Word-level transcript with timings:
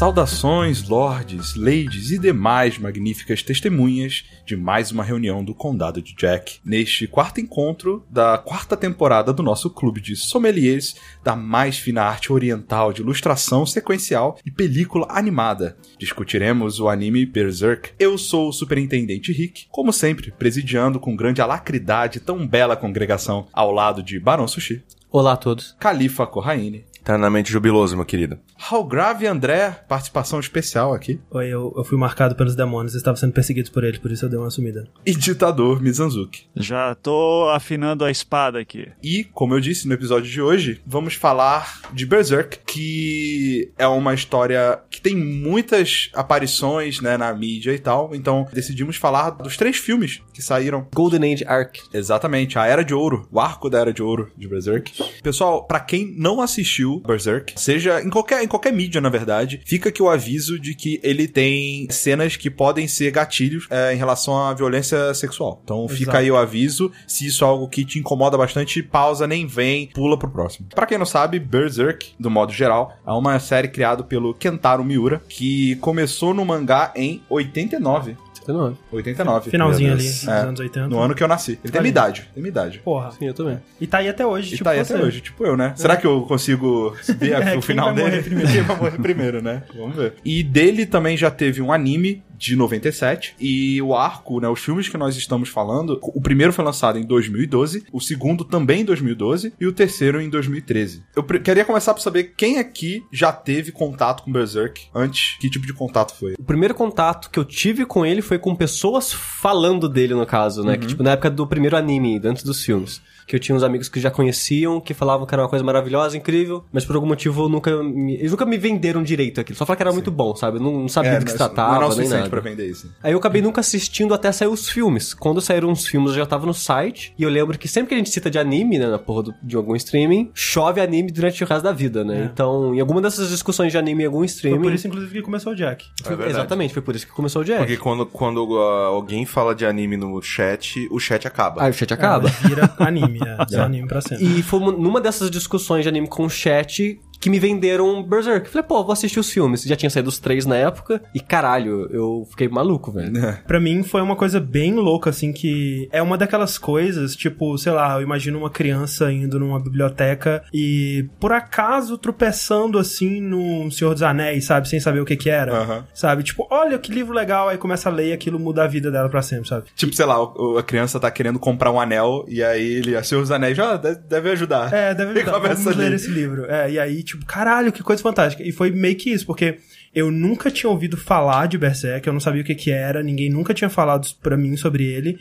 Saudações, 0.00 0.88
lords, 0.88 1.54
ladies 1.54 2.10
e 2.10 2.18
demais 2.18 2.78
magníficas 2.78 3.42
testemunhas 3.42 4.24
de 4.46 4.56
mais 4.56 4.90
uma 4.90 5.04
reunião 5.04 5.44
do 5.44 5.54
Condado 5.54 6.00
de 6.00 6.14
Jack. 6.14 6.58
Neste 6.64 7.06
quarto 7.06 7.38
encontro 7.38 8.02
da 8.08 8.38
quarta 8.38 8.78
temporada 8.78 9.30
do 9.30 9.42
nosso 9.42 9.68
clube 9.68 10.00
de 10.00 10.16
sommeliers 10.16 10.96
da 11.22 11.36
mais 11.36 11.78
fina 11.78 12.00
arte 12.00 12.32
oriental 12.32 12.94
de 12.94 13.02
ilustração 13.02 13.66
sequencial 13.66 14.38
e 14.42 14.50
película 14.50 15.06
animada. 15.10 15.76
Discutiremos 15.98 16.80
o 16.80 16.88
anime 16.88 17.26
Berserk. 17.26 17.90
Eu 17.98 18.16
sou 18.16 18.48
o 18.48 18.52
Superintendente 18.54 19.34
Rick, 19.34 19.66
como 19.70 19.92
sempre, 19.92 20.30
presidiando 20.30 20.98
com 20.98 21.14
grande 21.14 21.42
alacridade 21.42 22.20
tão 22.20 22.48
bela 22.48 22.74
congregação 22.74 23.48
ao 23.52 23.70
lado 23.70 24.02
de 24.02 24.18
Barão 24.18 24.48
Sushi, 24.48 24.82
Olá 25.12 25.32
a 25.32 25.36
todos. 25.36 25.74
Califa 25.80 26.24
Corraine, 26.24 26.84
Eternamente 27.00 27.50
jubiloso, 27.50 27.96
meu 27.96 28.04
querido. 28.04 28.38
Halgrave 28.70 29.26
André, 29.26 29.70
participação 29.88 30.38
especial 30.38 30.92
aqui, 30.92 31.18
Oi, 31.30 31.48
eu, 31.48 31.72
eu 31.76 31.84
fui 31.84 31.96
marcado 31.98 32.34
pelos 32.34 32.54
demônios, 32.54 32.94
eu 32.94 32.98
estava 32.98 33.16
sendo 33.16 33.32
perseguido 33.32 33.70
por 33.70 33.84
eles, 33.84 33.98
por 33.98 34.10
isso 34.10 34.24
eu 34.24 34.28
dei 34.28 34.38
uma 34.38 34.50
sumida. 34.50 34.86
e 35.04 35.12
ditador 35.14 35.80
Mizanzuki. 35.80 36.46
Já 36.56 36.94
tô 36.94 37.48
afinando 37.50 38.04
a 38.04 38.10
espada 38.10 38.58
aqui. 38.58 38.88
E, 39.02 39.24
como 39.24 39.54
eu 39.54 39.60
disse 39.60 39.88
no 39.88 39.94
episódio 39.94 40.30
de 40.30 40.40
hoje, 40.40 40.80
vamos 40.86 41.14
falar 41.14 41.80
de 41.92 42.04
Berserk, 42.06 42.58
que 42.66 43.72
é 43.78 43.86
uma 43.86 44.14
história 44.14 44.80
que 44.90 45.00
tem 45.00 45.16
muitas 45.16 46.10
aparições 46.14 47.00
né, 47.00 47.16
na 47.16 47.32
mídia 47.34 47.72
e 47.72 47.78
tal. 47.78 48.14
Então, 48.14 48.46
decidimos 48.52 48.96
falar 48.96 49.30
dos 49.30 49.56
três 49.56 49.76
filmes 49.76 50.20
que 50.32 50.42
saíram. 50.42 50.86
Golden 50.94 51.32
Age 51.32 51.44
Arc. 51.46 51.78
Exatamente, 51.92 52.58
a 52.58 52.66
Era 52.66 52.84
de 52.84 52.94
Ouro, 52.94 53.26
o 53.30 53.40
arco 53.40 53.70
da 53.70 53.78
Era 53.80 53.92
de 53.92 54.02
Ouro 54.02 54.30
de 54.36 54.48
Berserk. 54.48 54.92
Pessoal, 55.22 55.66
pra 55.66 55.80
quem 55.80 56.14
não 56.16 56.40
assistiu 56.40 56.99
Berserk, 57.06 57.54
seja 57.56 58.00
em 58.00 58.10
qualquer, 58.10 58.42
em 58.42 58.48
qualquer 58.48 58.72
mídia, 58.72 59.00
na 59.00 59.08
verdade, 59.08 59.60
fica 59.64 59.88
aqui 59.88 60.02
o 60.02 60.08
aviso 60.08 60.58
de 60.58 60.74
que 60.74 61.00
ele 61.02 61.26
tem 61.26 61.88
cenas 61.90 62.36
que 62.36 62.50
podem 62.50 62.86
ser 62.86 63.10
gatilhos 63.10 63.66
é, 63.70 63.94
em 63.94 63.96
relação 63.96 64.36
à 64.36 64.54
violência 64.54 65.12
sexual. 65.14 65.60
Então 65.64 65.88
fica 65.88 66.02
Exato. 66.02 66.18
aí 66.18 66.30
o 66.30 66.36
aviso. 66.36 66.90
Se 67.06 67.26
isso 67.26 67.44
é 67.44 67.46
algo 67.46 67.68
que 67.68 67.84
te 67.84 67.98
incomoda 67.98 68.36
bastante, 68.36 68.82
pausa, 68.82 69.26
nem 69.26 69.46
vem, 69.46 69.88
pula 69.88 70.18
pro 70.18 70.30
próximo. 70.30 70.68
Pra 70.74 70.86
quem 70.86 70.98
não 70.98 71.06
sabe, 71.06 71.38
Berserk, 71.38 72.12
do 72.18 72.30
modo 72.30 72.52
geral, 72.52 72.92
é 73.06 73.12
uma 73.12 73.38
série 73.38 73.68
criada 73.68 74.02
pelo 74.02 74.34
Kentaro 74.34 74.84
Miura, 74.84 75.22
que 75.28 75.76
começou 75.76 76.34
no 76.34 76.44
mangá 76.44 76.92
em 76.94 77.22
89. 77.28 78.16
79. 78.40 78.76
89. 78.92 79.50
Finalzinho 79.50 79.92
ali, 79.92 80.02
dos 80.02 80.26
É, 80.28 80.30
anos 80.40 80.60
80. 80.60 80.88
No 80.88 80.98
ano 81.00 81.14
que 81.14 81.22
eu 81.22 81.28
nasci. 81.28 81.52
Ele 81.52 81.72
tem 81.72 81.78
Ali. 81.78 81.80
minha 81.80 81.90
idade. 81.90 82.20
Tem 82.34 82.42
minha 82.42 82.50
idade. 82.50 82.78
Porra. 82.80 83.10
Sim, 83.12 83.26
eu 83.26 83.34
também. 83.34 83.58
E 83.80 83.86
tá 83.86 83.98
aí 83.98 84.08
até 84.08 84.26
hoje, 84.26 84.48
E 84.48 84.50
tipo 84.52 84.64
tá 84.64 84.70
aí 84.70 84.84
você. 84.84 84.94
até 84.94 85.02
hoje, 85.02 85.20
tipo 85.20 85.44
eu, 85.46 85.56
né? 85.56 85.72
Será 85.76 85.96
que 85.96 86.06
eu 86.06 86.22
consigo 86.22 86.96
ver 87.18 87.32
É, 87.40 87.48
o 87.50 87.52
quem 87.52 87.62
final 87.62 87.86
vai 87.86 87.94
dele? 87.94 88.06
morrer 88.10 88.22
primeiro? 88.22 88.50
Quem 88.52 88.62
vai 88.62 88.76
morrer 88.76 88.98
primeiro, 88.98 89.42
né? 89.42 89.62
Vamos 89.76 89.96
ver. 89.96 90.14
E 90.24 90.42
dele 90.42 90.86
também 90.86 91.16
já 91.16 91.30
teve 91.30 91.60
um 91.62 91.72
anime 91.72 92.22
de 92.40 92.56
97 92.56 93.34
e 93.38 93.82
o 93.82 93.94
arco, 93.94 94.40
né, 94.40 94.48
os 94.48 94.60
filmes 94.60 94.88
que 94.88 94.96
nós 94.96 95.14
estamos 95.14 95.50
falando, 95.50 95.98
o 96.00 96.22
primeiro 96.22 96.54
foi 96.54 96.64
lançado 96.64 96.98
em 96.98 97.04
2012, 97.04 97.84
o 97.92 98.00
segundo 98.00 98.44
também 98.44 98.80
em 98.80 98.84
2012 98.84 99.52
e 99.60 99.66
o 99.66 99.72
terceiro 99.72 100.18
em 100.18 100.30
2013. 100.30 101.02
Eu 101.14 101.22
queria 101.22 101.66
começar 101.66 101.92
por 101.92 102.00
saber 102.00 102.32
quem 102.36 102.58
aqui 102.58 103.04
já 103.12 103.30
teve 103.30 103.70
contato 103.70 104.22
com 104.22 104.32
Berserk 104.32 104.88
antes, 104.94 105.36
que 105.38 105.50
tipo 105.50 105.66
de 105.66 105.74
contato 105.74 106.14
foi? 106.14 106.34
O 106.38 106.42
primeiro 106.42 106.74
contato 106.74 107.28
que 107.28 107.38
eu 107.38 107.44
tive 107.44 107.84
com 107.84 108.06
ele 108.06 108.22
foi 108.22 108.38
com 108.38 108.56
pessoas 108.56 109.12
falando 109.12 109.86
dele, 109.86 110.14
no 110.14 110.24
caso, 110.24 110.64
né? 110.64 110.78
Que, 110.78 110.86
tipo, 110.86 111.02
na 111.02 111.12
época 111.12 111.28
do 111.28 111.46
primeiro 111.46 111.76
anime, 111.76 112.20
antes 112.24 112.42
dos 112.42 112.64
filmes. 112.64 113.02
Que 113.30 113.36
eu 113.36 113.40
tinha 113.40 113.54
uns 113.54 113.62
amigos 113.62 113.88
que 113.88 114.00
já 114.00 114.10
conheciam, 114.10 114.80
que 114.80 114.92
falavam 114.92 115.24
que 115.24 115.32
era 115.32 115.40
uma 115.42 115.48
coisa 115.48 115.64
maravilhosa, 115.64 116.16
incrível, 116.16 116.64
mas 116.72 116.84
por 116.84 116.96
algum 116.96 117.06
motivo 117.06 117.44
eu 117.44 117.48
nunca 117.48 117.80
me... 117.80 118.14
eles 118.14 118.32
nunca 118.32 118.44
me 118.44 118.58
venderam 118.58 119.04
direito 119.04 119.40
aquilo. 119.40 119.56
Só 119.56 119.64
falaram 119.64 119.76
que 119.76 119.82
era 119.84 119.92
muito 119.92 120.10
bom, 120.10 120.34
sabe? 120.34 120.56
Eu 120.58 120.62
não, 120.62 120.80
não 120.80 120.88
sabia 120.88 121.18
do 121.20 121.24
que 121.24 121.30
se 121.30 121.36
tratava, 121.36 121.74
não 121.76 121.82
é 121.90 121.92
o 121.92 121.96
nem 121.96 122.08
nada. 122.08 122.28
pra 122.28 122.40
vender 122.40 122.66
isso. 122.68 122.92
Aí 123.00 123.12
eu 123.12 123.18
acabei 123.18 123.40
nunca 123.40 123.60
assistindo 123.60 124.12
até 124.12 124.32
sair 124.32 124.48
os 124.48 124.68
filmes. 124.68 125.14
Quando 125.14 125.40
saíram 125.40 125.70
os 125.70 125.86
filmes, 125.86 126.10
eu 126.10 126.16
já 126.16 126.26
tava 126.26 126.44
no 126.44 126.52
site. 126.52 127.14
E 127.16 127.22
eu 127.22 127.30
lembro 127.30 127.56
que 127.56 127.68
sempre 127.68 127.90
que 127.90 127.94
a 127.94 127.98
gente 127.98 128.10
cita 128.10 128.28
de 128.28 128.36
anime, 128.36 128.80
né, 128.80 128.88
na 128.88 128.98
porra 128.98 129.22
do- 129.22 129.34
de 129.40 129.54
algum 129.54 129.76
streaming, 129.76 130.30
chove 130.34 130.80
anime 130.80 131.12
durante 131.12 131.44
o 131.44 131.46
resto 131.46 131.62
da 131.62 131.72
vida, 131.72 132.02
né? 132.02 132.22
É. 132.22 132.24
Então, 132.24 132.74
em 132.74 132.80
alguma 132.80 133.00
dessas 133.00 133.28
discussões 133.30 133.70
de 133.70 133.78
anime 133.78 134.02
em 134.02 134.06
algum 134.06 134.18
Foi 134.18 134.26
streaming. 134.26 134.62
por 134.62 134.72
isso, 134.72 134.88
inclusive, 134.88 135.12
que 135.12 135.22
começou 135.22 135.52
o 135.52 135.56
Jack. 135.56 135.84
foi- 136.02 136.20
É 136.24 136.28
exatamente, 136.30 136.72
foi 136.74 136.82
por 136.82 136.96
isso 136.96 137.06
que 137.06 137.12
começou 137.12 137.42
o 137.42 137.44
Jack. 137.44 137.58
Porque 137.60 137.76
quando, 137.76 138.04
quando 138.06 138.38
uh, 138.44 138.58
alguém 138.86 139.24
fala 139.24 139.54
de 139.54 139.64
anime 139.64 139.96
no 139.96 140.20
chat, 140.20 140.88
o 140.90 140.98
chat 140.98 141.28
acaba. 141.28 141.62
Aí 141.62 141.70
o 141.70 141.72
chat 141.74 141.92
acaba. 141.94 142.28
É, 142.28 142.48
vira 142.48 142.74
anime, 142.78 143.19
é. 143.22 143.36
Só 143.48 143.62
anime 143.62 143.86
pra 143.88 144.00
sempre. 144.00 144.24
E 144.24 144.42
foi 144.42 144.58
uma- 144.60 144.72
numa 144.72 145.00
dessas 145.00 145.30
discussões 145.30 145.82
de 145.82 145.88
anime 145.88 146.08
com 146.08 146.24
o 146.24 146.30
chat 146.30 147.00
que 147.20 147.28
me 147.30 147.38
venderam 147.38 148.02
Berserk. 148.02 148.48
Falei, 148.48 148.66
pô, 148.66 148.82
vou 148.82 148.92
assistir 148.92 149.20
os 149.20 149.30
filmes. 149.30 149.62
Já 149.62 149.76
tinha 149.76 149.90
saído 149.90 150.08
os 150.08 150.18
três 150.18 150.46
na 150.46 150.56
época. 150.56 151.02
E 151.14 151.20
caralho, 151.20 151.86
eu 151.92 152.26
fiquei 152.30 152.48
maluco, 152.48 152.90
velho. 152.90 153.12
Pra 153.46 153.60
mim 153.60 153.82
foi 153.82 154.00
uma 154.00 154.16
coisa 154.16 154.40
bem 154.40 154.74
louca, 154.74 155.10
assim, 155.10 155.32
que 155.32 155.88
é 155.92 156.00
uma 156.02 156.16
daquelas 156.16 156.56
coisas, 156.58 157.14
tipo, 157.14 157.56
sei 157.58 157.72
lá, 157.72 157.96
eu 157.96 158.02
imagino 158.02 158.38
uma 158.38 158.50
criança 158.50 159.12
indo 159.12 159.38
numa 159.38 159.60
biblioteca 159.60 160.42
e 160.52 161.06
por 161.20 161.32
acaso 161.32 161.98
tropeçando 161.98 162.78
assim 162.78 163.20
no 163.20 163.70
Senhor 163.70 163.92
dos 163.92 164.02
Anéis, 164.02 164.44
sabe? 164.46 164.68
Sem 164.68 164.80
saber 164.80 165.00
o 165.00 165.04
que 165.04 165.16
que 165.16 165.28
era. 165.28 165.52
Aham. 165.52 165.84
Sabe? 165.94 166.22
Tipo, 166.22 166.46
olha 166.50 166.78
que 166.78 166.90
livro 166.92 167.12
legal, 167.14 167.48
aí 167.48 167.58
começa 167.58 167.88
a 167.88 167.92
ler 167.92 168.08
e 168.08 168.12
aquilo 168.12 168.38
muda 168.38 168.64
a 168.64 168.66
vida 168.66 168.90
dela 168.90 169.08
pra 169.08 169.20
sempre, 169.22 169.48
sabe? 169.48 169.66
Tipo, 169.74 169.94
sei 169.94 170.06
lá, 170.06 170.16
a 170.58 170.62
criança 170.62 170.98
tá 170.98 171.10
querendo 171.10 171.38
comprar 171.38 171.70
um 171.70 171.80
anel 171.80 172.24
e 172.28 172.42
aí 172.42 172.66
ele, 172.76 172.96
a 172.96 173.02
Senhor 173.02 173.20
dos 173.20 173.30
Anéis, 173.30 173.56
já 173.56 173.76
deve 173.76 174.30
ajudar. 174.30 174.72
É, 174.72 174.94
deve 174.94 175.12
E 175.12 175.16
ajudar. 175.22 175.32
começa 175.32 175.54
Vamos 175.62 175.66
a 175.78 175.82
ler. 175.82 175.88
ler 175.90 175.96
esse 175.96 176.10
livro. 176.10 176.46
É, 176.46 176.70
e 176.70 176.78
aí, 176.78 177.02
tipo, 177.10 177.26
caralho, 177.26 177.72
que 177.72 177.82
coisa 177.82 178.02
fantástica. 178.02 178.42
E 178.42 178.52
foi 178.52 178.70
meio 178.70 178.96
que 178.96 179.10
isso, 179.10 179.26
porque 179.26 179.58
eu 179.94 180.10
nunca 180.10 180.50
tinha 180.50 180.70
ouvido 180.70 180.96
falar 180.96 181.46
de 181.46 181.58
Berserk, 181.58 182.06
eu 182.06 182.12
não 182.12 182.20
sabia 182.20 182.42
o 182.42 182.44
que 182.44 182.54
que 182.54 182.70
era, 182.70 183.02
ninguém 183.02 183.28
nunca 183.30 183.52
tinha 183.52 183.70
falado 183.70 184.08
pra 184.22 184.36
mim 184.36 184.56
sobre 184.56 184.84
ele. 184.84 185.18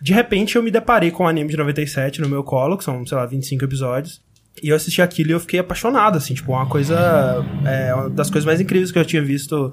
De 0.00 0.12
repente 0.12 0.56
eu 0.56 0.62
me 0.62 0.70
deparei 0.70 1.10
com 1.10 1.24
o 1.24 1.26
anime 1.26 1.50
de 1.50 1.56
97 1.56 2.20
no 2.20 2.28
meu 2.28 2.44
colo, 2.44 2.78
que 2.78 2.84
são, 2.84 3.04
sei 3.06 3.16
lá, 3.16 3.26
25 3.26 3.64
episódios. 3.64 4.20
E 4.62 4.68
eu 4.68 4.76
assisti 4.76 5.00
aquilo 5.00 5.30
e 5.30 5.32
eu 5.32 5.40
fiquei 5.40 5.60
apaixonado, 5.60 6.18
assim, 6.18 6.34
tipo, 6.34 6.52
uma 6.52 6.66
coisa. 6.66 7.44
É, 7.64 7.94
uma 7.94 8.10
das 8.10 8.30
coisas 8.30 8.44
mais 8.44 8.60
incríveis 8.60 8.92
que 8.92 8.98
eu 8.98 9.04
tinha 9.04 9.22
visto 9.22 9.72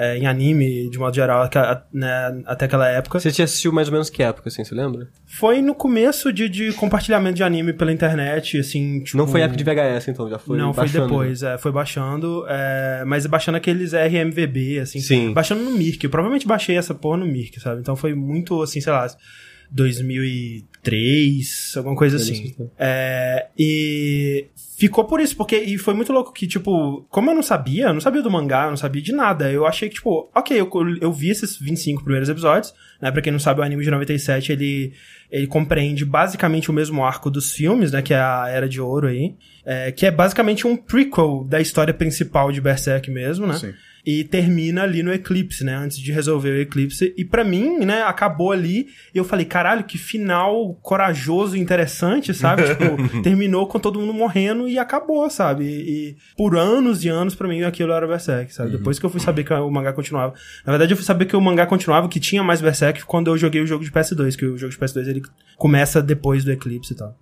é, 0.00 0.16
em 0.16 0.28
anime, 0.28 0.88
de 0.88 0.96
modo 0.96 1.12
geral, 1.12 1.50
né, 1.92 2.40
até 2.46 2.66
aquela 2.66 2.88
época. 2.88 3.18
Você 3.18 3.32
tinha 3.32 3.44
assistiu 3.44 3.72
mais 3.72 3.88
ou 3.88 3.92
menos 3.92 4.08
que 4.08 4.22
época, 4.22 4.48
assim, 4.48 4.62
você 4.62 4.72
lembra? 4.72 5.08
Foi 5.26 5.60
no 5.60 5.74
começo 5.74 6.32
de, 6.32 6.48
de 6.48 6.72
compartilhamento 6.74 7.34
de 7.34 7.42
anime 7.42 7.72
pela 7.72 7.92
internet, 7.92 8.58
assim, 8.58 9.02
tipo. 9.02 9.18
Não 9.18 9.26
foi 9.26 9.40
época 9.40 9.56
de 9.56 9.64
VHS, 9.64 10.06
então, 10.06 10.30
já 10.30 10.38
foi 10.38 10.56
não, 10.56 10.72
foi 10.72 10.84
baixando. 10.84 11.08
depois, 11.08 11.42
é, 11.42 11.58
foi 11.58 11.72
baixando, 11.72 12.44
é, 12.48 13.02
mas 13.04 13.26
baixando 13.26 13.58
aqueles 13.58 13.92
RMVB, 13.92 14.78
assim. 14.78 15.00
Sim. 15.00 15.32
Baixando 15.32 15.64
no 15.64 15.72
Mirk. 15.72 16.04
Eu 16.04 16.10
provavelmente 16.10 16.46
baixei 16.46 16.76
essa 16.76 16.94
porra 16.94 17.16
no 17.16 17.26
Mirk, 17.26 17.58
sabe? 17.58 17.80
Então 17.80 17.96
foi 17.96 18.14
muito, 18.14 18.62
assim, 18.62 18.80
sei 18.80 18.92
lá, 18.92 19.04
2003, 19.72 21.72
alguma 21.76 21.96
coisa 21.96 22.18
assim. 22.18 22.54
É, 22.78 23.48
e 23.58 24.46
ficou 24.78 25.04
por 25.04 25.20
isso, 25.20 25.36
porque 25.36 25.56
e 25.56 25.76
foi 25.76 25.92
muito 25.92 26.12
louco 26.12 26.32
que, 26.32 26.46
tipo, 26.46 27.04
como 27.10 27.30
eu 27.30 27.34
não 27.34 27.42
sabia, 27.42 27.86
eu 27.86 27.92
não 27.92 28.00
sabia 28.00 28.22
do 28.22 28.30
mangá, 28.30 28.64
eu 28.64 28.70
não 28.70 28.76
sabia 28.76 29.02
de 29.02 29.12
nada, 29.12 29.50
eu 29.50 29.66
achei 29.66 29.88
que, 29.88 29.96
tipo, 29.96 30.30
ok, 30.32 30.58
eu, 30.58 30.70
eu 31.00 31.12
vi 31.12 31.30
esses 31.30 31.58
25 31.58 32.04
primeiros 32.04 32.28
episódios, 32.28 32.72
né? 33.02 33.10
Pra 33.10 33.20
quem 33.20 33.32
não 33.32 33.40
sabe, 33.40 33.60
o 33.60 33.64
anime 33.64 33.82
de 33.82 33.90
97, 33.90 34.52
ele, 34.52 34.92
ele 35.30 35.48
compreende 35.48 36.04
basicamente 36.04 36.70
o 36.70 36.72
mesmo 36.72 37.04
arco 37.04 37.28
dos 37.28 37.52
filmes, 37.52 37.90
né? 37.90 38.02
Que 38.02 38.14
é 38.14 38.20
a 38.20 38.46
Era 38.48 38.68
de 38.68 38.80
Ouro 38.80 39.08
aí. 39.08 39.34
é, 39.66 39.90
que 39.90 40.06
é 40.06 40.10
basicamente 40.10 40.66
um 40.66 40.76
prequel 40.76 41.44
da 41.48 41.60
história 41.60 41.92
principal 41.92 42.52
de 42.52 42.60
Berserk 42.60 43.10
mesmo, 43.10 43.46
né? 43.48 43.54
Sim. 43.54 43.74
E 44.04 44.24
termina 44.24 44.82
ali 44.82 45.02
no 45.02 45.12
eclipse, 45.12 45.64
né? 45.64 45.74
Antes 45.74 45.98
de 45.98 46.12
resolver 46.12 46.50
o 46.50 46.60
eclipse. 46.60 47.14
E 47.16 47.24
pra 47.24 47.44
mim, 47.44 47.78
né, 47.84 48.02
acabou 48.02 48.52
ali. 48.52 48.88
E 49.14 49.18
eu 49.18 49.24
falei, 49.24 49.44
caralho, 49.44 49.84
que 49.84 49.98
final 49.98 50.74
corajoso 50.82 51.56
e 51.56 51.60
interessante, 51.60 52.32
sabe? 52.32 52.62
tipo, 52.68 53.22
terminou 53.22 53.66
com 53.66 53.78
todo 53.78 53.98
mundo 53.98 54.14
morrendo 54.14 54.68
e 54.68 54.78
acabou, 54.78 55.28
sabe? 55.28 55.64
E, 55.64 55.90
e 55.90 56.16
por 56.36 56.56
anos 56.56 57.04
e 57.04 57.08
anos, 57.08 57.34
pra 57.34 57.48
mim, 57.48 57.62
aquilo 57.62 57.92
era 57.92 58.06
Berserk, 58.06 58.52
sabe? 58.52 58.72
Depois 58.72 58.98
que 58.98 59.06
eu 59.06 59.10
fui 59.10 59.20
saber 59.20 59.44
que 59.44 59.52
o 59.52 59.70
mangá 59.70 59.92
continuava. 59.92 60.34
Na 60.64 60.72
verdade, 60.72 60.92
eu 60.92 60.96
fui 60.96 61.04
saber 61.04 61.26
que 61.26 61.36
o 61.36 61.40
mangá 61.40 61.66
continuava, 61.66 62.08
que 62.08 62.20
tinha 62.20 62.42
mais 62.42 62.60
Berserk, 62.60 63.04
quando 63.04 63.28
eu 63.28 63.36
joguei 63.36 63.60
o 63.60 63.66
jogo 63.66 63.84
de 63.84 63.90
PS2, 63.90 64.36
que 64.36 64.46
o 64.46 64.56
jogo 64.56 64.72
de 64.72 64.78
PS2 64.78 65.08
ele 65.08 65.22
começa 65.56 66.00
depois 66.00 66.44
do 66.44 66.52
eclipse 66.52 66.92
e 66.92 66.96
tal. 66.96 67.16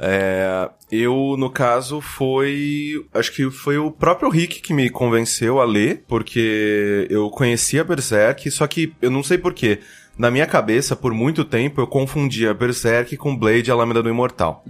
É, 0.00 0.70
eu, 0.90 1.34
no 1.36 1.50
caso, 1.50 2.00
foi. 2.00 3.04
Acho 3.12 3.32
que 3.32 3.50
foi 3.50 3.78
o 3.78 3.90
próprio 3.90 4.30
Rick 4.30 4.60
que 4.60 4.72
me 4.72 4.88
convenceu 4.88 5.60
a 5.60 5.64
ler, 5.64 6.04
porque 6.06 7.06
eu 7.10 7.28
conhecia 7.30 7.82
Berserk, 7.84 8.50
só 8.50 8.66
que 8.66 8.94
eu 9.02 9.10
não 9.10 9.22
sei 9.22 9.38
porquê. 9.38 9.80
Na 10.16 10.30
minha 10.30 10.46
cabeça, 10.46 10.96
por 10.96 11.12
muito 11.12 11.44
tempo, 11.44 11.80
eu 11.80 11.86
confundia 11.86 12.52
Berserk 12.52 13.16
com 13.16 13.36
Blade 13.36 13.70
e 13.70 13.72
a 13.72 13.74
Lâmina 13.74 14.02
do 14.02 14.08
Imortal. 14.08 14.64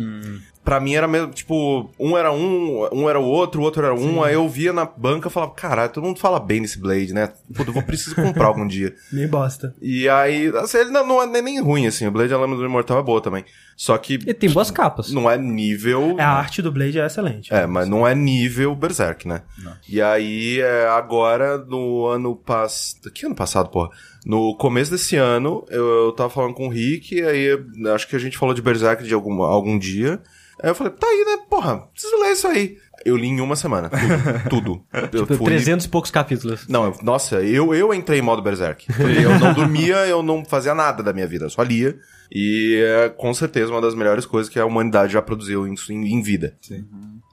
Pra 0.69 0.79
mim 0.81 0.93
era 0.95 1.09
mesmo, 1.09 1.33
tipo, 1.33 1.91
um 1.99 2.15
era 2.15 2.31
um, 2.31 2.87
um 2.93 3.09
era 3.09 3.19
o 3.19 3.25
outro, 3.25 3.63
o 3.63 3.65
outro 3.65 3.83
era 3.83 3.95
um, 3.95 4.23
aí 4.23 4.35
eu 4.35 4.47
via 4.47 4.71
na 4.71 4.85
banca 4.85 5.29
e 5.29 5.31
falava, 5.31 5.53
caralho, 5.53 5.91
todo 5.91 6.05
mundo 6.05 6.19
fala 6.21 6.39
bem 6.39 6.61
desse 6.61 6.79
Blade, 6.79 7.15
né? 7.15 7.33
Puta, 7.55 7.71
eu 7.71 7.73
vou 7.73 7.83
preciso 7.83 8.15
comprar 8.15 8.49
algum 8.49 8.67
dia. 8.69 8.95
Meio 9.11 9.31
bosta. 9.31 9.75
E 9.81 10.07
aí, 10.11 10.49
assim, 10.57 10.77
ele 10.77 10.91
não, 10.91 11.07
não 11.07 11.23
é 11.23 11.27
nem- 11.27 11.43
nem 11.43 11.63
ruim, 11.63 11.87
assim, 11.87 12.07
o 12.07 12.11
Blade, 12.11 12.35
a 12.35 12.37
Lâmina 12.37 12.59
do 12.59 12.67
Imortal 12.67 12.99
é 12.99 13.03
boa 13.03 13.19
também. 13.23 13.47
Só 13.79 13.97
que 13.97 14.19
E 14.27 14.35
tem 14.35 14.51
boas 14.51 14.71
capas. 14.71 15.11
não 15.11 15.31
é 15.31 15.39
nível... 15.39 16.17
É, 16.19 16.23
a 16.23 16.33
arte 16.33 16.61
do 16.61 16.71
Blade 16.71 17.01
é 17.01 17.07
excelente. 17.07 17.55
É, 17.55 17.67
mas 17.67 17.89
não 17.89 18.07
é 18.07 18.15
nível 18.15 18.75
Berserk, 18.75 19.27
né? 19.27 19.41
E 19.89 20.03
aí, 20.03 20.61
é, 20.61 20.87
agora, 20.89 21.57
no 21.57 22.05
ano 22.09 22.37
passado... 22.37 23.11
Que 23.11 23.25
ano 23.25 23.35
passado, 23.35 23.71
porra? 23.71 23.89
No 24.27 24.55
começo 24.57 24.91
desse 24.91 25.17
ano, 25.17 25.65
eu, 25.71 25.87
eu 26.09 26.13
tava 26.13 26.29
falando 26.29 26.53
com 26.53 26.67
o 26.67 26.71
Rick, 26.71 27.23
aí 27.23 27.59
acho 27.95 28.07
que 28.07 28.17
a 28.17 28.19
gente 28.19 28.37
falou 28.37 28.55
de 28.55 28.61
Berserk 28.61 29.03
de 29.03 29.15
algum, 29.15 29.41
algum 29.43 29.79
dia. 29.79 30.21
Aí 30.63 30.71
eu 30.71 30.75
falei, 30.75 30.93
tá 30.93 31.07
aí, 31.07 31.25
né? 31.27 31.45
Porra, 31.49 31.79
preciso 31.93 32.17
ler 32.21 32.33
isso 32.33 32.47
aí. 32.49 32.77
Eu 33.05 33.17
li 33.17 33.29
em 33.29 33.41
uma 33.41 33.55
semana. 33.55 33.89
Tudo. 34.51 34.85
tudo. 35.11 35.23
Tipo, 35.23 35.37
fui- 35.37 35.47
300 35.47 35.87
e 35.87 35.89
poucos 35.89 36.11
capítulos. 36.11 36.67
Não, 36.69 36.87
eu- 36.87 36.97
nossa, 37.03 37.37
eu, 37.43 37.73
eu 37.75 37.95
entrei 37.95 38.19
em 38.19 38.23
modo 38.23 38.43
Berserk. 38.43 38.87
Eu 39.23 39.39
não 39.39 39.55
dormia, 39.55 40.07
eu 40.07 40.23
não 40.23 40.45
fazia 40.45 40.75
nada 40.75 41.03
da 41.03 41.13
minha 41.13 41.27
vida, 41.27 41.45
eu 41.45 41.51
só 41.51 41.63
lia. 41.63 41.97
E 42.31 42.83
é 42.85 43.09
com 43.09 43.33
certeza 43.33 43.71
uma 43.73 43.81
das 43.81 43.95
melhores 43.95 44.27
coisas 44.27 44.53
que 44.53 44.59
a 44.59 44.67
humanidade 44.67 45.13
já 45.13 45.23
produziu 45.23 45.67
em, 45.67 45.75
em, 45.91 46.15
em 46.15 46.23
vida. 46.23 46.57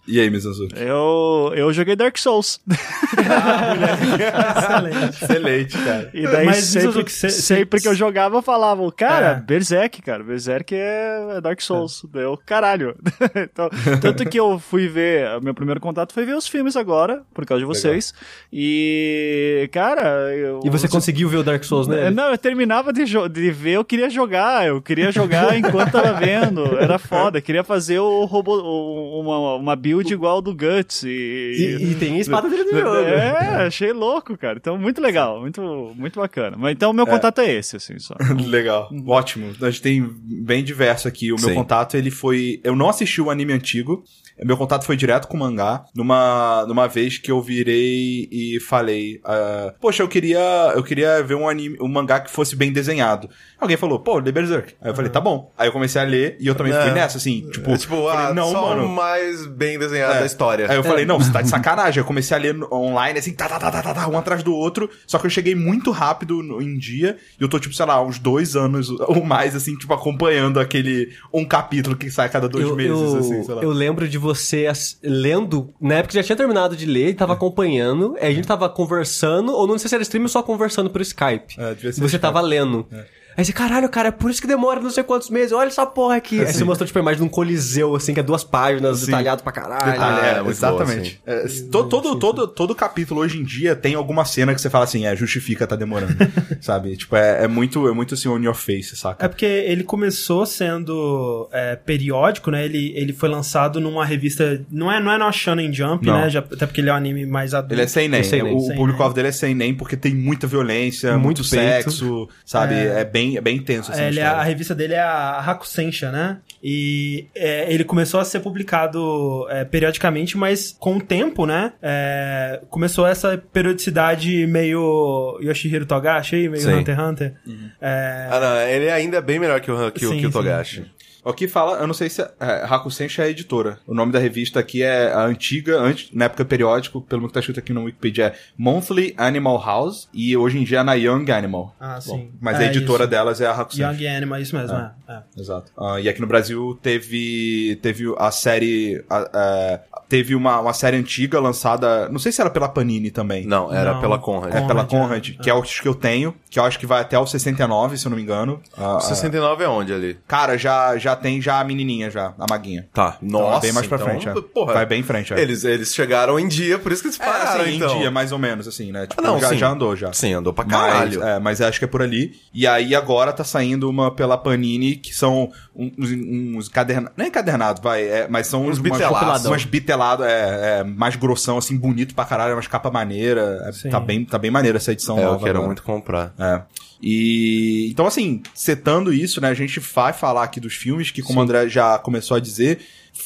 E 0.08 0.20
aí, 0.20 0.30
Mizanzu? 0.30 0.68
Eu, 0.76 1.52
eu 1.56 1.74
joguei 1.74 1.96
Dark 1.96 2.18
Souls. 2.18 2.60
excelente. 3.18 5.24
Excelente, 5.24 5.78
cara. 5.78 6.10
E 6.14 6.24
daí 6.24 6.46
Mas, 6.46 6.58
sempre, 6.66 7.10
cê- 7.10 7.30
sempre 7.30 7.80
cê- 7.80 7.84
que 7.84 7.88
eu 7.90 7.96
jogava, 7.96 8.42
falavam, 8.42 8.90
cara, 8.92 9.28
É. 9.28 9.36
Berserk, 9.42 10.02
cara. 10.02 10.24
Berserk 10.24 10.74
é 10.76 11.40
Dark 11.42 11.62
Souls. 11.62 12.06
Deu 12.12 12.40
caralho. 12.46 12.96
Então, 13.36 13.70
tanto 14.02 14.28
que 14.30 14.40
eu 14.40 14.58
fui 14.60 14.88
ver, 14.88 15.40
meu 15.42 15.54
primeiro 15.54 15.80
contato 15.80 16.14
foi 16.14 16.26
ver 16.26 16.36
os 16.36 16.48
filmes 16.48 16.76
agora, 16.76 17.22
por 17.34 17.46
causa 17.46 17.60
de 17.60 17.66
vocês. 17.66 18.14
E, 18.52 19.70
cara. 19.72 20.34
Eu, 20.36 20.60
E 20.64 20.70
você 20.70 20.88
conseguiu 20.88 21.28
ver 21.30 21.38
o 21.38 21.44
Dark 21.44 21.64
Souls, 21.64 21.88
né? 21.88 22.08
É, 22.08 22.12
Não, 22.12 22.32
eu 22.32 22.38
terminava 22.38 22.92
de, 22.94 23.04
de 23.06 23.52
ver, 23.52 23.74
eu 23.74 23.86
queria 23.86 24.10
jogar, 24.10 24.68
eu 24.68 24.82
queria 24.82 25.12
jogar 25.12 25.58
enquanto 25.58 25.92
tava 25.92 26.14
vendo, 26.14 26.78
era 26.78 26.98
foda, 26.98 27.42
queria 27.42 27.64
fazer 27.64 28.00
o 28.00 28.26
robô, 28.26 28.58
o- 28.62 29.22
uma, 29.22 29.56
uma 29.56 29.76
build 29.76 29.95
igual 30.02 30.42
do 30.42 30.54
Guts 30.54 31.04
e... 31.04 31.10
E, 31.10 31.92
e 31.92 31.96
tem 31.96 32.16
a 32.16 32.20
espada 32.20 32.50
dele 32.50 32.64
no 32.64 32.72
jogo. 32.80 32.96
É, 32.96 33.66
achei 33.66 33.92
louco, 33.92 34.38
cara, 34.38 34.58
então 34.58 34.78
muito 34.78 35.02
legal, 35.02 35.42
muito, 35.42 35.62
muito 35.96 36.20
bacana, 36.20 36.58
mas 36.58 36.74
então 36.74 36.94
meu 36.94 37.06
contato 37.06 37.40
é 37.40 37.54
esse, 37.54 37.76
assim, 37.76 38.00
só. 38.00 38.16
Legal. 38.46 38.90
Ótimo. 39.08 39.54
A 39.62 39.70
gente 39.70 39.82
tem 39.82 40.10
bem 40.24 40.64
diverso 40.64 41.08
aqui. 41.08 41.32
O 41.32 41.36
meu 41.36 41.50
Sim. 41.50 41.56
contato, 41.56 41.96
ele 41.96 42.12
foi... 42.12 42.60
Eu 42.64 42.76
não 42.76 42.90
assisti 42.90 43.22
o 43.22 43.30
anime 43.30 43.54
antigo. 43.54 44.04
Meu 44.44 44.58
contato 44.58 44.86
foi 44.86 44.96
direto 44.98 45.28
com 45.28 45.38
o 45.38 45.40
mangá. 45.40 45.86
Numa, 45.96 46.66
numa 46.68 46.88
vez 46.88 47.18
que 47.18 47.32
eu 47.32 47.42
virei 47.42 48.28
e 48.32 48.60
falei... 48.60 49.20
ah, 49.24 49.74
Poxa, 49.80 50.04
eu 50.04 50.08
queria, 50.08 50.40
eu 50.76 50.84
queria 50.84 51.24
ver 51.24 51.36
um 51.36 51.48
anime, 51.48 51.78
um 51.82 51.88
mangá 51.88 52.20
que 52.20 52.30
fosse 52.32 52.56
bem 52.56 52.72
desenhado. 52.72 53.30
Alguém 53.60 53.78
falou, 53.78 54.00
pô, 54.00 54.18
lê 54.20 54.32
Berserk. 54.32 54.74
Aí 54.82 54.92
eu 54.92 54.96
falei, 54.96 55.10
tá 55.10 55.22
bom. 55.22 55.52
Aí 55.58 55.68
eu 55.68 55.72
comecei 55.72 56.02
a 56.02 56.04
ler 56.06 56.36
e 56.40 56.48
eu 56.48 56.56
também 56.56 56.74
fui 56.74 56.82
É. 56.90 56.94
nessa, 56.94 57.18
assim. 57.18 57.48
Tipo, 57.52 57.72
É, 57.72 57.78
tipo, 57.78 57.96
falei, 57.96 58.26
ah, 58.28 58.34
não, 58.34 58.52
só 58.52 58.76
mano. 58.76 58.90
mais 58.90 59.46
bem 59.48 59.80
desenhado 59.80 60.16
É. 60.16 60.20
da 60.20 60.26
história. 60.26 60.70
Aí 60.70 60.76
eu 60.76 60.84
falei, 60.84 61.06
não, 61.06 61.18
você 61.20 61.32
tá 61.32 61.42
de 61.42 61.48
sacanagem. 61.50 62.00
Eu 62.02 62.06
comecei 62.06 62.36
a 62.36 62.40
ler 62.40 62.56
online, 62.72 63.20
assim, 63.20 63.34
tá, 63.34 63.48
tá, 63.48 63.58
tá, 63.60 63.72
tá, 63.72 63.82
tá, 63.82 63.94
tá, 63.94 64.08
um 64.10 64.18
atrás 64.18 64.44
do 64.44 64.54
outro. 64.54 64.90
Só 65.08 65.18
que 65.18 65.26
eu 65.26 65.30
cheguei 65.30 65.56
muito 65.56 65.92
rápido 65.92 66.44
no- 66.44 66.62
em 66.62 66.78
dia. 66.78 67.18
E 67.40 67.44
eu 67.44 67.48
tô, 67.48 67.58
tipo, 67.60 67.74
sei 67.74 67.86
lá, 67.86 68.02
uns 68.02 68.20
dois 68.20 68.56
anos 68.56 68.90
ou 68.90 69.24
mais, 69.24 69.56
assim, 69.56 69.76
tipo, 69.78 69.94
acompanhando 69.94 70.60
aquele 70.60 71.10
um 71.34 71.46
capítulo 71.46 71.96
que 71.96 72.10
sai 72.12 72.26
a 72.28 72.30
cada 72.30 72.50
dois 72.50 72.66
eu, 72.68 72.76
meses, 72.76 72.92
eu, 72.92 73.18
assim, 73.18 73.44
sei 73.44 73.56
lá. 73.56 73.62
eu 73.64 73.70
lembro 73.72 74.08
de 74.08 74.18
você 74.26 74.68
lendo, 75.04 75.74
na 75.80 75.96
época 75.96 76.14
já 76.16 76.24
tinha 76.24 76.36
terminado 76.36 76.76
de 76.76 76.86
ler, 76.86 77.14
tava 77.16 77.34
acompanhando, 77.34 78.16
aí 78.20 78.32
a 78.32 78.34
gente 78.34 78.48
tava 78.48 78.68
conversando, 78.68 79.52
ou 79.54 79.68
não 79.68 79.78
sei 79.78 79.88
se 79.88 79.96
era 79.96 80.02
stream 80.02 80.24
ou 80.24 80.30
só 80.30 80.42
conversando 80.42 80.90
por 80.90 81.00
Skype. 81.02 81.56
É, 81.58 81.74
devia 81.76 81.94
ser 81.94 82.00
você 82.02 82.06
Skype. 82.18 82.22
tava 82.22 82.42
lendo. 82.42 82.88
Aí 83.38 83.44
você, 83.44 83.52
caralho, 83.52 83.90
cara, 83.90 84.08
é 84.10 84.12
por 84.12 84.32
isso 84.32 84.40
que 84.42 84.48
demora 84.48 84.80
não 84.80 84.90
sei 84.90 85.04
quantos 85.04 85.30
meses, 85.30 85.52
olha 85.52 85.68
essa 85.68 85.86
porra 85.86 86.16
aqui. 86.16 86.40
Aí 86.40 86.52
você 86.54 86.64
mostrou, 86.64 86.88
tipo, 86.88 86.98
a 86.98 87.02
imagem 87.02 87.20
de 87.22 87.26
um 87.28 87.30
coliseu, 87.30 87.96
assim, 87.96 88.14
que 88.14 88.20
é 88.20 88.24
duas 88.24 88.44
páginas, 88.44 89.00
Sim. 89.00 89.08
detalhado 89.08 89.44
pra 89.44 89.52
caralho. 89.52 90.02
Ah, 90.02 90.26
é, 90.26 90.30
é 90.32 90.42
muito 90.42 90.52
exatamente. 90.52 91.22
É, 91.26 91.46
to- 91.72 91.86
todo, 91.90 92.16
todo, 92.18 92.48
todo 92.48 92.74
capítulo 92.76 93.22
hoje 93.22 93.40
em 93.40 93.44
dia 93.44 93.76
tem 93.76 93.96
alguma 93.96 94.24
cena 94.26 94.54
que 94.56 94.62
você 94.62 94.70
fala 94.70 94.86
assim, 94.86 95.06
é, 95.06 95.16
justifica, 95.16 95.68
tá 95.68 95.76
demorando. 95.76 96.16
sabe? 96.62 96.96
Tipo, 96.96 97.16
é, 97.16 97.44
é 97.44 97.48
muito, 97.48 97.88
é 97.88 97.92
muito 97.94 98.14
assim, 98.14 98.30
on 98.30 98.40
your 98.40 98.54
face, 98.56 98.96
saca? 98.96 99.26
É 99.26 99.28
porque 99.28 99.46
ele 99.46 99.84
começou 99.84 100.46
sendo 100.46 101.50
é, 101.52 101.76
periódico, 101.76 102.52
né? 102.52 102.64
Ele, 102.66 102.94
ele 102.96 103.14
foi 103.14 103.30
lançado 103.30 103.80
numa 103.80 104.06
revista. 104.06 104.62
Não 104.72 104.92
é, 104.92 105.00
não 105.00 105.12
é 105.12 105.18
na 105.18 105.32
Shonen 105.32 105.74
Jump, 105.74 106.06
Não. 106.06 106.22
né? 106.22 106.30
Já- 106.30 106.40
até 106.40 106.66
porque 106.66 106.82
ele 106.82 106.90
é 106.90 106.94
um 106.94 106.96
anime 106.96 107.26
mais 107.26 107.54
adulto. 107.54 107.74
Ele 107.74 107.82
é 107.82 107.88
sem 107.88 108.08
nem. 108.08 108.20
É. 108.22 108.24
O 108.24 108.60
Seinen. 108.62 108.76
público-alvo 108.78 109.14
dele 109.16 109.28
é 109.28 109.32
sem 109.32 109.54
nem 109.54 109.74
porque 109.74 109.96
tem 109.98 110.14
muita 110.16 110.48
violência, 110.48 111.12
muito, 111.18 111.40
Muito 111.42 111.50
peito. 111.50 111.92
sexo, 111.92 112.30
sabe? 112.46 112.76
É, 112.76 113.04
bem, 113.04 113.25
é 113.38 113.42
bem 113.42 113.58
intenso. 113.58 113.92
Assim, 113.92 114.02
É, 114.02 114.06
a 114.06 114.08
ele 114.08 114.20
é- 114.20 114.24
história. 114.24 114.42
a 114.42 114.44
revista 114.46 114.76
dele 114.76 114.94
é 114.94 115.00
a 115.02 115.40
Hakusensha, 115.40 116.12
né? 116.12 116.38
E 116.64 117.28
é, 117.36 117.72
ele 117.74 117.84
começou 117.84 118.20
a 118.20 118.26
ser 118.26 118.40
publicado 118.40 119.46
é, 119.50 119.64
periodicamente, 119.66 120.38
mas 120.38 120.76
com 120.80 120.98
o 120.98 121.02
tempo, 121.02 121.46
né? 121.46 121.74
é, 121.82 122.62
começou 122.70 123.06
essa 123.08 123.38
periodicidade 123.52 124.46
meio 124.48 125.38
Yoshihiro 125.42 125.86
Togashi, 125.86 126.36
aí, 126.36 126.50
meio 126.50 126.64
Sim. 126.64 126.74
Hunter 126.76 126.96
x 126.96 127.04
Hunter. 127.06 127.34
É, 127.82 128.28
Ah, 128.32 128.40
não, 128.40 128.58
ele 128.70 128.90
ainda 128.90 129.18
é 129.18 129.22
bem 129.22 129.40
melhor 129.40 129.60
que 129.62 129.72
o, 129.72 129.92
que, 129.92 130.06
o- 130.06 130.10
Sim, 130.10 130.20
que 130.20 130.28
o 130.28 130.32
sim. 130.32 130.86
Togashi. 131.26 131.36
Aqui 131.36 131.48
fala, 131.48 131.78
eu 131.80 131.88
não 131.88 131.94
sei 131.94 132.10
se 132.10 132.22
é, 132.22 132.32
é, 132.40 132.66
Hakusensha 132.70 133.24
é 133.24 133.26
a 133.26 133.30
editora. 133.30 133.80
O 133.88 133.94
nome 133.94 134.12
da 134.12 134.20
revista 134.20 134.60
aqui 134.60 134.84
é 134.84 135.12
a 135.12 135.24
antiga, 135.26 135.78
antes, 135.80 136.10
na 136.14 136.26
época 136.26 136.46
periódico, 136.46 137.02
pelo 137.02 137.28
que 137.28 137.34
tá 137.34 137.40
escrito 137.40 137.60
aqui 137.60 137.74
no 137.74 137.84
Wikipedia, 137.84 138.26
é 138.28 138.34
Monthly 138.58 139.14
Animal 139.18 139.62
House 139.64 140.08
e 140.14 140.36
hoje 140.38 140.58
em 140.60 140.64
dia 140.64 140.80
é 140.80 140.84
na 140.84 140.94
Young 140.94 141.30
Animal. 141.32 141.76
Ah, 141.80 142.00
sim. 142.00 142.30
Mas 142.40 142.60
É, 142.60 142.64
a 142.64 142.68
editora 142.68 143.04
isso. 143.04 143.10
delas 143.12 143.42
é 143.42 143.48
a 143.48 143.52
Hakusensha. 143.52 143.92
Young 144.04 144.08
Animal, 144.18 144.40
isso 144.40 144.56
mesmo, 144.56 144.76
é. 144.78 144.92
é. 145.10 145.20
Exato. 145.38 145.72
Ah, 145.78 146.00
e 146.00 146.08
aqui 146.08 146.22
no 146.22 146.28
Brasil 146.28 146.78
teve 146.82 147.78
teve 147.82 148.06
a 148.18 148.32
série 148.32 149.04
a- 149.10 149.30
é, 149.34 149.80
teve 150.08 150.36
uma, 150.36 150.60
uma 150.60 150.74
série 150.74 150.98
antiga 150.98 151.40
lançada, 151.40 152.08
não 152.10 152.20
sei 152.20 152.32
se 152.32 152.40
era 152.42 152.50
pela 152.50 152.70
Panini 152.70 153.10
também. 153.12 153.46
Não, 153.46 153.74
era 153.74 153.94
Não. 153.96 154.02
pela 154.02 154.20
Conrad. 154.20 154.54
É 154.54 154.62
pela 154.62 154.86
Conrad, 154.86 154.90
Conrad, 155.08 155.30
é. 155.30 155.44
que 155.44 155.50
é 155.50 155.54
o 155.54 155.62
que 155.64 155.88
eu 155.88 155.96
tenho, 155.96 156.36
que 156.50 156.60
eu 156.60 156.64
acho 156.64 156.78
que 156.80 156.86
vai 156.86 157.02
até 157.02 157.18
o 157.18 157.26
69, 157.26 157.98
se 157.98 158.06
eu 158.06 158.10
não 158.12 158.18
me 158.18 158.24
engano. 158.24 158.62
Ah, 158.78 158.98
ah, 158.98 159.00
69 159.00 159.64
é 159.64 159.68
onde 159.68 159.94
ali? 159.94 160.18
Cara, 160.28 160.58
já, 160.58 160.96
já 160.98 161.15
tem 161.16 161.42
já 161.42 161.60
a 161.60 161.64
menininha 161.64 162.10
já, 162.12 162.34
a 162.38 162.46
maguinha. 162.50 162.88
Tá, 162.94 163.18
Então, 163.22 163.42
nossa. 163.42 163.58
é 163.58 163.62
bem 163.62 163.72
mais 163.74 163.88
pra 163.88 163.96
então, 163.98 164.08
frente, 164.10 164.30
é. 164.30 164.34
Porra, 164.42 164.74
Vai 164.74 164.86
bem 164.86 165.00
em 165.00 165.04
frente, 165.04 165.34
é. 165.34 165.40
Eles, 165.40 165.64
eles 165.64 165.94
chegaram 165.94 166.40
em 166.40 166.48
dia, 166.48 166.78
por 166.78 166.92
isso 166.92 167.02
que 167.02 167.08
eles 167.08 167.20
É, 167.20 167.24
pararam, 167.26 167.62
assim, 167.62 167.76
então. 167.76 167.96
em 167.96 168.00
dia, 168.00 168.12
mais 168.12 168.32
ou 168.32 168.38
menos, 168.40 168.68
assim, 168.68 168.92
né? 168.92 169.08
Tipo, 169.08 169.22
Ah, 169.22 169.28
não, 169.28 169.40
já, 169.40 169.54
já 169.56 169.70
andou, 169.70 169.96
já. 169.96 170.12
Sim, 170.14 170.34
andou 170.34 170.54
pra 170.54 170.66
Mas, 170.66 170.76
caralho. 170.76 171.24
é, 171.24 171.40
mas 171.40 171.62
acho 171.62 171.80
que 171.80 171.86
é 171.86 171.88
por 171.88 172.02
ali. 172.02 172.34
E 172.54 172.68
aí 172.68 172.94
agora 172.96 173.32
tá 173.34 173.44
saindo 173.44 173.90
uma 173.90 174.12
pela 174.12 174.38
Panini, 174.38 174.96
que 174.96 175.14
são 175.16 175.52
uns, 175.76 175.94
uns 176.12 176.68
cadernados. 176.70 177.14
Não 177.18 177.26
é 177.26 177.28
encadernado, 177.28 177.82
vai, 177.82 178.04
é, 178.04 178.28
mas 178.30 178.48
são 178.48 178.62
Uns 178.64 178.78
umas, 178.78 178.80
bitelados. 178.80 179.46
umas 179.46 179.66
biteladas, 179.66 180.28
é, 180.28 180.80
é, 180.80 180.84
mais 180.84 181.16
grossão, 181.16 181.58
assim, 181.58 181.78
bonito 181.78 182.14
pra 182.16 182.26
caralho, 182.26 182.56
umas 182.56 182.68
capa 182.68 182.90
maneira. 182.92 183.64
É, 183.68 183.72
Sim. 183.72 183.90
tá, 183.90 184.00
bem, 184.00 184.24
tá 184.26 184.38
bem 184.38 184.52
maneira 184.52 184.78
essa 184.78 184.92
edição 184.92 185.18
É, 185.18 185.22
eu 185.22 185.26
nova. 185.32 185.40
quero 185.40 185.52
agora. 185.58 185.66
muito 185.68 185.84
comprar. 185.84 186.34
É. 186.40 186.62
E 187.08 187.88
então, 187.92 188.08
assim, 188.08 188.42
setando 188.56 189.14
isso, 189.14 189.40
né? 189.40 189.50
A 189.50 189.54
gente 189.54 189.80
vai 189.80 190.12
falar 190.12 190.44
aqui 190.44 190.60
dos 190.60 190.74
filmes, 190.74 191.12
que, 191.12 191.22
como 191.22 191.40
o 191.40 191.44
André 191.44 191.70
já 191.70 192.00
começou 192.00 192.36
a 192.36 192.40
dizer, 192.40 192.80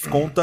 conta 0.09 0.41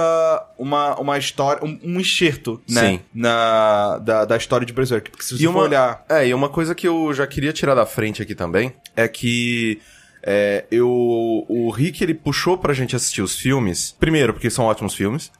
uma, 0.58 0.98
uma 0.98 1.18
história, 1.18 1.62
um, 1.62 1.78
um 1.84 2.00
enxerto, 2.00 2.58
né? 2.68 2.92
Sim. 2.92 3.00
Na, 3.14 3.98
da, 3.98 4.24
da 4.24 4.36
história 4.38 4.66
de 4.66 4.72
Berserk. 4.72 5.10
Porque 5.10 5.22
se 5.22 5.36
você 5.36 5.42
E 5.42 5.46
for 5.46 5.50
uma, 5.52 5.60
olhar. 5.64 6.04
é, 6.08 6.26
e 6.26 6.32
uma 6.32 6.48
coisa 6.48 6.74
que 6.74 6.88
eu 6.88 7.12
já 7.12 7.26
queria 7.26 7.52
tirar 7.52 7.74
da 7.74 7.84
frente 7.84 8.22
aqui 8.22 8.34
também 8.34 8.72
é 8.96 9.06
que 9.06 9.80
é, 10.26 10.64
eu, 10.70 10.88
o 10.90 11.70
Rick 11.70 12.02
ele 12.02 12.12
puxou 12.14 12.58
pra 12.58 12.74
gente 12.74 12.96
assistir 12.96 13.22
os 13.22 13.36
filmes. 13.38 13.94
Primeiro, 13.98 14.32
porque 14.34 14.50
são 14.50 14.64
ótimos 14.64 14.94
filmes. 14.94 15.30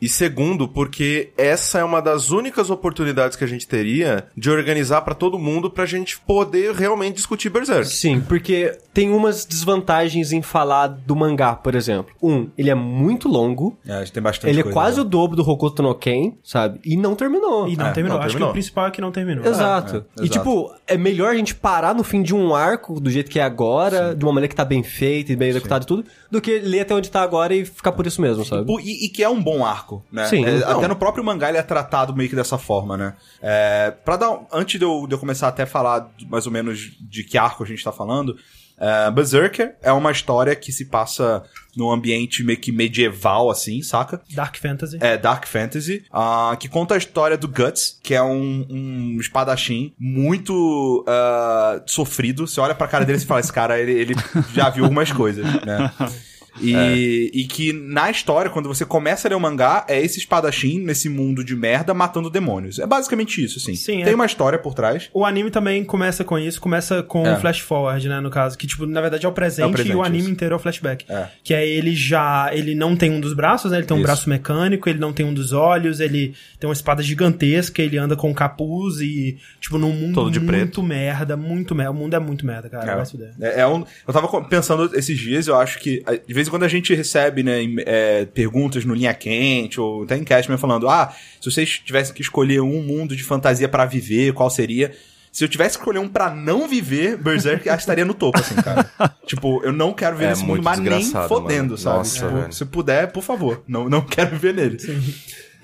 E 0.00 0.08
segundo, 0.08 0.68
porque 0.68 1.32
essa 1.36 1.78
é 1.78 1.84
uma 1.84 2.00
das 2.02 2.30
únicas 2.30 2.68
oportunidades 2.70 3.36
que 3.36 3.44
a 3.44 3.46
gente 3.46 3.66
teria 3.66 4.26
de 4.36 4.50
organizar 4.50 5.00
pra 5.02 5.14
todo 5.14 5.38
mundo 5.38 5.70
pra 5.70 5.86
gente 5.86 6.18
poder 6.20 6.74
realmente 6.74 7.16
discutir 7.16 7.48
Berserk. 7.48 7.86
Sim, 7.88 8.20
porque 8.20 8.76
tem 8.92 9.10
umas 9.10 9.44
desvantagens 9.46 10.32
em 10.32 10.42
falar 10.42 10.88
do 10.88 11.16
mangá, 11.16 11.54
por 11.54 11.74
exemplo. 11.74 12.14
Um, 12.22 12.48
ele 12.58 12.70
é 12.70 12.74
muito 12.74 13.28
longo, 13.28 13.78
É, 13.86 13.92
a 13.94 13.98
gente 14.00 14.12
tem 14.12 14.22
bastante 14.22 14.50
ele 14.50 14.60
é 14.60 14.62
coisa, 14.62 14.74
quase 14.74 14.96
né? 14.96 15.02
o 15.02 15.04
dobro 15.04 15.36
do 15.36 15.48
Hokuto 15.48 15.82
no 15.82 15.94
Ken, 15.94 16.34
sabe? 16.42 16.80
E 16.84 16.96
não 16.96 17.14
terminou. 17.14 17.66
E 17.68 17.76
não 17.76 17.86
É, 17.86 17.92
terminou. 17.92 18.18
não 18.18 18.24
Acho 18.24 18.32
terminou. 18.34 18.48
que 18.48 18.50
o 18.50 18.52
principal 18.52 18.86
é 18.88 18.90
que 18.90 19.00
não 19.00 19.10
terminou. 19.10 19.44
Exato. 19.46 19.96
É, 19.96 19.98
é, 20.20 20.24
e 20.24 20.26
exato. 20.26 20.38
tipo, 20.38 20.70
é 20.86 20.96
melhor 20.98 21.30
a 21.32 21.34
gente 21.36 21.54
parar 21.54 21.94
no 21.94 22.04
fim 22.04 22.22
de 22.22 22.34
um 22.34 22.54
arco, 22.54 23.00
do 23.00 23.10
jeito 23.10 23.30
que 23.30 23.38
é 23.40 23.42
agora, 23.42 24.14
de 24.14 24.24
uma 24.24 24.33
maneira 24.34 24.48
que 24.48 24.56
tá 24.56 24.64
bem 24.64 24.82
feita 24.82 25.32
e 25.32 25.36
bem 25.36 25.48
executado 25.48 25.84
e 25.84 25.86
tudo, 25.86 26.04
do 26.30 26.40
que 26.40 26.58
ler 26.58 26.80
até 26.80 26.94
onde 26.94 27.10
tá 27.10 27.22
agora 27.22 27.54
e 27.54 27.64
ficar 27.64 27.92
por 27.92 28.06
isso 28.06 28.20
mesmo, 28.20 28.44
sabe? 28.44 28.70
E, 28.82 29.06
e 29.06 29.08
que 29.08 29.22
é 29.22 29.28
um 29.28 29.42
bom 29.42 29.64
arco, 29.64 30.04
né? 30.10 30.26
Sim. 30.26 30.44
É, 30.44 30.64
até 30.64 30.88
no 30.88 30.96
próprio 30.96 31.24
mangá 31.24 31.48
ele 31.48 31.58
é 31.58 31.62
tratado 31.62 32.14
meio 32.14 32.28
que 32.28 32.36
dessa 32.36 32.58
forma, 32.58 32.96
né? 32.96 33.14
É, 33.40 33.90
pra 34.04 34.16
dar, 34.16 34.40
antes 34.52 34.78
de 34.78 34.84
eu, 34.84 35.06
de 35.06 35.14
eu 35.14 35.18
começar 35.18 35.48
até 35.48 35.62
a 35.62 35.66
falar 35.66 36.10
mais 36.28 36.46
ou 36.46 36.52
menos 36.52 36.92
de 37.00 37.24
que 37.24 37.38
arco 37.38 37.62
a 37.62 37.66
gente 37.66 37.82
tá 37.82 37.92
falando, 37.92 38.36
Uh, 38.78 39.10
Berserker 39.12 39.76
é 39.82 39.92
uma 39.92 40.10
história 40.10 40.54
que 40.54 40.72
se 40.72 40.86
passa 40.86 41.44
num 41.76 41.90
ambiente 41.90 42.42
meio 42.44 42.58
que 42.58 42.72
medieval, 42.72 43.50
assim, 43.50 43.82
saca? 43.82 44.20
Dark 44.32 44.56
Fantasy. 44.56 44.98
É, 45.00 45.16
Dark 45.16 45.46
Fantasy, 45.46 46.04
uh, 46.12 46.56
que 46.56 46.68
conta 46.68 46.94
a 46.94 46.98
história 46.98 47.36
do 47.36 47.48
Guts, 47.48 47.98
que 48.02 48.14
é 48.14 48.22
um, 48.22 48.66
um 48.68 49.16
espadachim 49.20 49.92
muito 49.98 51.04
uh, 51.08 51.82
sofrido. 51.86 52.46
Você 52.46 52.60
olha 52.60 52.74
pra 52.74 52.88
cara 52.88 53.04
dele 53.04 53.18
e 53.18 53.26
fala, 53.26 53.40
esse 53.40 53.52
cara, 53.52 53.78
ele, 53.78 53.92
ele 53.92 54.14
já 54.52 54.70
viu 54.70 54.84
algumas 54.84 55.10
coisas, 55.12 55.44
né? 55.44 55.92
E, 56.60 57.30
e 57.34 57.44
que 57.44 57.72
na 57.72 58.10
história, 58.10 58.50
quando 58.50 58.68
você 58.68 58.84
começa 58.84 59.26
a 59.26 59.30
ler 59.30 59.34
o 59.34 59.40
mangá, 59.40 59.84
é 59.88 60.00
esse 60.00 60.18
espadachim 60.18 60.78
nesse 60.80 61.08
mundo 61.08 61.44
de 61.44 61.54
merda 61.56 61.92
matando 61.92 62.30
demônios. 62.30 62.78
É 62.78 62.86
basicamente 62.86 63.42
isso, 63.44 63.58
assim. 63.58 63.74
Sim, 63.74 64.02
Tem 64.04 64.12
é. 64.12 64.14
uma 64.14 64.26
história 64.26 64.58
por 64.58 64.74
trás. 64.74 65.08
O 65.12 65.24
anime 65.24 65.50
também 65.50 65.84
começa 65.84 66.24
com 66.24 66.38
isso, 66.38 66.60
começa 66.60 67.02
com 67.02 67.26
É. 67.26 67.34
o 67.36 67.40
flash 67.40 67.60
forward, 67.60 68.08
né, 68.08 68.20
no 68.20 68.30
caso, 68.30 68.56
que 68.56 68.66
tipo, 68.66 68.86
na 68.86 69.00
verdade 69.00 69.26
é 69.26 69.28
o 69.28 69.32
presente, 69.32 69.64
É 69.64 69.66
o 69.66 69.72
presente, 69.72 69.92
e 69.92 69.96
o 69.96 70.02
anime 70.02 70.22
isso. 70.24 70.30
inteiro 70.30 70.54
é 70.54 70.56
o 70.56 70.60
flashback. 70.60 71.04
É. 71.08 71.26
Que 71.42 71.54
é 71.54 71.66
ele 71.66 71.94
já, 71.94 72.50
ele 72.52 72.74
não 72.74 72.94
tem 72.96 73.10
um 73.10 73.20
dos 73.20 73.32
braços, 73.32 73.70
né, 73.72 73.78
ele 73.78 73.86
tem 73.86 73.96
um 73.96 74.00
Isso. 74.00 74.06
braço 74.06 74.28
mecânico, 74.28 74.88
ele 74.88 74.98
não 74.98 75.12
tem 75.12 75.26
um 75.26 75.34
dos 75.34 75.52
olhos, 75.52 76.00
ele 76.00 76.34
tem 76.58 76.68
uma 76.68 76.74
espada 76.74 77.02
gigantesca, 77.02 77.82
ele 77.82 77.98
anda 77.98 78.16
com 78.16 78.30
um 78.30 78.34
capuz 78.34 79.00
e, 79.00 79.36
tipo, 79.60 79.78
num 79.78 79.92
mundo 79.92 80.14
Todo 80.14 80.30
de 80.30 80.38
muito 80.40 80.50
preto. 80.52 80.82
merda, 80.82 81.36
muito 81.36 81.74
merda, 81.74 81.90
o 81.90 81.94
mundo 81.94 82.14
é 82.14 82.18
muito 82.18 82.46
merda, 82.46 82.68
cara, 82.68 82.92
É. 82.92 82.96
vai 82.96 83.04
se 83.04 83.12
fuder. 83.12 83.32
É, 83.40 83.60
é 83.60 83.66
um, 83.66 83.84
eu 84.06 84.12
tava 84.14 84.28
pensando 84.44 84.90
esses 84.94 85.18
dias, 85.18 85.46
eu 85.46 85.56
acho 85.56 85.78
que 85.78 86.02
de 86.26 86.34
vez 86.34 86.43
em 86.48 86.50
quando 86.50 86.64
a 86.64 86.68
gente 86.68 86.94
recebe 86.94 87.42
né, 87.42 87.60
é, 87.86 88.24
perguntas 88.26 88.84
no 88.84 88.94
Linha 88.94 89.14
Quente 89.14 89.80
ou 89.80 90.04
até 90.04 90.16
em 90.16 90.24
Cashman 90.24 90.58
falando: 90.58 90.88
ah, 90.88 91.14
se 91.40 91.50
vocês 91.50 91.68
tivessem 91.84 92.14
que 92.14 92.22
escolher 92.22 92.60
um 92.60 92.82
mundo 92.82 93.14
de 93.16 93.22
fantasia 93.22 93.68
pra 93.68 93.84
viver, 93.86 94.32
qual 94.32 94.48
seria? 94.50 94.92
Se 95.32 95.42
eu 95.42 95.48
tivesse 95.48 95.76
que 95.76 95.82
escolher 95.82 95.98
um 95.98 96.08
pra 96.08 96.30
não 96.32 96.68
viver, 96.68 97.16
Berserk 97.16 97.66
estaria 97.76 98.04
no 98.04 98.14
topo, 98.14 98.38
assim, 98.38 98.54
cara. 98.54 98.88
tipo, 99.26 99.60
eu 99.64 99.72
não 99.72 99.92
quero 99.92 100.16
ver 100.16 100.26
É 100.26 100.28
nesse 100.28 100.44
mundo, 100.44 100.62
mas 100.62 100.78
nem 100.78 101.04
fodendo, 101.26 101.64
mano. 101.64 101.78
sabe? 101.78 101.98
Nossa, 101.98 102.28
Tipo, 102.28 102.52
se 102.54 102.64
puder, 102.66 103.10
por 103.10 103.22
favor, 103.22 103.62
não, 103.66 103.88
não 103.88 104.00
quero 104.06 104.30
viver 104.30 104.54
nele. 104.54 104.78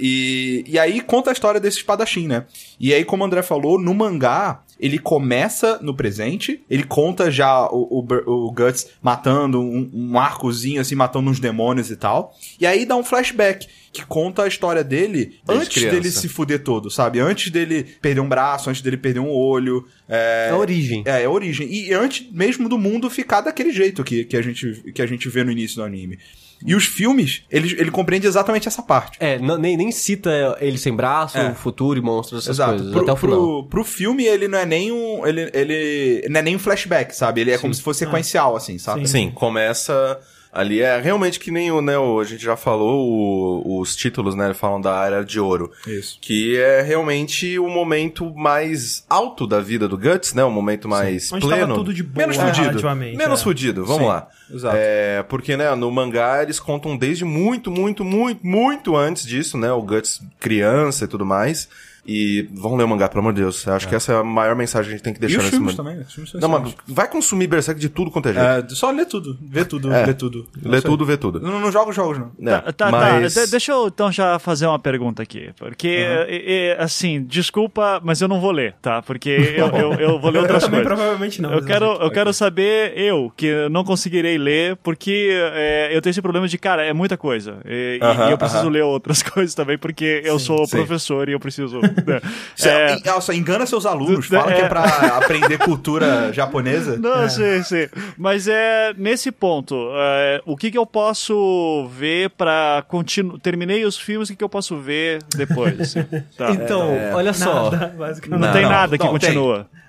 E, 0.00 0.64
e 0.66 0.78
aí 0.78 1.00
conta 1.00 1.30
a 1.30 1.32
história 1.32 1.60
desse 1.60 1.78
espadachim, 1.78 2.26
né? 2.26 2.46
E 2.78 2.94
aí, 2.94 3.04
como 3.04 3.22
o 3.22 3.26
André 3.26 3.42
falou, 3.42 3.78
no 3.78 3.92
mangá, 3.92 4.62
ele 4.78 4.98
começa 4.98 5.78
no 5.82 5.94
presente, 5.94 6.64
ele 6.70 6.84
conta 6.84 7.30
já 7.30 7.66
o, 7.66 8.00
o, 8.00 8.46
o 8.46 8.50
Guts 8.50 8.88
matando 9.02 9.60
um, 9.60 9.90
um 9.92 10.18
arcozinho, 10.18 10.80
assim, 10.80 10.94
matando 10.94 11.28
uns 11.28 11.38
demônios 11.38 11.90
e 11.90 11.96
tal. 11.96 12.34
E 12.58 12.66
aí 12.66 12.86
dá 12.86 12.96
um 12.96 13.04
flashback 13.04 13.66
que 13.92 14.06
conta 14.06 14.44
a 14.44 14.48
história 14.48 14.82
dele 14.82 15.38
Desde 15.44 15.64
antes 15.64 15.74
criança. 15.74 15.96
dele 15.96 16.10
se 16.10 16.28
fuder 16.28 16.62
todo, 16.62 16.90
sabe? 16.90 17.18
Antes 17.18 17.50
dele 17.50 17.84
perder 18.00 18.20
um 18.20 18.28
braço, 18.28 18.70
antes 18.70 18.80
dele 18.80 18.96
perder 18.96 19.20
um 19.20 19.30
olho. 19.30 19.86
É, 20.08 20.46
É 20.48 20.52
a 20.52 20.56
origem. 20.56 21.02
é, 21.04 21.22
é 21.22 21.24
a 21.26 21.30
origem. 21.30 21.68
E 21.70 21.92
antes 21.92 22.26
mesmo 22.32 22.68
do 22.68 22.78
mundo 22.78 23.10
ficar 23.10 23.40
daquele 23.42 23.72
jeito 23.72 24.02
que, 24.02 24.24
que, 24.24 24.36
a, 24.36 24.42
gente, 24.42 24.92
que 24.94 25.02
a 25.02 25.06
gente 25.06 25.28
vê 25.28 25.44
no 25.44 25.50
início 25.50 25.76
do 25.76 25.82
anime. 25.82 26.18
E 26.66 26.74
os 26.74 26.84
filmes, 26.84 27.42
ele, 27.50 27.74
ele 27.80 27.90
compreende 27.90 28.26
exatamente 28.26 28.68
essa 28.68 28.82
parte. 28.82 29.16
É, 29.20 29.38
não- 29.38 29.56
nem, 29.56 29.76
nem 29.76 29.90
cita 29.90 30.56
ele 30.60 30.76
sem 30.76 30.94
braço, 30.94 31.38
É. 31.38 31.54
futuro 31.54 31.98
e 31.98 32.02
monstros, 32.02 32.44
essas 32.44 32.56
Exato. 32.56 32.72
coisas, 32.72 32.92
Pro, 32.92 33.02
até 33.02 33.12
o 33.12 33.16
final. 33.16 33.38
pro, 33.38 33.64
pro 33.68 33.84
filme, 33.84 34.24
ele 34.26 34.46
não 34.46 34.58
é 34.58 34.66
nem 34.66 34.92
um. 34.92 35.26
Ele, 35.26 35.50
ele 35.54 36.26
não 36.28 36.40
é 36.40 36.42
nem 36.42 36.56
um 36.56 36.58
flashback, 36.58 37.14
sabe? 37.16 37.40
Ele 37.40 37.50
é 37.52 37.58
como 37.58 37.72
se 37.72 37.80
fosse 37.82 38.00
sequencial, 38.00 38.54
assim, 38.56 38.76
sabe? 38.78 39.08
Sim, 39.08 39.30
começa 39.30 40.18
ali. 40.52 40.80
É 40.80 41.00
realmente 41.00 41.38
que 41.38 41.50
nem 41.50 41.70
o, 41.70 41.80
né, 41.80 41.96
o- 41.98 42.20
a 42.20 42.24
gente 42.24 42.42
já 42.42 42.56
falou, 42.56 43.08
o- 43.08 43.80
os 43.80 43.94
títulos, 43.94 44.34
né, 44.34 44.52
falam 44.54 44.80
da 44.80 45.04
Era 45.04 45.24
de 45.24 45.38
Ouro. 45.40 45.70
Isso. 45.86 46.18
Que 46.20 46.56
é 46.58 46.82
realmente 46.82 47.58
o 47.58 47.68
momento 47.68 48.32
mais 48.34 49.04
alto 49.08 49.46
da 49.46 49.60
vida 49.60 49.86
do 49.88 49.96
Guts, 49.96 50.34
né? 50.34 50.42
O 50.44 50.50
momento 50.50 50.88
mais 50.88 51.32
Onde 51.32 51.46
pleno. 51.46 51.62
tava 51.62 51.74
tudo 51.74 51.94
de 51.94 52.02
boa, 52.02 52.26
Menos 52.26 52.36
fudido. 52.42 52.82
Menos 53.16 53.40
é. 53.40 53.44
fudido, 53.44 53.84
vamos 53.84 54.02
Sim, 54.02 54.08
lá. 54.08 54.28
exato. 54.52 54.76
É, 54.78 55.22
porque, 55.28 55.56
né, 55.56 55.74
no 55.74 55.90
mangá 55.90 56.42
eles 56.42 56.58
contam 56.60 56.96
desde 56.96 57.24
muito, 57.24 57.70
muito, 57.70 58.04
muito, 58.04 58.44
muito 58.46 58.96
antes 58.96 59.24
disso, 59.24 59.56
né? 59.56 59.72
O 59.72 59.82
Guts 59.82 60.20
criança 60.38 61.04
e 61.04 61.08
tudo 61.08 61.24
mais. 61.24 61.68
E 62.12 62.48
vamos 62.52 62.76
ler 62.76 62.84
o 62.84 62.88
mangá, 62.88 63.08
pelo 63.08 63.20
amor 63.20 63.32
de 63.32 63.40
Deus. 63.42 63.64
Eu 63.64 63.74
acho 63.74 63.86
que 63.88 63.94
essa 63.94 64.12
é 64.12 64.16
a 64.16 64.24
maior 64.24 64.56
mensagem 64.56 64.88
que 64.88 64.94
a 64.94 64.96
gente 64.96 65.04
tem 65.04 65.12
que 65.12 65.18
E 65.18 65.20
deixar 65.20 65.38
os 65.38 65.44
nesse 65.44 65.56
filmes 65.56 65.76
momento. 65.76 65.92
também. 65.94 66.04
Os 66.06 66.12
filmes 66.12 66.30
são 66.32 66.40
Não, 66.40 66.48
mas 66.48 66.74
vai 66.88 67.08
consumir 67.08 67.46
Berserk 67.46 67.80
de 67.80 67.88
tudo 67.88 68.10
quanto 68.10 68.28
é 68.30 68.32
jeito. 68.32 68.72
É, 68.72 68.74
só 68.74 68.90
lê 68.90 69.04
tudo. 69.06 69.38
Vê 69.40 69.64
tudo, 69.64 69.92
É. 69.92 70.06
lê 70.06 70.14
tudo. 70.14 70.46
Lê 70.60 70.76
aí. 70.78 70.82
tudo, 70.82 71.04
vê 71.06 71.16
tudo. 71.16 71.40
Não, 71.40 71.60
não 71.60 71.70
joga 71.70 71.90
os 71.90 71.96
jogos, 71.96 72.18
não. 72.18 72.32
É, 72.52 72.60
Tá, 72.60 72.72
tá, 72.72 72.90
mas... 72.90 73.34
de- 73.34 73.46
deixa 73.46 73.70
eu 73.72 73.86
então 73.86 74.10
já 74.10 74.38
fazer 74.40 74.66
uma 74.66 74.78
pergunta 74.78 75.22
aqui. 75.22 75.50
Porque, 75.56 76.04
e- 76.28 76.74
e, 76.74 76.76
assim, 76.82 77.22
desculpa, 77.22 78.00
mas 78.02 78.20
eu 78.20 78.26
não 78.26 78.40
vou 78.40 78.50
ler, 78.50 78.74
tá? 78.82 79.00
Porque 79.02 79.30
eu, 79.56 79.66
eu, 79.68 79.92
eu 79.94 80.18
vou 80.20 80.30
ler 80.30 80.38
Eu 80.38 80.42
outras 80.42 80.64
também 80.64 80.80
coisas. 80.82 80.96
provavelmente 80.98 81.40
não. 81.40 81.52
Eu 81.52 81.64
quero, 81.64 81.96
sei. 81.96 82.06
eu 82.06 82.10
quero 82.10 82.32
saber, 82.32 82.92
eu, 82.98 83.32
que 83.36 83.68
não 83.70 83.84
conseguirei 83.84 84.36
ler, 84.36 84.74
porque 84.82 85.30
é, 85.54 85.90
eu 85.96 86.02
tenho 86.02 86.10
esse 86.10 86.22
problema 86.22 86.48
de, 86.48 86.58
cara, 86.58 86.82
é 86.84 86.92
muita 86.92 87.16
coisa. 87.16 87.58
E, 87.64 88.00
e- 88.02 88.28
e 88.28 88.30
eu 88.32 88.38
preciso 88.38 88.62
aham. 88.62 88.70
ler 88.70 88.82
outras 88.82 89.22
coisas 89.22 89.54
também, 89.54 89.78
porque 89.78 90.22
eu 90.24 90.38
sou 90.40 90.66
sim. 90.66 90.76
professor 90.76 91.28
e 91.28 91.32
eu 91.32 91.38
preciso. 91.40 91.80
né? 92.06 92.20
É, 92.62 92.96
nossa, 93.10 93.34
engana 93.34 93.66
seus 93.66 93.86
alunos, 93.86 94.28
Do- 94.28 94.36
fala 94.36 94.52
que 94.52 94.60
é. 94.60 94.64
é 94.64 94.68
pra 94.68 94.84
aprender 95.18 95.58
cultura 95.58 96.32
japonesa. 96.34 96.96
Não, 96.98 97.28
sim, 97.28 97.62
sim. 97.62 97.88
Mas 98.16 98.46
é 98.48 98.92
nesse 98.96 99.30
ponto, 99.32 99.76
é, 99.94 100.40
o 100.44 100.56
que, 100.56 100.70
que 100.70 100.78
eu 100.78 100.86
posso 100.86 101.88
ver 101.96 102.30
pra 102.30 102.84
continuar. 102.88 103.38
Terminei 103.40 103.84
os 103.84 103.98
filmes, 103.98 104.28
o 104.28 104.32
que, 104.32 104.36
que 104.38 104.44
eu 104.44 104.48
posso 104.48 104.76
ver 104.78 105.22
depois? 105.36 105.94
Tá. 106.36 106.50
Então, 106.52 106.90
olha 107.14 107.32
só. 107.32 107.70
Nada, 107.70 107.94
basicamente. 107.96 108.40
não, 108.40 108.52
tem 108.52 108.62
não, 108.62 108.70
nada 108.70 108.96
que 108.98 109.04
não, 109.04 109.12
tem. 109.18 109.20
continua. 109.28 109.66
Tem, 109.70 109.79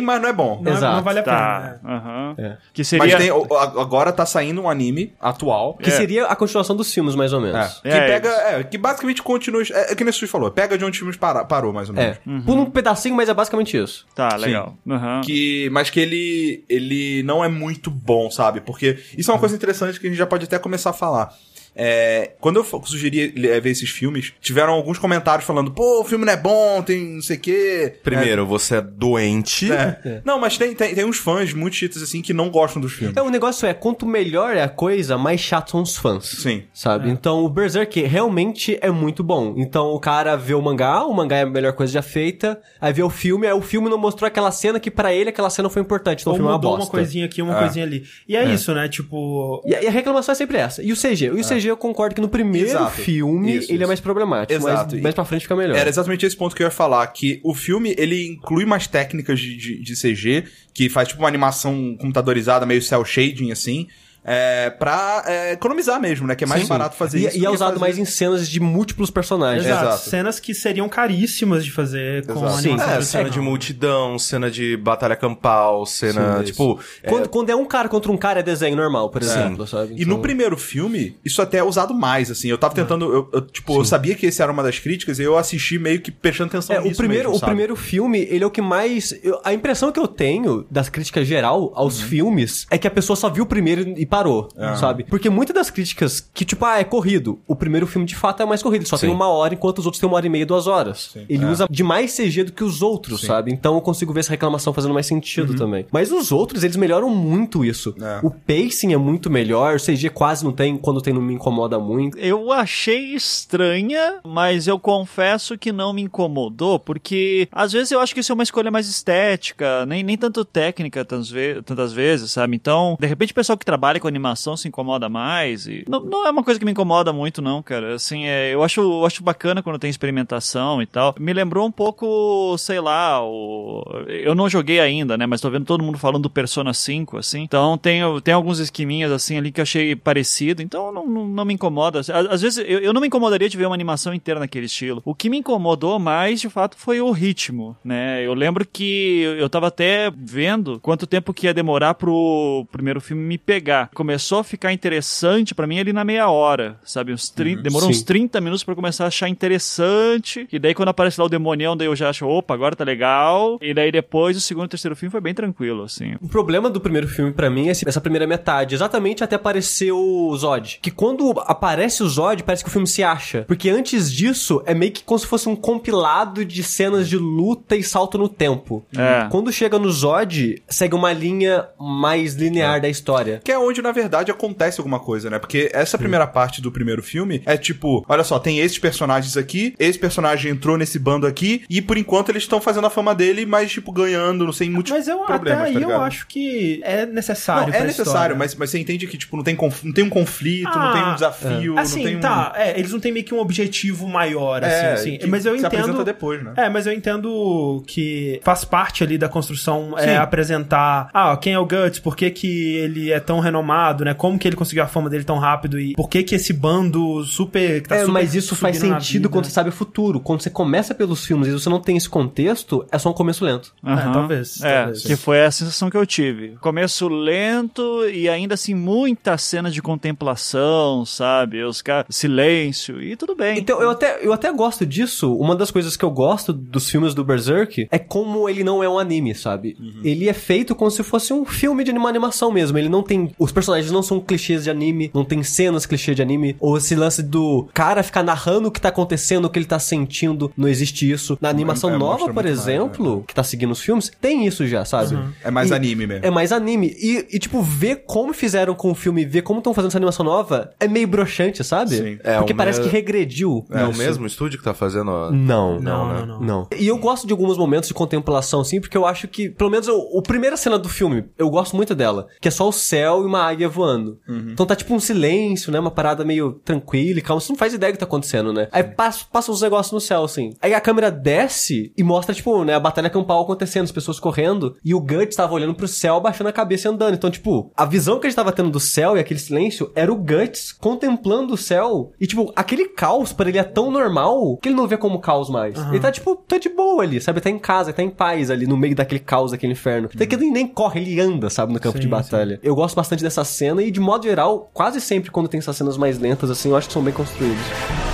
mas 0.00 0.20
não 0.22 0.28
é 0.28 0.32
bom. 0.32 0.60
Não, 0.62 0.72
Exato. 0.72 0.96
não 0.96 1.02
vale 1.02 1.18
a 1.18 1.22
Tá. 1.22 1.32
pena. 1.32 1.70
né? 1.82 1.96
aham. 1.96 2.34
É. 2.38 2.56
Que 2.72 2.84
seria. 2.84 3.04
Mas 3.06 3.14
tem, 3.16 3.30
o- 3.30 3.46
o- 3.48 3.56
agora 3.56 4.12
tá 4.12 4.24
saindo 4.24 4.60
um 4.62 4.68
anime 4.68 5.12
atual. 5.20 5.74
Que 5.74 5.90
É. 5.90 5.92
seria 5.92 6.26
a 6.26 6.36
continuação 6.36 6.74
dos 6.76 6.92
filmes, 6.92 7.14
mais 7.14 7.32
ou 7.32 7.40
É, 7.40 7.52
menos. 7.52 7.80
que 7.80 7.88
É, 7.88 8.06
pega. 8.06 8.28
É, 8.28 8.62
que 8.64 8.78
basicamente 8.78 9.22
continua. 9.22 9.62
É, 9.70 9.92
é 9.92 9.94
que 9.94 10.02
nem 10.04 10.10
o 10.10 10.26
falou, 10.28 10.50
pega 10.50 10.76
de 10.78 10.84
onde 10.84 10.92
os 10.92 10.98
filmes 10.98 11.16
para- 11.16 11.44
parou, 11.44 11.72
mais 11.72 11.88
ou 11.88 11.94
menos. 11.94 12.16
É. 12.16 12.40
Pula 12.44 12.62
um 12.62 12.70
pedacinho, 12.70 13.14
mas 13.14 13.28
é 13.28 13.34
basicamente 13.34 13.76
isso. 13.76 14.06
Tá, 14.14 14.36
legal. 14.36 14.76
Aham. 14.88 15.20
Que, 15.24 15.68
mas 15.72 15.90
que 15.90 16.00
ele, 16.00 16.64
ele 16.68 17.22
não 17.24 17.44
é 17.44 17.48
muito 17.48 17.90
bom, 17.90 18.30
sabe? 18.30 18.60
Porque 18.60 18.98
isso 19.16 19.30
é 19.30 19.34
uma 19.34 19.40
coisa 19.40 19.54
interessante 19.54 19.98
que 20.00 20.06
a 20.06 20.10
gente 20.10 20.18
já 20.18 20.26
pode 20.26 20.44
até 20.44 20.58
começar 20.58 20.90
a 20.90 20.94
falar. 20.94 21.32
É, 21.74 22.32
quando 22.40 22.56
eu 22.56 22.64
sugeri 22.84 23.32
é, 23.48 23.60
ver 23.60 23.70
esses 23.70 23.90
filmes, 23.90 24.32
tiveram 24.40 24.72
alguns 24.72 24.98
comentários 24.98 25.46
falando, 25.46 25.70
pô, 25.70 26.00
o 26.00 26.04
filme 26.04 26.24
não 26.24 26.32
é 26.32 26.36
bom, 26.36 26.82
tem 26.82 27.14
não 27.14 27.22
sei 27.22 27.36
o 27.36 27.40
quê. 27.40 27.94
Primeiro, 28.02 28.46
você 28.46 28.76
é 28.76 28.80
doente. 28.80 29.70
É. 29.72 30.20
Não, 30.24 30.38
mas 30.38 30.58
tem, 30.58 30.74
tem, 30.74 30.94
tem 30.94 31.04
uns 31.04 31.18
fãs 31.18 31.52
muito 31.52 31.76
chitos 31.76 32.02
assim 32.02 32.22
que 32.22 32.32
não 32.32 32.50
gostam 32.50 32.80
dos 32.80 32.92
filmes. 32.92 33.16
É, 33.16 33.22
o 33.22 33.30
negócio 33.30 33.66
é, 33.66 33.74
quanto 33.74 34.06
melhor 34.06 34.56
é 34.56 34.62
a 34.62 34.68
coisa, 34.68 35.16
mais 35.16 35.40
chato 35.40 35.70
são 35.70 35.82
os 35.82 35.96
fãs. 35.96 36.24
Sim. 36.26 36.64
Sabe? 36.72 37.10
Então 37.10 37.44
o 37.44 37.48
Berserk 37.48 38.00
realmente 38.02 38.78
é 38.80 38.90
muito 38.90 39.22
bom. 39.22 39.54
Então 39.56 39.92
o 39.92 40.00
cara 40.00 40.36
vê 40.36 40.54
o 40.54 40.62
mangá, 40.62 41.04
o 41.04 41.14
mangá 41.14 41.36
é 41.36 41.42
a 41.42 41.46
melhor 41.46 41.72
coisa 41.72 41.92
já 41.92 42.02
feita, 42.02 42.60
aí 42.80 42.92
vê 42.92 43.02
o 43.02 43.10
filme, 43.10 43.46
aí 43.46 43.52
o 43.52 43.62
filme 43.62 43.88
não 43.88 43.98
mostrou 43.98 44.26
aquela 44.26 44.50
cena 44.50 44.80
que 44.80 44.90
pra 44.90 45.12
ele 45.12 45.30
aquela 45.30 45.50
cena 45.50 45.68
foi 45.68 45.82
importante, 45.82 46.20
então 46.22 46.32
o 46.32 46.34
Ou 46.34 46.38
filme 46.38 46.50
é 46.50 46.52
uma 46.52 46.58
bosta. 46.58 46.84
uma 46.84 46.90
coisinha 46.90 47.26
aqui, 47.26 47.40
uma 47.42 47.54
coisinha 47.54 47.84
ali. 47.84 48.04
E 48.28 48.36
é, 48.36 48.44
isso, 48.52 48.74
né? 48.74 48.88
Tipo. 48.88 49.62
E 49.66 49.74
a, 49.74 49.82
e 49.82 49.86
a 49.86 49.90
reclamação 49.90 50.32
é 50.32 50.36
sempre 50.36 50.58
essa. 50.58 50.82
E 50.82 50.92
o 50.92 50.96
CG? 50.96 51.26
E 51.26 51.40
o 51.40 51.44
CG 51.44 51.59
eu 51.68 51.76
concordo 51.76 52.14
que 52.14 52.20
no 52.20 52.28
primeiro 52.28 52.68
Exato. 52.68 52.92
filme 52.92 53.56
Isso, 53.56 53.70
ele 53.70 53.78
é 53.78 53.82
isso. 53.82 53.88
mais 53.88 54.00
problemático, 54.00 54.52
Exato. 54.60 54.94
mas 54.94 55.02
mais 55.02 55.14
pra 55.14 55.24
frente 55.24 55.42
fica 55.42 55.56
melhor. 55.56 55.76
Era 55.76 55.88
exatamente 55.88 56.24
esse 56.26 56.36
ponto 56.36 56.54
que 56.56 56.62
eu 56.62 56.66
ia 56.66 56.70
falar, 56.70 57.06
que 57.08 57.40
o 57.44 57.54
filme, 57.54 57.94
ele 57.98 58.26
inclui 58.26 58.64
mais 58.64 58.86
técnicas 58.86 59.38
de, 59.40 59.56
de, 59.56 59.82
de 59.82 59.94
CG, 59.94 60.44
que 60.72 60.88
faz 60.88 61.08
tipo 61.08 61.20
uma 61.20 61.28
animação 61.28 61.96
computadorizada, 61.98 62.64
meio 62.66 62.82
cel 62.82 63.04
shading, 63.04 63.50
assim, 63.50 63.86
é, 64.24 64.70
pra 64.70 65.24
é, 65.26 65.52
economizar 65.52 66.00
mesmo, 66.00 66.26
né? 66.26 66.34
Que 66.34 66.44
é 66.44 66.46
mais 66.46 66.62
Sim. 66.62 66.68
barato 66.68 66.94
fazer 66.96 67.18
e, 67.18 67.26
isso. 67.26 67.38
E 67.38 67.44
é 67.44 67.50
usado 67.50 67.68
fazer- 67.74 67.80
mais 67.80 67.98
em 67.98 68.04
cenas 68.04 68.48
de 68.48 68.60
múltiplos 68.60 69.10
personagens. 69.10 69.66
Exato. 69.66 69.84
Exato. 69.86 70.10
Cenas 70.10 70.40
que 70.40 70.54
seriam 70.54 70.88
caríssimas 70.88 71.64
de 71.64 71.70
fazer 71.70 72.26
com 72.26 72.32
Exato. 72.32 72.46
a 72.46 72.58
Sim. 72.60 72.76
É, 72.80 73.00
cena 73.02 73.30
de 73.30 73.40
multidão, 73.40 74.18
cena 74.18 74.50
de 74.50 74.76
batalha 74.76 75.16
campal, 75.16 75.86
cena, 75.86 76.38
Sim, 76.38 76.44
tipo... 76.44 76.78
é, 77.02 77.08
Quando, 77.08 77.28
quando 77.28 77.50
é 77.50 77.56
um 77.56 77.64
cara 77.64 77.88
contra 77.88 78.10
um 78.12 78.16
cara 78.16 78.40
é 78.40 78.42
desenho 78.42 78.76
normal, 78.76 79.10
por 79.10 79.22
exemplo, 79.22 79.66
sabe? 79.66 79.94
E 79.96 80.04
no 80.04 80.12
Então- 80.12 80.20
primeiro 80.22 80.56
filme, 80.56 81.16
isso 81.24 81.40
até 81.40 81.58
é 81.58 81.64
usado 81.64 81.94
mais, 81.94 82.30
assim. 82.30 82.48
Eu 82.48 82.58
tava 82.58 82.74
tentando. 82.74 83.12
Eu, 83.12 83.28
eu, 83.32 83.40
tipo, 83.42 83.74
eu 83.78 83.84
sabia 83.84 84.14
que 84.14 84.26
esse 84.26 84.42
era 84.42 84.50
uma 84.52 84.62
das 84.62 84.78
críticas 84.78 85.18
e 85.18 85.22
eu 85.22 85.36
assisti 85.38 85.78
meio 85.78 86.00
que 86.00 86.10
prestando 86.10 86.48
atenção 86.48 86.76
É, 86.76 86.80
o 86.80 86.84
nisso. 86.84 86.96
primeiro, 86.96 87.30
mesmo, 87.30 87.42
o 87.42 87.46
primeiro 87.46 87.76
filme, 87.76 88.20
ele 88.30 88.44
é 88.44 88.46
o 88.46 88.50
que 88.50 88.60
mais. 88.62 89.14
eu- 89.22 89.40
a 89.44 89.52
impressão 89.54 89.90
que 89.92 89.98
eu 90.00 90.06
tenho 90.08 90.66
das 90.70 90.88
críticas 90.88 91.26
geral 91.26 91.72
aos 91.74 92.00
Uhum. 92.00 92.08
filmes 92.08 92.66
é 92.70 92.76
que 92.78 92.86
a 92.86 92.90
pessoa 92.90 93.16
só 93.16 93.28
viu 93.30 93.44
o 93.44 93.46
primeiro 93.46 93.94
e 93.96 94.06
parou, 94.10 94.48
sabe? 94.78 95.04
Porque 95.04 95.30
muitas 95.30 95.54
das 95.54 95.70
críticas 95.70 96.20
que, 96.34 96.44
tipo, 96.44 96.64
ah, 96.64 96.78
é 96.78 96.84
corrido. 96.84 97.38
O 97.46 97.54
primeiro 97.54 97.86
filme, 97.86 98.06
de 98.06 98.16
fato, 98.16 98.42
é 98.42 98.46
mais 98.46 98.62
corrido. 98.62 98.86
Só 98.86 98.98
tem 98.98 99.08
Sim. 99.08 99.14
uma 99.14 99.28
hora, 99.28 99.54
enquanto 99.54 99.78
os 99.78 99.86
outros 99.86 100.00
têm 100.00 100.08
uma 100.08 100.16
hora 100.16 100.26
e 100.26 100.28
meia, 100.28 100.44
duas 100.44 100.66
horas. 100.66 101.16
Ele 101.28 101.44
usa 101.46 101.66
de 101.70 101.82
mais 101.82 102.14
CG 102.16 102.44
do 102.44 102.52
que 102.52 102.64
os 102.64 102.82
outros, 102.82 103.22
sabe? 103.22 103.52
Então 103.52 103.74
eu 103.74 103.80
consigo 103.80 104.12
ver 104.12 104.20
essa 104.20 104.30
reclamação 104.30 104.72
fazendo 104.72 104.92
mais 104.92 105.06
sentido 105.06 105.54
também. 105.54 105.86
Mas 105.92 106.10
os 106.10 106.32
outros, 106.32 106.64
eles 106.64 106.76
melhoram 106.76 107.08
muito 107.10 107.64
isso. 107.64 107.94
É. 108.00 108.20
O 108.22 108.30
pacing 108.30 108.92
é 108.92 108.96
muito 108.96 109.30
melhor, 109.30 109.76
o 109.76 109.80
CG 109.80 110.10
quase 110.10 110.44
não 110.44 110.52
tem, 110.52 110.76
quando 110.76 111.00
tem 111.00 111.12
não 111.12 111.22
me 111.22 111.34
incomoda 111.34 111.78
muito. 111.78 112.18
Eu 112.18 112.52
achei 112.52 113.14
estranha, 113.14 114.20
mas 114.24 114.66
eu 114.66 114.78
confesso 114.78 115.56
que 115.56 115.70
não 115.70 115.92
me 115.92 116.02
incomodou, 116.02 116.78
porque 116.78 117.48
às 117.52 117.72
vezes 117.72 117.92
eu 117.92 118.00
acho 118.00 118.14
que 118.14 118.20
isso 118.20 118.32
é 118.32 118.34
uma 118.34 118.42
escolha 118.42 118.70
mais 118.70 118.88
estética, 118.88 119.86
nem, 119.86 120.02
nem 120.02 120.16
tanto 120.16 120.44
técnica 120.44 121.04
tantas, 121.04 121.30
ve 121.30 121.62
tantas 121.62 121.92
vezes, 121.92 122.32
sabe? 122.32 122.56
Então, 122.56 122.96
de 122.98 123.06
repente 123.06 123.32
o 123.32 123.34
pessoal 123.34 123.56
que 123.56 123.64
trabalha 123.64 123.99
com 124.00 124.08
animação 124.08 124.56
se 124.56 124.66
incomoda 124.66 125.08
mais. 125.08 125.66
E 125.66 125.84
não, 125.88 126.00
não 126.00 126.26
é 126.26 126.30
uma 126.30 126.42
coisa 126.42 126.58
que 126.58 126.64
me 126.64 126.72
incomoda 126.72 127.12
muito, 127.12 127.40
não, 127.40 127.62
cara. 127.62 127.94
Assim, 127.94 128.24
é, 128.24 128.52
eu, 128.52 128.62
acho, 128.62 128.80
eu 128.80 129.06
acho 129.06 129.22
bacana 129.22 129.62
quando 129.62 129.78
tem 129.78 129.90
experimentação 129.90 130.82
e 130.82 130.86
tal. 130.86 131.14
Me 131.18 131.32
lembrou 131.32 131.66
um 131.66 131.70
pouco, 131.70 132.56
sei 132.58 132.80
lá, 132.80 133.22
o... 133.22 133.84
eu 134.08 134.34
não 134.34 134.48
joguei 134.48 134.80
ainda, 134.80 135.16
né? 135.16 135.26
Mas 135.26 135.40
tô 135.40 135.50
vendo 135.50 135.64
todo 135.64 135.84
mundo 135.84 135.98
falando 135.98 136.22
do 136.22 136.30
Persona 136.30 136.72
5, 136.72 137.18
assim. 137.18 137.42
Então 137.42 137.78
tem, 137.78 138.00
tem 138.22 138.34
alguns 138.34 138.58
esqueminhas 138.58 139.12
assim 139.12 139.36
ali 139.36 139.52
que 139.52 139.60
eu 139.60 139.62
achei 139.62 139.94
parecido, 139.94 140.62
então 140.62 140.90
não, 140.90 141.06
não, 141.06 141.26
não 141.26 141.44
me 141.44 141.54
incomoda. 141.54 142.00
Às, 142.00 142.10
às 142.10 142.42
vezes 142.42 142.58
eu, 142.58 142.80
eu 142.80 142.92
não 142.92 143.00
me 143.00 143.06
incomodaria 143.06 143.48
de 143.48 143.56
ver 143.56 143.66
uma 143.66 143.74
animação 143.74 144.14
inteira 144.14 144.40
naquele 144.40 144.66
estilo. 144.66 145.02
O 145.04 145.14
que 145.14 145.28
me 145.28 145.38
incomodou 145.38 145.98
mais, 145.98 146.40
de 146.40 146.48
fato, 146.48 146.76
foi 146.76 147.00
o 147.00 147.10
ritmo, 147.10 147.76
né? 147.84 148.24
Eu 148.26 148.34
lembro 148.34 148.66
que 148.66 149.22
eu 149.38 149.48
tava 149.48 149.68
até 149.68 150.10
vendo 150.16 150.80
quanto 150.80 151.06
tempo 151.06 151.34
que 151.34 151.46
ia 151.46 151.54
demorar 151.54 151.94
pro 151.94 152.66
primeiro 152.70 153.00
filme 153.00 153.22
me 153.22 153.38
pegar. 153.38 153.89
Começou 153.94 154.38
a 154.38 154.44
ficar 154.44 154.72
interessante 154.72 155.54
pra 155.54 155.66
mim 155.66 155.78
ali 155.78 155.92
na 155.92 156.04
meia 156.04 156.28
hora, 156.28 156.78
sabe? 156.84 157.12
Uns 157.12 157.28
30, 157.28 157.62
demorou 157.62 157.88
sim. 157.88 157.94
uns 157.94 158.02
30 158.02 158.40
minutos 158.40 158.64
pra 158.64 158.72
eu 158.72 158.76
começar 158.76 159.04
a 159.04 159.08
achar 159.08 159.28
interessante. 159.28 160.46
E 160.52 160.58
daí 160.58 160.74
quando 160.74 160.88
aparece 160.88 161.20
lá 161.20 161.26
o 161.26 161.28
demonião, 161.28 161.76
daí 161.76 161.86
eu 161.86 161.96
já 161.96 162.08
acho, 162.08 162.26
opa, 162.26 162.54
agora 162.54 162.76
tá 162.76 162.84
legal. 162.84 163.58
E 163.60 163.74
daí 163.74 163.90
depois 163.90 164.36
o 164.36 164.40
segundo 164.40 164.64
e 164.64 164.66
o 164.66 164.68
terceiro 164.68 164.96
filme 164.96 165.10
foi 165.10 165.20
bem 165.20 165.34
tranquilo, 165.34 165.82
assim. 165.82 166.14
O 166.20 166.28
problema 166.28 166.70
do 166.70 166.80
primeiro 166.80 167.08
filme 167.08 167.32
pra 167.32 167.50
mim 167.50 167.68
é 167.68 167.70
essa 167.70 168.00
primeira 168.00 168.26
metade, 168.26 168.74
exatamente 168.74 169.24
até 169.24 169.36
aparecer 169.36 169.92
o 169.92 170.34
Zod. 170.36 170.78
Que 170.82 170.90
quando 170.90 171.32
aparece 171.46 172.02
o 172.02 172.08
Zod, 172.08 172.42
parece 172.42 172.62
que 172.62 172.68
o 172.68 172.72
filme 172.72 172.86
se 172.86 173.02
acha. 173.02 173.44
Porque 173.46 173.70
antes 173.70 174.12
disso, 174.12 174.62
é 174.66 174.74
meio 174.74 174.92
que 174.92 175.02
como 175.02 175.18
se 175.18 175.26
fosse 175.26 175.48
um 175.48 175.56
compilado 175.56 176.44
de 176.44 176.62
cenas 176.62 177.08
de 177.08 177.16
luta 177.16 177.76
e 177.76 177.82
salto 177.82 178.18
no 178.18 178.28
tempo. 178.28 178.84
É. 178.96 179.28
Quando 179.30 179.52
chega 179.52 179.78
no 179.78 179.90
Zod, 179.90 180.62
segue 180.68 180.94
uma 180.94 181.12
linha 181.12 181.66
mais 181.78 182.34
linear 182.34 182.80
da 182.80 182.88
história. 182.88 183.40
Que 183.44 183.52
é 183.52 183.58
onde, 183.58 183.79
na 183.82 183.92
verdade, 183.92 184.30
acontece 184.30 184.80
alguma 184.80 184.98
coisa, 185.00 185.28
né? 185.30 185.38
Porque 185.38 185.70
essa 185.72 185.98
primeira 185.98 186.26
parte 186.26 186.60
do 186.60 186.70
primeiro 186.70 187.02
filme 187.02 187.42
é 187.46 187.56
tipo, 187.56 188.04
olha 188.08 188.24
só, 188.24 188.38
tem 188.38 188.58
esses 188.60 188.78
personagens 188.78 189.36
aqui, 189.36 189.74
esse 189.78 189.98
personagem 189.98 190.50
entrou 190.52 190.76
nesse 190.76 190.98
bando 190.98 191.26
aqui, 191.26 191.62
e 191.68 191.80
por 191.82 191.96
enquanto 191.96 192.28
eles 192.30 192.42
estão 192.42 192.60
fazendo 192.60 192.86
a 192.86 192.90
fama 192.90 193.14
dele, 193.14 193.44
mas, 193.46 193.70
tipo, 193.70 193.92
ganhando, 193.92 194.44
não 194.44 194.52
sei, 194.52 194.68
muitos 194.70 194.92
Mas 194.92 195.08
eu, 195.08 195.18
problemas, 195.20 195.60
até 195.60 195.68
aí 195.68 195.74
tá 195.74 195.80
eu 195.80 195.86
ligado? 195.88 196.02
acho 196.02 196.26
que 196.26 196.80
é 196.84 197.06
necessário 197.06 197.72
Não, 197.72 197.74
é 197.78 197.84
necessário, 197.84 198.08
história. 198.10 198.36
mas, 198.36 198.54
mas 198.54 198.70
você 198.70 198.78
entende 198.78 199.06
que, 199.06 199.16
tipo, 199.18 199.36
não 199.36 199.44
tem, 199.44 199.56
não 199.84 199.92
tem 199.92 200.04
um 200.04 200.10
conflito, 200.10 200.64
não 200.78 200.82
Ah, 200.88 200.92
tem 200.92 201.02
um 201.02 201.14
desafio, 201.14 201.78
Assim, 201.78 201.96
não 201.98 202.04
tem 202.04 202.16
um... 202.16 202.20
tá, 202.20 202.52
é, 202.56 202.78
eles 202.78 202.92
não 202.92 203.00
têm 203.00 203.12
meio 203.12 203.24
que 203.24 203.34
um 203.34 203.38
objetivo 203.38 204.08
maior, 204.08 204.62
É, 204.62 204.92
assim, 204.92 205.10
assim. 205.10 205.18
que 205.18 205.26
Mas 205.26 205.46
eu 205.46 205.54
entendo. 205.56 206.04
depois, 206.04 206.42
né? 206.42 206.52
É, 206.56 206.68
mas 206.68 206.86
eu 206.86 206.92
entendo 206.92 207.82
que 207.86 208.40
faz 208.42 208.64
parte 208.64 209.02
ali 209.04 209.16
da 209.18 209.28
construção 209.28 209.94
é, 209.98 210.16
apresentar, 210.16 211.08
ah, 211.12 211.36
quem 211.36 211.52
é 211.52 211.58
o 211.58 211.66
Guts, 211.66 211.98
por 211.98 212.16
que, 212.16 212.30
que 212.30 212.76
ele 212.76 213.12
é 213.12 213.20
tão 213.20 213.40
renomado, 213.40 213.69
né? 214.04 214.14
Como 214.14 214.38
que 214.38 214.46
ele 214.48 214.56
conseguiu 214.56 214.82
a 214.82 214.86
fama 214.86 215.08
dele 215.10 215.24
tão 215.24 215.38
rápido 215.38 215.78
e 215.78 215.94
por 215.94 216.08
que 216.08 216.22
que 216.22 216.34
esse 216.34 216.52
bando 216.52 217.24
super. 217.24 217.82
que 217.82 217.88
tá 217.88 217.96
é, 217.96 218.00
super 218.00 218.12
mas 218.12 218.34
isso 218.34 218.54
faz 218.56 218.78
sentido 218.78 219.22
vida. 219.22 219.28
quando 219.28 219.44
você 219.46 219.50
sabe 219.50 219.68
o 219.68 219.72
futuro. 219.72 220.20
Quando 220.20 220.40
você 220.42 220.50
começa 220.50 220.94
pelos 220.94 221.24
filmes 221.24 221.48
e 221.48 221.52
você 221.52 221.68
não 221.68 221.80
tem 221.80 221.96
esse 221.96 222.08
contexto, 222.08 222.84
é 222.90 222.98
só 222.98 223.10
um 223.10 223.12
começo 223.14 223.44
lento. 223.44 223.72
Aham. 223.84 224.12
talvez, 224.12 224.60
É, 224.62 224.82
talvez. 224.84 225.02
que 225.02 225.16
foi 225.16 225.44
a 225.44 225.50
sensação 225.50 225.88
que 225.90 225.96
eu 225.96 226.06
tive. 226.06 226.56
Começo 226.60 227.08
lento 227.08 228.04
e 228.12 228.28
ainda 228.28 228.54
assim 228.54 228.74
muita 228.74 229.36
cena 229.38 229.70
de 229.70 229.80
contemplação, 229.82 231.04
sabe? 231.04 231.62
Os 231.62 231.82
caras, 231.82 232.06
silêncio 232.10 233.02
e 233.02 233.16
tudo 233.16 233.34
bem. 233.34 233.58
Então, 233.58 233.80
eu 233.82 233.90
até, 233.90 234.18
eu 234.24 234.32
até 234.32 234.52
gosto 234.52 234.86
disso. 234.86 235.34
Uma 235.36 235.54
das 235.56 235.70
coisas 235.70 235.96
que 235.96 236.04
eu 236.04 236.10
gosto 236.10 236.52
dos 236.52 236.88
filmes 236.88 237.14
do 237.14 237.24
Berserk 237.24 237.88
é 237.90 237.98
como 237.98 238.48
ele 238.48 238.62
não 238.64 238.82
é 238.82 238.88
um 238.88 238.98
anime, 238.98 239.34
sabe? 239.34 239.76
Ele 240.04 240.28
é 240.28 240.32
feito 240.32 240.74
como 240.74 240.90
se 240.90 241.02
fosse 241.02 241.32
um 241.32 241.44
filme 241.44 241.84
de 241.84 241.90
uma 241.90 242.08
animação 242.08 242.50
mesmo. 242.52 242.78
Ele 242.78 242.88
não 242.88 243.02
tem. 243.02 243.30
Os 243.38 243.52
personagens 243.60 243.92
não 243.92 244.02
são 244.02 244.18
clichês 244.20 244.64
de 244.64 244.70
anime, 244.70 245.10
não 245.14 245.24
tem 245.24 245.42
cenas 245.42 245.86
clichê 245.86 246.14
de 246.14 246.22
anime. 246.22 246.56
Ou 246.58 246.76
esse 246.78 246.94
lance 246.94 247.22
do 247.22 247.68
cara 247.74 248.02
ficar 248.02 248.22
narrando 248.22 248.68
o 248.68 248.70
que 248.70 248.80
tá 248.80 248.88
acontecendo, 248.88 249.44
o 249.44 249.50
que 249.50 249.58
ele 249.58 249.66
tá 249.66 249.78
sentindo. 249.78 250.50
Não 250.56 250.68
existe 250.68 251.10
isso. 251.10 251.36
Na 251.40 251.48
animação 251.48 251.90
é, 251.90 251.98
nova, 251.98 252.12
mostra 252.12 252.32
por 252.34 252.44
mais, 252.44 252.58
exemplo, 252.58 253.24
que 253.26 253.34
tá 253.34 253.42
seguindo 253.42 253.70
os 253.70 253.80
filmes, 253.80 254.10
tem 254.20 254.46
isso 254.46 254.66
já, 254.66 254.84
sabe? 254.84 255.18
É 255.44 255.50
mais 255.50 255.70
E- 255.70 255.74
anime 255.74 256.06
mesmo. 256.06 256.24
É 256.26 256.30
mais 256.30 256.52
anime. 256.52 256.94
E, 256.98 257.26
e, 257.32 257.38
tipo, 257.38 257.62
ver 257.62 258.04
como 258.06 258.32
fizeram 258.32 258.74
com 258.74 258.90
o 258.90 258.94
filme, 258.94 259.24
ver 259.24 259.42
como 259.42 259.58
estão 259.60 259.74
fazendo 259.74 259.88
essa 259.90 259.98
animação 259.98 260.24
nova, 260.24 260.70
é 260.80 260.88
meio 260.88 261.06
broxante, 261.06 261.62
sabe? 261.62 261.96
Sim. 261.96 262.18
É, 262.24 262.38
Porque 262.38 262.52
o 262.52 262.56
parece 262.56 262.80
me- 262.80 262.86
que 262.86 262.92
regrediu. 262.92 263.64
É 263.70 263.84
o 263.84 263.90
isso. 263.90 263.98
mesmo 263.98 264.26
estúdio 264.26 264.58
que 264.58 264.64
tá 264.64 264.74
fazendo 264.74 265.10
a... 265.10 265.30
Não, 265.30 265.80
Não, 265.80 266.08
né? 266.08 266.20
não, 266.20 266.26
não. 266.26 266.40
não. 266.40 266.66
E 266.76 266.86
eu 266.86 266.98
gosto 266.98 267.26
de 267.26 267.32
alguns 267.32 267.56
momentos 267.58 267.88
de 267.88 267.94
contemplação, 267.94 268.62
sim, 268.64 268.80
porque 268.80 268.96
eu 268.96 269.06
acho 269.06 269.28
que, 269.28 269.48
pelo 269.50 269.70
menos, 269.70 269.88
o, 269.88 269.98
o 270.18 270.22
primeira 270.22 270.56
cena 270.56 270.78
do 270.78 270.88
filme, 270.88 271.24
eu 271.38 271.48
gosto 271.50 271.76
muito 271.76 271.94
dela, 271.94 272.26
que 272.40 272.48
é 272.48 272.50
só 272.50 272.68
o 272.68 272.72
céu 272.72 273.22
e 273.22 273.26
uma 273.26 273.49
águia 273.50 273.68
voando. 273.68 274.18
Então 274.52 274.66
tá 274.66 274.74
tipo 274.74 274.94
um 274.94 275.00
silêncio, 275.00 275.72
né? 275.72 275.78
Uma 275.78 275.90
parada 275.90 276.24
meio 276.24 276.60
tranquila 276.64 277.18
e 277.18 277.22
calma. 277.22 277.40
Você 277.40 277.52
não 277.52 277.58
faz 277.58 277.74
ideia 277.74 277.92
do 277.92 277.96
que 277.96 278.00
tá 278.00 278.06
acontecendo, 278.06 278.52
né? 278.52 278.68
Aí 278.72 278.82
passa, 278.82 279.24
passa 279.30 279.52
uns 279.52 279.62
negócios 279.62 279.92
no 279.92 280.00
céu, 280.00 280.24
assim. 280.24 280.54
Aí 280.60 280.74
a 280.74 280.80
câmera 280.80 281.10
desce 281.10 281.92
e 281.96 282.02
mostra, 282.02 282.34
tipo, 282.34 282.64
né, 282.64 282.74
a 282.74 282.80
batalha 282.80 283.10
campal 283.10 283.42
acontecendo, 283.42 283.84
as 283.84 283.92
pessoas 283.92 284.20
correndo, 284.20 284.76
e 284.84 284.94
o 284.94 285.00
Guts 285.00 285.36
tava 285.36 285.54
olhando 285.54 285.74
pro 285.74 285.88
céu, 285.88 286.20
baixando 286.20 286.48
a 286.48 286.52
cabeça 286.52 286.88
e 286.88 286.90
andando. 286.90 287.14
Então, 287.14 287.30
tipo, 287.30 287.70
a 287.76 287.84
visão 287.84 288.18
que 288.18 288.26
a 288.26 288.30
gente 288.30 288.36
tava 288.36 288.52
tendo 288.52 288.70
do 288.70 288.80
céu 288.80 289.16
e 289.16 289.20
aquele 289.20 289.40
silêncio 289.40 289.90
era 289.94 290.12
o 290.12 290.16
Guts 290.16 290.72
contemplando 290.72 291.54
o 291.54 291.58
céu. 291.58 292.12
E, 292.20 292.26
tipo, 292.26 292.52
aquele 292.54 292.88
caos 292.88 293.32
pra 293.32 293.48
ele 293.48 293.58
é 293.58 293.64
tão 293.64 293.90
normal 293.90 294.56
que 294.58 294.68
ele 294.68 294.76
não 294.76 294.86
vê 294.86 294.96
como 294.96 295.20
caos 295.20 295.48
mais. 295.48 295.76
Ele 295.88 296.00
tá, 296.00 296.10
tipo, 296.10 296.36
tá 296.36 296.58
de 296.58 296.68
boa 296.68 297.02
ali, 297.02 297.20
sabe? 297.20 297.40
Tá 297.40 297.50
em 297.50 297.58
casa, 297.58 297.92
tá 297.92 298.02
em 298.02 298.10
paz 298.10 298.50
ali, 298.50 298.66
no 298.66 298.76
meio 298.76 298.94
daquele 298.94 299.20
caos, 299.20 299.50
daquele 299.50 299.72
inferno. 299.72 300.08
Que 300.08 300.34
ele 300.34 300.50
nem 300.50 300.66
corre, 300.66 301.00
ele 301.00 301.20
anda, 301.20 301.50
sabe, 301.50 301.72
no 301.72 301.80
campo 301.80 301.98
Sim, 301.98 302.02
de 302.02 302.08
batalha. 302.08 302.60
Eu 302.62 302.74
gosto 302.74 302.94
bastante 302.94 303.22
dessa 303.22 303.39
cena 303.44 303.82
e, 303.82 303.90
de 303.90 304.00
modo 304.00 304.24
geral, 304.24 304.70
quase 304.72 305.00
sempre 305.00 305.30
quando 305.30 305.48
tem 305.48 305.58
essas 305.58 305.76
cenas 305.76 305.96
mais 305.96 306.18
lentas, 306.18 306.50
assim, 306.50 306.70
eu 306.70 306.76
acho 306.76 306.88
que 306.88 306.92
são 306.92 307.02
bem 307.02 307.14
construídos. 307.14 308.09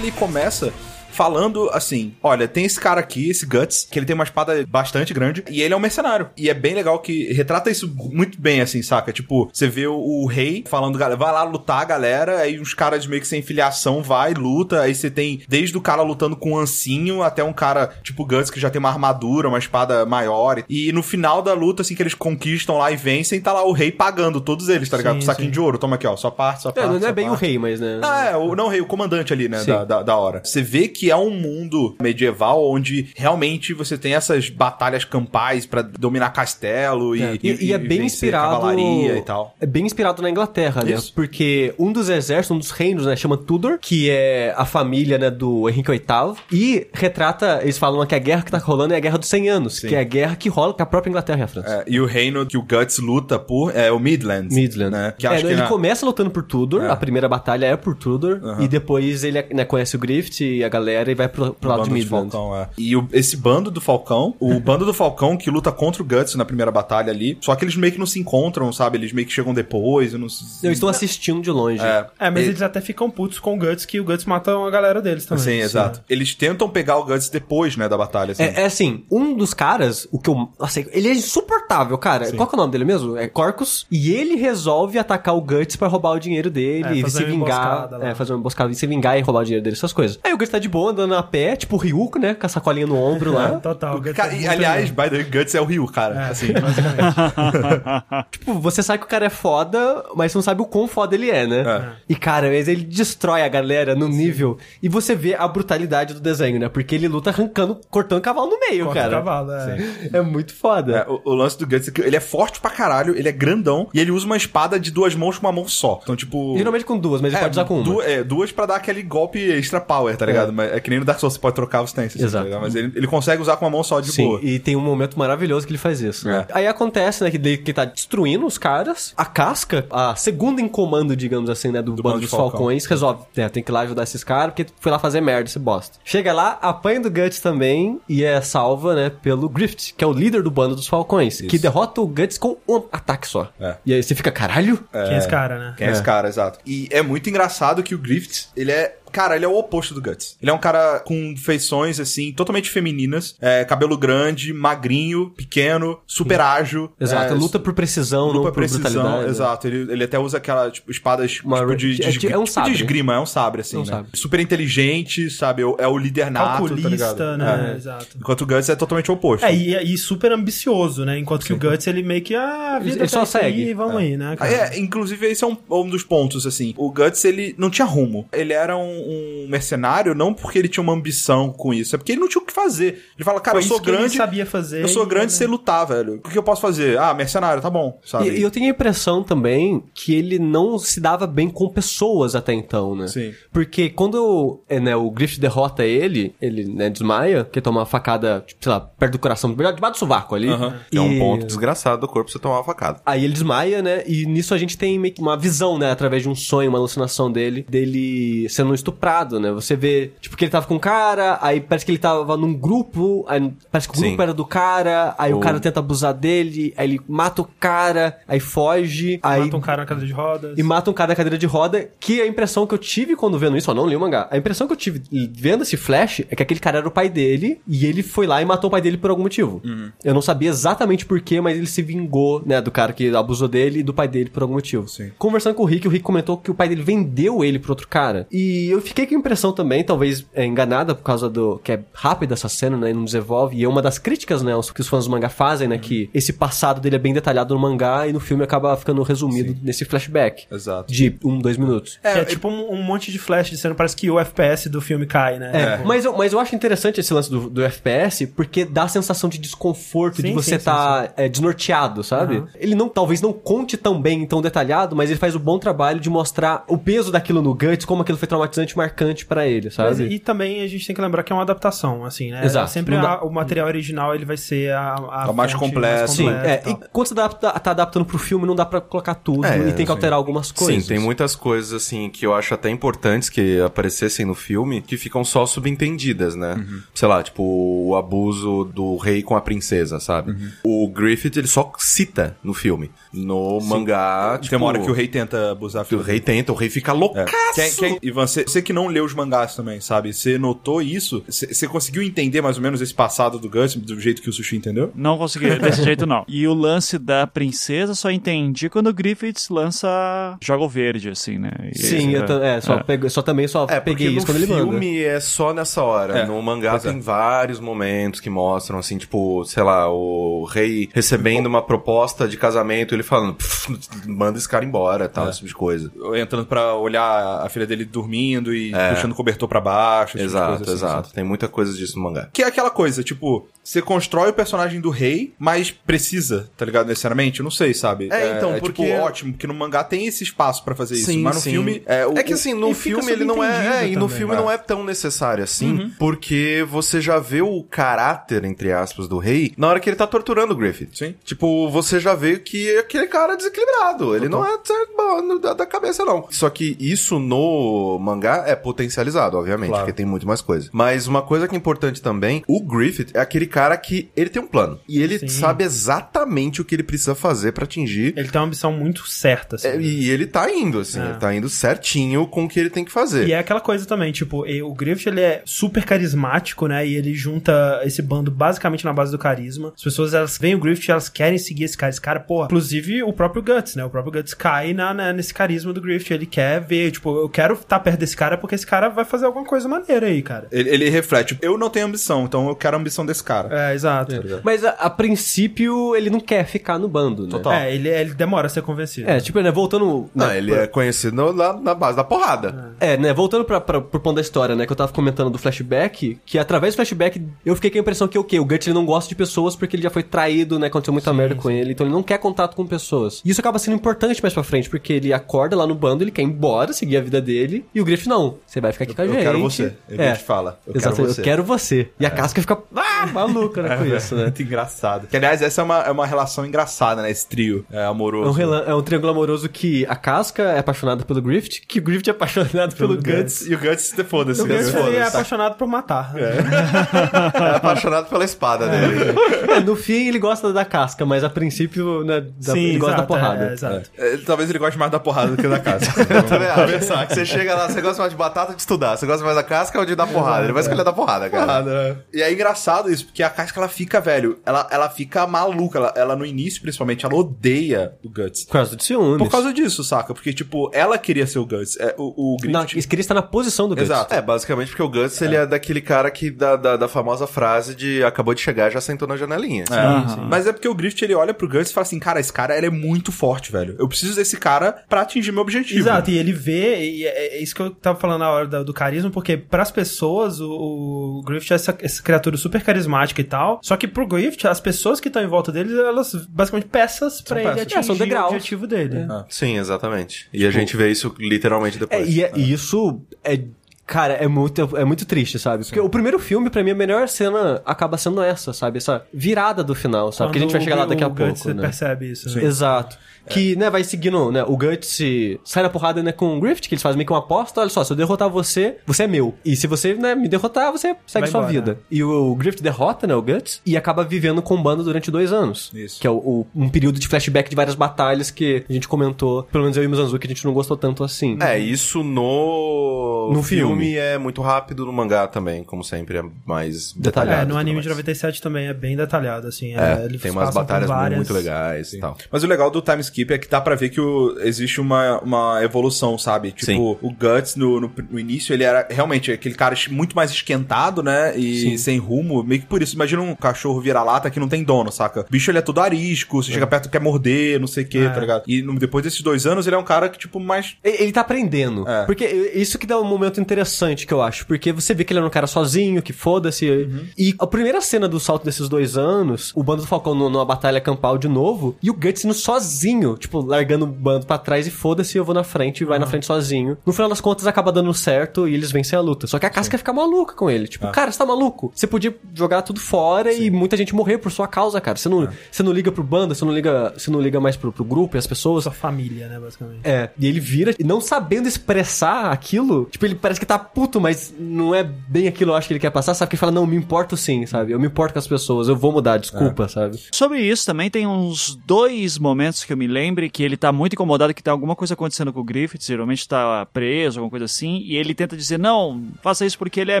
Ele 0.04 0.12
começa 0.12 0.72
falando 1.14 1.70
assim: 1.72 2.14
olha, 2.22 2.46
tem 2.48 2.64
esse 2.64 2.78
cara 2.80 3.00
aqui, 3.00 3.30
esse 3.30 3.46
Guts, 3.46 3.86
que 3.90 3.98
ele 3.98 4.06
tem 4.06 4.14
uma 4.14 4.24
espada 4.24 4.64
bastante 4.68 5.14
grande 5.14 5.44
e 5.50 5.62
ele 5.62 5.72
é 5.72 5.76
um 5.76 5.80
mercenário. 5.80 6.28
E 6.36 6.50
é 6.50 6.54
bem 6.54 6.74
legal 6.74 6.98
que 6.98 7.32
retrata 7.32 7.70
isso 7.70 7.92
muito 8.12 8.40
bem, 8.40 8.60
assim, 8.60 8.82
saca? 8.82 9.12
Tipo, 9.12 9.48
você 9.52 9.68
vê 9.68 9.86
o, 9.86 9.94
o 9.96 10.26
rei 10.26 10.64
falando, 10.66 10.98
galera, 10.98 11.16
vai 11.16 11.32
lá 11.32 11.42
lutar, 11.44 11.84
galera. 11.86 12.38
Aí 12.40 12.58
uns 12.60 12.74
caras 12.74 13.06
meio 13.06 13.20
que 13.22 13.28
sem 13.28 13.42
filiação 13.42 14.02
vai, 14.02 14.34
luta. 14.34 14.80
Aí 14.80 14.94
você 14.94 15.10
tem 15.10 15.42
desde 15.48 15.76
o 15.76 15.80
cara 15.80 16.02
lutando 16.02 16.36
com 16.36 16.52
um 16.52 16.58
ancinho 16.58 17.22
até 17.22 17.42
um 17.44 17.52
cara 17.52 17.90
tipo 18.02 18.24
Guts 18.24 18.50
que 18.50 18.60
já 18.60 18.70
tem 18.70 18.78
uma 18.78 18.88
armadura, 18.90 19.48
uma 19.48 19.58
espada 19.58 20.04
maior. 20.04 20.62
E 20.68 20.92
no 20.92 21.02
final 21.02 21.40
da 21.42 21.54
luta, 21.54 21.82
assim, 21.82 21.94
que 21.94 22.02
eles 22.02 22.14
conquistam 22.14 22.76
lá 22.78 22.90
e 22.90 22.96
vencem, 22.96 23.40
tá 23.40 23.52
lá 23.52 23.64
o 23.64 23.72
rei 23.72 23.90
pagando 23.92 24.40
todos 24.40 24.68
eles, 24.68 24.88
tá 24.88 24.96
ligado? 24.96 25.14
Sim, 25.14 25.20
Com 25.20 25.26
saquinho 25.26 25.48
sim. 25.48 25.52
de 25.52 25.60
ouro, 25.60 25.78
toma 25.78 25.96
aqui, 25.96 26.06
ó, 26.06 26.16
sua 26.16 26.30
parte, 26.30 26.62
sua 26.62 26.70
É, 26.70 26.74
parte. 26.74 26.88
não 26.88 26.96
é 26.96 27.00
sua 27.00 27.12
bem 27.12 27.26
o 27.26 27.30
parte. 27.30 27.44
rei, 27.44 27.58
mas, 27.58 27.80
né? 27.80 28.00
Ah, 28.02 28.24
é, 28.30 28.36
o, 28.36 28.54
não 28.54 28.66
o 28.66 28.68
rei, 28.68 28.80
o 28.80 28.86
comandante 28.86 29.32
ali, 29.32 29.48
né, 29.48 29.62
da, 29.64 29.84
da, 29.84 30.02
da 30.02 30.16
hora. 30.16 30.40
Você 30.44 30.62
vê 30.62 30.88
que 30.88 31.03
é 31.10 31.16
um 31.16 31.30
mundo 31.30 31.94
medieval 32.00 32.68
onde 32.70 33.08
realmente 33.16 33.72
você 33.74 33.96
tem 33.98 34.14
essas 34.14 34.48
batalhas 34.48 35.04
campais 35.04 35.66
pra 35.66 35.82
dominar 35.82 36.30
castelo 36.30 37.14
e, 37.16 37.22
É. 37.22 37.38
E, 37.42 37.66
e 37.66 37.72
é 37.72 37.78
bem 37.78 38.02
inspirado. 38.06 38.54
cavalaria 38.54 39.16
e 39.18 39.22
tal. 39.22 39.54
É 39.60 39.66
bem 39.66 39.84
inspirado 39.86 40.22
na 40.22 40.30
Inglaterra, 40.30 40.82
né? 40.82 40.96
Porque 41.14 41.74
um 41.78 41.92
dos 41.92 42.08
exércitos, 42.08 42.50
um 42.56 42.58
dos 42.58 42.70
reinos, 42.70 43.06
né, 43.06 43.16
chama 43.16 43.36
Tudor, 43.36 43.78
que 43.80 44.10
é 44.10 44.54
a 44.56 44.64
família, 44.64 45.18
né, 45.18 45.30
do 45.30 45.68
Henrique 45.68 45.90
VIII, 45.90 46.36
e 46.52 46.86
retrata, 46.92 47.60
eles 47.62 47.78
falam 47.78 48.04
que 48.06 48.14
a 48.14 48.18
guerra 48.18 48.42
que 48.42 48.50
tá 48.50 48.58
rolando 48.58 48.94
é 48.94 48.96
a 48.96 49.00
guerra 49.00 49.18
dos 49.18 49.28
100 49.28 49.48
anos, 49.48 49.76
Sim. 49.76 49.88
que 49.88 49.94
é 49.94 50.00
a 50.00 50.04
guerra 50.04 50.36
que 50.36 50.48
rola 50.48 50.72
com 50.74 50.82
a 50.82 50.86
própria 50.86 51.10
Inglaterra 51.10 51.40
e 51.40 51.42
a 51.42 51.46
França. 51.48 51.68
É, 51.68 51.84
e 51.86 52.00
o 52.00 52.06
reino 52.06 52.44
que 52.46 52.56
o 52.56 52.62
Guts 52.62 52.98
luta 52.98 53.38
por 53.38 53.74
é 53.76 53.90
o 53.90 53.98
Midlands. 53.98 54.54
Midland. 54.54 54.90
Né? 54.92 55.14
Que 55.18 55.26
É, 55.26 55.36
que 55.40 55.46
ele 55.46 55.56
na- 55.56 55.66
começa 55.68 56.04
lutando 56.06 56.30
por 56.30 56.42
Tudor, 56.42 56.84
É. 56.84 56.90
a 56.90 56.96
primeira 56.96 57.28
batalha 57.28 57.66
é 57.66 57.76
por 57.76 57.94
Tudor, 57.96 58.40
e 58.60 58.68
depois 58.68 59.24
ele 59.24 59.42
né, 59.52 59.64
conhece 59.64 59.96
o 59.96 59.98
Grift 59.98 60.40
e 60.44 60.62
a 60.62 60.68
galera 60.68 60.93
galera 60.94 61.10
e 61.10 61.14
vai 61.14 61.28
pro, 61.28 61.54
pro 61.54 61.68
lado 61.70 61.82
de 61.84 61.88
do 61.88 61.94
Midland. 61.94 62.30
Falcão, 62.30 62.56
é. 62.56 62.68
E 62.78 62.96
o- 62.96 63.08
esse 63.12 63.36
bando 63.36 63.70
do 63.70 63.80
Falcão, 63.80 64.34
o 64.40 64.58
bando 64.60 64.84
do 64.86 64.94
Falcão 64.94 65.36
que 65.36 65.50
luta 65.50 65.70
contra 65.72 66.02
o 66.02 66.06
Guts 66.06 66.34
na 66.34 66.44
primeira 66.44 66.70
batalha 66.70 67.10
ali, 67.12 67.36
só 67.40 67.54
que 67.54 67.64
eles 67.64 67.76
meio 67.76 67.92
que 67.92 67.98
não 67.98 68.06
se 68.06 68.18
encontram, 68.18 68.72
sabe? 68.72 68.98
Eles 68.98 69.12
meio 69.12 69.26
que 69.26 69.32
chegam 69.32 69.52
depois, 69.54 70.12
eu 70.12 70.18
não. 70.18 70.26
Eu 70.62 70.72
estou 70.72 70.88
assistindo 70.88 71.40
de 71.42 71.50
longe. 71.50 71.82
É, 71.82 72.06
É, 72.18 72.30
mas 72.30 72.44
E- 72.44 72.48
eles 72.48 72.62
até 72.62 72.80
ficam 72.80 73.10
putos 73.10 73.38
com 73.38 73.54
o 73.54 73.58
Guts, 73.58 73.84
que 73.84 74.00
o 74.00 74.04
Guts 74.04 74.24
mata 74.24 74.52
a 74.56 74.70
galera 74.70 75.00
deles 75.02 75.26
também. 75.26 75.44
Sim, 75.44 75.60
exato. 75.60 76.02
Eles 76.08 76.34
tentam 76.34 76.68
pegar 76.68 76.96
o 76.98 77.04
Guts 77.04 77.28
depois, 77.28 77.76
né, 77.76 77.88
da 77.88 77.96
batalha, 77.96 78.32
assim. 78.32 78.42
É, 78.42 78.62
é 78.62 78.64
assim, 78.64 79.04
um 79.10 79.34
dos 79.36 79.52
caras, 79.54 80.06
o 80.12 80.18
que 80.18 80.30
eu. 80.30 80.48
Nossa, 80.58 80.80
ele 80.92 81.08
é 81.08 81.12
insuportável, 81.12 81.96
cara. 81.98 82.30
Qual 82.32 82.48
que 82.48 82.54
é 82.54 82.58
o 82.58 82.60
nome 82.60 82.72
dele 82.72 82.84
mesmo? 82.84 83.16
É 83.16 83.26
Corcus. 83.28 83.86
E 83.90 84.10
ele 84.12 84.36
resolve 84.36 84.98
atacar 84.98 85.34
o 85.36 85.40
Guts 85.40 85.76
pra 85.76 85.88
roubar 85.88 86.12
o 86.12 86.18
dinheiro 86.20 86.50
dele 86.50 86.86
É, 86.88 86.94
e 86.94 87.10
se 87.10 87.24
vingar. 87.24 87.88
É, 88.00 88.14
fazer 88.14 88.32
uma 88.32 88.38
emboscada 88.40 88.70
e 88.72 88.74
se 88.74 88.86
vingar 88.86 89.18
e 89.18 89.22
roubar 89.22 89.40
o 89.40 89.44
dinheiro 89.44 89.62
dele, 89.64 89.76
essas 89.76 89.92
coisas. 89.92 90.18
Aí 90.22 90.32
o 90.32 90.36
Guts 90.38 90.50
tá 90.50 90.58
de 90.58 90.68
boa, 90.68 90.83
andando 90.88 91.14
a 91.14 91.22
pé, 91.22 91.56
tipo 91.56 91.76
o 91.76 91.78
Ryuko, 91.78 92.18
né? 92.18 92.34
Com 92.34 92.46
a 92.46 92.48
sacolinha 92.48 92.86
no 92.86 92.96
ombro 92.96 93.32
É, 93.32 93.34
lá. 93.34 93.48
total. 93.60 93.96
o 93.96 94.00
Guts 94.00 94.12
Cara, 94.14 94.32
é 94.34 94.38
e, 94.40 94.46
aliás, 94.48 94.90
legal. 94.90 95.04
by 95.08 95.10
the 95.16 95.22
way, 95.22 95.30
Guts 95.42 95.54
é 95.54 95.60
o 95.60 95.64
Ryu, 95.64 95.86
cara. 95.88 96.14
É, 96.26 96.30
assim. 96.30 96.52
basicamente. 96.52 97.14
Tipo, 98.30 98.54
você 98.60 98.82
sabe 98.82 98.98
que 99.00 99.06
o 99.06 99.08
cara 99.08 99.26
é 99.26 99.30
foda, 99.30 100.04
mas 100.14 100.32
você 100.32 100.38
não 100.38 100.42
sabe 100.42 100.62
o 100.62 100.66
quão 100.66 100.86
foda 100.86 101.14
ele 101.14 101.30
é, 101.30 101.46
né? 101.46 101.60
É. 101.66 101.92
E, 102.08 102.14
cara, 102.14 102.48
ele 102.54 102.76
destrói 102.84 103.42
a 103.42 103.48
galera 103.48 103.94
no 103.94 104.08
nível. 104.08 104.58
E 104.82 104.88
você 104.88 105.14
vê 105.14 105.34
a 105.34 105.46
brutalidade 105.46 106.14
do 106.14 106.20
desenho, 106.20 106.58
né? 106.58 106.68
Porque 106.68 106.94
ele 106.94 107.08
luta 107.08 107.30
arrancando, 107.30 107.80
cortando 107.90 108.20
cavalo 108.20 108.50
no 108.50 108.60
meio, 108.60 108.86
Corta 108.86 109.00
cara. 109.00 109.16
cavalo, 109.16 109.52
é. 109.52 109.78
É 110.12 110.20
muito 110.20 110.54
foda. 110.54 111.06
É, 111.06 111.10
o, 111.10 111.20
o 111.24 111.34
lance 111.34 111.58
do 111.58 111.66
Guts 111.66 111.88
é 111.88 111.90
que 111.90 112.00
ele 112.00 112.16
é 112.16 112.20
forte 112.20 112.60
pra 112.60 112.70
caralho, 112.70 113.16
ele 113.16 113.28
é 113.28 113.32
grandão, 113.32 113.88
e 113.94 114.00
ele 114.00 114.10
usa 114.10 114.26
uma 114.26 114.36
espada 114.36 114.78
de 114.78 114.90
duas 114.90 115.14
mãos 115.14 115.38
com 115.38 115.46
uma 115.46 115.52
mão 115.52 115.66
só. 115.68 116.00
Então, 116.02 116.16
tipo... 116.16 116.56
Geralmente 116.56 116.84
com 116.84 116.98
duas, 116.98 117.20
mas 117.20 117.32
ele 117.32 117.38
É, 117.38 117.42
pode 117.42 117.52
usar 117.52 117.64
com 117.64 117.74
uma. 117.76 117.84
du- 117.84 118.02
é, 118.02 118.22
duas 118.22 118.52
pra 118.52 118.66
dar 118.66 118.76
aquele 118.76 119.02
golpe 119.02 119.38
extra 119.38 119.80
power, 119.80 120.16
tá 120.16 120.26
ligado? 120.26 120.52
Mas 120.52 120.72
é 120.76 120.80
que 120.80 120.90
nem 120.90 120.98
no 120.98 121.04
Dark 121.04 121.18
Souls, 121.18 121.34
você 121.34 121.40
pode 121.40 121.54
trocar 121.54 121.82
os 121.82 121.90
stance, 121.90 122.16
assim, 122.16 122.24
Exato. 122.24 122.50
tá? 122.50 122.58
Mas 122.58 122.74
ele, 122.74 122.92
ele 122.94 123.06
consegue 123.06 123.40
usar 123.40 123.56
com 123.56 123.64
uma 123.64 123.70
mão 123.70 123.82
só 123.82 124.00
de 124.00 124.10
Sim, 124.12 124.26
boa. 124.26 124.40
e 124.42 124.58
tem 124.58 124.74
um 124.76 124.80
momento 124.80 125.18
maravilhoso 125.18 125.66
que 125.66 125.72
ele 125.72 125.78
faz 125.78 126.00
isso. 126.00 126.28
É. 126.28 126.46
Aí 126.52 126.66
acontece, 126.66 127.22
né, 127.22 127.30
que 127.30 127.36
ele 127.36 127.58
que 127.58 127.72
tá 127.72 127.84
destruindo 127.84 128.44
os 128.46 128.58
caras, 128.58 129.14
a 129.16 129.24
casca, 129.24 129.86
a 129.90 130.14
segunda 130.16 130.60
em 130.60 130.68
comando, 130.68 131.14
digamos 131.14 131.48
assim, 131.48 131.70
né, 131.70 131.80
do, 131.80 131.92
bando 131.92 132.02
bando 132.02 132.14
dos 132.20 132.24
de 132.24 132.30
Falcão. 132.30 132.50
falcões, 132.50 132.84
resolve, 132.86 133.22
né, 133.36 133.48
tem 133.48 133.62
que 133.62 133.70
ir 133.70 133.72
lá 133.72 133.80
ajudar 133.80 134.02
esses 134.02 134.24
caras, 134.24 134.54
porque 134.54 134.66
foi 134.80 134.90
lá 134.90 134.98
fazer 134.98 135.20
merda, 135.20 135.48
esse 135.48 135.58
bosta. 135.58 135.98
Chega 136.04 136.32
lá, 136.32 136.58
apanha 136.60 137.00
do 137.00 137.10
Guts 137.10 137.40
também, 137.40 138.00
e 138.08 138.24
é 138.24 138.40
salva, 138.40 138.94
né, 138.94 139.10
pelo 139.10 139.48
Grift, 139.48 139.94
que 139.94 140.02
é 140.02 140.06
o 140.06 140.12
líder 140.12 140.42
do 140.42 140.50
bando 140.50 140.74
dos 140.74 140.86
falcões, 140.86 141.40
que 141.40 141.58
derrota 141.58 142.00
o 142.00 142.06
Guts 142.06 142.38
com 142.38 142.56
um 142.68 142.82
ataque 142.90 143.28
só. 143.28 143.48
É. 143.60 143.76
E 143.86 143.94
aí 143.94 144.02
você 144.02 144.14
fica, 144.14 144.30
caralho? 144.30 144.82
Quem 144.92 145.14
é 145.14 145.18
esse 145.18 145.28
cara, 145.28 145.58
né? 145.58 145.74
Quem 145.76 145.86
é, 145.86 145.90
esse 145.90 146.02
cara, 146.02 146.28
exato. 146.28 146.58
E 146.66 146.88
é 146.90 147.02
muito 147.02 147.28
engraçado 147.28 147.82
que 147.82 147.94
o 147.94 147.98
Griffith, 147.98 148.48
ele 148.56 148.72
é. 148.72 148.96
Cara, 149.14 149.36
ele 149.36 149.44
é 149.44 149.48
o 149.48 149.56
oposto 149.56 149.94
do 149.94 150.02
Guts. 150.02 150.36
Ele 150.42 150.50
é 150.50 150.54
um 150.54 150.58
cara 150.58 150.98
com 151.00 151.34
feições, 151.36 152.00
assim, 152.00 152.32
totalmente 152.32 152.68
femininas. 152.68 153.36
É, 153.40 153.64
cabelo 153.64 153.96
grande, 153.96 154.52
magrinho, 154.52 155.30
pequeno, 155.30 156.00
super 156.06 156.40
ágil. 156.40 156.90
Exato, 157.00 157.32
é, 157.32 157.36
luta 157.36 157.58
por 157.60 157.72
precisão, 157.74 158.26
luta 158.26 158.34
não 158.36 158.42
por 158.42 158.52
por 158.52 158.60
precisão, 158.60 158.82
brutalidade. 159.02 159.30
exato. 159.30 159.66
Ele, 159.68 159.92
ele 159.92 160.04
até 160.04 160.18
usa 160.18 160.38
aquela, 160.38 160.68
tipo, 160.70 160.90
espadas 160.90 161.30
tipo 161.32 161.76
de, 161.76 161.94
de, 161.96 162.02
é 162.02 162.10
de- 162.10 162.26
é 162.32 162.36
um 162.36 162.42
tipo 162.42 162.52
sabre. 162.54 162.72
de 162.72 162.76
esgrima, 162.82 163.14
é 163.14 163.20
um 163.20 163.26
sabre, 163.26 163.60
assim, 163.60 163.76
É 163.76 163.78
um 163.78 163.84
né? 163.84 163.90
sabre. 163.92 164.10
Super 164.14 164.40
inteligente, 164.40 165.30
sabe? 165.30 165.62
É 165.62 165.66
o- 165.66 165.76
É 165.78 165.86
o 165.86 165.96
líder 165.96 166.30
nato, 166.30 166.44
tá 166.46 166.52
Calculista, 166.58 166.88
ligado? 166.88 167.36
né? 167.38 167.70
É. 167.72 167.76
Exato. 167.76 168.06
Enquanto 168.18 168.40
o 168.42 168.46
Guts 168.46 168.68
é 168.68 168.74
totalmente 168.76 169.10
o 169.10 169.14
oposto. 169.14 169.44
É, 169.44 169.54
e, 169.54 169.94
e 169.94 169.96
super 169.98 170.32
ambicioso, 170.32 171.04
né? 171.04 171.18
Enquanto 171.18 171.44
que 171.44 171.52
o 171.52 171.58
Guts, 171.58 171.86
ele 171.86 172.02
meio 172.02 172.22
que, 172.22 172.34
ah, 172.34 172.76
a 172.76 172.78
vida 172.78 172.96
Ele 172.98 173.08
tá 173.08 173.24
só 173.24 173.38
aí, 173.38 173.44
segue. 173.52 173.74
vamos 173.74 173.96
aí, 173.96 174.16
né, 174.16 174.34
cara? 174.36 174.50
É, 174.74 174.78
inclusive 174.78 175.26
esse 175.26 175.44
é 175.44 175.46
um, 175.46 175.56
um 175.70 175.88
dos 175.88 176.02
pontos, 176.02 176.46
assim. 176.46 176.74
O 176.76 176.90
Guts, 176.90 177.24
ele 177.24 177.54
não 177.58 177.70
tinha 177.70 177.84
rumo. 177.86 178.26
Ele 178.32 178.52
era 178.52 178.76
um, 178.76 179.03
um 179.06 179.46
mercenário, 179.48 180.14
não 180.14 180.32
porque 180.34 180.58
ele 180.58 180.68
tinha 180.68 180.82
uma 180.82 180.92
ambição 180.92 181.50
com 181.52 181.72
isso, 181.74 181.94
é 181.94 181.98
porque 181.98 182.12
ele 182.12 182.20
não 182.20 182.28
tinha 182.28 182.42
o 182.42 182.46
que 182.46 182.52
fazer. 182.52 183.02
Ele 183.16 183.24
fala, 183.24 183.40
cara, 183.40 183.56
Foi 183.56 183.64
eu 183.64 183.68
sou 183.68 183.80
que 183.80 183.90
ele 183.90 183.96
grande, 183.98 184.16
sabia 184.16 184.46
fazer. 184.46 184.82
eu 184.82 184.88
sou 184.88 185.04
e- 185.04 185.08
grande 185.08 185.32
sei 185.32 185.46
lutar, 185.46 185.86
velho. 185.86 186.20
O 186.24 186.28
que 186.28 186.36
eu 186.38 186.42
posso 186.42 186.60
fazer? 186.60 186.98
Ah, 186.98 187.12
mercenário, 187.14 187.62
tá 187.62 187.70
bom, 187.70 187.98
sabe? 188.04 188.30
E, 188.30 188.38
e 188.38 188.42
eu 188.42 188.50
tenho 188.50 188.66
a 188.66 188.70
impressão 188.70 189.22
também 189.22 189.82
que 189.94 190.14
ele 190.14 190.38
não 190.38 190.78
se 190.78 191.00
dava 191.00 191.26
bem 191.26 191.48
com 191.48 191.68
pessoas 191.68 192.34
até 192.34 192.52
então, 192.52 192.94
né? 192.96 193.08
Sim. 193.08 193.32
Porque 193.52 193.90
quando 193.90 194.60
é, 194.68 194.80
né, 194.80 194.96
o 194.96 195.10
Griffith 195.10 195.40
derrota 195.40 195.84
ele, 195.84 196.34
ele 196.40 196.64
né, 196.64 196.88
desmaia, 196.90 197.44
que 197.44 197.60
toma 197.60 197.80
uma 197.80 197.86
facada, 197.86 198.42
tipo, 198.46 198.62
sei 198.64 198.72
lá, 198.72 198.80
perto 198.80 199.12
do 199.12 199.18
coração, 199.18 199.52
debaixo 199.54 199.92
do 199.92 199.98
sovaco 199.98 200.34
ali. 200.34 200.48
Aham. 200.48 200.80
É 200.92 201.00
um 201.00 201.12
E- 201.12 201.18
ponto 201.18 201.46
desgraçado 201.46 202.00
do 202.00 202.08
corpo 202.08 202.30
você 202.30 202.38
tomar 202.38 202.56
uma 202.58 202.64
facada. 202.64 203.00
Aí 203.04 203.24
ele 203.24 203.32
desmaia, 203.32 203.82
né? 203.82 204.02
E 204.06 204.24
nisso 204.26 204.54
a 204.54 204.58
gente 204.58 204.76
tem 204.78 204.98
meio 204.98 205.12
que 205.14 205.20
uma 205.20 205.36
visão, 205.36 205.78
né? 205.78 205.90
Através 205.90 206.22
de 206.22 206.28
um 206.28 206.34
sonho, 206.34 206.68
uma 206.70 206.78
alucinação 206.78 207.30
dele, 207.30 207.64
dele 207.68 208.48
sendo 208.48 208.74
estuprado, 208.74 208.93
né? 209.40 209.50
Você 209.52 209.76
vê, 209.76 210.12
tipo, 210.20 210.36
que 210.36 210.44
ele 210.44 210.50
tava 210.50 210.66
com 210.66 210.74
um 210.74 210.78
cara, 210.78 211.38
aí 211.40 211.60
parece 211.60 211.84
que 211.84 211.90
ele 211.92 211.98
tava 211.98 212.36
num 212.36 212.54
grupo, 212.54 213.24
aí 213.28 213.52
parece 213.70 213.88
que 213.88 213.94
o 213.96 214.00
grupo 214.00 214.16
Sim. 214.16 214.22
era 214.22 214.34
do 214.34 214.44
cara, 214.44 215.14
aí 215.18 215.32
o 215.32 215.36
O- 215.38 215.40
cara 215.40 215.60
tenta 215.60 215.80
abusar 215.80 216.14
dele, 216.14 216.72
aí 216.76 216.88
ele 216.88 217.00
mata 217.08 217.42
o 217.42 217.48
cara, 217.60 218.18
aí 218.26 218.40
foge, 218.40 219.18
aí 219.22 219.40
Mata 219.44 219.56
um 219.56 219.60
cara 219.60 219.82
na 219.82 219.86
cadeira 219.86 220.06
de 220.06 220.12
rodas. 220.12 220.58
e 220.58 220.62
mata 220.62 220.90
um 220.90 220.94
cara 220.94 221.08
na 221.08 221.16
cadeira 221.16 221.38
de 221.38 221.46
roda, 221.46 221.88
que 222.00 222.20
a 222.20 222.26
impressão 222.26 222.66
que 222.66 222.74
eu 222.74 222.78
tive 222.78 223.16
quando 223.16 223.38
vendo 223.38 223.56
isso, 223.56 223.70
ó, 223.70 223.74
não 223.74 223.86
li 223.86 223.96
o 223.96 224.00
mangá, 224.00 224.28
a 224.30 224.36
impressão 224.36 224.66
que 224.66 224.72
eu 224.72 224.76
tive 224.76 225.02
vendo 225.34 225.62
esse 225.62 225.76
flash 225.76 226.20
é 226.30 226.36
que 226.36 226.42
aquele 226.42 226.60
cara 226.60 226.78
era 226.78 226.88
o 226.88 226.90
pai 226.90 227.08
dele, 227.08 227.60
e 227.66 227.86
ele 227.86 228.02
foi 228.02 228.26
lá 228.26 228.40
e 228.40 228.44
matou 228.44 228.68
o 228.68 228.70
pai 228.70 228.80
dele 228.80 228.96
por 228.96 229.10
algum 229.10 229.22
motivo. 229.22 229.60
Eu 230.04 230.14
não 230.14 230.22
sabia 230.22 230.48
exatamente 230.48 231.04
porquê, 231.06 231.40
mas 231.40 231.56
ele 231.56 231.66
se 231.66 231.82
vingou, 231.82 232.42
né, 232.44 232.60
do 232.60 232.70
cara 232.70 232.92
que 232.92 233.14
abusou 233.14 233.48
dele 233.48 233.80
e 233.80 233.82
do 233.82 233.92
pai 233.94 234.08
dele 234.08 234.30
por 234.30 234.42
algum 234.42 234.54
motivo. 234.54 234.88
Sim. 234.88 235.10
Conversando 235.18 235.54
com 235.54 235.62
o 235.62 235.66
Rick, 235.66 235.86
o 235.86 235.90
Rick 235.90 236.02
comentou 236.04 236.36
que 236.36 236.50
o 236.50 236.54
pai 236.54 236.68
dele 236.68 236.82
vendeu 236.82 237.44
ele 237.44 237.58
pro 237.58 237.72
outro 237.72 237.88
cara. 237.88 238.26
E 238.30 238.68
eu 238.74 238.80
fiquei 238.80 239.06
com 239.06 239.14
a 239.14 239.18
impressão 239.18 239.52
também, 239.52 239.82
talvez 239.84 240.24
é, 240.34 240.44
enganada 240.44 240.94
por 240.94 241.02
causa 241.02 241.28
do 241.28 241.58
que 241.62 241.72
é 241.72 241.80
rápida 241.92 242.34
essa 242.34 242.48
cena, 242.48 242.76
né, 242.76 242.90
e 242.90 242.94
não 242.94 243.04
desenvolve, 243.04 243.56
e 243.56 243.64
é 243.64 243.68
uma 243.68 243.80
das 243.82 243.98
críticas, 243.98 244.42
né, 244.42 244.54
os- 244.54 244.70
que 244.70 244.80
os 244.80 244.88
fãs 244.88 245.04
do 245.06 245.10
mangá 245.10 245.28
fazem, 245.28 245.68
né, 245.68 245.78
que 245.78 246.08
esse 246.12 246.32
passado 246.32 246.80
dele 246.80 246.96
é 246.96 246.98
bem 246.98 247.12
detalhado 247.12 247.54
no 247.54 247.60
mangá 247.60 248.06
e 248.06 248.12
no 248.12 248.20
filme 248.20 248.42
acaba 248.44 248.76
ficando 248.76 249.02
resumido 249.02 249.56
nesse 249.62 249.84
flashback 249.84 250.44
Exato. 250.50 250.92
de 250.92 251.16
um, 251.24 251.38
dois 251.38 251.56
minutos. 251.56 251.98
Que 252.02 252.08
é 252.08 252.24
tipo 252.24 252.48
um, 252.48 252.72
um 252.72 252.82
monte 252.82 253.10
de 253.12 253.18
flash 253.18 253.50
de 253.50 253.56
cena, 253.56 253.74
parece 253.74 253.96
que 253.96 254.10
o 254.10 254.18
FPS 254.20 254.68
do 254.68 254.80
filme 254.80 255.06
cai, 255.06 255.38
né? 255.38 255.50
É, 255.52 255.76
Tipo, 255.76 255.88
Mas, 255.88 256.04
eu, 256.04 256.16
mas 256.16 256.32
eu 256.32 256.38
acho 256.40 256.54
interessante 256.54 257.00
esse 257.00 257.12
lance 257.12 257.30
do, 257.30 257.48
do 257.50 257.62
FPS 257.62 258.26
porque 258.26 258.64
dá 258.64 258.84
a 258.84 258.88
sensação 258.88 259.28
de 259.28 259.38
desconforto, 259.38 260.22
de 260.22 260.28
Sim, 260.28 260.34
você 260.34 260.52
sim, 260.52 260.58
sim, 260.58 260.64
tá 260.64 261.12
é, 261.16 261.28
desnorteado, 261.28 262.02
sabe? 262.02 262.36
Aham. 262.36 262.48
Ele 262.56 262.74
não, 262.74 262.88
talvez 262.88 263.20
não 263.20 263.32
conte 263.32 263.76
tão 263.76 264.00
bem, 264.00 264.26
tão 264.26 264.40
detalhado, 264.40 264.94
mas 264.96 265.10
ele 265.10 265.18
faz 265.18 265.34
o 265.34 265.38
bom 265.38 265.58
trabalho 265.58 266.00
de 266.00 266.08
mostrar 266.08 266.64
o 266.68 266.78
peso 266.78 267.10
daquilo 267.12 267.42
no 267.42 267.54
Guts, 267.54 267.84
como 267.84 268.02
aquilo 268.02 268.16
foi 268.18 268.28
traumatizante 268.28 268.63
e 268.72 268.76
marcante 268.76 269.26
pra 269.26 269.46
ele, 269.46 269.66
Mas, 269.66 269.74
sabe? 269.74 270.04
e 270.06 270.18
também 270.18 270.62
a 270.62 270.66
gente 270.66 270.86
tem 270.86 270.94
que 270.94 271.00
lembrar 271.02 271.22
que 271.22 271.32
é 271.32 271.36
uma 271.36 271.42
adaptação, 271.42 272.04
assim, 272.04 272.30
né? 272.30 272.44
Exato. 272.44 272.70
Sempre 272.70 272.96
a- 272.96 273.22
o 273.22 273.30
material 273.30 273.66
original 273.66 274.14
ele 274.14 274.24
vai 274.24 274.36
ser 274.36 274.72
a, 274.72 274.94
a 274.94 275.24
A 275.24 275.32
mais 275.32 275.54
completa. 275.54 276.08
Sim, 276.08 276.28
é. 276.28 276.54
e 276.54 276.58
tal. 276.58 276.72
E 276.72 276.88
quando 276.92 277.06
você 277.08 277.14
adapta, 277.14 277.50
tá 277.60 277.70
adaptando 277.70 278.04
pro 278.04 278.18
filme, 278.18 278.46
não 278.46 278.54
dá 278.54 278.64
pra 278.64 278.80
colocar 278.80 279.14
tudo 279.14 279.44
É, 279.46 279.58
e 279.58 279.72
tem 279.72 279.84
que 279.84 279.86
sim. 279.86 279.90
alterar 279.92 280.16
algumas 280.16 280.50
coisas. 280.52 280.82
Sim, 280.84 280.88
tem 280.88 280.98
muitas 280.98 281.34
coisas 281.36 281.72
assim 281.72 282.08
que 282.10 282.24
eu 282.26 282.34
acho 282.34 282.54
até 282.54 282.70
importantes 282.70 283.28
que 283.28 283.60
aparecessem 283.60 284.24
no 284.26 284.34
filme 284.34 284.80
que 284.82 284.96
ficam 284.96 285.24
só 285.24 285.44
subentendidas, 285.46 286.34
né? 286.34 286.54
Uhum. 286.54 286.82
Sei 286.94 287.08
lá, 287.08 287.22
tipo 287.22 287.42
o 287.44 287.96
abuso 287.96 288.64
do 288.64 288.96
rei 288.96 289.22
com 289.22 289.36
a 289.36 289.40
princesa, 289.40 290.00
sabe? 290.00 290.32
Uhum. 290.32 290.50
O 290.84 290.88
Griffith 290.88 291.36
ele 291.36 291.46
só 291.48 291.70
cita 291.78 292.36
no 292.42 292.54
filme. 292.54 292.90
No 293.12 293.60
mangá, 293.60 294.38
tipo, 294.40 294.50
Tem 294.50 294.58
uma 294.58 294.66
hora 294.68 294.78
que 294.80 294.90
o 294.90 294.94
rei 294.94 295.08
tenta 295.08 295.52
abusar 295.52 295.84
o 295.92 295.98
rei 296.02 296.18
tenta, 296.20 296.52
o 296.52 296.54
rei 296.54 296.68
fica 296.70 296.92
loucaço. 296.92 297.32
Quem, 297.54 297.72
quem, 297.74 297.98
Ivan, 298.02 298.26
você, 298.26 298.44
você 298.54 298.62
que 298.62 298.72
não 298.72 298.86
leu 298.88 299.04
os 299.04 299.14
mangás 299.14 299.54
também, 299.54 299.80
sabe? 299.80 300.12
Você 300.12 300.38
notou 300.38 300.80
isso? 300.80 301.22
Você 301.28 301.66
conseguiu 301.68 302.02
entender 302.02 302.40
mais 302.40 302.56
ou 302.56 302.62
menos 302.62 302.80
esse 302.80 302.94
passado 302.94 303.38
do 303.38 303.48
Guts 303.48 303.76
do 303.76 303.98
jeito 304.00 304.22
que 304.22 304.28
o 304.30 304.32
Sushi 304.32 304.56
entendeu? 304.56 304.92
Não 304.94 305.18
consegui 305.18 305.58
desse 305.58 305.82
jeito, 305.84 306.06
não. 306.06 306.24
E 306.28 306.46
o 306.46 306.54
lance 306.54 306.98
da 306.98 307.26
princesa 307.26 307.94
só 307.94 308.10
entendi 308.10 308.68
quando 308.68 308.88
o 308.88 308.92
Griffiths 308.94 309.48
lança 309.48 310.36
Jogo 310.40 310.68
Verde, 310.68 311.08
assim, 311.10 311.38
né? 311.38 311.50
E- 311.74 311.78
Sim, 311.78 312.10
eu 312.12 312.24
ta- 312.26 312.44
é, 312.44 312.60
só, 312.60 312.74
É. 312.74 312.82
pego- 312.82 313.10
só 313.10 313.22
também 313.22 313.46
só 313.48 313.64
É, 313.64 313.80
porque 313.80 313.90
peguei 314.04 314.16
isso 314.16 314.26
quando 314.26 314.36
ele 314.38 314.46
manda. 314.46 314.62
filme 314.70 315.02
é 315.02 315.20
só 315.20 315.52
nessa 315.52 315.82
hora. 315.82 316.18
É, 316.20 316.26
no 316.26 316.40
mangá 316.42 316.70
pois 316.72 316.84
é. 316.86 316.90
tem 316.90 317.00
vários 317.00 317.60
momentos 317.60 318.20
que 318.20 318.30
mostram, 318.30 318.78
assim, 318.78 318.96
tipo, 318.98 319.44
sei 319.44 319.62
lá, 319.62 319.90
o 319.90 320.44
rei 320.44 320.88
recebendo 320.92 321.46
uma 321.46 321.62
proposta 321.62 322.26
de 322.28 322.36
casamento, 322.36 322.94
ele 322.94 323.02
falando, 323.02 323.34
"Pff, 323.34 323.76
manda 324.06 324.38
esse 324.38 324.48
cara 324.48 324.64
embora, 324.64 325.08
tal, 325.08 325.26
É. 325.26 325.30
esse 325.30 325.38
tipo 325.38 325.48
de 325.48 325.54
coisa. 325.54 325.92
Entrando 326.16 326.46
pra 326.46 326.74
olhar 326.74 327.40
a 327.44 327.48
filha 327.48 327.66
dele 327.66 327.84
dormindo 327.84 328.43
e 328.52 328.74
É. 328.74 328.94
puxando 328.94 329.12
o 329.12 329.14
cobertor 329.14 329.48
pra 329.48 329.60
baixo. 329.60 330.12
tipo 330.18 330.24
Exato, 330.24 330.62
assim, 330.64 330.72
exato. 330.72 331.02
sabe? 331.06 331.14
Tem 331.14 331.24
muita 331.24 331.46
coisa 331.46 331.72
disso 331.72 331.96
no 331.96 332.02
mangá. 332.04 332.28
Que 332.32 332.42
é 332.42 332.46
aquela 332.46 332.70
coisa, 332.70 333.02
tipo, 333.04 333.46
você 333.62 333.80
constrói 333.80 334.30
o 334.30 334.34
personagem 334.34 334.80
do 334.80 334.90
rei, 334.90 335.32
mas 335.38 335.70
precisa, 335.70 336.50
tá 336.56 336.64
ligado? 336.64 336.88
Necessariamente? 336.88 337.40
Eu 337.40 337.44
não 337.44 337.50
sei, 337.50 337.72
sabe? 337.72 338.08
É, 338.10 338.36
então, 338.36 338.54
é, 338.54 338.58
porque- 338.60 338.84
tipo, 338.84 338.98
ótimo, 339.00 339.32
porque 339.32 339.46
no 339.46 339.54
mangá 339.54 339.84
tem 339.84 340.06
esse 340.06 340.24
espaço 340.24 340.64
pra 340.64 340.74
fazer 340.74 340.94
isso. 340.96 341.06
Sim, 341.06 341.22
mas 341.22 341.36
no 341.36 341.40
sim. 341.40 341.50
filme. 341.52 341.82
É, 341.86 342.06
o, 342.06 342.18
É 342.18 342.22
que 342.22 342.32
assim, 342.32 342.52
no 342.54 342.74
filme 342.74 343.10
ele 343.12 343.24
não 343.24 343.42
é. 343.42 343.84
é, 343.84 343.88
e 343.88 343.94
no 343.94 344.02
também. 344.02 344.16
filme 344.18 344.34
É. 344.34 344.36
não 344.36 344.50
é 344.50 344.58
tão 344.58 344.82
necessário 344.84 345.44
assim, 345.44 345.92
porque 345.98 346.66
você 346.68 347.00
já 347.00 347.18
vê 347.18 347.42
o 347.42 347.62
caráter, 347.62 348.44
entre 348.44 348.72
aspas, 348.72 349.06
do 349.08 349.18
rei 349.18 349.52
na 349.56 349.68
hora 349.68 349.80
que 349.80 349.88
ele 349.88 349.96
tá 349.96 350.06
torturando 350.06 350.52
o 350.52 350.56
Griffith. 350.56 350.90
Sim. 350.94 351.14
Tipo, 351.24 351.68
você 351.70 352.00
já 352.00 352.14
vê 352.14 352.38
que 352.38 352.70
é 352.70 352.78
aquele 352.80 353.06
cara 353.06 353.36
desequilibrado. 353.36 354.16
Ele 354.16 354.28
não 354.28 354.44
é 354.44 354.58
certo, 354.64 355.54
da 355.56 355.66
cabeça, 355.66 356.04
não. 356.04 356.26
Só 356.30 356.48
que 356.50 356.76
isso 356.80 357.18
no 357.18 357.98
mangá 358.00 358.33
é 358.46 358.54
potencializado, 358.56 359.36
obviamente, 359.36 359.68
Claro. 359.70 359.84
porque 359.84 359.96
tem 359.96 360.06
muito 360.06 360.26
mais 360.26 360.40
coisa. 360.40 360.68
Mas 360.72 361.06
uma 361.06 361.22
coisa 361.22 361.46
que 361.48 361.54
é 361.54 361.58
importante 361.58 362.00
também, 362.02 362.42
o 362.46 362.60
Griffith 362.62 363.10
é 363.14 363.20
aquele 363.20 363.46
cara 363.46 363.76
que 363.76 364.10
ele 364.16 364.30
tem 364.30 364.42
um 364.42 364.46
plano. 364.46 364.78
E 364.88 365.00
ele 365.02 365.18
Sim. 365.18 365.28
sabe 365.28 365.64
exatamente 365.64 366.60
o 366.60 366.64
que 366.64 366.74
ele 366.74 366.82
precisa 366.82 367.14
fazer 367.14 367.52
pra 367.52 367.64
atingir. 367.64 368.14
Ele 368.16 368.28
tem 368.28 368.40
uma 368.40 368.46
ambição 368.46 368.72
muito 368.72 369.06
certa, 369.08 369.56
assim. 369.56 369.68
É, 369.68 369.80
e 369.80 370.10
ele 370.10 370.26
tá 370.26 370.50
indo, 370.50 370.80
assim, 370.80 371.00
É. 371.00 371.04
ele 371.04 371.14
tá 371.14 371.34
indo 371.34 371.48
certinho 371.48 372.26
com 372.26 372.44
o 372.44 372.48
que 372.48 372.58
ele 372.58 372.70
tem 372.70 372.84
que 372.84 372.92
fazer. 372.92 373.26
E 373.28 373.32
é 373.32 373.38
aquela 373.38 373.60
coisa 373.60 373.86
também, 373.86 374.12
tipo, 374.12 374.44
o 374.44 374.74
Griffith 374.74 375.08
ele 375.08 375.20
é 375.20 375.42
super 375.44 375.84
carismático, 375.84 376.66
né? 376.66 376.86
E 376.86 376.94
ele 376.94 377.14
junta 377.14 377.80
esse 377.84 378.02
bando 378.02 378.30
basicamente 378.30 378.84
na 378.84 378.92
base 378.92 379.10
do 379.12 379.18
carisma. 379.18 379.72
As 379.76 379.82
pessoas 379.82 380.14
elas 380.14 380.38
veem 380.38 380.54
o 380.54 380.58
Griffith, 380.58 380.90
elas 380.90 381.08
querem 381.08 381.38
seguir 381.38 381.64
esse 381.64 381.76
cara. 381.76 381.90
Esse 381.90 382.00
cara, 382.00 382.18
porra. 382.20 382.46
Inclusive 382.46 383.02
o 383.02 383.12
próprio 383.12 383.42
Guts, 383.42 383.76
né? 383.76 383.84
O 383.84 383.90
próprio 383.90 384.12
Guts 384.12 384.34
cai 384.34 384.72
na, 384.72 384.92
na- 384.94 385.12
nesse 385.12 385.32
carisma 385.34 385.72
do 385.72 385.80
Griffith. 385.80 386.12
Ele 386.14 386.26
quer 386.26 386.60
ver, 386.60 386.90
tipo, 386.90 387.14
eu 387.16 387.28
quero 387.28 387.54
estar 387.54 387.78
perto 387.80 388.00
desse 388.00 388.16
cara 388.16 388.23
porque 388.36 388.54
esse 388.54 388.66
cara 388.66 388.88
vai 388.88 389.04
fazer 389.04 389.26
alguma 389.26 389.44
coisa 389.44 389.68
maneira 389.68 390.06
aí, 390.06 390.22
cara. 390.22 390.46
Ele, 390.50 390.68
ele 390.70 390.88
reflete, 390.90 391.38
eu 391.40 391.56
não 391.58 391.70
tenho 391.70 391.86
ambição, 391.86 392.24
então 392.24 392.48
eu 392.48 392.56
quero 392.56 392.76
a 392.76 392.80
ambição 392.80 393.04
desse 393.06 393.22
cara. 393.22 393.70
É, 393.70 393.74
exato. 393.74 394.12
Mas 394.42 394.64
a, 394.64 394.70
a 394.70 394.90
princípio 394.90 395.94
ele 395.96 396.10
não 396.10 396.20
quer 396.20 396.44
ficar 396.46 396.78
no 396.78 396.88
bando, 396.88 397.24
né? 397.24 397.30
Total. 397.30 397.52
É, 397.52 397.74
ele, 397.74 397.88
ele 397.88 398.14
demora 398.14 398.46
a 398.46 398.50
ser 398.50 398.62
convencido. 398.62 399.08
É, 399.08 399.20
tipo, 399.20 399.40
né, 399.40 399.50
voltando... 399.50 400.10
Não, 400.14 400.26
né, 400.26 400.38
ele 400.38 400.52
é 400.52 400.66
conhecido 400.66 401.14
no- 401.16 401.32
na, 401.32 401.52
na 401.54 401.74
base 401.74 401.96
da 401.96 402.04
porrada. 402.04 402.74
É, 402.80 402.96
né, 402.96 403.12
voltando 403.12 403.44
pra, 403.44 403.60
pra, 403.60 403.80
pro 403.80 404.00
ponto 404.00 404.16
da 404.16 404.20
história, 404.20 404.54
né, 404.54 404.66
que 404.66 404.72
eu 404.72 404.76
tava 404.76 404.92
comentando 404.92 405.30
do 405.30 405.38
flashback, 405.38 406.18
que 406.26 406.38
através 406.38 406.74
do 406.74 406.76
flashback 406.76 407.22
eu 407.44 407.54
fiquei 407.54 407.70
com 407.70 407.78
a 407.78 407.80
impressão 407.80 408.06
que 408.08 408.18
o? 408.18 408.24
O 408.24 408.44
Guts 408.44 408.66
ele 408.66 408.74
não 408.74 408.84
gosta 408.84 409.08
de 409.08 409.14
pessoas 409.14 409.54
porque 409.54 409.76
ele 409.76 409.82
já 409.82 409.90
foi 409.90 410.02
traído, 410.02 410.58
né, 410.58 410.66
aconteceu 410.66 410.92
muita 410.92 411.12
merda 411.12 411.34
com 411.36 411.50
ele, 411.50 411.72
então 411.72 411.86
ele 411.86 411.94
não 411.94 412.02
quer 412.02 412.18
contato 412.18 412.54
com 412.56 412.66
pessoas. 412.66 413.22
E 413.24 413.30
isso 413.30 413.40
acaba 413.40 413.58
sendo 413.58 413.74
importante 413.76 414.20
mais 414.20 414.34
pra 414.34 414.42
frente, 414.42 414.68
porque 414.68 414.92
ele 414.92 415.12
acorda 415.12 415.54
lá 415.56 415.66
no 415.66 415.74
bando, 415.74 416.02
ele 416.02 416.10
quer 416.10 416.22
ir 416.22 416.26
embora, 416.26 416.72
seguir 416.72 416.96
a 416.96 417.00
vida 417.00 417.20
dele, 417.20 417.64
e 417.74 417.80
o 417.80 417.84
Griff 417.84 418.08
não, 418.14 418.38
você 418.46 418.60
vai 418.60 418.72
ficar 418.72 418.84
aqui 418.84 418.94
com 418.94 419.02
a 419.02 419.04
Eu 419.06 419.12
gente. 419.12 419.22
quero 419.22 419.40
você. 419.40 419.74
Ele 419.88 420.02
é. 420.02 420.12
te 420.12 420.22
fala. 420.24 420.58
Eu 420.66 420.74
Exato, 420.76 420.96
quero 420.96 421.08
você. 421.08 421.20
eu 421.20 421.24
quero 421.24 421.42
você. 421.44 421.88
E 421.98 422.06
a 422.06 422.10
casca 422.10 422.40
fica 422.40 422.58
ah, 422.76 423.06
maluca, 423.12 423.62
né, 423.62 423.76
com 423.76 423.84
isso, 423.84 424.14
né? 424.14 424.24
Muito 424.24 424.42
engraçado. 424.42 425.06
Que, 425.08 425.16
aliás, 425.16 425.42
essa 425.42 425.60
é 425.60 425.64
uma, 425.64 425.80
é 425.82 425.90
uma 425.90 426.06
relação 426.06 426.46
engraçada, 426.46 427.02
né? 427.02 427.10
Esse 427.10 427.26
trio 427.28 427.66
é, 427.70 427.82
É 427.82 427.88
um, 427.88 427.90
amoroso. 427.90 428.30
relan- 428.32 428.64
é 428.66 428.74
um 428.74 428.82
triângulo 428.82 429.10
amoroso 429.12 429.48
que 429.48 429.84
a 429.86 429.96
casca 429.96 430.42
é 430.42 430.58
apaixonada 430.58 431.04
pelo 431.04 431.20
Griffith, 431.20 431.62
que 431.66 431.78
o 431.78 431.82
Griffith 431.82 432.08
é 432.08 432.10
apaixonado 432.12 432.74
pelo, 432.76 432.94
Guts. 432.96 433.46
E 433.46 433.54
o 433.54 433.58
Guts, 433.58 433.94
foda-se. 434.08 434.40
O 434.42 434.46
Guts 434.46 434.74
é 434.74 435.02
apaixonado 435.02 435.56
por 435.56 435.66
matar. 435.66 436.12
É 436.16 437.56
apaixonado 437.56 438.08
pela 438.08 438.24
espada 438.24 438.68
dele. 438.68 439.14
É, 439.50 439.60
no 439.60 439.76
fim 439.76 440.08
ele 440.08 440.18
gosta 440.18 440.52
da 440.52 440.64
casca, 440.64 441.04
mas 441.04 441.24
a 441.24 441.30
princípio 441.30 442.04
né, 442.04 442.20
da- 442.20 442.56
ele 442.56 442.78
gosta 442.78 442.96
da 442.96 443.02
exato, 443.02 443.08
porrada. 443.08 443.48
é, 443.48 443.52
exato. 443.52 443.90
É, 443.98 444.16
talvez 444.18 444.50
ele 444.50 444.58
goste 444.58 444.78
mais 444.78 444.90
da 444.90 445.00
porrada 445.00 445.32
do 445.32 445.36
que 445.36 445.48
da 445.48 445.58
casa. 445.58 445.86
Eu 446.08 446.22
também 446.22 446.48
acho. 446.48 447.14
Você 447.14 447.24
chega 447.24 447.54
lá, 447.54 447.68
você 447.68 447.80
gosta 447.80 448.02
mais 448.04 448.12
de 448.12 448.18
batata 448.18 448.50
ou 448.50 448.54
de 448.56 448.60
estudar? 448.62 448.96
Você 448.96 449.06
gosta 449.06 449.24
mais 449.24 449.36
da 449.36 449.42
casca 449.42 449.78
ou 449.78 449.86
de 449.86 449.94
dar 449.94 450.06
porrada? 450.06 450.44
Ele 450.44 450.52
vai 450.52 450.62
escolher 450.62 450.84
dar 450.84 450.92
porrada, 450.92 451.28
cara. 451.30 451.46
Porrada. 451.46 452.04
E 452.12 452.22
é 452.22 452.32
engraçado 452.32 452.90
isso, 452.90 453.06
porque 453.06 453.22
a 453.22 453.30
casca 453.30 453.58
ela 453.58 453.68
fica, 453.68 454.00
velho, 454.00 454.38
ela, 454.44 454.66
ela 454.70 454.88
fica 454.88 455.26
maluca. 455.26 455.78
Ela, 455.78 455.92
ela 455.96 456.16
no 456.16 456.24
início, 456.24 456.60
principalmente, 456.62 457.04
ela 457.04 457.14
odeia 457.14 457.94
o 458.04 458.08
Guts. 458.08 458.44
Por 458.44 458.52
causa 458.52 458.76
de 458.76 458.84
ciúmes. 458.84 459.18
Por 459.18 459.30
causa 459.30 459.52
disso, 459.52 459.82
saca? 459.82 460.14
Porque, 460.14 460.32
tipo, 460.32 460.70
ela 460.72 460.96
queria 460.98 461.26
ser 461.26 461.38
o 461.38 461.46
Guts. 461.46 461.76
É, 461.78 461.94
o, 461.98 462.34
o 462.34 462.36
Não, 462.44 462.60
Griffith. 462.60 462.74
eles 462.76 462.86
queriam 462.86 463.00
estar 463.02 463.14
na 463.14 463.22
posição 463.22 463.68
do 463.68 463.74
Guts. 463.74 463.88
Exato. 463.90 464.14
É, 464.14 464.20
basicamente 464.22 464.68
porque 464.68 464.82
o 464.82 464.88
Guts, 464.88 465.20
ele 465.20 465.36
é 465.36 465.46
daquele 465.46 465.80
cara 465.80 466.10
que, 466.10 466.30
da, 466.30 466.56
da, 466.56 466.76
da 466.76 466.88
famosa 466.88 467.26
frase 467.26 467.74
de 467.74 468.02
acabou 468.04 468.34
de 468.34 468.40
chegar 468.40 468.70
e 468.70 468.74
já 468.74 468.80
sentou 468.80 469.08
na 469.08 469.16
janelinha. 469.16 469.64
É. 469.70 469.74
Aham. 469.74 470.28
Mas 470.30 470.46
é 470.46 470.52
porque 470.52 470.68
o 470.68 470.74
Griffith 470.74 471.02
ele 471.02 471.14
olha 471.14 471.34
pro 471.34 471.48
Guts 471.48 471.70
e 471.70 471.74
fala 471.74 471.86
assim: 471.86 471.98
Cara, 471.98 472.20
esse 472.20 472.32
cara 472.32 472.56
ele 472.56 472.66
é 472.66 472.70
muito 472.70 473.10
forte, 473.10 473.50
velho. 473.50 473.76
Eu 473.78 473.88
preciso 473.88 474.14
desse 474.16 474.36
cara 474.36 474.84
pra 474.88 475.00
atingir 475.00 475.32
meu 475.32 475.42
objetivo. 475.42 475.80
Exato, 475.80 476.10
e 476.10 476.18
ele 476.18 476.32
vê, 476.32 476.78
e 476.84 477.06
é 477.06 477.24
é 477.34 477.42
isso 477.42 477.54
que 477.54 477.62
eu 477.62 477.70
tava 477.84 477.98
falando 477.98 478.20
na 478.20 478.30
hora 478.30 478.46
da- 478.48 478.62
do, 478.62 478.72
carisma, 478.74 479.10
porque 479.10 479.36
pras 479.36 479.70
pessoas 479.70 480.40
o, 480.40 480.50
o 480.50 481.22
Griffith 481.24 481.52
é 481.52 481.54
essa, 481.54 481.76
essa 481.80 482.02
criatura 482.02 482.36
super 482.36 482.62
carismática 482.62 483.20
e 483.20 483.24
tal, 483.24 483.60
só 483.62 483.76
que 483.76 483.86
pro 483.86 484.06
Griffith, 484.06 484.46
as 484.48 484.60
pessoas 484.60 484.98
que 485.00 485.08
estão 485.08 485.22
em 485.22 485.26
volta 485.28 485.52
dele, 485.52 485.78
elas 485.78 486.12
basicamente 486.28 486.68
peças 486.68 487.20
pra 487.20 487.38
ele 487.40 487.48
peças. 487.50 487.62
atingir 487.62 487.78
É, 487.78 487.82
são 487.82 487.94
o 487.94 487.98
degraus. 487.98 488.26
objetivo 488.32 488.66
dele. 488.66 489.06
Sim, 489.28 489.58
exatamente. 489.58 490.28
E 490.32 490.44
a 490.46 490.50
gente 490.50 490.76
vê 490.76 490.90
isso 490.90 491.14
literalmente 491.18 491.76
É, 491.76 491.80
depois. 491.80 492.08
e, 492.08 492.22
é- 492.24 492.32
e 492.34 492.52
isso 492.52 493.00
é. 493.22 493.40
Cara, 493.86 494.14
é 494.14 494.26
muito, 494.26 494.62
é 494.78 494.84
muito 494.84 495.04
triste, 495.04 495.38
sabe? 495.38 495.62
Porque 495.62 495.78
o 495.78 495.90
primeiro 495.90 496.18
filme, 496.18 496.48
pra 496.48 496.64
mim, 496.64 496.70
a 496.70 496.74
melhor 496.74 497.06
cena 497.06 497.60
acaba 497.66 497.98
sendo 497.98 498.22
essa, 498.22 498.50
sabe? 498.54 498.78
Essa 498.78 499.04
virada 499.12 499.62
do 499.62 499.74
final, 499.74 500.10
sabe? 500.10 500.28
Porque 500.28 500.38
a 500.38 500.40
gente 500.40 500.52
vai 500.52 500.60
Quando 500.62 500.64
chegar 500.64 500.76
lá 500.76 500.86
daqui 500.86 501.04
a 501.04 501.10
pouco, 501.10 501.48
né? 501.52 501.60
percebe 501.64 502.10
isso. 502.10 502.34
né? 502.34 502.44
Exato. 502.44 502.96
Que, 503.28 503.56
né, 503.56 503.70
vai 503.70 503.82
seguindo, 503.84 504.30
né, 504.30 504.42
o 504.44 504.56
Guts 504.56 504.98
sai 505.44 505.62
na 505.62 505.68
porrada, 505.70 506.02
né, 506.02 506.12
com 506.12 506.36
o 506.36 506.40
Griffith, 506.40 506.68
que 506.68 506.74
eles 506.74 506.82
fazem 506.82 506.96
meio 506.98 507.06
que 507.06 507.12
uma 507.12 507.18
aposta, 507.20 507.60
olha 507.60 507.70
só, 507.70 507.82
se 507.84 507.92
eu 507.92 507.96
derrotar 507.96 508.28
você, 508.28 508.76
você 508.86 509.04
é 509.04 509.06
meu. 509.06 509.34
E 509.44 509.56
se 509.56 509.66
você, 509.66 509.94
né, 509.94 510.14
me 510.14 510.28
derrotar, 510.28 510.70
você 510.72 510.94
segue 511.06 511.22
Vai 511.22 511.28
sua 511.30 511.40
embora. 511.40 511.52
vida. 511.52 511.78
E 511.90 512.02
o 512.02 512.34
Griffith 512.34 512.62
derrota, 512.62 513.06
né, 513.06 513.14
o 513.14 513.22
Guts, 513.22 513.60
e 513.64 513.76
acaba 513.76 514.04
vivendo 514.04 514.42
com 514.42 514.54
o 514.54 514.62
bando 514.62 514.82
durante 514.84 515.10
dois 515.10 515.32
anos. 515.32 515.70
Isso. 515.74 516.00
Que 516.00 516.06
é 516.06 516.10
o, 516.10 516.16
o- 516.16 516.46
um 516.54 516.68
período 516.68 516.98
de 516.98 517.08
flashback 517.08 517.48
de 517.50 517.56
várias 517.56 517.74
batalhas 517.74 518.30
que 518.30 518.64
a 518.68 518.72
gente 518.72 518.86
comentou, 518.88 519.44
pelo 519.44 519.64
menos 519.64 519.76
eu 519.76 519.82
e 519.82 519.86
o 519.86 519.90
Mizanzu, 519.90 520.18
que 520.18 520.26
a 520.26 520.28
gente 520.28 520.44
não 520.44 520.52
gostou 520.52 520.76
tanto 520.76 521.02
assim. 521.04 521.38
É, 521.40 521.58
isso 521.58 522.02
no, 522.02 523.30
No 523.32 523.42
filme. 523.42 523.96
é 523.96 524.18
muito 524.18 524.42
rápido, 524.42 524.84
no 524.84 524.92
mangá 524.92 525.26
também, 525.26 525.62
como 525.64 525.82
sempre, 525.84 526.18
é 526.18 526.22
mais 526.46 526.92
Detalhado. 526.92 527.00
detalhado. 527.30 527.42
É, 527.50 527.52
no 527.52 527.56
anime 527.58 527.80
de 527.80 527.86
mais. 527.88 527.96
97 527.96 528.40
também 528.42 528.66
é 528.66 528.74
bem 528.74 528.96
detalhado, 528.96 529.46
assim. 529.46 529.74
É, 529.74 530.04
É, 530.04 530.18
tem 530.18 530.30
umas 530.30 530.52
batalhas 530.54 530.88
várias- 530.88 531.18
muito 531.18 531.32
legais 531.32 531.92
e 531.92 531.98
tal. 532.00 532.16
Mas 532.30 532.42
o 532.42 532.46
legal 532.46 532.70
do 532.70 532.80
time 532.82 533.00
skip 533.14 533.32
é 533.32 533.38
que 533.38 533.48
dá 533.48 533.60
pra 533.60 533.74
ver 533.76 533.90
que 533.90 534.00
o- 534.00 534.36
existe 534.40 534.80
uma, 534.80 535.18
uma 535.20 535.62
evolução, 535.62 536.18
sabe? 536.18 536.50
Tipo, 536.50 536.66
Sim. 536.66 536.78
o 537.00 537.10
Guts 537.10 537.54
no, 537.56 537.80
no, 537.80 537.92
no 538.10 538.18
início 538.18 538.52
ele 538.52 538.64
era 538.64 538.86
realmente 538.90 539.30
aquele 539.30 539.54
cara 539.54 539.74
muito 539.90 540.16
mais 540.16 540.30
esquentado, 540.30 541.02
né? 541.02 541.36
E 541.36 541.78
sem 541.78 541.98
rumo. 541.98 542.42
Meio 542.42 542.60
que 542.62 542.66
por 542.66 542.82
isso, 542.82 542.94
imagina 542.94 543.22
um 543.22 543.34
cachorro 543.34 543.80
vira-lata 543.80 544.30
que 544.30 544.40
não 544.40 544.48
tem 544.48 544.64
dono, 544.64 544.90
saca? 544.90 545.20
O 545.28 545.30
bicho 545.30 545.50
ele 545.50 545.58
é 545.58 545.62
todo 545.62 545.80
arisco, 545.80 546.42
você 546.42 546.52
chega 546.52 546.66
perto 546.66 546.88
quer 546.88 547.00
morder, 547.00 547.60
não 547.60 547.66
sei 547.66 547.84
o 547.84 547.86
que, 547.88 547.98
É. 547.98 548.08
tá 548.08 548.20
ligado? 548.20 548.42
E 548.48 548.62
depois 548.78 549.04
desses 549.04 549.20
dois 549.20 549.46
anos 549.46 549.66
ele 549.66 549.76
é 549.76 549.78
um 549.78 549.84
cara 549.84 550.08
que, 550.08 550.18
tipo, 550.18 550.40
mais. 550.40 550.76
Ele 550.82 551.04
ele 551.04 551.12
tá 551.12 551.20
aprendendo. 551.20 551.86
É. 551.88 552.04
Porque 552.06 552.24
isso 552.54 552.78
que 552.78 552.86
dá 552.86 552.98
um 552.98 553.04
momento 553.04 553.40
interessante 553.40 554.06
que 554.06 554.14
eu 554.14 554.22
acho. 554.22 554.46
Porque 554.46 554.72
você 554.72 554.94
vê 554.94 555.04
que 555.04 555.12
ele 555.12 555.18
era 555.18 555.26
um 555.26 555.30
cara 555.30 555.46
sozinho, 555.46 556.00
que 556.02 556.12
foda-se. 556.12 556.68
Uhum. 556.70 557.04
E 557.18 557.34
a 557.38 557.46
primeira 557.46 557.80
cena 557.80 558.08
do 558.08 558.18
salto 558.18 558.44
desses 558.44 558.68
dois 558.68 558.96
anos, 558.96 559.52
o 559.54 559.62
bando 559.62 559.82
do 559.82 559.88
Falcão 559.88 560.14
nu- 560.14 560.30
numa 560.30 560.44
batalha 560.44 560.80
campal 560.80 561.18
de 561.18 561.28
novo, 561.28 561.76
e 561.82 561.90
o 561.90 561.94
Guts 561.94 562.24
indo 562.24 562.32
sozinho, 562.34 563.03
tipo, 563.12 563.40
largando 563.42 563.84
o 563.84 563.88
bando 563.88 564.24
pra 564.26 564.38
trás 564.38 564.66
e 564.66 564.70
foda-se, 564.70 565.18
eu 565.18 565.24
vou 565.24 565.34
na 565.34 565.44
frente 565.44 565.82
e 565.82 565.84
vai 565.84 565.98
na 565.98 566.06
frente 566.06 566.24
sozinho. 566.24 566.78
No 566.86 566.92
final 566.92 567.08
das 567.10 567.20
contas 567.20 567.46
acaba 567.46 567.70
dando 567.70 567.92
certo 567.92 568.48
e 568.48 568.54
eles 568.54 568.72
vencem 568.72 568.98
a 568.98 569.02
luta. 569.02 569.26
Só 569.26 569.38
que 569.38 569.44
a 569.46 569.50
casca 569.50 569.76
fica 569.76 569.92
maluca 569.92 570.34
com 570.34 570.50
ele. 570.50 570.64
Ah. 570.64 570.68
Tipo, 570.68 570.90
cara, 570.90 571.12
você 571.12 571.18
tá 571.18 571.26
maluco? 571.26 571.70
Você 571.74 571.86
podia 571.86 572.16
jogar 572.34 572.62
tudo 572.62 572.80
fora 572.80 573.32
e 573.32 573.50
muita 573.50 573.76
gente 573.76 573.94
morrer 573.94 574.18
por 574.18 574.32
sua 574.32 574.48
causa, 574.48 574.80
cara. 574.80 574.96
Você 574.96 575.08
Ah. 575.08 575.10
não, 575.10 575.28
você 575.50 575.62
não 575.62 575.72
liga 575.72 575.92
pro 575.92 576.02
bando, 576.02 576.34
você 576.34 576.44
não 576.44 576.52
liga, 576.52 576.94
você 576.96 577.10
não 577.10 577.20
liga 577.20 577.38
mais 577.40 577.56
pro, 577.56 577.70
pro 577.70 577.84
grupo 577.84 578.16
e 578.16 578.18
as 578.18 578.26
pessoas. 578.26 578.64
Sua 578.64 578.72
família, 578.72 579.28
né, 579.28 579.38
basicamente. 579.38 579.80
É, 579.84 580.10
e 580.18 580.26
ele 580.26 580.40
vira, 580.40 580.74
e 580.78 580.84
não 580.84 581.00
sabendo 581.00 581.46
expressar 581.48 582.30
aquilo, 582.30 582.86
tipo, 582.90 583.04
ele 583.04 583.14
parece 583.14 583.40
que 583.40 583.46
tá 583.46 583.58
puto, 583.58 584.00
mas 584.00 584.32
não 584.38 584.74
é 584.74 584.82
bem 584.82 585.28
aquilo 585.28 585.52
eu 585.52 585.56
acho 585.56 585.66
que 585.68 585.74
ele 585.74 585.80
quer 585.80 585.90
passar, 585.90 586.14
sabe? 586.14 586.30
Que 586.30 586.34
ele 586.36 586.40
fala, 586.40 586.52
não, 586.52 586.66
me 586.66 586.76
importo 586.76 587.16
sim, 587.16 587.44
sabe? 587.46 587.72
Eu 587.72 587.80
me 587.80 587.86
importo 587.86 588.12
com 588.12 588.18
as 588.18 588.26
pessoas, 588.26 588.68
eu 588.68 588.76
vou 588.76 588.92
mudar, 588.92 589.18
desculpa, 589.18 589.68
sabe? 589.68 589.98
Sobre 590.12 590.40
isso 590.40 590.64
também 590.66 590.90
tem 590.90 591.06
uns 591.06 591.54
dois 591.66 592.18
momentos 592.18 592.64
que 592.64 592.72
eu 592.72 592.76
me 592.76 592.86
lembre 592.94 593.28
que 593.28 593.42
ele 593.42 593.56
tá 593.56 593.72
muito 593.72 593.94
incomodado 593.94 594.32
que 594.32 594.42
tem 594.42 594.52
alguma 594.52 594.76
coisa 594.76 594.94
acontecendo 594.94 595.32
com 595.32 595.40
o 595.40 595.44
Griffith, 595.44 595.82
geralmente 595.82 596.26
tá 596.28 596.66
preso, 596.72 597.18
alguma 597.18 597.30
coisa 597.30 597.44
assim, 597.46 597.82
e 597.84 597.96
ele 597.96 598.14
tenta 598.14 598.36
dizer, 598.36 598.58
não, 598.58 599.02
faça 599.22 599.44
isso 599.44 599.58
porque 599.58 599.80
ele 599.80 599.90
é 599.92 600.00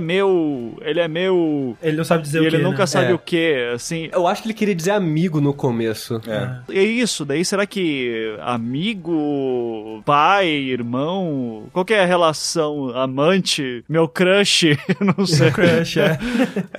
meu, 0.00 0.78
ele 0.80 1.00
é 1.00 1.08
meu, 1.08 1.76
Ele 1.82 1.96
não 1.96 2.04
sabe 2.04 2.22
dizer 2.22 2.38
e 2.38 2.40
o 2.42 2.44
ele 2.46 2.56
que, 2.58 2.62
nunca 2.62 2.80
né? 2.80 2.86
sabe 2.86 3.10
É. 3.10 3.14
o 3.14 3.18
que, 3.18 3.70
assim. 3.74 4.08
Eu 4.12 4.26
acho 4.26 4.42
que 4.42 4.48
ele 4.48 4.54
queria 4.54 4.74
dizer 4.74 4.92
amigo 4.92 5.40
no 5.40 5.52
começo. 5.52 6.20
É. 6.26 6.78
É 6.78 6.82
isso, 6.82 7.24
daí 7.24 7.44
será 7.44 7.66
que 7.66 8.36
amigo, 8.40 10.02
pai, 10.04 10.46
irmão, 10.48 11.66
qual 11.72 11.84
que 11.84 11.94
é 11.94 12.02
a 12.02 12.06
relação, 12.06 12.90
amante, 12.90 13.84
meu 13.88 14.08
crush, 14.08 14.76
não 15.16 15.26
sei. 15.26 15.50
Crush, 15.50 15.98
é. 15.98 16.18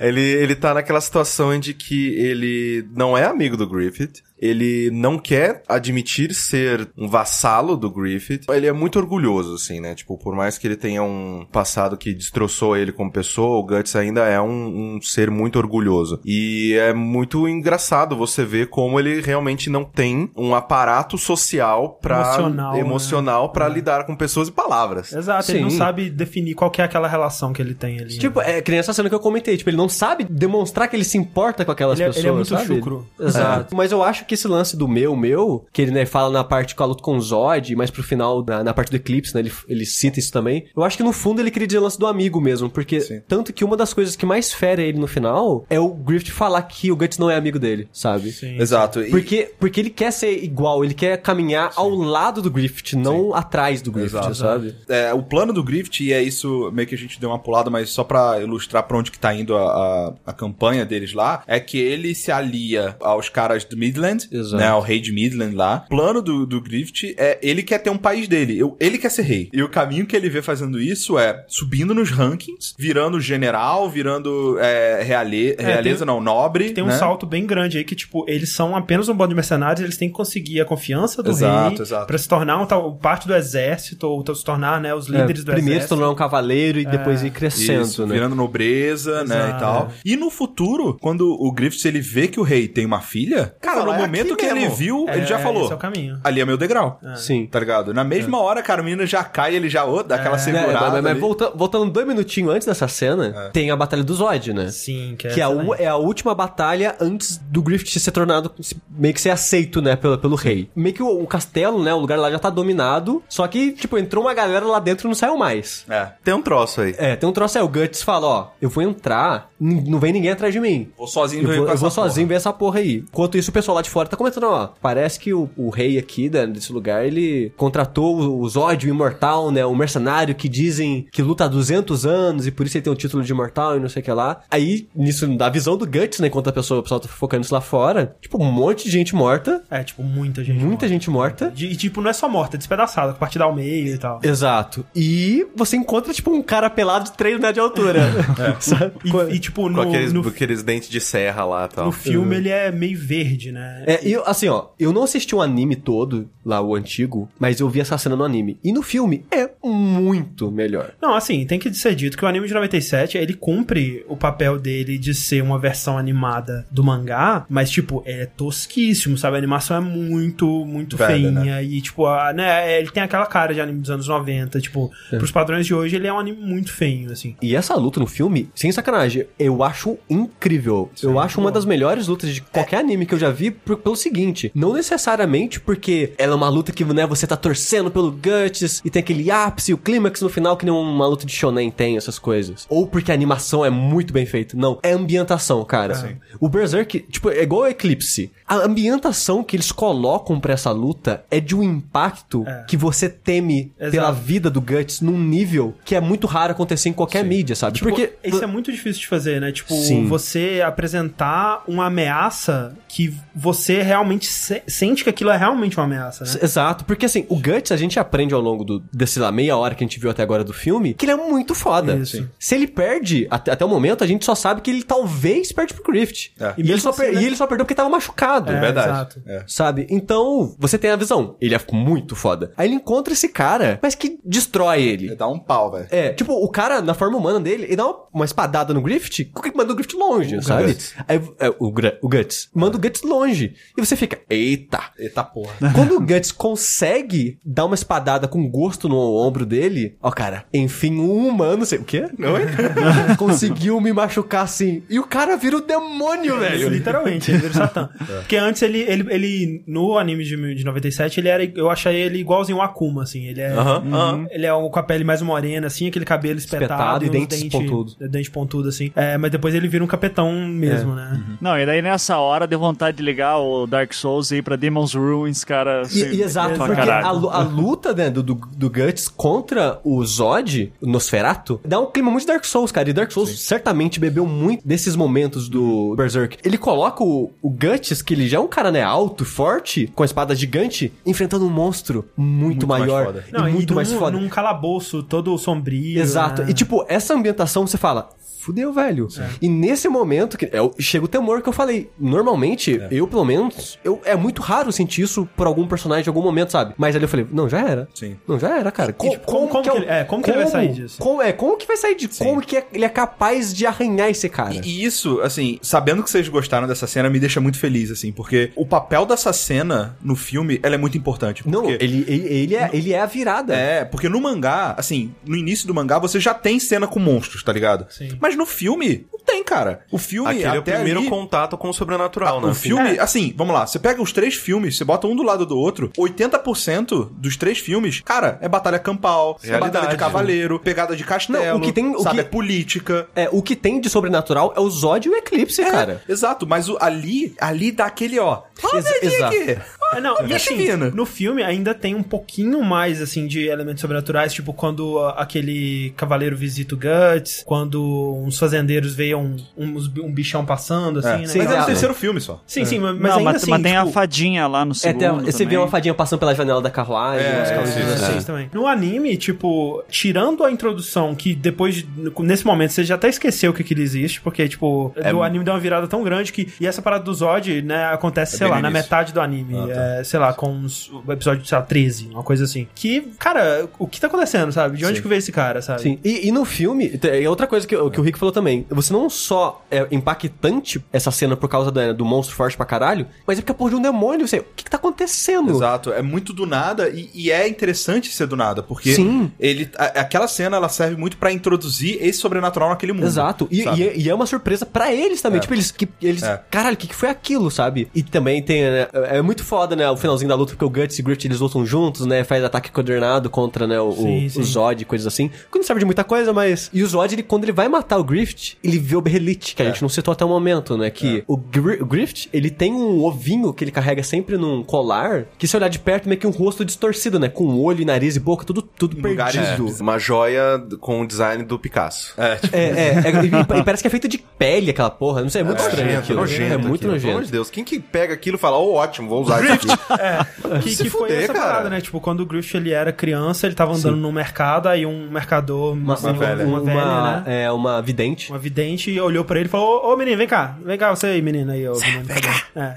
Ele, 0.00 0.20
ele 0.20 0.54
tá 0.54 0.74
naquela 0.74 1.00
situação 1.00 1.54
em 1.54 1.60
de 1.60 1.74
que 1.74 2.14
ele 2.14 2.86
não 2.94 3.16
é 3.16 3.24
amigo 3.24 3.56
do 3.56 3.68
Griffith, 3.68 4.22
ele 4.38 4.90
não 4.92 5.18
quer 5.18 5.62
admitir 5.68 6.34
ser 6.34 6.88
um 6.96 7.08
vassalo 7.08 7.76
do 7.76 7.90
Griffith. 7.90 8.42
Ele 8.50 8.66
é 8.66 8.72
muito 8.72 8.98
orgulhoso, 8.98 9.54
assim, 9.54 9.80
né? 9.80 9.94
Tipo, 9.94 10.18
por 10.18 10.34
mais 10.34 10.58
que 10.58 10.66
ele 10.66 10.76
tenha 10.76 11.02
um 11.02 11.46
passado 11.50 11.96
que 11.96 12.12
destroçou 12.14 12.76
ele 12.76 12.92
como 12.92 13.10
pessoa, 13.10 13.58
o 13.58 13.62
Guts 13.66 13.96
ainda 13.96 14.24
é 14.26 14.40
um, 14.40 14.96
um 14.96 15.02
ser 15.02 15.30
muito 15.30 15.58
orgulhoso. 15.58 16.20
E 16.24 16.74
é 16.78 16.92
muito 16.92 17.48
engraçado 17.48 18.16
você 18.16 18.44
ver 18.44 18.68
como 18.68 18.98
ele 19.00 19.20
realmente 19.20 19.70
não 19.70 19.84
tem 19.84 20.30
um 20.36 20.54
aparato 20.54 21.16
social 21.18 21.98
pra... 22.00 22.20
Emocional, 22.20 22.72
né? 22.74 22.80
emocional 22.80 23.52
pra 23.52 23.68
lidar 23.68 24.04
com 24.06 24.14
pessoas 24.16 24.48
e 24.48 24.52
palavras. 24.52 25.12
Exato, 25.12 25.50
ele 25.52 25.60
não 25.60 25.70
Sim. 25.70 25.78
sabe 25.78 26.10
definir 26.10 26.54
qual 26.54 26.70
que 26.70 26.80
é 26.80 26.84
aquela 26.84 27.08
relação 27.08 27.52
que 27.52 27.62
ele 27.62 27.74
tem 27.74 28.00
ali. 28.00 28.18
Tipo, 28.18 28.40
é 28.40 28.60
que 28.60 28.70
nem 28.70 28.80
essa 28.80 28.92
cena 28.92 29.08
que 29.08 29.14
eu 29.14 29.20
comentei, 29.20 29.56
tipo, 29.56 29.70
ele 29.70 29.76
não 29.76 29.88
sabe 29.88 30.24
demonstrar 30.24 30.88
que 30.88 30.96
ele 30.96 31.04
se 31.04 31.16
importa 31.18 31.64
com 31.64 31.72
aquelas 31.72 31.98
Ele 31.98 32.08
é- 32.08 32.10
ele 32.10 32.18
é 32.18 32.22
pessoas, 32.22 32.34
muito 32.50 32.62
sabe? 32.62 32.66
chucro. 32.66 33.06
Exato. 33.18 33.74
Mas 33.76 33.92
eu 33.92 34.02
acho 34.02 34.25
que 34.26 34.34
esse 34.34 34.46
lance 34.48 34.76
do 34.76 34.88
meu, 34.88 35.14
meu, 35.16 35.66
que 35.72 35.82
ele 35.82 35.90
né, 35.90 36.04
fala 36.06 36.30
na 36.30 36.44
parte 36.44 36.74
com 36.74 36.82
a 36.82 36.86
luta 36.86 37.02
com 37.02 37.16
o 37.16 37.20
Zod, 37.20 37.74
mas 37.76 37.90
pro 37.90 38.02
final, 38.02 38.44
na, 38.46 38.62
na 38.64 38.74
parte 38.74 38.90
do 38.90 38.96
Eclipse, 38.96 39.34
né, 39.34 39.40
ele, 39.40 39.52
ele 39.68 39.86
cita 39.86 40.18
isso 40.18 40.32
também. 40.32 40.66
Eu 40.76 40.82
acho 40.84 40.96
que 40.96 41.02
no 41.02 41.12
fundo 41.12 41.40
ele 41.40 41.50
queria 41.50 41.66
dizer 41.66 41.78
o 41.78 41.82
lance 41.82 41.98
do 41.98 42.06
amigo 42.06 42.40
mesmo, 42.40 42.68
porque 42.68 43.00
Sim. 43.00 43.20
tanto 43.26 43.52
que 43.52 43.64
uma 43.64 43.76
das 43.76 43.92
coisas 43.94 44.16
que 44.16 44.26
mais 44.26 44.52
fere 44.52 44.82
ele 44.82 44.98
no 44.98 45.06
final 45.06 45.64
é 45.70 45.78
o 45.80 45.88
Griffith 45.88 46.30
falar 46.32 46.62
que 46.62 46.90
o 46.92 46.96
Guts 46.96 47.18
não 47.18 47.30
é 47.30 47.36
amigo 47.36 47.58
dele, 47.58 47.88
sabe? 47.92 48.32
Sim. 48.32 48.58
Exato. 48.60 49.00
E- 49.02 49.10
Porque, 49.10 49.52
porque 49.58 49.80
ele 49.80 49.90
quer 49.90 50.10
ser 50.12 50.42
igual, 50.42 50.84
ele 50.84 50.94
quer 50.94 51.16
caminhar 51.22 51.72
ao 51.76 51.88
lado 51.90 52.42
do 52.42 52.50
Griffith, 52.50 52.96
não 52.96 53.34
atrás 53.34 53.80
do 53.82 53.90
Griffith, 53.92 54.16
Exato. 54.18 54.34
sabe? 54.34 54.74
É, 54.88 55.12
o 55.14 55.22
plano 55.22 55.52
do 55.52 55.62
Griffith, 55.62 56.00
e 56.04 56.12
é 56.12 56.22
isso, 56.22 56.70
meio 56.72 56.86
que 56.88 56.94
a 56.94 56.98
gente 56.98 57.20
deu 57.20 57.30
uma 57.30 57.38
pulada, 57.38 57.70
mas 57.70 57.90
só 57.90 58.02
pra 58.04 58.40
ilustrar 58.40 58.82
pra 58.84 58.96
onde 58.98 59.10
que 59.10 59.18
tá 59.18 59.34
indo 59.34 59.56
a, 59.56 59.62
a, 59.62 60.14
a 60.26 60.32
campanha 60.32 60.84
deles 60.84 61.12
lá, 61.12 61.42
é 61.46 61.58
que 61.60 61.78
ele 61.78 62.14
se 62.14 62.30
alia 62.32 62.96
aos 63.00 63.28
caras 63.28 63.64
do 63.64 63.76
Midland, 63.76 64.15
Exato. 64.30 64.56
né, 64.56 64.68
ao 64.68 64.80
rei 64.80 65.00
de 65.00 65.12
Midland 65.12 65.54
lá. 65.54 65.84
O 65.86 65.88
plano 65.88 66.22
do, 66.22 66.46
do 66.46 66.60
Griffith 66.60 67.14
é, 67.16 67.38
ele 67.42 67.62
quer 67.62 67.78
ter 67.78 67.90
um 67.90 67.96
país 67.98 68.28
dele, 68.28 68.58
eu- 68.58 68.76
ele 68.80 68.98
quer 68.98 69.10
ser 69.10 69.22
rei. 69.22 69.48
E 69.52 69.62
o 69.62 69.68
caminho 69.68 70.06
que 70.06 70.14
ele 70.16 70.28
vê 70.28 70.42
fazendo 70.42 70.80
isso 70.80 71.18
é 71.18 71.44
subindo 71.48 71.94
nos 71.94 72.10
rankings, 72.10 72.74
virando 72.78 73.20
general, 73.20 73.88
virando 73.90 74.58
é, 74.60 75.02
reale, 75.02 75.54
realeza, 75.58 75.98
tem- 75.98 76.06
não, 76.06 76.20
nobre, 76.20 76.70
Tem 76.70 76.82
um 76.84 76.88
né? 76.88 76.96
salto 76.98 77.26
bem 77.26 77.46
grande 77.46 77.78
aí 77.78 77.84
que, 77.84 77.94
tipo, 77.94 78.24
eles 78.28 78.50
são 78.52 78.74
apenas 78.76 79.08
um 79.08 79.14
bando 79.14 79.30
de 79.30 79.34
mercenários, 79.34 79.82
eles 79.82 79.96
têm 79.96 80.08
que 80.08 80.14
conseguir 80.14 80.60
a 80.60 80.64
confiança 80.64 81.22
do 81.22 81.30
Exato, 81.30 81.70
rei 81.76 81.82
exato. 81.82 82.06
pra 82.06 82.18
se 82.18 82.28
tornar 82.28 82.60
um 82.60 82.66
tal, 82.66 82.94
parte 82.96 83.26
do 83.26 83.34
exército, 83.34 84.06
ou 84.06 84.24
se 84.34 84.44
tornar, 84.44 84.80
né, 84.80 84.94
os 84.94 85.06
líderes 85.08 85.44
do 85.44 85.50
É, 85.50 85.54
Primeiro 85.54 85.80
se 85.80 85.86
exército. 85.86 85.96
tornar 85.96 86.10
um 86.10 86.14
cavaleiro 86.14 86.78
e 86.78 86.84
depois 86.84 87.22
ir 87.22 87.30
crescendo, 87.30 87.82
Isso, 87.82 88.06
né? 88.06 88.14
virando 88.14 88.34
nobreza, 88.34 89.24
né, 89.24 89.36
Exato. 89.36 89.56
e 89.56 89.60
tal. 89.60 89.92
E 90.04 90.16
no 90.16 90.30
futuro, 90.30 90.96
quando 91.00 91.30
o 91.30 91.52
Griffiths 91.52 91.84
ele 91.84 92.00
vê 92.00 92.28
que 92.28 92.38
o 92.40 92.42
rei 92.42 92.68
tem 92.68 92.84
uma 92.84 93.00
filha, 93.00 93.54
cara, 93.60 93.80
Fala, 93.80 93.98
no 93.98 94.04
"É 94.04 94.05
momento 94.06 94.36
que 94.36 94.44
ele 94.46 94.60
mesmo." 94.60 94.74
viu, 94.76 95.06
ele 95.08 95.22
É, 95.22 95.26
já 95.26 95.38
falou, 95.38 95.64
Esse 95.64 95.72
é 95.72 95.76
o 95.76 95.78
caminho. 95.78 96.18
ali 96.24 96.40
é 96.40 96.44
meu 96.44 96.56
degrau. 96.56 97.00
Sim. 97.16 97.46
Tá 97.46 97.58
ligado? 97.60 97.92
Na 97.94 98.04
mesma 98.04 98.40
hora, 98.40 98.62
cara, 98.62 98.80
a 98.80 98.84
menina 98.84 99.06
já 99.06 99.22
cai, 99.24 99.54
ele 99.54 99.68
já 99.68 99.84
ô, 99.84 100.02
dá 100.02 100.16
aquela 100.16 100.36
É, 100.36 100.38
segurada. 100.38 100.72
mas, 100.72 100.80
mas- 100.92 101.02
mas 101.02 101.10
ali. 101.12 101.20
volta- 101.20 101.52
voltando 101.54 101.90
dois 101.90 102.06
minutinhos 102.06 102.54
antes 102.54 102.66
dessa 102.66 102.88
cena, 102.88 103.50
tem 103.52 103.70
a 103.70 103.76
Batalha 103.76 104.02
do 104.04 104.14
Zod, 104.14 104.52
né? 104.52 104.68
Sim, 104.68 105.14
que 105.18 105.26
é, 105.28 105.30
Que 105.34 105.40
é 105.40 105.44
excelente. 105.44 105.82
é 105.82 105.86
a 105.86 105.96
última 105.96 106.34
batalha 106.34 106.94
antes 107.00 107.36
do 107.38 107.62
Griffith 107.62 107.98
ser 108.00 108.10
tornado, 108.10 108.52
meio 108.90 109.14
que 109.14 109.20
ser 109.20 109.30
aceito, 109.30 109.80
né, 109.82 109.96
pelo, 109.96 110.18
pelo 110.18 110.36
rei. 110.36 110.68
Meio 110.74 110.94
que 110.94 111.02
o, 111.02 111.22
o 111.22 111.26
castelo, 111.26 111.82
né, 111.82 111.92
o 111.94 111.98
lugar 111.98 112.18
lá 112.18 112.30
já 112.30 112.38
tá 112.38 112.50
dominado, 112.50 113.22
só 113.28 113.46
que, 113.46 113.72
tipo, 113.72 113.98
entrou 113.98 114.24
uma 114.24 114.34
galera 114.34 114.64
lá 114.66 114.78
dentro 114.78 115.06
e 115.06 115.08
não 115.08 115.14
saiu 115.14 115.36
mais. 115.36 115.84
É. 115.88 116.08
Tem 116.24 116.34
um 116.34 116.42
troço 116.42 116.80
aí. 116.80 116.94
É, 116.98 117.16
tem 117.16 117.28
um 117.28 117.32
troço 117.32 117.58
aí, 117.58 117.64
o 117.64 117.68
Guts 117.68 118.02
fala, 118.02 118.26
ó, 118.26 118.46
eu 118.60 118.68
vou 118.68 118.82
entrar, 118.82 119.50
não 119.60 119.98
vem 119.98 120.12
ninguém 120.12 120.30
atrás 120.30 120.52
de 120.52 120.60
mim. 120.60 120.90
Vou 120.96 121.06
sozinho 121.06 121.42
Eu 121.42 121.48
ver 121.48 121.56
vou, 121.58 121.66
com 121.66 121.72
eu 121.72 121.76
vou 121.76 121.86
essa 121.88 121.94
sozinho 121.94 122.26
porra. 122.26 122.28
ver 122.28 122.34
essa 122.36 122.52
porra 122.52 122.78
aí. 122.80 122.96
Enquanto 123.08 123.36
isso, 123.38 123.50
o 123.50 123.52
pessoal 123.52 123.74
lá 123.76 123.82
de 123.82 123.90
fora 123.96 124.08
tá 124.10 124.16
comentando, 124.16 124.44
ó, 124.44 124.68
parece 124.82 125.18
que 125.18 125.32
o, 125.32 125.48
o 125.56 125.70
rei 125.70 125.96
aqui 125.96 126.28
né, 126.28 126.46
desse 126.46 126.70
lugar, 126.70 127.06
ele 127.06 127.50
contratou 127.56 128.20
o, 128.20 128.40
o 128.42 128.48
Zod, 128.48 128.84
o 128.86 128.90
imortal, 128.90 129.50
né, 129.50 129.64
o 129.64 129.74
mercenário 129.74 130.34
que 130.34 130.50
dizem 130.50 131.06
que 131.10 131.22
luta 131.22 131.44
há 131.44 131.48
200 131.48 132.04
anos 132.04 132.46
e 132.46 132.50
por 132.50 132.66
isso 132.66 132.76
ele 132.76 132.84
tem 132.84 132.92
o 132.92 132.96
título 132.96 133.22
de 133.24 133.32
imortal 133.32 133.74
e 133.76 133.80
não 133.80 133.88
sei 133.88 134.02
o 134.02 134.04
que 134.04 134.12
lá. 134.12 134.42
Aí, 134.50 134.86
nisso, 134.94 135.26
da 135.36 135.48
visão 135.48 135.78
do 135.78 135.86
Guts, 135.86 136.20
né, 136.20 136.26
enquanto 136.28 136.48
a 136.48 136.52
pessoa, 136.52 136.80
o 136.80 136.82
pessoal 136.82 137.00
tá 137.00 137.08
focando 137.08 137.42
isso 137.44 137.54
lá 137.54 137.60
fora, 137.62 138.14
tipo, 138.20 138.36
um 138.42 138.52
monte 138.52 138.84
de 138.84 138.90
gente 138.90 139.14
morta, 139.14 139.62
É, 139.70 139.82
tipo, 139.82 140.02
muita 140.02 140.44
gente. 140.44 140.58
muita 140.58 140.68
morta. 140.84 140.88
gente 140.88 141.08
morta. 141.10 141.50
De- 141.50 141.66
E, 141.68 141.76
tipo, 141.76 142.02
não 142.02 142.10
é 142.10 142.12
só 142.12 142.28
morta, 142.28 142.56
é 142.56 142.58
despedaçada, 142.58 143.14
com 143.14 143.18
partida 143.18 143.44
ao 143.44 143.54
meio 143.54 143.94
e 143.94 143.98
tal. 143.98 144.20
Exato. 144.22 144.84
E 144.94 145.46
você 145.56 145.76
encontra, 145.76 146.12
tipo, 146.12 146.30
um 146.30 146.42
cara 146.42 146.68
pelado 146.68 147.06
de 147.06 147.12
3 147.16 147.36
metros 147.36 147.54
de 147.54 147.60
altura. 147.60 148.00
Sabe? 148.60 148.92
E, 149.04 149.34
e, 149.36 149.38
tipo, 149.38 149.62
Com 149.62 149.68
no, 149.70 149.80
aqueles, 149.80 150.12
no, 150.12 150.20
aqueles 150.28 150.62
dentes 150.62 150.88
de 150.90 151.00
serra 151.00 151.44
lá 151.44 151.68
e 151.70 151.74
tal. 151.74 151.86
no 151.86 151.92
filme 151.92 152.36
ele 152.36 152.48
é 152.50 152.70
meio 152.70 152.98
verde, 152.98 153.52
né? 153.52 153.84
É, 153.86 154.00
eu, 154.06 154.22
assim, 154.26 154.48
ó, 154.48 154.66
eu 154.78 154.92
não 154.92 155.04
assisti 155.04 155.34
o 155.34 155.40
anime 155.40 155.76
todo, 155.76 156.28
lá 156.44 156.60
o 156.60 156.74
antigo, 156.74 157.28
mas 157.38 157.60
eu 157.60 157.68
vi 157.68 157.80
essa 157.80 157.96
cena 157.96 158.16
no 158.16 158.24
anime. 158.24 158.58
E 158.64 158.72
no 158.72 158.82
filme 158.82 159.24
é 159.30 159.48
muito 159.64 160.50
melhor. 160.50 160.92
Não, 161.00 161.14
assim, 161.14 161.46
tem 161.46 161.58
que 161.58 161.72
ser 161.72 161.94
dito 161.94 162.16
que 162.18 162.24
o 162.24 162.28
anime 162.28 162.48
de 162.48 162.54
97, 162.54 163.16
ele 163.16 163.34
cumpre 163.34 164.04
o 164.08 164.16
papel 164.16 164.58
dele 164.58 164.98
de 164.98 165.14
ser 165.14 165.42
uma 165.42 165.58
versão 165.58 165.96
animada 165.96 166.66
do 166.70 166.82
mangá, 166.82 167.46
mas, 167.48 167.70
tipo, 167.70 168.02
ele 168.04 168.22
é 168.22 168.26
tosquíssimo, 168.26 169.16
sabe? 169.16 169.36
A 169.36 169.38
animação 169.38 169.76
é 169.76 169.80
muito, 169.80 170.46
muito 170.64 170.96
Velha, 170.96 171.12
feinha. 171.14 171.62
E, 171.62 171.80
tipo, 171.80 172.06
a, 172.06 172.32
né, 172.32 172.78
ele 172.80 172.90
tem 172.90 173.02
aquela 173.02 173.26
cara 173.26 173.54
de 173.54 173.60
anime 173.60 173.80
dos 173.80 173.90
anos 173.90 174.08
90. 174.08 174.60
Tipo, 174.60 174.90
pros 175.10 175.30
padrões 175.30 175.64
de 175.66 175.74
hoje, 175.74 175.96
ele 175.96 176.06
é 176.06 176.12
um 176.12 176.18
anime 176.18 176.38
muito 176.40 176.72
feinho, 176.72 177.12
assim. 177.12 177.36
E 177.40 177.54
essa 177.54 177.74
luta 177.76 178.00
no 178.00 178.06
filme, 178.06 178.50
sem 178.54 178.72
sacanagem, 178.72 179.26
eu 179.38 179.62
acho 179.62 179.96
incrível. 180.08 180.90
eu 181.02 181.18
acho 181.20 181.40
uma 181.40 181.52
das 181.52 181.64
melhores 181.64 182.08
lutas 182.08 182.34
de 182.34 182.40
qualquer 182.40 182.78
anime 182.80 183.06
que 183.06 183.14
eu 183.14 183.18
já 183.18 183.30
vi 183.30 183.50
por- 183.50 183.75
pelo 183.76 183.96
seguinte: 183.96 184.50
não 184.54 184.72
necessariamente 184.72 185.60
porque 185.60 186.12
ela 186.18 186.32
é 186.32 186.36
uma 186.36 186.48
luta 186.48 186.72
que 186.72 186.84
né, 186.84 187.06
você 187.06 187.26
tá 187.26 187.36
torcendo 187.36 187.90
pelo 187.90 188.10
Guts 188.10 188.80
e 188.84 188.90
tem 188.90 189.00
aquele 189.00 189.30
ápice, 189.30 189.72
o 189.74 189.78
clímax 189.78 190.20
no 190.20 190.28
final, 190.28 190.56
que 190.56 190.64
nem 190.64 190.74
uma 190.74 191.06
luta 191.06 191.26
de 191.26 191.32
shonen 191.32 191.70
tem, 191.70 191.96
essas 191.96 192.18
coisas. 192.18 192.66
Ou 192.68 192.86
porque 192.86 193.10
a 193.10 193.14
animação 193.14 193.64
é 193.64 193.70
muito 193.70 194.12
bem 194.12 194.26
feita. 194.26 194.56
Não, 194.56 194.78
é 194.82 194.92
ambientação, 194.92 195.64
cara. 195.64 196.16
O 196.40 196.48
Berserk, 196.48 197.00
tipo, 197.10 197.30
é 197.30 197.42
igual 197.42 197.62
o 197.62 197.66
Eclipse. 197.66 198.30
A 198.46 198.56
ambientação 198.56 199.42
que 199.42 199.56
eles 199.56 199.72
colocam 199.72 200.38
pra 200.38 200.54
essa 200.54 200.70
luta 200.70 201.24
é 201.30 201.40
de 201.40 201.54
um 201.54 201.62
impacto 201.62 202.44
É. 202.46 202.64
que 202.68 202.76
você 202.76 203.08
teme 203.08 203.72
Exato. 203.78 203.90
pela 203.92 204.12
vida 204.12 204.48
do 204.50 204.60
Guts 204.60 205.00
num 205.00 205.18
nível 205.18 205.74
que 205.84 205.94
é 205.94 206.00
muito 206.00 206.26
raro 206.26 206.52
acontecer 206.52 206.88
em 206.88 206.92
qualquer 206.92 207.24
mídia, 207.24 207.56
sabe? 207.56 207.78
Tipo, 207.78 207.88
Porque 207.88 208.12
isso 208.24 208.42
é 208.42 208.46
muito 208.46 208.70
difícil 208.70 209.00
de 209.00 209.06
fazer, 209.08 209.40
né? 209.40 209.50
Tipo, 209.50 209.74
Sim. 209.74 210.06
você 210.06 210.62
apresentar 210.64 211.64
uma 211.66 211.86
ameaça 211.86 212.76
que 212.88 213.12
você 213.34 213.65
realmente 213.74 214.26
se- 214.26 214.62
sente 214.66 215.02
que 215.04 215.10
aquilo 215.10 215.30
é 215.30 215.36
realmente 215.36 215.76
uma 215.76 215.84
ameaça, 215.84 216.24
né? 216.24 216.30
Exato, 216.42 216.84
porque 216.84 217.06
assim, 217.06 217.26
o 217.28 217.36
Guts 217.36 217.72
a 217.72 217.76
gente 217.76 217.98
aprende 217.98 218.34
ao 218.34 218.40
longo 218.40 218.64
do, 218.64 218.80
desse 218.92 219.18
lá 219.18 219.30
meia 219.32 219.56
hora 219.56 219.74
que 219.74 219.82
a 219.84 219.86
gente 219.86 219.98
viu 220.00 220.10
até 220.10 220.22
agora 220.22 220.42
do 220.44 220.52
filme, 220.52 220.94
que 220.94 221.04
ele 221.04 221.12
é 221.12 221.16
muito 221.16 221.54
foda. 221.54 221.96
Isso. 221.96 222.28
Se 222.38 222.54
ele 222.54 222.66
perde, 222.66 223.26
até, 223.30 223.52
até 223.52 223.64
o 223.64 223.68
momento, 223.68 224.02
a 224.02 224.06
gente 224.06 224.24
só 224.24 224.34
sabe 224.34 224.60
que 224.60 224.70
ele 224.70 224.82
talvez 224.82 225.52
perde 225.52 225.74
pro 225.74 225.82
Griffith. 225.92 226.30
É. 226.40 226.54
E, 226.56 226.60
ele 226.60 226.68
mesmo 226.68 226.80
só 226.82 226.90
assim, 226.90 227.02
per- 227.02 227.14
né? 227.14 227.22
e 227.22 227.26
ele 227.26 227.36
só 227.36 227.46
perdeu 227.46 227.64
porque 227.64 227.74
tava 227.74 227.88
machucado. 227.88 228.50
É, 228.52 228.60
Verdade. 228.60 228.88
exato. 228.88 229.22
É. 229.26 229.44
Sabe? 229.46 229.86
Então, 229.90 230.54
você 230.58 230.78
tem 230.78 230.90
a 230.90 230.96
visão. 230.96 231.36
Ele 231.40 231.54
é 231.54 231.60
muito 231.72 232.14
foda. 232.14 232.52
Aí 232.56 232.68
ele 232.68 232.76
encontra 232.76 233.12
esse 233.12 233.28
cara, 233.28 233.78
mas 233.82 233.94
que 233.94 234.18
destrói 234.24 234.82
ele. 234.82 235.14
Dá 235.14 235.26
um 235.28 235.38
pau, 235.38 235.70
velho. 235.72 235.86
É, 235.90 236.12
tipo, 236.12 236.32
o 236.32 236.48
cara, 236.48 236.80
na 236.80 236.94
forma 236.94 237.16
humana 237.16 237.40
dele, 237.40 237.64
ele 237.64 237.76
dá 237.76 237.86
uma, 237.86 237.96
uma 238.12 238.24
espadada 238.24 238.72
no 238.72 238.80
Griffith, 238.80 239.24
que 239.42 239.56
manda 239.56 239.72
o 239.72 239.76
Griffith 239.76 239.96
longe, 239.96 240.40
sabe? 240.42 240.68
Guts. 240.72 240.94
Aí, 241.06 241.20
é, 241.38 241.48
o, 241.58 241.72
o 242.02 242.08
Guts. 242.08 242.48
Manda 242.54 242.76
o 242.76 242.80
Guts 242.80 243.02
longe. 243.02 243.45
E 243.76 243.84
você 243.84 243.96
fica, 243.96 244.18
eita. 244.28 244.80
Eita 244.98 245.22
porra. 245.22 245.54
Quando 245.74 245.96
o 245.96 246.00
Guts 246.00 246.32
consegue 246.32 247.38
dar 247.44 247.64
uma 247.64 247.74
espadada 247.74 248.26
com 248.28 248.48
gosto 248.48 248.88
no 248.88 248.96
ombro 248.96 249.44
dele, 249.46 249.96
ó, 250.02 250.10
cara, 250.10 250.44
enfim, 250.52 250.98
um 250.98 251.28
humano, 251.28 251.64
sei 251.64 251.78
o 251.78 251.84
quê? 251.84 252.08
Não 252.18 252.36
é? 252.36 252.46
Conseguiu 253.18 253.80
me 253.80 253.92
machucar 253.92 254.44
assim. 254.44 254.82
E 254.88 254.98
o 254.98 255.04
cara 255.04 255.36
vira 255.36 255.56
o 255.56 255.60
demônio, 255.60 256.38
velho. 256.38 256.68
Literalmente, 256.68 257.30
ele 257.30 257.38
vira 257.38 257.52
o 257.52 257.54
Satã. 257.54 257.88
Porque 258.20 258.36
antes 258.36 258.62
ele, 258.62 258.80
ele, 258.80 259.06
ele, 259.12 259.64
no 259.66 259.98
anime 259.98 260.24
de, 260.24 260.54
de 260.54 260.64
97, 260.64 261.20
ele 261.20 261.28
era, 261.28 261.44
eu 261.44 261.70
achei 261.70 261.94
ele 261.94 262.18
igualzinho 262.18 262.58
o 262.58 262.62
Akuma, 262.62 263.02
assim. 263.02 263.24
Ele 263.26 263.40
é, 263.40 263.52
Aham, 263.52 263.84
aham. 263.92 264.26
ele 264.30 264.46
é 264.46 264.54
um, 264.54 264.68
com 264.68 264.78
a 264.78 264.82
pele 264.82 265.04
mais 265.04 265.22
morena, 265.22 265.66
assim, 265.66 265.88
aquele 265.88 266.04
cabelo 266.04 266.38
espetado, 266.38 266.64
Espetado 266.64 267.04
e 267.04 267.10
dentes 267.10 267.40
dente, 267.40 267.52
pontudos. 267.52 267.96
Dente 267.98 268.30
pontudo, 268.30 268.68
assim. 268.68 268.92
É, 268.94 269.16
mas 269.18 269.30
depois 269.30 269.54
ele 269.54 269.68
vira 269.68 269.82
um 269.82 269.86
capetão 269.86 270.32
mesmo, 270.32 270.94
né? 270.94 271.22
Não, 271.40 271.58
e 271.58 271.66
daí 271.66 271.82
nessa 271.82 272.18
hora 272.18 272.46
deu 272.46 272.58
vontade 272.58 272.96
de 272.96 273.02
ligar 273.02 273.35
o 273.38 273.66
Dark 273.66 273.92
Souls 273.92 274.30
e 274.30 274.36
ir 274.36 274.42
pra 274.42 274.56
Demon's 274.56 274.94
Ruins, 274.94 275.44
cara. 275.44 275.78
E, 275.78 276.02
assim, 276.02 276.16
e 276.16 276.22
exato, 276.22 276.56
porque 276.58 276.80
a, 276.80 277.06
a 277.08 277.42
luta 277.42 277.92
né, 277.94 278.10
do, 278.10 278.22
do, 278.22 278.34
do 278.34 278.70
Guts 278.70 279.08
contra 279.08 279.80
o 279.84 280.04
Zod, 280.04 280.72
o 280.80 280.86
Nosferatu, 280.86 281.60
dá 281.64 281.78
um 281.80 281.86
clima 281.90 282.10
muito 282.10 282.26
Dark 282.26 282.44
Souls, 282.44 282.72
cara. 282.72 282.90
E 282.90 282.92
Dark 282.92 283.10
Souls 283.12 283.38
certamente 283.40 283.98
bebeu 284.00 284.26
muito 284.26 284.66
desses 284.66 284.96
momentos 284.96 285.48
do 285.48 285.94
Berserk. 285.96 286.38
Ele 286.44 286.58
coloca 286.58 287.02
o, 287.04 287.30
o 287.42 287.50
Guts, 287.50 288.02
que 288.02 288.14
ele 288.14 288.28
já 288.28 288.38
é 288.38 288.40
um 288.40 288.48
cara 288.48 288.70
né, 288.70 288.82
alto, 288.82 289.24
forte, 289.24 289.90
com 289.94 290.02
a 290.02 290.06
espada 290.06 290.34
gigante, 290.34 290.92
enfrentando 291.04 291.46
um 291.46 291.50
monstro 291.50 292.04
muito, 292.16 292.44
Muito 292.46 292.66
mais 292.66 292.82
maior 292.86 293.06
foda. 293.06 293.24
e 293.28 293.32
Não, 293.32 293.50
muito 293.50 293.70
num, 293.70 293.76
mais 293.76 293.92
foda. 293.92 294.18
num 294.18 294.28
calabouço 294.28 295.02
todo 295.02 295.36
sombrio. 295.38 296.00
Exato. 296.00 296.42
né? 296.42 296.50
E 296.50 296.54
tipo, 296.54 296.84
essa 296.88 297.14
ambientação 297.14 297.66
você 297.66 297.76
fala. 297.78 298.08
Fudeu, 298.40 298.72
velho. 298.72 299.08
E 299.42 299.48
nesse 299.48 299.88
momento, 299.88 300.38
que 300.38 300.44
é, 300.44 300.50
chega 300.78 301.04
o 301.04 301.08
temor 301.08 301.42
que 301.42 301.48
eu 301.48 301.52
falei. 301.52 301.90
Normalmente, 301.98 302.80
É. 302.80 302.86
eu, 302.92 303.08
pelo 303.08 303.24
menos, 303.26 303.78
eu, 303.84 304.00
é 304.04 304.14
muito 304.16 304.40
raro 304.42 304.70
sentir 304.72 305.02
isso 305.02 305.28
por 305.36 305.46
algum 305.46 305.66
personagem 305.66 306.04
em 306.06 306.08
algum 306.08 306.22
momento, 306.22 306.52
sabe? 306.52 306.74
Mas 306.76 306.94
ali 306.94 307.04
eu 307.04 307.08
falei, 307.08 307.26
não, 307.30 307.48
já 307.48 307.60
era. 307.60 307.88
Sim. 307.94 308.16
Não, 308.26 308.38
já 308.38 308.58
era, 308.58 308.70
cara. 308.70 308.92
Co- 308.92 309.10
tipo, 309.10 309.26
como- 309.26 309.48
como 309.48 309.64
é 309.66 309.70
que 309.70 309.76
ele- 309.76 309.86
é, 309.86 310.04
como 310.04 310.22
que 310.22 310.30
ele 310.30 310.38
vai 310.38 310.46
sair 310.46 310.72
disso? 310.72 310.98
Como, 310.98 311.20
é, 311.22 311.32
como 311.32 311.56
que 311.56 311.66
vai 311.66 311.76
sair 311.76 311.94
de... 311.94 312.08
Como 312.08 312.40
que 312.40 312.56
é- 312.56 312.66
ele 312.72 312.84
é 312.84 312.88
capaz 312.88 313.52
de 313.54 313.66
arranhar 313.66 314.08
esse 314.08 314.28
cara? 314.28 314.54
E, 314.54 314.60
e 314.60 314.84
isso, 314.84 315.20
assim, 315.22 315.58
sabendo 315.62 316.02
que 316.02 316.10
vocês 316.10 316.28
gostaram 316.28 316.66
dessa 316.66 316.86
cena, 316.86 317.08
me 317.10 317.18
deixa 317.18 317.40
muito 317.40 317.58
feliz, 317.58 317.90
assim, 317.90 318.12
porque 318.12 318.52
o 318.56 318.64
papel 318.66 319.04
dessa 319.06 319.32
cena 319.32 319.96
no 320.02 320.14
filme, 320.16 320.60
ela 320.62 320.74
é 320.74 320.78
muito 320.78 320.96
importante. 320.96 321.42
Não, 321.48 321.68
ele, 321.70 322.04
ele, 322.08 322.26
ele 322.26 322.56
é, 322.56 322.70
ele 322.72 322.92
é 322.92 323.00
a 323.00 323.06
virada. 323.06 323.54
É, 323.54 323.84
porque 323.84 324.08
no 324.08 324.20
mangá, 324.20 324.74
assim, 324.76 325.14
no 325.26 325.36
início 325.36 325.66
do 325.66 325.74
mangá 325.74 325.98
você 325.98 326.18
já 326.20 326.34
tem 326.34 326.58
cena 326.60 326.86
com 326.86 326.98
monstros, 327.00 327.42
tá 327.42 327.52
ligado? 327.52 327.86
Sim. 327.90 328.10
Mas 328.20 328.36
no 328.36 328.46
filme, 328.46 329.06
não 329.12 329.20
tem, 329.24 329.42
cara. 329.42 329.80
O 329.90 329.98
filme 329.98 330.30
Aquele 330.30 330.44
é 330.46 330.50
o 330.52 330.58
até 330.60 330.74
primeiro 330.74 331.00
ali- 331.00 331.08
contato 331.08 331.56
com 331.56 331.68
o 331.68 331.72
sobrenatural, 331.72 332.40
né? 332.40 332.48
o 332.48 332.54
filme, 332.54 332.98
assim, 332.98 333.15
vamos 333.36 333.54
lá, 333.54 333.66
você 333.66 333.78
pega 333.78 334.00
os 334.02 334.12
três 334.12 334.34
filmes, 334.34 334.76
você 334.76 334.84
bota 334.84 335.06
um 335.06 335.14
do 335.16 335.22
lado 335.22 335.44
do 335.46 335.56
outro, 335.58 335.90
80% 335.96 337.08
dos 337.12 337.36
três 337.36 337.58
filmes, 337.58 338.00
cara, 338.00 338.38
é 338.40 338.48
batalha 338.48 338.78
campal, 338.78 339.38
é 339.42 339.46
Realidade. 339.48 339.72
batalha 339.72 339.90
de 339.92 339.98
cavaleiro, 339.98 340.58
pegada 340.58 340.94
de 340.96 341.04
castelo, 341.04 341.44
Não, 341.44 341.56
o 341.58 341.60
que 341.60 341.72
tem- 341.72 341.94
o 341.94 342.00
sabe, 342.00 342.16
que- 342.16 342.20
é 342.20 342.24
política. 342.24 343.08
É, 343.14 343.28
o 343.30 343.42
que 343.42 343.56
tem 343.56 343.80
de 343.80 343.88
sobrenatural 343.88 344.52
é 344.56 344.60
o 344.60 344.68
Zod 344.68 345.06
e 345.06 345.10
o 345.10 345.14
Eclipse, 345.16 345.64
cara. 345.64 346.02
Exato, 346.08 346.46
mas 346.46 346.68
o- 346.68 346.76
ali, 346.80 347.34
ali 347.40 347.70
dá 347.72 347.86
aquele, 347.86 348.18
ó. 348.18 348.42
Dedinho 348.72 349.14
exato. 349.14 349.36
É, 349.94 350.00
não, 350.00 350.16
e 350.26 350.34
assim, 350.34 350.56
no 350.92 351.06
filme 351.06 351.42
ainda 351.42 351.74
tem 351.74 351.94
um 351.94 352.02
pouquinho 352.02 352.62
mais, 352.62 353.00
assim, 353.00 353.26
de 353.26 353.46
elementos 353.46 353.80
sobrenaturais, 353.80 354.32
tipo 354.32 354.52
quando 354.52 354.98
aquele 355.16 355.92
cavaleiro 355.96 356.36
visita 356.36 356.74
o 356.74 356.78
Guts, 356.78 357.42
quando 357.46 358.22
uns 358.24 358.38
fazendeiros 358.38 358.94
veem 358.94 359.14
um, 359.14 359.36
um, 359.56 359.76
um 360.02 360.12
bichão 360.12 360.44
passando, 360.44 360.98
assim, 360.98 361.08
É, 361.08 361.12
né? 361.12 361.20
mas 361.22 361.36
é 361.36 361.38
exato. 361.40 361.58
no 361.60 361.66
terceiro 361.66 361.94
filme 361.94 362.20
só. 362.20 362.40
Sim, 362.46 362.64
sim, 362.64 362.78
mas, 362.78 362.94
mas 362.98 363.02
não, 363.10 363.18
ainda 363.18 363.24
mas, 363.32 363.42
assim, 363.42 363.50
mas 363.50 363.62
tem 363.62 363.76
a 363.76 363.80
tipo, 363.80 363.92
fadinha 363.92 364.46
lá 364.46 364.64
no 364.64 364.72
É, 364.72 364.74
segundo 364.74 364.98
tem- 364.98 365.10
você 365.32 365.38
vê 365.38 365.44
também. 365.44 365.58
uma 365.58 365.68
fadinha 365.68 365.94
passando 365.94 366.18
pela 366.18 366.34
janela 366.34 366.60
da 366.60 366.70
carruagem, 366.70 367.24
É, 367.26 367.42
é, 367.42 367.54
coisas 367.56 367.74
sim, 367.74 367.80
assim. 367.82 367.96
Vocês 368.12 368.24
também. 368.24 368.50
No 368.52 368.66
anime, 368.66 369.16
tipo, 369.16 369.82
tirando 369.88 370.42
a 370.44 370.50
introdução, 370.50 371.14
que 371.14 371.34
depois, 371.34 371.76
de- 371.76 371.86
nesse 372.20 372.44
momento, 372.44 372.70
você 372.72 372.84
já 372.84 372.94
até 372.96 373.08
esqueceu 373.08 373.52
que 373.52 373.62
aquilo 373.62 373.80
existe, 373.80 374.20
porque, 374.20 374.48
tipo, 374.48 374.92
o 375.14 375.22
anime 375.22 375.44
deu 375.44 375.54
uma 375.54 375.60
virada 375.60 375.86
tão 375.86 376.02
grande 376.02 376.32
que. 376.32 376.48
E 376.60 376.66
essa 376.66 376.82
parada 376.82 377.04
do 377.04 377.14
Zod, 377.14 377.62
né, 377.62 377.86
acontece, 377.86 378.34
É 378.34 378.38
sei 378.38 378.48
lá, 378.48 378.60
na 378.60 378.70
metade 378.70 379.12
do 379.12 379.20
anime. 379.20 379.54
Ah, 379.56 379.75
tá. 379.76 379.82
é, 380.00 380.04
sei 380.04 380.18
lá, 380.20 380.32
com 380.32 380.50
uns, 380.50 380.90
o 380.90 381.12
episódio, 381.12 381.44
sei 381.46 381.56
lá, 381.58 381.64
13, 381.64 382.08
uma 382.12 382.22
coisa 382.22 382.44
assim. 382.44 382.66
Que, 382.74 383.02
cara, 383.18 383.68
o 383.78 383.86
que 383.86 384.00
tá 384.00 384.06
acontecendo, 384.06 384.50
sabe? 384.52 384.76
De 384.78 384.84
onde 384.84 384.96
Sim. 384.96 385.02
que 385.02 385.08
veio 385.08 385.18
esse 385.18 385.32
cara, 385.32 385.60
sabe? 385.62 385.82
Sim, 385.82 385.98
e, 386.04 386.28
e 386.28 386.32
no 386.32 386.44
filme, 386.44 386.88
tem 386.98 387.24
é 387.24 387.28
outra 387.28 387.46
coisa 387.46 387.66
que, 387.66 387.76
o- 387.76 387.90
que 387.90 388.00
o 388.00 388.02
Rick 388.02 388.18
falou 388.18 388.32
também. 388.32 388.66
Você 388.70 388.92
não 388.92 389.08
só 389.10 389.64
é 389.70 389.86
impactante 389.90 390.84
essa 390.92 391.10
cena 391.10 391.36
por 391.36 391.48
causa 391.48 391.70
do, 391.70 391.94
do 391.94 392.04
monstro 392.04 392.34
forte 392.36 392.56
pra 392.56 392.64
caralho, 392.66 393.06
mas 393.26 393.38
é 393.38 393.42
porque 393.42 393.52
é 393.52 393.54
porra 393.54 393.70
de 393.70 393.76
um 393.76 393.82
demônio. 393.82 394.26
Você, 394.26 394.38
o 394.38 394.44
que, 394.54 394.64
que 394.64 394.70
tá 394.70 394.76
acontecendo? 394.76 395.50
Exato, 395.50 395.92
é 395.92 396.02
muito 396.02 396.32
do 396.32 396.46
nada 396.46 396.88
e, 396.88 397.10
e 397.14 397.30
é 397.30 397.46
interessante 397.48 398.12
ser 398.12 398.26
do 398.26 398.36
nada, 398.36 398.62
porque 398.62 398.94
Sim. 398.94 399.30
ele 399.38 399.68
a- 399.78 400.00
aquela 400.00 400.28
cena 400.28 400.56
ela 400.56 400.68
serve 400.68 400.96
muito 400.96 401.16
pra 401.16 401.32
introduzir 401.32 401.98
esse 402.00 402.18
sobrenatural 402.18 402.70
naquele 402.70 402.92
mundo. 402.92 403.06
Exato. 403.06 403.48
E, 403.50 403.62
e 403.62 403.82
é, 403.88 403.96
e 403.96 404.08
é 404.08 404.14
uma 404.14 404.26
surpresa 404.26 404.64
pra 404.66 404.92
eles 404.92 405.20
também. 405.22 405.38
É. 405.38 405.40
Tipo, 405.40 405.54
eles. 405.54 405.70
Que, 405.70 405.88
eles 406.00 406.22
É. 406.22 406.42
Caralho, 406.50 406.74
o 406.74 406.78
que, 406.78 406.86
que 406.86 406.94
foi 406.94 407.08
aquilo, 407.08 407.50
sabe? 407.50 407.88
E 407.94 408.02
também 408.02 408.42
tem. 408.42 408.62
né, 408.62 408.88
é 408.92 409.20
muito 409.22 409.44
foda, 409.44 409.65
né? 409.74 409.90
O 409.90 409.96
finalzinho 409.96 410.28
da 410.28 410.34
luta, 410.34 410.52
porque 410.52 410.64
o 410.64 410.70
Guts 410.70 410.98
e 410.98 411.00
o 411.02 411.04
Grift 411.04 411.24
eles 411.26 411.40
lutam 411.40 411.64
juntos, 411.66 412.04
né? 412.06 412.22
Faz 412.22 412.44
ataque 412.44 412.70
coordenado 412.70 413.28
contra, 413.30 413.66
né? 413.66 413.80
O, 413.80 413.90
Sim, 413.92 414.26
o, 414.26 414.30
sim. 414.30 414.40
o 414.40 414.44
Zod, 414.44 414.84
coisas 414.84 415.06
assim. 415.06 415.28
Que 415.50 415.58
não 415.58 415.64
serve 415.64 415.80
de 415.80 415.86
muita 415.86 416.04
coisa, 416.04 416.32
mas. 416.32 416.70
E 416.72 416.82
o 416.82 416.86
Zod, 416.86 417.14
ele, 417.14 417.22
quando 417.22 417.44
ele 417.44 417.52
vai 417.52 417.68
matar 417.68 417.98
o 417.98 418.04
Grift, 418.04 418.58
ele 418.62 418.78
vê 418.78 418.94
o 418.96 419.00
Berrelit, 419.00 419.54
que 419.56 419.62
a 419.62 419.64
É. 419.66 419.68
gente 419.70 419.82
não 419.82 419.88
citou 419.88 420.12
até 420.12 420.24
o 420.24 420.28
momento, 420.28 420.76
né? 420.76 420.90
Que 420.90 421.24
o, 421.26 421.36
Gri- 421.36 421.80
o 421.82 421.86
Grift, 421.86 422.28
ele 422.32 422.50
tem 422.50 422.72
um 422.72 423.02
ovinho 423.02 423.52
que 423.52 423.64
ele 423.64 423.70
carrega 423.72 424.02
sempre 424.02 424.36
num 424.36 424.62
colar, 424.62 425.24
que 425.38 425.48
se 425.48 425.56
olhar 425.56 425.68
de 425.68 425.78
perto, 425.78 426.08
meio 426.08 426.20
que 426.20 426.26
um 426.26 426.30
rosto 426.30 426.64
distorcido, 426.64 427.18
né? 427.18 427.28
Com 427.28 427.58
olho, 427.60 427.84
nariz 427.86 428.16
e 428.16 428.20
boca, 428.20 428.44
tudo, 428.44 428.60
tudo 428.62 428.96
lugares- 429.00 429.40
perdido. 429.40 429.74
É, 429.78 429.82
uma 429.82 429.98
joia 429.98 430.62
com 430.80 431.00
o 431.02 431.06
design 431.06 431.42
do 431.44 431.58
Picasso. 431.58 432.12
É, 432.16 432.36
tipo, 432.36 432.54
É, 432.56 432.60
é, 432.60 432.88
é, 433.06 433.56
e, 433.56 433.60
e 433.60 433.62
parece 433.64 433.82
que 433.82 433.86
é 433.86 433.90
feito 433.90 434.08
de 434.08 434.18
pele 434.18 434.70
aquela 434.70 434.90
porra. 434.90 435.22
Não 435.22 435.30
sei, 435.30 435.40
é 435.40 435.44
muito 435.44 435.60
estranho 435.60 435.98
aquilo. 435.98 436.20
nojento 436.20 436.42
é 436.52 436.56
muito 436.58 436.66
aquilo. 436.66 436.78
Pelo 436.78 436.92
amor 436.92 437.02
nojento. 437.12 437.26
de 437.26 437.32
Deus, 437.32 437.50
quem 437.50 437.64
que 437.64 437.78
pega 437.80 438.12
aquilo 438.14 438.36
e 438.36 438.40
fala, 438.40 438.58
ô, 438.58 438.74
ótimo, 438.74 439.08
vou 439.08 439.22
usar 439.22 439.42
isso 439.44 439.52
aqui. 439.56 439.66
Que, 440.62 440.70
Se 440.70 440.84
que 440.84 440.90
foi 440.90 441.08
fuder, 441.08 441.24
essa 441.24 441.32
cara. 441.32 441.46
parada, 441.46 441.70
né? 441.70 441.80
Tipo, 441.80 442.00
quando 442.00 442.20
o 442.20 442.26
Griffith 442.26 442.56
ele 442.56 442.70
era 442.70 442.92
criança, 442.92 443.46
ele 443.46 443.54
tava 443.56 443.72
andando 443.74 443.96
num 443.96 444.12
mercado, 444.12 444.68
aí 444.68 444.86
um 444.86 445.10
mercador, 445.10 445.72
uma, 445.72 445.96
Uma, 445.98 446.12
velha. 446.12 446.46
uma 446.46 446.60
velha, 446.60 447.02
né? 447.02 447.22
É, 447.44 447.50
uma 447.52 447.82
vidente. 447.82 448.30
Uma 448.30 448.38
vidente 448.38 448.98
olhou 449.00 449.24
pra 449.24 449.38
ele 449.40 449.48
e 449.48 449.50
falou: 449.50 449.84
Ô, 449.84 449.92
ô, 449.92 449.96
menino, 449.96 450.16
vem 450.16 450.28
cá. 450.28 450.56
Vem 450.64 450.78
cá, 450.78 450.94
você 450.94 451.06
aí, 451.08 451.20
menina 451.22 451.54
aí, 451.54 451.68
ô, 451.68 451.72
menino. 451.78 452.04
Vem 452.04 452.20
cá. 452.20 452.44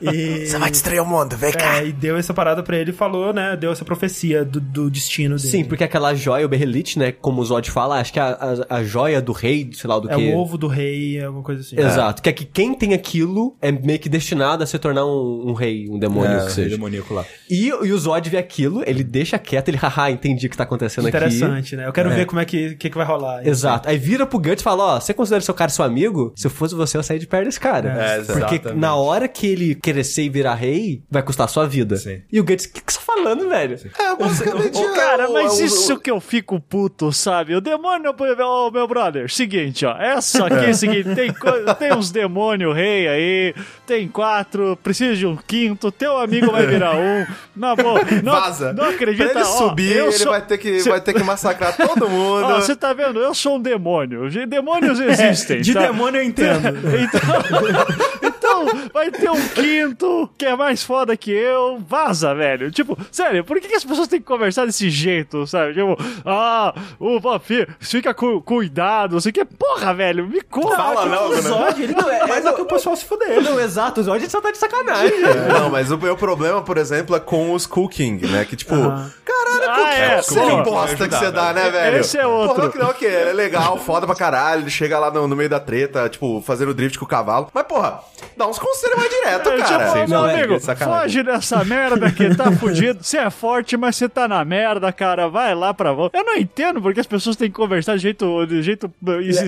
E... 0.00 0.46
Você 0.46 0.58
vai 0.58 0.70
destruir 0.70 1.00
o 1.00 1.06
mundo, 1.06 1.36
vem 1.36 1.52
cá. 1.52 1.78
É, 1.78 1.86
e 1.86 1.92
deu 1.92 2.16
essa 2.16 2.32
parada 2.34 2.62
pra 2.62 2.76
ele 2.76 2.90
e 2.90 2.94
falou, 2.94 3.32
né? 3.32 3.56
Deu 3.56 3.70
essa 3.72 3.84
profecia 3.84 4.44
do, 4.44 4.60
do 4.60 4.90
destino 4.90 5.36
dele. 5.36 5.48
Sim, 5.48 5.64
porque 5.64 5.84
aquela 5.84 6.14
joia, 6.14 6.44
o 6.46 6.48
Berrelit, 6.48 6.98
né? 6.98 7.12
Como 7.12 7.40
o 7.40 7.44
Zod 7.44 7.70
fala, 7.70 8.00
acho 8.00 8.12
que 8.12 8.18
é 8.18 8.22
a, 8.22 8.54
a, 8.70 8.76
a 8.76 8.84
joia 8.84 9.20
do 9.20 9.32
rei, 9.32 9.70
sei 9.72 9.88
lá 9.88 9.98
do 9.98 10.10
É 10.10 10.14
que. 10.16 10.30
o 10.32 10.36
ovo 10.36 10.56
do 10.58 10.66
rei, 10.68 11.22
alguma 11.22 11.42
coisa 11.42 11.60
assim. 11.60 11.78
Exato. 11.78 12.22
Que 12.22 12.28
é 12.28 12.32
que 12.32 12.44
quem 12.44 12.74
tem 12.74 12.94
aquilo 12.94 13.56
é 13.60 13.70
meio 13.70 13.98
que 13.98 14.08
destinado 14.08 14.62
a 14.62 14.66
se 14.66 14.78
tornar 14.78 15.04
um, 15.04 15.48
um 15.48 15.52
rei, 15.56 15.88
um 15.90 15.98
demônio, 15.98 16.38
é, 16.38 16.44
que 16.46 16.52
seja. 16.52 16.70
demoníaco 16.70 17.12
lá. 17.12 17.24
E, 17.50 17.66
e 17.66 17.72
o 17.92 17.98
Zod 17.98 18.30
vê 18.30 18.36
aquilo, 18.38 18.82
ele 18.86 19.02
deixa 19.02 19.36
quieto, 19.38 19.68
ele, 19.68 19.76
haha, 19.78 20.10
entendi 20.12 20.46
o 20.46 20.50
que 20.50 20.56
tá 20.56 20.62
acontecendo 20.62 21.08
aqui. 21.08 21.16
Interessante, 21.16 21.74
né? 21.74 21.86
Eu 21.88 21.92
quero 21.92 22.10
É. 22.10 22.14
ver 22.14 22.26
como 22.26 22.40
é 22.40 22.44
que, 22.44 22.74
que, 22.76 22.88
que 22.90 22.96
vai 22.96 23.04
rolar. 23.06 23.44
Exato. 23.46 23.88
Aí 23.88 23.98
vira 23.98 24.24
pro 24.26 24.38
Guts 24.38 24.60
e 24.60 24.62
fala, 24.64 24.96
ó, 24.96 25.00
você 25.00 25.12
considera 25.12 25.40
seu 25.40 25.54
cara 25.54 25.70
seu 25.70 25.84
amigo? 25.84 26.32
Se 26.36 26.46
eu 26.46 26.50
fosse 26.50 26.74
você, 26.74 26.96
eu 26.96 27.02
sair 27.02 27.18
de 27.18 27.26
perto 27.26 27.46
desse 27.46 27.58
cara. 27.60 27.88
É, 27.90 28.16
Porque 28.22 28.32
exatamente. 28.54 28.74
na 28.80 28.94
hora 28.94 29.26
que 29.26 29.46
ele 29.46 29.74
crescer 29.74 30.22
e 30.24 30.28
virar 30.28 30.54
rei, 30.54 31.02
vai 31.10 31.22
custar 31.22 31.46
a 31.46 31.48
sua 31.48 31.66
vida. 31.66 31.96
Sim. 31.96 32.20
E 32.30 32.38
o 32.38 32.44
Guts, 32.44 32.66
o 32.66 32.72
que, 32.72 32.80
que 32.80 32.92
você 32.92 32.98
tá 32.98 33.04
falando, 33.04 33.48
velho? 33.48 33.78
É, 33.98 34.16
basicamente. 34.16 34.76
Ô, 34.78 34.92
cara, 34.94 35.24
é, 35.24 35.26
o- 35.28 35.32
mas 35.32 35.58
o- 35.58 35.64
isso 35.64 35.98
que 35.98 36.10
eu 36.10 36.20
fico 36.20 36.60
puto, 36.60 37.12
sabe? 37.12 37.54
O 37.54 37.60
demônio, 37.60 38.14
ô 38.44 38.70
meu 38.70 38.86
brother, 38.86 39.30
seguinte, 39.30 39.84
ó. 39.86 39.96
Essa 39.96 40.46
aqui 40.46 40.66
é 40.66 40.70
o 40.70 40.74
seguinte: 40.74 41.14
tem, 41.14 41.32
tem 41.78 41.94
uns 41.94 42.10
demônio 42.10 42.72
rei 42.72 43.08
aí, 43.08 43.54
tem 43.86 44.06
quatro, 44.08 44.76
precisa 44.82 45.14
de 45.16 45.26
um 45.26 45.36
quinto, 45.46 45.90
teu 45.92 46.18
amigo 46.18 46.50
vai 46.50 46.66
virar 46.66 46.94
um. 46.98 47.26
Na 47.54 47.74
boa, 47.74 48.00
não, 48.22 48.32
Vaza. 48.32 48.72
não 48.72 48.84
acredita, 48.84 49.30
Pra 49.30 49.40
ele 49.40 49.48
ó, 49.48 49.52
subir, 49.58 49.96
eu 49.96 50.04
ele 50.06 50.12
sou- 50.12 50.32
vai, 50.32 50.42
ter 50.42 50.58
que, 50.58 50.80
Cê- 50.80 50.90
vai 50.90 51.00
ter 51.00 51.14
que 51.14 51.22
massacrar 51.22 51.76
todo 51.76 52.08
mundo. 52.08 52.46
Você 52.60 52.74
tá 52.76 52.92
vendo? 52.92 53.18
Eu 53.20 53.34
sou 53.34 53.56
um 53.56 53.60
demônio. 53.60 54.28
Demônios 54.46 55.00
existem. 55.00 55.60
De 55.62 55.72
tá? 55.74 55.80
demônio 55.80 56.20
eu 56.20 56.24
entendo. 56.24 56.68
Então, 56.68 58.30
então, 58.62 58.90
vai 58.92 59.10
ter 59.10 59.30
um 59.30 59.48
quinto 59.48 60.28
que 60.38 60.44
é 60.46 60.56
mais 60.56 60.82
foda 60.82 61.16
que 61.16 61.30
eu. 61.30 61.78
Vaza, 61.86 62.34
velho. 62.34 62.70
Tipo, 62.70 62.96
sério, 63.10 63.44
por 63.44 63.60
que, 63.60 63.68
que 63.68 63.74
as 63.74 63.84
pessoas 63.84 64.08
têm 64.08 64.20
que 64.20 64.26
conversar 64.26 64.66
desse 64.66 64.88
jeito, 64.90 65.46
sabe? 65.46 65.74
Tipo, 65.74 65.96
ah, 66.24 66.74
o 66.98 67.20
Papi, 67.20 67.66
fica 67.80 68.14
cu 68.14 68.40
cuidado, 68.42 69.12
não 69.14 69.20
sei 69.20 69.30
o 69.30 69.32
que. 69.32 69.44
Porra, 69.44 69.94
velho, 69.94 70.26
me 70.26 70.40
conta. 70.42 70.76
Fala 70.76 71.04
logo, 71.04 71.32
o 71.32 71.36
né? 71.36 71.42
Zod, 71.42 71.82
ele 71.82 71.94
não 71.94 72.08
é, 72.10 72.26
mas 72.26 72.44
é 72.44 72.52
que 72.52 72.60
o 72.62 72.66
pessoal 72.66 72.96
se 72.96 73.04
fuder. 73.04 73.40
Não, 73.42 73.60
exato, 73.60 74.00
o 74.00 74.04
Zod 74.04 74.28
só 74.30 74.40
tá 74.40 74.50
de 74.50 74.58
sacanagem. 74.58 75.12
É, 75.24 75.52
Não, 75.52 75.70
mas 75.70 75.90
o 75.90 75.98
meu 75.98 76.16
problema, 76.16 76.62
por 76.62 76.76
exemplo, 76.78 77.14
é 77.16 77.20
com 77.20 77.52
o 77.52 77.56
Skull 77.56 77.88
King, 77.88 78.26
né? 78.26 78.44
Que 78.44 78.56
tipo, 78.56 78.74
Aham. 78.74 79.10
caralho, 79.24 79.70
Ah, 79.70 79.94
é, 79.94 80.20
que 80.22 80.34
pô. 80.34 80.62
bosta 80.62 81.08
que 81.08 81.14
você 81.14 81.30
dá, 81.30 81.52
né, 81.52 81.70
velho? 81.70 81.98
Esse 81.98 82.18
é 82.18 82.26
outro. 82.26 82.54
Porra, 82.56 82.70
que 82.70 82.78
não, 82.78 82.92
que 82.92 83.04
ele 83.04 83.30
é 83.30 83.32
legal, 83.32 83.78
foda 83.78 84.06
pra 84.06 84.14
caralho, 84.14 84.62
ele 84.62 84.70
chega 84.70 84.98
lá 84.98 85.10
no, 85.10 85.26
no 85.28 85.36
meio 85.36 85.48
da 85.48 85.60
treta, 85.60 86.08
tipo, 86.08 86.40
fazendo 86.44 86.74
drift 86.74 86.98
com 86.98 87.04
o 87.04 87.08
cavalo. 87.08 87.48
Mas, 87.52 87.64
porra, 87.66 88.00
dá 88.36 88.45
uns 88.46 88.58
conselhos 88.58 88.96
mais 88.98 89.10
direto, 89.10 89.48
É, 89.50 89.58
cara. 89.58 89.92
tipo, 89.92 90.08
meu 90.10 90.26
é, 90.26 90.34
amigo, 90.34 90.54
é 90.54 90.76
foge 90.76 91.22
dessa 91.22 91.64
merda 91.64 92.10
que 92.10 92.34
tá 92.34 92.50
fudido. 92.52 92.98
Você 93.02 93.18
é 93.18 93.30
forte, 93.30 93.76
mas 93.76 93.96
você 93.96 94.08
tá 94.08 94.26
na 94.28 94.44
merda, 94.44 94.92
cara. 94.92 95.28
Vai 95.28 95.54
lá 95.54 95.72
pra 95.74 95.92
volta. 95.92 96.16
Eu 96.18 96.24
não 96.24 96.36
entendo 96.36 96.80
porque 96.80 97.00
as 97.00 97.06
pessoas 97.06 97.36
têm 97.36 97.48
que 97.50 97.56
conversar 97.56 97.96
de 97.96 98.02
jeito, 98.02 98.46
de 98.46 98.62
jeito 98.62 98.90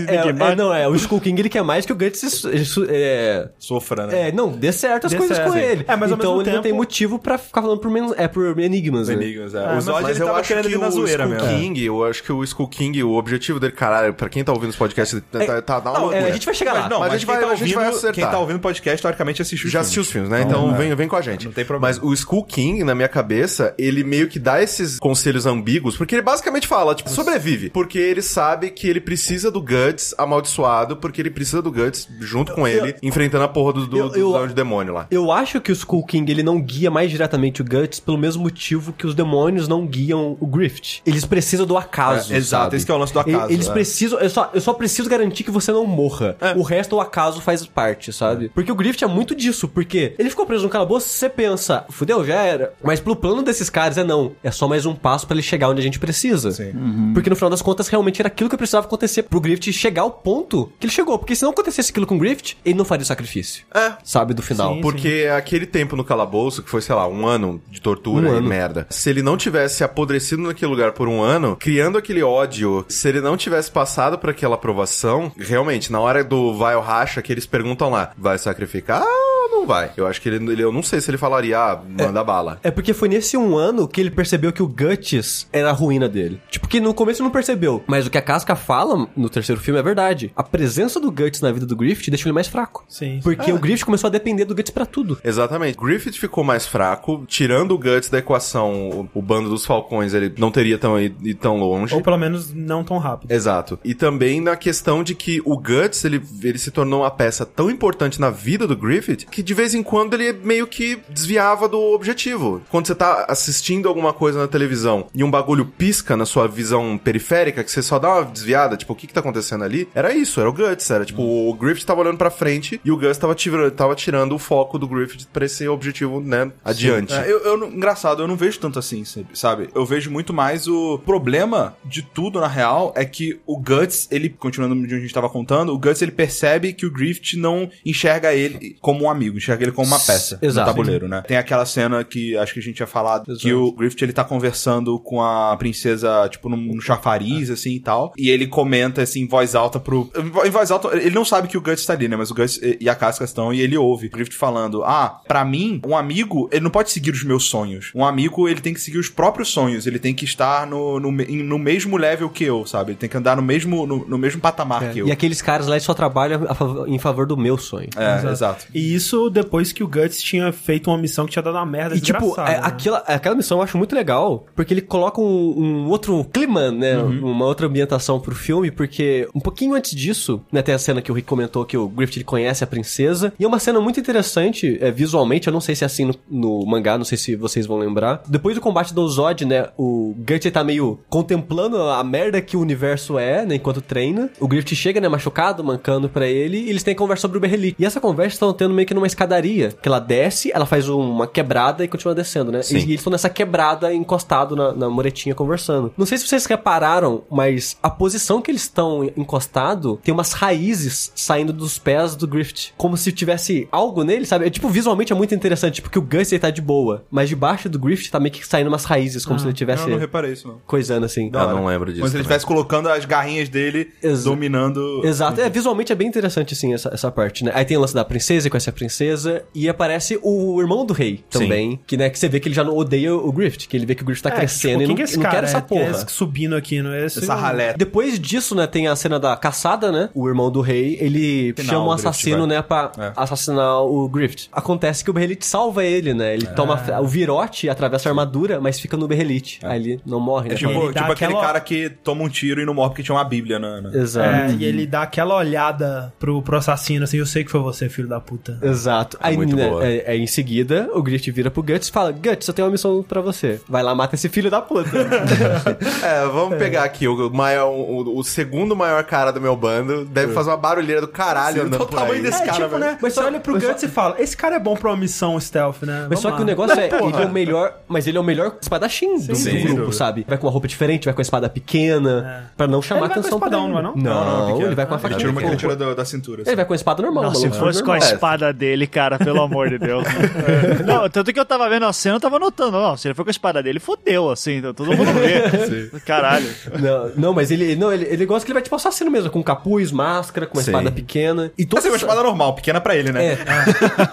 É, 0.08 0.16
é, 0.50 0.54
não, 0.56 0.74
é, 0.74 0.88
o 0.88 0.94
Skull 0.94 1.20
King 1.20 1.40
ele 1.40 1.48
quer 1.48 1.62
mais 1.62 1.84
que 1.86 1.92
o 1.92 1.96
Guts 1.96 2.44
é, 2.88 3.48
Sofra, 3.58 4.06
né? 4.06 4.28
é, 4.28 4.32
não, 4.32 4.50
dê 4.50 4.72
certo 4.72 5.06
as 5.06 5.12
Dê 5.12 5.18
coisas 5.18 5.36
certo, 5.36 5.52
com 5.52 5.58
ele. 5.58 5.84
É, 5.86 5.96
mas 5.96 6.10
ao 6.12 6.18
então 6.18 6.30
mesmo 6.36 6.42
ele 6.48 6.56
não 6.56 6.62
tem 6.62 6.70
tempo- 6.72 6.76
motivo 6.82 7.18
pra 7.18 7.38
ficar 7.38 7.62
falando 7.62 7.78
por, 7.80 7.90
men- 7.90 8.12
é, 8.16 8.28
por 8.28 8.58
enigmas, 8.58 9.08
né? 9.08 9.14
Enigmas, 9.14 9.54
é. 9.54 9.58
É, 9.58 9.62
o 9.62 9.74
mas- 9.74 9.84
Zod, 9.84 10.10
ele 10.10 10.20
eu 10.22 10.26
tava 10.26 10.40
acho 10.40 10.48
querendo 10.48 10.78
na 10.78 10.88
o 10.88 10.90
zoeira 10.90 11.24
Skull 11.24 11.36
mesmo. 11.46 11.58
King, 11.58 11.84
eu 11.84 12.04
acho 12.04 12.22
que 12.22 12.32
o 12.32 12.42
Skull 12.44 12.68
King, 12.68 13.02
o 13.02 13.12
objetivo 13.14 13.58
dele, 13.60 13.72
caralho, 13.72 14.14
pra 14.14 14.28
quem 14.28 14.42
tá 14.44 14.52
ouvindo 14.52 14.70
os 14.70 14.76
podcasts, 14.76 15.20
tá, 15.30 15.62
tá 15.62 15.80
dá 15.80 15.90
uma 15.90 15.98
Não, 15.98 15.98
é, 15.98 16.00
loucura. 16.10 16.26
a 16.26 16.32
gente 16.32 16.44
vai 16.46 16.54
chegar 16.54 16.72
lá. 16.72 16.88
Não, 16.88 17.00
Mas 17.00 17.08
mas, 17.08 17.12
a 17.12 17.54
gente 17.54 17.66
quem, 17.66 17.74
vai- 17.74 17.84
tá 17.84 17.90
acertar. 17.96 18.14
quem 18.14 18.26
tá 18.26 18.38
ouvindo 18.38 18.58
podcast, 18.60 18.87
teoricamente, 18.96 19.42
assistiu 19.42 19.66
os 19.66 19.72
Já 19.72 19.80
assistiu 19.80 20.02
os 20.02 20.10
filmes, 20.10 20.30
né? 20.30 20.42
Então, 20.42 20.74
é. 20.74 20.78
vem, 20.78 20.94
vem 20.94 21.08
com 21.08 21.16
a 21.16 21.20
gente. 21.20 21.46
Não 21.46 21.52
tem 21.52 21.64
problema. 21.64 21.88
Mas 21.88 22.02
o 22.02 22.12
Skull 22.12 22.44
King, 22.44 22.84
na 22.84 22.94
minha 22.94 23.08
cabeça, 23.08 23.74
ele 23.78 24.02
meio 24.04 24.28
que 24.28 24.38
dá 24.38 24.62
esses 24.62 24.98
conselhos 24.98 25.46
ambíguos, 25.46 25.96
porque 25.96 26.14
ele 26.14 26.22
basicamente 26.22 26.66
fala, 26.66 26.94
tipo, 26.94 27.10
sobrevive. 27.10 27.70
Porque 27.70 27.98
ele 27.98 28.22
sabe 28.22 28.70
que 28.70 28.88
ele 28.88 29.00
precisa 29.00 29.50
do 29.50 29.60
Guts 29.60 30.14
amaldiçoado, 30.16 30.96
porque 30.96 31.20
ele 31.20 31.30
precisa 31.30 31.60
do 31.62 31.70
Guts 31.72 32.08
junto 32.20 32.52
com 32.52 32.66
ele, 32.66 32.94
enfrentando 33.02 33.44
a 33.44 33.48
porra 33.48 33.72
do, 33.74 33.86
do, 33.86 33.98
eu- 33.98 34.08
do 34.08 34.16
eu- 34.18 34.48
demônio 34.48 34.94
lá. 34.94 35.06
Eu 35.10 35.30
acho 35.30 35.60
que 35.60 35.70
o 35.70 35.74
Skull 35.74 36.04
King 36.06 36.30
ele 36.30 36.42
não 36.42 36.60
guia 36.60 36.90
mais 36.90 37.10
diretamente 37.10 37.60
o 37.62 37.64
Guts 37.64 38.00
pelo 38.00 38.16
mesmo 38.18 38.42
motivo 38.42 38.92
que 38.92 39.06
os 39.06 39.14
demônios 39.14 39.68
não 39.68 39.86
guiam 39.86 40.36
o 40.40 40.46
Grift. 40.46 41.00
Eles 41.06 41.24
precisam 41.24 41.66
do 41.66 41.76
acaso. 41.76 42.32
É, 42.32 42.36
exato, 42.36 42.74
esse 42.76 42.84
que 42.86 42.92
é 42.92 42.94
o 42.94 42.98
lance 42.98 43.12
do 43.12 43.20
acaso, 43.20 43.52
Eles 43.52 43.68
é. 43.68 43.72
precisam. 43.72 44.18
Eu 44.20 44.30
só, 44.30 44.50
eu 44.54 44.60
só 44.60 44.72
preciso 44.72 45.08
garantir 45.08 45.44
que 45.44 45.50
você 45.50 45.72
não 45.72 45.86
morra. 45.86 46.36
O 46.56 46.62
resto, 46.62 46.96
o 46.96 47.00
acaso 47.00 47.40
faz 47.40 47.64
parte, 47.66 48.12
sabe? 48.12 48.50
Porque 48.54 48.67
o 48.72 48.74
Grift 48.74 49.02
é 49.02 49.06
muito 49.06 49.34
disso. 49.34 49.48
isso, 49.48 49.66
porque 49.66 50.14
ele 50.18 50.30
ficou 50.30 50.46
preso 50.46 50.64
no 50.64 50.68
calabouço, 50.68 51.08
você 51.08 51.28
pensa, 51.28 51.84
fudeu, 51.90 52.24
já 52.24 52.42
era. 52.42 52.74
Mas 52.82 53.00
pro 53.00 53.16
plano 53.16 53.42
desses 53.42 53.68
caras 53.70 53.98
é 53.98 54.04
não. 54.04 54.32
É 54.42 54.50
só 54.50 54.68
mais 54.68 54.86
um 54.86 54.94
passo 54.94 55.26
pra 55.26 55.34
ele 55.34 55.42
chegar 55.42 55.68
onde 55.68 55.80
a 55.80 55.82
gente 55.82 55.98
precisa. 55.98 56.50
Sim. 56.52 57.12
Porque 57.14 57.30
no 57.30 57.34
final 57.36 57.50
das 57.50 57.62
contas, 57.62 57.88
realmente 57.88 58.20
era 58.20 58.28
aquilo 58.28 58.48
que 58.50 58.56
precisava 58.56 58.86
acontecer 58.86 59.24
pro 59.24 59.40
Griffith 59.40 59.72
chegar 59.72 60.02
ao 60.02 60.10
ponto 60.10 60.70
que 60.78 60.86
ele 60.86 60.92
chegou. 60.92 61.18
Porque 61.18 61.34
se 61.34 61.42
não 61.42 61.50
acontecesse 61.50 61.90
aquilo 61.90 62.06
com 62.06 62.16
o 62.16 62.18
Griffith, 62.18 62.56
ele 62.64 62.76
não 62.76 62.84
faria 62.84 63.02
o 63.02 63.06
sacrifício. 63.06 63.64
É. 63.74 63.94
Sabe, 64.04 64.34
do 64.34 64.42
final. 64.42 64.74
Sim. 64.74 64.80
Porque 64.80 65.28
aquele 65.34 65.66
tempo 65.66 65.96
no 65.96 66.04
calabouço, 66.04 66.62
que 66.62 66.70
foi, 66.70 66.82
sei 66.82 66.94
lá, 66.94 67.08
um 67.08 67.26
ano 67.26 67.60
de 67.70 67.80
tortura 67.80 68.28
Um 68.28 68.34
e 68.34 68.38
ano. 68.38 68.48
merda. 68.48 68.86
Se 68.90 69.10
ele 69.10 69.22
não 69.22 69.36
tivesse 69.36 69.82
apodrecido 69.82 70.42
naquele 70.42 70.70
lugar 70.70 70.92
por 70.92 71.08
um 71.08 71.22
ano, 71.22 71.56
criando 71.56 71.98
aquele 71.98 72.22
ódio, 72.22 72.84
se 72.88 73.08
ele 73.08 73.20
não 73.20 73.36
tivesse 73.36 73.70
passado 73.70 74.18
por 74.18 74.30
aquela 74.30 74.54
aprovação, 74.56 75.32
realmente, 75.38 75.90
na 75.90 76.00
hora 76.00 76.22
do 76.22 76.54
vai 76.54 76.76
ou 76.76 76.82
racha, 76.82 77.22
que 77.22 77.32
eles 77.32 77.46
perguntam 77.46 77.90
lá, 77.90 78.12
vai 78.16 78.36
sacrificar 78.38 78.57
ou 78.62 79.50
não 79.60 79.66
vai? 79.66 79.90
Eu 79.96 80.06
acho 80.06 80.20
que 80.20 80.28
ele, 80.28 80.36
ele- 80.52 80.62
eu 80.62 80.72
não 80.72 80.82
sei 80.82 81.00
se 81.00 81.10
ele 81.10 81.18
falaria, 81.18 81.58
ah, 81.58 81.80
manda 81.98 82.22
bala. 82.24 82.58
É 82.62 82.70
porque 82.70 82.92
foi 82.92 83.08
nesse 83.08 83.36
um 83.36 83.56
ano 83.56 83.86
que 83.88 84.00
ele 84.00 84.10
percebeu 84.10 84.52
que 84.52 84.62
o 84.62 84.68
Guts 84.68 85.46
era 85.52 85.70
a 85.70 85.72
ruína 85.72 86.08
dele. 86.08 86.40
Tipo, 86.50 86.68
que 86.68 86.80
no 86.80 86.92
começo 86.94 87.22
não 87.22 87.30
percebeu. 87.30 87.82
Mas 87.86 88.06
o 88.06 88.10
que 88.10 88.18
a 88.18 88.22
Casca 88.22 88.54
fala 88.56 89.08
no 89.16 89.28
terceiro 89.28 89.60
filme 89.60 89.78
é 89.80 89.82
verdade. 89.82 90.32
A 90.36 90.42
presença 90.42 91.00
do 91.00 91.10
Guts 91.10 91.40
na 91.40 91.50
vida 91.52 91.66
do 91.66 91.76
Griffith 91.76 92.10
deixou 92.10 92.28
ele 92.28 92.34
mais 92.34 92.46
fraco. 92.48 92.84
Sim. 92.88 93.20
Porque 93.22 93.52
o 93.52 93.58
Griffith 93.58 93.84
começou 93.84 94.08
a 94.08 94.10
depender 94.10 94.44
do 94.44 94.54
Guts 94.54 94.70
pra 94.70 94.86
tudo. 94.86 95.18
Exatamente. 95.24 95.76
Griffith 95.78 96.12
ficou 96.18 96.44
mais 96.44 96.66
fraco, 96.66 97.24
tirando 97.26 97.72
o 97.72 97.78
Guts 97.78 98.08
da 98.10 98.18
equação, 98.18 98.90
o, 98.90 99.08
o 99.18 99.22
bando 99.22 99.48
dos 99.48 99.64
Falcões, 99.66 100.14
ele 100.14 100.32
não 100.38 100.50
teria 100.50 100.78
tão 100.78 100.98
ido 101.00 101.16
ido 101.28 101.38
tão 101.40 101.56
longe. 101.58 101.94
Ou 101.94 102.00
pelo 102.02 102.16
menos 102.18 102.52
não 102.54 102.84
tão 102.84 102.98
rápido. 102.98 103.30
Exato. 103.32 103.78
E 103.84 103.94
também 103.94 104.40
na 104.40 104.56
questão 104.56 105.02
de 105.02 105.14
que 105.14 105.40
o 105.44 105.56
Guts, 105.56 106.04
ele, 106.04 106.22
ele 106.42 106.58
se 106.58 106.70
tornou 106.70 107.00
uma 107.00 107.10
peça 107.10 107.44
tão 107.44 107.70
importante 107.70 108.20
na 108.20 108.30
vida 108.30 108.47
do 108.56 108.76
Griffith, 108.76 109.26
que 109.30 109.42
de 109.42 109.54
vez 109.54 109.74
em 109.74 109.82
quando 109.82 110.14
ele 110.14 110.32
meio 110.32 110.66
que 110.66 110.98
desviava 111.08 111.68
do 111.68 111.78
objetivo. 111.78 112.62
Quando 112.70 112.86
você 112.86 112.94
tá 112.94 113.26
assistindo 113.28 113.88
alguma 113.88 114.12
coisa 114.12 114.38
na 114.38 114.48
televisão 114.48 115.08
e 115.14 115.22
um 115.22 115.30
bagulho 115.30 115.66
pisca 115.66 116.16
na 116.16 116.24
sua 116.24 116.46
visão 116.46 116.96
periférica, 116.96 117.62
que 117.62 117.70
você 117.70 117.82
só 117.82 117.98
dá 117.98 118.14
uma 118.14 118.24
desviada, 118.24 118.76
tipo, 118.76 118.92
o 118.92 118.96
que 118.96 119.06
que 119.06 119.12
tá 119.12 119.20
acontecendo 119.20 119.64
ali? 119.64 119.88
Era 119.94 120.14
isso, 120.14 120.40
era 120.40 120.48
o 120.48 120.52
Guts, 120.52 120.90
era 120.90 121.04
tipo, 121.04 121.22
o 121.22 121.52
Griffith 121.54 121.84
tava 121.84 122.00
olhando 122.00 122.18
pra 122.18 122.30
frente 122.30 122.80
e 122.84 122.90
o 122.90 122.96
Guts 122.96 123.18
tava, 123.18 123.34
tirando 123.34 123.70
tava 123.72 123.94
tirando 123.94 124.34
o 124.34 124.38
foco 124.38 124.78
do 124.78 124.88
Griffith 124.88 125.26
pra 125.32 125.44
esse 125.44 125.66
objetivo, 125.68 126.20
né, 126.20 126.50
adiante. 126.64 127.12
É, 127.12 127.30
eu, 127.30 127.40
eu 127.40 127.68
engraçado, 127.68 128.22
eu 128.22 128.28
não 128.28 128.36
vejo 128.36 128.58
tanto 128.58 128.78
assim, 128.78 129.04
sabe? 129.34 129.68
Eu 129.74 129.84
vejo 129.84 130.10
muito 130.10 130.32
mais 130.32 130.66
o 130.68 130.98
problema 130.98 131.76
de 131.84 132.02
tudo, 132.02 132.40
na 132.40 132.48
real, 132.48 132.92
é 132.96 133.04
que 133.04 133.40
o 133.46 133.58
Guts, 133.58 134.08
ele, 134.10 134.28
continuando 134.28 134.74
de 134.74 134.82
onde 134.82 134.94
a 134.94 135.00
gente 135.00 135.14
tava 135.14 135.28
contando, 135.28 135.72
o 135.72 135.78
Guts, 135.78 136.02
ele 136.02 136.12
percebe 136.12 136.72
que 136.72 136.86
o 136.86 136.90
Griffith 136.90 137.36
não 137.36 137.68
enxerga 137.84 138.34
ele 138.34 138.37
como 138.80 139.04
um 139.04 139.10
amigo, 139.10 139.36
enxerga 139.36 139.64
ele 139.64 139.72
como 139.72 139.86
uma 139.86 139.98
peça 139.98 140.38
Exato. 140.40 140.68
no 140.68 140.74
tabuleiro, 140.74 141.08
né? 141.08 141.22
Tem 141.26 141.36
aquela 141.36 141.66
cena 141.66 142.02
que 142.04 142.36
acho 142.36 142.54
que 142.54 142.60
a 142.60 142.62
gente 142.62 142.76
tinha 142.76 142.86
falado, 142.86 143.36
que 143.36 143.52
o 143.52 143.72
Griffith, 143.72 144.02
ele 144.02 144.12
tá 144.12 144.24
conversando 144.24 144.98
com 144.98 145.22
a 145.22 145.56
princesa, 145.56 146.28
tipo, 146.28 146.48
num, 146.48 146.56
num 146.56 146.80
chafariz, 146.80 147.50
assim, 147.50 147.72
e 147.72 147.80
tal, 147.80 148.12
e 148.16 148.30
ele 148.30 148.46
comenta, 148.46 149.02
assim, 149.02 149.20
em 149.22 149.26
voz 149.26 149.54
alta 149.54 149.78
pro... 149.80 150.10
Em 150.44 150.50
voz 150.50 150.70
alta, 150.70 150.96
ele 150.96 151.14
não 151.14 151.24
sabe 151.24 151.48
que 151.48 151.56
o 151.56 151.60
Guts 151.60 151.84
tá 151.84 151.92
ali, 151.92 152.08
né? 152.08 152.16
Mas 152.16 152.30
o 152.30 152.34
Guts 152.34 152.60
e 152.80 152.88
a 152.88 152.94
Casca 152.94 153.24
estão, 153.24 153.52
e 153.52 153.60
ele 153.60 153.76
ouve 153.76 154.06
o 154.06 154.10
Griffith 154.10 154.36
falando, 154.36 154.82
ah, 154.84 155.20
pra 155.26 155.44
mim, 155.44 155.80
um 155.86 155.96
amigo, 155.96 156.48
ele 156.52 156.62
não 156.62 156.70
pode 156.70 156.90
seguir 156.90 157.10
os 157.10 157.24
meus 157.24 157.44
sonhos. 157.44 157.90
Um 157.94 158.04
amigo, 158.04 158.48
ele 158.48 158.60
tem 158.60 158.74
que 158.74 158.80
seguir 158.80 158.98
os 158.98 159.08
próprios 159.08 159.48
sonhos, 159.48 159.86
ele 159.86 159.98
tem 159.98 160.14
que 160.14 160.24
estar 160.24 160.66
no, 160.66 161.00
no, 161.00 161.10
no 161.10 161.58
mesmo 161.58 161.96
level 161.96 162.28
que 162.28 162.44
eu, 162.44 162.66
sabe? 162.66 162.92
Ele 162.92 162.98
tem 162.98 163.08
que 163.08 163.16
andar 163.16 163.36
no 163.36 163.42
mesmo, 163.42 163.86
no, 163.86 164.06
no 164.06 164.18
mesmo 164.18 164.40
patamar 164.40 164.92
que 164.92 165.00
eu. 165.00 165.08
E 165.08 165.12
aqueles 165.12 165.42
caras 165.42 165.66
lá 165.66 165.78
só 165.80 165.94
trabalham 165.94 166.40
em 166.86 166.98
favor 166.98 167.26
do 167.26 167.36
meu 167.36 167.56
sonho. 167.56 167.88
É, 167.96 168.27
exato. 168.30 168.66
E 168.74 168.94
isso 168.94 169.30
depois 169.30 169.72
que 169.72 169.82
o 169.82 169.88
Guts 169.88 170.22
tinha 170.22 170.52
feito 170.52 170.90
uma 170.90 170.98
missão 170.98 171.26
que 171.26 171.32
tinha 171.32 171.42
dado 171.42 171.56
uma 171.56 171.66
merda 171.66 171.96
E 171.96 172.00
tipo, 172.00 172.34
é, 172.40 172.44
né? 172.44 172.60
aquela, 172.62 172.98
aquela 172.98 173.34
missão 173.34 173.58
eu 173.58 173.62
acho 173.62 173.76
muito 173.76 173.94
legal, 173.94 174.46
porque 174.54 174.72
ele 174.74 174.82
coloca 174.82 175.20
um, 175.20 175.24
um 175.24 175.88
outro 175.88 176.24
clima, 176.24 176.70
né? 176.70 176.96
Uhum. 176.98 177.32
Uma 177.32 177.46
outra 177.46 177.66
ambientação 177.66 178.20
pro 178.20 178.34
filme, 178.34 178.70
porque 178.70 179.28
um 179.34 179.40
pouquinho 179.40 179.74
antes 179.74 179.94
disso, 179.94 180.40
né, 180.52 180.62
tem 180.62 180.74
a 180.74 180.78
cena 180.78 181.02
que 181.02 181.10
o 181.10 181.14
Rick 181.14 181.26
comentou 181.28 181.64
que 181.64 181.76
o 181.76 181.88
Griffith 181.88 182.18
ele 182.18 182.24
conhece 182.24 182.64
a 182.64 182.66
princesa, 182.66 183.32
e 183.38 183.44
é 183.44 183.48
uma 183.48 183.58
cena 183.58 183.80
muito 183.80 184.00
interessante, 184.00 184.78
é, 184.80 184.90
visualmente, 184.90 185.46
eu 185.46 185.52
não 185.52 185.60
sei 185.60 185.74
se 185.74 185.84
é 185.84 185.86
assim 185.86 186.04
no, 186.04 186.14
no 186.30 186.66
mangá, 186.66 186.96
não 186.96 187.04
sei 187.04 187.18
se 187.18 187.36
vocês 187.36 187.66
vão 187.66 187.78
lembrar. 187.78 188.22
Depois 188.26 188.54
do 188.54 188.60
combate 188.60 188.92
do 188.94 189.06
Zod, 189.08 189.44
né, 189.44 189.68
o 189.76 190.14
Guts 190.18 190.50
tá 190.50 190.64
meio 190.64 190.98
contemplando 191.08 191.80
a 191.82 192.02
merda 192.02 192.40
que 192.40 192.56
o 192.56 192.60
universo 192.60 193.18
é, 193.18 193.44
né, 193.44 193.56
enquanto 193.56 193.80
treina. 193.80 194.30
O 194.40 194.48
Griffith 194.48 194.74
chega, 194.74 195.00
né, 195.00 195.08
machucado, 195.08 195.62
mancando 195.62 196.08
pra 196.08 196.26
ele, 196.26 196.58
e 196.58 196.70
eles 196.70 196.82
têm 196.82 196.94
conversa 196.94 197.22
sobre 197.22 197.38
o 197.38 197.40
Berrelic. 197.40 197.76
E 197.78 197.84
essa 197.84 198.00
conversa 198.00 198.17
estão 198.26 198.52
tendo 198.52 198.74
meio 198.74 198.86
que 198.86 198.94
numa 198.94 199.06
escadaria, 199.06 199.70
que 199.80 199.88
ela 199.88 199.98
desce, 199.98 200.50
ela 200.52 200.66
faz 200.66 200.88
uma 200.88 201.26
quebrada 201.26 201.84
e 201.84 201.88
continua 201.88 202.14
descendo, 202.14 202.50
né? 202.52 202.62
Sim. 202.62 202.76
E, 202.76 202.80
e 202.80 202.82
eles 202.84 203.00
estão 203.00 203.10
nessa 203.10 203.28
quebrada 203.30 203.92
encostado 203.92 204.54
na, 204.56 204.72
na 204.72 204.88
muretinha 204.90 205.34
conversando. 205.34 205.92
Não 205.96 206.06
sei 206.06 206.18
se 206.18 206.26
vocês 206.26 206.44
repararam, 206.46 207.22
mas 207.30 207.76
a 207.82 207.90
posição 207.90 208.40
que 208.40 208.50
eles 208.50 208.62
estão 208.62 209.04
encostado 209.16 209.98
tem 210.02 210.12
umas 210.12 210.32
raízes 210.32 211.12
saindo 211.14 211.52
dos 211.52 211.78
pés 211.78 212.16
do 212.16 212.26
Griffith. 212.26 212.72
Como 212.76 212.96
se 212.96 213.12
tivesse 213.12 213.68
algo 213.70 214.02
nele, 214.04 214.24
sabe? 214.26 214.46
É, 214.46 214.50
tipo, 214.50 214.68
visualmente 214.68 215.12
é 215.12 215.16
muito 215.16 215.34
interessante, 215.34 215.80
porque 215.82 215.98
o 215.98 216.02
Gus 216.02 216.32
ele 216.32 216.38
tá 216.40 216.50
de 216.50 216.60
boa, 216.60 217.04
mas 217.10 217.28
debaixo 217.28 217.68
do 217.68 217.78
Griffith 217.78 218.10
tá 218.10 218.18
meio 218.20 218.32
que 218.32 218.46
saindo 218.46 218.68
umas 218.68 218.84
raízes, 218.84 219.24
como 219.24 219.38
se 219.38 219.46
ele 219.46 219.52
tivesse 219.52 219.84
Eu 219.84 219.90
não 219.90 219.98
reparei 219.98 220.32
isso, 220.32 220.48
não. 220.48 220.60
coisando 220.66 221.04
assim. 221.06 221.30
Ah, 221.34 221.46
não 221.48 221.66
lembro 221.66 221.90
disso 221.90 222.00
Como 222.00 222.10
se 222.10 222.16
ele 222.16 222.22
estivesse 222.22 222.46
colocando 222.46 222.88
as 222.88 223.04
garrinhas 223.04 223.48
dele 223.48 223.90
Exa- 224.02 224.24
dominando. 224.28 225.02
Exato, 225.04 225.40
é, 225.40 225.48
visualmente 225.48 225.92
é 225.92 225.94
bem 225.94 226.08
interessante, 226.08 226.54
assim, 226.54 226.74
essa, 226.74 226.90
essa 226.92 227.10
parte, 227.10 227.44
né? 227.44 227.52
Aí 227.54 227.64
tem 227.64 227.76
o 227.76 227.80
lance 227.80 227.94
da 227.94 228.04
princesa, 228.08 228.50
conhece 228.50 228.68
a 228.70 228.72
princesa, 228.72 229.44
e 229.54 229.68
aparece 229.68 230.18
o 230.22 230.60
irmão 230.60 230.84
do 230.84 230.92
rei 230.92 231.22
também, 231.30 231.78
que, 231.86 231.96
né, 231.96 232.10
que 232.10 232.18
você 232.18 232.28
vê 232.28 232.40
que 232.40 232.48
ele 232.48 232.54
já 232.54 232.64
não 232.64 232.76
odeia 232.76 233.14
o 233.14 233.30
Griffith, 233.30 233.68
que 233.68 233.76
ele 233.76 233.86
vê 233.86 233.94
que 233.94 234.02
o 234.02 234.06
Griffith 234.06 234.22
tá 234.24 234.30
É, 234.30 234.32
crescendo 234.36 234.80
tipo, 234.80 234.82
e 234.82 234.86
quem 234.86 234.88
não, 234.88 234.96
que 234.96 235.02
é 235.02 235.04
esse 235.04 235.16
não 235.16 235.22
cara? 235.22 235.36
quer 235.36 235.44
essa 235.44 235.58
É, 235.58 235.60
porra. 235.60 235.82
é 235.82 235.94
subindo 236.08 236.56
aqui, 236.56 236.82
não 236.82 236.92
é 236.92 237.04
esse? 237.06 237.18
Essa 237.20 237.34
ralé. 237.34 237.74
Depois 237.76 238.18
disso, 238.18 238.54
né, 238.54 238.66
tem 238.66 238.88
a 238.88 238.96
cena 238.96 239.18
da 239.20 239.36
caçada, 239.36 239.92
né? 239.92 240.10
O 240.14 240.26
irmão 240.28 240.50
do 240.50 240.60
rei, 240.60 240.96
ele 241.00 241.52
Final, 241.56 241.70
chama 241.74 241.84
um 241.84 241.88
o 241.88 241.92
assassino, 241.92 242.46
né, 242.46 242.62
pra 242.62 242.90
É. 242.98 243.12
assassinar 243.16 243.82
o 243.82 244.08
Griffith. 244.08 244.48
Acontece 244.52 245.04
que 245.04 245.10
o 245.10 245.12
Berrelite 245.12 245.44
salva 245.46 245.84
ele, 245.84 246.14
né? 246.14 246.34
Ele 246.34 246.46
toma 246.46 246.80
o 247.00 247.06
virote, 247.06 247.68
atravessa 247.68 248.08
a 248.08 248.10
armadura, 248.10 248.60
mas 248.60 248.80
fica 248.80 248.96
no 248.96 249.06
Berrelite. 249.06 249.60
Aí 249.62 249.78
ele 249.80 250.00
não 250.06 250.20
morre, 250.20 250.48
né? 250.48 250.54
É 250.54 250.58
tipo, 250.58 250.72
tipo 250.72 250.86
aquele 251.12 251.12
aquela- 251.32 251.40
cara 251.40 251.60
que 251.60 251.90
toma 252.02 252.22
um 252.24 252.28
tiro 252.28 252.60
e 252.60 252.64
não 252.66 252.74
morre 252.74 252.90
porque 252.90 253.02
tinha 253.02 253.14
uma 253.14 253.24
bíblia 253.24 253.58
na... 253.58 253.80
na- 253.80 253.94
Exato. 253.94 254.28
É, 254.28 254.54
e 254.58 254.64
ele 254.64 254.86
dá 254.86 255.02
aquela 255.02 255.34
olhada 255.36 256.12
pro, 256.18 256.40
pro 256.42 256.56
assassino, 256.56 257.04
assim, 257.04 257.16
eu 257.18 257.26
sei 257.26 257.42
que 257.44 257.50
foi 257.50 257.60
você, 257.60 257.88
filho 257.88 257.97
da 258.06 258.20
puta. 258.20 258.58
Exato. 258.62 259.16
Aí, 259.20 259.36
muito 259.36 259.56
né, 259.56 259.68
boa. 259.68 259.84
é, 259.86 260.04
é, 260.14 260.16
em 260.16 260.26
seguida, 260.26 260.88
o 260.94 261.02
Griffith 261.02 261.32
vira 261.32 261.50
pro 261.50 261.62
Guts 261.62 261.88
e 261.88 261.92
fala: 261.92 262.12
Guts, 262.12 262.46
eu 262.46 262.54
tenho 262.54 262.66
uma 262.66 262.72
missão 262.72 263.02
pra 263.02 263.20
você. 263.20 263.60
Vai 263.68 263.82
lá, 263.82 263.94
mata 263.94 264.14
esse 264.14 264.28
filho 264.28 264.50
da 264.50 264.60
puta. 264.60 264.88
É, 266.02 266.26
vamos 266.26 266.58
pegar 266.58 266.84
aqui 266.84 267.06
o, 267.08 267.30
maior, 267.30 267.70
o, 267.70 268.18
o 268.18 268.24
segundo 268.24 268.74
maior 268.76 269.02
cara 269.04 269.30
do 269.32 269.40
meu 269.40 269.56
bando. 269.56 270.04
Deve 270.04 270.32
fazer 270.32 270.50
uma 270.50 270.56
barulheira 270.56 271.00
do 271.00 271.08
caralho 271.08 271.60
Sim, 271.60 271.66
andando 271.66 271.86
por 271.86 271.94
tamanho 271.96 272.14
aí. 272.14 272.22
desse 272.22 272.42
é, 272.42 272.46
cara, 272.46 272.64
tipo, 272.64 272.78
né? 272.78 272.98
Mas 273.00 273.14
você 273.14 273.20
olha 273.20 273.40
pro 273.40 273.54
Guts 273.58 273.82
e 273.82 273.88
fala, 273.88 274.16
esse 274.18 274.36
cara 274.36 274.56
é 274.56 274.58
bom 274.58 274.76
pra 274.76 274.90
uma 274.90 274.96
missão 274.96 275.38
stealth, 275.40 275.82
né? 275.82 276.06
Mas 276.08 276.20
só 276.20 276.30
Vamos 276.30 276.36
que 276.36 276.42
o 276.42 276.56
lá. 276.56 276.64
negócio 276.66 276.80
é, 276.80 276.88
Porra. 276.98 277.16
ele 277.16 277.22
é 277.22 277.26
o 277.26 277.32
melhor, 277.32 277.74
mas 277.88 278.06
ele 278.06 278.16
é 278.18 278.20
o 278.20 278.24
melhor 278.24 278.56
espadachim 278.60 279.18
do, 279.18 279.32
do 279.32 279.74
grupo, 279.74 279.92
sabe? 279.92 280.24
Vai 280.28 280.38
com 280.38 280.46
uma 280.46 280.52
roupa 280.52 280.68
diferente, 280.68 281.04
vai 281.06 281.14
com 281.14 281.20
a 281.20 281.22
espada 281.22 281.48
pequena, 281.48 282.50
pra 282.56 282.66
não 282.66 282.80
chamar 282.82 283.00
Ele 283.00 283.08
vai 283.08 283.14
com 283.14 283.20
atenção 283.20 283.40
pra 283.40 283.50
não 283.50 283.64
ele. 283.64 283.72
vai 283.74 283.82
não? 283.82 283.94
Não, 283.96 284.46
pequeno. 284.48 284.66
ele 284.66 284.74
vai 284.74 284.86
com 284.86 284.94
a 284.94 284.96
Ele 284.96 285.02
faca 285.02 285.14
tira 285.16 285.30
uma 285.30 285.40
que 285.40 285.46
ele 285.46 285.56
tira 285.56 285.76
da, 285.76 285.94
da 285.94 286.04
cintura. 286.04 286.42
assim. 286.42 286.50
Ele 286.50 286.56
vai 286.56 286.64
com 286.64 286.72
a 286.72 286.76
espada 286.76 287.02
normal, 287.02 287.24
Não, 287.24 287.34
se 287.34 287.48
maluco. 287.48 287.56
Com 287.82 287.92
a 287.92 287.98
espada 287.98 288.52
dele, 288.52 288.86
cara, 288.86 289.18
pelo 289.18 289.42
amor 289.42 289.68
de 289.68 289.78
Deus. 289.78 290.04
né? 290.04 290.84
Não, 290.86 291.08
tanto 291.08 291.32
que 291.32 291.38
eu 291.38 291.44
tava 291.44 291.68
vendo 291.68 291.86
a 291.86 291.92
cena, 291.92 292.16
eu 292.16 292.20
tava 292.20 292.38
notando, 292.38 292.76
ó, 292.76 292.96
se 292.96 293.08
ele 293.08 293.14
for 293.14 293.24
com 293.24 293.30
a 293.30 293.32
espada 293.32 293.62
dele, 293.62 293.78
fodeu, 293.78 294.30
assim, 294.30 294.56
então 294.56 294.74
todo 294.74 294.96
mundo 294.96 295.10
vê. 295.12 295.90
Caralho. 296.00 296.48
Não, 296.78 297.10
não, 297.16 297.34
mas 297.34 297.50
ele, 297.50 297.76
não, 297.76 297.92
ele, 297.92 298.04
ele 298.04 298.26
gosta 298.26 298.44
que 298.44 298.52
ele 298.52 298.54
vai 298.54 298.62
tipo 298.62 298.76
assassino 298.76 299.10
mesmo, 299.10 299.30
com 299.30 299.42
capuz, 299.42 299.92
máscara, 299.92 300.46
com 300.46 300.56
uma 300.56 300.62
Sim. 300.62 300.70
espada 300.70 300.90
pequena. 300.90 301.52
E 301.56 301.64
toda 301.64 301.80
Essa 301.80 301.88
é 301.88 301.90
uma 301.90 301.96
espada 301.96 302.22
normal, 302.22 302.54
pequena 302.54 302.80
pra 302.80 302.96
ele, 302.96 303.12
né? 303.12 303.32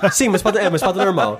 É. 0.03 0.09
Sim, 0.11 0.28
uma 0.30 0.38
espada, 0.38 0.59
é 0.59 0.68
uma 0.68 0.78
espada 0.78 1.03
normal. 1.03 1.39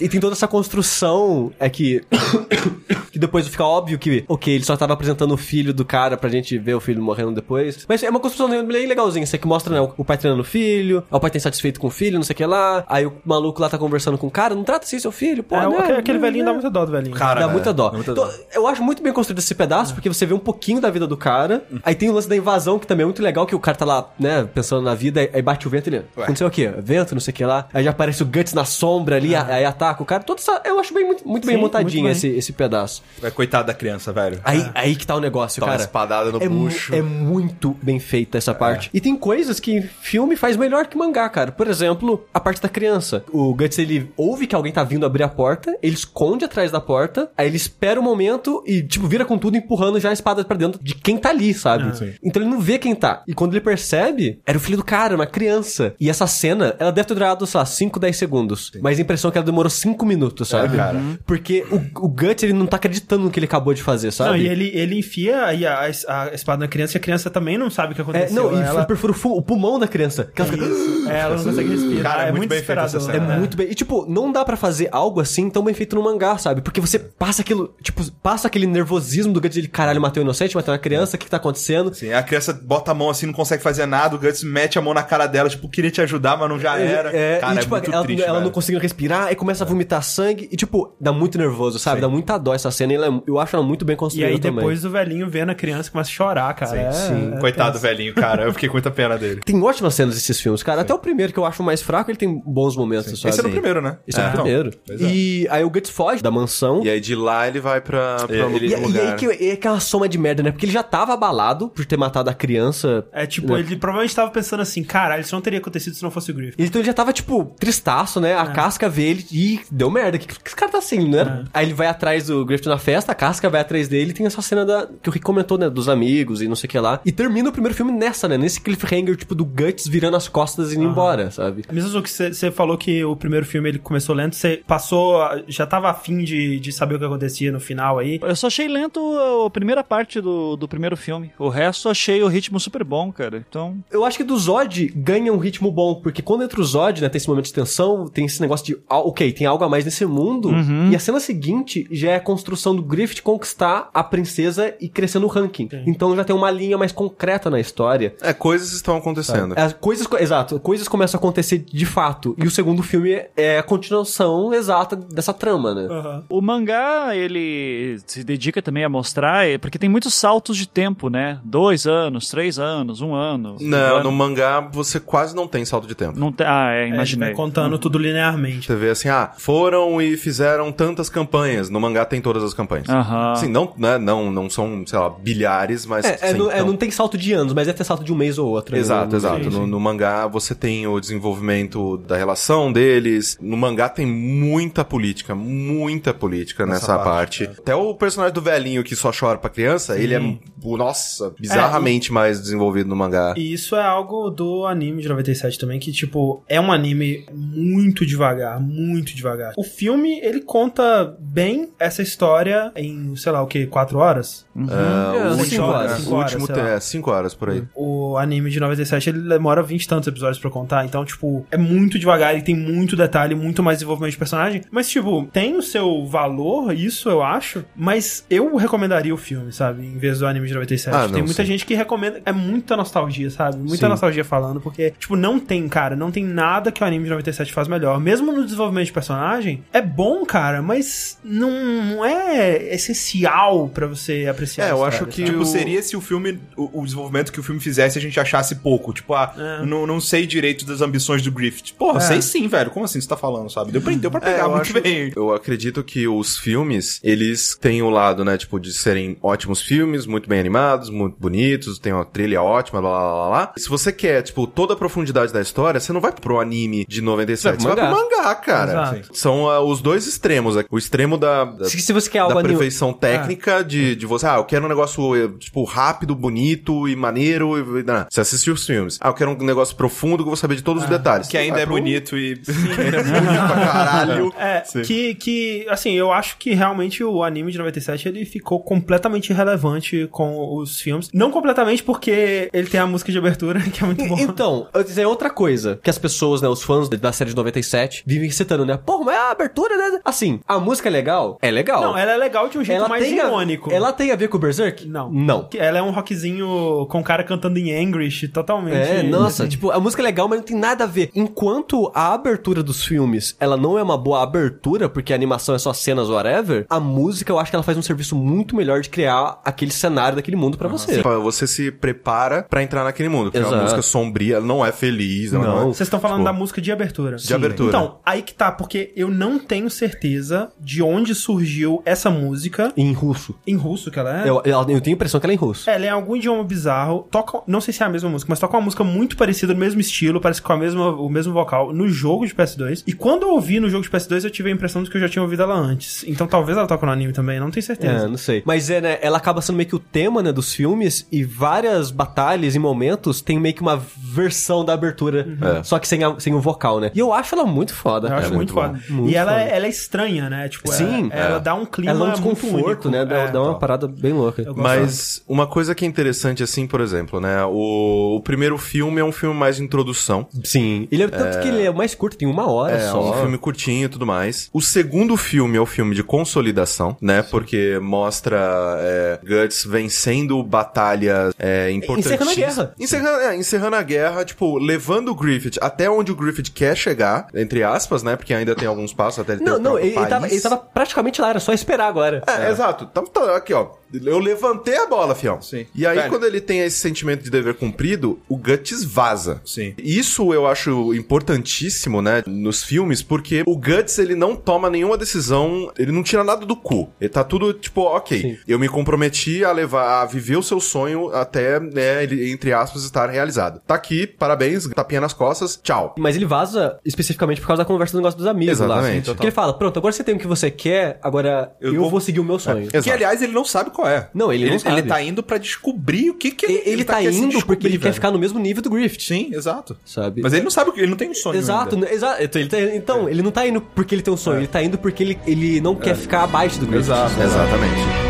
E 0.00 0.08
tem 0.08 0.20
toda 0.20 0.32
essa 0.34 0.48
construção, 0.48 1.52
é 1.58 1.68
que. 1.68 2.02
que 3.12 3.18
depois 3.18 3.46
fica 3.48 3.64
óbvio 3.64 3.98
que, 3.98 4.24
ok, 4.28 4.54
ele 4.54 4.64
só 4.64 4.76
tava 4.76 4.92
apresentando 4.92 5.32
o 5.32 5.36
filho 5.36 5.74
do 5.74 5.84
cara 5.84 6.16
pra 6.16 6.28
gente 6.30 6.56
ver 6.58 6.74
o 6.74 6.80
filho 6.80 7.02
morrendo 7.02 7.32
depois. 7.32 7.84
Mas 7.88 8.02
é 8.02 8.10
uma 8.10 8.20
construção 8.20 8.48
bem 8.66 8.86
legalzinha. 8.86 9.26
Você 9.26 9.36
que 9.38 9.46
mostra, 9.46 9.74
né, 9.74 9.92
o 9.96 10.04
pai 10.04 10.16
treinando 10.16 10.42
o 10.42 10.44
filho, 10.44 11.02
o 11.10 11.20
pai 11.20 11.30
tem 11.30 11.40
satisfeito 11.40 11.80
com 11.80 11.88
o 11.88 11.90
filho, 11.90 12.16
não 12.16 12.22
sei 12.22 12.34
o 12.34 12.36
que 12.36 12.46
lá. 12.46 12.84
Aí 12.88 13.04
o 13.06 13.12
maluco 13.24 13.60
lá 13.60 13.68
tá 13.68 13.76
conversando 13.78 14.16
com 14.16 14.26
o 14.26 14.30
cara, 14.30 14.54
não 14.54 14.64
trata 14.64 14.84
assim 14.86 14.98
seu 14.98 15.12
filho, 15.12 15.42
pô. 15.42 15.56
É, 15.56 15.68
né, 15.68 15.76
aquele, 15.78 15.98
aquele 15.98 16.18
né, 16.18 16.24
velhinho 16.26 16.44
né. 16.44 16.50
dá 16.50 16.54
muita 16.54 16.70
dó 16.70 16.84
do 16.84 16.92
velhinho. 16.92 17.14
Cara, 17.16 17.40
Dá 17.40 17.46
é, 17.46 17.52
muita 17.52 17.72
dó. 17.72 17.90
dá 17.90 17.96
muita 17.96 18.12
Então, 18.12 18.24
dó. 18.26 18.32
eu 18.52 18.66
acho 18.66 18.82
muito 18.82 19.02
bem 19.02 19.12
construído 19.12 19.38
esse 19.38 19.54
pedaço, 19.54 19.94
porque 19.94 20.08
você 20.08 20.24
vê 20.24 20.34
um 20.34 20.38
pouquinho 20.38 20.80
da 20.80 20.90
vida 20.90 21.06
do 21.06 21.16
cara. 21.16 21.64
Aí 21.84 21.94
tem 21.94 22.08
o 22.08 22.12
lance 22.12 22.28
da 22.28 22.36
invasão, 22.36 22.78
que 22.78 22.86
também 22.86 23.02
é 23.02 23.06
muito 23.06 23.22
legal, 23.22 23.46
que 23.46 23.54
o 23.54 23.60
cara 23.60 23.76
tá 23.76 23.84
lá, 23.84 24.08
né, 24.18 24.48
pensando 24.54 24.82
na 24.82 24.94
vida, 24.94 25.20
aí 25.32 25.42
bate 25.42 25.66
o 25.66 25.70
vento 25.70 25.88
e 25.88 25.94
ele. 25.96 26.04
Aconteceu 26.16 26.46
o 26.46 26.50
quê? 26.50 26.72
Vento, 26.78 27.14
não 27.14 27.20
sei 27.20 27.32
o 27.32 27.34
que 27.34 27.44
lá. 27.44 27.68
Aí 27.74 27.84
já 27.84 27.90
aparece 27.90 28.22
o 28.22 28.26
Guts 28.26 28.54
na 28.54 28.64
sombra 28.64 29.16
ali, 29.16 29.34
aí 29.34 29.64
ataca 29.64 29.89
o 29.98 30.04
cara. 30.04 30.22
Toda 30.22 30.40
essa. 30.40 30.60
Eu 30.64 30.78
acho 30.78 30.92
bem, 30.94 31.06
muito, 31.06 31.26
muito 31.26 31.46
bem 31.46 31.56
Sim, 31.56 31.62
montadinho 31.62 32.04
muito 32.04 32.20
bem. 32.20 32.30
Esse, 32.30 32.38
esse 32.38 32.52
pedaço. 32.52 33.02
É, 33.22 33.30
coitado 33.30 33.66
da 33.66 33.74
criança, 33.74 34.12
velho. 34.12 34.40
Aí, 34.44 34.70
aí 34.74 34.96
que 34.96 35.06
tá 35.06 35.14
o 35.14 35.20
negócio, 35.20 35.62
uma 35.62 35.70
cara. 35.70 35.82
espadada 35.82 36.30
no 36.30 36.42
é, 36.42 36.48
bucho. 36.48 36.94
é 36.94 37.02
muito 37.02 37.76
bem 37.82 37.98
feita 37.98 38.38
essa 38.38 38.54
parte. 38.54 38.90
E 38.92 39.00
tem 39.00 39.16
coisas 39.16 39.60
que 39.60 39.80
filme 39.82 40.36
faz 40.36 40.56
melhor 40.56 40.86
que 40.86 40.96
mangá, 40.96 41.28
cara. 41.28 41.52
Por 41.52 41.68
exemplo, 41.68 42.26
a 42.32 42.40
parte 42.40 42.60
da 42.60 42.68
criança. 42.68 43.24
O 43.32 43.54
Guts, 43.54 43.78
ele 43.78 44.10
ouve 44.16 44.46
que 44.46 44.54
alguém 44.54 44.72
tá 44.72 44.84
vindo 44.84 45.06
abrir 45.06 45.22
a 45.22 45.28
porta, 45.28 45.76
ele 45.82 45.94
esconde 45.94 46.44
atrás 46.44 46.70
da 46.70 46.80
porta, 46.80 47.30
aí 47.36 47.46
ele 47.46 47.56
espera 47.56 48.00
o 48.00 48.02
momento 48.02 48.62
e, 48.66 48.82
tipo, 48.82 49.06
vira 49.06 49.24
com 49.24 49.38
tudo 49.38 49.56
empurrando 49.56 50.00
já 50.00 50.10
a 50.10 50.12
espada 50.12 50.44
pra 50.44 50.56
dentro 50.56 50.82
de 50.82 50.94
quem 50.94 51.16
tá 51.16 51.30
ali, 51.30 51.52
sabe? 51.54 52.16
Então 52.22 52.42
ele 52.42 52.50
não 52.50 52.60
vê 52.60 52.78
quem 52.78 52.94
tá. 52.94 53.22
E 53.26 53.34
quando 53.34 53.52
ele 53.52 53.60
percebe, 53.60 54.40
era 54.46 54.56
o 54.56 54.60
filho 54.60 54.78
do 54.78 54.84
cara, 54.84 55.14
uma 55.14 55.26
criança. 55.26 55.94
E 56.00 56.10
essa 56.10 56.26
cena, 56.26 56.74
ela 56.78 56.90
deve 56.90 57.08
ter 57.08 57.14
durado, 57.14 57.46
sei 57.46 57.58
lá, 57.58 57.66
5, 57.66 57.98
10 57.98 58.16
segundos. 58.16 58.72
Mas 58.80 58.98
a 58.98 59.02
impressão 59.02 59.28
é 59.28 59.32
que 59.32 59.38
ela 59.38 59.44
demorou 59.44 59.70
5 59.80 60.06
minutos, 60.06 60.48
sabe? 60.48 60.76
cara. 60.76 61.00
Porque 61.26 61.64
o, 61.70 61.76
o 62.04 62.08
Guts, 62.08 62.42
ele 62.42 62.52
não 62.52 62.66
tá 62.66 62.76
acreditando 62.76 63.24
no 63.24 63.30
que 63.30 63.38
ele 63.38 63.46
acabou 63.46 63.72
de 63.74 63.82
fazer, 63.82 64.10
sabe? 64.12 64.30
Não, 64.30 64.36
e 64.36 64.46
ele, 64.48 64.70
ele 64.74 64.98
enfia 64.98 65.44
aí 65.44 65.66
a, 65.66 65.80
a, 66.08 66.22
a 66.24 66.34
espada 66.34 66.60
na 66.60 66.68
criança 66.68 66.96
e 66.96 66.98
a 66.98 67.00
criança 67.00 67.30
também 67.30 67.56
não 67.58 67.70
sabe 67.70 67.92
o 67.92 67.94
que 67.94 68.00
É, 68.00 68.04
aconteceu. 68.04 68.34
não, 68.50 68.58
e 68.58 68.62
ela, 68.62 68.84
perfura 68.84 69.12
o, 69.12 69.36
o 69.38 69.42
pulmão 69.42 69.78
da 69.78 69.88
criança. 69.88 70.30
Que 70.34 70.42
ela 70.42 70.50
fica... 70.50 70.64
É, 71.10 71.18
ela 71.20 71.36
não 71.36 71.44
consegue 71.44 71.68
respirar. 71.70 72.02
Cara, 72.02 72.22
é 72.24 72.28
é 72.28 72.30
muito 72.30 72.38
muito 72.40 72.50
bem 72.50 72.62
feita 72.62 72.82
essa 72.82 72.98
desesperador. 72.98 73.26
cena. 73.28 73.36
É 73.36 73.38
muito 73.38 73.56
bem. 73.56 73.70
E, 73.70 73.74
tipo, 73.74 74.06
não 74.08 74.30
dá 74.32 74.44
pra 74.44 74.56
fazer 74.56 74.88
algo 74.92 75.20
assim 75.20 75.50
tão 75.50 75.62
bem 75.64 75.74
feito 75.74 75.96
no 75.96 76.02
mangá, 76.02 76.36
sabe? 76.38 76.60
Porque 76.60 76.80
você 76.80 76.98
passa 76.98 77.42
aquilo. 77.42 77.74
Tipo, 77.82 78.08
passa 78.22 78.46
aquele 78.48 78.66
nervosismo 78.66 79.32
do 79.32 79.40
Guts 79.40 79.60
de 79.60 79.68
caralho, 79.68 80.00
matei 80.00 80.22
o 80.22 80.24
inocente, 80.24 80.54
matei 80.56 80.72
uma 80.72 80.78
criança, 80.78 81.16
o 81.16 81.18
que, 81.18 81.24
que 81.24 81.30
tá 81.30 81.36
acontecendo? 81.38 81.90
Assim, 81.90 82.12
a 82.12 82.22
criança 82.22 82.52
bota 82.52 82.90
a 82.90 82.94
mão 82.94 83.10
assim, 83.10 83.26
não 83.26 83.32
consegue 83.32 83.62
fazer 83.62 83.86
nada, 83.86 84.14
o 84.14 84.18
Guts 84.18 84.42
mete 84.44 84.78
a 84.78 84.82
mão 84.82 84.94
na 84.94 85.02
cara 85.02 85.26
dela, 85.26 85.48
tipo, 85.48 85.68
queria 85.68 85.90
te 85.90 86.00
ajudar, 86.00 86.36
mas 86.36 86.48
não 86.48 86.58
já 86.58 86.78
era. 86.78 87.10
É, 87.16 87.38
Cara, 87.38 87.54
e, 87.54 87.58
é 87.58 87.60
tipo, 87.60 87.74
muito 87.74 87.92
ela, 87.92 88.02
triste, 88.04 88.22
ela 88.22 88.34
não 88.34 88.40
velho. 88.42 88.52
conseguindo 88.52 88.82
respirar, 88.82 89.26
aí 89.28 89.34
começa 89.36 89.59
a 89.62 89.66
vomitar 89.66 90.02
sangue, 90.02 90.48
e, 90.50 90.56
tipo, 90.56 90.94
dá 91.00 91.12
muito 91.12 91.36
nervoso, 91.38 91.78
sabe? 91.78 92.00
Dá 92.00 92.08
muita 92.08 92.38
dó 92.38 92.54
essa 92.54 92.70
cena, 92.70 92.92
e 92.92 92.96
ela 92.96 93.06
é- 93.08 93.22
eu 93.26 93.38
acho 93.38 93.56
ela 93.56 93.64
muito 93.64 93.84
bem 93.84 93.94
E 93.94 93.96
construída 93.96 94.28
aí 94.30 94.38
também. 94.38 94.56
depois 94.56 94.84
o 94.84 94.90
velhinho 94.90 95.28
vendo 95.28 95.50
a 95.50 95.54
criança 95.54 95.90
começa 95.90 96.10
a 96.10 96.12
chorar, 96.12 96.54
cara. 96.54 96.76
É- 96.78 96.92
Sim, 96.92 97.32
é 97.34 97.40
coitado 97.40 97.72
tenso. 97.72 97.82
velhinho, 97.82 98.14
cara. 98.14 98.44
Eu 98.44 98.52
fiquei 98.52 98.68
com 98.68 98.74
muita 98.74 98.90
pena 98.90 99.16
dele. 99.18 99.40
Tem 99.44 99.60
ótimas 99.62 99.94
cenas 99.94 100.14
desses 100.14 100.40
filmes, 100.40 100.62
cara. 100.62 100.80
Até 100.82 100.92
o 100.94 100.98
primeiro, 100.98 101.32
que 101.32 101.38
eu 101.38 101.44
acho 101.44 101.62
mais 101.62 101.82
fraco, 101.82 102.10
ele 102.10 102.18
tem 102.18 102.40
bons 102.44 102.76
momentos, 102.76 103.18
sabe? 103.20 103.30
Esse 103.30 103.40
é 103.40 103.42
no 103.42 103.50
primeiro, 103.50 103.80
né? 103.82 103.98
Esse 104.06 104.18
é, 104.20 104.22
no 104.24 104.28
então, 104.30 104.42
primeiro. 104.44 104.70
é. 104.90 104.94
E 105.00 105.48
aí 105.50 105.64
o 105.64 105.70
Guts 105.70 105.90
foge 105.90 106.22
da 106.22 106.30
mansão. 106.30 106.82
E 106.84 106.90
aí 106.90 107.00
de 107.00 107.14
lá 107.14 107.46
ele 107.48 107.60
vai 107.60 107.80
pra, 107.80 108.16
pra 108.26 108.36
É, 108.36 108.44
um 108.46 108.54
ele- 108.56 108.68
E, 108.68 108.72
e 108.72 108.76
lugar. 108.76 109.06
aí 109.06 109.14
que 109.16 109.26
é 109.26 109.52
aquela 109.52 109.80
soma 109.80 110.08
de 110.08 110.18
merda, 110.18 110.42
né? 110.42 110.50
Porque 110.50 110.64
ele 110.66 110.72
já 110.72 110.82
tava 110.82 111.12
abalado 111.12 111.68
por 111.68 111.84
ter 111.84 111.96
matado 111.96 112.30
a 112.30 112.34
criança. 112.34 113.04
É 113.12 113.26
tipo, 113.26 113.56
ele 113.56 113.76
provavelmente 113.76 114.14
tava 114.14 114.30
pensando 114.30 114.60
assim, 114.60 114.82
caralho, 114.82 115.20
isso 115.22 115.34
não 115.34 115.42
teria 115.42 115.58
acontecido 115.58 115.94
se 115.94 116.02
não 116.02 116.10
fosse 116.10 116.30
o 116.30 116.34
Griffith. 116.34 116.56
Então 116.58 116.80
ele 116.80 116.86
já 116.86 116.92
tava, 116.94 117.12
tipo, 117.12 117.44
tristaço, 117.58 118.20
né? 118.20 118.34
A 118.36 118.46
casca 118.46 118.88
vê 118.88 119.02
ele 119.10 119.26
e 119.32 119.49
deu 119.70 119.90
merda. 119.90 120.18
Que, 120.18 120.26
que 120.26 120.34
esse 120.46 120.56
cara 120.56 120.72
tá 120.72 120.78
assim, 120.78 121.08
né? 121.08 121.44
Aí 121.52 121.66
ele 121.66 121.74
vai 121.74 121.86
atrás 121.86 122.26
do 122.26 122.44
Griffith 122.44 122.68
na 122.68 122.78
festa, 122.78 123.12
a 123.12 123.14
casca 123.14 123.48
vai 123.48 123.60
atrás 123.60 123.88
dele 123.88 124.10
e 124.10 124.14
tem 124.14 124.26
essa 124.26 124.42
cena 124.42 124.64
da, 124.64 124.88
que 125.02 125.08
o 125.08 125.12
Rick 125.12 125.24
comentou, 125.24 125.58
né? 125.58 125.68
Dos 125.68 125.88
amigos 125.88 126.42
e 126.42 126.48
não 126.48 126.56
sei 126.56 126.66
o 126.66 126.70
que 126.70 126.78
lá. 126.78 127.00
E 127.04 127.12
termina 127.12 127.48
o 127.48 127.52
primeiro 127.52 127.74
filme 127.76 127.92
nessa, 127.92 128.28
né? 128.28 128.36
Nesse 128.36 128.60
cliffhanger, 128.60 129.16
tipo, 129.16 129.34
do 129.34 129.44
Guts 129.44 129.86
virando 129.86 130.16
as 130.16 130.28
costas 130.28 130.72
e 130.72 130.76
indo 130.76 130.84
embora, 130.84 131.30
sabe? 131.30 131.64
Mesmo 131.70 132.02
que 132.02 132.10
você 132.10 132.50
falou 132.50 132.76
que 132.76 133.04
o 133.04 133.16
primeiro 133.16 133.46
filme 133.46 133.68
ele 133.68 133.78
começou 133.78 134.14
lento, 134.14 134.36
você 134.36 134.62
passou, 134.66 135.20
já 135.48 135.66
tava 135.66 135.90
afim 135.90 136.24
de, 136.24 136.60
de 136.60 136.72
saber 136.72 136.96
o 136.96 136.98
que 136.98 137.04
acontecia 137.04 137.52
no 137.52 137.60
final 137.60 137.98
aí. 137.98 138.18
Eu 138.22 138.36
só 138.36 138.46
achei 138.46 138.68
lento 138.68 139.00
a 139.46 139.50
primeira 139.50 139.82
parte 139.82 140.20
do, 140.20 140.56
do 140.56 140.68
primeiro 140.68 140.96
filme. 140.96 141.32
O 141.38 141.48
resto 141.48 141.88
eu 141.88 141.92
achei 141.92 142.22
o 142.22 142.28
ritmo 142.28 142.58
super 142.58 142.84
bom, 142.84 143.12
cara. 143.12 143.44
Então. 143.48 143.78
Eu 143.90 144.04
acho 144.04 144.16
que 144.16 144.24
do 144.24 144.36
Zod 144.36 144.92
ganha 144.94 145.32
um 145.32 145.38
ritmo 145.38 145.70
bom, 145.70 145.94
porque 145.96 146.22
quando 146.22 146.44
entra 146.44 146.60
o 146.60 146.64
Zod, 146.64 147.00
né, 147.00 147.08
tem 147.08 147.18
esse 147.18 147.28
momento 147.28 147.46
de 147.46 147.52
tensão, 147.52 148.08
tem 148.08 148.24
esse 148.24 148.40
negócio 148.40 148.66
de, 148.66 148.76
ah, 148.88 148.98
ok, 148.98 149.32
tem 149.40 149.46
algo 149.46 149.64
a 149.64 149.68
mais 149.70 149.86
nesse 149.86 150.04
mundo, 150.04 150.50
e 150.90 150.94
a 150.94 150.98
cena 150.98 151.18
seguinte 151.18 151.86
já 151.90 152.10
é 152.10 152.16
a 152.16 152.20
construção 152.20 152.76
do 152.76 152.82
Griffith 152.82 153.22
conquistar 153.22 153.88
a 153.94 154.04
princesa 154.04 154.74
e 154.78 154.86
crescer 154.86 155.18
no 155.18 155.26
ranking. 155.28 155.66
Então 155.86 156.14
já 156.14 156.22
tem 156.24 156.36
uma 156.36 156.50
linha 156.50 156.76
mais 156.76 156.92
concreta 156.92 157.48
na 157.48 157.58
história. 157.58 158.14
É, 158.20 158.34
coisas 158.34 158.72
estão 158.72 158.96
acontecendo. 158.98 159.54
As 159.56 159.72
coisas, 159.72 160.06
co- 160.06 160.18
exato, 160.18 160.60
coisas 160.60 160.86
começam 160.88 161.16
a 161.16 161.20
acontecer 161.20 161.58
de 161.58 161.86
fato. 161.86 162.34
E 162.36 162.46
o 162.46 162.50
segundo 162.50 162.82
filme 162.82 163.12
é- 163.12 163.30
é 163.34 163.58
a 163.58 163.62
continuação 163.62 164.52
exata 164.52 164.94
dessa 164.94 165.32
trama, 165.32 165.74
né? 165.74 165.86
Aham. 165.90 166.24
O 166.28 166.42
mangá, 166.42 167.16
ele 167.16 167.98
se 168.06 168.22
dedica 168.22 168.60
também 168.60 168.84
a 168.84 168.88
mostrar, 168.90 169.48
é, 169.48 169.56
porque 169.56 169.78
tem 169.78 169.88
muitos 169.88 170.12
saltos 170.12 170.56
de 170.58 170.68
tempo, 170.68 171.08
né? 171.08 171.38
Dois 171.42 171.86
anos, 171.86 172.28
três 172.28 172.58
anos, 172.58 173.00
um 173.00 173.14
ano. 173.14 173.56
Não, 173.58 173.96
ano. 173.96 174.04
no 174.04 174.12
mangá 174.12 174.60
você 174.60 175.00
quase 175.00 175.34
não 175.34 175.48
tem 175.48 175.64
salto 175.64 175.86
de 175.86 175.94
tempo. 175.94 176.18
Não 176.18 176.30
tem- 176.30 176.46
Ah, 176.46 176.72
é, 176.72 176.84
É, 176.84 176.88
imaginei. 176.88 177.28
vai 177.28 177.36
contando 177.36 177.78
tudo 177.78 177.98
linearmente. 177.98 178.66
Você 178.66 178.74
vê 178.76 178.90
assim, 178.90 179.08
ah, 179.08 179.29
foram 179.38 180.00
e 180.00 180.16
fizeram 180.16 180.70
tantas 180.72 181.08
campanhas. 181.08 181.68
No 181.70 181.80
mangá 181.80 182.04
tem 182.04 182.20
todas 182.20 182.42
as 182.42 182.54
campanhas. 182.54 182.88
Aham. 182.88 183.32
Assim, 183.32 183.48
não, 183.48 183.72
né, 183.76 183.98
não, 183.98 184.30
não 184.30 184.48
são, 184.50 184.84
sei 184.86 184.98
lá, 184.98 185.10
bilhares, 185.10 185.86
mas. 185.86 186.04
É, 186.04 186.18
é, 186.20 186.32
sim, 186.32 186.38
não, 186.38 186.50
é, 186.50 186.62
não 186.64 186.76
tem 186.76 186.90
salto 186.90 187.16
de 187.18 187.32
anos, 187.32 187.52
mas 187.52 187.66
deve 187.66 187.78
ter 187.78 187.84
salto 187.84 188.04
de 188.04 188.12
um 188.12 188.16
mês 188.16 188.38
ou 188.38 188.48
outro. 188.48 188.74
né? 188.74 188.80
Exato, 188.80 189.10
No- 189.10 189.16
exato. 189.16 189.44
sim, 189.44 189.50
No, 189.50 189.64
sim. 189.64 189.70
no 189.70 189.80
mangá 189.80 190.26
você 190.26 190.54
tem 190.54 190.86
o 190.86 190.98
desenvolvimento 191.00 191.96
da 191.98 192.16
relação 192.16 192.72
deles. 192.72 193.36
No 193.40 193.56
mangá 193.56 193.88
tem 193.88 194.06
muita 194.06 194.84
política, 194.84 195.34
muita 195.34 196.12
política 196.12 196.66
nessa, 196.66 196.96
parte, 196.98 197.44
parte. 197.46 197.60
Até 197.60 197.74
o 197.74 197.94
personagem 197.94 198.34
do 198.34 198.40
velhinho 198.40 198.82
que 198.84 198.94
só 198.96 199.10
chora 199.18 199.38
pra 199.38 199.50
criança, 199.50 199.98
ele 199.98 200.14
é, 200.14 200.20
o- 200.62 200.76
nossa, 200.76 201.32
bizarramente 201.38 202.12
mais 202.12 202.40
desenvolvido 202.40 202.88
no 202.88 202.96
mangá. 202.96 203.34
E 203.36 203.52
isso 203.52 203.76
é 203.76 203.82
algo 203.82 204.30
do 204.30 204.66
anime 204.66 205.02
de 205.02 205.08
97 205.08 205.58
também, 205.58 205.78
que, 205.78 205.92
tipo, 205.92 206.42
é 206.48 206.60
um 206.60 206.72
anime 206.72 207.26
muito 207.32 208.04
devagar, 208.06 208.60
muito 208.60 209.14
devagar. 209.14 209.19
O 209.56 209.62
filme, 209.62 210.20
ele 210.20 210.40
conta 210.40 211.16
bem 211.18 211.70
essa 211.78 212.02
história 212.02 212.72
em, 212.76 213.14
sei 213.16 213.32
lá, 213.32 213.42
o 213.42 213.46
que, 213.46 213.66
quatro 213.66 213.98
horas? 213.98 214.46
Ah, 214.70 215.12
É, 215.14 215.26
o 215.28 215.30
cinco 215.32 215.42
último, 215.42 215.64
horas, 215.66 215.92
o 215.92 216.02
cinco 216.02 216.14
horas, 216.16 216.32
último 216.34 216.48
tem- 216.48 216.64
é, 216.64 216.80
cinco 216.80 217.10
horas 217.10 217.34
por 217.34 217.50
aí. 217.50 217.62
O 217.74 218.16
anime 218.16 218.50
de 218.50 218.58
97, 218.60 219.10
ele 219.10 219.20
demora 219.28 219.62
20 219.62 219.84
e 219.84 219.88
tantos 219.88 220.08
episódios 220.08 220.38
pra 220.38 220.50
contar, 220.50 220.84
então, 220.84 221.04
tipo, 221.04 221.46
é 221.50 221.56
muito 221.56 221.98
devagar 221.98 222.36
e 222.36 222.42
tem 222.42 222.54
muito 222.56 222.96
detalhe, 222.96 223.34
muito 223.34 223.62
mais 223.62 223.78
desenvolvimento 223.78 224.12
de 224.12 224.18
personagem. 224.18 224.62
Mas, 224.70 224.88
tipo, 224.88 225.28
tem 225.32 225.56
o 225.56 225.62
seu 225.62 226.06
valor, 226.06 226.72
isso 226.74 227.08
eu 227.08 227.22
acho, 227.22 227.64
mas 227.76 228.24
eu 228.28 228.56
recomendaria 228.56 229.14
o 229.14 229.16
filme, 229.16 229.52
sabe? 229.52 229.86
Em 229.86 229.98
vez 229.98 230.18
do 230.18 230.26
anime 230.26 230.46
de 230.46 230.54
97. 230.54 230.94
Ah, 230.94 231.02
tem 231.04 231.18
não, 231.18 231.24
muita 231.26 231.42
sim. 231.42 231.46
gente 231.48 231.64
que 231.66 231.74
recomenda, 231.74 232.20
é 232.24 232.32
muita 232.32 232.76
nostalgia, 232.76 233.30
sabe? 233.30 233.56
Muita 233.58 233.76
Sim. 233.86 233.88
nostalgia 233.88 234.24
falando, 234.24 234.60
porque, 234.60 234.92
tipo, 234.98 235.16
não 235.16 235.38
tem, 235.38 235.68
cara, 235.68 235.94
não 235.96 236.10
tem 236.10 236.24
nada 236.24 236.70
que 236.72 236.82
o 236.82 236.86
anime 236.86 237.04
de 237.04 237.10
97 237.10 237.52
faz 237.52 237.68
melhor. 237.68 238.00
Mesmo 238.00 238.32
no 238.32 238.44
desenvolvimento 238.44 238.86
de 238.86 238.92
personagem, 238.92 239.62
é 239.72 239.80
bom, 239.80 240.24
cara, 240.24 240.60
mas 240.62 241.18
não, 241.24 241.50
não 241.84 242.04
é 242.04 242.74
essencial 242.74 243.68
pra 243.68 243.86
você 243.86 244.26
apreciar. 244.28 244.49
É, 244.58 244.70
eu 244.70 244.84
acho 244.84 245.06
que 245.06 245.18
sabe? 245.20 245.30
Tipo, 245.30 245.42
o- 245.42 245.46
seria 245.46 245.82
se 245.82 245.96
o 245.96 246.00
filme, 246.00 246.40
o, 246.56 246.80
o 246.80 246.84
desenvolvimento 246.84 247.32
que 247.32 247.40
o 247.40 247.42
filme 247.42 247.60
fizesse 247.60 247.98
a 247.98 248.00
gente 248.00 248.18
achasse 248.18 248.56
pouco. 248.56 248.92
Tipo, 248.92 249.14
ah, 249.14 249.34
É. 249.36 249.64
não, 249.66 249.86
não 249.86 250.00
sei 250.00 250.26
direito 250.26 250.64
das 250.64 250.80
ambições 250.80 251.22
do 251.22 251.30
Griffith. 251.30 251.74
Porra, 251.78 251.98
É. 251.98 252.00
sei 252.00 252.22
sim, 252.22 252.48
velho. 252.48 252.70
Como 252.70 252.84
assim 252.84 253.00
você 253.00 253.08
tá 253.08 253.16
falando, 253.16 253.50
sabe? 253.50 253.72
Deu 253.72 253.80
pra, 253.80 253.92
deu 253.94 254.10
pra 254.10 254.20
É, 254.20 254.32
pegar 254.32 254.44
eu 254.44 254.50
muito 254.50 254.62
acho- 254.62 254.80
bem. 254.80 255.12
Eu 255.14 255.32
acredito 255.34 255.82
que 255.84 256.06
os 256.08 256.38
filmes, 256.38 257.00
eles 257.02 257.56
têm 257.60 257.82
o 257.82 257.90
lado, 257.90 258.24
né, 258.24 258.36
tipo, 258.38 258.58
de 258.58 258.72
serem 258.72 259.16
ótimos 259.22 259.60
filmes, 259.62 260.06
muito 260.06 260.28
bem 260.28 260.40
animados, 260.40 260.90
muito 260.90 261.16
bonitos, 261.18 261.78
tem 261.78 261.92
uma 261.92 262.04
trilha 262.04 262.42
ótima, 262.42 262.80
blá, 262.80 262.90
blá, 262.90 263.12
blá, 263.12 263.28
blá. 263.28 263.52
Se 263.56 263.68
você 263.68 263.92
quer, 263.92 264.22
tipo, 264.22 264.46
toda 264.46 264.74
a 264.74 264.76
profundidade 264.76 265.32
da 265.32 265.40
história, 265.40 265.78
você 265.80 265.92
não 265.92 266.00
vai 266.00 266.12
pro 266.12 266.40
anime 266.40 266.84
de 266.88 267.00
97, 267.00 267.42
Vai 267.42 267.60
você 267.60 267.68
pro 267.68 267.76
vai 267.76 267.90
pro 268.08 268.16
mangá, 268.18 268.34
cara. 268.34 268.70
Exato. 268.72 269.16
São 269.16 269.48
ah, 269.48 269.60
os 269.60 269.80
dois 269.80 270.06
extremos. 270.06 270.56
O 270.70 270.78
extremo 270.78 271.16
da, 271.18 271.44
da, 271.44 271.64
Se, 271.66 271.80
se 271.80 271.92
você 271.92 272.08
quer 272.10 272.20
algo 272.20 272.34
da 272.34 272.40
anime- 272.40 272.54
perfeição 272.54 272.92
técnica 272.92 273.62
de, 273.64 273.94
de 273.96 274.06
você, 274.06 274.26
ah, 274.34 274.36
eu 274.38 274.44
quero 274.44 274.64
um 274.64 274.68
negócio, 274.68 275.14
eh, 275.16 275.28
tipo, 275.38 275.64
rápido, 275.64 276.14
bonito 276.14 276.88
e 276.88 276.94
maneiro. 276.96 277.78
E, 277.78 277.82
não, 277.82 278.06
você 278.08 278.20
assistiu 278.20 278.54
os 278.54 278.64
filmes. 278.66 278.98
Ah, 279.00 279.08
eu 279.08 279.14
quero 279.14 279.30
um 279.30 279.36
negócio 279.44 279.74
profundo 279.76 280.16
que 280.18 280.22
eu 280.22 280.26
vou 280.26 280.36
saber 280.36 280.56
de 280.56 280.62
todos 280.62 280.82
os 280.82 280.88
detalhes. 280.88 281.28
Que 281.28 281.36
ainda 281.38 281.54
Vai 281.54 281.62
é 281.62 281.66
pro- 281.66 281.74
bonito 281.76 282.16
e. 282.16 282.40
ainda 282.78 282.96
é 282.98 283.02
bonito 283.02 283.20
pra 283.46 283.56
caralho. 283.66 284.32
É, 284.38 284.62
que, 284.84 285.14
que, 285.14 285.66
assim, 285.68 285.92
eu 285.92 286.12
acho 286.12 286.36
que 286.38 286.54
realmente 286.54 287.02
o 287.04 287.22
anime 287.22 287.52
de 287.52 287.58
97 287.58 288.08
ele 288.08 288.24
ficou 288.24 288.60
completamente 288.62 289.30
irrelevante 289.30 290.06
com 290.10 290.56
os 290.56 290.80
filmes. 290.80 291.08
Não 291.12 291.30
completamente 291.30 291.82
porque 291.82 292.48
ele 292.52 292.68
tem 292.68 292.80
a 292.80 292.86
música 292.86 293.10
de 293.12 293.18
abertura, 293.18 293.60
que 293.70 293.82
é 293.82 293.86
muito 293.86 294.04
bom. 294.06 294.18
Então, 294.18 294.68
eu 294.72 294.82
dizer 294.82 295.06
outra 295.06 295.30
coisa 295.30 295.78
que 295.82 295.90
as 295.90 295.98
pessoas, 295.98 296.40
né, 296.42 296.48
os 296.48 296.62
fãs 296.62 296.88
da 296.88 297.12
série 297.12 297.30
de 297.30 297.36
97 297.36 298.02
vivem 298.06 298.30
citando, 298.30 298.64
né? 298.66 298.78
Pô, 298.84 299.02
mas 299.04 299.14
é 299.14 299.18
a 299.18 299.30
abertura, 299.30 299.76
né? 299.76 300.00
Assim, 300.04 300.40
a 300.46 300.58
música 300.58 300.88
é 300.88 300.92
legal? 300.92 301.38
É 301.42 301.50
legal. 301.50 301.80
Não, 301.80 301.96
ela 301.98 302.12
é 302.12 302.16
legal 302.16 302.48
de 302.48 302.58
um 302.58 302.64
jeito 302.64 302.88
mais 302.88 303.04
tem 303.04 303.20
a- 303.20 303.26
irônico. 303.26 303.70
ela 303.72 303.92
tem 303.92 304.10
a 304.10 304.14
ver 304.20 304.28
com 304.28 304.36
o 304.36 304.40
Berserk? 304.40 304.86
Não. 304.86 305.10
Não. 305.10 305.48
Ela 305.54 305.78
é 305.78 305.82
um 305.82 305.90
rockzinho 305.90 306.86
com 306.88 307.00
o 307.00 307.04
cara 307.04 307.22
cantando 307.24 307.58
em 307.58 307.70
English, 307.70 308.28
totalmente. 308.28 308.76
É, 308.76 309.02
nossa, 309.02 309.42
assim. 309.44 309.50
tipo, 309.50 309.70
a 309.70 309.80
música 309.80 310.02
é 310.02 310.04
legal, 310.04 310.28
mas 310.28 310.38
não 310.40 310.46
tem 310.46 310.56
nada 310.56 310.84
a 310.84 310.86
ver. 310.86 311.10
Enquanto 311.14 311.90
a 311.94 312.12
abertura 312.12 312.62
dos 312.62 312.84
filmes, 312.84 313.36
ela 313.40 313.56
não 313.56 313.78
é 313.78 313.82
uma 313.82 313.96
boa 313.96 314.22
abertura, 314.22 314.88
porque 314.88 315.12
a 315.12 315.16
animação 315.16 315.54
é 315.54 315.58
só 315.58 315.72
cenas 315.72 316.08
whatever, 316.08 316.66
a 316.68 316.80
música 316.80 317.30
eu 317.32 317.38
acho 317.38 317.50
que 317.50 317.56
ela 317.56 317.62
faz 317.62 317.78
um 317.78 317.82
serviço 317.82 318.14
muito 318.16 318.54
melhor 318.56 318.80
de 318.80 318.88
criar 318.90 319.40
aquele 319.44 319.70
cenário 319.70 320.16
daquele 320.16 320.36
mundo 320.36 320.58
pra 320.58 320.68
você. 320.68 320.96
Tipo, 320.96 321.20
Você 321.20 321.46
se 321.46 321.70
prepara 321.70 322.42
pra 322.48 322.62
entrar 322.62 322.84
naquele 322.84 323.08
mundo. 323.08 323.24
Porque 323.26 323.38
é 323.38 323.40
Exato. 323.40 323.54
uma 323.54 323.62
música 323.62 323.82
sombria, 323.82 324.36
ela 324.36 324.46
não 324.46 324.64
é 324.66 324.72
feliz. 324.72 325.32
ela 325.32 325.44
Não. 325.46 325.60
é- 325.60 325.64
Vocês 325.66 325.80
estão 325.82 326.00
falando 326.00 326.18
Tipo, 326.20 326.32
da 326.32 326.32
música 326.32 326.60
de 326.60 326.72
abertura. 326.72 327.16
De 327.16 327.34
abertura. 327.34 327.68
Então, 327.68 327.98
aí 328.04 328.22
que 328.22 328.34
tá, 328.34 328.50
porque 328.52 328.92
eu 328.96 329.08
não 329.08 329.38
tenho 329.38 329.70
certeza 329.70 330.50
de 330.60 330.82
onde 330.82 331.14
surgiu 331.14 331.80
essa 331.84 332.00
essa 332.00 332.08
música 332.08 332.72
Em 332.78 332.94
russo. 332.94 333.34
em 333.46 333.54
russo 333.56 333.90
que 333.90 333.98
ela 333.98 334.09
é. 334.10 334.28
Eu, 334.28 334.42
eu, 334.44 334.58
eu 334.68 334.80
tenho 334.80 334.94
a 334.94 334.96
impressão 334.96 335.20
que 335.20 335.26
ela 335.26 335.32
é 335.32 335.34
em 335.34 335.38
russo. 335.38 335.68
É, 335.70 335.74
ela 335.74 335.84
é 335.84 335.88
em 335.88 335.92
algum 335.92 336.16
idioma 336.16 336.42
bizarro. 336.44 337.06
Toca, 337.10 337.40
não 337.46 337.60
sei 337.60 337.72
se 337.74 337.82
é 337.82 337.86
a 337.86 337.88
mesma 337.88 338.08
música, 338.08 338.28
mas 338.30 338.38
toca 338.38 338.56
uma 338.56 338.62
música 338.62 338.82
muito 338.84 339.16
parecida, 339.16 339.52
no 339.54 339.60
mesmo 339.60 339.80
estilo, 339.80 340.20
parece 340.20 340.40
que 340.40 340.46
com 340.46 340.52
a 340.52 340.56
mesma, 340.56 340.90
o 340.90 341.08
mesmo 341.08 341.32
vocal, 341.32 341.72
no 341.72 341.88
jogo 341.88 342.26
de 342.26 342.34
PS2. 342.34 342.82
E 342.86 342.92
quando 342.92 343.22
eu 343.22 343.30
ouvi 343.30 343.60
no 343.60 343.68
jogo 343.68 343.82
de 343.84 343.90
PS2, 343.90 344.24
eu 344.24 344.30
tive 344.30 344.50
a 344.50 344.52
impressão 344.52 344.82
de 344.82 344.90
que 344.90 344.96
eu 344.96 345.00
já 345.00 345.08
tinha 345.08 345.22
ouvido 345.22 345.42
ela 345.42 345.54
antes. 345.54 346.04
Então 346.06 346.26
talvez 346.26 346.56
ela 346.58 346.66
toque 346.66 346.84
no 346.84 346.92
anime 346.92 347.12
também, 347.12 347.38
não 347.40 347.50
tenho 347.50 347.60
É, 347.62 347.66
certeza. 347.66 348.08
não 348.08 348.16
sei. 348.16 348.42
Mas 348.44 348.68
é, 348.70 348.80
né, 348.80 348.98
ela 349.02 349.18
acaba 349.18 349.40
sendo 349.40 349.56
meio 349.56 349.68
que 349.68 349.76
o 349.76 349.78
tema, 349.78 350.22
né, 350.22 350.32
dos 350.32 350.52
filmes 350.54 351.06
e 351.12 351.22
várias 351.24 351.90
batalhas 351.90 352.54
e 352.54 352.58
momentos 352.58 353.20
tem 353.20 353.38
meio 353.38 353.54
que 353.54 353.62
uma 353.62 353.80
versão 353.96 354.64
da 354.64 354.72
abertura, 354.74 355.26
É. 355.58 355.62
só 355.62 355.78
que 355.78 355.86
sem, 355.86 356.02
a- 356.04 356.18
sem 356.18 356.34
o 356.34 356.40
vocal, 356.40 356.80
né? 356.80 356.90
E 356.94 356.98
eu 356.98 357.12
acho 357.12 357.34
ela 357.34 357.44
muito 357.46 357.72
foda. 357.74 358.08
Eu 358.08 358.14
acho 358.14 358.22
cara. 358.24 358.34
muito, 358.36 358.54
muito 358.54 358.68
foda. 358.72 358.80
Muito 358.94 359.10
e 359.12 359.14
ela, 359.16 359.32
foda. 359.32 359.42
É, 359.44 359.56
ela 359.56 359.66
é 359.66 359.68
estranha, 359.68 360.28
né? 360.30 360.48
Tipo, 360.48 360.70
Sim. 360.72 361.08
ela, 361.12 361.24
ela 361.24 361.36
É. 361.36 361.40
dá 361.40 361.54
um 361.54 361.64
clima 361.66 361.90
Ela 361.90 362.00
é 362.00 362.02
um 362.02 362.06
muito 362.06 362.16
desconforto, 362.40 362.66
único. 362.86 362.88
né? 362.90 363.04
Dá, 363.04 363.16
É, 363.16 363.30
dá 363.30 363.42
uma 363.42 363.58
parada 363.58 363.86
bem 364.00 364.12
louca. 364.12 364.44
Mas 364.56 365.22
uma 365.28 365.46
coisa 365.46 365.74
que 365.74 365.84
é 365.84 365.88
interessante, 365.88 366.42
assim, 366.42 366.66
por 366.66 366.80
exemplo, 366.80 367.20
né? 367.20 367.44
O, 367.44 368.16
o 368.16 368.20
primeiro 368.22 368.56
filme 368.58 369.00
é 369.00 369.04
um 369.04 369.12
filme 369.12 369.34
mais 369.36 369.56
de 369.56 369.62
introdução. 369.62 370.26
Sim. 370.44 370.88
Ele 370.90 371.02
é 371.04 371.08
tanto 371.08 371.40
que 371.40 371.48
ele 371.48 371.62
é 371.62 371.72
mais 371.72 371.94
curto, 371.94 372.16
tem 372.16 372.28
uma 372.28 372.50
hora 372.50 372.76
É, 372.76 372.88
só. 372.90 373.10
um 373.10 373.20
filme 373.20 373.38
curtinho 373.38 373.86
e 373.86 373.88
tudo 373.88 374.06
mais. 374.06 374.48
O 374.52 374.60
segundo 374.60 375.16
filme 375.16 375.56
é 375.56 375.60
o 375.60 375.66
filme 375.66 375.94
de 375.94 376.02
consolidação, 376.02 376.96
né? 377.00 377.22
Porque 377.22 377.78
mostra 377.82 378.38
é, 378.80 379.18
Guts 379.22 379.64
vencendo 379.64 380.42
batalhas 380.42 381.34
é, 381.38 381.70
importantes. 381.70 382.06
Encerrando 382.10 382.30
a 382.30 382.34
guerra. 382.34 382.74
Encerrando, 382.78 383.20
é, 383.20 383.36
encerrando 383.36 383.76
a 383.76 383.82
guerra, 383.82 384.24
tipo, 384.24 384.58
levando 384.58 385.08
o 385.10 385.14
Griffith 385.14 385.58
até 385.60 385.90
onde 385.90 386.12
o 386.12 386.16
Griffith 386.16 386.50
quer 386.54 386.76
chegar, 386.76 387.26
entre 387.34 387.62
aspas, 387.62 388.02
né? 388.02 388.16
Porque 388.16 388.32
ainda 388.34 388.54
tem 388.54 388.66
alguns 388.68 388.92
passos 388.92 389.20
até 389.20 389.32
ele 389.32 389.40
ter 389.40 389.50
Não, 389.50 389.56
o 389.56 389.58
não, 389.58 389.70
próprio 389.72 389.86
ele, 389.90 389.96
ele 389.98 390.06
tava, 390.06 390.20
país. 390.22 390.32
ele 390.32 390.42
tava 390.42 390.56
praticamente 390.56 391.20
lá, 391.20 391.30
era 391.30 391.40
só 391.40 391.52
esperar 391.52 391.86
agora. 391.88 392.22
É, 392.26 392.50
exato. 392.50 392.88
Então, 392.90 393.04
tá, 393.06 393.36
aqui, 393.36 393.52
ó. 393.52 393.68
Eu 394.04 394.18
levantei 394.18 394.76
a 394.76 394.86
bola, 394.86 395.14
fião. 395.14 395.40
Sim. 395.42 395.66
E 395.74 395.86
aí, 395.86 395.96
Velho. 395.96 396.08
quando 396.10 396.24
ele 396.26 396.40
tem 396.40 396.60
esse 396.60 396.78
sentimento 396.78 397.22
de 397.22 397.30
dever 397.30 397.54
cumprido, 397.54 398.18
o 398.28 398.36
Guts 398.36 398.84
vaza. 398.84 399.40
Sim. 399.44 399.74
Isso 399.78 400.32
eu 400.32 400.46
acho 400.46 400.94
importantíssimo, 400.94 402.02
né, 402.02 402.22
nos 402.26 402.62
filmes, 402.62 403.02
porque 403.02 403.42
o 403.46 403.56
Guts, 403.56 403.98
ele 403.98 404.14
não 404.14 404.34
toma 404.36 404.68
nenhuma 404.70 404.96
decisão, 404.96 405.72
ele 405.78 405.92
não 405.92 406.02
tira 406.02 406.24
nada 406.24 406.44
do 406.46 406.56
cu. 406.56 406.90
Ele 407.00 407.08
tá 407.08 407.24
tudo, 407.24 407.52
tipo, 407.52 407.82
ok, 407.82 408.20
Sim. 408.20 408.38
eu 408.46 408.58
me 408.58 408.68
comprometi 408.68 409.44
a 409.44 409.52
levar, 409.52 410.02
a 410.02 410.04
viver 410.06 410.36
o 410.36 410.42
seu 410.42 410.60
sonho 410.60 411.10
até, 411.14 411.58
né, 411.60 412.02
ele, 412.02 412.30
entre 412.30 412.52
aspas, 412.52 412.84
estar 412.84 413.08
realizado. 413.08 413.60
Tá 413.66 413.74
aqui, 413.74 414.06
parabéns, 414.06 414.66
tapinha 414.68 415.00
nas 415.00 415.12
costas, 415.12 415.58
tchau. 415.62 415.94
Mas 415.98 416.16
ele 416.16 416.24
vaza 416.26 416.78
especificamente 416.84 417.40
por 417.40 417.46
causa 417.48 417.62
da 417.62 417.66
conversa 417.66 417.92
do 417.92 417.98
negócio 417.98 418.18
dos 418.18 418.26
amigos 418.26 418.52
Exatamente. 418.60 419.08
lá. 419.08 419.14
Porque 419.14 419.26
ele 419.26 419.32
fala, 419.34 419.52
pronto, 419.54 419.78
agora 419.78 419.92
você 419.92 420.02
tem 420.04 420.14
o 420.14 420.18
que 420.18 420.26
você 420.26 420.50
quer, 420.50 420.98
agora 421.02 421.52
eu, 421.60 421.74
Eu 421.74 421.80
vou... 421.80 421.90
vou- 421.90 422.00
seguir 422.00 422.20
o 422.20 422.24
meu 422.24 422.38
sonho. 422.38 422.62
Exato. 422.62 422.82
Que, 422.82 422.90
aliás, 422.90 423.20
ele 423.20 423.32
não 423.32 423.44
sabe 423.44 423.70
qual 423.80 423.88
é. 423.90 424.08
Não, 424.14 424.32
ele 424.32 424.50
não 424.50 424.58
sabe. 424.58 424.80
Ele 424.80 424.88
tá 424.88 425.02
indo 425.02 425.22
pra 425.22 425.38
descobrir 425.38 426.10
o 426.10 426.14
que 426.14 426.30
que 426.30 426.46
ele, 426.46 426.54
Ele, 426.54 426.70
ele 426.70 426.84
tá, 426.84 426.98
querendo 426.98 427.16
indo 427.24 427.46
porque 427.46 427.66
ele 427.66 427.76
quer 427.78 427.82
velho. 427.84 427.94
ficar 427.94 428.10
no 428.10 428.18
mesmo 428.18 428.38
nível 428.38 428.62
do 428.62 428.70
Griffith. 428.70 429.00
Sim, 429.02 429.30
exato. 429.32 429.76
Sabe? 429.84 430.22
Mas 430.22 430.32
ele 430.32 430.42
não 430.42 430.50
sabe 430.50 430.70
o 430.70 430.72
que 430.72 430.80
ele 430.80 430.90
não 430.90 430.96
tem 430.96 431.10
um 431.10 431.14
sonho. 431.14 431.38
Exato, 431.38 431.74
ainda. 431.74 431.86
né? 431.86 431.94
exa- 431.94 432.18
então, 432.22 432.40
ele 432.40 432.48
tá, 432.50 432.60
então, 432.76 433.08
ele 433.08 433.22
não 433.22 433.30
tá 433.30 433.46
indo 433.46 433.60
porque 433.60 433.94
ele 433.94 434.02
tem 434.02 434.12
um 434.12 434.16
sonho, 434.16 434.38
ele 434.38 434.46
tá 434.46 434.62
indo 434.62 434.78
porque 434.78 435.02
ele, 435.02 435.18
ele 435.26 435.60
não 435.60 435.74
quer 435.74 435.94
ficar 435.96 436.22
abaixo 436.24 436.58
do 436.58 436.66
Griffith. 436.66 436.84
Exato. 436.90 437.22
Exatamente. 437.22 438.09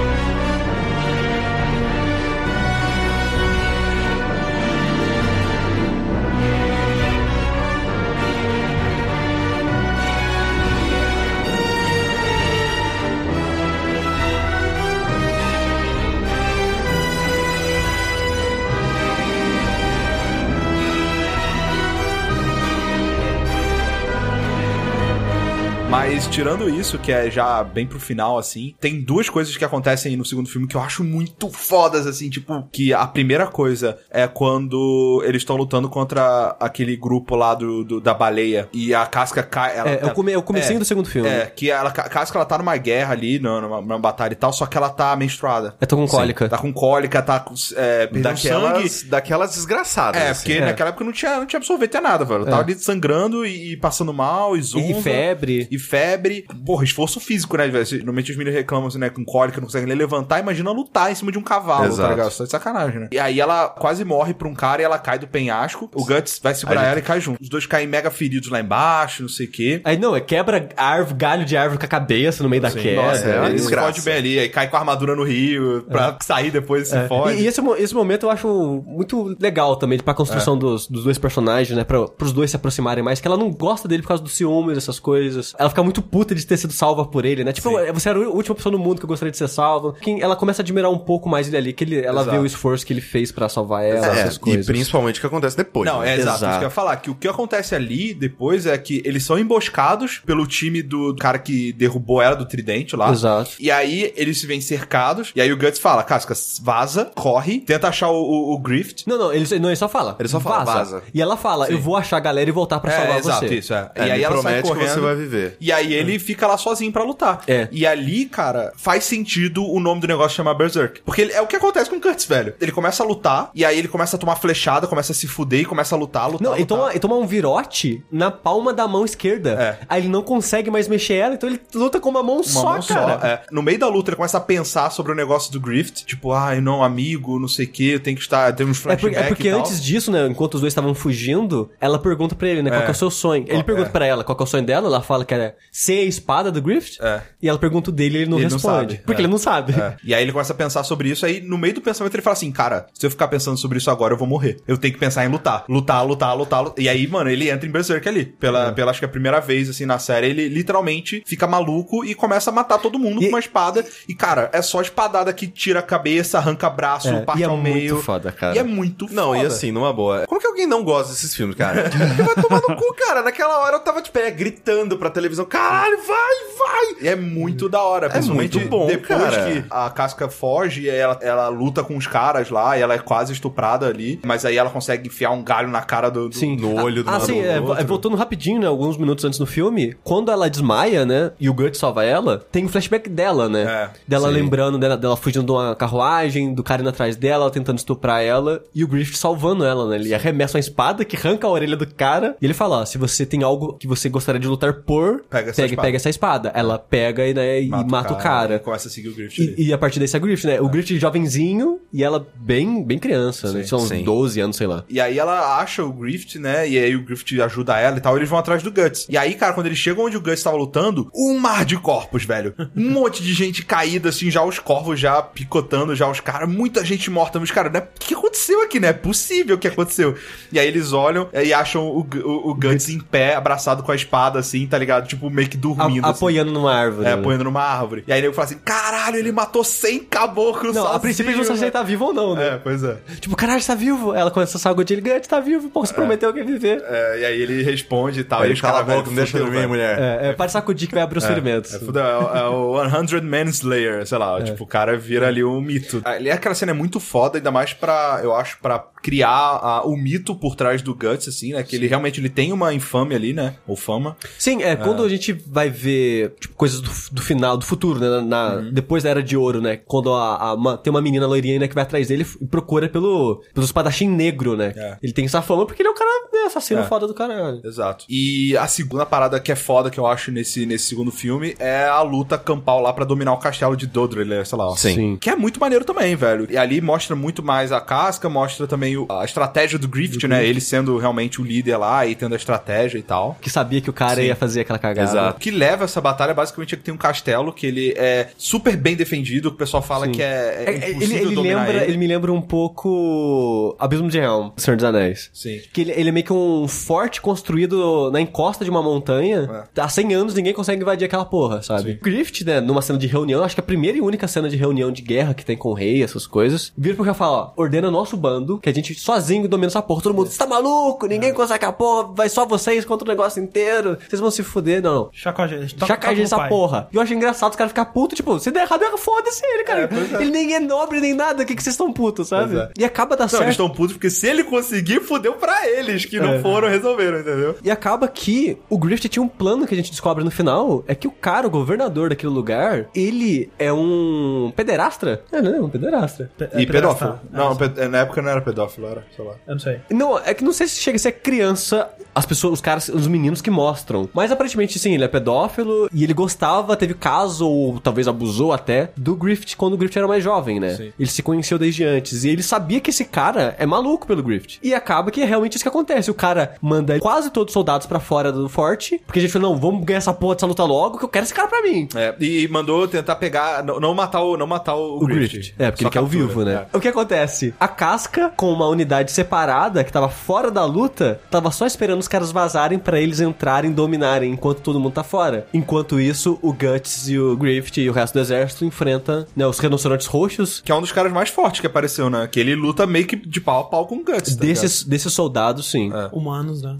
Tirando 26.30 26.68
isso, 26.70 26.96
que 26.98 27.10
é 27.12 27.28
já 27.30 27.62
bem 27.64 27.86
pro 27.86 27.98
final, 27.98 28.38
assim, 28.38 28.74
tem 28.80 29.00
duas 29.02 29.28
coisas 29.28 29.56
que 29.56 29.64
acontecem 29.64 30.16
no 30.16 30.24
segundo 30.24 30.48
filme 30.48 30.66
que 30.68 30.76
eu 30.76 30.80
acho 30.80 31.02
muito 31.02 31.50
fodas, 31.50 32.06
assim, 32.06 32.30
tipo, 32.30 32.62
que 32.72 32.94
a 32.94 33.04
primeira 33.06 33.46
coisa 33.48 33.98
é 34.10 34.26
quando 34.28 35.22
eles 35.26 35.42
estão 35.42 35.56
lutando 35.56 35.88
contra 35.88 36.56
aquele 36.60 36.96
grupo 36.96 37.34
lá 37.34 37.54
do, 37.54 37.82
do- 37.84 38.00
da 38.00 38.14
baleia 38.14 38.68
e 38.72 38.94
a 38.94 39.04
casca 39.06 39.42
cai. 39.42 39.76
Ela 39.76 39.90
É, 39.90 39.92
é 39.94 39.96
tá- 39.96 40.06
o, 40.06 40.14
come, 40.14 40.32
é 40.32 40.38
o 40.38 40.42
comecinho 40.42 40.76
é, 40.76 40.78
do 40.78 40.84
segundo 40.84 41.08
filme. 41.08 41.28
É, 41.28 41.46
que 41.46 41.68
ela, 41.70 41.88
a 41.90 41.92
casca 41.92 42.38
ela 42.38 42.46
tá 42.46 42.56
numa 42.56 42.76
guerra 42.76 43.12
ali, 43.12 43.38
numa, 43.40 43.80
numa, 43.80 43.98
batalha 43.98 44.32
e 44.32 44.36
tal, 44.36 44.52
só 44.52 44.66
que 44.66 44.76
ela 44.78 44.88
tá 44.88 45.14
menstruada. 45.16 45.74
Eu 45.80 45.86
tô 45.86 45.96
com 45.96 46.06
cólica. 46.06 46.48
Tá 46.48 46.58
com 46.58 46.72
cólica, 46.72 47.20
tá 47.22 47.40
com. 47.40 47.54
É, 47.76 48.06
perdendo 48.06 48.36
sangue. 48.38 48.62
Daquelas, 48.62 49.02
daquelas 49.02 49.54
desgraçadas. 49.54 50.20
É, 50.22 50.30
assim. 50.30 50.44
porque 50.48 50.60
naquela 50.60 50.90
época 50.90 51.04
não 51.04 51.12
tinha, 51.12 51.36
não 51.38 51.46
tinha 51.46 51.58
absorvente 51.58 51.96
a 51.96 52.00
nada, 52.00 52.24
velho. 52.24 52.42
Eu 52.42 52.46
Tava 52.46 52.62
ali 52.62 52.74
sangrando 52.78 53.44
e, 53.44 53.72
e 53.72 53.76
passando 53.76 54.12
mal, 54.14 54.56
e 54.56 54.62
zonza. 54.62 54.86
E 54.98 55.02
febre. 55.02 55.68
E 55.70 55.78
febre. 55.78 56.19
Porra, 56.64 56.84
esforço 56.84 57.20
físico, 57.20 57.56
né? 57.56 57.66
Normalmente 57.66 58.30
os 58.32 58.36
meninos 58.36 58.58
reclamam, 58.58 58.88
assim, 58.88 58.98
né, 58.98 59.10
com 59.10 59.24
cólica, 59.24 59.60
não 59.60 59.66
conseguem 59.66 59.86
nem 59.88 59.96
levantar. 59.96 60.40
Imagina 60.40 60.70
lutar 60.70 61.10
em 61.10 61.14
cima 61.14 61.32
de 61.32 61.38
um 61.38 61.42
cavalo, 61.42 61.86
Exato. 61.86 62.02
tá 62.02 62.08
ligado? 62.14 62.28
Isso 62.30 62.38
tá 62.38 62.44
de 62.44 62.50
sacanagem, 62.50 63.00
né? 63.00 63.08
E 63.12 63.18
aí 63.18 63.40
ela 63.40 63.68
quase 63.68 64.04
morre 64.04 64.34
pra 64.34 64.48
um 64.48 64.54
cara 64.54 64.82
e 64.82 64.84
ela 64.84 64.98
cai 64.98 65.18
do 65.18 65.26
penhasco. 65.26 65.90
O 65.94 66.04
Guts 66.04 66.40
vai 66.42 66.54
segurar 66.54 66.82
Aí- 66.82 66.90
ela 66.90 66.98
e 66.98 67.02
cai 67.02 67.20
junto. 67.20 67.40
Os 67.42 67.48
dois 67.48 67.66
caem 67.66 67.86
mega 67.86 68.10
feridos 68.10 68.48
lá 68.50 68.60
embaixo, 68.60 69.22
não 69.22 69.28
sei 69.28 69.46
o 69.46 69.50
quê. 69.50 69.80
Aí 69.84 69.96
não, 69.96 70.14
é 70.16 70.20
quebra 70.20 70.68
árvore, 70.76 71.14
galho 71.18 71.44
de 71.44 71.56
árvore 71.56 71.78
com 71.78 71.84
a 71.84 71.88
cabeça 71.88 72.42
no 72.42 72.48
meio 72.48 72.62
da 72.62 72.70
queda. 72.70 73.02
nossa, 73.02 73.24
é 73.24 73.36
uma 73.38 73.48
Ele 73.48 73.58
se 73.58 73.64
desgraça. 73.64 73.86
fode 73.92 74.02
bem 74.02 74.14
ali, 74.14 74.38
aí 74.38 74.48
cai 74.48 74.68
com 74.68 74.76
a 74.76 74.80
armadura 74.80 75.14
no 75.16 75.24
rio 75.24 75.84
pra 75.88 76.16
sair 76.22 76.50
depois 76.50 76.88
e 76.88 76.90
se 76.90 77.08
fode. 77.08 77.36
E, 77.36 77.42
e 77.42 77.46
esse, 77.46 77.60
esse 77.78 77.94
momento 77.94 78.26
eu 78.26 78.30
acho 78.30 78.82
muito 78.86 79.36
legal 79.40 79.76
também 79.76 79.98
pra 79.98 80.14
construção 80.14 80.56
dos, 80.58 80.86
dos 80.86 81.04
dois 81.04 81.18
personagens, 81.18 81.76
né? 81.76 81.84
Pra, 81.84 82.06
pros 82.08 82.32
dois 82.32 82.50
se 82.50 82.56
aproximarem 82.56 83.02
mais, 83.02 83.20
que 83.20 83.26
ela 83.28 83.36
não 83.36 83.50
gosta 83.50 83.86
dele 83.88 84.02
por 84.02 84.08
causa 84.08 84.22
do 84.22 84.28
ciúmes, 84.28 84.76
essas 84.78 84.98
coisas. 84.98 85.54
Ela 85.58 85.68
fica 85.68 85.82
muito 85.82 86.02
puta 86.10 86.34
de 86.34 86.44
ter 86.46 86.56
sido 86.56 86.72
salva 86.72 87.04
por 87.04 87.24
ele, 87.24 87.44
né? 87.44 87.52
Tipo, 87.52 87.70
você 87.92 88.08
era 88.08 88.18
a 88.18 88.28
última 88.28 88.54
pessoa 88.54 88.72
no 88.72 88.78
mundo 88.78 88.98
que 88.98 89.04
eu 89.04 89.08
gostaria 89.08 89.30
de 89.30 89.36
ser 89.38 89.48
salva. 89.48 89.94
Quem, 90.00 90.20
ela 90.20 90.36
começa 90.36 90.62
a 90.62 90.64
admirar 90.64 90.90
um 90.90 90.98
pouco 90.98 91.28
mais 91.28 91.48
ele 91.48 91.56
ali, 91.56 91.72
que 91.72 91.84
ele, 91.84 91.98
ela 92.00 92.22
Exato. 92.22 92.30
vê 92.36 92.42
o 92.42 92.46
esforço 92.46 92.84
que 92.86 92.92
ele 92.92 93.00
fez 93.00 93.30
pra 93.32 93.48
salvar 93.48 93.84
ela, 93.84 94.06
É, 94.06 94.20
essas 94.20 94.36
e 94.36 94.40
coisas. 94.40 94.66
principalmente 94.66 95.18
o 95.18 95.20
que 95.20 95.26
acontece 95.26 95.56
depois. 95.56 95.88
Não, 95.90 96.00
né? 96.00 96.10
é 96.10 96.14
exato, 96.18 96.38
Exato. 96.38 96.44
isso 96.50 96.58
que 96.58 96.64
eu 96.64 96.68
ia 96.68 96.70
falar. 96.70 96.96
Que 96.96 97.10
o 97.10 97.14
que 97.14 97.28
acontece 97.28 97.74
ali 97.74 98.12
depois 98.14 98.66
é 98.66 98.76
que 98.78 99.02
eles 99.04 99.22
são 99.24 99.38
emboscados 99.38 100.18
pelo 100.24 100.46
time 100.46 100.82
do 100.82 101.14
cara 101.16 101.38
que 101.38 101.72
derrubou 101.72 102.20
ela 102.22 102.34
do 102.36 102.46
tridente 102.46 102.96
lá. 102.96 103.10
Exato. 103.10 103.50
E 103.58 103.70
aí 103.70 104.12
eles 104.16 104.38
se 104.40 104.46
veem 104.46 104.60
cercados. 104.60 105.32
E 105.34 105.40
aí 105.40 105.52
o 105.52 105.56
Guts 105.56 105.78
fala: 105.78 106.02
Casca, 106.02 106.34
vaza, 106.62 107.10
corre, 107.14 107.60
tenta 107.60 107.88
achar 107.88 108.08
o, 108.10 108.16
o, 108.20 108.54
o 108.54 108.58
Grift. 108.58 109.06
Não, 109.06 109.18
não, 109.18 109.32
ele, 109.32 109.58
não, 109.58 109.68
ele 109.68 109.76
só 109.76 109.88
fala. 109.88 110.16
Ele 110.18 110.28
só 110.28 110.40
fala, 110.40 110.64
vaza. 110.64 111.02
E 111.12 111.20
ela 111.20 111.36
fala, 111.36 111.68
eu 111.70 111.78
vou 111.78 111.96
achar 111.96 112.16
a 112.16 112.20
galera 112.20 112.48
e 112.48 112.52
voltar 112.52 112.80
pra 112.80 112.90
salvar 112.90 113.16
é, 113.16 113.18
exato, 113.18 113.46
você. 113.48 113.54
isso, 113.54 113.74
é. 113.74 113.90
É, 113.94 114.06
e 114.06 114.10
aí 114.12 114.22
ela 114.24 114.34
sai 114.42 114.42
promete 114.42 114.62
que 114.62 114.68
correndo. 114.74 114.94
você 114.94 115.00
vai 115.00 115.14
viver. 115.16 115.56
E 115.60 115.72
aí 115.72 115.94
ele 116.00 116.18
fica 116.18 116.46
lá 116.46 116.56
sozinho 116.56 116.92
pra 116.92 117.02
lutar. 117.04 117.42
É. 117.46 117.68
E 117.70 117.86
ali, 117.86 118.24
cara, 118.26 118.72
faz 118.76 119.04
sentido 119.04 119.64
o 119.64 119.78
nome 119.80 120.00
do 120.00 120.06
negócio 120.06 120.36
chamar 120.36 120.54
Berserk. 120.54 121.00
Porque 121.04 121.22
ele- 121.22 121.32
é 121.32 121.40
o 121.40 121.46
que 121.46 121.56
acontece 121.56 121.88
com 121.90 121.96
o 121.96 122.00
Kurtz, 122.00 122.24
velho. 122.26 122.54
Ele 122.60 122.72
começa 122.72 123.02
a 123.02 123.06
lutar, 123.06 123.50
e 123.54 123.64
aí 123.64 123.78
ele 123.78 123.88
começa 123.88 124.16
a 124.16 124.18
tomar 124.18 124.36
flechada, 124.36 124.86
começa 124.86 125.12
a 125.12 125.14
se 125.14 125.26
fuder 125.26 125.60
e 125.60 125.64
começa 125.64 125.94
a 125.94 125.98
lutar, 125.98 126.26
lutar, 126.30 126.42
Não, 126.44 126.52
ele 126.54 126.62
lutar. 126.62 126.78
toma, 126.78 126.90
ele 126.90 126.98
toma 127.00 127.16
um 127.16 127.26
virote 127.26 128.02
na 128.10 128.30
palma 128.30 128.72
da 128.72 128.86
mão 128.88 129.04
esquerda. 129.04 129.50
É. 129.52 129.78
Aí 129.88 130.02
ele 130.02 130.08
não 130.08 130.22
consegue 130.22 130.70
mais 130.70 130.88
mexer 130.88 131.14
ela, 131.14 131.34
então 131.34 131.48
ele 131.48 131.60
luta 131.74 132.00
com 132.00 132.08
uma 132.08 132.22
mão 132.22 132.36
Uma 132.36 132.44
só, 132.44 132.64
mão 132.72 132.82
cara. 132.82 133.18
é. 133.26 133.42
No 133.52 133.62
meio 133.62 133.78
da 133.78 133.88
luta, 133.88 134.10
ele 134.10 134.16
começa 134.16 134.38
a 134.38 134.40
pensar 134.40 134.90
sobre 134.90 135.12
o 135.12 135.14
negócio 135.14 135.52
do 135.52 135.60
Grift. 135.60 136.04
Tipo, 136.04 136.32
ai, 136.32 136.60
não, 136.60 136.82
amigo, 136.82 137.38
não 137.38 137.48
sei 137.48 137.66
o 137.66 137.68
que, 137.68 137.98
tem 137.98 138.14
que 138.14 138.20
estar. 138.20 138.52
Tem 138.54 138.66
uns 138.66 138.78
É, 138.78 138.82
flashbacks. 138.82 139.00
porque, 139.00 139.16
é 139.18 139.28
porque 139.28 139.50
tal. 139.50 139.60
antes 139.60 139.82
disso, 139.82 140.10
né, 140.10 140.26
enquanto 140.26 140.54
os 140.54 140.60
dois 140.60 140.70
estavam 140.70 140.94
fugindo, 140.94 141.70
ela 141.80 141.98
pergunta 141.98 142.34
pra 142.34 142.48
ele, 142.48 142.62
né, 142.62 142.70
qual 142.70 142.82
É. 142.82 142.86
é 142.86 142.90
o 142.90 142.94
seu 142.94 143.10
sonho. 143.10 143.44
Ele 143.48 143.62
pergunta 143.62 143.88
é. 143.88 143.92
pra 143.92 144.06
ela 144.06 144.24
qual 144.24 144.36
é 144.38 144.42
o 144.42 144.46
sonho 144.46 144.64
dela, 144.64 144.86
ela 144.86 145.02
fala 145.02 145.24
que 145.24 145.34
era 145.34 145.54
ser 145.82 146.00
a 146.00 146.04
espada 146.04 146.50
do 146.52 146.60
Grift. 146.60 146.98
É. 147.00 147.20
E 147.42 147.48
ela 147.48 147.58
pergunta 147.58 147.90
o 147.90 147.92
dele 147.92 148.18
e 148.18 148.22
ele 148.22 148.30
não 148.30 148.38
Ele 148.38 148.48
não 148.48 148.54
responde. 148.56 148.94
sabe, 148.94 149.02
porque 149.06 149.20
é. 149.20 149.24
ele 149.24 149.30
não 149.32 149.38
sabe. 149.38 149.72
É. 149.72 149.96
E 150.04 150.14
aí 150.14 150.22
ele 150.22 150.32
começa 150.32 150.52
a 150.52 150.56
pensar 150.56 150.82
sobre 150.84 151.08
isso, 151.10 151.24
aí 151.24 151.40
no 151.40 151.56
meio 151.56 151.74
do 151.74 151.80
pensamento 151.80 152.14
ele 152.14 152.22
fala 152.22 152.34
assim, 152.34 152.50
cara, 152.52 152.86
se 152.94 153.06
eu 153.06 153.10
ficar 153.10 153.28
pensando 153.28 153.56
sobre 153.56 153.78
isso 153.78 153.90
agora, 153.90 154.12
eu 154.14 154.18
vou 154.18 154.26
morrer. 154.28 154.58
Eu 154.68 154.76
tenho 154.76 154.92
que 154.94 155.00
pensar 155.00 155.24
em 155.24 155.28
lutar. 155.28 155.64
Lutar, 155.68 156.04
lutar, 156.06 156.36
lutar, 156.36 156.62
lutar. 156.62 156.82
E 156.84 156.88
aí, 156.88 157.06
mano, 157.06 157.30
ele 157.30 157.48
entra 157.50 157.66
em 157.66 157.70
Berserk 157.70 158.08
ali. 158.08 158.24
Pela, 158.26 158.68
É. 158.68 158.72
pela 158.72 158.90
acho 158.90 159.00
que 159.00 159.04
a 159.06 159.08
primeira 159.08 159.40
vez, 159.40 159.68
assim, 159.70 159.86
na 159.86 159.98
série, 159.98 160.26
ele 160.28 160.48
literalmente 160.48 161.22
fica 161.26 161.46
maluco 161.46 162.04
e 162.04 162.14
começa 162.14 162.50
a 162.50 162.52
matar 162.52 162.78
todo 162.78 162.98
mundo 162.98 163.20
E- 163.22 163.24
com 163.26 163.30
uma 163.30 163.38
espada. 163.38 163.84
E, 164.08 164.14
cara, 164.14 164.50
é 164.52 164.60
só 164.62 164.80
espadada 164.80 165.32
que 165.32 165.46
tira 165.46 165.80
a 165.80 165.82
cabeça, 165.82 166.38
arranca 166.38 166.68
braço, 166.68 167.08
É, 167.08 167.20
parte 167.22 167.40
e 167.40 167.42
é 167.42 167.46
ao 167.46 167.56
muito 167.56 167.74
meio. 167.74 168.02
foda, 168.02 168.30
cara. 168.32 168.54
E 168.54 168.58
é 168.58 168.62
muito 168.62 169.06
Não, 169.12 169.28
foda. 169.32 169.38
e 169.38 169.46
assim, 169.46 169.70
numa 169.72 169.92
boa. 169.92 170.26
Como 170.26 170.40
que 170.40 170.46
alguém 170.46 170.66
não 170.66 170.82
gosta 170.84 171.12
desses 171.12 171.34
filmes, 171.34 171.56
cara? 171.56 171.84
Porque 171.90 172.22
vai 172.22 172.34
tomar 172.42 172.60
no 172.60 172.76
cu, 172.76 172.94
cara. 172.94 173.22
Naquela 173.22 173.58
hora 173.60 173.76
eu 173.76 173.80
tava, 173.80 174.02
tipo, 174.02 174.18
é, 174.18 174.30
gritando 174.30 174.96
pra 174.98 175.10
televisão. 175.10 175.44
Caralho, 175.70 175.96
vai, 176.06 176.16
vai! 176.58 177.04
E 177.04 177.08
é 177.08 177.16
muito 177.16 177.68
da 177.68 177.82
hora, 177.82 178.10
principalmente 178.10 178.58
muito 178.58 178.70
bom, 178.70 178.86
depois 178.86 179.18
cara. 179.34 179.52
que 179.52 179.64
a 179.70 179.90
casca 179.90 180.28
foge, 180.28 180.88
ela, 180.88 181.18
ela 181.22 181.48
luta 181.48 181.82
com 181.82 181.96
os 181.96 182.06
caras 182.06 182.50
lá, 182.50 182.76
e 182.76 182.82
ela 182.82 182.94
é 182.94 182.98
quase 182.98 183.32
estuprada 183.32 183.86
ali, 183.86 184.20
mas 184.24 184.44
aí 184.44 184.56
ela 184.56 184.70
consegue 184.70 185.08
enfiar 185.08 185.30
um 185.30 185.42
galho 185.42 185.68
na 185.68 185.82
cara 185.82 186.10
do. 186.10 186.28
do- 186.28 186.34
Sim. 186.34 186.56
No 186.56 186.82
olho 186.82 187.02
do 187.04 187.10
Ah, 187.10 187.20
sim, 187.20 187.40
é, 187.40 187.56
é, 187.56 187.84
voltando 187.84 188.16
rapidinho, 188.16 188.60
né? 188.60 188.66
Alguns 188.66 188.96
minutos 188.96 189.24
antes 189.24 189.38
no 189.38 189.46
filme, 189.46 189.96
quando 190.02 190.30
ela 190.30 190.48
desmaia, 190.50 191.04
né? 191.06 191.32
E 191.40 191.48
o 191.48 191.54
Guts 191.54 191.78
salva 191.78 192.04
ela, 192.04 192.38
tem 192.50 192.64
um 192.64 192.68
flashback 192.68 193.08
dela, 193.08 193.48
né? 193.48 193.62
É, 193.62 193.90
dela 194.06 194.28
sim. 194.28 194.34
lembrando 194.34 194.78
dela, 194.78 194.96
dela 194.96 195.16
fugindo 195.16 195.44
de 195.44 195.52
uma 195.52 195.74
carruagem, 195.74 196.52
do 196.54 196.62
cara 196.62 196.80
indo 196.82 196.88
atrás 196.90 197.16
dela, 197.16 197.50
tentando 197.50 197.78
estuprar 197.78 198.22
ela, 198.22 198.62
e 198.74 198.84
o 198.84 198.88
Griffith 198.88 199.16
salvando 199.16 199.64
ela, 199.64 199.88
né? 199.88 199.96
Ele 199.96 200.14
arremessa 200.14 200.56
uma 200.56 200.60
espada 200.60 201.04
que 201.04 201.16
arranca 201.16 201.46
a 201.46 201.50
orelha 201.50 201.76
do 201.76 201.86
cara, 201.86 202.36
e 202.40 202.44
ele 202.44 202.54
fala: 202.54 202.80
ó, 202.80 202.84
se 202.84 202.98
você 202.98 203.24
tem 203.24 203.42
algo 203.42 203.74
que 203.74 203.86
você 203.86 204.08
gostaria 204.08 204.40
de 204.40 204.48
lutar 204.48 204.74
por, 204.82 205.22
Pega 205.30 205.50
essa 205.50 205.59
pega, 205.62 205.72
espada." 205.72 205.86
pega 205.86 205.96
essa 205.96 206.10
espada. 206.10 206.52
Ela 206.54 206.78
pega 206.78 207.26
e, 207.26 207.34
né, 207.34 207.62
e 207.62 207.68
mata, 207.68 208.14
o 208.14 208.18
E 208.18 208.22
cara. 208.22 208.58
começa 208.58 208.88
a 208.88 208.90
seguir 208.90 209.08
o 209.08 209.14
Griffith. 209.14 209.54
E, 209.56 209.68
e 209.68 209.72
a 209.72 209.78
partir 209.78 209.98
desse 209.98 210.16
é 210.16 210.18
a 210.18 210.20
Griffith, 210.20 210.46
né? 210.46 210.60
O 210.60 210.68
Griffith 210.68 210.98
jovenzinho 210.98 211.80
e 211.92 212.02
ela 212.02 212.26
bem, 212.36 212.84
bem 212.84 212.98
criança, 212.98 213.52
né? 213.52 213.64
São 213.64 213.80
uns 213.80 213.88
sim. 213.88 214.04
12 214.04 214.40
anos, 214.40 214.56
sei 214.56 214.66
lá. 214.66 214.84
E 214.88 215.00
aí 215.00 215.18
ela 215.18 215.58
acha 215.58 215.84
o 215.84 215.92
Griffith, 215.92 216.38
né? 216.38 216.68
E 216.68 216.78
aí 216.78 216.94
o 216.96 217.04
Griffith 217.04 217.40
ajuda 217.40 217.78
ela 217.78 217.96
e 217.98 218.00
tal. 218.00 218.16
Eles 218.16 218.28
vão 218.28 218.38
atrás 218.38 218.62
do 218.62 218.70
Guts. 218.70 219.06
E 219.08 219.16
aí, 219.16 219.34
cara, 219.34 219.52
quando 219.52 219.66
eles 219.66 219.78
chegam 219.78 220.04
onde 220.04 220.16
o 220.16 220.20
Guts 220.20 220.42
tava 220.42 220.56
lutando, 220.56 221.10
um 221.14 221.38
mar 221.38 221.64
de 221.64 221.76
corpos, 221.76 222.24
velho. 222.24 222.54
Um 222.76 222.90
monte 222.90 223.22
de 223.22 223.32
gente 223.32 223.64
caída, 223.64 224.08
assim, 224.08 224.30
já 224.30 224.44
os 224.44 224.58
corvos 224.58 224.98
já 224.98 225.20
picotando, 225.22 225.94
já 225.94 226.08
os 226.10 226.20
caras. 226.20 226.48
Muita 226.48 226.84
gente 226.84 227.10
morta. 227.10 227.38
Mas, 227.40 227.50
cara, 227.50 227.68
né? 227.68 227.80
O 227.80 227.98
que 227.98 228.14
aconteceu 228.14 228.62
aqui, 228.62 228.78
né? 228.80 228.88
É 228.88 228.92
possível 228.92 229.58
que 229.58 229.68
aconteceu. 229.68 230.16
E 230.52 230.58
aí 230.58 230.66
eles 230.66 230.92
olham 230.92 231.28
é, 231.32 231.44
e 231.44 231.52
acham 231.52 231.86
o, 231.86 232.00
o, 232.00 232.50
o 232.50 232.54
Guts 232.54 232.88
em 232.88 233.00
pé, 233.00 233.34
abraçado 233.34 233.82
com 233.82 233.92
a 233.92 233.94
espada, 233.94 234.38
assim, 234.38 234.66
tá 234.66 234.78
ligado? 234.78 235.06
Tipo, 235.06 235.30
meio 235.30 235.48
que 235.50 235.56
A- 235.56 235.60
dormindo. 235.60 236.04
assim. 236.06 236.16
apoiando 236.16 236.50
numa 236.52 236.72
árvore. 236.74 237.06
É, 237.06 237.14
né? 237.14 237.20
apoiando 237.20 237.44
numa 237.44 237.62
árvore. 237.62 238.04
E 238.06 238.12
aí 238.12 238.20
ele 238.24 238.32
fala 238.32 238.46
assim: 238.46 238.58
caralho, 238.64 239.16
ele 239.16 239.32
matou 239.32 239.62
100 239.64 240.00
caboclos 240.04 240.74
Não, 240.74 240.82
sozinho. 240.82 240.96
a 240.96 241.00
princípio 241.00 241.32
eles 241.32 241.48
não 241.48 241.56
se 241.56 241.64
ele 241.64 241.70
tá 241.70 241.82
vivo 241.82 242.06
ou 242.06 242.14
não, 242.14 242.34
né? 242.34 242.54
É, 242.54 242.56
pois 242.58 242.82
é. 242.82 242.96
Tipo, 243.20 243.36
caralho, 243.36 243.60
você 243.60 243.66
tá 243.66 243.74
vivo? 243.74 244.14
Ela 244.14 244.30
começa 244.30 244.56
a 244.56 244.60
sagudir 244.60 244.98
ele, 244.98 245.10
Guts, 245.12 245.28
tá 245.28 245.40
vivo, 245.40 245.68
pô, 245.68 245.84
você 245.84 245.92
prometeu 245.92 246.32
que 246.32 246.38
ia 246.38 246.44
viver. 246.44 246.82
É, 246.88 247.20
e 247.20 247.24
aí 247.24 247.40
ele 247.42 247.62
responde 247.62 248.20
e 248.20 248.24
tal. 248.24 248.40
Aí 248.40 248.44
e 248.44 248.48
ele 248.48 248.54
os 248.54 248.60
cala 248.60 248.80
a 248.80 248.84
caras, 248.84 248.96
boca, 249.00 249.08
não 249.10 249.16
deixa 249.16 249.38
dormir, 249.38 249.56
velho. 249.56 249.68
mulher. 249.68 249.98
É, 249.98 250.28
é 250.28 250.32
para 250.32 250.48
sacudir 250.48 250.88
que 250.88 250.94
vai 250.94 251.02
abrir 251.02 251.18
os 251.18 251.24
ferimentos. 251.26 251.74
É, 251.74 251.78
fudeu, 251.78 252.02
é, 252.02 252.18
o- 252.18 252.36
é 252.36 252.88
o 252.88 253.06
100 253.06 253.20
Manslayer, 253.22 254.06
sei 254.06 254.18
lá, 254.18 254.42
tipo, 254.42 254.64
o 254.64 254.66
cara 254.66 254.96
vira 254.96 255.26
ali 255.28 255.42
um 255.42 255.60
mito. 255.60 256.00
Ali 256.04 256.30
aquela 256.30 256.54
cena 256.54 256.70
é 256.70 256.74
muito 256.74 257.00
foda, 257.00 257.38
ainda 257.38 257.50
mais 257.50 257.72
pra, 257.72 258.20
eu 258.22 258.34
acho, 258.34 258.58
pra 258.60 258.78
criar 259.02 259.28
a- 259.30 259.82
o 259.86 259.96
mito 259.96 260.34
por 260.34 260.54
trás 260.54 260.82
do 260.82 260.94
Guts, 260.94 261.28
assim, 261.28 261.52
né, 261.52 261.62
que 261.62 261.74
ele 261.74 261.86
realmente 261.86 262.20
ele 262.20 262.28
tem 262.28 262.52
uma 262.52 262.72
infame 262.74 263.14
ali, 263.14 263.32
né, 263.32 263.54
ou 263.66 263.74
fama. 263.76 264.16
Sim, 264.38 264.62
é, 264.62 264.76
quando 264.76 265.02
a 265.02 265.08
gente 265.08 265.39
vai 265.46 265.68
ver 265.70 266.34
tipo, 266.40 266.54
coisas 266.54 266.80
do, 266.80 266.90
do 267.12 267.22
final, 267.22 267.56
do 267.56 267.64
futuro, 267.64 267.98
né? 267.98 268.08
na- 268.08 268.20
na- 268.22 268.50
Uhum. 268.60 268.70
Depois 268.72 269.02
da 269.02 269.10
Era 269.10 269.22
de 269.22 269.36
Ouro, 269.36 269.60
né? 269.60 269.76
Quando 269.86 270.12
a, 270.12 270.36
a- 270.36 270.54
uma- 270.54 270.76
tem 270.76 270.90
uma 270.90 271.00
menina 271.00 271.26
loirinha 271.26 271.58
né, 271.58 271.68
que 271.68 271.74
vai 271.74 271.82
atrás 271.84 272.08
dele 272.08 272.26
e 272.40 272.46
procura 272.46 272.88
pelo, 272.88 273.42
pelo 273.54 273.64
espadachim 273.64 274.08
negro, 274.08 274.56
né? 274.56 274.72
É. 274.76 274.96
Ele 275.02 275.12
tem 275.12 275.24
essa 275.24 275.40
fama 275.42 275.64
porque 275.66 275.82
ele 275.82 275.88
é 275.88 275.92
um 275.92 275.94
cara 275.94 276.10
né, 276.32 276.40
assassino 276.46 276.80
É. 276.80 276.84
foda 276.84 277.06
do 277.06 277.14
caralho. 277.14 277.60
Exato. 277.64 278.04
E 278.08 278.56
a 278.56 278.66
segunda 278.66 279.04
parada 279.06 279.38
que 279.40 279.52
é 279.52 279.56
foda, 279.56 279.90
que 279.90 279.98
eu 280.00 280.06
acho, 280.06 280.30
nesse, 280.32 280.66
nesse 280.66 280.86
segundo 280.86 281.10
filme, 281.12 281.54
é 281.58 281.84
a 281.86 282.02
luta 282.02 282.36
campal 282.38 282.80
lá 282.80 282.92
pra 282.92 283.04
dominar 283.04 283.32
o 283.32 283.38
castelo 283.38 283.76
de 283.76 283.86
Dodrell, 283.86 284.44
sei 284.44 284.58
lá. 284.58 284.76
Sim. 284.76 284.94
Sim. 284.94 285.16
Que 285.20 285.30
é 285.30 285.36
muito 285.36 285.60
maneiro 285.60 285.84
também, 285.84 286.14
velho. 286.16 286.46
E 286.50 286.56
ali 286.56 286.80
mostra 286.80 287.14
muito 287.16 287.42
mais 287.42 287.72
a 287.72 287.80
casca, 287.80 288.28
mostra 288.28 288.66
também 288.66 288.96
o- 288.96 289.06
a 289.10 289.24
estratégia 289.24 289.78
do 289.78 289.88
Griffith, 289.88 290.26
né? 290.28 290.44
Ele 290.46 290.60
sendo 290.60 290.96
realmente 290.98 291.40
o 291.40 291.44
líder 291.44 291.76
lá 291.76 292.06
e 292.06 292.14
tendo 292.14 292.32
a 292.32 292.36
estratégia 292.36 292.98
e 292.98 293.02
tal. 293.02 293.36
Que 293.40 293.48
sabia 293.50 293.80
que 293.80 293.90
o 293.90 293.92
cara 293.92 294.16
Sim. 294.16 294.22
ia 294.28 294.36
fazer 294.36 294.60
aquela 294.62 294.78
cagada. 294.78 295.08
Exato. 295.10 295.29
O 295.30 295.40
que 295.40 295.50
leva 295.50 295.84
essa 295.84 296.00
batalha 296.00 296.34
basicamente 296.34 296.74
é 296.74 296.78
que 296.78 296.84
tem 296.84 296.94
um 296.94 296.98
castelo 296.98 297.52
que 297.52 297.66
ele 297.66 297.94
é 297.96 298.28
super 298.36 298.76
bem 298.76 298.96
defendido, 298.96 299.50
que 299.50 299.54
o 299.54 299.58
pessoal 299.58 299.82
fala 299.82 300.06
Sim. 300.06 300.12
que 300.12 300.22
é, 300.22 300.64
é 300.66 300.70
É, 300.70 300.74
é, 300.74 300.90
ele, 300.90 301.14
ele 301.14 301.36
lembra, 301.36 301.70
ele. 301.70 301.84
ele 301.84 301.96
me 301.96 302.06
lembra 302.06 302.32
um 302.32 302.40
pouco 302.40 303.74
Abismo 303.78 304.08
de 304.08 304.18
Helm, 304.18 304.50
Senhor 304.56 304.76
dos 304.76 304.84
Anéis. 304.84 305.30
Sim. 305.32 305.60
Que 305.72 305.82
ele, 305.82 305.92
ele 305.92 306.08
é 306.08 306.12
meio 306.12 306.26
que 306.26 306.32
um 306.32 306.68
forte 306.68 307.20
construído 307.20 308.10
na 308.10 308.20
encosta 308.20 308.64
de 308.64 308.70
uma 308.70 308.82
montanha. 308.82 309.66
Há 309.76 309.88
100 309.88 310.14
anos 310.14 310.34
ninguém 310.34 310.52
consegue 310.52 310.82
invadir 310.82 311.04
aquela 311.04 311.24
porra, 311.24 311.62
sabe? 311.62 311.98
Griffith, 312.02 312.44
né, 312.44 312.60
numa 312.60 312.82
cena 312.82 312.98
de 312.98 313.06
reunião, 313.06 313.42
acho 313.42 313.54
que 313.54 313.60
a 313.60 313.64
primeira 313.64 313.98
e 313.98 314.00
única 314.00 314.28
cena 314.28 314.48
de 314.48 314.56
reunião 314.56 314.90
de 314.90 315.02
guerra 315.02 315.34
que 315.34 315.44
tem 315.44 315.56
com 315.56 315.70
o 315.70 315.74
rei, 315.74 316.02
essas 316.02 316.26
coisas, 316.26 316.72
vira 316.76 316.94
pro 316.94 317.04
cara 317.04 317.14
e 317.14 317.18
fala, 317.18 317.52
ó, 317.56 317.62
ordena 317.62 317.90
nosso 317.90 318.16
bando, 318.16 318.58
que 318.58 318.68
a 318.68 318.74
gente 318.74 318.94
sozinho 318.94 319.48
domina 319.48 319.68
essa 319.68 319.82
porra. 319.82 320.02
Todo 320.02 320.14
mundo, 320.14 320.28
você 320.28 320.38
tá 320.38 320.46
maluco? 320.46 321.06
Ninguém 321.06 321.32
consegue 321.32 321.64
a 321.64 321.72
porra, 321.72 322.12
vai 322.14 322.28
só 322.28 322.46
vocês 322.46 322.84
contra 322.84 323.04
o 323.06 323.08
negócio 323.08 323.42
inteiro. 323.42 323.98
Vocês 324.08 324.20
vão 324.20 324.30
se 324.30 324.42
fuder. 324.42 324.82
Não, 324.82 324.94
não. 324.94 325.10
Chacoalha, 325.20 325.66
toca, 325.78 325.86
Chacageia 325.86 326.24
essa 326.24 326.48
porra. 326.48 326.88
E 326.92 326.96
eu 326.96 327.02
acho 327.02 327.12
engraçado 327.12 327.50
os 327.50 327.56
caras 327.56 327.70
ficar 327.70 327.84
putos, 327.86 328.16
tipo, 328.16 328.38
se 328.38 328.50
der 328.50 328.62
errado, 328.62 328.80
foda-se 328.96 329.44
ele, 329.44 329.64
cara. 329.64 329.88
Ele 330.20 330.30
nem 330.30 330.54
é 330.54 330.60
nobre 330.60 331.00
nem 331.00 331.14
nada, 331.14 331.42
o 331.42 331.46
que, 331.46 331.54
que 331.54 331.62
vocês 331.62 331.74
estão 331.74 331.92
putos, 331.92 332.28
sabe? 332.28 332.56
É. 332.58 332.70
E 332.78 332.84
acaba 332.84 333.16
da 333.16 333.24
Não, 333.24 333.28
certo. 333.28 333.42
eles 333.42 333.52
estão 333.54 333.68
putos 333.68 333.92
porque 333.92 334.08
se 334.10 334.26
ele 334.26 334.44
conseguir, 334.44 335.00
fudeu 335.00 335.34
pra 335.34 335.68
eles, 335.68 336.04
que 336.04 336.18
não 336.18 336.34
É. 336.34 336.38
foram, 336.40 336.68
resolveram, 336.68 337.20
entendeu? 337.20 337.56
E 337.62 337.70
acaba 337.70 338.08
que 338.08 338.56
o 338.68 338.78
Griffith 338.78 339.08
tinha 339.10 339.22
um 339.22 339.28
plano 339.28 339.66
que 339.66 339.74
a 339.74 339.76
gente 339.76 339.90
descobre 339.90 340.24
no 340.24 340.30
final, 340.30 340.84
é 340.86 340.94
que 340.94 341.06
o 341.06 341.10
cara, 341.10 341.46
o 341.46 341.50
governador 341.50 342.08
daquele 342.10 342.32
lugar, 342.32 342.86
ele 342.94 343.50
é 343.58 343.72
um 343.72 344.52
pederastra? 344.56 345.22
É, 345.32 345.42
não, 345.42 345.54
é 345.54 345.60
um 345.60 345.68
pederastra. 345.68 346.30
Pe- 346.36 346.48
E 346.54 346.62
é 346.62 346.66
pedófilo. 346.66 347.20
pedófilo. 347.20 347.30
Não, 347.32 347.52
É, 347.52 347.68
pe- 347.68 347.88
na 347.88 347.98
época 347.98 348.22
não 348.22 348.30
era 348.30 348.40
pedófilo, 348.40 348.86
era, 348.86 349.04
sei 349.14 349.24
lá. 349.24 349.34
Eu 349.46 349.52
não 349.54 349.60
sei. 349.60 349.80
Não, 349.90 350.18
é 350.18 350.32
que 350.34 350.44
não 350.44 350.52
sei 350.52 350.66
se 350.66 350.80
chega 350.80 350.96
a 350.96 350.98
ser 350.98 351.12
criança, 351.12 351.88
as 352.14 352.24
pessoas, 352.26 352.54
os 352.54 352.60
caras, 352.60 352.88
os 352.88 353.06
meninos 353.06 353.40
que 353.42 353.50
mostram. 353.50 354.08
Mas 354.14 354.30
aparentemente, 354.32 354.78
sim, 354.78 354.94
ele 354.94 355.04
é 355.04 355.08
pedófilo 355.10 355.88
e 355.92 356.04
ele 356.04 356.14
gostava, 356.14 356.76
teve 356.76 356.94
caso, 356.94 357.48
ou 357.48 357.80
talvez 357.80 358.08
abusou 358.08 358.52
até, 358.52 358.90
do 358.96 359.14
Griffith 359.14 359.56
quando 359.56 359.74
o 359.74 359.76
Griffith 359.76 359.98
era 359.98 360.08
mais 360.08 360.22
jovem, 360.22 360.58
né? 360.60 360.74
Sim. 360.74 360.92
Ele 360.98 361.08
se 361.08 361.22
conheceu 361.22 361.58
desde 361.58 361.84
antes. 361.84 362.24
E 362.24 362.28
ele 362.30 362.42
sabia 362.42 362.80
que 362.80 362.90
esse 362.90 363.04
cara 363.04 363.54
é 363.58 363.66
maluco 363.66 364.06
pelo 364.06 364.22
Griffith. 364.22 364.58
E 364.62 364.74
acaba 364.74 365.10
que 365.10 365.20
é 365.20 365.24
realmente 365.24 365.54
isso 365.54 365.64
que 365.64 365.68
acontece. 365.68 366.10
O 366.10 366.14
cara 366.14 366.54
manda 366.60 366.98
quase 367.00 367.30
todos 367.30 367.50
os 367.50 367.54
soldados 367.54 367.86
pra 367.86 368.00
fora 368.00 368.32
do 368.32 368.48
forte, 368.48 369.00
porque 369.06 369.18
a 369.18 369.22
gente 369.22 369.32
falou, 369.32 369.52
não, 369.52 369.60
vamos 369.60 369.84
ganhar 369.84 369.98
essa 369.98 370.12
porra 370.12 370.34
dessa 370.34 370.46
luta 370.46 370.64
logo, 370.64 370.98
que 370.98 371.04
eu 371.04 371.08
quero 371.08 371.24
esse 371.24 371.34
cara 371.34 371.48
pra 371.48 371.62
mim. 371.62 371.88
É, 371.94 372.14
e 372.20 372.48
mandou 372.48 372.86
tentar 372.86 373.16
pegar, 373.16 373.62
não, 373.64 373.94
matar 373.94 374.22
o, 374.22 374.36
não 374.36 374.46
matar 374.46 374.74
o, 374.74 374.96
O 374.96 375.06
Griffith. 375.06 375.54
É, 375.58 375.70
porque 375.70 375.84
Só 375.84 375.88
ele 375.88 375.92
quer 375.92 376.00
o 376.00 376.06
vivo, 376.06 376.44
né? 376.44 376.66
é. 376.72 376.76
O 376.76 376.80
que 376.80 376.88
acontece? 376.88 377.54
A 377.58 377.68
casca, 377.68 378.32
com 378.36 378.52
uma 378.52 378.66
unidade 378.66 379.10
separada, 379.10 379.84
que 379.84 379.92
tava 379.92 380.08
fora 380.08 380.50
da 380.50 380.64
luta, 380.64 381.20
tava 381.30 381.50
só 381.50 381.66
esperando 381.66 382.00
os 382.00 382.08
caras 382.08 382.30
vazarem 382.30 382.78
pra 382.78 383.00
eles 383.00 383.20
entrarem 383.20 383.70
e 383.70 383.74
dominarem, 383.74 384.32
enquanto 384.32 384.60
todo 384.60 384.78
mundo 384.78 384.89
tá 384.90 385.02
fora. 385.02 385.46
Enquanto 385.52 386.00
isso, 386.00 386.38
o 386.42 386.52
Guts 386.52 387.08
e 387.08 387.18
o 387.18 387.36
Griffith 387.36 387.78
e 387.78 387.90
o 387.90 387.92
resto 387.92 388.14
do 388.14 388.20
exército 388.20 388.64
enfrentam 388.64 389.26
né, 389.34 389.46
os 389.46 389.58
rinocerontes 389.58 390.06
roxos. 390.06 390.60
Que 390.64 390.72
é 390.72 390.74
um 390.74 390.80
dos 390.80 390.92
caras 390.92 391.12
mais 391.12 391.28
fortes 391.28 391.60
que 391.60 391.66
apareceu, 391.66 392.08
né? 392.10 392.28
Que 392.30 392.40
ele 392.40 392.54
luta 392.54 392.86
meio 392.86 393.06
que 393.06 393.16
de 393.16 393.40
pau 393.40 393.60
a 393.60 393.64
pau 393.64 393.86
com 393.86 393.96
o 393.96 394.04
Guts. 394.04 394.36
tá 394.36 394.40
Desses, 394.40 394.82
desses 394.84 395.12
soldados, 395.12 395.70
sim. 395.70 395.90
Humanos, 396.12 396.62
né? 396.62 396.76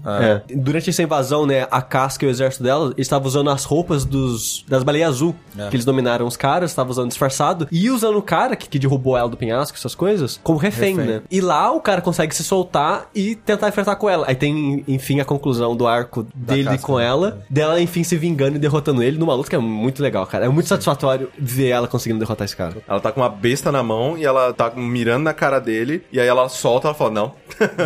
É. 0.47 0.55
Durante 0.55 0.89
essa 0.89 1.03
invasão, 1.03 1.45
né, 1.45 1.67
a 1.69 1.81
casca 1.81 2.25
e 2.25 2.27
o 2.27 2.31
exército 2.31 2.63
dela 2.63 2.87
eles 2.95 3.07
estavam 3.07 3.27
usando 3.27 3.49
as 3.49 3.63
roupas 3.63 4.05
dos, 4.05 4.63
das 4.67 4.83
baleias 4.83 5.09
azul. 5.09 5.35
É. 5.57 5.69
Que 5.69 5.75
eles 5.75 5.85
dominaram 5.85 6.25
os 6.25 6.37
caras, 6.37 6.71
estavam 6.71 6.91
usando 6.91 7.09
disfarçado. 7.09 7.67
E 7.71 7.89
usando 7.89 8.17
o 8.17 8.21
cara 8.21 8.55
que, 8.55 8.67
que 8.67 8.79
derrubou 8.79 9.17
ela 9.17 9.29
do 9.29 9.37
penhasco, 9.37 9.77
essas 9.77 9.95
coisas, 9.95 10.39
como 10.43 10.57
refém, 10.57 10.95
Refém. 10.95 11.13
né? 11.15 11.21
E 11.29 11.41
lá 11.41 11.71
o 11.71 11.81
cara 11.81 12.01
consegue 12.01 12.33
se 12.35 12.43
soltar 12.43 13.09
e 13.13 13.35
tentar 13.35 13.69
enfrentar 13.69 13.95
com 13.95 14.09
ela. 14.09 14.25
Aí 14.27 14.35
tem, 14.35 14.83
enfim, 14.87 15.19
a 15.19 15.25
conclusão 15.25 15.75
do 15.75 15.87
arco 15.87 16.25
dele 16.33 16.65
casca, 16.65 16.87
com 16.87 16.97
né? 16.97 17.05
ela. 17.05 17.41
Dela, 17.49 17.81
enfim, 17.81 18.00
se 18.03 18.17
vingando 18.17 18.55
e 18.55 18.59
derrotando 18.59 19.03
ele 19.03 19.17
numa 19.17 19.33
luta 19.33 19.49
que 19.49 19.55
é 19.55 19.59
muito 19.59 20.01
legal, 20.01 20.25
cara. 20.25 20.45
É 20.45 20.49
muito 20.49 20.67
satisfatório 20.67 21.29
ver 21.37 21.69
ela 21.69 21.87
conseguindo 21.87 22.19
derrotar 22.19 22.45
esse 22.45 22.55
cara. 22.55 22.77
Ela 22.87 22.99
tá 22.99 23.11
com 23.11 23.21
uma 23.21 23.29
besta 23.29 23.71
na 23.71 23.83
mão 23.83 24.17
e 24.17 24.25
ela 24.25 24.53
tá 24.53 24.71
mirando 24.71 25.23
na 25.23 25.33
cara 25.33 25.59
dele. 25.59 26.03
E 26.11 26.19
aí 26.19 26.27
ela 26.27 26.47
solta 26.49 26.87
ela 26.87 26.95
fala: 26.95 27.11
Não. 27.11 27.33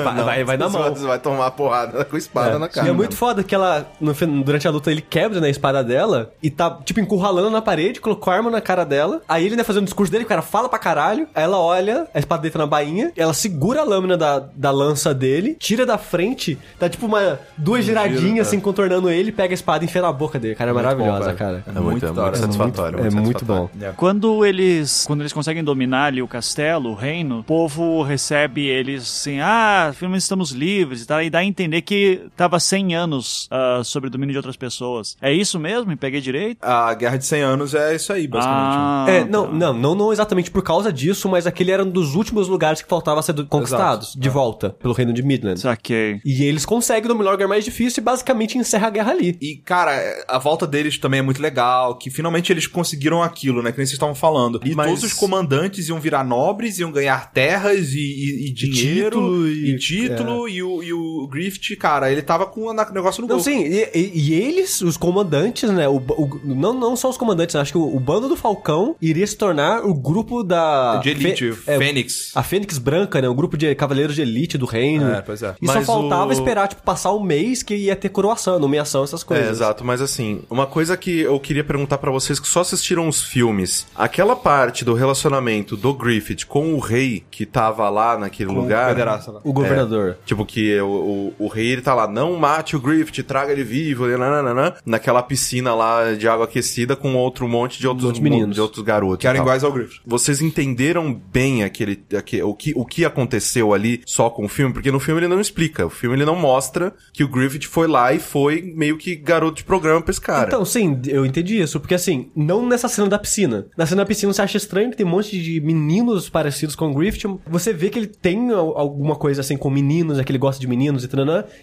Vai, 0.03 0.23
vai, 0.23 0.43
vai 0.43 0.57
na 0.57 0.69
mão. 0.69 0.93
Vai 0.93 1.19
tomar 1.19 1.51
porrada 1.51 2.05
com 2.05 2.17
espada 2.17 2.59
na 2.59 2.67
cara. 2.67 2.87
E 2.87 2.89
é 2.89 2.93
muito 2.93 3.15
foda 3.15 3.43
que 3.43 3.53
ela, 3.53 3.87
no 3.99 4.13
durante 4.43 4.67
a 4.67 4.71
luta, 4.71 4.91
ele 4.91 5.01
quebra 5.01 5.39
na 5.39 5.49
espada 5.49 5.83
dela 5.83 6.33
e 6.41 6.49
tá, 6.49 6.79
tipo, 6.83 6.99
encurralando 6.99 7.49
na 7.49 7.61
parede, 7.61 7.99
colocou 7.99 8.31
a 8.31 8.35
arma 8.35 8.49
na 8.49 8.61
cara 8.61 8.83
dela. 8.83 9.21
Aí 9.27 9.45
ele, 9.45 9.55
né, 9.55 9.63
fazendo 9.63 9.83
o 9.83 9.85
discurso 9.85 10.11
dele, 10.11 10.23
o 10.23 10.27
cara 10.27 10.41
fala 10.41 10.69
pra 10.69 10.79
caralho. 10.79 11.27
Aí 11.35 11.43
ela 11.43 11.59
olha, 11.59 12.07
a 12.13 12.19
espada 12.19 12.41
deita 12.41 12.57
na 12.57 12.65
bainha, 12.65 13.11
ela 13.15 13.33
segura 13.33 13.81
a 13.81 13.83
lâmina 13.83 14.17
da, 14.17 14.39
da 14.39 14.71
lança 14.71 15.13
dele, 15.13 15.55
tira 15.59 15.85
da 15.85 15.97
frente, 15.97 16.57
dá 16.79 16.89
tipo 16.89 17.05
uma, 17.05 17.39
duas 17.57 17.83
giradinhas, 17.85 18.47
assim, 18.47 18.59
contornando 18.59 19.09
ele, 19.09 19.31
pega 19.31 19.53
a 19.53 19.55
espada 19.55 19.83
e 19.83 19.87
enfia 19.87 20.01
na 20.05 20.13
boca 20.13 20.39
dele. 20.39 20.55
Cara, 20.55 20.71
é 20.71 20.73
maravilhosa, 20.73 21.25
velho. 21.25 21.37
cara. 21.37 21.63
É 21.67 21.71
muito, 21.71 21.83
Muito 21.83 22.05
é 22.05 22.07
muito 22.09 22.21
hora. 22.21 22.35
satisfatório. 22.35 22.99
É 23.05 23.09
muito 23.09 23.45
bom. 23.45 23.69
Quando 23.97 24.45
eles, 24.45 25.03
quando 25.07 25.21
eles 25.21 25.33
conseguem 25.33 25.63
dominar 25.63 26.05
ali 26.05 26.21
o 26.21 26.27
castelo, 26.27 26.91
o 26.91 26.95
reino, 26.95 27.39
o 27.39 27.43
povo 27.43 28.01
recebe 28.03 28.65
eles 28.67 29.03
assim, 29.03 29.39
ah, 29.39 29.91
finalmente 29.95 30.21
estamos 30.21 30.51
livres 30.51 31.01
e 31.01 31.07
tal, 31.07 31.21
e 31.21 31.29
dá 31.29 31.39
a 31.39 31.43
entender 31.45 31.81
que 31.81 32.21
tava 32.35 32.59
100 32.59 32.95
anos 32.95 33.47
ah, 33.51 33.81
sobre 33.83 34.07
o 34.07 34.11
domínio 34.11 34.33
de 34.33 34.37
outras 34.37 34.55
pessoas. 34.55 35.15
É 35.21 35.31
isso 35.31 35.59
mesmo? 35.59 35.87
Me 35.87 35.95
peguei 35.95 36.21
direito? 36.21 36.57
A 36.61 36.93
Guerra 36.93 37.17
de 37.17 37.25
100 37.25 37.41
Anos 37.41 37.73
é 37.73 37.95
isso 37.95 38.11
aí, 38.13 38.27
basicamente. 38.27 38.75
Ah, 38.77 39.05
É, 39.07 39.23
não, 39.25 39.51
não, 39.51 39.73
não, 39.73 39.95
não 39.95 40.11
exatamente 40.13 40.49
por 40.51 40.63
causa 40.63 40.91
disso, 40.91 41.27
mas 41.29 41.45
aquele 41.47 41.71
era 41.71 41.83
um 41.83 41.89
dos 41.89 42.15
últimos 42.15 42.47
lugares 42.47 42.81
que 42.81 42.89
faltava 42.89 43.21
ser 43.21 43.33
do- 43.33 43.45
conquistados, 43.45 44.15
de 44.15 44.29
volta, 44.29 44.69
pelo 44.71 44.93
reino 44.93 45.13
de 45.13 45.21
Midland. 45.23 45.59
Saquei. 45.59 46.19
E 46.25 46.43
eles 46.43 46.65
conseguem 46.65 47.07
dominar 47.07 47.29
o 47.29 47.33
lugar 47.33 47.47
mais 47.47 47.63
difícil 47.65 48.01
e 48.01 48.03
basicamente 48.03 48.57
encerra 48.57 48.87
a 48.87 48.89
guerra 48.89 49.11
ali. 49.11 49.37
E, 49.41 49.57
cara, 49.57 49.94
a 50.27 50.37
volta 50.39 50.65
deles 50.67 50.97
também 50.97 51.19
é 51.19 51.23
muito 51.23 51.41
legal, 51.41 51.97
que 51.97 52.09
finalmente 52.09 52.51
eles 52.51 52.67
conseguiram 52.67 53.21
aquilo, 53.23 53.61
né? 53.61 53.71
Que 53.71 53.77
nem 53.77 53.85
vocês 53.85 53.93
estavam 53.95 54.15
falando. 54.15 54.59
E 54.63 54.73
Mas- 54.75 54.87
todos 54.87 55.03
os 55.03 55.13
comandantes 55.13 55.87
iam 55.89 55.99
virar 55.99 56.23
nobres, 56.23 56.79
iam 56.79 56.91
ganhar 56.91 57.31
terras 57.31 57.91
e, 57.93 57.99
e- 57.99 58.47
e 58.47 58.53
dinheiro, 58.53 59.09
título 59.19 59.47
e, 59.47 59.71
e- 59.71 59.77
título, 59.77 60.49
e, 60.49 60.63
o, 60.63 60.83
e 60.83 60.93
o 60.93 61.27
Griffith, 61.27 61.75
cara, 61.77 62.11
ele 62.11 62.21
tava 62.21 62.45
com 62.45 62.61
o 62.67 62.73
negócio 62.73 63.21
no 63.21 63.27
Não, 63.27 63.35
gol. 63.35 63.43
sim, 63.43 63.63
e, 63.93 64.33
eles, 64.33 64.81
os 64.81 64.97
comandantes, 64.97 65.69
né? 65.69 65.87
O, 65.87 65.97
o- 65.97 66.39
não, 66.43 66.73
não 66.73 66.95
só 66.95 67.09
os 67.09 67.17
comandantes, 67.17 67.55
acho 67.55 67.71
que 67.71 67.77
o, 67.77 67.95
o 67.95 67.99
bando 67.99 68.27
do 68.27 68.35
Falcão 68.35 68.95
iria 69.01 69.25
se 69.25 69.35
tornar 69.37 69.83
o 69.85 69.93
grupo 69.93 70.43
da. 70.43 70.97
De 70.97 71.09
elite, 71.09 71.51
Fe- 71.53 71.71
é, 71.71 71.77
Fênix. 71.77 72.31
a 72.35 72.43
Fênix 72.43 72.77
Branca, 72.77 73.21
né? 73.21 73.29
O 73.29 73.33
grupo 73.35 73.57
de 73.57 73.73
cavaleiros 73.75 74.15
de 74.15 74.21
elite 74.21 74.57
do 74.57 74.65
reino. 74.65 75.09
É, 75.09 75.21
pois 75.21 75.41
é. 75.43 75.55
E 75.61 75.67
só 75.67 75.73
Mas 75.75 75.85
faltava 75.85 76.29
o- 76.29 76.33
esperar, 76.33 76.67
tipo, 76.67 76.81
passar 76.81 77.11
o 77.11 77.23
mês 77.23 77.63
que 77.63 77.75
ia 77.75 77.95
ter 77.95 78.09
coroação, 78.09 78.59
nomeação, 78.59 79.03
essas 79.03 79.23
coisas. 79.23 79.47
É, 79.47 79.51
exato, 79.51 79.83
mas 79.85 80.01
assim, 80.01 80.41
uma 80.49 80.65
coisa 80.65 80.97
que 80.97 81.19
eu 81.21 81.39
queria 81.39 81.63
perguntar 81.63 81.97
pra 81.97 82.11
vocês 82.11 82.39
que 82.39 82.47
só 82.47 82.61
assistiram 82.61 83.07
os 83.07 83.23
filmes, 83.23 83.87
aquela 83.95 84.35
parte 84.35 84.83
do 84.83 84.93
relacionamento 84.93 85.77
do 85.77 85.93
Griffith 85.93 86.45
com 86.47 86.73
o 86.73 86.79
rei 86.79 87.23
que 87.31 87.45
tava 87.45 87.89
lá 87.89 88.17
naquele 88.17 88.51
lugar, 88.51 88.89
Pederasta 88.89 89.31
lá. 89.31 89.41
O 89.43 89.53
governador. 89.53 90.17
tipo 90.25 90.45
que 90.45 90.79
o, 90.81 91.33
o, 91.39 91.45
o 91.45 91.47
rei 91.47 91.67
ele 91.67 91.81
tá 91.81 91.93
lá, 91.93 92.07
não 92.07 92.35
mate 92.35 92.75
o 92.75 92.79
Griffith, 92.79 93.23
traga 93.23 93.51
ele 93.51 93.63
vivo, 93.63 94.07
nananana, 94.07 94.75
naquela 94.85 95.21
piscina 95.21 95.73
lá 95.73 96.13
de 96.13 96.27
água 96.27 96.45
aquecida 96.45 96.95
com 96.95 97.15
outro 97.15 97.47
monte 97.47 97.79
de 97.79 97.87
outros 97.87 98.05
Outros 98.05 98.23
meninos. 98.23 98.55
de 98.55 98.61
outros 98.61 98.83
garotos. 98.83 99.19
Que 99.19 99.27
eram 99.27 99.41
iguais 99.41 99.63
ao 99.63 99.71
Griffith. 99.71 99.99
Vocês 100.05 100.41
entenderam 100.41 101.13
bem 101.13 101.63
aquele, 101.63 102.03
aque- 102.17 102.41
o, 102.43 102.53
que, 102.53 102.73
o 102.75 102.85
que 102.85 103.03
aconteceu 103.05 103.73
ali 103.73 104.01
só 104.05 104.29
com 104.29 104.45
o 104.45 104.49
filme? 104.49 104.73
Porque 104.73 104.91
no 104.91 104.99
filme 104.99 105.19
ele 105.21 105.27
não 105.27 105.39
explica. 105.41 105.85
O 105.85 105.89
filme 105.89 106.15
ele 106.15 106.25
não 106.25 106.35
mostra 106.35 106.93
que 107.13 107.23
o 107.23 107.27
Griffith 107.27 107.65
foi 107.67 107.87
lá 107.87 108.13
e 108.13 108.19
foi 108.19 108.61
meio 108.75 108.97
que 108.97 109.15
garoto 109.15 109.57
de 109.57 109.63
programa 109.79 110.01
pra 110.01 110.11
esse 110.11 110.21
cara. 110.21 110.47
Então, 110.47 110.63
sim, 110.65 110.99
eu 111.07 111.25
entendi 111.25 111.59
isso. 111.61 111.79
Porque, 111.79 111.93
assim, 111.95 112.29
não 112.35 112.65
nessa 112.67 112.87
cena 112.87 113.07
da 113.07 113.19
piscina. 113.19 113.67
Na 113.77 113.85
cena 113.85 114.01
da 114.01 114.05
piscina 114.05 114.31
você 114.33 114.41
acha 114.41 114.57
estranho 114.57 114.89
que 114.91 114.97
tem 114.97 115.05
um 115.05 115.09
monte 115.09 115.41
de 115.41 115.59
meninos 115.61 116.29
parecidos 116.29 116.75
com 116.75 116.91
o 116.91 116.93
Griffith. 116.93 117.29
Você 117.47 117.73
vê 117.73 117.89
que 117.89 117.99
ele 117.99 118.07
tem 118.07 118.51
al- 118.51 118.77
alguma 118.77 119.15
coisa, 119.15 119.41
assim, 119.41 119.57
com 119.57 119.69
meninos, 119.69 120.19
é 120.19 120.23
que 120.23 120.31
ele 120.31 120.39
gosta 120.39 120.59
de 120.59 120.67
meninos 120.67 121.03
e 121.03 121.07
tal. 121.07 121.15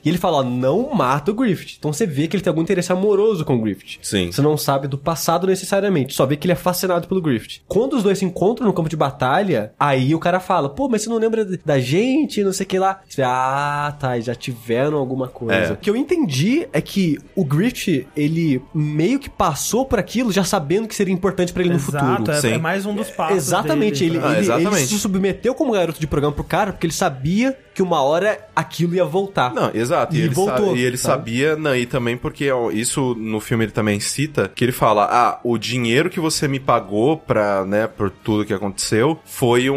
E 0.04 0.08
ele 0.08 0.18
fala, 0.18 0.38
ó, 0.38 0.42
não 0.42 0.94
mata 0.94 1.30
o 1.30 1.34
Griffith. 1.34 1.76
Então 1.78 1.92
você 1.92 2.06
vê 2.06 2.26
que 2.26 2.36
ele 2.36 2.42
tem 2.42 2.50
algum 2.50 2.62
interesse 2.62 2.90
amoroso 2.92 3.44
com 3.44 3.54
o 3.56 3.60
Griffith. 3.60 3.98
Sim. 4.02 4.32
Você 4.32 4.40
não 4.42 4.56
sabe 4.56 4.88
do 4.88 4.96
passado 4.98 5.46
necessariamente. 5.46 6.14
Só 6.14 6.24
vê 6.26 6.36
que 6.36 6.46
ele 6.46 6.52
é 6.52 6.56
fascinado 6.56 7.06
pelo 7.06 7.20
Griffith. 7.20 7.60
Quando 7.68 7.94
os 7.94 8.02
dois 8.02 8.18
se 8.18 8.24
encontram 8.24 8.66
no 8.66 8.72
campo 8.72 8.88
de 8.88 8.96
batalha, 8.96 9.72
aí 9.78 10.14
o 10.14 10.18
cara 10.18 10.40
fala, 10.40 10.68
pô, 10.68 10.88
mas 10.88 11.02
você 11.02 11.08
não 11.08 11.18
lembra 11.18 11.44
da 11.64 11.78
gente, 11.78 12.42
não 12.42 12.52
sei 12.52 12.64
o 12.64 12.68
que 12.68 12.78
lá. 12.78 13.00
Você 13.08 13.22
fala, 13.22 13.86
ah, 13.88 13.92
tá, 13.92 14.18
já 14.20 14.34
tiveram 14.34 14.98
alguma 14.98 15.28
coisa. 15.28 15.54
É. 15.54 15.72
O 15.72 15.76
que 15.76 15.90
eu 15.90 15.96
entendi 15.96 16.66
é 16.72 16.80
que 16.80 17.18
o 17.36 17.44
Griffith, 17.44 18.01
ele 18.16 18.62
meio 18.74 19.18
que 19.18 19.28
passou 19.30 19.84
por 19.84 19.98
aquilo 19.98 20.32
já 20.32 20.44
sabendo 20.44 20.86
que 20.88 20.94
seria 20.94 21.12
importante 21.14 21.52
pra 21.52 21.62
ele 21.62 21.70
no 21.70 21.76
Exato, 21.76 22.06
futuro. 22.16 22.32
é, 22.32 22.40
Sim. 22.40 22.52
é 22.52 22.58
mais 22.58 22.86
um 22.86 22.94
dos 22.94 23.10
passos. 23.10 23.36
Exatamente, 23.36 24.00
dele, 24.00 24.12
ele, 24.12 24.18
pra- 24.20 24.28
Ah, 24.28 24.32
ele, 24.32 24.40
exatamente. 24.40 24.76
ele 24.76 24.86
se 24.86 24.98
submeteu 24.98 25.54
como 25.54 25.72
garoto 25.72 26.00
de 26.00 26.06
programa 26.06 26.34
pro 26.34 26.44
cara 26.44 26.72
porque 26.72 26.86
ele 26.86 26.94
sabia 26.94 27.56
que 27.74 27.82
uma 27.82 28.02
hora 28.02 28.38
aquilo 28.54 28.94
ia 28.94 29.04
voltar. 29.04 29.54
Não, 29.54 29.70
exato. 29.72 30.14
E, 30.14 30.18
E 30.18 30.22
ele, 30.22 30.34
voltou, 30.34 30.72
sa- 30.72 30.76
e 30.78 30.82
ele 30.84 30.96
sabe? 30.98 31.20
sabia, 31.30 31.56
não, 31.56 31.74
e 31.74 31.86
também 31.86 32.16
porque 32.18 32.50
ó, 32.50 32.70
isso 32.70 33.14
no 33.18 33.40
filme 33.40 33.64
ele 33.64 33.72
também 33.72 33.98
cita, 33.98 34.50
que 34.54 34.62
ele 34.62 34.72
fala, 34.72 35.08
ah, 35.10 35.40
o 35.42 35.56
dinheiro 35.56 36.10
que 36.10 36.20
você 36.20 36.46
me 36.46 36.60
pagou 36.60 37.16
pra, 37.16 37.64
né, 37.64 37.86
por 37.86 38.10
tudo 38.10 38.44
que 38.44 38.52
aconteceu, 38.52 39.18
foi 39.24 39.70
um, 39.70 39.76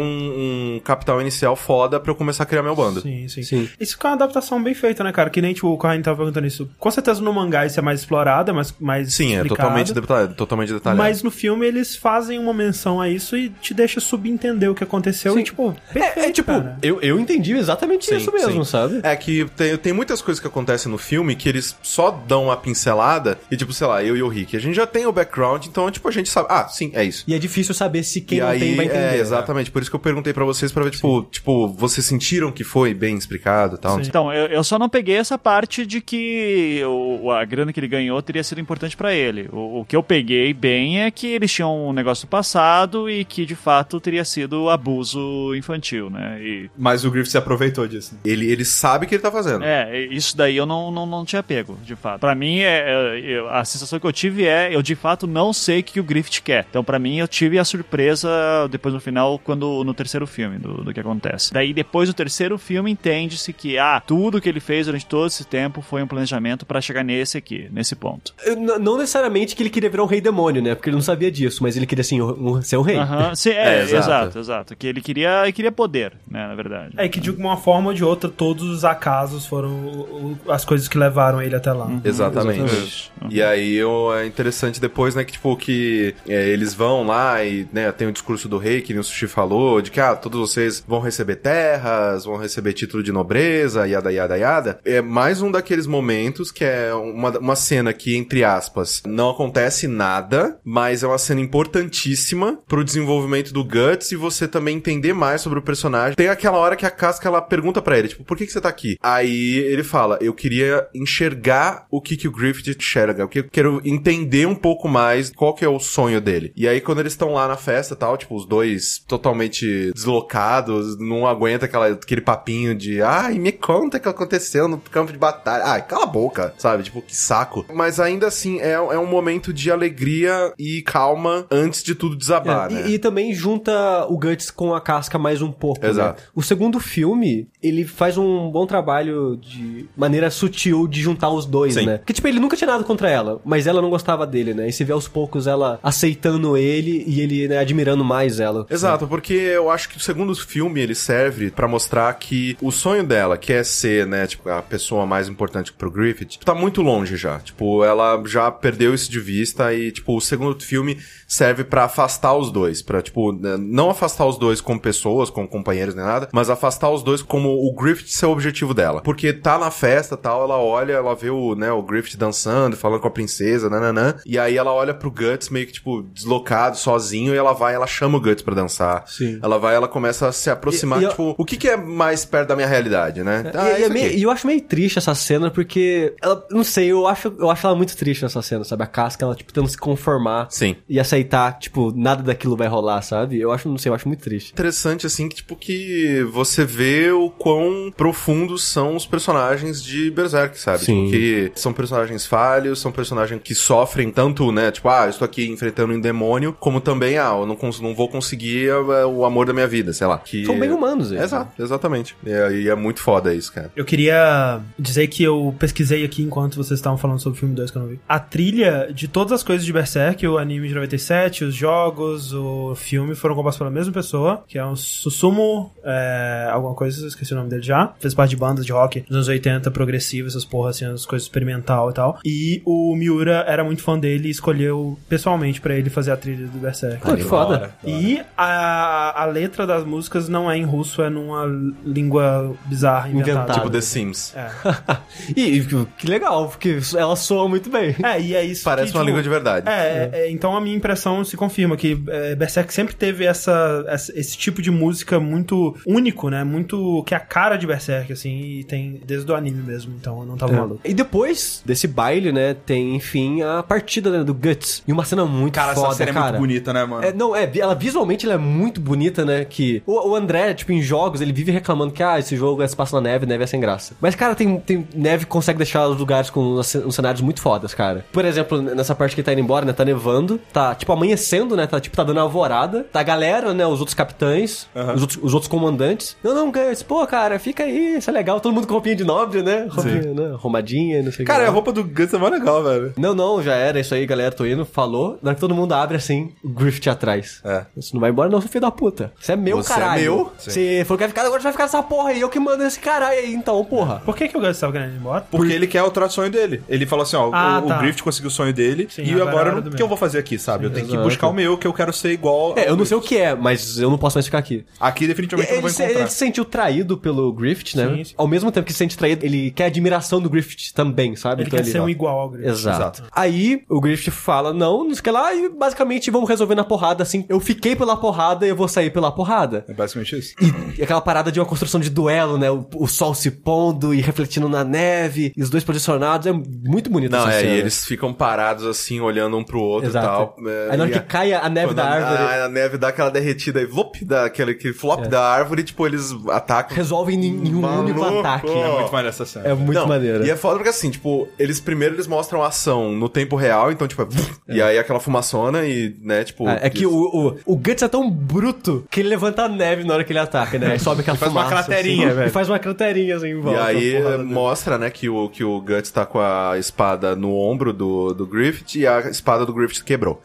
um 0.76 0.80
capital 0.84 1.20
inicial 1.22 1.56
foda 1.56 1.98
pra 1.98 2.10
eu 2.10 2.14
começar 2.14 2.42
a 2.42 2.46
criar 2.46 2.62
meu 2.62 2.76
bando. 2.76 3.00
Sim, 3.00 3.28
sim, 3.28 3.42
Sim. 3.42 3.68
Isso 3.80 3.98
que 3.98 4.06
é 4.06 4.10
uma 4.10 4.16
adaptação 4.16 4.62
bem 4.62 4.74
feita, 4.74 5.02
né, 5.02 5.10
cara? 5.10 5.30
Que 5.30 5.40
nem 5.40 5.54
tipo, 5.54 5.68
o 5.68 5.78
Corrine 5.78 6.02
tava 6.02 6.18
perguntando 6.18 6.46
isso. 6.46 6.68
Com 6.78 6.90
certeza 6.90 7.22
no 7.22 7.32
mangá 7.32 7.64
isso 7.64 7.78
é 7.78 7.82
mais 7.82 8.00
explorado, 8.00 8.15
é 8.50 8.52
mais, 8.52 8.74
mais 8.80 9.14
Sim, 9.14 9.32
é 9.34 9.36
explicado. 9.36 9.48
totalmente 9.56 9.92
detalhado, 9.94 10.34
totalmente 10.34 10.72
detalhado. 10.72 10.98
Mas 10.98 11.22
no 11.22 11.30
filme 11.30 11.66
eles 11.66 11.94
fazem 11.96 12.38
uma 12.38 12.52
menção 12.54 13.00
a 13.00 13.08
isso 13.08 13.36
e 13.36 13.48
te 13.50 13.72
deixa 13.74 14.00
subentender 14.00 14.70
o 14.70 14.74
que 14.74 14.84
aconteceu 14.84 15.34
Sim. 15.34 15.40
e, 15.40 15.44
tipo, 15.44 15.76
É, 15.94 15.98
é 15.98 16.02
perfeito, 16.02 16.34
tipo, 16.36 16.52
cara. 16.52 16.78
eu, 16.82 17.00
eu 17.00 17.18
entendi 17.20 17.52
exatamente 17.54 18.06
Sim, 18.06 18.16
isso 18.16 18.32
mesmo, 18.32 18.64
sim. 18.64 18.70
sabe? 18.70 19.00
É 19.02 19.14
que 19.16 19.46
tem, 19.56 19.76
tem 19.76 19.92
muitas 19.92 20.22
coisas 20.22 20.40
que 20.40 20.46
acontecem 20.46 20.90
no 20.90 20.98
filme 20.98 21.34
que 21.34 21.48
eles 21.48 21.76
só 21.82 22.10
dão 22.10 22.44
uma 22.44 22.56
pincelada 22.56 23.38
e, 23.50 23.56
tipo, 23.56 23.72
sei 23.72 23.86
lá, 23.86 24.02
eu 24.02 24.16
e 24.16 24.22
o 24.22 24.28
Rick, 24.28 24.56
a 24.56 24.60
gente 24.60 24.74
já 24.74 24.86
tem 24.86 25.06
o 25.06 25.12
background, 25.12 25.66
então, 25.66 25.90
tipo, 25.90 26.08
a 26.08 26.12
gente 26.12 26.28
sabe. 26.28 26.46
Ah, 26.50 26.68
sim, 26.68 26.90
é 26.94 27.04
isso. 27.04 27.24
E 27.26 27.34
é 27.34 27.38
difícil 27.38 27.74
saber 27.74 28.02
se 28.02 28.20
quem 28.20 28.38
e 28.38 28.40
não 28.40 28.48
aí, 28.48 28.60
tem 28.60 28.76
vai 28.76 28.84
entender. 28.86 29.16
é, 29.16 29.18
exatamente. 29.18 29.70
Por 29.70 29.82
isso 29.82 29.90
que 29.90 29.96
eu 29.96 30.00
perguntei 30.00 30.32
pra 30.32 30.44
vocês 30.44 30.70
pra 30.72 30.84
ver, 30.84 30.90
tipo, 30.90 31.22
tipo, 31.30 31.68
vocês 31.68 32.04
sentiram 32.06 32.50
que 32.52 32.64
foi 32.64 32.94
bem 32.94 33.16
explicado 33.16 33.76
e 33.76 33.78
tal? 33.78 34.00
Então, 34.00 34.32
eu, 34.32 34.46
eu 34.46 34.64
só 34.64 34.78
não 34.78 34.88
peguei 34.88 35.16
essa 35.16 35.36
parte 35.38 35.86
de 35.86 36.00
que 36.00 36.82
o, 36.84 37.30
a 37.30 37.44
grana 37.44 37.72
que 37.72 37.80
ele 37.80 37.88
ganhou 38.06 38.22
teria 38.22 38.42
sido 38.42 38.60
importante 38.60 38.96
pra 38.96 39.12
ele. 39.12 39.48
O, 39.52 39.80
o 39.80 39.84
que 39.84 39.96
eu 39.96 40.02
peguei 40.02 40.52
bem 40.54 41.02
é 41.02 41.10
que 41.10 41.26
eles 41.26 41.52
tinham 41.52 41.88
um 41.88 41.92
negócio 41.92 42.26
passado 42.26 43.10
e 43.10 43.24
que 43.24 43.44
de 43.44 43.54
fato 43.54 44.00
teria 44.00 44.24
sido 44.24 44.70
abuso 44.70 45.54
infantil, 45.54 46.08
né? 46.10 46.40
E, 46.40 46.70
Mas 46.76 47.04
o 47.04 47.10
Griffith 47.10 47.32
se 47.32 47.38
aproveitou 47.38 47.86
disso. 47.86 48.18
Ele, 48.24 48.50
ele 48.50 48.64
sabe 48.64 49.04
o 49.06 49.08
que 49.08 49.14
ele 49.16 49.22
tá 49.22 49.30
fazendo. 49.30 49.64
é, 49.64 50.00
isso 50.06 50.36
daí 50.36 50.56
eu 50.56 50.66
não, 50.66 50.90
não, 50.90 51.06
não 51.06 51.24
tinha 51.24 51.42
pego, 51.42 51.78
de 51.82 51.96
fato. 51.96 52.20
Pra 52.20 52.34
mim, 52.34 52.60
é, 52.60 53.18
é, 53.18 53.48
a 53.50 53.64
sensação 53.64 53.98
que 53.98 54.06
eu 54.06 54.12
tive 54.12 54.46
é, 54.46 54.74
eu 54.74 54.82
de 54.82 54.94
fato 54.94 55.26
não 55.26 55.52
sei 55.52 55.80
o 55.80 55.82
que 55.82 56.00
o 56.00 56.04
Griffith 56.04 56.42
quer. 56.42 56.66
Então, 56.68 56.84
pra 56.84 56.98
mim, 56.98 57.18
eu 57.18 57.28
tive 57.28 57.58
a 57.58 57.64
surpresa 57.64 58.28
depois 58.70 58.94
no 58.94 59.00
final, 59.00 59.38
quando 59.38 59.82
no 59.84 59.94
terceiro 59.94 60.26
filme, 60.26 60.58
do, 60.58 60.84
do 60.84 60.94
que 60.94 61.00
acontece. 61.00 61.52
Daí, 61.52 61.72
depois 61.72 62.08
do 62.08 62.14
terceiro 62.14 62.58
filme, 62.58 62.90
entende-se 62.90 63.52
que, 63.52 63.78
ah, 63.78 64.02
tudo 64.04 64.40
que 64.40 64.48
ele 64.48 64.60
fez 64.60 64.86
durante 64.86 65.06
todo 65.06 65.26
esse 65.26 65.44
tempo 65.44 65.80
foi 65.80 66.02
um 66.02 66.06
planejamento 66.06 66.64
pra 66.64 66.80
chegar 66.80 67.02
nesse 67.02 67.38
aqui, 67.38 67.68
nesse 67.70 67.85
ponto. 67.94 68.34
Eu- 68.44 68.56
n- 68.56 68.78
Não 68.78 68.96
necessariamente 68.98 69.54
que 69.54 69.62
ele 69.62 69.70
queria 69.70 69.88
virar 69.90 70.02
um 70.02 70.06
rei 70.06 70.20
demônio, 70.20 70.60
né? 70.62 70.74
Porque 70.74 70.88
ele 70.88 70.96
não 70.96 71.02
sabia 71.02 71.30
disso, 71.30 71.62
mas 71.62 71.76
ele 71.76 71.86
queria, 71.86 72.00
assim, 72.02 72.20
um- 72.20 72.56
um- 72.56 72.62
ser 72.62 72.76
um 72.78 72.82
rei. 72.82 72.96
Aham, 72.96 73.34
sim, 73.36 73.50
é, 73.50 73.78
É, 73.80 73.82
exato. 73.82 73.96
exato. 74.06 74.38
exato, 74.38 74.76
Que 74.76 74.86
ele 74.86 75.00
queria, 75.00 75.42
ele 75.44 75.52
queria 75.52 75.70
poder, 75.72 76.12
né, 76.28 76.46
na 76.48 76.54
verdade. 76.54 76.94
É 76.96 77.08
que 77.08 77.20
de 77.20 77.30
uma 77.30 77.56
forma 77.56 77.88
ou 77.88 77.94
de 77.94 78.04
outra, 78.04 78.28
todos 78.30 78.64
os 78.68 78.84
acasos 78.84 79.46
foram 79.46 80.38
as 80.48 80.64
coisas 80.64 80.88
que 80.88 80.98
levaram 80.98 81.40
ele 81.42 81.54
até 81.54 81.72
lá. 81.72 81.88
Exatamente. 82.04 82.60
Exatamente. 82.62 83.12
E 83.30 83.42
aí 83.42 83.78
é 83.78 84.26
interessante 84.26 84.80
depois, 84.80 85.14
né, 85.14 85.24
que 85.24 85.32
tipo, 85.32 85.56
que 85.56 86.14
é, 86.28 86.48
eles 86.48 86.74
vão 86.74 87.04
lá 87.06 87.42
e, 87.44 87.66
né, 87.72 87.90
tem 87.92 88.08
o 88.08 88.12
discurso 88.12 88.48
do 88.48 88.58
rei, 88.58 88.80
que 88.80 88.92
nem 88.92 89.00
o 89.00 89.04
Sushi 89.04 89.26
falou, 89.26 89.80
de 89.80 89.90
que, 89.90 90.00
ah, 90.00 90.14
todos 90.14 90.38
vocês 90.40 90.82
vão 90.86 91.00
receber 91.00 91.36
terras, 91.36 92.24
vão 92.24 92.36
receber 92.36 92.72
título 92.72 93.02
de 93.02 93.12
nobreza, 93.12 93.86
yada, 93.86 94.10
yada, 94.12 94.36
yada. 94.36 94.78
É 94.84 95.00
mais 95.02 95.42
um 95.42 95.50
daqueles 95.50 95.86
momentos 95.86 96.50
que 96.50 96.64
é 96.64 96.92
uma, 96.94 97.30
uma 97.38 97.56
cena 97.56 97.75
que, 97.92 98.16
entre 98.16 98.44
aspas, 98.44 99.02
não 99.06 99.30
acontece 99.30 99.86
nada, 99.88 100.58
mas 100.64 101.02
é 101.02 101.06
uma 101.06 101.18
cena 101.18 101.40
importantíssima 101.40 102.58
pro 102.66 102.84
desenvolvimento 102.84 103.52
do 103.52 103.64
Guts 103.64 104.12
e 104.12 104.16
você 104.16 104.46
também 104.48 104.76
entender 104.76 105.12
mais 105.12 105.40
sobre 105.40 105.58
o 105.58 105.62
personagem. 105.62 106.14
Tem 106.16 106.28
aquela 106.28 106.58
hora 106.58 106.76
que 106.76 106.86
a 106.86 106.90
Casca, 106.90 107.28
ela 107.28 107.40
pergunta 107.42 107.80
pra 107.82 107.98
ele, 107.98 108.08
tipo, 108.08 108.24
por 108.24 108.36
que, 108.36 108.46
que 108.46 108.52
você 108.52 108.60
tá 108.60 108.68
aqui? 108.68 108.96
Aí 109.02 109.58
ele 109.58 109.82
fala, 109.82 110.18
eu 110.20 110.32
queria 110.34 110.86
enxergar 110.94 111.86
o 111.90 112.00
que 112.00 112.16
que 112.16 112.28
o 112.28 112.32
Griffith 112.32 112.76
enxerga, 112.76 113.22
eu 113.22 113.28
que- 113.28 113.42
quero 113.44 113.80
entender 113.84 114.46
um 114.46 114.54
pouco 114.54 114.88
mais 114.88 115.30
qual 115.30 115.54
que 115.54 115.64
é 115.64 115.68
o 115.68 115.78
sonho 115.78 116.20
dele. 116.20 116.52
E 116.56 116.68
aí 116.68 116.80
quando 116.80 117.00
eles 117.00 117.12
estão 117.12 117.32
lá 117.32 117.46
na 117.48 117.56
festa 117.56 117.94
e 117.94 117.96
tal, 117.96 118.16
tipo, 118.16 118.34
os 118.34 118.46
dois 118.46 119.02
totalmente 119.06 119.90
deslocados, 119.94 120.98
não 120.98 121.26
aguenta 121.26 121.66
aquela, 121.66 121.88
aquele 121.88 122.20
papinho 122.20 122.74
de, 122.74 123.02
ai, 123.02 123.38
me 123.38 123.52
conta 123.52 123.98
o 123.98 124.00
que 124.00 124.08
aconteceu 124.08 124.68
no 124.68 124.78
campo 124.78 125.12
de 125.12 125.18
batalha. 125.18 125.64
Ai, 125.64 125.82
cala 125.86 126.04
a 126.04 126.06
boca, 126.06 126.54
sabe? 126.58 126.82
Tipo, 126.84 127.02
que 127.02 127.14
saco. 127.16 127.65
Mas 127.74 127.98
ainda 128.00 128.26
assim, 128.26 128.60
é, 128.60 128.72
é 128.72 128.98
um 128.98 129.06
momento 129.06 129.52
de 129.52 129.70
alegria 129.70 130.52
e 130.58 130.82
calma 130.82 131.46
antes 131.50 131.82
de 131.82 131.94
tudo 131.94 132.16
desabar, 132.16 132.70
É, 132.70 132.74
né? 132.74 132.88
e, 132.88 132.94
e 132.94 132.98
também 132.98 133.32
junta 133.34 134.06
o 134.08 134.18
Guts 134.18 134.50
com 134.50 134.74
a 134.74 134.80
casca 134.80 135.18
mais 135.18 135.42
um 135.42 135.50
pouco. 135.52 135.82
né? 135.82 135.88
Exato. 135.90 136.22
O 136.34 136.42
segundo 136.42 136.78
filme, 136.80 137.48
ele 137.62 137.84
faz 137.84 138.16
um 138.18 138.50
bom 138.50 138.66
trabalho 138.66 139.36
de 139.36 139.86
maneira 139.96 140.30
sutil 140.30 140.86
de 140.86 141.00
juntar 141.00 141.30
os 141.30 141.46
dois, 141.46 141.74
Sim. 141.74 141.86
né? 141.86 141.98
Porque, 141.98 142.12
tipo, 142.12 142.26
ele 142.28 142.40
nunca 142.40 142.56
tinha 142.56 142.70
nada 142.70 142.84
contra 142.84 143.10
ela, 143.10 143.40
mas 143.44 143.66
ela 143.66 143.82
não 143.82 143.90
gostava 143.90 144.26
dele, 144.26 144.54
né? 144.54 144.68
E 144.68 144.72
se 144.72 144.84
vê 144.84 144.92
aos 144.92 145.08
poucos 145.08 145.46
ela 145.46 145.78
aceitando 145.82 146.56
ele 146.56 147.04
e 147.06 147.20
ele, 147.20 147.48
né, 147.48 147.58
admirando 147.58 148.04
mais 148.04 148.40
ela. 148.40 148.66
Exato, 148.70 149.06
porque 149.06 149.32
eu 149.34 149.70
acho 149.70 149.88
que 149.88 149.96
o 149.96 150.00
segundo 150.00 150.34
filme 150.34 150.80
ele 150.80 150.94
serve 150.94 151.50
pra 151.50 151.66
mostrar 151.68 152.12
que 152.14 152.56
o 152.60 152.70
sonho 152.70 153.04
dela, 153.04 153.36
que 153.36 153.52
é 153.52 153.62
ser, 153.64 154.06
né, 154.06 154.26
tipo, 154.26 154.48
a 154.48 154.62
pessoa 154.62 155.06
mais 155.06 155.28
importante 155.28 155.72
pro 155.72 155.90
Griffith, 155.90 156.38
tá 156.44 156.54
muito 156.54 156.82
longe 156.82 157.16
já. 157.16 157.38
Tipo, 157.38 157.55
ela 157.84 158.22
já 158.26 158.50
perdeu 158.50 158.94
isso 158.94 159.10
de 159.10 159.20
vista 159.20 159.72
e, 159.72 159.90
tipo, 159.92 160.16
o 160.16 160.20
segundo 160.20 160.62
filme 160.62 160.98
serve 161.26 161.64
pra 161.64 161.84
afastar 161.84 162.34
os 162.34 162.50
dois, 162.50 162.82
Pra 162.82 163.02
tipo, 163.02 163.32
né, 163.32 163.56
não 163.58 163.90
afastar 163.90 164.26
os 164.26 164.38
dois 164.38 164.60
como 164.60 164.78
pessoas, 164.80 165.28
como 165.30 165.48
companheiros 165.48 165.94
nem 165.94 166.04
nada, 166.04 166.28
mas 166.32 166.48
afastar 166.50 166.90
os 166.90 167.02
dois 167.02 167.20
como 167.22 167.48
o 167.50 167.74
Griffith 167.74 168.08
ser 168.08 168.26
o 168.26 168.30
objetivo 168.30 168.72
dela. 168.74 169.00
Porque 169.02 169.32
tá 169.32 169.58
na 169.58 169.70
festa, 169.70 170.16
tal, 170.16 170.42
ela 170.44 170.58
olha, 170.58 170.92
ela 170.92 171.14
vê 171.14 171.30
o, 171.30 171.54
né, 171.54 171.70
o 171.72 171.82
Griffith 171.82 172.16
dançando, 172.16 172.76
falando 172.76 173.00
com 173.00 173.08
a 173.08 173.10
princesa, 173.10 173.68
nananã, 173.70 174.14
e 174.24 174.38
aí 174.38 174.56
ela 174.56 174.72
olha 174.72 174.94
pro 174.94 175.10
Guts 175.10 175.48
meio 175.48 175.66
que, 175.66 175.72
tipo, 175.72 176.02
deslocado, 176.02 176.76
sozinho, 176.76 177.34
e 177.34 177.36
ela 177.36 177.52
vai, 177.52 177.74
ela 177.74 177.86
chama 177.86 178.18
o 178.18 178.20
Guts 178.20 178.42
pra 178.42 178.54
dançar. 178.54 179.04
Sim. 179.08 179.38
Ela 179.42 179.58
vai, 179.58 179.74
ela 179.74 179.88
começa 179.88 180.28
a 180.28 180.32
se 180.32 180.48
aproximar, 180.50 180.98
E- 181.00 181.02
e 181.02 181.04
eu- 181.06 181.10
tipo, 181.10 181.34
o 181.36 181.44
que 181.44 181.56
que 181.56 181.68
é 181.68 181.76
mais 181.76 182.24
perto 182.24 182.48
da 182.48 182.56
minha 182.56 182.68
realidade, 182.68 183.22
né? 183.22 183.50
E- 183.52 183.56
Ah, 183.56 183.70
e, 183.70 183.74
isso 183.82 183.84
é 183.84 183.88
meio- 183.88 184.12
e 184.12 184.22
eu 184.22 184.30
acho 184.30 184.46
meio 184.46 184.60
triste 184.60 184.98
essa 184.98 185.14
cena, 185.14 185.50
porque 185.50 186.14
ela, 186.22 186.44
não 186.50 186.62
sei, 186.64 186.90
eu 186.92 187.06
acho 187.06 187.34
eu 187.46 187.50
acho 187.50 187.66
ela 187.66 187.76
muito 187.76 187.96
triste 187.96 188.22
nessa 188.22 188.42
cena, 188.42 188.64
sabe? 188.64 188.82
A 188.82 188.86
casca, 188.86 189.24
ela, 189.24 189.34
tipo, 189.34 189.52
tendo 189.52 189.64
que 189.66 189.72
se 189.72 189.78
conformar 189.78 190.46
Sim. 190.50 190.76
e 190.88 190.98
aceitar, 191.00 191.58
tipo, 191.58 191.92
nada 191.96 192.22
daquilo 192.22 192.56
vai 192.56 192.68
rolar, 192.68 193.02
sabe? 193.02 193.40
Eu 193.40 193.52
acho, 193.52 193.68
não 193.68 193.78
sei, 193.78 193.90
eu 193.90 193.94
acho 193.94 194.08
muito 194.08 194.22
triste. 194.22 194.52
Interessante, 194.52 195.06
assim, 195.06 195.28
que, 195.28 195.36
tipo, 195.36 195.56
que 195.56 196.22
você 196.32 196.64
vê 196.64 197.10
o 197.10 197.30
quão 197.30 197.92
profundos 197.96 198.62
são 198.64 198.96
os 198.96 199.06
personagens 199.06 199.82
de 199.82 200.10
Berserk, 200.10 200.58
sabe? 200.58 200.84
Sim. 200.84 201.06
Tipo, 201.06 201.10
que 201.10 201.52
são 201.54 201.72
personagens 201.72 202.26
falhos, 202.26 202.80
são 202.80 202.92
personagens 202.92 203.40
que 203.42 203.54
sofrem 203.54 204.10
tanto, 204.10 204.50
né? 204.52 204.70
Tipo, 204.70 204.88
ah, 204.88 205.08
estou 205.08 205.24
aqui 205.24 205.46
enfrentando 205.48 205.92
um 205.92 206.00
demônio, 206.00 206.54
como 206.58 206.80
também, 206.80 207.18
ah, 207.18 207.36
eu 207.38 207.46
não, 207.46 207.56
cons- 207.56 207.80
não 207.80 207.94
vou 207.94 208.08
conseguir 208.08 208.68
eh, 208.68 209.04
o 209.06 209.24
amor 209.24 209.46
da 209.46 209.52
minha 209.52 209.66
vida, 209.66 209.92
sei 209.92 210.06
lá. 210.06 210.18
Que... 210.18 210.44
São 210.44 210.58
bem 210.58 210.70
humanos, 210.70 211.10
eles. 211.12 211.24
Exato, 211.24 211.60
exatamente. 211.62 212.16
E, 212.24 212.30
é- 212.30 212.52
e 212.52 212.68
é 212.68 212.74
muito 212.74 213.00
foda 213.00 213.34
isso, 213.34 213.52
cara. 213.52 213.70
Eu 213.76 213.84
queria 213.84 214.60
dizer 214.78 215.06
que 215.08 215.22
eu 215.22 215.54
pesquisei 215.58 216.04
aqui 216.04 216.22
enquanto 216.22 216.56
vocês 216.56 216.78
estavam 216.78 216.98
falando 216.98 217.20
sobre 217.20 217.35
filme 217.36 217.54
2 217.54 217.70
que 217.70 217.78
eu 217.78 217.82
não 217.82 217.88
vi. 217.88 218.00
A 218.08 218.18
trilha 218.18 218.88
de 218.92 219.08
todas 219.08 219.32
as 219.32 219.42
coisas 219.42 219.64
de 219.64 219.72
Berserk, 219.72 220.26
o 220.26 220.38
anime 220.38 220.68
de 220.68 220.74
97, 220.74 221.44
os 221.44 221.54
jogos, 221.54 222.32
o 222.32 222.74
filme, 222.74 223.14
foram 223.14 223.34
compostos 223.34 223.58
pela 223.58 223.70
mesma 223.70 223.92
pessoa, 223.92 224.44
que 224.46 224.58
é 224.58 224.64
o 224.64 224.76
Susumu, 224.76 225.72
é, 225.84 226.48
alguma 226.50 226.74
coisa, 226.74 227.06
esqueci 227.06 227.32
o 227.32 227.36
nome 227.36 227.50
dele 227.50 227.62
já. 227.62 227.92
Fez 228.00 228.14
parte 228.14 228.30
de 228.30 228.36
bandas 228.36 228.64
de 228.64 228.72
rock 228.72 229.00
dos 229.00 229.14
anos 229.16 229.28
80, 229.28 229.70
progressivo, 229.70 230.28
essas 230.28 230.44
porras, 230.44 230.76
assim, 230.76 230.86
as 230.86 231.06
coisas 231.06 231.26
experimental 231.26 231.90
e 231.90 231.94
tal. 231.94 232.18
E 232.24 232.62
o 232.64 232.94
Miura 232.96 233.44
era 233.46 233.62
muito 233.62 233.82
fã 233.82 233.98
dele 233.98 234.28
e 234.28 234.30
escolheu 234.30 234.98
pessoalmente 235.08 235.60
pra 235.60 235.74
ele 235.74 235.90
fazer 235.90 236.12
a 236.12 236.16
trilha 236.16 236.46
do 236.46 236.58
Berserk. 236.58 237.02
Pô, 237.02 237.14
que 237.14 237.24
foda. 237.24 237.74
E 237.84 238.20
a, 238.36 239.22
a 239.22 239.24
letra 239.26 239.66
das 239.66 239.84
músicas 239.84 240.28
não 240.28 240.50
é 240.50 240.56
em 240.56 240.64
russo, 240.64 241.02
é 241.02 241.10
numa 241.10 241.46
língua 241.84 242.54
bizarra, 242.64 243.08
inventada. 243.08 243.54
Tipo 243.54 243.70
The 243.70 243.80
Sims. 243.80 244.34
É. 244.34 244.50
e, 245.36 245.58
e 245.58 245.86
que 245.96 246.06
legal, 246.06 246.48
porque 246.48 246.78
ela 246.96 247.16
soa 247.26 247.48
muito 247.48 247.70
bem. 247.70 247.94
É, 248.02 248.20
e 248.20 248.34
é 248.34 248.44
isso 248.44 248.64
Parece 248.64 248.92
que, 248.92 248.96
uma 248.98 249.02
tipo, 249.02 249.06
língua 249.08 249.22
de 249.22 249.28
verdade. 249.28 249.68
É, 249.68 250.10
é, 250.12 250.30
então 250.30 250.56
a 250.56 250.60
minha 250.60 250.76
impressão 250.76 251.24
se 251.24 251.36
confirma 251.36 251.76
que 251.76 252.00
é, 252.08 252.34
Berserk 252.34 252.72
sempre 252.72 252.94
teve 252.94 253.24
essa, 253.24 253.84
essa- 253.88 254.12
esse 254.18 254.36
tipo 254.36 254.62
de 254.62 254.70
música 254.70 255.18
muito 255.18 255.76
único, 255.86 256.28
né? 256.30 256.44
Muito 256.44 257.02
que 257.04 257.14
é 257.14 257.16
a 257.16 257.20
cara 257.20 257.56
de 257.56 257.66
Berserk, 257.66 258.12
assim, 258.12 258.30
e 258.60 258.64
tem 258.64 259.00
desde 259.04 259.30
o 259.30 259.34
anime 259.34 259.62
mesmo, 259.62 259.94
então 259.98 260.20
eu 260.20 260.26
não 260.26 260.36
tava 260.36 260.52
maluco. 260.52 260.80
E 260.84 260.94
depois 260.94 261.62
desse 261.64 261.86
baile, 261.88 262.32
né, 262.32 262.54
tem, 262.54 262.94
enfim, 262.94 263.42
a 263.42 263.62
partida 263.62 264.10
né, 264.10 264.24
do 264.24 264.34
Guts. 264.34 264.82
E 264.86 264.92
uma 264.92 265.04
cena 265.04 265.24
muito 265.24 265.54
Cara, 265.54 265.74
foda, 265.74 265.88
essa 265.88 265.96
série 265.96 266.10
é 266.10 266.14
cara. 266.14 266.26
muito 266.30 266.40
bonita, 266.40 266.72
né, 266.72 266.84
mano? 266.84 267.04
É, 267.04 267.12
não, 267.12 267.34
é, 267.34 267.50
ela 267.58 267.74
visualmente 267.74 268.24
ela 268.26 268.34
é 268.34 268.38
muito 268.38 268.80
bonita, 268.80 269.24
né? 269.24 269.44
Que 269.44 269.82
o, 269.86 270.10
o 270.10 270.14
André, 270.14 270.54
tipo, 270.54 270.72
em 270.72 270.82
jogos, 270.82 271.20
ele 271.20 271.32
vive 271.32 271.50
reclamando 271.52 271.92
que, 271.92 272.02
ah, 272.02 272.18
esse 272.18 272.36
jogo 272.36 272.66
se 272.66 272.76
passa 272.76 272.96
na 272.96 273.02
neve, 273.02 273.26
neve 273.26 273.44
é 273.44 273.46
sem 273.46 273.60
graça. 273.60 273.94
Mas, 274.00 274.14
cara, 274.14 274.34
tem, 274.34 274.58
tem 274.60 274.86
neve 274.94 275.24
que 275.24 275.30
consegue 275.30 275.58
deixar 275.58 275.86
os 275.88 275.98
lugares 275.98 276.30
com 276.30 276.40
uns, 276.40 276.74
uns 276.74 276.94
cenários 277.16 277.20
muito 277.20 277.40
fodas, 277.40 277.74
cara. 277.74 278.04
Por 278.12 278.24
exemplo, 278.24 278.60
nessa 278.60 278.94
parte 278.94 279.14
que 279.14 279.20
ele 279.20 279.26
tá 279.26 279.32
indo 279.32 279.40
embora, 279.40 279.64
né? 279.64 279.72
Tá 279.72 279.84
nevando, 279.84 280.38
tá, 280.52 280.74
tipo, 280.74 280.92
amanhecendo, 280.92 281.56
né? 281.56 281.66
Tá, 281.66 281.80
tipo, 281.80 281.96
tá 281.96 282.04
dando 282.04 282.20
alvorada. 282.20 282.84
Tá 282.92 283.00
a 283.00 283.02
galera, 283.02 283.54
né? 283.54 283.66
Os 283.66 283.80
outros 283.80 283.94
capitães, 283.94 284.68
os, 284.94 285.02
outros, 285.02 285.18
os 285.22 285.34
outros 285.34 285.48
comandantes. 285.48 286.16
Não, 286.22 286.34
não, 286.34 286.52
Guts, 286.52 286.82
pô, 286.82 287.06
cara, 287.06 287.38
fica 287.38 287.64
aí, 287.64 287.96
isso 287.98 288.10
é 288.10 288.12
legal. 288.12 288.40
Todo 288.40 288.52
mundo 288.54 288.66
com 288.66 288.74
roupinha 288.74 288.96
de 288.96 289.04
nobre, 289.04 289.42
né? 289.42 289.66
Roupinha, 289.70 290.14
né? 290.14 290.36
Romadinha, 290.36 291.02
não 291.02 291.10
sei 291.12 291.24
o 291.24 291.26
que. 291.26 291.32
Cara, 291.32 291.46
a 291.46 291.50
roupa 291.50 291.72
do 291.72 291.82
Guts 291.82 292.12
é 292.12 292.18
mó 292.18 292.28
legal, 292.28 292.62
velho. 292.62 292.92
Não, 292.96 293.14
não, 293.14 293.42
já 293.42 293.54
era 293.54 293.80
isso 293.80 293.94
aí, 293.94 294.06
galera. 294.06 294.32
Tô 294.32 294.44
indo, 294.44 294.64
falou. 294.64 295.18
Na 295.22 295.30
hora 295.30 295.34
que 295.34 295.40
todo 295.40 295.54
mundo 295.54 295.72
abre 295.72 295.96
assim, 295.96 296.32
o 296.42 296.48
Griffith 296.48 296.88
atrás. 296.88 297.40
É. 297.44 297.64
Você 297.76 297.90
não 297.94 298.00
vai 298.00 298.10
embora, 298.10 298.28
não, 298.28 298.40
seu 298.40 298.48
filho 298.48 298.62
da 298.62 298.70
puta. 298.70 299.12
Você 299.18 299.32
é 299.32 299.36
meu, 299.36 299.56
Você 299.58 299.72
é 299.72 299.76
caralho. 299.76 300.02
meu? 300.02 300.32
Você 300.38 300.84
falou 300.84 300.98
que 300.98 301.04
vai 301.04 301.08
ficar, 301.08 301.22
agora 301.22 301.40
você 301.40 301.44
vai 301.44 301.52
ficar 301.52 301.64
nessa 301.64 301.82
porra 301.82 302.10
aí. 302.10 302.20
Eu 302.20 302.28
que 302.28 302.38
mando 302.38 302.62
esse 302.64 302.78
caralho 302.78 303.18
aí, 303.18 303.34
então, 303.34 303.64
porra. 303.64 304.02
Por 304.04 304.16
que, 304.16 304.28
que 304.28 304.36
o 304.36 304.40
Gus 304.40 304.58
tava 304.58 304.72
querendo 304.72 304.94
ir 304.94 304.98
embora? 304.98 305.26
Porque 305.30 305.52
ele 305.52 305.66
quer 305.66 305.78
alterar 305.78 306.08
o 306.08 306.12
sonho 306.12 306.30
dele. 306.30 306.62
Ele 306.68 306.86
falou 306.86 306.95
assim, 307.02 307.16
ó, 307.16 307.30
Ah, 307.32 307.60
o, 307.64 307.68
tá. 307.68 307.76
o 307.76 307.80
Griffith 307.80 308.02
conseguiu 308.02 308.28
o 308.28 308.30
sonho 308.30 308.52
dele, 308.52 308.86
Sim, 308.90 309.02
e 309.02 309.12
agora 309.14 309.50
é 309.50 309.52
agora, 309.52 309.68
o 309.68 309.70
que 309.74 309.82
eu 309.82 309.88
vou 309.88 309.96
fazer 309.96 310.18
aqui, 310.18 310.38
sabe? 310.38 310.64
eu 310.66 310.70
tenho 310.70 310.86
que 310.86 310.92
exato. 310.92 311.08
buscar 311.08 311.28
o 311.28 311.32
meu, 311.32 311.56
que 311.58 311.66
eu 311.66 311.72
quero 311.72 311.92
ser 311.92 312.10
igual 312.12 312.54
É, 312.56 312.68
eu 312.68 312.76
não 312.76 312.84
sei 312.84 312.96
o 312.96 313.00
que 313.00 313.16
é, 313.16 313.34
mas 313.34 313.78
eu 313.78 313.90
não 313.90 313.98
posso 313.98 314.16
mais 314.16 314.26
ficar 314.26 314.38
aqui. 314.38 314.64
Aqui 314.80 315.06
definitivamente 315.06 315.50
eu 315.50 315.54
não 315.54 315.58
Ele 315.58 315.62
vou 315.62 315.70
se, 315.70 315.82
encontrar. 315.82 316.00
ele 316.00 316.10
se 316.10 316.16
sentiu 316.16 316.44
traído 316.44 316.96
pelo 316.98 317.32
Griffith, 317.32 317.76
né? 317.76 317.88
Sim, 317.96 318.04
sim. 318.04 318.14
Ao 318.16 318.26
mesmo 318.26 318.50
tempo 318.52 318.66
que 318.66 318.72
se 318.72 318.78
sente 318.78 318.96
traído, 318.96 319.24
ele 319.24 319.50
quer 319.50 319.66
admiração 319.66 320.20
do 320.20 320.28
Griffith 320.30 320.72
também, 320.74 321.16
sabe? 321.16 321.42
Ele 321.42 321.48
Então 321.48 321.58
quer 321.58 321.64
ser 321.70 321.80
um 321.80 321.88
igual 321.88 322.18
ao 322.20 322.28
Griffith. 322.30 322.50
Exato. 322.50 322.76
Exato. 322.76 323.02
Aí 323.12 323.62
o 323.68 323.80
Griffith 323.80 324.10
fala, 324.12 324.52
não, 324.52 324.84
não 324.84 324.92
sei 324.94 325.00
o 325.00 325.02
que 325.04 325.10
lá, 325.10 325.34
e 325.34 325.48
basicamente 325.48 326.10
vamos 326.10 326.28
resolver 326.28 326.54
na 326.54 326.64
porrada, 326.64 327.02
assim. 327.02 327.24
Eu 327.28 327.40
fiquei 327.40 327.74
pela 327.76 327.96
porrada 327.96 328.46
e 328.46 328.50
eu 328.50 328.56
vou 328.56 328.68
sair 328.68 328.90
pela 328.90 329.10
porrada. 329.12 329.64
É 329.68 329.72
basicamente 329.72 330.16
isso. 330.18 330.34
E 330.78 330.82
aquela 330.82 331.00
parada 331.00 331.30
de 331.32 331.38
uma 331.40 331.46
construção 331.46 331.80
de 331.80 331.90
duelo, 331.90 332.38
né? 332.38 332.50
O, 332.50 332.66
o 332.76 332.86
sol 332.86 333.14
se 333.14 333.30
pondo 333.30 333.94
e 333.94 334.00
refletindo 334.00 334.48
na 334.48 334.64
neve, 334.64 335.32
e 335.36 335.42
os 335.42 335.50
dois 335.50 335.64
posicionados. 335.64 336.26
É 336.26 336.32
muito 336.32 336.85
bonito 336.88 337.12
Não, 337.12 337.20
essa 337.28 337.32
é, 337.38 337.40
cena. 337.40 337.52
e 337.52 337.58
eles 337.58 337.84
ficam 337.84 338.12
parados 338.12 338.64
assim, 338.66 339.00
olhando 339.00 339.36
um 339.36 339.44
pro 339.44 339.60
outro 339.60 339.88
Exato. 339.90 340.06
e 340.06 340.08
tal. 340.08 340.36
É, 340.48 340.70
Aí 340.70 340.76
na 340.76 340.84
hora 340.84 340.90
e 340.92 340.94
que 340.94 341.00
cai 341.06 341.32
a 341.32 341.48
neve 341.48 341.74
da 341.74 341.84
árvore, 341.84 342.22
A, 342.22 342.44
a 342.44 342.48
neve 342.48 342.78
dá 342.78 342.88
aquela 342.88 343.10
derretida 343.10 343.60
e 343.60 343.66
vlop, 343.66 343.96
dá 344.04 344.24
aquele, 344.24 344.52
aquele 344.52 344.74
flop 344.74 345.04
É. 345.04 345.08
da 345.08 345.22
árvore, 345.22 345.62
tipo, 345.62 345.86
eles 345.86 346.14
atacam. 346.30 346.76
resolve 346.76 347.14
em, 347.14 347.24
em 347.24 347.54
um 347.54 347.60
Maluco. 347.60 347.82
único 348.00 348.04
ataque. 348.20 348.48
É 348.50 348.70
muito 348.78 348.92
mais 348.92 349.04
nessa 349.06 349.26
cena. 349.26 349.48
É 349.48 349.54
muito 349.54 349.78
Não, 349.78 349.86
maneiro. 349.86 350.24
E 350.24 350.30
é 350.30 350.36
foda 350.36 350.56
porque 350.56 350.70
assim, 350.70 350.90
tipo, 350.90 351.28
eles 351.38 351.60
primeiro 351.60 351.94
eles 351.94 352.06
mostram 352.06 352.42
a 352.42 352.48
ação 352.48 352.92
no 352.92 353.08
tempo 353.08 353.36
real, 353.36 353.70
então, 353.72 353.86
tipo, 353.86 354.02
é... 354.02 354.06
e 354.48 354.62
aí 354.62 354.78
aquela 354.78 355.00
fumaçona 355.00 355.64
e, 355.66 355.94
né, 356.02 356.24
tipo. 356.24 356.48
É, 356.48 356.60
é 356.62 356.70
que 356.70 356.86
o, 356.86 356.92
o, 356.92 357.36
o 357.44 357.56
Guts 357.56 357.82
é 357.82 357.88
tão 357.88 358.10
bruto 358.10 358.84
que 358.90 359.00
ele 359.00 359.08
levanta 359.08 359.42
a 359.44 359.48
neve 359.48 359.84
na 359.84 359.94
hora 359.94 360.04
que 360.04 360.12
ele 360.12 360.18
ataca, 360.18 360.58
né? 360.58 360.72
Aí 360.76 360.78
sobe 360.78 361.00
aquela 361.00 361.16
faz 361.16 361.30
uma 361.32 361.44
fumaça, 361.44 361.64
craterinha, 361.68 362.06
assim, 362.08 362.16
velho. 362.16 362.28
E 362.28 362.30
faz 362.30 362.48
uma 362.48 362.58
craterinha 362.58 363.16
assim 363.16 363.26
em 363.28 363.30
E 363.30 363.34
volta. 363.34 363.64
aí 363.64 363.92
porrada 363.96 364.18
dele. 364.18 364.32
mostra, 364.32 364.78
né, 364.78 364.90
que 364.90 365.08
o, 365.08 365.28
que 365.28 365.44
o 365.44 365.60
Guts 365.60 365.90
tá 365.90 366.04
com 366.04 366.18
a 366.20 366.54
espada 366.58 366.75
no 367.18 367.34
ombro 367.34 367.72
do, 367.72 368.12
do 368.12 368.26
Griffith 368.26 368.78
e 368.78 368.86
a 368.86 369.00
espada 369.08 369.44
do 369.46 369.52
Griffith 369.52 369.82
quebrou. 369.84 370.20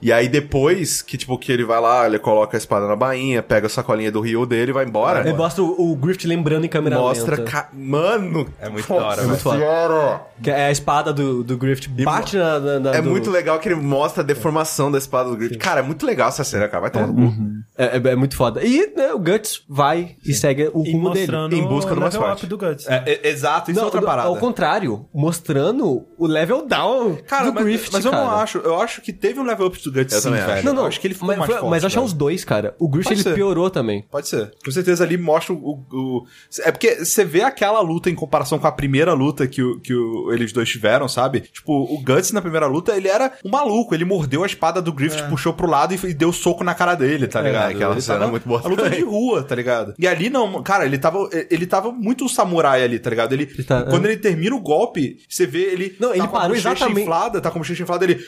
E 0.00 0.12
aí 0.12 0.28
depois 0.28 1.02
que, 1.02 1.16
tipo, 1.16 1.36
que 1.38 1.50
ele 1.52 1.64
vai 1.64 1.80
lá, 1.80 2.06
ele 2.06 2.18
coloca 2.18 2.56
a 2.56 2.58
espada 2.58 2.86
na 2.86 2.96
bainha, 2.96 3.42
pega 3.42 3.66
a 3.66 3.70
sacolinha 3.70 4.10
do 4.12 4.20
Rio 4.20 4.46
dele 4.46 4.70
e 4.70 4.74
vai 4.74 4.84
embora. 4.84 5.20
Ele 5.20 5.32
mostra 5.36 5.62
o, 5.62 5.92
o 5.92 5.96
Griffith 5.96 6.26
lembrando 6.28 6.64
em 6.64 6.68
câmera 6.68 6.98
mostra. 6.98 7.36
lenta. 7.36 7.50
ca- 7.50 7.68
Mano! 7.72 8.46
É 8.60 8.68
muito 8.68 8.88
da 8.88 8.94
hora, 8.94 9.16
velho. 9.16 9.28
muito 9.28 9.42
foda. 9.42 10.20
Que 10.42 10.50
é 10.50 10.66
a 10.66 10.70
espada 10.70 11.12
do, 11.12 11.42
do 11.42 11.56
Griffith 11.56 11.88
bate 12.04 12.36
na, 12.36 12.58
na, 12.60 12.80
na- 12.80 12.94
É 12.94 13.02
do- 13.02 13.10
muito 13.10 13.30
legal 13.30 13.58
que 13.58 13.68
ele 13.68 13.74
mostra 13.76 14.22
a 14.22 14.26
deformação 14.26 14.90
da 14.90 14.98
espada 14.98 15.30
do 15.30 15.36
Griffith. 15.36 15.58
Cara, 15.58 15.80
é 15.80 15.82
muito 15.82 16.04
legal 16.06 16.28
essa 16.28 16.44
cena, 16.44 16.68
cara. 16.68 16.82
Vai 16.82 16.90
tomar 16.90 17.06
no 17.08 17.14
cu. 17.14 17.36
É, 17.78 17.96
é- 17.96 18.12
é 18.12 18.16
muito 18.16 18.36
foda. 18.36 18.62
E 18.64 18.92
né, 18.96 19.12
o 19.12 19.18
Guts 19.18 19.62
vai 19.68 20.16
e 20.24 20.32
segue 20.32 20.70
o 20.72 20.82
rumo 20.82 21.10
dele. 21.10 21.32
em 21.52 21.62
busca 21.66 21.94
do 21.94 22.00
mais 22.00 22.14
forte. 22.14 22.46
do 22.46 22.56
Guts. 22.58 22.86
É, 22.88 23.02
é, 23.06 23.28
exato, 23.28 23.70
isso 23.70 23.78
é 23.78 23.82
Não, 23.82 23.86
outra 23.86 24.00
do- 24.00 24.06
parada. 24.06 24.28
Ao 24.28 24.36
contrário, 24.36 25.06
mostrando 25.12 25.95
o 26.18 26.26
level 26.26 26.66
down 26.66 27.16
Cara, 27.26 27.46
do 27.46 27.54
mas, 27.54 27.64
Griffith, 27.64 27.90
mas 27.92 28.04
eu 28.04 28.12
não 28.12 28.30
acho. 28.30 28.58
Eu 28.58 28.80
acho 28.80 29.00
que 29.02 29.12
teve 29.12 29.38
um 29.40 29.44
level 29.44 29.66
up 29.66 29.82
do 29.82 29.92
Guts 29.92 30.14
Eu 30.14 30.20
sim, 30.20 30.34
acho. 30.34 30.46
velho. 30.46 30.64
Não, 30.64 30.74
não. 30.74 30.82
Eu 30.82 30.88
acho 30.88 31.00
que 31.00 31.06
ele 31.06 31.14
ficou 31.14 31.26
mas, 31.28 31.38
mais 31.38 31.50
foi- 31.50 31.60
forte. 31.60 31.70
Mas 31.70 31.84
achei 31.84 31.96
velho. 31.96 32.06
os 32.06 32.12
dois, 32.12 32.44
cara. 32.44 32.74
O 32.78 32.88
Griffith 32.88 33.08
Pode 33.10 33.20
ele 33.20 33.28
ser. 33.30 33.34
piorou 33.34 33.70
também. 33.70 34.04
Pode 34.10 34.28
ser. 34.28 34.52
Com 34.64 34.70
certeza 34.70 35.04
ali 35.04 35.16
mostra 35.16 35.52
o, 35.54 35.84
o- 35.92 36.24
É 36.64 36.70
porque 36.72 37.04
você 37.04 37.24
vê 37.24 37.42
aquela 37.42 37.80
luta 37.80 38.10
em 38.10 38.14
comparação 38.14 38.58
com 38.58 38.66
a 38.66 38.72
primeira 38.72 39.12
luta 39.12 39.46
que, 39.46 39.62
o, 39.62 39.78
que 39.80 39.94
o- 39.94 40.32
eles 40.32 40.52
dois 40.52 40.68
tiveram, 40.68 41.08
sabe? 41.08 41.40
Tipo, 41.40 41.72
o 41.72 42.02
Guts 42.02 42.32
na 42.32 42.40
primeira 42.42 42.66
luta, 42.66 42.96
ele 42.96 43.08
era 43.08 43.32
um 43.44 43.50
maluco. 43.50 43.94
Ele 43.94 44.04
mordeu 44.04 44.42
a 44.42 44.46
espada 44.46 44.80
do 44.82 44.92
Griffith, 44.92 45.28
puxou 45.28 45.52
pro 45.52 45.68
lado 45.68 45.94
e, 45.94 46.06
e 46.10 46.14
deu 46.14 46.32
soco 46.32 46.62
na 46.64 46.74
cara 46.74 46.94
dele, 46.94 47.26
tá 47.26 47.40
ligado? 47.40 47.70
aquela 47.72 47.92
Ele 47.94 48.00
cena 48.00 48.18
tava- 48.18 48.28
é 48.28 48.30
muito 48.32 48.48
boa 48.48 48.60
A 48.64 48.68
luta 48.68 48.90
de 48.90 49.02
rua, 49.02 49.42
tá 49.42 49.54
ligado? 49.54 49.94
E 49.98 50.06
ali 50.06 50.28
não, 50.30 50.62
cara, 50.62 50.84
ele 50.84 50.98
tava, 50.98 51.28
ele 51.50 51.66
tava 51.66 51.90
muito 51.92 52.28
samurai 52.28 52.82
ali, 52.82 52.98
tá 52.98 53.10
ligado? 53.10 53.32
Ele, 53.32 53.46
tá- 53.64 53.84
quando 53.84 54.06
ele 54.06 54.16
termina 54.16 54.54
o 54.54 54.60
golpe, 54.60 55.18
você 55.28 55.46
vê 55.46 55.62
ele. 55.72 55.85
Não, 56.00 56.10
ele 56.12 56.22
tá 56.22 56.28
parou 56.28 56.56
exatamente- 56.56 57.02
inflada, 57.02 57.40
tá 57.40 57.50
com 57.50 57.58
a 57.58 57.60
bochecha 57.60 57.82
inflada, 57.82 58.04
ele. 58.04 58.18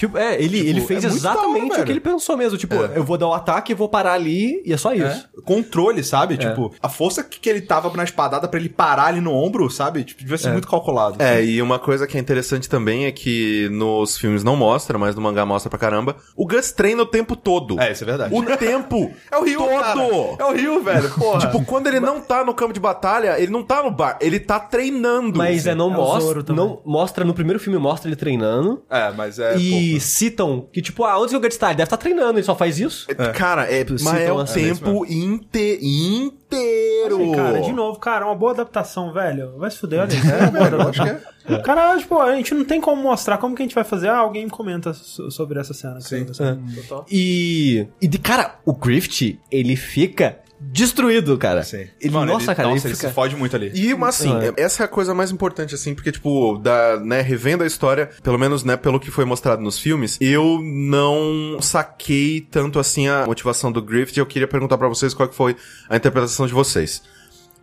Tipo, 0.00 0.16
é, 0.16 0.42
ele, 0.42 0.58
ele 0.66 0.80
fez 0.80 1.04
é 1.04 1.08
da 1.08 1.12
hora, 1.12 1.18
exatamente 1.18 1.78
o 1.78 1.84
que 1.84 1.92
ele 1.92 2.00
pensou 2.00 2.34
mesmo. 2.34 2.56
Tipo, 2.56 2.74
eu 2.74 3.04
vou 3.04 3.18
dar 3.18 3.28
o 3.28 3.34
ataque, 3.34 3.74
vou 3.74 3.86
parar 3.86 4.14
ali 4.14 4.62
e 4.64 4.72
é 4.72 4.76
só 4.78 4.94
isso. 4.94 5.04
É, 5.04 5.42
controle, 5.44 6.02
sabe? 6.02 6.38
Tipo, 6.38 6.72
a 6.82 6.88
força 6.88 7.22
que, 7.22 7.50
ele 7.50 7.60
tava 7.60 7.94
na 7.94 8.04
espadada 8.04 8.48
pra 8.48 8.58
ele 8.58 8.70
parar 8.70 9.06
ali 9.06 9.20
no 9.20 9.34
ombro, 9.34 9.68
sabe? 9.68 10.02
Tipo, 10.04 10.22
devia 10.22 10.38
ser 10.38 10.52
muito 10.52 10.66
calculado. 10.66 11.22
É, 11.22 11.44
e 11.44 11.60
uma 11.60 11.78
coisa 11.78 12.06
que 12.06 12.16
é 12.16 12.20
interessante 12.20 12.66
também 12.66 13.04
é 13.04 13.12
que 13.12 13.68
nos 13.72 14.16
filmes 14.16 14.42
não 14.42 14.56
mostra, 14.56 14.96
mas 14.96 15.14
no 15.14 15.20
mangá 15.20 15.44
mostra 15.44 15.68
pra 15.68 15.78
caramba. 15.78 16.16
O 16.34 16.46
Gus 16.46 16.72
treina 16.72 17.02
o 17.02 17.06
tempo 17.06 17.36
todo. 17.36 17.78
É, 17.78 17.92
isso 17.92 18.02
é 18.02 18.06
verdade. 18.06 18.34
O 18.34 18.42
tempo 18.56 19.12
É 19.30 19.36
o 19.36 19.44
Rio, 19.44 19.58
todo. 19.58 19.80
cara. 19.80 20.00
É 20.38 20.44
o 20.44 20.52
Rio, 20.54 20.82
velho. 20.82 21.10
Porra. 21.18 21.40
Tipo, 21.40 21.62
quando 21.64 21.88
ele 21.88 22.00
não 22.00 22.22
tá 22.22 22.42
no 22.42 22.54
campo 22.54 22.72
de 22.72 22.80
batalha, 22.80 23.38
ele 23.38 23.52
não 23.52 23.62
tá 23.62 23.82
no 23.82 23.90
bar, 23.90 24.16
ele 24.20 24.40
tá 24.40 24.58
treinando. 24.58 25.36
Mas 25.36 25.66
é, 25.66 25.74
não 25.74 25.90
É 25.92 25.94
o 25.94 25.96
mostra. 25.96 26.42
Também. 26.54 26.64
Não 26.64 26.80
mostra, 26.84 27.24
no 27.24 27.34
primeiro 27.34 27.58
filme 27.58 27.78
mostra 27.78 28.08
ele 28.08 28.16
treinando. 28.16 28.82
É, 28.90 29.10
mas 29.12 29.38
é. 29.38 29.56
e 29.56 29.90
pouco. 29.90 30.00
citam 30.00 30.68
que, 30.72 30.82
tipo, 30.82 31.04
ah, 31.04 31.18
onde 31.18 31.30
que 31.30 31.36
o 31.36 31.40
Guts 31.40 31.56
tá? 31.56 31.68
Ele 31.68 31.76
deve 31.76 31.86
estar 31.86 31.96
treinando, 31.96 32.38
ele 32.38 32.42
só 32.44 32.54
faz 32.54 32.78
isso. 32.78 33.06
Cara, 33.34 33.64
é, 33.64 33.84
mas 33.88 34.06
é 34.20 34.32
o 34.32 34.38
assim. 34.38 34.74
tempo 34.74 35.04
inte, 35.06 35.78
inteiro. 35.82 37.16
Assim, 37.16 37.32
cara, 37.34 37.60
de 37.60 37.72
novo, 37.72 37.98
cara, 37.98 38.26
uma 38.26 38.34
boa 38.34 38.52
adaptação, 38.52 39.12
velho. 39.12 39.58
Vai 39.58 39.70
se 39.70 39.78
fuder, 39.78 40.00
olha 40.00 40.08
isso. 40.14 40.30
É 40.30 40.36
uma 40.38 40.50
boa 40.50 40.66
adaptação. 40.66 41.20
Cara, 41.64 41.96
tipo, 41.98 42.18
a 42.20 42.34
gente 42.36 42.54
não 42.54 42.64
tem 42.64 42.80
como 42.80 43.02
mostrar 43.02 43.38
como 43.38 43.56
que 43.56 43.62
a 43.62 43.64
gente 43.64 43.74
vai 43.74 43.82
fazer. 43.84 44.08
Ah, 44.08 44.18
alguém 44.18 44.48
comenta 44.48 44.92
so- 44.92 45.30
sobre 45.30 45.58
essa 45.58 45.74
cena. 45.74 46.00
Sim. 46.00 46.26
Assim, 46.30 46.82
total. 46.82 47.06
E. 47.10 47.86
E 48.00 48.06
de 48.06 48.18
cara, 48.18 48.58
o 48.64 48.72
Griffith, 48.72 49.38
ele 49.50 49.74
fica 49.74 50.38
destruído, 50.60 51.36
cara. 51.38 51.62
Sim. 51.62 51.86
Ele, 52.00 52.12
Mano, 52.12 52.32
nossa, 52.32 52.54
cara, 52.54 52.68
nossa, 52.68 52.86
ele 52.86 52.92
ele 52.92 52.96
fica... 52.96 53.08
se 53.08 53.14
fode 53.14 53.34
muito 53.36 53.56
ali. 53.56 53.70
E, 53.74 53.94
mas 53.94 54.20
assim, 54.20 54.32
É. 54.56 54.62
essa 54.62 54.82
é 54.82 54.84
a 54.84 54.88
coisa 54.88 55.14
mais 55.14 55.30
importante, 55.30 55.74
assim, 55.74 55.94
porque, 55.94 56.12
tipo, 56.12 56.58
da, 56.58 56.98
né, 57.00 57.20
revendo 57.20 57.64
a 57.64 57.66
história, 57.66 58.10
pelo 58.22 58.38
menos, 58.38 58.62
né, 58.64 58.76
pelo 58.76 59.00
que 59.00 59.10
foi 59.10 59.24
mostrado 59.24 59.62
nos 59.62 59.78
filmes, 59.78 60.18
eu 60.20 60.60
não 60.62 61.58
saquei 61.60 62.40
tanto, 62.50 62.78
assim, 62.78 63.08
a 63.08 63.26
motivação 63.26 63.72
do 63.72 63.80
Griffith, 63.82 64.16
e 64.16 64.20
eu 64.20 64.26
queria 64.26 64.48
perguntar 64.48 64.76
pra 64.78 64.88
vocês 64.88 65.14
qual 65.14 65.28
que 65.28 65.34
foi 65.34 65.56
a 65.88 65.96
interpretação 65.96 66.46
de 66.46 66.52
vocês. 66.52 67.02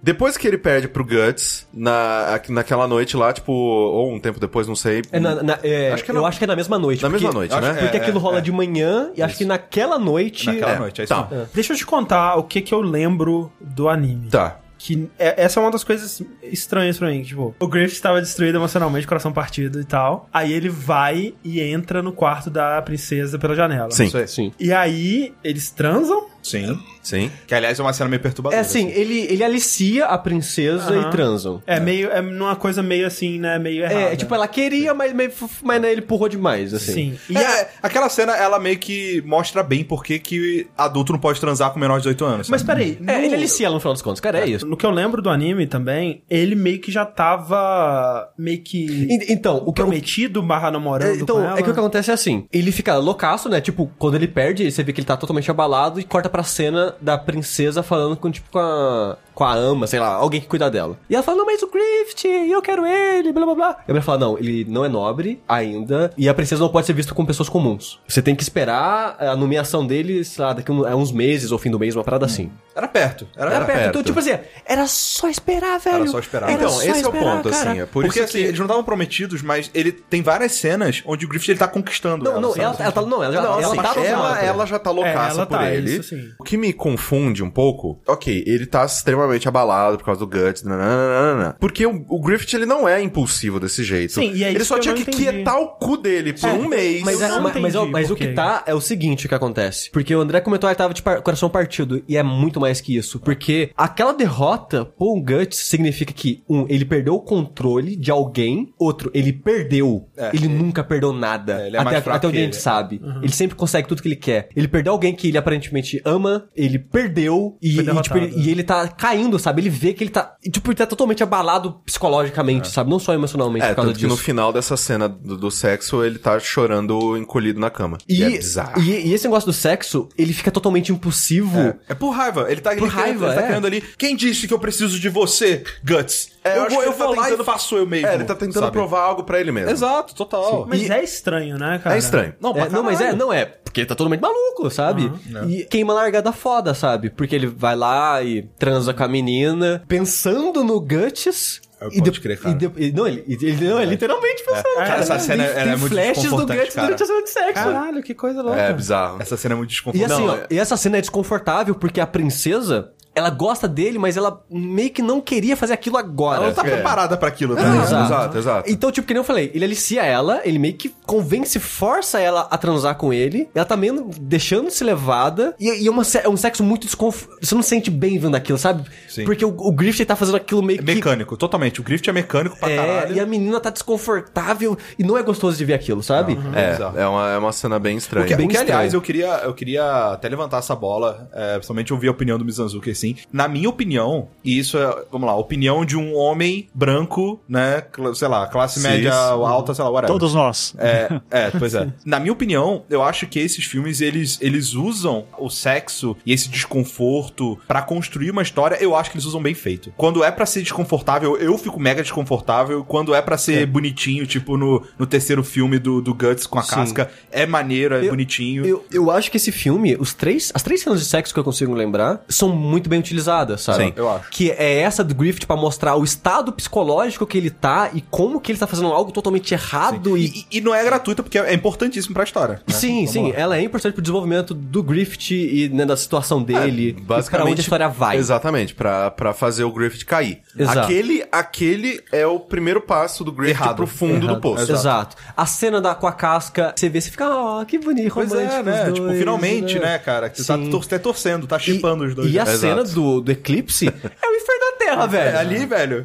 Depois 0.02 0.38
que 0.38 0.48
ele 0.48 0.58
perde 0.58 0.88
pro 0.88 1.04
Guts, 1.04 1.68
na, 1.74 2.40
naquela 2.50 2.88
noite 2.88 3.18
lá, 3.18 3.34
tipo, 3.34 3.52
ou 3.52 4.14
um 4.14 4.20
tempo 4.20 4.40
depois, 4.40 4.68
não 4.68 4.76
sei. 4.76 5.02
É 5.12 5.20
na- 5.20 5.42
na- 5.44 5.60
é, 5.64 5.92
Acho 5.92 6.04
que 6.04 6.12
é 6.12 6.16
eu 6.16 6.22
na- 6.22 6.28
acho 6.28 6.38
que 6.38 6.44
é 6.44 6.48
na 6.48 6.56
mesma 6.56 6.78
noite. 6.78 7.02
Na 7.04 7.10
porque- 7.10 7.24
mesma 7.26 7.40
noite, 7.40 7.54
acho 7.54 7.62
né? 7.68 7.74
que 7.74 7.80
Porque 7.82 7.98
É, 7.98 8.02
aquilo 8.02 8.20
rola 8.20 8.38
é. 8.38 8.42
de 8.42 8.52
manhã 8.52 9.12
e 9.16 9.22
acho 9.24 9.38
que 9.38 9.46
naquela 9.46 9.98
noite. 9.98 10.46
Naquela 10.46 10.72
É, 10.74 10.80
noite, 10.80 11.02
é 11.02 11.04
isso 11.04 11.14
tá. 11.14 11.28
Deixa 11.54 11.74
eu 11.74 11.78
te 11.78 11.86
contar 11.86 12.36
o 12.36 12.44
que 12.44 12.62
que 12.62 12.74
eu 12.74 12.82
lembro 12.82 13.52
do 13.60 13.90
anime. 13.90 14.30
Tá. 14.30 14.60
Que 14.80 15.10
é- 15.18 15.44
essa 15.44 15.60
é 15.60 15.64
uma 15.64 15.72
das 15.72 15.84
coisas 15.84 16.22
estranhas 16.44 17.00
pra 17.00 17.10
mim. 17.10 17.24
Tipo, 17.24 17.56
o 17.60 17.68
Griffith 17.68 17.94
estava 17.96 18.22
destruído 18.22 18.60
emocionalmente, 18.60 19.08
coração 19.08 19.34
partido 19.34 19.82
e 19.82 19.84
tal. 19.84 20.30
Aí 20.32 20.54
ele 20.54 20.70
vai 20.70 21.34
e 21.44 21.60
entra 21.60 22.04
no 22.04 22.12
quarto 22.12 22.52
da 22.52 22.80
princesa 22.84 23.40
pela 23.40 23.56
janela. 23.56 23.90
Sim. 23.90 24.12
Sim. 24.28 24.52
E 24.60 24.72
aí 24.72 25.34
eles 25.44 25.72
transam. 25.72 26.28
Sim. 26.44 26.80
Sim. 27.08 27.32
Que, 27.48 27.56
aliás, 27.56 27.80
é 27.80 27.82
uma 27.84 27.94
cena 27.94 28.10
meio 28.10 28.22
perturbadora. 28.22 28.58
É 28.58 28.62
assim, 28.62 28.90
ele, 28.90 29.20
ele 29.30 29.44
alicia 29.44 30.06
a 30.06 30.18
princesa 30.18 30.96
e 30.98 31.10
transam. 31.10 31.62
É, 31.66 31.80
meio. 31.80 32.10
É 32.12 32.22
numa 32.22 32.56
coisa 32.56 32.84
meio 32.84 33.08
assim, 33.08 33.40
né? 33.40 33.58
Meio 33.58 33.84
errada. 33.84 34.14
É, 34.14 34.16
tipo, 34.16 34.34
ela 34.36 34.48
queria, 34.48 34.94
mas, 34.94 35.14
mas, 35.14 35.34
mas 35.64 35.82
né, 35.82 35.92
ele 35.92 36.02
empurrou 36.02 36.28
demais, 36.28 36.74
assim. 36.74 36.94
Sim. 36.94 37.20
E 37.30 37.38
É, 37.38 37.46
a- 37.46 37.58
é, 37.60 37.70
aquela 37.82 38.10
cena, 38.10 38.36
ela 38.36 38.60
meio 38.60 38.78
que 38.78 39.22
mostra 39.26 39.64
bem 39.64 39.84
por 39.84 40.04
que 40.04 40.20
que 40.20 40.68
adulto 40.78 41.14
não 41.14 41.20
pode 41.20 41.40
transar 41.40 41.72
com 41.72 41.80
menor 41.80 41.96
de 41.98 42.04
18 42.04 42.26
anos. 42.26 42.50
Mas 42.50 42.62
sabe? 42.62 42.74
peraí. 42.74 42.98
É, 43.08 43.20
no- 43.20 43.26
ele 43.26 43.36
alicia 43.36 43.66
ela 43.68 43.76
no 43.76 43.80
final 43.80 43.94
dos 43.94 44.02
contos, 44.02 44.20
cara, 44.20 44.40
é 44.40 44.46
isso. 44.48 44.66
No 44.66 44.76
que 44.76 44.86
eu 44.86 44.92
lembro 44.92 45.22
do 45.22 45.30
anime 45.30 45.66
também, 45.66 46.22
ele 46.30 46.56
meio 46.56 46.80
que 46.80 46.92
já 46.92 47.06
tava. 47.06 48.30
meio 48.38 48.62
que. 48.62 49.08
Então, 49.30 49.58
o 49.66 49.74
que 49.74 49.82
eu, 49.82 49.86
prometido 49.86 50.42
barra 50.42 50.72
namorando 50.72 51.10
É, 51.10 51.16
Então, 51.22 51.56
é 51.56 51.62
que 51.62 51.70
o 51.70 51.74
que 51.74 51.80
acontece 51.80 52.12
é 52.12 52.14
assim, 52.14 52.46
ele 52.52 52.72
fica 52.72 52.96
loucaço, 52.98 53.50
né? 53.50 53.62
Tipo, 53.62 53.90
quando 53.98 54.16
ele 54.16 54.28
perde, 54.28 54.70
você 54.70 54.84
vê 54.84 54.92
que 54.94 55.00
ele 55.02 55.08
tá 55.08 55.18
totalmente 55.18 55.50
abalado 55.50 56.00
e 56.00 56.04
corta 56.04 56.30
pra 56.30 56.44
cena 56.44 56.96
da 57.02 57.18
princesa 57.18 57.82
falando 57.84 58.16
com, 58.18 58.30
tipo, 58.32 58.50
com 58.52 58.60
a, 58.60 59.18
com 59.34 59.44
a 59.44 59.54
ama, 59.54 59.88
sei 59.88 60.00
lá, 60.00 60.08
alguém 60.14 60.42
que 60.42 60.48
cuida 60.48 60.70
dela. 60.70 60.98
E 61.10 61.14
ela 61.16 61.24
fala, 61.24 61.38
não, 61.40 61.46
mas 61.46 61.62
o 61.62 61.68
Griffith, 61.70 62.26
eu 62.50 62.62
quero 62.62 62.86
ele, 62.86 63.32
blá 63.32 63.46
blá 63.46 63.56
blá. 63.56 63.76
E 63.88 63.92
a 63.92 63.94
mulher 63.94 64.02
fala, 64.04 64.18
não, 64.20 64.38
ele 64.38 64.66
não 64.68 64.84
é 64.86 64.90
nobre 64.90 65.42
ainda 65.48 66.12
e 66.18 66.28
a 66.28 66.34
princesa 66.34 66.62
não 66.62 66.70
pode 66.70 66.88
ser 66.88 66.94
vista 66.94 67.14
com 67.14 67.26
pessoas 67.26 67.50
comuns. 67.50 68.00
Você 68.08 68.22
tem 68.22 68.36
que 68.36 68.44
esperar 68.44 69.16
a 69.20 69.36
nomeação 69.36 69.86
dele, 69.86 70.24
sei 70.24 70.44
lá, 70.44 70.54
daqui 70.54 70.72
a 70.72 70.96
uns 70.96 71.12
meses 71.12 71.52
ou 71.52 71.58
fim 71.58 71.70
do 71.72 71.80
mês, 71.80 71.96
uma 71.96 72.04
parada 72.04 72.26
assim. 72.26 72.52
Era 72.76 72.88
perto. 72.88 73.28
Era, 73.36 73.46
Era, 73.48 73.56
era 73.56 73.66
perto. 73.66 73.78
perto. 73.80 73.90
Então, 73.90 74.04
tipo 74.04 74.20
assim, 74.20 74.38
era 74.66 74.86
só 74.88 75.28
esperar, 75.30 75.80
velho. 75.80 75.96
Era 75.98 76.08
só 76.08 76.20
esperar. 76.20 76.50
Era 76.50 76.54
Então, 76.60 76.70
só 76.70 76.82
esse 76.82 76.90
é 76.90 76.94
o 76.94 76.98
esperar, 76.98 77.36
ponto, 77.36 77.50
cara. 77.50 77.72
assim. 77.72 77.80
É 77.82 77.86
por 77.86 78.04
Porque 78.04 78.20
isso 78.20 78.30
assim, 78.30 78.38
que... 78.40 78.44
eles 78.46 78.60
não 78.60 78.66
estavam 78.66 78.84
prometidos, 78.84 79.42
mas 79.42 79.72
ele 79.74 79.92
tem 79.92 80.22
várias 80.22 80.52
cenas 80.54 81.02
onde 81.06 81.26
o 81.26 81.30
Griffith 81.30 81.50
ele 81.52 81.60
tá 81.60 81.68
conquistando 81.68 82.24
Não, 82.26 82.32
ela, 82.34 82.42
não, 82.42 82.56
ela, 82.56 82.76
ela 82.80 82.92
tá, 82.92 83.02
não, 83.02 83.24
ela 83.24 83.34
já 83.34 83.42
Não, 83.42 83.60
ela 83.60 83.68
assim, 83.68 83.82
tá 83.82 84.02
ela, 84.06 84.42
ela 84.42 84.66
já 84.66 84.80
tá 84.80 84.92
loucaça 84.92 85.32
É, 85.34 85.38
ela 85.38 85.46
por 85.46 85.58
tá, 85.58 85.72
ele. 85.72 85.98
isso. 85.98 86.16
O 86.40 86.44
que 86.44 86.56
me 86.58 86.72
confunde 86.92 87.44
um 87.44 87.50
pouco, 87.50 88.00
ok, 88.08 88.44
ele 88.48 88.66
tá 88.66 88.86
extremamente 88.86 89.48
abalado 89.48 89.98
por 89.98 90.06
causa 90.06 90.20
do 90.20 90.28
Guts, 90.28 90.64
nananana, 90.64 91.56
porque 91.60 91.86
o, 91.86 92.06
o 92.08 92.20
Griffith 92.22 92.54
ele 92.56 92.66
não 92.66 92.88
é 92.88 93.02
impulsivo 93.02 93.60
desse 93.60 93.84
jeito. 93.84 94.14
Sim, 94.14 94.32
e 94.34 94.44
é 94.44 94.50
ele 94.50 94.64
só 94.64 94.80
tinha 94.80 94.94
que 94.94 95.02
entendi. 95.02 95.18
quietar 95.18 95.60
o 95.60 95.68
cu 95.70 95.98
dele 95.98 96.34
por 96.34 96.50
É, 96.50 96.54
um 96.54 96.68
mês. 96.68 97.04
Mas, 97.04 97.22
é, 97.22 97.28
mas, 97.40 97.56
mas, 97.60 97.76
mas 97.90 98.08
por 98.08 98.14
o 98.14 98.16
que 98.16 98.28
tá 98.30 98.64
é 98.66 98.74
o 98.74 98.82
seguinte 98.82 99.28
que 99.28 99.36
acontece. 99.36 99.90
Porque 99.92 100.16
o 100.16 100.22
André 100.22 100.40
comentou 100.42 100.68
que 100.68 100.72
ele 100.72 100.78
tava 100.78 100.94
de 100.94 101.02
par- 101.02 101.22
coração 101.22 101.50
partido. 101.50 102.04
E 102.08 102.18
é 102.18 102.24
muito 102.24 102.60
mais 102.60 102.80
que 102.82 102.96
isso. 102.96 103.20
Porque 103.20 103.70
aquela 103.76 104.14
derrota 104.14 104.86
pro 104.86 105.16
Guts 105.22 105.58
significa 105.58 106.14
que, 106.14 106.44
um, 106.50 106.66
ele 106.70 106.86
perdeu 106.86 107.16
o 107.16 107.20
controle 107.22 107.96
de 107.96 108.12
alguém. 108.12 108.74
Outro, 108.80 109.12
ele 109.14 109.32
perdeu. 109.34 110.08
É, 110.18 110.30
ele 110.34 110.46
ele- 110.46 110.54
nunca 110.54 110.84
perdeu 110.84 111.12
nada. 111.14 111.62
É, 111.64 111.68
ele 111.68 111.78
é 111.78 111.84
mais 111.84 111.96
até 111.98 112.02
fraco 112.04 112.18
até 112.18 112.28
onde 112.28 112.38
que 112.38 112.42
a 112.42 112.46
gente 112.46 112.56
sabe. 112.58 113.02
Ele 113.22 113.32
sempre 113.32 113.56
consegue 113.56 113.88
tudo 113.88 114.02
que 114.02 114.08
ele 114.08 114.16
quer. 114.16 114.50
Ele 114.56 114.68
perdeu 114.68 114.94
alguém 114.94 115.14
que 115.14 115.28
ele 115.28 115.38
aparentemente 115.38 116.02
ama. 116.06 116.48
Ele 116.56 116.67
perdeu. 116.78 117.58
E, 117.62 117.80
e, 117.80 118.02
tipo, 118.02 118.18
ele, 118.18 118.34
e 118.36 118.50
ele 118.50 118.64
tá 118.64 118.88
caindo, 118.88 119.38
sabe? 119.40 119.62
Ele 119.62 119.70
vê 119.70 119.94
que 119.94 120.04
ele 120.04 120.12
tá. 120.12 120.36
e, 120.44 120.50
Tipo, 120.50 120.70
ele 120.70 120.76
tá 120.78 120.86
totalmente 120.88 121.22
abalado 121.24 121.80
psicologicamente, 121.86 122.70
sabe? 122.70 122.90
Não 122.90 123.00
só 123.00 123.14
emocionalmente 123.14 123.64
É, 123.66 123.70
por 123.70 123.76
causa 123.76 123.90
tanto 123.92 124.00
que 124.00 124.06
disso. 124.06 124.16
no 124.16 124.22
final 124.22 124.52
dessa 124.52 124.76
cena 124.76 125.08
do, 125.08 125.38
do 125.38 125.52
sexo, 125.52 126.04
ele 126.04 126.18
tá 126.20 126.40
chorando 126.40 127.16
encolhido 127.18 127.60
na 127.60 127.70
cama. 127.70 127.98
E, 128.08 128.20
E, 128.20 128.24
é 128.24 128.30
bizarro. 128.32 128.82
e, 128.82 129.08
e 129.08 129.14
esse 129.14 129.26
negócio 129.26 129.48
do 129.48 129.54
sexo, 129.54 130.10
ele 130.18 130.34
fica 130.34 130.50
totalmente 130.52 130.92
impulsivo. 130.92 131.76
É 131.88 131.94
por 131.94 132.10
raiva. 132.12 132.48
Ele 132.50 132.62
tá, 132.62 132.72
ele 132.72 132.82
Por 132.82 132.90
querendo- 132.90 133.04
raiva, 133.04 133.26
ele 133.28 133.36
tá 133.36 133.42
é. 133.42 133.48
querendo 133.48 133.68
ali. 133.68 133.84
Quem 133.98 134.16
disse 134.16 134.48
que 134.48 134.54
eu 134.54 134.60
preciso 134.60 135.00
de 135.00 135.10
você, 135.10 135.64
Guts? 135.86 136.30
É, 136.48 136.52
eu 136.54 136.56
eu 136.58 136.64
acho 136.64 136.74
vou, 136.76 136.84
que 136.84 136.90
eu 136.90 136.94
tá 136.94 137.06
vou 137.06 137.16
lá 137.16 137.24
tentando- 137.24 137.42
e 137.42 137.46
faço 137.46 137.78
eu 137.78 137.86
mesmo. 137.88 138.08
É, 138.08 138.16
ele 138.16 138.24
tá 138.24 138.36
tentando 138.36 138.64
sabe? 138.64 138.72
provar 138.72 139.02
algo 139.02 139.24
pra 139.24 139.40
ele 139.40 139.52
mesmo. 139.52 139.70
Exato, 139.70 140.14
total. 140.16 140.66
Mas 140.68 140.82
E- 140.82 140.92
é 140.92 141.04
estranho, 141.04 141.58
né, 141.58 141.80
cara? 141.84 141.96
É 141.96 142.00
estranho. 142.00 142.34
Não, 142.40 142.52
É, 142.58 142.70
não, 142.70 142.84
mas 142.84 143.00
é, 143.02 143.14
não 143.14 143.32
é, 143.32 143.46
porque 143.46 143.82
ele 143.82 143.88
tá 143.88 143.96
totalmente 143.96 144.22
maluco, 144.22 144.70
sabe? 144.70 145.12
E 145.48 145.66
queima 145.66 145.94
largada 145.94 146.32
foda, 146.32 146.74
sabe? 146.74 147.10
Porque 147.10 147.36
ele 147.36 147.48
vai 147.48 147.76
lá 147.76 148.22
e 148.24 148.44
transa 148.58 148.94
com 148.94 149.04
a 149.04 149.08
menina, 149.08 149.84
pensando 149.88 150.64
no 150.64 150.80
Guts. 150.80 151.62
É, 151.80 151.86
e 151.92 152.00
pode 152.00 152.10
de- 152.10 152.22
crer, 152.22 152.40
cara. 152.40 152.56
e 152.56 152.58
de- 152.58 152.72
e- 152.88 152.92
não, 152.92 153.08
ele, 153.08 153.24
ele, 153.28 153.70
não, 153.70 153.78
é 153.80 153.86
literalmente 153.86 154.44
pensando. 154.44 154.64
Cara, 154.78 155.00
essa 155.02 155.20
cena 155.20 155.44
tem, 155.44 155.54
ela 155.54 155.64
tem 155.64 155.74
é 155.74 155.76
muito 155.76 155.94
flashes 155.94 156.24
do 156.32 156.38
Guts 156.48 156.74
cara. 156.74 156.88
durante 156.88 157.04
a 157.04 157.06
cena 157.06 157.22
de 157.24 157.30
sexo. 157.30 157.54
Caralho, 157.54 158.02
que 158.02 158.16
coisa 158.16 158.42
louca. 158.42 158.60
É 158.60 158.74
bizarro. 158.74 159.22
Essa 159.22 159.38
cena 159.38 159.54
é 159.54 159.58
muito 159.58 159.70
E 159.70 159.74
desconfortável. 159.74 160.16
assim, 160.16 160.26
Não, 160.26 160.34
ó, 160.34 160.38
é- 160.38 160.48
e 160.50 160.58
essa 160.58 160.76
cena 160.76 160.98
é 160.98 161.02
desconfortável 161.02 161.76
porque 161.76 162.02
a 162.02 162.08
princesa, 162.08 162.92
ela 163.18 163.30
gosta 163.30 163.68
dele, 163.68 163.98
mas 163.98 164.16
ela 164.18 164.44
meio 164.50 164.90
que 164.92 165.02
não 165.02 165.20
queria 165.20 165.58
fazer 165.58 165.74
aquilo 165.74 165.98
agora. 165.98 166.38
Ela 166.38 166.48
não 166.48 166.54
tá 166.54 166.66
É. 166.68 166.72
preparada 166.72 167.18
pra 167.18 167.28
aquilo, 167.28 167.56
tá? 167.56 167.62
Exato. 167.62 168.06
exato, 168.06 168.38
exato. 168.38 168.70
Então, 168.72 168.92
tipo, 168.92 169.08
que 169.08 169.14
nem 169.14 169.20
eu 169.22 169.24
falei, 169.26 169.52
ele 169.54 169.66
alicia 169.66 170.04
ela, 170.06 170.42
ele 170.44 170.60
meio 170.60 170.76
que 170.76 170.94
convence, 171.06 171.60
força 171.60 172.20
ela 172.20 172.48
a 172.52 172.58
transar 172.58 172.96
com 172.96 173.12
ele, 173.12 173.50
ela 173.56 173.66
tá 173.66 173.76
meio 173.76 174.10
deixando-se 174.20 174.84
levada, 174.84 175.56
e, 175.60 175.84
e 175.84 175.88
é, 175.88 175.92
uma 175.92 176.04
é 176.24 176.30
um 176.30 176.38
sexo 176.38 176.64
muito 176.64 176.86
desconfortável. 176.86 177.38
Você 177.42 177.56
não 177.56 177.62
se 177.62 177.70
sente 177.70 177.90
bem 177.90 178.18
vendo 178.20 178.36
aquilo, 178.36 178.58
sabe? 178.58 178.84
Sim. 179.10 179.26
Porque 179.26 179.44
o, 179.44 179.50
o 179.50 179.72
Griffith 179.72 180.06
tá 180.06 180.16
fazendo 180.16 180.36
aquilo 180.38 180.62
meio 180.64 180.80
É 180.80 180.84
que. 180.84 180.94
mecânico, 180.96 181.36
totalmente. 181.38 181.80
O 181.82 181.84
Griffith 181.84 182.10
é 182.10 182.14
mecânico 182.14 182.58
pra 182.60 182.70
É, 182.70 182.76
caralho. 182.76 183.16
e 183.16 183.20
a 183.20 183.26
menina 183.26 183.60
tá 183.60 183.70
desconfortável 183.70 184.78
e 184.98 185.04
não 185.04 185.18
é 185.18 185.24
gostoso 185.24 185.58
de 185.58 185.66
ver 185.66 185.74
aquilo, 185.74 186.02
sabe? 186.04 186.38
É, 186.56 186.72
Bizarro. 186.74 186.98
é 187.00 187.08
uma, 187.08 187.30
é 187.32 187.38
uma 187.38 187.52
cena 187.52 187.80
bem 187.80 187.98
estranha. 187.98 188.26
O 188.26 188.28
que, 188.30 188.36
Bem 188.36 188.46
o 188.46 188.50
que, 188.50 188.58
aliás, 188.58 188.86
estranho. 188.94 188.98
eu 188.98 189.02
queria, 189.02 189.28
eu 189.44 189.54
queria 189.54 190.14
até 190.14 190.30
levantar 190.30 190.58
essa 190.60 190.76
bola, 190.76 191.30
é, 191.34 191.54
principalmente 191.56 191.94
ouvir 191.94 192.08
a 192.08 192.12
opinião 192.12 192.38
do 192.38 192.46
Mizanzuki, 192.46 192.92
assim. 192.92 193.07
Na 193.32 193.48
minha 193.48 193.70
opinião, 193.70 194.28
e 194.44 194.58
isso 194.58 194.78
é, 194.78 195.04
vamos 195.12 195.28
lá, 195.28 195.36
opinião 195.36 195.86
de 195.86 195.96
um 195.98 196.16
homem 196.16 196.68
branco, 196.74 197.40
né, 197.48 197.84
sei 198.16 198.28
lá, 198.28 198.48
classe 198.48 198.80
média 198.80 199.14
alta, 199.14 199.74
sei 199.74 199.84
lá, 199.84 199.90
whatever. 199.90 200.14
Todos 200.14 200.34
nós. 200.34 200.74
É, 200.78 201.20
é, 201.30 201.52
pois 201.52 201.74
é. 201.74 201.88
Na 202.06 202.20
minha 202.20 202.32
opinião, 202.34 202.84
eu 202.90 203.04
acho 203.04 203.28
que 203.28 203.40
esses 203.40 203.66
filmes, 203.66 204.02
eles, 204.02 204.38
eles 204.42 204.74
usam 204.74 205.26
o 205.38 205.50
sexo 205.50 206.16
e 206.26 206.32
esse 206.34 206.50
desconforto 206.50 207.58
pra 207.68 207.82
construir 207.82 208.32
uma 208.32 208.42
história, 208.42 208.78
eu 208.82 208.96
acho 208.96 209.12
que 209.12 209.18
eles 209.18 209.26
usam 209.26 209.42
bem 209.42 209.54
feito. 209.54 209.92
Quando 209.98 210.24
é 210.24 210.32
pra 210.32 210.46
ser 210.46 210.62
desconfortável, 210.62 211.38
eu 211.38 211.58
fico 211.58 211.80
mega 211.80 212.02
desconfortável. 212.02 212.84
Quando 212.84 213.14
é 213.14 213.22
pra 213.22 213.38
ser 213.38 213.66
bonitinho, 213.66 214.26
tipo 214.26 214.58
no, 214.58 214.84
no 214.98 215.06
terceiro 215.06 215.44
filme 215.44 215.78
do, 215.80 216.02
do 216.02 216.14
Guts 216.14 216.48
com 216.48 216.60
a 216.60 216.64
Sim. 216.64 216.76
casca, 216.76 217.12
é 217.32 217.46
maneiro, 217.46 217.96
é 217.96 218.06
Eu- 218.06 218.10
bonitinho. 218.10 218.66
Eu, 218.66 218.86
eu 218.92 219.12
acho 219.12 219.30
que 219.30 219.38
esse 219.38 219.52
filme, 219.52 219.96
os 220.00 220.14
três, 220.14 220.52
as 220.54 220.64
três 220.64 220.82
cenas 220.82 221.00
de 221.00 221.06
sexo 221.06 221.34
que 221.34 221.40
eu 221.40 221.44
consigo 221.44 221.74
lembrar, 221.74 222.24
são 222.30 222.50
muito 222.50 222.90
bem 222.90 222.97
utilizadas, 223.00 223.62
sabe? 223.62 223.86
Sim, 223.86 223.94
eu 223.96 224.10
acho. 224.10 224.30
Que 224.30 224.52
é 224.52 224.80
essa 224.80 225.04
do 225.04 225.14
Griffith 225.16 225.46
pra 225.46 225.56
mostrar 225.56 225.96
o 225.96 226.04
estado 226.04 226.52
psicológico 226.52 227.26
que 227.26 227.38
ele 227.38 227.50
tá 227.50 227.90
e 227.94 228.02
como 228.02 228.40
que 228.42 228.52
ele 228.52 228.60
tá 228.60 228.68
fazendo 228.68 228.88
algo 228.88 229.12
totalmente 229.12 229.54
errado 229.54 230.18
e... 230.18 230.28
E, 230.52 230.58
e 230.58 230.62
não 230.62 230.74
é 230.74 230.84
gratuita, 230.84 231.24
porque 231.24 231.38
é 231.38 231.54
importantíssimo 231.54 232.14
pra 232.14 232.24
história. 232.24 232.62
né? 232.68 232.74
Sim, 232.74 232.98
Vamos 233.06 233.12
sim, 233.12 233.32
lá. 233.32 233.38
ela 233.38 233.58
é 233.58 233.62
importante 233.62 233.94
pro 233.94 234.02
desenvolvimento 234.02 234.54
do 234.54 234.84
Griffith 234.84 235.32
e 235.32 235.70
né, 235.70 235.86
da 235.86 235.96
situação 235.98 236.42
dele, 236.44 236.90
e 236.90 236.94
Basicamente, 236.94 237.30
pra 237.44 237.52
onde 237.52 237.62
a 237.62 237.64
história 237.64 237.90
vai. 237.90 238.18
Exatamente, 238.18 238.74
pra, 238.76 239.12
pra 239.12 239.34
fazer 239.34 239.64
o 239.64 239.72
Griffith 239.72 240.06
cair. 240.06 240.42
Exato. 240.58 240.80
Aquele, 240.80 241.24
aquele 241.32 242.02
é 242.12 242.26
o 242.26 242.40
primeiro 242.40 242.82
passo 242.82 243.24
do 243.24 243.32
Griffith 243.32 243.62
Errado. 243.62 243.76
pro 243.78 243.88
fundo 243.88 244.26
Errado. 244.26 244.36
do 244.36 244.42
poço. 244.42 244.72
Exato. 244.72 245.16
A 245.36 245.46
cena 245.46 245.80
da, 245.82 245.96
com 245.96 246.08
a 246.08 246.12
casca, 246.12 246.74
você 246.76 246.90
vê, 246.90 247.00
você 247.02 247.10
fica, 247.12 247.30
ó, 247.30 247.64
que 247.66 247.78
bonito, 247.78 248.14
Pois 248.14 248.30
romântico. 248.30 248.54
é, 248.60 248.64
né? 248.64 248.88
os 248.88 248.94
Tipo, 248.94 249.08
dois, 249.08 249.20
finalmente, 249.20 249.74
né? 249.80 249.86
né, 249.86 250.00
cara? 250.00 250.30
Que 250.30 250.38
tu 250.44 250.46
tá 250.46 250.56
até 250.86 251.00
torcendo, 251.00 251.48
tá 251.48 251.60
chipando 251.60 252.04
os 252.06 252.16
dois. 252.16 252.32
E 252.32 252.40
a 252.40 252.46
né? 252.46 252.52
Exato. 252.54 252.60
cena 252.76 252.84
do, 252.94 253.22
do 253.22 253.32
eclipse 253.32 253.88
é 253.88 254.28
o 254.28 254.36
inferno 254.36 254.77
Porra, 254.96 255.08
velho. 255.08 255.36
É, 255.36 255.40
ali, 255.40 255.66
velho. 255.66 256.04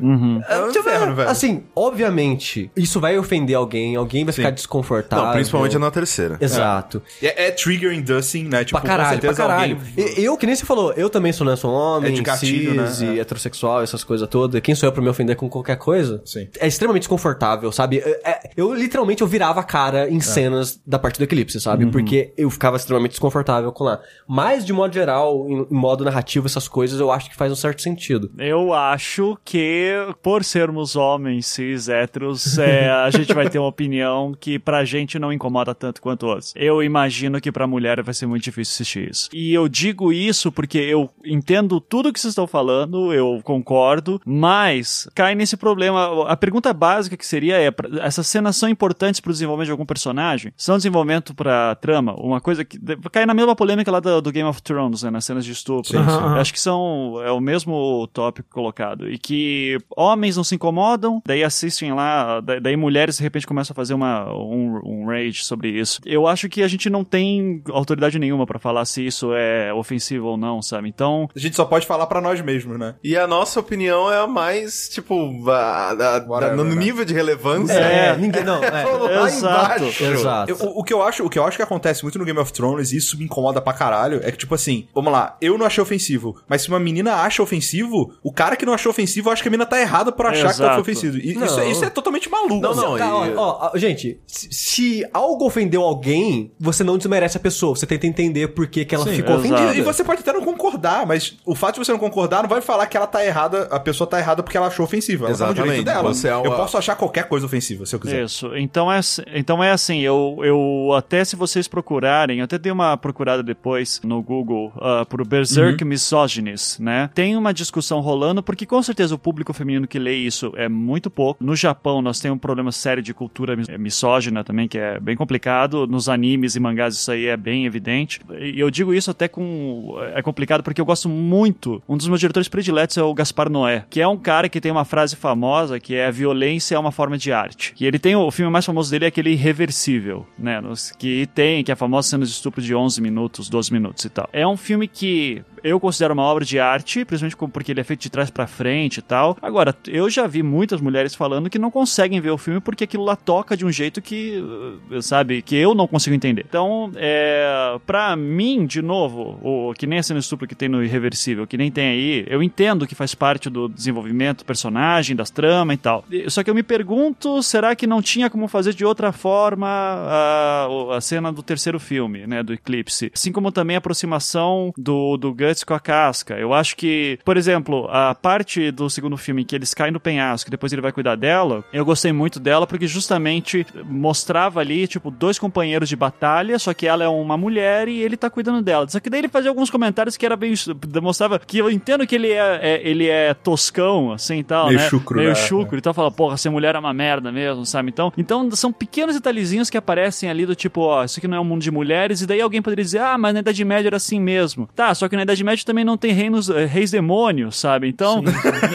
É 0.49 0.59
um 0.59 0.69
Tipo, 0.73 0.89
inferno, 0.89 1.15
velho. 1.15 1.29
Assim, 1.31 1.65
obviamente, 1.75 2.71
isso 2.77 3.01
vai 3.01 3.17
ofender 3.19 3.57
alguém, 3.57 3.97
alguém 3.97 4.25
vai 4.25 4.33
ficar 4.33 4.51
desconfortável. 4.51 5.27
Não, 5.27 5.33
principalmente 5.33 5.79
na 5.79 5.91
terceira. 5.91 6.37
Exato. 6.41 7.03
É, 7.23 7.47
é 7.47 7.51
trigger 7.51 7.93
inducing, 7.93 8.45
né? 8.49 8.65
Tipo, 8.65 8.81
pra 8.81 8.89
caralho, 8.89 9.21
com 9.21 9.27
pra 9.27 9.35
caralho. 9.35 9.77
alguém- 9.97 10.15
Eu, 10.25 10.37
que 10.37 10.47
nem 10.47 10.55
você 10.55 10.65
falou, 10.65 10.93
eu 10.95 11.09
também 11.09 11.33
sou, 11.33 11.47
né, 11.47 11.55
sou 11.57 11.73
homem, 11.73 12.13
É 12.13 12.15
de 12.15 12.23
gatilho, 12.23 12.87
cis 12.89 13.01
né? 13.01 13.15
e 13.15 13.19
É. 13.19 13.23
heterossexual, 13.23 13.83
essas 13.83 14.03
coisas 14.05 14.29
todas. 14.29 14.61
Quem 14.61 14.75
sou 14.75 14.89
eu 14.89 14.93
pra 14.93 15.03
me 15.03 15.09
ofender 15.09 15.37
com 15.37 15.49
qualquer 15.49 15.77
coisa? 15.77 16.21
Sim. 16.25 16.49
É 16.59 16.67
extremamente 16.67 17.03
desconfortável, 17.03 17.71
sabe? 17.73 17.99
É- 17.99 18.21
é- 18.31 18.51
eu 18.57 18.73
literalmente 18.75 19.23
eu 19.23 19.29
virava 19.29 19.61
a 19.61 19.65
cara 19.65 20.09
É. 20.09 20.11
em 20.11 20.21
cenas 20.21 20.81
da 20.87 20.99
parte 20.99 21.19
do 21.19 21.25
Eclipse, 21.25 21.61
sabe? 21.61 21.85
Uhum. 21.85 21.91
Porque 21.91 22.33
eu 22.37 22.51
ficava 22.51 22.77
extremamente 22.77 23.13
desconfortável 23.13 23.71
com 23.73 23.85
lá. 23.85 24.01
Mas, 24.27 24.65
de 24.65 24.73
modo 24.73 24.93
geral, 24.93 25.47
em, 25.49 25.67
em 25.71 25.75
modo 25.75 26.05
narrativo, 26.05 26.47
essas 26.47 26.69
coisas, 26.69 26.99
eu 27.01 27.11
acho 27.11 27.31
que 27.31 27.37
faz 27.37 27.53
um 27.53 27.57
certo 27.57 27.83
sentido. 27.83 28.31
Eu 28.39 28.72
acho 28.73 29.39
que, 29.45 29.93
por 30.23 30.45
sermos 30.45 30.97
homens 30.97 31.47
cis 31.47 31.89
héteros, 31.89 32.59
é, 32.59 32.91
a 32.91 33.09
gente 33.11 33.33
vai 33.33 33.49
ter 33.49 33.59
uma 33.59 33.69
opinião 33.69 34.35
que 34.39 34.59
pra 34.59 34.85
gente 34.85 35.19
não 35.19 35.33
incomoda 35.33 35.75
tanto 35.75 36.01
quanto 36.01 36.27
outros. 36.27 36.53
Eu 36.57 36.83
imagino 36.83 37.41
que 37.41 37.53
pra 37.53 37.67
mulher 37.67 38.03
vai 38.03 38.15
ser 38.15 38.27
muito 38.27 38.45
difícil 38.45 38.75
assistir 38.75 39.11
isso. 39.11 39.29
E 39.33 39.53
eu 39.53 39.69
digo 39.69 40.13
isso 40.13 40.51
porque 40.51 40.79
eu 40.79 41.11
entendo 41.25 41.81
tudo 41.81 42.13
que 42.13 42.21
vocês 42.21 42.33
estão 42.33 42.47
falando, 42.47 43.13
eu 43.13 43.41
concordo, 43.43 44.21
mas 44.25 45.09
cai 45.15 45.35
nesse 45.35 45.57
problema. 45.57 46.29
A 46.29 46.37
pergunta 46.37 46.73
básica 46.73 47.17
que 47.17 47.27
seria 47.27 47.61
é: 47.61 47.73
essas 48.01 48.27
cenas 48.27 48.57
são 48.57 48.69
importantes 48.69 49.21
pro 49.21 49.33
desenvolvimento 49.33 49.67
de 49.67 49.73
algum 49.73 49.87
personagem? 49.87 50.53
São 50.57 50.77
desenvolvimento 50.77 51.35
pra 51.35 51.75
trama? 51.77 52.15
Uma 52.15 52.41
coisa 52.41 52.65
que. 52.65 52.79
Cai 53.11 53.27
na 53.27 53.35
mesma 53.35 53.55
polêmica 53.55 53.91
lá 53.91 54.01
do, 54.01 54.21
do 54.21 54.33
Game 54.33 54.49
of 54.49 54.63
Thrones, 54.63 55.03
né? 55.03 55.11
Nas 55.11 55.25
cenas 55.25 55.45
de 55.45 55.53
estupro. 55.53 55.91
Sim, 55.91 55.99
sim. 55.99 56.39
Acho 56.39 56.53
que 56.53 56.61
são 56.61 57.21
é 57.25 57.31
o 57.31 57.41
mesmo 57.41 58.07
tópico 58.13 58.49
colocado 58.63 59.11
e 59.11 59.19
que 59.19 59.79
homens 59.97 60.37
não 60.37 60.45
se 60.45 60.55
incomodam, 60.55 61.21
daí 61.27 61.43
assistem 61.43 61.93
lá, 61.93 62.41
da- 62.41 62.59
daí 62.59 62.77
mulheres 62.77 63.17
de 63.17 63.23
repente 63.23 63.47
começam 63.47 63.75
a 63.75 63.77
fazer 63.77 63.95
uma 63.95 64.33
um, 64.33 64.81
um 64.85 65.07
rage 65.07 65.45
sobre 65.45 65.69
isso. 65.71 66.01
Eu 66.07 66.27
acho 66.27 66.49
que 66.49 66.63
a 66.63 66.69
gente 66.69 66.89
não 66.89 67.05
tem 67.05 67.63
autoridade 67.71 68.19
nenhuma 68.19 68.47
pra 68.47 68.59
falar 68.59 68.85
se 68.85 69.05
isso 69.07 69.33
é 69.35 69.73
ofensivo 69.75 70.27
ou 70.29 70.37
não, 70.37 70.63
sabe? 70.63 70.89
Então, 70.89 71.29
A 71.35 71.39
gente 71.39 71.57
só 71.57 71.65
pode 71.65 71.87
falar 71.87 72.07
pra 72.07 72.21
nós 72.21 72.41
mesmos, 72.41 72.79
né? 72.79 72.95
E 73.03 73.17
a 73.17 73.27
nossa 73.27 73.59
opinião 73.61 74.11
é 74.13 74.19
a 74.19 74.27
mais, 74.27 74.89
tipo, 74.89 75.15
a- 75.51 75.91
a- 75.91 76.25
Whatever, 76.29 76.57
no 76.57 76.65
né? 76.65 76.75
nível 76.75 77.05
de 77.05 77.13
relevância. 77.15 77.73
É. 77.73 78.17
ninguém. 78.17 78.45
Não, 78.45 78.63
é. 78.63 79.27
Exato. 79.27 79.85
Exato. 80.03 80.51
Eu- 80.53 80.57
o, 80.69 80.81
o 80.81 80.85
que 80.85 80.93
eu 80.93 81.03
acho, 81.03 81.25
o 81.25 81.31
que 81.31 81.39
eu 81.39 81.45
acho 81.45 81.57
que 81.57 81.63
acontece 81.63 82.03
muito 82.03 82.19
no 82.19 82.25
Game 82.25 82.39
of 82.39 82.53
Thrones, 82.53 82.93
e 82.93 82.97
isso 82.97 83.19
me 83.19 83.25
incomoda 83.25 83.61
pra 83.61 83.73
caralho, 83.73 84.21
é 84.23 84.31
que, 84.31 84.39
tipo 84.39 84.55
assim, 84.55 84.87
vamos 84.95 85.13
lá, 85.13 85.37
eu 85.41 85.57
não 85.59 85.67
achei 85.67 85.83
ofensivo, 85.83 86.37
mas 86.49 86.63
se 86.63 86.69
uma 86.69 86.79
menina 86.81 87.15
acha 87.17 87.43
ofensivo, 87.43 88.15
o 88.23 88.33
cara 88.33 88.52
que 88.57 88.67
não 88.67 88.73
achou 88.73 88.91
ofensivo 88.91 89.31
acha 89.31 89.43
que 89.43 89.49
a 89.49 89.51
menina 89.51 89.67
tá 89.67 89.81
errada 89.81 90.11
por 90.13 90.27
achar 90.27 90.53
que 90.53 90.59
tá 90.59 90.65
Exato. 90.65 90.81
ofensivo. 90.81 91.17
E 91.19 91.33
isso, 91.33 91.61
é- 91.61 91.71
isso 91.71 91.85
é 91.85 91.91
totalmente 91.91 92.29
maluco. 92.31 92.61
Não, 92.61 92.75
não, 92.75 92.97
Cara, 92.99 93.27
e- 93.29 93.35
ó, 93.37 93.71
ó, 93.73 93.79
gente, 93.79 94.19
se, 94.27 94.49
se 94.53 95.07
algo 95.13 95.47
ofendeu 95.47 95.83
alguém, 95.83 96.53
você 96.59 96.83
não 96.85 96.97
desmerece 96.99 97.37
a 97.37 97.41
pessoa. 97.41 97.75
Você 97.77 97.87
tenta 97.87 98.07
entender 98.07 98.49
por 98.49 98.67
que, 98.67 98.85
que 98.85 98.95
ela 98.95 99.05
Sim, 99.05 99.13
ficou 99.17 99.37
exato. 99.39 99.55
ofendida. 99.55 99.75
E 99.77 99.83
você 99.83 100.05
pode 100.05 100.21
até 100.21 100.33
não 100.33 100.43
concordar, 100.43 101.07
mas 101.07 101.37
o 101.45 101.55
fato 101.55 101.75
de 101.79 101.85
você 101.87 101.93
não 101.93 101.99
concordar 101.99 102.43
não 102.43 102.49
vai 102.49 102.61
falar 102.61 102.87
que 102.87 102.97
ela 102.97 103.07
tá 103.07 103.25
errada, 103.25 103.69
a 103.71 103.81
pessoa 103.81 104.07
tá 104.09 104.19
errada 104.19 104.43
porque 104.43 104.57
ela 104.57 104.67
achou 104.69 104.85
ofensiva. 104.85 105.27
Ela 105.27 105.37
tá 105.37 105.47
no 105.49 105.55
direito 105.55 105.73
Exatamente. 105.83 105.85
dela. 106.03 106.15
Você 106.15 106.29
é 106.29 106.37
uma- 106.37 106.47
Eu 106.47 106.53
posso 106.57 106.77
achar 106.79 106.97
qualquer 106.97 107.25
coisa 107.29 107.47
ofensiva, 107.47 107.87
se 107.87 107.95
eu 107.95 108.01
quiser. 108.01 108.25
Isso. 108.25 108.51
Então 108.57 108.91
é, 108.91 108.99
assim- 108.99 109.23
então 109.35 109.63
é 109.63 109.71
assim, 109.71 110.01
eu, 110.01 110.39
eu 110.43 110.93
até 110.97 111.25
se 111.25 111.37
vocês 111.37 111.67
procurarem, 111.69 112.39
eu 112.39 112.45
até 112.45 112.59
dei 112.59 112.73
uma 112.73 112.97
procurada 112.97 113.43
depois 113.43 114.01
no 114.05 114.23
Google 114.23 114.73
ah, 114.81 115.05
pro 115.09 115.25
Berserk 115.25 115.85
Misogynes, 115.85 116.79
né? 116.79 117.11
Tem 117.15 117.37
uma 117.37 117.53
discussão 117.55 118.01
rolando, 118.01 118.42
porque 118.43 118.67
com 118.67 118.83
certeza 118.83 119.15
o 119.15 119.19
público 119.19 119.53
feminino 119.53 119.87
que 119.87 119.99
lê 119.99 120.15
isso 120.15 120.53
é 120.57 120.69
muito 120.69 121.11
pouco. 121.11 121.43
No 121.43 121.55
Japão 121.57 122.03
nós 122.03 122.21
temos 122.21 122.37
um 122.37 122.39
problema 122.39 122.73
sério 122.73 123.03
de 123.03 123.13
cultura 123.15 123.57
mis- 123.57 123.69
misógina 123.79 124.43
também, 124.45 124.69
que 124.69 124.79
é 124.79 124.99
bem 125.01 125.17
complicado. 125.17 125.87
Nos 125.87 126.09
animes 126.09 126.57
e 126.57 126.61
mangás 126.61 126.95
isso 126.95 127.11
aí 127.11 127.27
é 127.27 127.37
bem 127.37 127.67
evidente. 127.67 128.21
E 128.41 128.59
eu 128.59 128.71
digo 128.71 128.95
isso 128.95 129.11
até 129.11 129.29
com... 129.29 129.95
É 130.15 130.23
complicado 130.23 130.63
porque 130.63 130.81
eu 130.81 130.85
gosto 130.85 131.09
muito... 131.09 131.83
Um 131.89 131.97
dos 131.97 132.09
meus 132.09 132.21
diretores 132.21 132.49
prediletos 132.49 132.97
é 132.97 133.03
o 133.03 133.15
Gaspar 133.15 133.49
Noé, 133.51 133.85
que 133.89 134.01
é 134.01 134.09
um 134.09 134.17
cara 134.17 134.49
que 134.49 134.61
tem 134.61 134.73
uma 134.73 134.85
frase 134.85 135.17
famosa 135.17 135.79
que 135.81 135.95
é 135.95 136.11
violência 136.11 136.75
é 136.75 136.79
uma 136.79 136.93
forma 136.93 137.19
de 137.19 137.33
arte. 137.33 137.75
E 137.79 137.87
ele 137.87 137.99
tem 137.99 138.17
o, 138.17 138.31
filme 138.31 138.51
mais 138.51 138.65
famoso 138.65 138.91
dele 138.91 139.05
é 139.05 139.09
aquele 139.09 139.31
Irreversível, 139.31 140.27
né? 140.39 140.61
Que 140.99 141.27
tem, 141.27 141.63
que 141.65 141.71
é 141.71 141.75
a 141.75 141.77
famosa 141.77 142.09
cena 142.09 142.25
de 142.25 142.31
estupro 142.31 142.61
de 142.63 142.75
11 142.75 143.01
minutos, 143.01 143.49
12 143.49 143.73
minutos 143.73 144.05
e 144.05 144.11
tal. 144.11 144.29
É 144.33 144.47
um 144.47 144.57
filme 144.57 144.89
que 144.89 145.43
eu 145.63 145.79
considero 145.81 146.15
uma 146.15 146.23
obra 146.23 146.45
de 146.45 146.59
arte, 146.59 147.05
principalmente 147.05 147.53
porque 147.53 147.73
ele 147.73 147.81
é 147.81 147.85
feito 147.85 148.01
de 148.01 148.11
trás 148.11 148.31
pra 148.31 148.47
frente 148.47 148.99
e 148.99 149.03
tal. 149.03 149.37
Agora, 149.41 149.75
eu 149.87 150.09
já 150.11 150.27
vi 150.27 150.43
muitas 150.43 150.81
mulheres 150.81 151.15
falando 151.15 151.51
que 151.51 151.59
não 151.59 151.71
conseguem 151.71 152.21
ver 152.21 152.31
o 152.31 152.39
filme 152.39 152.61
porque 152.61 152.85
aquilo 152.85 153.05
lá 153.05 153.17
toca 153.17 153.57
de 153.57 153.65
um 153.65 153.73
jeito 153.73 154.01
que, 154.01 154.43
uh, 154.91 155.03
sabe, 155.03 155.43
que 155.43 155.57
eu 155.57 155.75
não 155.75 155.87
consigo 155.87 156.15
entender. 156.15 156.45
Então, 156.49 156.91
é, 156.97 157.79
pra 157.87 158.17
mim, 158.17 158.67
de 158.67 158.83
novo, 158.83 159.39
o 159.43 159.75
que 159.75 159.87
nem 159.87 159.99
a 159.99 160.03
cena 160.03 160.21
estupro 160.21 160.47
que 160.47 160.55
tem 160.55 160.69
no 160.69 160.83
Irreversível, 160.83 161.47
que 161.47 161.57
nem 161.57 161.71
tem 161.71 161.89
aí, 161.89 162.27
eu 162.29 162.43
entendo 162.43 162.87
que 162.87 162.95
faz 162.95 163.15
parte 163.15 163.49
do 163.49 163.69
desenvolvimento 163.69 164.39
do 164.39 164.45
personagem, 164.45 165.17
das 165.17 165.31
tramas 165.31 165.75
e 165.75 165.79
tal. 165.79 166.05
Só 166.29 166.43
que 166.43 166.51
eu 166.51 166.55
me 166.55 166.63
pergunto, 166.63 167.43
será 167.43 167.75
que 167.75 167.87
não 167.87 168.03
tinha 168.03 168.29
como 168.29 168.49
fazer 168.49 168.75
de 168.75 168.85
outra 168.85 169.13
forma 169.13 169.69
a, 169.69 170.69
a 170.97 171.01
cena 171.01 171.33
do 171.33 171.43
terceiro 171.43 171.79
filme, 171.79 172.27
né, 172.27 172.43
do 172.43 172.53
Eclipse? 172.53 173.11
Assim 173.15 173.33
como 173.33 173.53
também 173.53 173.77
a 173.77 173.79
aproximação 173.79 174.73
do, 174.77 175.17
do 175.17 175.33
Com 175.65 175.75
a 175.75 175.81
casca. 175.81 176.35
Eu 176.39 176.53
acho 176.55 176.77
que, 176.77 177.19
por 177.25 177.37
exemplo, 177.37 177.89
a 177.91 178.15
parte 178.15 178.71
do 178.71 178.89
segundo 178.89 179.17
filme 179.17 179.43
em 179.43 179.45
que 179.45 179.55
eles 179.55 179.75
caem 179.75 179.93
no 179.93 180.01
penhasco 180.01 180.49
e 180.49 180.51
depois 180.51 180.73
ele 180.73 180.83
vai 180.83 180.93
cuidar 180.93 181.15
dela, 181.17 181.65
eu 181.73 181.85
gostei 181.85 182.13
muito 182.13 182.41
dela 182.41 182.67
porque 182.67 182.87
justamente 182.87 183.67
mostrava 183.85 184.61
ali, 184.61 184.87
tipo, 184.89 185.11
dois 185.11 185.39
companheiros 185.39 185.89
de 185.89 185.97
batalha, 185.97 186.59
só 186.59 186.73
que 186.75 186.87
ela 186.87 187.05
é 187.05 187.09
uma 187.09 187.37
mulher 187.37 187.89
e 187.89 188.01
ele 188.01 188.17
tá 188.17 188.31
cuidando 188.31 188.63
dela. 188.63 188.89
Só 188.89 188.99
que 189.01 189.11
daí 189.11 189.21
ele 189.21 189.29
fazia 189.29 189.51
alguns 189.51 189.71
comentários 189.71 190.17
que 190.17 190.25
era 190.27 190.37
bem. 190.37 190.55
demonstrava 190.89 191.39
que 191.39 191.59
eu 191.59 191.71
entendo 191.71 192.07
que 192.07 192.15
ele 192.15 192.31
é, 192.33 192.59
é- 192.63 192.81
ele 192.89 193.09
é 193.09 193.35
toscão, 193.35 194.13
assim 194.13 194.39
e 194.39 194.45
tal, 194.45 194.67
Meio 194.69 194.79
né? 194.79 194.89
chucro, 194.89 195.17
Meio 195.19 195.29
né? 195.31 195.35
chucro. 195.35 195.79
Então 195.79 195.93
fala, 195.95 196.11
porra, 196.11 196.37
ser 196.37 196.51
mulher 196.51 196.75
é 196.75 196.79
uma 196.79 196.93
merda 196.95 197.31
mesmo, 197.33 197.65
sabe? 197.67 197.89
Então, 197.91 198.13
então 198.17 198.51
são 198.53 198.73
pequenos 198.73 199.15
detalhezinhos 199.15 199.69
que 199.71 199.77
aparecem 199.77 200.29
ali 200.31 200.47
do 200.47 200.55
tipo, 200.55 200.81
ó, 200.83 201.05
isso 201.05 201.19
aqui 201.19 201.29
não 201.29 201.37
é 201.37 201.41
um 201.41 201.45
mundo 201.45 201.63
de 201.63 201.71
mulheres, 201.71 202.21
e 202.23 202.27
daí 202.27 202.41
alguém 202.41 202.63
poderia 202.63 202.85
dizer, 202.85 203.01
ah, 203.01 203.17
mas 203.19 203.35
na 203.35 203.41
Idade 203.41 203.65
Média 203.65 203.89
era 203.89 203.97
assim 203.97 204.21
mesmo. 204.21 204.69
Tá, 204.75 204.95
só 204.95 205.09
que 205.09 205.17
na 205.17 205.23
Idade 205.23 205.42
Média 205.45 205.65
também 205.65 205.85
não 205.85 205.97
tem 205.97 206.13
reinos, 206.13 206.49
eh, 206.49 206.65
reis 206.67 206.91
demônios, 206.91 207.57
sabe? 207.57 207.89
Então, 207.89 208.23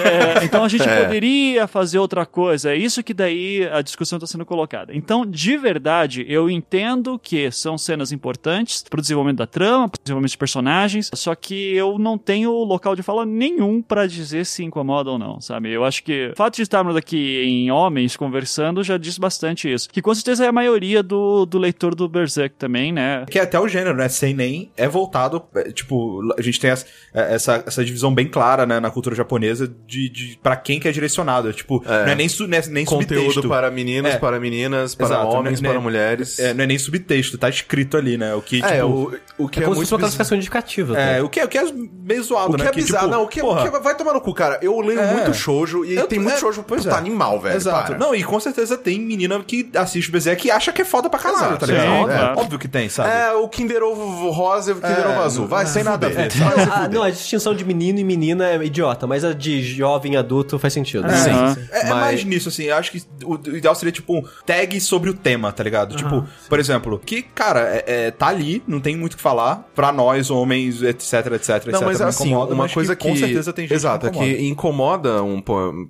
é, 0.04 0.44
então 0.46 0.64
a 0.64 0.68
gente 0.70 0.88
É. 0.88 1.04
poderia 1.04 1.68
fazer 1.68 2.00
outra 2.00 2.26
coisa. 2.26 2.72
É 2.72 2.76
isso 2.78 3.04
que 3.04 3.14
daí 3.14 3.68
a 3.72 3.82
discussão 3.82 4.18
está 4.18 4.28
sendo 4.28 4.46
colocada. 4.46 4.94
Então, 4.96 5.26
de 5.26 5.58
verdade, 5.58 6.26
eu 6.28 6.50
entendo 6.50 7.20
que 7.20 7.50
são 7.52 7.78
cenas 7.78 8.12
importantes 8.12 8.84
pro 8.90 9.02
desenvolvimento 9.02 9.38
da 9.40 9.48
trama, 9.48 9.90
pro 9.90 10.00
desenvolvimento 10.04 10.32
de 10.32 10.38
personagens, 10.38 11.10
só 11.14 11.36
que 11.36 11.74
eu 11.76 11.98
não 12.00 12.18
tenho 12.18 12.52
local 12.52 12.96
de 12.96 13.04
fala 13.04 13.26
nenhum 13.26 13.82
pra 13.82 14.08
dizer 14.08 14.46
se 14.46 14.64
incomoda 14.64 15.12
ou 15.12 15.20
não, 15.20 15.40
sabe? 15.42 15.72
Eu 15.72 15.84
acho 15.84 16.04
que 16.04 16.30
o 16.34 16.36
fato 16.36 16.56
de 16.56 16.62
estarmos 16.62 16.96
aqui 16.96 17.44
em 17.44 17.72
homens 17.72 18.16
conversando 18.16 18.84
já 18.84 18.98
diz 18.98 19.18
bastante 19.18 19.72
isso. 19.72 19.90
Que 19.90 20.02
com 20.02 20.14
certeza 20.14 20.46
é 20.46 20.48
a 20.48 20.52
maioria 20.52 21.02
do, 21.04 21.46
do 21.46 21.58
leitor 21.58 21.96
do 21.96 22.08
Berserk 22.08 22.56
também, 22.56 22.92
né? 22.92 23.26
Que 23.30 23.40
é 23.40 23.44
até 23.44 23.60
o 23.60 23.68
gênero, 23.68 23.96
né? 23.98 24.08
Sem 24.10 24.34
nem 24.34 24.72
é 24.78 24.88
voltado. 24.88 25.44
é, 25.56 25.72
tipo, 25.72 26.22
a 26.38 26.42
gente 26.42 26.57
tem 26.60 26.70
essa, 26.72 26.86
é, 27.14 27.36
essa, 27.36 27.64
essa 27.66 27.84
divisão 27.86 28.14
bem 28.14 28.28
clara, 28.28 28.66
né, 28.66 28.80
na 28.80 28.90
cultura 28.90 29.16
japonesa 29.16 29.68
de, 29.88 30.10
de 30.10 30.40
para 30.42 30.56
quem 30.56 30.80
que 30.80 30.88
é 30.88 30.92
direcionado. 30.92 31.52
Tipo, 31.54 31.84
É. 31.86 32.06
não 32.06 32.12
é 32.12 32.16
nem, 32.16 32.28
su, 32.30 32.48
não 32.48 32.58
é 32.58 32.62
nem 32.68 32.86
Conteúdo 32.86 33.26
subtexto. 33.26 33.50
para 33.50 33.70
meninos, 33.72 34.12
É. 34.14 34.18
para 34.18 34.40
meninas, 34.40 34.96
para 34.96 35.06
Exato, 35.08 35.28
homens, 35.28 35.62
para 35.62 35.80
mulheres. 35.80 36.40
É, 36.40 36.54
não 36.54 36.64
é 36.64 36.68
nem 36.68 36.78
subtexto, 36.78 37.38
tá 37.38 37.50
escrito 37.50 37.98
ali, 37.98 38.18
né? 38.18 38.34
O 38.36 38.42
que, 38.42 38.64
É, 38.64 38.76
tipo. 38.76 38.88
o, 38.88 39.46
o 39.46 39.50
que 39.50 39.60
É 39.60 39.64
é, 39.64 39.66
como 39.66 39.76
se 39.76 39.78
muito 39.78 39.78
fosse 39.80 39.94
uma 39.94 40.00
classificação 40.00 40.38
indicativa. 40.38 40.98
É, 41.00 41.22
o 41.22 41.30
que, 41.30 41.40
é- 41.40 41.46
o 41.46 41.48
que 41.48 41.58
é 41.58 41.64
meio 41.74 42.24
zoado, 42.24 42.54
O 42.54 42.56
que 42.58 42.64
né? 42.64 42.70
é 42.70 42.74
bizarro, 42.74 43.06
tipo, 43.06 43.16
não, 43.18 43.24
o 43.24 43.28
que, 43.28 43.40
porra, 43.42 43.62
o 43.62 43.72
que 43.72 43.80
vai 43.80 43.96
tomar 43.96 44.14
no 44.14 44.22
cu, 44.22 44.34
cara. 44.34 44.60
Eu 44.62 44.80
leio 44.82 45.00
É. 45.00 45.14
muito 45.14 45.34
shoujo 45.34 45.86
e 45.86 45.96
Eu- 45.96 46.08
tem 46.08 46.20
muito 46.20 46.36
é, 46.36 46.40
shoujo 46.40 46.64
pois 46.68 46.84
puta 46.84 46.96
é. 46.96 46.98
animal, 46.98 47.40
velho. 47.40 47.56
Exato. 47.56 47.88
para. 47.94 47.98
Não, 47.98 48.14
e 48.16 48.24
com 48.24 48.40
certeza 48.40 48.78
tem 48.78 49.00
menina 49.00 49.40
que 49.46 49.70
assiste 49.76 50.10
o 50.10 50.12
Berserk 50.12 50.48
e 50.48 50.52
acha 50.52 50.72
que 50.72 50.82
é 50.82 50.86
foda 50.86 51.10
pra 51.10 51.20
caralho, 51.20 51.58
tá 51.58 51.66
ligado? 51.66 52.40
Óbvio, 52.40 52.60
que 52.60 52.68
tem, 52.68 52.90
sabe? 52.90 53.10
É, 53.10 53.32
o 53.34 53.48
Kinder 53.48 53.84
Ovo 53.84 54.30
rosa 54.32 54.72
e 54.72 54.74
o 54.74 54.76
Kinder 54.78 54.98
É, 55.06 55.08
Ovo 55.10 55.22
azul. 55.22 55.48
Vai, 55.48 55.66
sem 55.66 55.84
nada 55.84 56.08
a 56.08 56.10
ver. 56.10 56.32
fuder. 56.32 56.47
Não, 56.92 57.04
a 57.04 57.10
distinção 57.10 57.54
de 57.54 57.64
menino 57.66 58.00
e 58.00 58.04
menina 58.04 58.48
é 58.50 58.64
idiota, 58.64 59.06
mas 59.08 59.24
a 59.24 59.34
de 59.34 59.62
jovem 59.62 60.16
adulto 60.16 60.58
faz 60.60 60.74
sentido. 60.74 61.08
Sim, 61.10 61.30
Aham. 61.30 61.56
sim. 61.56 61.62
É, 61.72 61.80
é 61.80 61.84
Mas- 61.90 61.90
mais 62.00 62.24
nisso, 62.24 62.50
assim. 62.50 62.64
Eu 62.64 62.76
acho 62.76 62.92
que 62.92 63.02
o, 63.24 63.34
o 63.36 63.58
ideal 63.58 63.76
seria, 63.76 63.92
tipo, 63.92 64.16
um 64.18 64.24
tag 64.46 64.80
sobre 64.82 65.10
o 65.10 65.14
tema, 65.14 65.52
tá 65.52 65.64
ligado? 65.64 65.96
Tipo, 65.96 66.26
por 66.50 66.60
exemplo, 66.60 67.00
que, 67.06 67.22
cara, 67.22 67.62
é, 67.62 67.84
é, 68.08 68.12
tá 68.12 68.28
ali, 68.28 68.62
não 68.68 68.80
tem 68.80 68.96
muito 68.96 69.14
o 69.14 69.18
que 69.18 69.22
falar. 69.24 69.68
Pra 69.76 69.92
nós, 69.92 70.30
homens, 70.32 70.82
etc, 70.82 71.14
etc, 71.34 71.50
etc. 71.50 71.68
Não, 71.72 71.82
mas 71.84 72.00
me 72.00 72.06
assim, 72.06 72.26
incomoda, 72.30 72.54
uma 72.54 72.64
mas 72.64 72.74
coisa 72.74 72.96
que, 72.96 73.08
Com 73.08 73.16
certeza 73.16 73.54
tem 73.54 73.66
gente 73.68 73.76
Exato, 73.76 74.08
é 74.08 74.10
que 74.10 74.16
incomoda. 74.18 74.38
que 74.38 74.48
incomoda 74.48 75.24
um, 75.24 75.42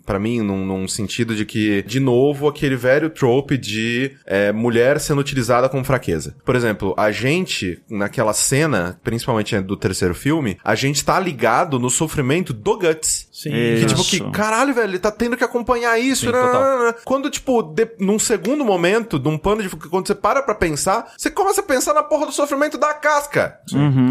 pra 0.05 0.19
mim, 0.19 0.41
num, 0.41 0.65
num 0.65 0.87
sentido 0.87 1.35
de 1.35 1.45
que, 1.45 1.83
de 1.83 1.99
novo, 1.99 2.47
aquele 2.47 2.75
velho 2.75 3.09
trope 3.09 3.57
de 3.57 4.11
é, 4.25 4.51
mulher 4.51 4.99
sendo 4.99 5.19
utilizada 5.19 5.69
como 5.69 5.83
fraqueza. 5.83 6.35
Por 6.45 6.55
exemplo, 6.55 6.93
a 6.97 7.11
gente, 7.11 7.79
naquela 7.89 8.33
cena, 8.33 8.99
principalmente 9.03 9.59
do 9.61 9.75
terceiro 9.77 10.13
filme, 10.13 10.36
a 10.63 10.75
gente 10.75 11.03
tá 11.03 11.19
ligado 11.19 11.79
no 11.79 11.89
sofrimento 11.89 12.53
do 12.53 12.77
Guts. 12.77 13.26
Sim. 13.41 13.51
Que, 13.51 13.85
tipo, 13.85 14.03
que, 14.03 14.31
caralho, 14.31 14.73
velho, 14.73 14.89
ele 14.89 14.97
tá 14.99 15.11
tendo 15.11 15.37
que 15.37 15.43
acompanhar 15.43 15.99
isso. 15.99 16.25
Sim, 16.25 16.31
né, 16.31 16.41
né, 16.41 16.85
né. 16.87 16.95
Quando, 17.05 17.29
tipo, 17.29 17.61
de- 17.61 17.91
num 17.99 18.17
segundo 18.17 18.65
momento, 18.65 19.19
num 19.19 19.37
pano 19.37 19.61
de. 19.61 19.69
Quando 19.69 20.07
você 20.07 20.15
para 20.15 20.41
pra 20.41 20.55
pensar, 20.55 21.13
você 21.15 21.29
começa 21.29 21.61
a 21.61 21.63
pensar 21.63 21.93
na 21.93 22.01
porra 22.01 22.25
do 22.25 22.31
sofrimento 22.31 22.77
da 22.79 22.93
casca. 22.95 23.59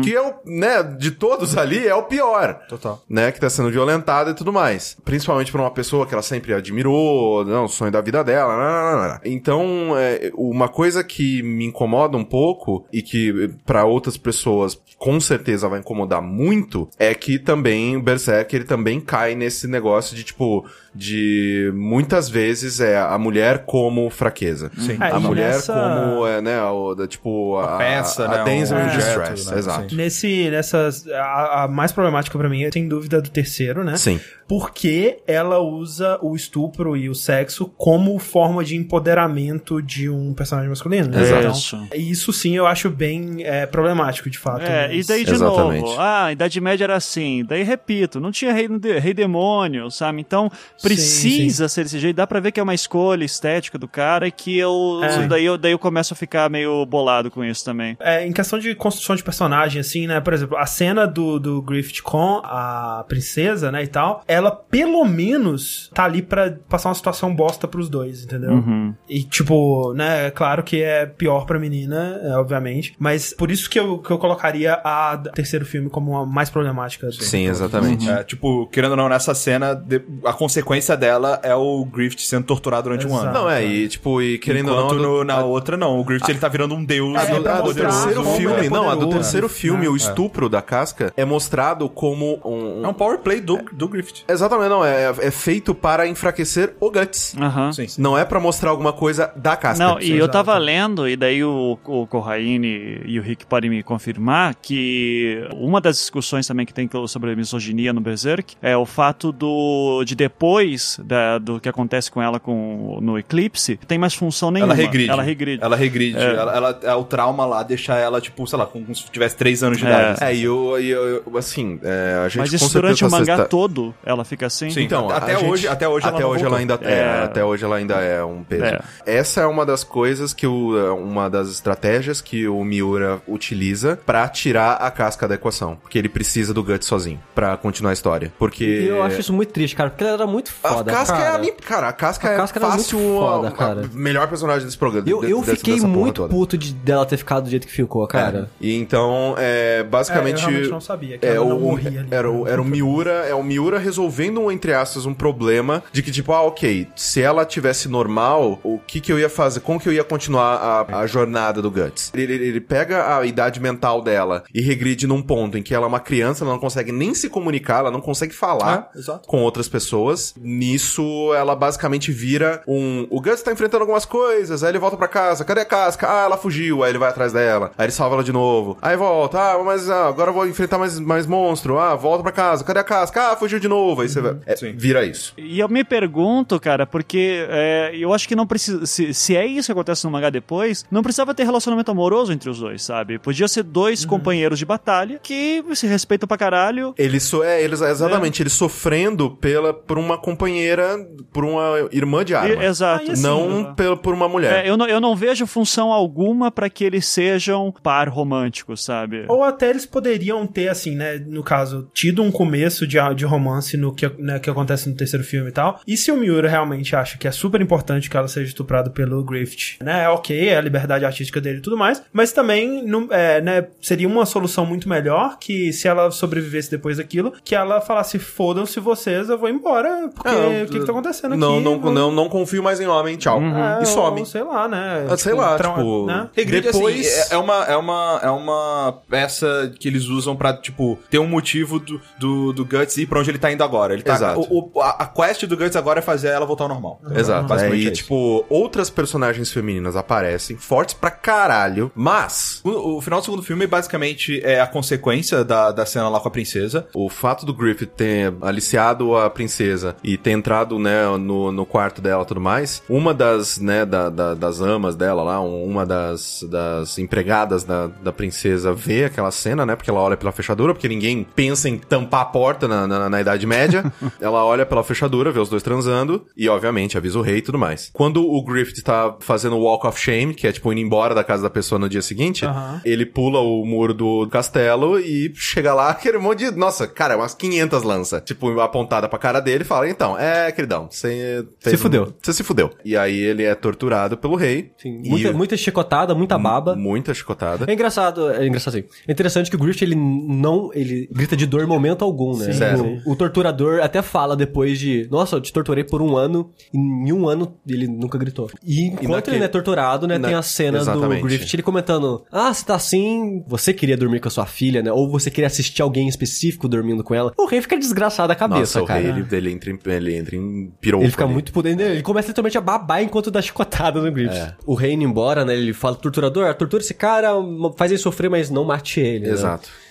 Que 0.05 0.15
é 0.15 0.21
o, 0.23 0.35
né, 0.45 0.83
de 0.83 1.11
todos 1.11 1.57
ali, 1.59 1.87
é 1.87 1.95
o 1.95 2.05
pior. 2.05 2.61
Total. 2.69 3.03
Né, 3.11 3.33
que 3.33 3.41
tá 3.41 3.51
sendo 3.51 3.71
violentada 3.71 4.31
e 4.31 4.35
tudo 4.35 4.53
mais. 4.53 4.97
Principalmente 5.05 5.51
pra 5.51 5.61
uma 5.63 5.71
pessoa 5.73 6.07
que 6.07 6.15
ela 6.15 6.23
sempre 6.23 6.55
admirou, 6.55 7.45
não, 7.45 7.65
o 7.65 7.69
sonho 7.69 7.91
da 7.91 8.01
vida 8.01 8.23
dela. 8.23 8.57
né, 8.57 8.67
né, 8.67 8.97
né, 9.03 9.09
né. 9.15 9.21
Então, 9.25 9.95
é, 9.97 10.31
uma 10.35 10.69
coisa 10.69 11.03
que 11.03 11.43
me 11.43 11.65
incomoda 11.67 12.17
um 12.17 12.25
pouco 12.25 12.87
e 12.93 13.03
que 13.03 13.51
pra 13.67 13.85
outras 13.85 14.17
pessoas 14.17 14.79
com 14.99 15.19
certeza 15.21 15.69
vai 15.69 15.81
incomodar 15.81 16.23
muito 16.23 16.89
é 16.99 17.15
que 17.15 17.39
também 17.39 17.97
o 17.97 18.03
Berserk 18.03 18.55
ele 18.55 18.65
também 18.65 19.01
cai 19.17 19.35
nesse 19.35 19.67
negócio 19.67 20.15
de 20.15 20.23
tipo 20.23 20.69
de 20.97 21.71
muitas 21.75 22.29
vezes 22.29 22.81
é 22.81 22.99
a 22.99 23.19
mulher 23.19 23.65
como 23.67 24.09
fraqueza. 24.11 24.71
Sim. 24.79 24.97
A 24.99 25.11
É, 25.11 25.17
e 25.17 25.21
mulher 25.21 25.53
nessa- 25.55 25.73
como 25.73 26.27
é, 26.27 26.41
né, 26.41 26.63
o, 26.63 26.95
da, 26.95 27.07
tipo 27.07 27.57
a, 27.59 27.77
peça, 27.77 28.25
a 28.25 28.29
né, 28.29 28.37
damsel 28.45 28.77
um 28.79 28.81
in 28.81 28.85
objeto, 28.85 29.05
distress, 29.05 29.51
né, 29.51 29.59
exato. 29.59 29.91
sim. 29.91 29.97
Nesse, 29.97 30.51
nessas, 30.51 31.07
a, 31.09 31.65
a 31.65 31.69
mais 31.69 31.93
problemática 31.93 32.39
pra 32.39 32.49
mim 32.49 32.63
é, 32.65 32.71
sem 32.71 32.89
dúvida, 32.89 33.21
do 33.21 33.29
terceiro, 33.31 33.85
né? 33.85 33.97
Sim. 33.97 34.19
Porque 34.49 35.19
ela 35.27 35.59
usa 35.59 36.19
o 36.23 36.35
estupro 36.37 36.97
e 36.97 37.09
o 37.09 37.15
sexo 37.15 37.67
como 37.77 38.17
forma 38.19 38.65
de 38.65 38.77
empoderamento 38.77 39.83
de 39.83 40.09
um 40.09 40.33
personagem 40.35 40.71
masculino. 40.71 41.09
né? 41.11 41.21
Exato. 41.21 41.77
Então, 41.87 41.99
Isso. 41.99 42.33
sim 42.33 42.57
eu 42.57 42.65
acho 42.67 42.89
bem 42.89 43.43
é, 43.43 43.67
problemático, 43.67 44.31
de 44.31 44.39
fato. 44.39 44.63
É, 44.63 44.93
e 44.93 44.97
mas- 44.99 45.07
daí 45.09 45.25
de 45.25 45.33
Exatamente. 45.33 45.83
novo, 45.85 46.01
ah, 46.01 46.27
a 46.27 46.33
Idade 46.33 46.61
Média 46.61 46.85
era 46.85 46.95
assim. 46.97 47.45
Daí, 47.45 47.63
repito, 47.65 48.21
não 48.21 48.31
tinha 48.31 48.53
rei, 48.53 48.69
rei 49.01 49.13
demônio, 49.13 49.91
sabe? 49.91 50.21
Então, 50.21 50.49
precisa 50.89 51.69
ser 51.69 51.85
desse 51.85 51.99
jeito. 51.99 52.17
Dá 52.17 52.27
pra 52.27 52.41
ver 52.41 52.53
que 52.53 52.61
é 52.61 52.63
uma 52.63 52.75
escolha 52.75 53.25
estética 53.25 53.79
do 53.79 53.89
cara 53.89 54.27
e 54.27 54.33
que 54.33 54.57
eu. 54.57 55.01
É. 55.03 55.27
Daí, 55.27 55.45
eu 55.45 55.59
daí 55.59 55.73
eu 55.73 55.79
começo 55.79 56.15
a 56.15 56.17
ficar 56.17 56.49
meio 56.51 56.85
bolado 56.87 57.31
com 57.31 57.45
isso 57.45 57.65
também. 57.65 57.97
É, 58.01 58.27
em 58.27 58.33
questão 58.33 58.59
de 58.59 58.75
construção 58.75 59.17
de 59.17 59.23
personagem, 59.23 59.81
assim, 59.81 60.07
né? 60.07 60.21
Por 60.21 60.33
exemplo, 60.33 60.57
a 60.57 60.67
cena 60.67 61.07
do, 61.07 61.39
do 61.39 61.63
Griffith 61.63 62.03
com 62.03 62.41
a 62.45 63.05
princesa, 63.09 63.71
né, 63.73 63.83
e 63.83 63.87
tal, 63.87 64.23
ela 64.27 64.51
pelo 64.51 65.05
menos 65.05 65.91
tá 65.93 66.05
ali 66.05 66.23
pra 66.23 66.57
passar 66.69 66.89
uma 66.89 66.95
situação 66.95 67.35
bosta 67.35 67.67
pros 67.67 67.89
dois, 67.89 68.25
entendeu? 68.25 68.51
Uhum. 68.51 68.95
E, 69.09 69.23
tipo, 69.23 69.93
né, 69.95 70.27
é 70.27 70.31
claro 70.31 70.63
que 70.63 70.83
é 70.83 71.07
pior 71.07 71.47
pra 71.47 71.59
menina, 71.59 72.21
é, 72.23 72.37
obviamente, 72.37 72.95
mas 72.99 73.33
por 73.33 73.51
isso 73.51 73.69
que 73.69 73.79
eu, 73.79 73.99
que 73.99 74.11
eu 74.11 74.19
colocaria 74.19 74.75
a 74.75 75.17
terceiro 75.35 75.65
filme 75.65 75.89
como 75.89 76.13
uma 76.13 76.27
mais 76.27 76.51
problemática. 76.51 77.09
assim. 77.09 77.23
Sim, 77.23 77.47
exatamente. 77.47 78.09
É, 78.09 78.23
tipo, 78.23 78.67
querendo 78.69 78.93
ou 78.93 78.97
não, 78.97 79.09
nessa 79.09 79.35
cena, 79.35 79.83
a 80.25 80.33
consequência 80.33 80.76
dela 80.97 81.41
é 81.43 81.55
o 81.55 81.85
Griffith 81.85 82.21
sendo 82.21 82.45
torturado 82.45 82.85
durante 82.85 83.07
um 83.07 83.11
Exato. 83.11 83.25
ano. 83.27 83.33
Não, 83.35 83.51
é, 83.51 83.65
e 83.65 83.89
tipo, 83.89 84.21
e 84.21 84.39
querendo 84.39 84.69
ou 84.71 84.77
não, 84.77 84.85
Enquanto 84.87 84.99
a 84.99 85.03
no- 85.09 85.25
na 85.25 85.45
outra, 85.45 85.77
não. 85.77 85.99
O 85.99 86.05
Griffith, 86.05 86.31
ele 86.31 86.39
tá 86.39 86.49
virando 86.49 86.75
um 86.75 86.85
deus. 86.85 87.15
É, 87.15 87.19
A 87.19 87.25
do, 87.39 87.49
a 87.49 87.61
do 87.61 87.75
terceiro 87.75 88.25
filme, 88.25 88.67
é 88.67 88.71
não, 88.71 88.89
a 88.91 88.95
do 88.95 89.09
terceiro 89.09 89.49
filme, 89.49 89.83
né? 89.85 89.89
o 89.89 89.95
É. 89.95 89.97
estupro 89.97 90.49
da 90.49 90.61
casca 90.63 91.13
é 91.17 91.25
mostrado 91.25 91.89
como 91.89 92.41
um. 92.45 92.85
É 92.85 92.89
um 92.89 92.95
power 92.95 93.19
play 93.19 93.41
do, 93.41 93.59
do 93.73 93.89
Griffith. 93.89 94.25
Exatamente, 94.29 94.69
não, 94.69 94.85
é, 94.85 95.15
é 95.21 95.31
feito 95.31 95.75
para 95.75 96.07
enfraquecer 96.07 96.75
o 96.81 96.91
Guts. 96.91 97.35
Aham. 97.39 97.73
Sim, 97.73 97.89
sim. 97.89 98.01
Não 98.03 98.17
é 98.19 98.25
pra 98.25 98.39
mostrar 98.41 98.71
alguma 98.71 98.93
coisa 98.93 99.33
da 99.37 99.57
casca. 99.57 99.83
Não, 99.85 100.01
e 100.01 100.11
eu 100.17 100.29
tava 100.29 100.57
lendo, 100.59 101.09
e 101.09 101.17
daí 101.17 101.43
o, 101.45 101.79
o 101.85 102.07
Corraine 102.07 103.01
e 103.05 103.19
o 103.19 103.23
Rick 103.23 103.47
podem 103.47 103.71
me 103.71 103.83
confirmar, 103.83 104.55
que 104.81 105.47
uma 105.55 105.81
das 105.81 105.97
discussões 105.97 106.47
também 106.47 106.67
que 106.67 106.75
tem 106.75 106.89
sobre 107.07 107.33
a 107.33 107.37
misoginia 107.37 107.93
no 107.93 108.01
Berserk 108.01 108.55
é 108.63 108.77
o 108.77 108.85
fato 108.87 109.33
do 109.33 110.03
de 110.05 110.15
depois 110.15 110.66
da- 111.05 111.39
do 111.39 111.61
que 111.61 111.69
acontece 111.69 112.11
com 112.11 112.21
ela 112.23 112.39
com, 112.41 112.99
no 113.01 113.19
Eclipse, 113.19 113.79
tem 113.87 113.99
mais 113.99 114.15
função 114.15 114.51
nenhuma. 114.51 114.73
Ela 114.73 114.83
regride. 114.83 115.11
Ela 115.11 115.23
regride. 115.23 115.63
Ela 115.65 115.77
regride. 115.77 116.19
Ela, 116.19 116.57
ela- 116.57 116.81
é 116.83 116.95
o 116.95 117.05
trauma 117.05 117.45
lá 117.47 117.63
deixa 117.63 117.95
ela, 117.97 118.21
tipo, 118.21 118.47
sei 118.47 118.59
lá, 118.59 118.67
como 118.67 118.95
se 118.95 119.05
tivesse 119.11 119.37
3 119.37 119.63
anos 119.63 119.79
de 119.79 119.87
É. 119.87 119.89
idade. 119.89 120.25
É, 120.25 120.35
e 120.35 120.43
eu, 120.45 120.79
eu- 120.81 121.23
eu- 121.27 121.39
assim, 121.39 121.79
é, 121.83 122.23
a 122.25 122.29
gente 122.29 122.39
Mas 122.39 122.53
isso 122.53 122.73
durante 122.73 123.05
o 123.05 123.11
mangá 123.11 123.37
tá- 123.39 123.45
todo, 123.45 123.95
ela 124.05 124.25
fica 124.25 124.47
assim? 124.47 124.71
Sim. 124.71 124.83
Então, 124.83 125.09
Até 125.11 125.37
gente- 125.37 125.51
hoje- 125.51 125.69
até 125.69 125.89
hoje 125.89 126.07
ela 126.07 126.15
até 126.17 126.23
não 126.25 126.31
hoje 126.31 126.45
ela 126.45 126.59
ainda 126.59 126.79
é, 126.83 126.93
É. 126.93 127.23
até 127.25 127.45
hoje 127.45 127.65
ela 127.65 127.77
ainda 127.77 127.95
é 127.97 128.23
um 128.25 128.43
peso. 128.43 128.65
É. 128.65 128.81
Essa 129.07 129.41
é 129.43 129.47
uma 129.47 129.65
das 129.67 129.85
coisas 129.85 130.33
que 130.33 130.47
o, 130.47 130.77
é 130.79 130.91
uma 130.91 131.29
das 131.29 131.49
estratégias 131.51 132.21
que 132.21 132.47
o 132.49 132.63
Miura 132.65 133.21
utiliza 133.29 133.99
pra 134.07 134.29
tirar 134.29 134.73
a 134.75 134.91
casca 134.91 135.27
da 135.29 135.35
equação, 135.35 135.77
porque 135.77 135.99
ele 135.99 136.09
precisa 136.09 136.53
do 136.55 136.63
Guts 136.63 136.87
sozinho 136.87 137.21
pra 137.35 137.57
continuar 137.57 137.91
a 137.91 137.93
história, 137.93 138.33
porque 138.39 138.65
E 138.65 138.89
eu 138.89 139.03
acho 139.03 139.21
isso 139.21 139.33
muito 139.33 139.53
triste, 139.53 139.75
cara, 139.77 139.91
porque 139.91 140.05
ela 140.05 140.15
era 140.15 140.27
muito 140.27 140.46
a 140.63 140.69
foda, 140.69 140.93
casca 140.93 141.17
é 141.17 141.21
cara. 141.21 141.35
anim... 141.37 141.53
cara, 141.53 141.89
a 141.89 141.93
casca 141.93 142.29
A 142.29 142.33
é 142.33 142.37
casca 142.37 142.59
era 142.59 142.69
fácil 142.71 142.99
muito 142.99 143.19
foda, 143.21 143.49
a- 143.49 143.51
a 143.51 143.55
cara. 143.55 143.91
melhor 143.93 144.29
personagem 144.29 144.65
desse 144.65 144.79
programa. 144.79 145.09
Eu, 145.09 145.23
eu 145.25 145.41
dessa- 145.41 145.57
fiquei 145.57 145.75
dessa 145.75 145.87
muito 145.89 146.27
puto 146.29 146.57
de 146.59 146.73
dela 146.73 147.05
ter 147.07 147.17
ficado 147.17 147.45
do 147.45 147.51
jeito 147.51 147.67
que 147.67 147.73
ficou, 147.73 148.07
cara. 148.07 148.49
É. 148.61 148.67
E 148.67 148.75
então, 148.77 149.35
é, 149.39 149.83
basicamente. 149.83 150.41
É, 150.41 150.45
eu 150.45 150.49
realmente 150.51 150.71
não 150.71 150.81
sabia 150.81 151.19
que 151.19 151.27
é, 151.27 151.35
ela 151.35 151.47
não 151.47 151.57
o, 151.59 151.61
morria 151.61 152.01
ali. 152.01 152.09
Era, 152.11 152.31
o, 152.31 152.47
era 152.47 152.61
o 152.61 152.65
Miura, 152.65 153.11
é 153.29 153.35
o 153.35 153.43
Miura 153.43 153.79
resolvendo, 153.79 154.41
um, 154.41 154.51
entre 154.51 154.73
aspas, 154.75 155.07
um 155.07 155.15
problema 155.15 155.83
de 155.93 156.03
que, 156.03 156.11
tipo, 156.11 156.33
ah, 156.33 156.43
ok, 156.43 156.89
se 156.97 157.21
ela 157.23 157.45
tivesse 157.45 157.89
normal, 157.89 158.59
o 158.63 158.79
que 158.87 159.01
que 159.01 159.13
eu 159.13 159.19
ia 159.19 159.29
fazer? 159.29 159.61
Como 159.61 159.81
que 159.81 159.89
eu 159.89 159.93
ia 159.93 160.05
continuar 160.05 160.87
a, 160.91 160.99
a 161.01 161.07
jornada 161.07 161.61
do 161.63 161.71
Guts? 161.71 162.13
Ele, 162.15 162.33
ele- 162.33 162.47
ele 162.47 162.61
pega 162.61 163.17
a 163.19 163.25
idade 163.27 163.61
mental 163.61 164.03
dela 164.03 164.45
e 164.55 164.61
regride 164.61 165.07
num 165.07 165.23
ponto 165.23 165.57
em 165.59 165.63
que 165.63 165.75
ela 165.75 165.85
é 165.85 165.89
uma 165.89 166.01
criança, 166.01 166.45
ela 166.45 166.53
não 166.53 166.61
consegue 166.61 166.93
nem 166.93 167.15
se 167.15 167.29
comunicar, 167.29 167.79
ela 167.81 167.91
não 167.91 168.01
consegue 168.01 168.35
falar 168.35 168.91
É, 168.95 168.99
exato. 168.99 169.27
com 169.27 169.43
outras 169.43 169.69
pessoas. 169.69 170.35
Nisso, 170.41 171.33
ela 171.35 171.55
basicamente 171.55 172.13
vira 172.13 172.63
um. 172.67 173.07
O 173.11 173.21
Guts 173.21 173.43
tá 173.43 173.53
enfrentando 173.53 173.83
algumas 173.83 174.05
coisas, 174.05 174.63
aí 174.63 174.71
ele 174.71 174.79
volta 174.79 174.97
pra 174.97 175.09
casa. 175.09 175.45
Cadê 175.45 175.61
a 175.61 175.65
casca? 175.65 176.07
Ah, 176.09 176.25
ela 176.25 176.37
fugiu. 176.37 176.83
Aí 176.83 176.91
ele 176.91 176.99
vai 176.99 177.09
atrás 177.09 177.33
dela. 177.33 177.73
Aí 177.77 177.87
ele 177.87 177.93
salva 177.93 178.17
ela 178.17 178.25
de 178.25 178.33
novo. 178.33 178.79
Aí 178.81 178.97
volta. 178.97 179.39
Ah, 179.39 179.63
mas 179.65 179.89
ah, 179.91 180.09
agora 180.09 180.31
eu 180.31 180.35
vou 180.35 180.47
enfrentar 180.47 180.79
mais, 180.79 180.99
mais 180.99 181.27
monstro. 181.27 181.79
Ah, 181.79 181.95
volta 181.95 182.23
pra 182.23 182.33
casa. 182.33 182.65
Cadê 182.65 182.81
a 182.81 182.85
casca? 182.85 183.33
Ah, 183.33 183.37
fugiu 183.37 183.59
de 183.59 183.69
novo. 183.69 184.03
Aí 184.03 184.09
você 184.09 184.21
vai. 184.21 184.37
é, 184.47 184.55
vira 184.73 185.05
isso. 185.05 185.35
E 185.37 185.59
eu 185.59 185.69
me 185.69 185.85
pergunto, 185.85 186.59
cara, 186.61 186.87
porque 186.87 187.47
é, 187.49 187.93
eu 187.95 188.13
acho 188.13 188.29
que 188.29 188.37
não 188.37 188.47
precisa. 188.47 188.87
Se, 188.87 189.13
se 189.15 189.37
é 189.37 189.47
isso 189.47 189.67
que 189.67 189.73
acontece 189.73 190.05
no 190.05 190.11
mangá 190.11 190.31
depois, 190.31 190.85
não 190.91 191.03
precisava 191.03 191.35
ter 191.35 191.45
relacionamento 191.45 191.91
amoroso 191.91 192.33
entre 192.33 192.51
os 192.51 192.59
dois, 192.59 192.83
sabe? 192.83 193.19
Podia 193.19 193.49
ser 193.49 193.63
dois 193.63 194.05
companheiros 194.05 194.59
de 194.59 194.65
batalha 194.65 195.21
que 195.23 195.65
se 195.75 195.87
respeitam 195.87 196.27
pra 196.27 196.37
caralho. 196.37 196.95
Ele 196.97 197.21
so, 197.21 197.43
é, 197.43 197.63
eles, 197.63 197.81
exatamente, 197.81 198.43
ele 198.43 198.51
sofrendo 198.51 199.31
pela, 199.31 199.73
por 199.73 199.99
uma 199.99 200.19
companheira, 200.27 200.99
por 201.33 201.45
uma 201.45 201.89
irmã 201.93 202.25
de 202.25 202.35
arma. 202.35 202.63
E- 202.63 202.67
exato. 202.67 203.05
Ah, 203.05 203.09
e 203.09 203.13
assim, 203.13 203.23
não 203.23 203.75
pela, 203.75 203.97
por 203.97 204.13
uma 204.13 204.29
mulher. 204.29 204.65
É, 204.65 204.69
eu, 204.69 204.77
não, 204.77 204.87
eu 204.87 205.01
não 205.01 205.15
vejo 205.15 205.47
função 205.47 205.93
alguma 205.93 206.51
pra 206.51 206.69
que 206.69 206.83
eles 206.85 207.07
sejam 207.07 207.73
par 207.83 208.09
romântico, 208.09 208.77
sabe? 208.77 209.25
Ou 209.29 209.45
até 209.45 209.71
eles 209.71 209.87
poderiam 209.87 210.45
ter, 210.47 210.69
assim, 210.69 210.97
né, 210.97 211.19
no 211.25 211.45
caso, 211.45 211.89
tido 211.95 212.23
um 212.23 212.33
começo 212.33 212.87
de, 212.87 212.99
de 213.15 213.25
romance 213.25 213.77
no 213.77 213.95
que, 213.95 214.11
né, 214.19 214.41
que 214.41 214.51
acontece 214.51 214.89
no 214.89 214.97
terceiro 214.97 215.25
filme 215.25 215.51
e 215.51 215.53
tal. 215.53 215.81
E 215.87 215.97
se 215.97 216.11
o 216.11 216.17
Miura 216.17 216.49
realmente 216.49 216.97
acha 216.97 217.17
que 217.17 217.29
é 217.29 217.31
super 217.31 217.61
importante 217.61 218.11
que 218.11 218.17
ela 218.17 218.27
seja 218.27 218.49
estuprada 218.49 218.91
pelo 218.91 219.23
Griffith, 219.23 219.77
né, 219.81 220.05
é 220.05 220.09
ok, 220.09 220.49
é 220.49 220.57
a 220.57 220.61
liberdade 220.61 221.05
artística 221.05 221.41
dele 221.41 221.59
e 221.59 221.63
tudo 221.63 221.77
mais, 221.77 222.03
mas 222.13 222.33
também, 222.33 222.85
não, 222.85 223.07
é, 223.13 223.41
né, 223.41 223.69
seria 223.81 224.09
uma 224.09 224.27
solução 224.27 224.67
muito 224.67 224.89
melhor 224.89 225.39
que 225.39 225.73
se 225.73 225.87
ela 225.87 226.11
sobrevivesse 226.11 226.71
depois 226.71 226.97
daquilo, 226.97 227.33
que 227.45 227.55
ela 227.55 227.81
falasse, 227.81 228.19
fodam-se 228.19 228.81
vocês, 228.81 229.29
eu 229.29 229.39
vou 229.39 229.49
embora, 229.49 230.09
porque 230.17 230.29
Não, 230.31 230.63
o 230.63 230.67
que 230.67 230.81
que 230.81 230.85
tá 230.87 230.93
acontecendo 230.93 231.33
aqui? 231.33 231.41
não, 231.41 231.61
não, 231.61 231.79
Vou- 231.79 231.93
não, 231.93 232.11
não 232.11 232.29
confio 232.29 232.63
mais 232.63 232.81
em 232.81 232.87
homem, 232.87 233.17
tchau. 233.17 233.41
É, 233.41 233.83
E 233.83 233.87
some. 233.87 234.21
ou 234.21 234.27
sei 234.27 234.43
lá, 234.43 234.67
né? 234.67 235.07
Ah, 235.09 235.17
sei 235.17 235.35
lá, 235.35 235.57
tipo, 235.57 236.07
né? 236.07 236.29
Regride, 236.35 236.73
Depois- 236.73 237.07
assim, 237.07 237.33
é, 237.33 237.35
é 237.35 237.39
uma, 237.39 237.65
é, 237.65 237.77
uma, 237.77 238.21
é 238.23 238.31
uma 238.31 238.99
peça 239.09 239.73
que 239.79 239.87
eles 239.89 240.07
usam 240.07 240.35
pra, 240.35 240.53
tipo, 240.55 240.99
ter 241.11 241.19
um 241.19 241.27
motivo 241.27 241.79
do, 241.79 242.01
do, 242.19 242.53
do 242.53 242.65
Guts 242.65 242.97
ir 242.97 243.07
pra 243.07 243.21
onde 243.21 243.31
ele 243.31 243.39
tá 243.39 243.53
indo 243.53 243.63
agora. 243.63 243.93
Ele 243.93 244.03
tá, 244.03 244.15
Exato. 244.15 244.41
O, 244.51 244.71
o- 244.75 244.81
a, 244.81 244.91
a 245.03 245.07
quest 245.07 245.45
do 245.45 245.57
Guts 245.57 245.77
agora 245.77 245.99
é 245.99 246.03
fazer 246.03 246.29
ela 246.29 246.47
voltar 246.47 246.65
ao 246.65 246.69
normal. 246.69 247.01
Exato. 247.15 247.47
Basicamente 247.47 247.85
é, 247.85 247.89
é 247.89 247.93
e, 247.93 247.93
tipo, 247.93 248.45
outras 248.49 248.91
personagens 248.91 249.53
femininas 249.53 249.97
aparecem, 249.97 250.57
fortes 250.57 250.95
pra 250.95 251.11
caralho, 251.11 251.91
mas 251.95 252.61
O, 252.65 252.97
o 252.97 253.01
final 253.01 253.21
do 253.21 253.25
segundo 253.25 253.43
filme, 253.43 253.67
basicamente, 253.67 254.41
é 254.45 254.61
a 254.61 254.67
consequência 254.67 255.45
da, 255.45 255.71
da 255.73 255.85
cena 255.87 256.09
lá 256.09 256.19
com 256.21 256.29
a 256.29 256.31
princesa. 256.31 256.87
o 256.95 257.09
fato 257.09 257.45
do 257.47 257.53
Griffith 257.55 257.87
ter 257.97 258.33
aliciado 258.41 259.17
a 259.17 259.29
princesa 259.31 259.97
e 260.07 260.17
ter 260.17 260.31
entrado, 260.31 260.79
né, 260.79 261.05
no, 261.19 261.51
no 261.53 261.67
quarto 261.67 262.01
dela 262.01 262.23
e 262.23 262.27
tudo 262.27 262.41
mais, 262.41 262.83
uma 262.89 263.13
das, 263.13 263.59
né, 263.59 263.85
da, 263.85 264.09
da- 264.09 264.35
das 264.35 264.61
amas 264.61 264.95
dela 264.97 265.23
lá, 265.23 265.41
um- 265.41 265.65
uma 265.65 265.85
das, 265.85 266.45
das 266.49 266.97
empregadas 266.99 267.65
da, 267.65 267.89
da 267.89 268.13
princesa 268.13 268.73
vê 268.73 269.05
aquela 269.05 269.31
cena, 269.31 269.67
né, 269.67 269.75
porque 269.77 269.91
ela 269.91 270.01
olha 270.01 270.17
pela 270.17 270.31
fechadura, 270.33 270.73
porque 270.73 270.89
ninguém 270.89 271.27
pensa 271.35 271.69
em 271.69 271.77
tampar 271.77 272.21
a 272.23 272.25
porta 272.27 272.69
na, 272.69 272.87
na, 272.87 273.11
na 273.11 273.21
Idade 273.21 273.47
Média. 273.47 273.93
ela 274.21 274.45
olha 274.45 274.65
pela 274.65 274.85
fechadura, 274.85 275.33
vê 275.33 275.41
os 275.41 275.49
dois 275.49 275.63
transando 275.63 276.25
e, 276.37 276.49
obviamente, 276.49 276.97
avisa 276.97 277.19
o 277.19 277.23
rei 277.23 277.39
e 277.39 277.43
tudo 277.43 277.59
mais. 277.59 277.91
Quando 277.93 278.25
o 278.25 278.43
Griffith 278.45 278.83
tá 278.85 279.17
fazendo 279.21 279.57
o 279.57 279.63
Walk 279.65 279.87
of 279.87 280.01
Shame, 280.01 280.35
que 280.35 280.47
é, 280.47 280.53
tipo, 280.53 280.73
indo 280.73 280.81
embora 280.81 281.15
da 281.15 281.25
casa 281.25 281.43
da 281.43 281.51
pessoa 281.51 281.79
no 281.79 281.89
dia 281.89 282.03
seguinte, 282.03 282.45
Aham. 282.47 282.81
ele 282.85 283.05
pula 283.05 283.41
o 283.41 283.65
muro 283.67 283.93
do 283.93 284.29
castelo 284.29 285.01
e 285.01 285.33
chega 285.35 285.75
lá, 285.75 285.91
aquele 285.97 286.19
monte 286.19 286.39
de. 286.51 286.57
Nossa, 286.57 286.87
cara, 286.87 287.17
umas 287.17 287.35
500 287.35 287.83
lanças. 287.83 288.23
tipo, 288.25 288.61
apontada 288.61 289.09
pra 289.09 289.19
cara 289.19 289.41
dele 289.41 289.63
e 289.63 289.67
fala, 289.67 289.89
então, 289.97 290.19
é, 290.19 290.53
queridão, 290.53 290.89
você... 290.91 291.45
Se 291.61 291.77
fudeu. 291.77 292.13
Você 292.23 292.33
se 292.33 292.43
fudeu. 292.45 292.71
E 292.85 292.97
aí 292.97 293.19
ele 293.19 293.43
é 293.43 293.55
torturado 293.55 294.17
pelo 294.17 294.37
rei. 294.37 294.71
Sim, 294.79 295.01
e 295.03 295.09
muita, 295.09 295.33
muita 295.33 295.57
chicotada, 295.57 296.15
muita 296.15 296.39
baba. 296.39 296.77
Muita 296.77 297.15
chicotada. 297.15 297.65
É 297.69 297.73
engraçado, 297.73 298.31
é 298.31 298.47
engraçado 298.47 298.75
assim. 298.77 298.85
É 299.09 299.13
interessante 299.13 299.51
que 299.51 299.57
o 299.57 299.59
Griffith, 299.59 299.83
ele 299.85 299.95
não, 299.97 300.71
ele 300.75 301.09
grita 301.11 301.37
de 301.37 301.47
dor 301.47 301.63
em 301.63 301.67
momento 301.67 302.05
algum, 302.05 302.37
né? 302.37 302.53
Sim. 302.53 303.01
O, 303.07 303.13
o 303.13 303.17
torturador 303.17 303.81
até 303.83 304.03
fala 304.03 304.37
depois 304.37 304.79
de, 304.79 305.09
nossa, 305.11 305.37
eu 305.37 305.41
te 305.41 305.53
torturei 305.53 305.83
por 305.85 306.03
um 306.03 306.17
ano, 306.17 306.51
e 306.73 306.77
em 306.79 307.13
um 307.13 307.29
ano 307.29 307.57
ele 307.67 307.87
nunca 307.89 308.19
gritou. 308.19 308.51
E 308.65 308.89
enquanto 308.89 309.09
naquele- 309.11 309.37
ele 309.39 309.45
é 309.45 309.49
torturado, 309.49 310.07
né, 310.07 310.19
na- 310.19 310.29
tem 310.29 310.37
a 310.37 310.43
cena 310.43 310.79
Exatamente. 310.79 311.21
do 311.23 311.27
Griffith, 311.27 311.55
ele 311.55 311.63
comentando, 311.63 312.25
ah, 312.31 312.53
você 312.53 312.65
tá 312.65 312.75
assim, 312.75 313.43
você 313.47 313.73
queria 313.73 313.97
dormir 313.97 314.21
com 314.21 314.29
a 314.29 314.31
sua 314.31 314.45
filha, 314.47 314.83
né? 314.83 314.93
Ou 314.93 315.09
você 315.11 315.31
queria 315.31 315.47
assistir 315.47 315.81
alguém 315.83 316.09
específico 316.09 316.69
dormindo 316.69 317.03
com 317.03 317.15
ela. 317.15 317.33
O 317.39 317.47
rei 317.47 317.63
fica 317.63 317.79
desgraçado 317.79 318.29
da 318.29 318.35
cabeça, 318.35 318.81
Nossa, 318.81 318.83
o 318.83 318.87
cara. 318.87 319.01
rei, 319.01 319.11
ele, 319.11 319.27
ele 319.31 319.53
entra 319.53 319.71
em, 319.71 319.79
ele 319.95 320.17
entra 320.17 320.37
em 320.37 320.73
piroco. 320.81 321.05
Ele 321.05 321.11
fica 321.11 321.25
ali. 321.25 321.33
muito 321.33 321.53
pudendo. 321.53 321.81
Ele 321.81 322.03
começa 322.03 322.29
literalmente 322.29 322.59
a 322.59 322.61
babar 322.61 323.03
enquanto 323.03 323.31
dá 323.31 323.41
chicotada 323.41 324.01
no 324.01 324.11
Griffith. 324.11 324.37
É. 324.37 324.55
O 324.65 324.75
rei 324.75 324.93
indo 324.93 325.05
embora, 325.05 325.45
né? 325.45 325.55
Ele 325.55 325.73
fala, 325.73 325.97
torturador, 325.97 326.53
tortura 326.55 326.83
esse 326.83 326.95
cara, 326.95 327.31
faz 327.77 327.91
ele 327.91 327.99
sofrer, 327.99 328.29
mas 328.31 328.51
não 328.51 328.65
mate 328.65 329.01
ele. 329.01 329.27
né? 329.27 329.33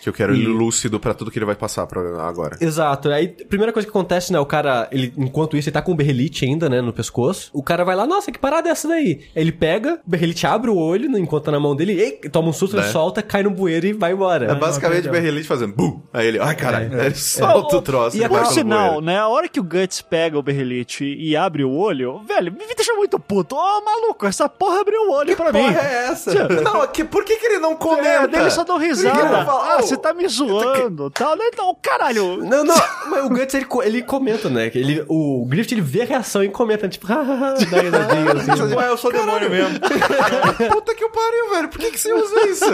Que 0.05 0.09
eu 0.09 0.13
quero 0.13 0.33
ele 0.35 0.45
lúcido 0.45 0.99
pra 0.99 1.15
tudo 1.15 1.31
que 1.31 1.39
ele 1.39 1.45
vai 1.47 1.55
passar 1.55 1.87
pra 1.87 1.99
agora. 2.27 2.57
Exato. 2.61 3.09
Aí, 3.09 3.35
a 3.41 3.47
primeira 3.47 3.73
coisa 3.73 3.87
que 3.87 3.89
acontece, 3.89 4.31
né? 4.31 4.39
O 4.39 4.45
cara, 4.45 4.87
ele, 4.91 5.11
enquanto 5.17 5.57
isso, 5.57 5.67
ele 5.67 5.73
tá 5.73 5.81
com 5.81 5.93
o 5.93 5.95
berrelite 5.95 6.45
ainda, 6.45 6.69
né? 6.69 6.79
No 6.79 6.93
pescoço. 6.93 7.49
O 7.51 7.63
cara 7.63 7.83
vai 7.83 7.95
lá, 7.95 8.05
nossa, 8.05 8.31
que 8.31 8.37
parada 8.37 8.69
é 8.69 8.71
essa 8.71 8.87
daí? 8.87 9.21
Aí 9.35 9.41
Ele 9.41 9.51
pega, 9.51 9.99
o 10.05 10.09
berrelite 10.09 10.45
abre 10.45 10.69
o 10.69 10.77
olho, 10.77 11.09
né, 11.09 11.17
enquanto 11.19 11.45
tá 11.45 11.51
na 11.51 11.59
mão 11.59 11.75
dele, 11.75 11.99
ei, 11.99 12.11
toma 12.29 12.49
um 12.49 12.53
susto, 12.53 12.75
ele 12.77 12.85
Né? 12.85 12.91
solta, 12.91 13.23
cai 13.23 13.41
no 13.41 13.49
bueiro 13.49 13.87
e 13.87 13.93
vai 13.93 14.11
embora. 14.11 14.51
É 14.51 14.53
basicamente 14.55 15.05
não, 15.05 15.09
o 15.09 15.13
Berrelite 15.13 15.47
fazendo 15.47 15.73
bum. 15.73 16.01
Aí 16.13 16.27
ele, 16.27 16.39
ai 16.39 16.55
caralho, 16.55 16.93
aí 16.99 17.07
ele 17.07 17.15
solta 17.15 17.77
o 17.77 17.81
troço 17.81 18.15
E 18.15 18.19
e 18.19 18.23
a 18.23 18.27
vai 18.27 18.43
Por 18.43 18.51
sinal, 18.53 19.01
né? 19.01 19.17
A 19.17 19.27
hora 19.27 19.47
que 19.49 19.59
o 19.59 19.63
Guts 19.63 20.01
pega 20.01 20.37
o 20.37 20.43
Berrelite 20.43 21.03
e 21.03 21.35
abre 21.35 21.63
o 21.63 21.71
olho, 21.71 22.19
velho, 22.27 22.51
me 22.51 22.75
deixa 22.75 22.93
muito 22.93 23.17
puto. 23.19 23.55
Ô, 23.55 23.81
maluco, 23.83 24.27
essa 24.27 24.47
porra 24.47 24.81
abriu 24.81 25.01
o 25.09 25.11
olho 25.13 25.35
pra 25.35 25.51
mim. 25.51 25.63
Porra 25.63 25.79
é 25.81 26.07
essa? 26.11 26.47
Não, 26.61 26.85
que, 26.87 27.03
por 27.03 27.23
que, 27.25 27.37
que 27.37 27.45
ele 27.47 27.57
não 27.59 27.71
É, 27.71 27.75
comenta? 27.75 28.27
dele 28.27 28.51
só 28.51 28.63
dão 28.63 28.75
Ele 28.77 28.87
risada. 28.89 29.45
fala, 29.45 29.65
Ah, 29.75 29.77
"Oh, 29.79 29.83
você 29.95 30.01
tá 30.01 30.13
me 30.13 30.27
zoando, 30.27 31.09
tal. 31.11 31.35
né? 31.35 31.45
Não, 31.57 31.75
caralho. 31.81 32.37
Não, 32.37 32.63
não, 32.63 32.75
mas 33.09 33.25
o 33.25 33.29
Guts, 33.29 33.53
ele, 33.53 33.65
ele 33.83 34.03
comenta, 34.03 34.49
né? 34.49 34.69
que 34.69 34.77
Ele, 34.79 35.03
o 35.07 35.45
Griffith, 35.47 35.73
ele 35.73 35.81
vê 35.81 36.01
a 36.01 36.05
reação 36.05 36.43
e 36.43 36.49
comenta, 36.49 36.87
tipo, 36.87 37.05
hahaha, 37.07 37.53
dá 37.69 37.81
risadinha, 37.81 38.31
assim. 38.53 38.75
Ué, 38.75 38.87
eu 38.89 38.97
sou 38.97 39.11
demônio 39.11 39.49
mesmo. 39.49 39.79
Puta 40.71 40.95
que 40.95 41.03
eu 41.03 41.09
pariu, 41.09 41.49
velho. 41.51 41.67
Por 41.69 41.79
que, 41.79 41.91
que 41.91 41.99
você 41.99 42.13
usa 42.13 42.47
isso? 42.47 42.65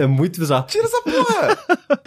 É 0.00 0.06
muito 0.06 0.40
bizarro. 0.40 0.66
Tira 0.66 0.84
essa 0.84 1.02
porra. 1.02 1.58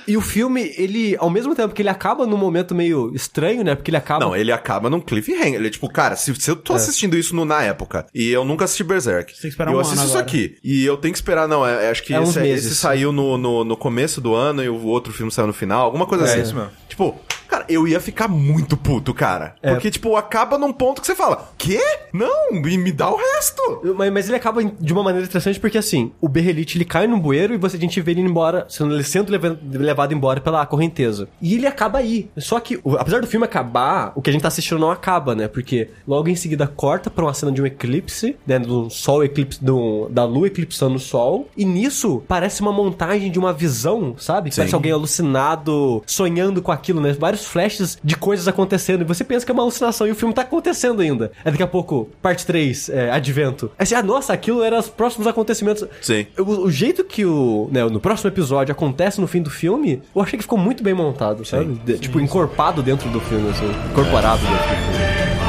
E 0.07 0.15
o 0.17 0.21
filme, 0.21 0.73
ele, 0.77 1.15
ao 1.19 1.29
mesmo 1.29 1.55
tempo 1.55 1.73
que 1.73 1.81
ele 1.81 1.89
acaba 1.89 2.25
num 2.25 2.37
momento 2.37 2.73
meio 2.75 3.13
estranho, 3.15 3.63
né? 3.63 3.75
Porque 3.75 3.89
ele 3.89 3.97
acaba. 3.97 4.23
Não, 4.25 4.35
ele 4.35 4.51
acaba 4.51 4.89
num 4.89 4.99
cliffhanger. 5.01 5.55
Ele 5.55 5.67
é 5.67 5.69
tipo, 5.69 5.89
cara, 5.89 6.15
se, 6.15 6.33
se 6.35 6.49
eu 6.51 6.55
tô 6.55 6.73
assistindo 6.73 7.17
isso 7.17 7.35
no- 7.35 7.45
na 7.45 7.61
época 7.63 8.05
e 8.13 8.31
eu 8.31 8.43
nunca 8.45 8.65
assisti 8.65 8.83
Berserk, 8.83 9.31
tem 9.33 9.41
que 9.41 9.47
esperar 9.47 9.71
eu 9.71 9.77
um 9.77 9.79
assisto 9.81 9.99
ano 9.99 10.07
isso 10.07 10.17
agora. 10.17 10.25
aqui 10.31 10.57
e 10.63 10.85
eu 10.85 10.97
tenho 10.97 11.11
que 11.13 11.17
esperar, 11.17 11.47
não, 11.47 11.65
é, 11.65 11.85
é- 11.85 11.89
acho 11.91 12.03
que 12.03 12.13
É 12.13 12.19
uns 12.19 12.29
esse, 12.29 12.39
meses. 12.39 12.65
esse 12.71 12.75
saiu 12.75 13.11
no, 13.11 13.37
no, 13.37 13.63
no 13.63 13.77
começo 13.77 14.19
do 14.21 14.33
ano 14.33 14.44
e 14.63 14.69
o 14.69 14.85
outro 14.85 15.11
filme 15.13 15.31
saiu 15.31 15.47
no 15.47 15.53
final, 15.53 15.85
alguma 15.85 16.05
coisa 16.05 16.25
assim. 16.25 16.41
isso 16.41 16.55
mesmo. 16.55 16.71
Tipo, 16.95 17.13
cara, 17.49 17.65
eu 17.67 17.85
ia 17.85 17.99
ficar 17.99 18.29
muito 18.29 18.77
puto, 18.77 19.13
cara. 19.13 19.55
É. 19.61 19.71
Porque, 19.73 19.91
tipo, 19.91 20.15
acaba 20.15 20.57
num 20.57 20.71
ponto 20.71 21.01
que 21.01 21.07
você 21.07 21.13
fala, 21.15 21.51
quê? 21.57 21.79
Não, 22.13 22.53
me, 22.53 22.77
me 22.77 22.89
dá 22.93 23.09
o 23.09 23.17
resto. 23.17 23.81
Mas, 23.97 24.11
mas 24.13 24.27
ele 24.27 24.37
acaba 24.37 24.63
de 24.63 24.93
uma 24.93 25.03
maneira 25.03 25.25
interessante 25.27 25.59
porque, 25.59 25.77
assim, 25.77 26.13
o 26.21 26.29
Berrelite, 26.29 26.77
ele 26.77 26.85
cai 26.85 27.05
no 27.05 27.17
bueiro 27.19 27.53
e 27.53 27.57
você, 27.57 27.75
a 27.75 27.79
gente 27.79 27.99
vê 27.99 28.11
ele 28.11 28.21
embora, 28.21 28.65
sendo, 28.69 28.93
ele 28.95 29.03
sendo 29.03 29.29
leva- 29.29 29.59
levado 29.73 30.13
embora 30.13 30.39
pela 30.39 30.65
correnteza. 30.65 31.27
E 31.41 31.55
ele 31.55 31.67
acaba 31.67 31.99
aí. 31.99 32.29
Só 32.37 32.59
que, 32.61 32.79
apesar 32.97 33.19
do 33.19 33.27
filme 33.27 33.45
acabar, 33.45 34.13
o 34.15 34.21
que 34.21 34.29
a 34.29 34.33
gente 34.33 34.41
tá 34.41 34.47
assistindo 34.47 34.79
não 34.79 34.89
acaba, 34.89 35.35
né? 35.35 35.49
Porque 35.49 35.89
logo 36.07 36.29
em 36.29 36.35
seguida 36.35 36.65
corta 36.65 37.09
pra 37.09 37.25
uma 37.25 37.33
cena 37.33 37.51
de 37.51 37.61
um 37.61 37.65
eclipse, 37.65 38.37
né? 38.47 38.57
Do 38.57 38.89
sol 38.89 39.21
eclipse, 39.23 39.61
do, 39.63 40.07
da 40.09 40.23
lua 40.23 40.47
eclipsando 40.47 40.95
o 40.95 40.99
sol. 40.99 41.49
E 41.57 41.65
nisso, 41.65 42.23
parece 42.27 42.61
uma 42.61 42.71
montagem 42.71 43.29
de 43.29 43.37
uma 43.37 43.51
visão, 43.51 44.15
sabe? 44.17 44.49
Parece 44.55 44.73
alguém 44.73 44.93
alucinado, 44.93 46.01
sonhando 46.07 46.61
com 46.61 46.71
aquilo, 46.71 46.84
né? 47.01 47.15
Vários 47.17 47.45
flashes 47.45 47.97
de 48.03 48.15
coisas 48.15 48.47
acontecendo. 48.47 49.01
E 49.01 49.05
você 49.05 49.23
pensa 49.23 49.45
que 49.45 49.51
é 49.51 49.53
uma 49.53 49.63
alucinação 49.63 50.07
e 50.07 50.11
o 50.11 50.15
filme 50.15 50.33
tá 50.33 50.41
acontecendo 50.41 51.01
ainda. 51.01 51.31
Aí 51.43 51.51
daqui 51.51 51.63
a 51.63 51.67
pouco, 51.67 52.09
parte 52.21 52.45
3, 52.45 52.89
é, 52.89 53.11
advento. 53.11 53.71
Aí 53.77 53.85
você, 53.85 53.95
ah, 53.95 54.03
nossa, 54.03 54.33
aquilo 54.33 54.63
eram 54.63 54.79
os 54.79 54.89
próximos 54.89 55.27
acontecimentos. 55.27 55.87
Sim. 56.01 56.25
O, 56.37 56.43
o 56.65 56.71
jeito 56.71 57.03
que 57.03 57.25
o, 57.25 57.69
né, 57.71 57.83
no 57.85 57.99
próximo 57.99 58.29
episódio 58.29 58.71
acontece 58.71 59.19
no 59.21 59.27
fim 59.27 59.41
do 59.41 59.49
filme, 59.49 60.01
eu 60.15 60.21
achei 60.21 60.37
que 60.37 60.43
ficou 60.43 60.57
muito 60.57 60.83
bem 60.83 60.93
montado, 60.93 61.45
sabe? 61.45 61.79
De- 61.85 61.97
tipo, 61.99 62.19
encorpado 62.19 62.81
dentro 62.81 63.09
do 63.09 63.19
filme, 63.19 63.49
assim. 63.49 63.65
Incorporado 63.91 64.41
dentro 64.41 64.57
do 64.57 64.63
filme. 64.63 65.44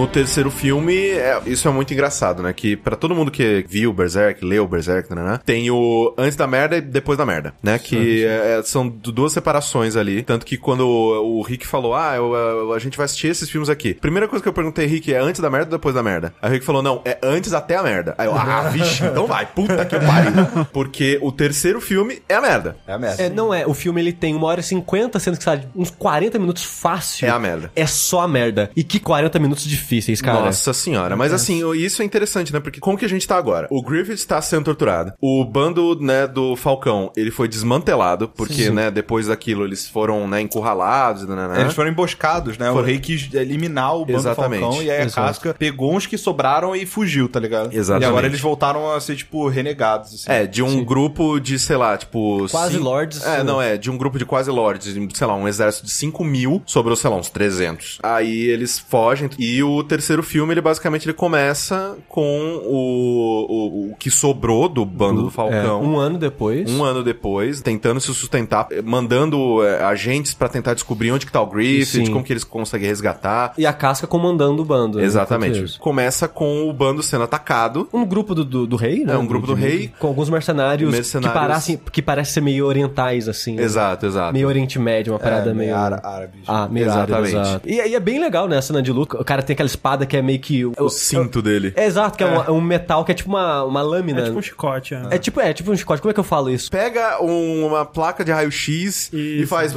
No 0.00 0.06
terceiro 0.06 0.50
filme, 0.50 0.94
é- 1.10 1.42
isso 1.44 1.68
é 1.68 1.70
muito 1.70 1.92
engraçado, 1.92 2.42
né? 2.42 2.54
Que 2.54 2.74
pra 2.74 2.96
todo 2.96 3.14
mundo 3.14 3.30
que 3.30 3.66
viu 3.68 3.92
Berserk, 3.92 4.42
leu 4.42 4.66
Berserk, 4.66 5.14
né, 5.14 5.22
né, 5.22 5.40
tem 5.44 5.70
o 5.70 6.14
antes 6.16 6.36
da 6.36 6.46
merda 6.46 6.78
e 6.78 6.80
depois 6.80 7.18
da 7.18 7.26
merda, 7.26 7.52
né? 7.62 7.78
Que 7.78 8.24
é- 8.24 8.62
são 8.64 8.88
du- 8.88 9.12
duas 9.12 9.30
separações 9.32 9.96
ali. 9.96 10.22
Tanto 10.22 10.46
que 10.46 10.56
quando 10.56 10.86
o, 10.88 11.38
o 11.40 11.42
Rick 11.42 11.66
falou, 11.66 11.94
ah, 11.94 12.14
eu- 12.16 12.32
eu- 12.34 12.72
a 12.72 12.78
gente 12.78 12.96
vai 12.96 13.04
assistir 13.04 13.26
esses 13.26 13.50
filmes 13.50 13.68
aqui. 13.68 13.92
Primeira 13.92 14.26
coisa 14.26 14.42
que 14.42 14.48
eu 14.48 14.54
perguntei, 14.54 14.86
Rick, 14.86 15.12
é 15.12 15.18
antes 15.18 15.38
da 15.38 15.50
merda 15.50 15.66
ou 15.66 15.72
depois 15.72 15.94
da 15.94 16.02
merda? 16.02 16.32
Aí 16.40 16.48
o 16.48 16.52
Rick 16.54 16.64
falou, 16.64 16.82
não, 16.82 17.02
é 17.04 17.18
antes 17.22 17.52
até 17.52 17.76
a 17.76 17.82
merda. 17.82 18.14
Aí 18.16 18.26
eu, 18.26 18.34
ah, 18.34 18.62
vixe, 18.72 19.04
então 19.04 19.26
vai, 19.26 19.44
puta 19.44 19.84
que 19.84 19.98
pariu. 20.00 20.32
Porque 20.72 21.18
o 21.20 21.30
terceiro 21.30 21.78
filme 21.78 22.22
é 22.26 22.36
a 22.36 22.40
merda. 22.40 22.76
É 22.86 22.94
a 22.94 22.98
merda. 22.98 23.22
É, 23.22 23.28
não 23.28 23.52
é. 23.52 23.66
O 23.66 23.74
filme 23.74 24.00
ele 24.00 24.14
tem 24.14 24.34
uma 24.34 24.46
hora 24.46 24.60
e 24.60 24.62
cinquenta, 24.64 25.18
sendo 25.18 25.36
que 25.36 25.44
sabe, 25.44 25.68
uns 25.76 25.90
40 25.90 26.38
minutos 26.38 26.64
fácil. 26.64 27.26
É 27.26 27.30
a 27.30 27.38
merda. 27.38 27.70
É 27.76 27.84
só 27.86 28.22
a 28.22 28.28
merda. 28.28 28.70
E 28.74 28.82
que 28.82 28.98
40 28.98 29.38
minutos 29.38 29.66
difíceis, 29.90 30.20
cara. 30.22 30.40
Nossa 30.46 30.72
senhora. 30.72 31.16
Mas 31.16 31.32
assim, 31.32 31.64
o- 31.64 31.74
isso 31.74 32.00
é 32.02 32.04
interessante, 32.04 32.52
né? 32.52 32.60
Porque 32.60 32.78
como 32.78 32.96
que 32.96 33.04
a 33.04 33.08
gente 33.08 33.26
tá 33.26 33.36
agora? 33.36 33.66
O 33.70 33.82
Griffith 33.82 34.14
está 34.14 34.40
sendo 34.40 34.64
torturado. 34.66 35.12
O 35.20 35.44
bando, 35.44 35.98
né, 36.00 36.26
do 36.26 36.54
Falcão, 36.56 37.10
ele 37.16 37.30
foi 37.30 37.48
desmantelado, 37.48 38.28
porque, 38.28 38.70
né, 38.70 38.90
depois 38.90 39.26
daquilo 39.26 39.64
eles 39.64 39.88
foram, 39.88 40.28
né, 40.28 40.40
encurralados, 40.40 41.26
né, 41.26 41.48
né, 41.48 41.60
Eles 41.62 41.74
foram 41.74 41.90
emboscados, 41.90 42.56
né? 42.56 42.70
O 42.70 42.74
Foram. 42.74 42.86
rei 42.86 42.98
quis 43.00 43.32
eliminar 43.34 43.96
o 43.96 44.04
bando 44.04 44.18
Exatamente. 44.18 44.60
Falcão 44.60 44.82
e 44.82 44.90
aí 44.90 44.98
a 45.00 45.04
Exato. 45.04 45.26
casca 45.26 45.54
pegou 45.58 45.94
uns 45.94 46.06
que 46.06 46.16
sobraram 46.16 46.74
e 46.76 46.86
fugiu, 46.86 47.28
tá 47.28 47.40
ligado? 47.40 47.72
Exatamente. 47.72 48.06
E 48.06 48.08
agora 48.08 48.26
eles 48.26 48.40
voltaram 48.40 48.92
a 48.92 49.00
ser, 49.00 49.16
tipo, 49.16 49.48
renegados, 49.48 50.14
assim. 50.14 50.24
É, 50.30 50.46
de 50.46 50.62
um 50.62 50.84
grupo 50.84 51.38
de, 51.40 51.58
sei 51.58 51.76
lá, 51.76 51.96
tipo... 51.96 52.46
Quase 52.50 52.74
cinco- 52.74 52.84
lords, 52.84 53.24
É, 53.24 53.38
né? 53.38 53.42
não, 53.42 53.60
é, 53.60 53.76
de 53.76 53.90
um 53.90 53.96
grupo 53.96 54.18
de 54.18 54.24
quase 54.24 54.50
lords, 54.50 54.94
sei 55.14 55.26
lá, 55.26 55.34
um 55.34 55.48
exército 55.48 55.86
de 55.86 55.92
5 55.92 56.24
mil, 56.24 56.62
sobrou, 56.66 56.94
sei 56.96 57.10
lá, 57.10 57.16
uns 57.16 57.30
300. 57.30 57.98
Aí 58.02 58.44
eles 58.46 58.78
fogem, 58.78 59.28
e 59.38 59.62
o 59.62 59.79
terceiro 59.84 60.22
filme, 60.22 60.52
ele 60.52 60.60
basicamente 60.60 61.06
ele 61.06 61.12
começa 61.14 61.96
com 62.08 62.60
o, 62.64 63.46
o, 63.48 63.90
o 63.92 63.96
que 63.96 64.10
sobrou 64.10 64.68
do 64.68 64.84
bando 64.84 65.22
do, 65.22 65.28
É, 65.28 65.30
Falcão. 65.30 65.82
um 65.82 65.96
ano 65.98 66.18
depois. 66.18 66.70
Um 66.70 66.84
ano 66.84 67.02
depois, 67.02 67.60
tentando 67.60 68.00
se 68.00 68.06
sustentar, 68.14 68.68
mandando 68.84 69.64
eh, 69.64 69.82
agentes 69.84 70.34
pra 70.34 70.48
tentar 70.48 70.74
descobrir 70.74 71.10
onde 71.12 71.26
que 71.26 71.32
tá 71.32 71.40
o 71.40 71.46
Griffith, 71.46 72.06
Sim. 72.06 72.12
como 72.12 72.24
que 72.24 72.32
eles 72.32 72.44
conseguem 72.44 72.88
resgatar. 72.88 73.52
E 73.56 73.66
a 73.66 73.72
casca 73.72 74.06
comandando 74.06 74.62
o 74.62 74.64
bando. 74.64 74.98
né, 74.98 75.04
Exatamente. 75.04 75.62
isso. 75.62 75.80
Começa 75.80 76.28
com 76.28 76.68
o 76.68 76.72
bando 76.72 77.02
sendo 77.02 77.24
atacado. 77.24 77.88
Um 77.92 78.04
grupo 78.04 78.34
do, 78.34 78.44
do, 78.44 78.66
do 78.66 78.76
rei, 78.76 79.04
né? 79.04 79.14
É, 79.14 79.16
um 79.18 79.26
grupo 79.26 79.46
do 79.46 79.54
rei. 79.54 79.92
Com 79.98 80.08
alguns 80.08 80.28
mercenários, 80.30 80.90
Mercenários. 80.90 81.32
Que, 81.32 81.38
parecem, 81.48 81.80
que 81.92 82.02
parecem 82.02 82.34
ser 82.34 82.40
meio 82.40 82.66
orientais, 82.66 83.28
assim. 83.28 83.54
né? 83.56 83.62
Exato, 83.62 84.06
exato. 84.06 84.32
Meio 84.32 84.48
Oriente 84.48 84.78
Médio, 84.78 85.12
uma 85.12 85.18
parada 85.18 85.50
É, 85.50 85.54
meio... 85.54 85.74
ára- 85.76 86.00
árabes. 86.02 86.40
Ah, 86.46 86.68
meio 86.68 86.90
árabe, 86.90 87.12
Exatamente. 87.12 87.36
exato. 87.48 87.68
E, 87.68 87.74
e 87.74 87.94
é 87.94 88.00
bem 88.00 88.20
legal, 88.20 88.48
né, 88.48 88.56
a 88.58 88.62
cena 88.62 88.82
de 88.82 88.92
luta. 88.92 89.20
O 89.20 89.24
cara 89.24 89.42
tem 89.42 89.54
aquela 89.54 89.66
espada 89.70 90.04
que 90.06 90.16
é 90.16 90.22
meio 90.22 90.38
que... 90.40 90.64
O 90.64 90.88
cinto 90.88 91.40
dele. 91.42 91.72
É 91.76 91.86
exato, 91.86 92.16
que 92.18 92.24
é, 92.24 92.26
um- 92.26 92.42
é 92.44 92.50
um 92.50 92.60
metal 92.60 93.04
que 93.04 93.12
é 93.12 93.14
tipo 93.14 93.28
uma, 93.28 93.64
uma 93.64 93.82
lâmina. 93.82 94.20
É 94.20 94.24
tipo 94.24 94.38
um 94.38 94.42
chicote, 94.42 94.94
é. 94.94 95.02
É 95.12 95.18
tipo, 95.18 95.40
é 95.40 95.52
tipo 95.52 95.70
um 95.70 95.76
chicote. 95.76 96.00
Como 96.02 96.10
é 96.10 96.14
que 96.14 96.20
eu 96.20 96.24
falo 96.24 96.50
isso? 96.50 96.70
Pega 96.70 97.22
um- 97.22 97.66
uma 97.66 97.84
placa 97.84 98.24
de 98.24 98.32
raio-x 98.32 99.10
e 99.12 99.46
faz. 99.46 99.72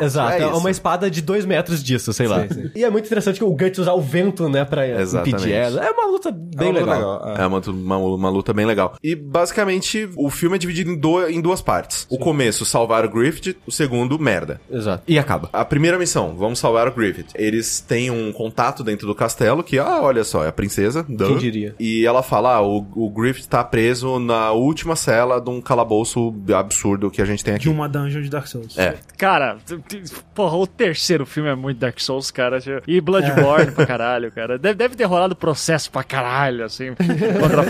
Exato, 0.00 0.32
é, 0.42 0.46
isso. 0.46 0.56
uma 0.56 0.70
espada 0.70 1.10
de 1.10 1.20
dois 1.20 1.44
metros 1.44 1.82
disso, 1.82 2.12
sei 2.12 2.26
lá. 2.28 2.44
E 2.74 2.84
é 2.84 2.90
muito 2.90 3.06
interessante 3.06 3.38
que 3.38 3.44
o 3.44 3.50
Guts 3.50 3.78
usar 3.78 3.92
o 3.92 4.00
vento, 4.00 4.48
né, 4.48 4.64
pra 4.64 4.86
Exatamente. 4.86 5.34
impedir 5.36 5.52
ela. 5.52 5.84
É 5.84 5.90
uma 5.90 6.06
luta 6.06 6.30
bem 6.30 6.68
É 6.68 6.70
uma 6.70 6.80
luta 6.80 6.92
legal. 6.94 7.22
é. 7.36 7.42
É 7.42 7.46
uma, 7.46 7.60
uma, 7.68 7.96
uma 8.14 8.30
luta 8.30 8.52
bem 8.52 8.66
legal. 8.66 8.94
E 9.02 9.14
basicamente 9.14 10.08
o 10.16 10.30
filme 10.30 10.56
é 10.56 10.58
dividido 10.58 10.90
em, 10.90 10.96
do- 10.96 11.26
em 11.28 11.40
duas 11.40 11.60
partes. 11.62 12.06
O 12.10 12.18
começo, 12.18 12.64
salvar 12.64 13.04
o 13.04 13.10
Griffith. 13.10 13.56
O 13.66 13.72
segundo, 13.72 14.18
merda. 14.18 14.60
Exato. 14.70 15.02
E 15.06 15.18
acaba. 15.18 15.48
A 15.52 15.64
primeira 15.64 15.98
missão, 15.98 16.34
vamos 16.36 16.58
salvar 16.58 16.86
o 16.88 16.92
Griffith. 16.92 17.28
Eles 17.34 17.80
têm 17.80 18.10
um 18.10 18.32
contato 18.32 18.82
dentro 18.84 19.06
do 19.08 19.14
castelo, 19.14 19.62
que, 19.62 19.78
ah, 19.78 20.00
olha 20.02 20.22
só, 20.24 20.44
é 20.44 20.48
a 20.48 20.52
princesa. 20.52 21.04
duh. 21.08 21.26
Quem 21.26 21.38
diria? 21.38 21.74
E 21.78 22.06
ela 22.06 22.22
fala, 22.22 22.54
ah, 22.54 22.62
o, 22.62 22.86
o 22.94 23.10
Griffith 23.10 23.48
tá 23.48 23.64
preso 23.64 24.18
na 24.18 24.52
última 24.52 24.94
cela 24.94 25.40
de 25.40 25.50
um 25.50 25.60
calabouço 25.60 26.34
absurdo 26.54 27.10
que 27.10 27.20
a 27.20 27.24
gente 27.24 27.44
tem 27.44 27.54
aqui. 27.54 27.64
De 27.64 27.70
uma 27.70 27.88
dungeon 27.88 28.22
de 28.22 28.30
Dark 28.30 28.46
Souls. 28.46 28.78
É. 28.78 28.96
Cara, 29.16 29.58
porra, 30.34 30.56
o 30.56 30.66
terceiro 30.66 31.26
filme 31.26 31.48
é 31.48 31.54
muito 31.54 31.78
Dark 31.78 31.98
Souls, 32.00 32.30
cara. 32.30 32.58
E 32.86 33.00
Bloodborne 33.00 33.72
pra 33.72 33.86
caralho, 33.86 34.30
cara. 34.30 34.58
Deve, 34.58 34.74
deve 34.74 34.96
ter 34.96 35.04
rolado 35.04 35.34
processo 35.34 35.90
pra 35.90 36.02
caralho, 36.04 36.64
assim. 36.64 36.94
Contra. 37.40 37.62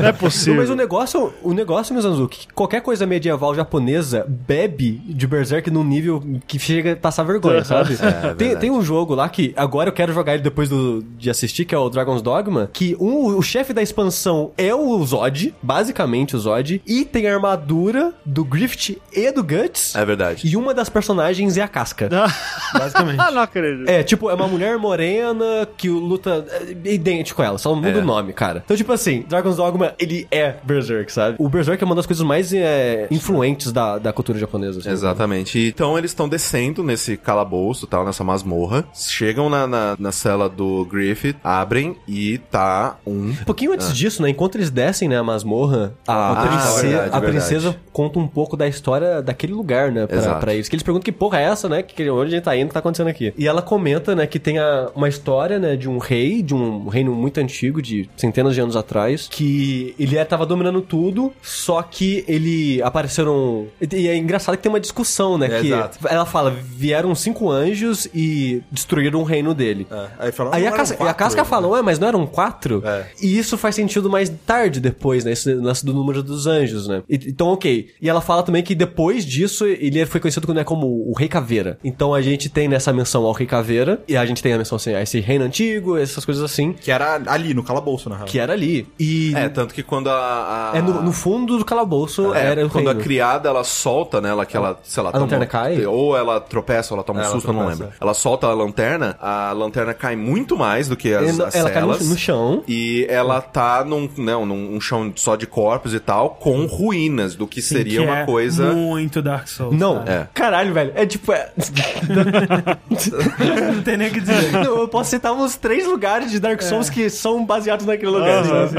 Não 0.00 0.08
é 0.08 0.12
possível. 0.12 0.60
Mas 0.60 0.70
o 0.70 0.76
negócio, 0.76 1.32
o 1.42 1.52
negócio, 1.52 1.94
Mizanzuki, 1.94 2.46
que 2.46 2.52
qualquer 2.52 2.80
coisa 2.80 3.06
medieval 3.06 3.54
japonesa 3.54 4.26
bebe 4.28 5.02
de 5.06 5.26
Berserk 5.26 5.70
num 5.70 5.84
nível 5.84 6.22
que 6.46 6.58
chega 6.58 6.92
a 6.92 6.96
passar 6.96 7.22
vergonha, 7.22 7.64
sabe? 7.64 7.96
tem, 7.96 8.08
verdade. 8.08 8.56
tem 8.56 8.70
um 8.70 8.82
jogo 8.82 9.14
lá 9.14 9.28
que 9.28 9.52
agora 9.56 9.88
eu 9.88 9.92
quero 9.92 10.12
jogar 10.12 10.34
ele 10.34 10.42
depois 10.42 10.68
do, 10.72 11.02
de 11.18 11.28
assistir, 11.28 11.64
que 11.64 11.74
é 11.74 11.78
o 11.78 11.88
Dragon's 11.90 12.22
Dogma, 12.22 12.70
que 12.72 12.96
um, 12.98 13.36
o 13.36 13.42
chefe 13.42 13.72
da 13.72 13.82
expansão 13.82 14.52
é 14.56 14.74
o 14.74 15.04
Zod, 15.04 15.54
basicamente 15.62 16.34
o 16.34 16.38
Zod, 16.38 16.80
e 16.86 17.04
tem 17.04 17.26
a 17.28 17.34
armadura 17.34 18.12
do 18.24 18.44
Griffith 18.44 18.98
e 19.12 19.30
do 19.30 19.42
Guts, 19.42 19.94
É 19.94 20.04
verdade. 20.04 20.46
e 20.46 20.56
uma 20.56 20.72
das 20.72 20.88
personagens 20.88 21.56
é 21.56 21.62
a 21.62 21.68
casca. 21.68 22.08
Basicamente. 22.72 23.20
Ah, 23.20 23.30
não 23.32 23.42
acredito. 23.42 23.88
É, 23.88 24.02
tipo, 24.02 24.30
é 24.30 24.34
uma 24.34 24.48
mulher 24.48 24.78
morena 24.78 25.68
que 25.76 25.88
luta 25.88 26.46
é, 26.50 26.90
idêntico 26.92 27.42
a 27.42 27.44
ela, 27.46 27.58
só 27.58 27.74
muda 27.74 27.90
É. 27.90 27.96
o 27.98 28.04
nome, 28.04 28.32
cara. 28.32 28.62
Então, 28.64 28.76
tipo 28.76 28.92
assim, 28.92 29.24
Dragon's 29.28 29.56
Dogma, 29.56 29.94
ele 29.98 30.26
é 30.30 30.56
Berserk, 30.64 31.12
sabe? 31.12 31.36
O 31.38 31.48
Berserk 31.48 31.82
é 31.82 31.86
uma 31.86 31.94
das 31.94 32.06
coisas 32.06 32.24
mais 32.26 32.52
é, 32.52 33.06
influentes 33.10 33.72
da, 33.72 33.98
da 33.98 34.12
cultura 34.12 34.38
japonesa. 34.38 34.78
assim. 34.80 34.90
Exatamente. 34.90 35.58
E, 35.58 35.68
Então 35.68 35.98
eles 35.98 36.10
estão 36.12 36.28
descendo 36.28 36.82
nesse 36.82 37.16
calabouço, 37.16 37.86
tal, 37.86 38.04
nessa 38.04 38.24
masmorra. 38.24 38.84
Chegam 38.94 39.48
na, 39.50 39.66
na, 39.66 39.96
na 39.98 40.12
cela 40.12 40.48
do 40.48 40.61
Griffith, 40.90 41.36
abrem 41.42 41.96
e 42.06 42.38
tá 42.38 42.96
um. 43.06 43.30
Um 43.30 43.44
pouquinho 43.44 43.72
antes 43.72 43.94
disso, 43.96 44.22
né? 44.22 44.30
Enquanto 44.30 44.56
eles 44.56 44.70
descem, 44.70 45.08
né, 45.08 45.16
a 45.18 45.22
masmorra, 45.22 45.94
a, 46.06 46.32
Ah, 46.32 46.46
princesa, 46.46 46.82
verdade, 46.82 46.98
a 46.98 47.20
verdade. 47.20 47.26
princesa 47.32 47.76
conta 47.92 48.18
um 48.18 48.26
pouco 48.26 48.56
da 48.56 48.66
história 48.68 49.20
daquele 49.22 49.52
lugar, 49.52 49.90
né? 49.92 50.06
Pra, 50.06 50.16
Exato. 50.16 50.40
pra 50.40 50.54
eles. 50.54 50.68
Que 50.68 50.74
eles 50.76 50.82
perguntam 50.82 51.04
que 51.04 51.12
porra 51.12 51.38
é 51.40 51.44
essa, 51.44 51.68
né? 51.68 51.82
Que, 51.82 52.08
onde 52.10 52.28
a 52.28 52.36
gente 52.36 52.44
tá 52.44 52.56
indo, 52.56 52.64
o 52.64 52.68
que 52.68 52.74
tá 52.74 52.80
acontecendo 52.80 53.08
aqui. 53.08 53.32
E 53.36 53.46
ela 53.46 53.62
comenta, 53.62 54.14
né, 54.14 54.26
que 54.26 54.38
tem 54.38 54.58
a- 54.58 54.90
uma 54.94 55.08
história, 55.08 55.58
né, 55.58 55.76
de 55.76 55.88
um 55.88 55.98
rei, 55.98 56.42
de 56.42 56.54
um 56.54 56.88
reino 56.88 57.14
muito 57.14 57.38
antigo, 57.38 57.80
de 57.82 58.08
centenas 58.16 58.54
de 58.54 58.60
anos 58.60 58.76
atrás, 58.76 59.28
que 59.30 59.94
ele 59.98 60.16
é- 60.16 60.24
tava 60.24 60.46
dominando 60.46 60.80
tudo, 60.80 61.32
só 61.42 61.82
que 61.82 62.24
ele 62.28 62.80
apareceram... 62.82 63.66
E 63.92 64.08
é 64.08 64.16
engraçado 64.16 64.56
que 64.56 64.62
tem 64.62 64.70
uma 64.72 64.80
discussão, 64.80 65.36
né? 65.36 65.46
É, 65.46 65.60
que 65.60 65.66
exato. 65.68 65.98
ela 66.08 66.24
fala, 66.24 66.50
vieram 66.50 67.14
cinco 67.14 67.50
anjos 67.50 68.08
e 68.14 68.62
destruíram 68.70 69.20
o 69.20 69.24
reino 69.24 69.54
dele. 69.54 69.86
É, 69.90 70.06
Aí, 70.18 70.32
fala, 70.32 70.51
Aí 70.52 70.62
"Não 70.62 70.68
a, 70.68 70.68
eram 70.68 70.76
casca, 70.78 70.96
quatro, 70.96 71.10
a 71.10 71.14
casca 71.14 71.42
né?" 71.42 71.48
fala, 71.48 71.66
ué, 71.68 71.82
mas 71.82 71.98
não 71.98 72.08
eram 72.08 72.26
quatro? 72.26 72.82
É. 72.84 73.06
E 73.20 73.38
isso 73.38 73.56
faz 73.58 73.74
sentido 73.74 74.08
mais 74.10 74.28
tarde, 74.46 74.80
depois, 74.80 75.24
né? 75.24 75.32
Esse 75.32 75.52
lance 75.54 75.84
do 75.84 75.92
número 75.92 76.22
dos 76.22 76.46
anjos, 76.46 76.86
né? 76.88 77.02
E- 77.08 77.20
então, 77.28 77.48
ok. 77.48 77.88
E 78.00 78.08
ela 78.08 78.20
fala 78.20 78.42
também 78.42 78.62
que 78.62 78.74
depois 78.74 79.24
disso, 79.24 79.64
ele 79.66 80.04
foi 80.06 80.20
conhecido 80.20 80.52
né, 80.52 80.64
como 80.64 80.86
o 80.86 81.12
Rei 81.16 81.28
Caveira. 81.28 81.78
Então 81.84 82.12
a 82.14 82.20
gente 82.20 82.48
tem 82.48 82.68
nessa 82.68 82.92
menção 82.92 83.24
ao 83.24 83.32
Rei 83.32 83.46
Caveira, 83.46 84.02
e 84.08 84.16
a 84.16 84.24
gente 84.26 84.42
tem 84.42 84.52
a 84.52 84.58
menção 84.58 84.76
assim, 84.76 84.94
a 84.94 85.02
esse 85.02 85.20
reino 85.20 85.44
antigo, 85.44 85.96
essas 85.96 86.24
coisas 86.24 86.42
assim, 86.42 86.72
Que 86.72 86.90
era 86.90 87.20
ali, 87.26 87.54
no 87.54 87.62
calabouço, 87.62 88.08
na 88.08 88.16
real. 88.16 88.26
que 88.26 88.38
era 88.38 88.52
ali. 88.52 88.86
E 88.98 89.32
É, 89.34 89.48
tanto 89.48 89.72
que 89.74 89.82
quando 89.82 90.08
a. 90.10 90.72
a- 90.72 90.76
é 90.76 90.82
no, 90.82 91.00
no 91.02 91.12
fundo 91.12 91.56
do 91.58 91.64
calabouço 91.64 92.34
É, 92.34 92.46
era 92.46 92.66
o 92.66 92.70
quando 92.70 92.86
reino. 92.86 93.00
a 93.00 93.02
criada 93.02 93.48
ela 93.48 93.64
solta, 93.64 94.20
né? 94.20 94.28
Ela 94.30 94.44
que 94.46 94.56
ela, 94.56 94.78
sei 94.82 95.02
lá, 95.02 95.10
A 95.12 95.18
lanterna 95.18 95.46
cai? 95.46 95.84
Ou 95.86 96.16
ela 96.16 96.40
tropeça, 96.40 96.92
ou 96.92 96.96
ela 96.98 97.04
toma 97.04 97.20
um 97.20 97.22
É, 97.22 97.26
ela 97.26 97.34
susto, 97.34 97.48
eu 97.48 97.52
não 97.54 97.66
lembro. 97.66 97.88
Ela 98.00 98.14
solta 98.14 98.46
a 98.46 98.54
lanterna, 98.54 99.16
a 99.20 99.52
lanterna 99.52 99.94
cai 99.94 100.16
muito 100.16 100.31
mais 100.56 100.88
do 100.88 100.96
que 100.96 101.12
as, 101.14 101.38
Ela- 101.38 101.48
as 101.48 101.54
ela 101.54 101.70
cai 101.70 101.82
no- 101.82 101.94
celas. 101.94 102.08
no 102.08 102.16
chão. 102.16 102.62
E 102.68 103.06
ela 103.08 103.40
tá 103.40 103.84
num, 103.84 104.08
não, 104.16 104.44
num 104.46 104.74
um 104.76 104.80
chão 104.80 105.12
só 105.16 105.36
de 105.36 105.46
corpos 105.46 105.94
e 105.94 106.00
tal, 106.00 106.30
com 106.30 106.64
ruínas 106.66 107.34
do 107.34 107.46
que 107.46 107.60
Sim, 107.62 107.76
seria 107.76 108.00
que 108.00 108.06
uma 108.06 108.18
é 108.20 108.26
coisa. 108.26 108.72
Muito 108.72 109.20
Dark 109.22 109.48
Souls. 109.48 109.76
Não, 109.78 109.98
cara. 109.98 110.12
É. 110.12 110.28
caralho, 110.34 110.74
velho. 110.74 110.92
É 110.94 111.06
tipo. 111.06 111.32
É... 111.32 111.50
Não 113.72 113.82
tem 113.82 113.96
nem 113.96 114.08
o 114.08 114.12
que 114.12 114.20
dizer. 114.20 114.52
Não, 114.52 114.78
eu 114.80 114.88
posso 114.88 115.10
citar 115.10 115.32
uns 115.32 115.56
três 115.56 115.86
lugares 115.86 116.30
de 116.30 116.38
Dark 116.40 116.60
Souls 116.62 116.88
que 116.90 117.08
são 117.10 117.44
baseados 117.44 117.86
naquele 117.86 118.10
lugar. 118.10 118.44
sabe? 118.44 118.76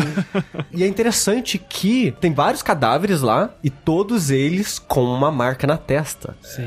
E 0.73 0.84
é 0.84 0.88
interessante 0.88 1.57
que 1.57 2.13
tem 2.19 2.34
vários 2.34 2.61
cadáveres 2.61 3.21
lá 3.21 3.49
e 3.63 3.69
todos 3.69 4.30
eles 4.30 4.80
com 4.80 5.03
uma 5.03 5.31
marca 5.31 5.65
na 5.67 5.77
testa. 5.77 6.35
Sim. 6.41 6.63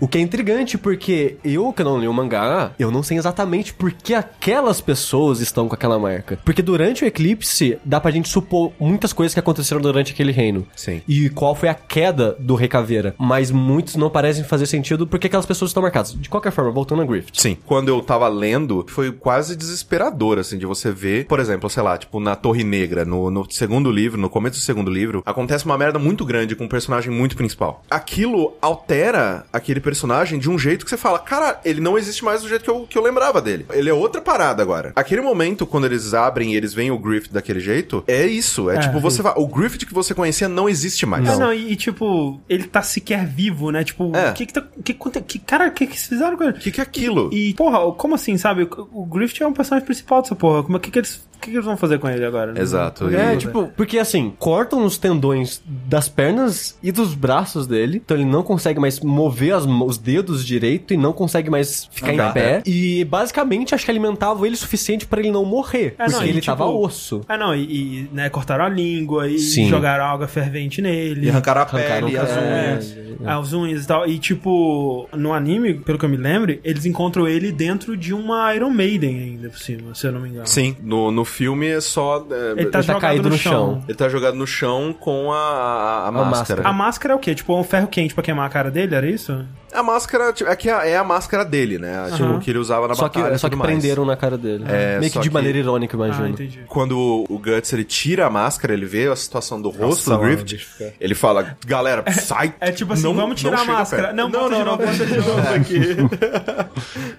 O 0.00 0.08
que 0.08 0.18
é 0.18 0.20
intrigante, 0.20 0.76
porque 0.78 1.36
eu 1.44 1.72
que 1.72 1.82
não 1.84 1.98
li 1.98 2.08
o 2.08 2.12
mangá, 2.12 2.72
eu 2.78 2.90
não 2.90 3.02
sei 3.02 3.18
exatamente 3.18 3.72
por 3.84 3.92
que 3.92 4.14
aquelas 4.14 4.80
pessoas 4.80 5.40
estão 5.40 5.68
com 5.68 5.74
aquela 5.74 5.98
marca. 5.98 6.38
Porque 6.42 6.62
durante 6.62 7.04
o 7.04 7.06
eclipse, 7.06 7.78
dá 7.84 8.00
pra 8.00 8.10
gente 8.10 8.30
supor 8.30 8.72
muitas 8.80 9.12
coisas 9.12 9.34
que 9.34 9.40
aconteceram 9.40 9.78
durante 9.78 10.10
aquele 10.10 10.32
reino. 10.32 10.66
Sim. 10.74 11.02
E 11.06 11.28
qual 11.28 11.54
foi 11.54 11.68
a 11.68 11.74
queda 11.74 12.34
do 12.40 12.54
Rei 12.54 12.66
Caveira. 12.66 13.14
Mas 13.18 13.50
muitos 13.50 13.96
não 13.96 14.08
parecem 14.08 14.42
fazer 14.42 14.64
sentido 14.64 15.06
porque 15.06 15.26
aquelas 15.26 15.44
pessoas 15.44 15.68
estão 15.68 15.82
marcadas. 15.82 16.14
De 16.14 16.30
qualquer 16.30 16.50
forma, 16.50 16.70
voltando 16.70 17.02
a 17.02 17.04
Griffith. 17.04 17.34
Sim. 17.34 17.58
Quando 17.66 17.90
eu 17.90 18.00
tava 18.00 18.26
lendo, 18.26 18.86
foi 18.88 19.12
quase 19.12 19.54
desesperador, 19.54 20.38
assim, 20.38 20.56
de 20.56 20.64
você 20.64 20.90
ver, 20.90 21.26
por 21.26 21.38
exemplo, 21.38 21.68
sei 21.68 21.82
lá, 21.82 21.98
tipo, 21.98 22.18
na 22.18 22.34
Torre 22.34 22.64
Negra, 22.64 23.04
no, 23.04 23.30
no 23.30 23.46
segundo 23.50 23.90
livro, 23.90 24.18
no 24.18 24.30
começo 24.30 24.56
do 24.56 24.62
segundo 24.62 24.90
livro, 24.90 25.22
acontece 25.26 25.66
uma 25.66 25.76
merda 25.76 25.98
muito 25.98 26.24
grande 26.24 26.56
com 26.56 26.64
um 26.64 26.68
personagem 26.68 27.12
muito 27.12 27.36
principal. 27.36 27.84
Aquilo 27.90 28.54
altera 28.62 29.44
aquele 29.52 29.78
personagem 29.78 30.38
de 30.38 30.48
um 30.48 30.58
jeito 30.58 30.86
que 30.86 30.90
você 30.90 30.96
fala, 30.96 31.18
cara, 31.18 31.60
ele 31.66 31.82
não 31.82 31.98
existe 31.98 32.24
mais 32.24 32.40
do 32.40 32.48
jeito 32.48 32.64
que 32.64 32.70
eu, 32.70 32.86
que 32.88 32.96
eu 32.96 33.02
lembrava 33.02 33.42
dele. 33.42 33.66
Ele 33.74 33.90
é 33.90 33.94
outra 33.94 34.20
parada 34.20 34.62
agora. 34.62 34.92
Aquele 34.96 35.20
momento, 35.20 35.66
quando 35.66 35.84
eles 35.86 36.14
abrem 36.14 36.52
e 36.52 36.56
eles 36.56 36.72
veem 36.74 36.90
o 36.90 36.98
Griffith 36.98 37.32
daquele 37.32 37.60
jeito, 37.60 38.02
é 38.06 38.26
isso. 38.26 38.70
É, 38.70 38.76
É, 38.76 38.78
tipo, 38.80 39.00
você 39.00 39.22
vai. 39.22 39.32
O 39.36 39.46
Griffith 39.46 39.86
que 39.86 39.94
você 39.94 40.14
conhecia 40.14 40.48
não 40.48 40.68
existe 40.68 41.04
mais. 41.06 41.28
É, 41.28 41.36
não, 41.36 41.52
e, 41.52 41.72
e, 41.72 41.76
tipo, 41.76 42.40
ele 42.48 42.64
tá 42.64 42.82
sequer 42.82 43.26
vivo, 43.26 43.70
né? 43.70 43.84
Tipo, 43.84 44.10
o 44.10 44.16
É. 44.16 44.32
que 44.32 44.46
que 44.46 44.52
tá. 44.52 44.62
Que, 44.84 44.94
que, 44.94 45.20
que, 45.22 45.38
cara, 45.38 45.68
o 45.68 45.70
que 45.72 45.86
que 45.86 45.92
eles 45.92 46.06
fizeram 46.06 46.36
com 46.36 46.44
ele? 46.44 46.52
O 46.52 46.60
que, 46.60 46.70
que 46.70 46.80
é 46.80 46.82
aquilo? 46.82 47.30
E, 47.32 47.54
porra, 47.54 47.92
como 47.92 48.14
assim, 48.14 48.36
sabe? 48.36 48.64
O, 48.64 48.88
o 49.02 49.06
Griffith 49.06 49.42
é 49.42 49.46
um 49.46 49.52
personagem 49.52 49.84
principal 49.84 50.22
dessa 50.22 50.34
porra. 50.34 50.62
Como 50.62 50.76
é 50.76 50.80
que, 50.80 50.90
que 50.90 50.98
eles. 50.98 51.24
O 51.44 51.46
que, 51.46 51.50
que 51.50 51.56
eles 51.56 51.66
vão 51.66 51.76
fazer 51.76 51.98
com 51.98 52.08
ele 52.08 52.24
agora? 52.24 52.58
Exato. 52.60 53.04
Não- 53.04 53.10
E- 53.12 53.16
É, 53.16 53.36
tipo, 53.36 53.70
porque 53.76 53.98
assim, 53.98 54.32
cortam 54.38 54.84
os 54.84 54.96
tendões 54.96 55.62
das 55.66 56.08
pernas 56.08 56.78
e 56.82 56.90
dos 56.90 57.14
braços 57.14 57.66
dele, 57.66 58.00
então 58.04 58.16
ele 58.16 58.24
não 58.24 58.42
consegue 58.42 58.80
mais 58.80 58.98
mover 59.00 59.52
as 59.54 59.64
os 59.66 59.98
dedos 59.98 60.44
direito 60.46 60.94
e 60.94 60.96
não 60.96 61.12
consegue 61.12 61.50
mais 61.50 61.86
ficar 61.92 62.12
Andar, 62.12 62.30
em 62.30 62.32
pé. 62.32 62.62
E 62.64 63.04
basicamente 63.04 63.74
acho 63.74 63.84
que 63.84 63.90
alimentava 63.90 64.46
ele 64.46 64.54
o 64.54 64.58
suficiente 64.58 65.06
pra 65.06 65.20
ele 65.20 65.30
não 65.30 65.44
morrer, 65.44 65.94
É, 65.98 66.04
porque 66.04 66.12
não, 66.12 66.24
e, 66.24 66.28
ele 66.28 66.40
tipo, 66.40 66.46
tava 66.56 66.64
osso. 66.66 67.20
Ah, 67.28 67.36
não, 67.36 67.54
e, 67.54 67.62
e, 68.04 68.08
né, 68.12 68.30
cortaram 68.30 68.64
a 68.64 68.68
língua 68.68 69.28
e 69.28 69.38
Sim. 69.38 69.68
jogaram 69.68 70.04
água 70.06 70.26
fervente 70.26 70.80
nele. 70.80 71.26
E 71.26 71.30
arrancaram 71.30 71.60
a 71.60 71.64
Arrancaram 71.64 72.06
pele 72.06 72.12
e 72.12 72.18
o 72.18 72.22
as 72.22 72.30
unhas. 72.36 72.96
É, 73.24 73.30
as 73.30 73.52
unhas 73.52 73.84
e 73.84 73.86
tal. 73.86 74.06
E, 74.08 74.18
tipo, 74.18 75.08
no 75.12 75.32
anime, 75.32 75.74
pelo 75.74 75.98
que 75.98 76.04
eu 76.04 76.08
me 76.08 76.16
lembro, 76.16 76.58
eles 76.64 76.86
encontram 76.86 77.26
ele 77.28 77.52
dentro 77.52 77.96
de 77.96 78.14
uma 78.14 78.54
Iron 78.54 78.70
Maiden 78.70 79.18
ainda 79.18 79.48
por 79.50 79.58
cima, 79.58 79.94
se 79.94 80.06
eu 80.06 80.12
não 80.12 80.20
me 80.20 80.28
engano. 80.30 80.46
Sim, 80.46 80.76
no, 80.82 81.10
no 81.10 81.24
filme 81.34 81.66
é 81.68 81.80
só. 81.80 82.24
é, 82.30 82.52
Ele 82.52 82.64
tá, 82.66 82.78
tá 82.78 82.82
jogado 82.82 83.00
caído 83.00 83.24
no, 83.24 83.30
no 83.30 83.38
chão. 83.38 83.52
chão. 83.52 83.84
Ele 83.88 83.96
tá 83.98 84.08
jogado 84.08 84.34
no 84.36 84.46
chão 84.46 84.94
com 84.98 85.32
a, 85.32 85.36
a, 85.36 86.08
a 86.08 86.12
máscara. 86.12 86.30
máscara. 86.30 86.68
A 86.68 86.72
máscara 86.72 87.12
é 87.14 87.16
o 87.16 87.20
quê? 87.20 87.34
Tipo, 87.34 87.58
um 87.58 87.64
ferro 87.64 87.88
quente 87.88 88.14
pra 88.14 88.22
queimar 88.22 88.46
a 88.46 88.48
cara 88.50 88.70
dele, 88.70 88.94
era 88.94 89.08
isso? 89.08 89.44
A 89.72 89.82
máscara 89.82 90.32
tipo, 90.32 90.48
é, 90.48 90.54
que 90.54 90.70
é, 90.70 90.90
é 90.92 90.96
a 90.96 91.02
máscara 91.02 91.44
dele, 91.44 91.78
né? 91.78 92.08
Tipo, 92.14 92.38
que 92.38 92.48
ele 92.48 92.58
usava 92.60 92.86
na 92.86 92.94
Só 92.94 93.08
que, 93.08 93.18
batalha. 93.18 93.34
e 93.34 93.38
só 93.40 93.48
que 93.48 93.56
mais. 93.56 93.68
prenderam 93.72 94.04
na 94.04 94.16
cara 94.16 94.38
dele. 94.38 94.64
É, 94.68 95.00
Meio 95.00 95.10
que 95.10 95.18
de 95.18 95.28
que- 95.28 95.34
maneira 95.34 95.58
irônica, 95.58 95.96
Ah, 95.96 96.06
imagino. 96.06 96.28
entendi. 96.28 96.60
Quando 96.68 96.96
o 97.28 97.38
Guts 97.40 97.72
ele 97.72 97.82
tira 97.82 98.24
a 98.26 98.30
máscara, 98.30 98.72
ele 98.72 98.86
vê 98.86 99.08
a 99.08 99.16
situação 99.16 99.60
do 99.60 99.70
rosto 99.70 100.10
Nossa, 100.10 100.16
do 100.16 100.18
Griffith. 100.20 100.92
Ele 101.00 101.14
fala, 101.16 101.56
galera, 101.66 102.04
sai. 102.12 102.54
É 102.60 102.70
tipo 102.70 102.92
assim, 102.92 103.02
não- 103.02 103.14
vamos 103.14 103.40
tirar 103.40 103.56
não 103.56 103.62
a 103.64 103.78
máscara. 103.78 104.02
perto." 104.04 104.16
Não, 104.16 104.28
Não, 104.28 104.48
não, 104.48 104.64
não, 104.64 104.76
bota 104.76 104.92
de 105.06 105.16
novo 105.16 105.40
aqui. 105.56 105.80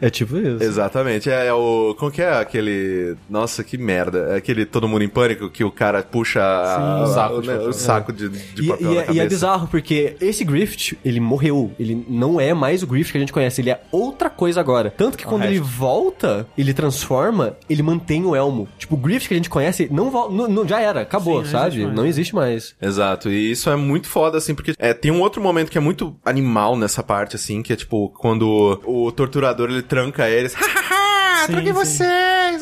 É 0.01 0.09
tipo 0.09 0.37
isso. 0.37 0.63
Exatamente, 0.63 1.29
é, 1.29 1.47
é 1.47 1.53
o. 1.53 1.93
Como 1.99 2.09
que 2.09 2.21
é 2.21 2.39
aquele. 2.39 3.15
Nossa, 3.29 3.63
que 3.65 3.77
merda. 3.77 4.04
É 4.13 4.35
aquele 4.37 4.65
Todo 4.65 4.87
Mundo 4.87 5.03
em 5.03 5.09
Pânico 5.09 5.49
que 5.49 5.63
o 5.63 5.71
cara 5.71 6.01
puxa 6.03 6.41
a- 6.41 7.03
o 7.03 7.07
saco 7.07 7.41
de 7.41 7.47
né, 7.47 7.53
papel. 7.55 7.69
o 7.69 7.73
saco 7.73 8.13
de, 8.13 8.29
de 8.29 8.63
E, 8.63 8.67
papel 8.67 8.91
e 8.91 8.95
na 8.95 9.01
é- 9.01 9.11
e 9.11 9.19
é 9.19 9.27
bizarro, 9.27 9.67
porque 9.67 10.15
esse 10.21 10.43
Griffith, 10.43 10.97
ele 11.03 11.19
morreu. 11.19 11.71
Ele 11.79 12.05
não 12.09 12.39
é 12.39 12.53
mais 12.53 12.83
o 12.83 12.87
Griffith 12.87 13.11
que 13.11 13.17
a 13.17 13.21
gente 13.21 13.33
conhece, 13.33 13.61
ele 13.61 13.69
é 13.69 13.81
outra 13.91 14.29
coisa 14.29 14.59
agora. 14.59 14.93
Tanto 14.95 15.17
que 15.17 15.25
quando 15.25 15.43
ele 15.43 15.59
volta, 15.59 16.47
ele 16.57 16.73
transforma, 16.73 17.55
ele 17.69 17.81
mantém 17.83 18.25
o 18.25 18.35
elmo. 18.35 18.67
Tipo, 18.77 18.95
o 18.95 18.97
Griffith 18.97 19.27
que 19.29 19.33
a 19.33 19.37
gente 19.37 19.49
conhece, 19.49 19.87
não, 19.91 20.09
vol- 20.09 20.31
não, 20.31 20.47
não- 20.47 20.67
já 20.67 20.79
era, 20.79 21.01
acabou, 21.01 21.37
Sim, 21.39 21.43
não 21.43 21.59
sabe? 21.59 21.75
existe 21.77 21.95
não 21.95 22.05
existe 22.05 22.35
mais. 22.35 22.75
Exato, 22.81 23.29
e 23.29 23.51
isso 23.51 23.69
é 23.69 23.75
muito 23.75 24.07
foda, 24.07 24.37
assim, 24.37 24.53
porque 24.55 24.73
é, 24.77 24.93
tem 24.93 25.11
um 25.11 25.21
outro 25.21 25.41
momento 25.41 25.69
que 25.71 25.77
é 25.77 25.81
muito 25.81 26.15
animal 26.25 26.75
nessa 26.77 27.01
parte, 27.03 27.35
assim, 27.35 27.61
que 27.61 27.71
é 27.73 27.75
tipo, 27.75 28.09
quando 28.09 28.79
o 28.85 29.11
torturador 29.11 29.69
ele 29.69 29.81
tranca 29.81 30.29
eles. 30.29 30.53
Hahaha, 30.53 31.45
Sim, 31.45 31.51
tranquei 31.53 31.73
sim. 31.73 31.77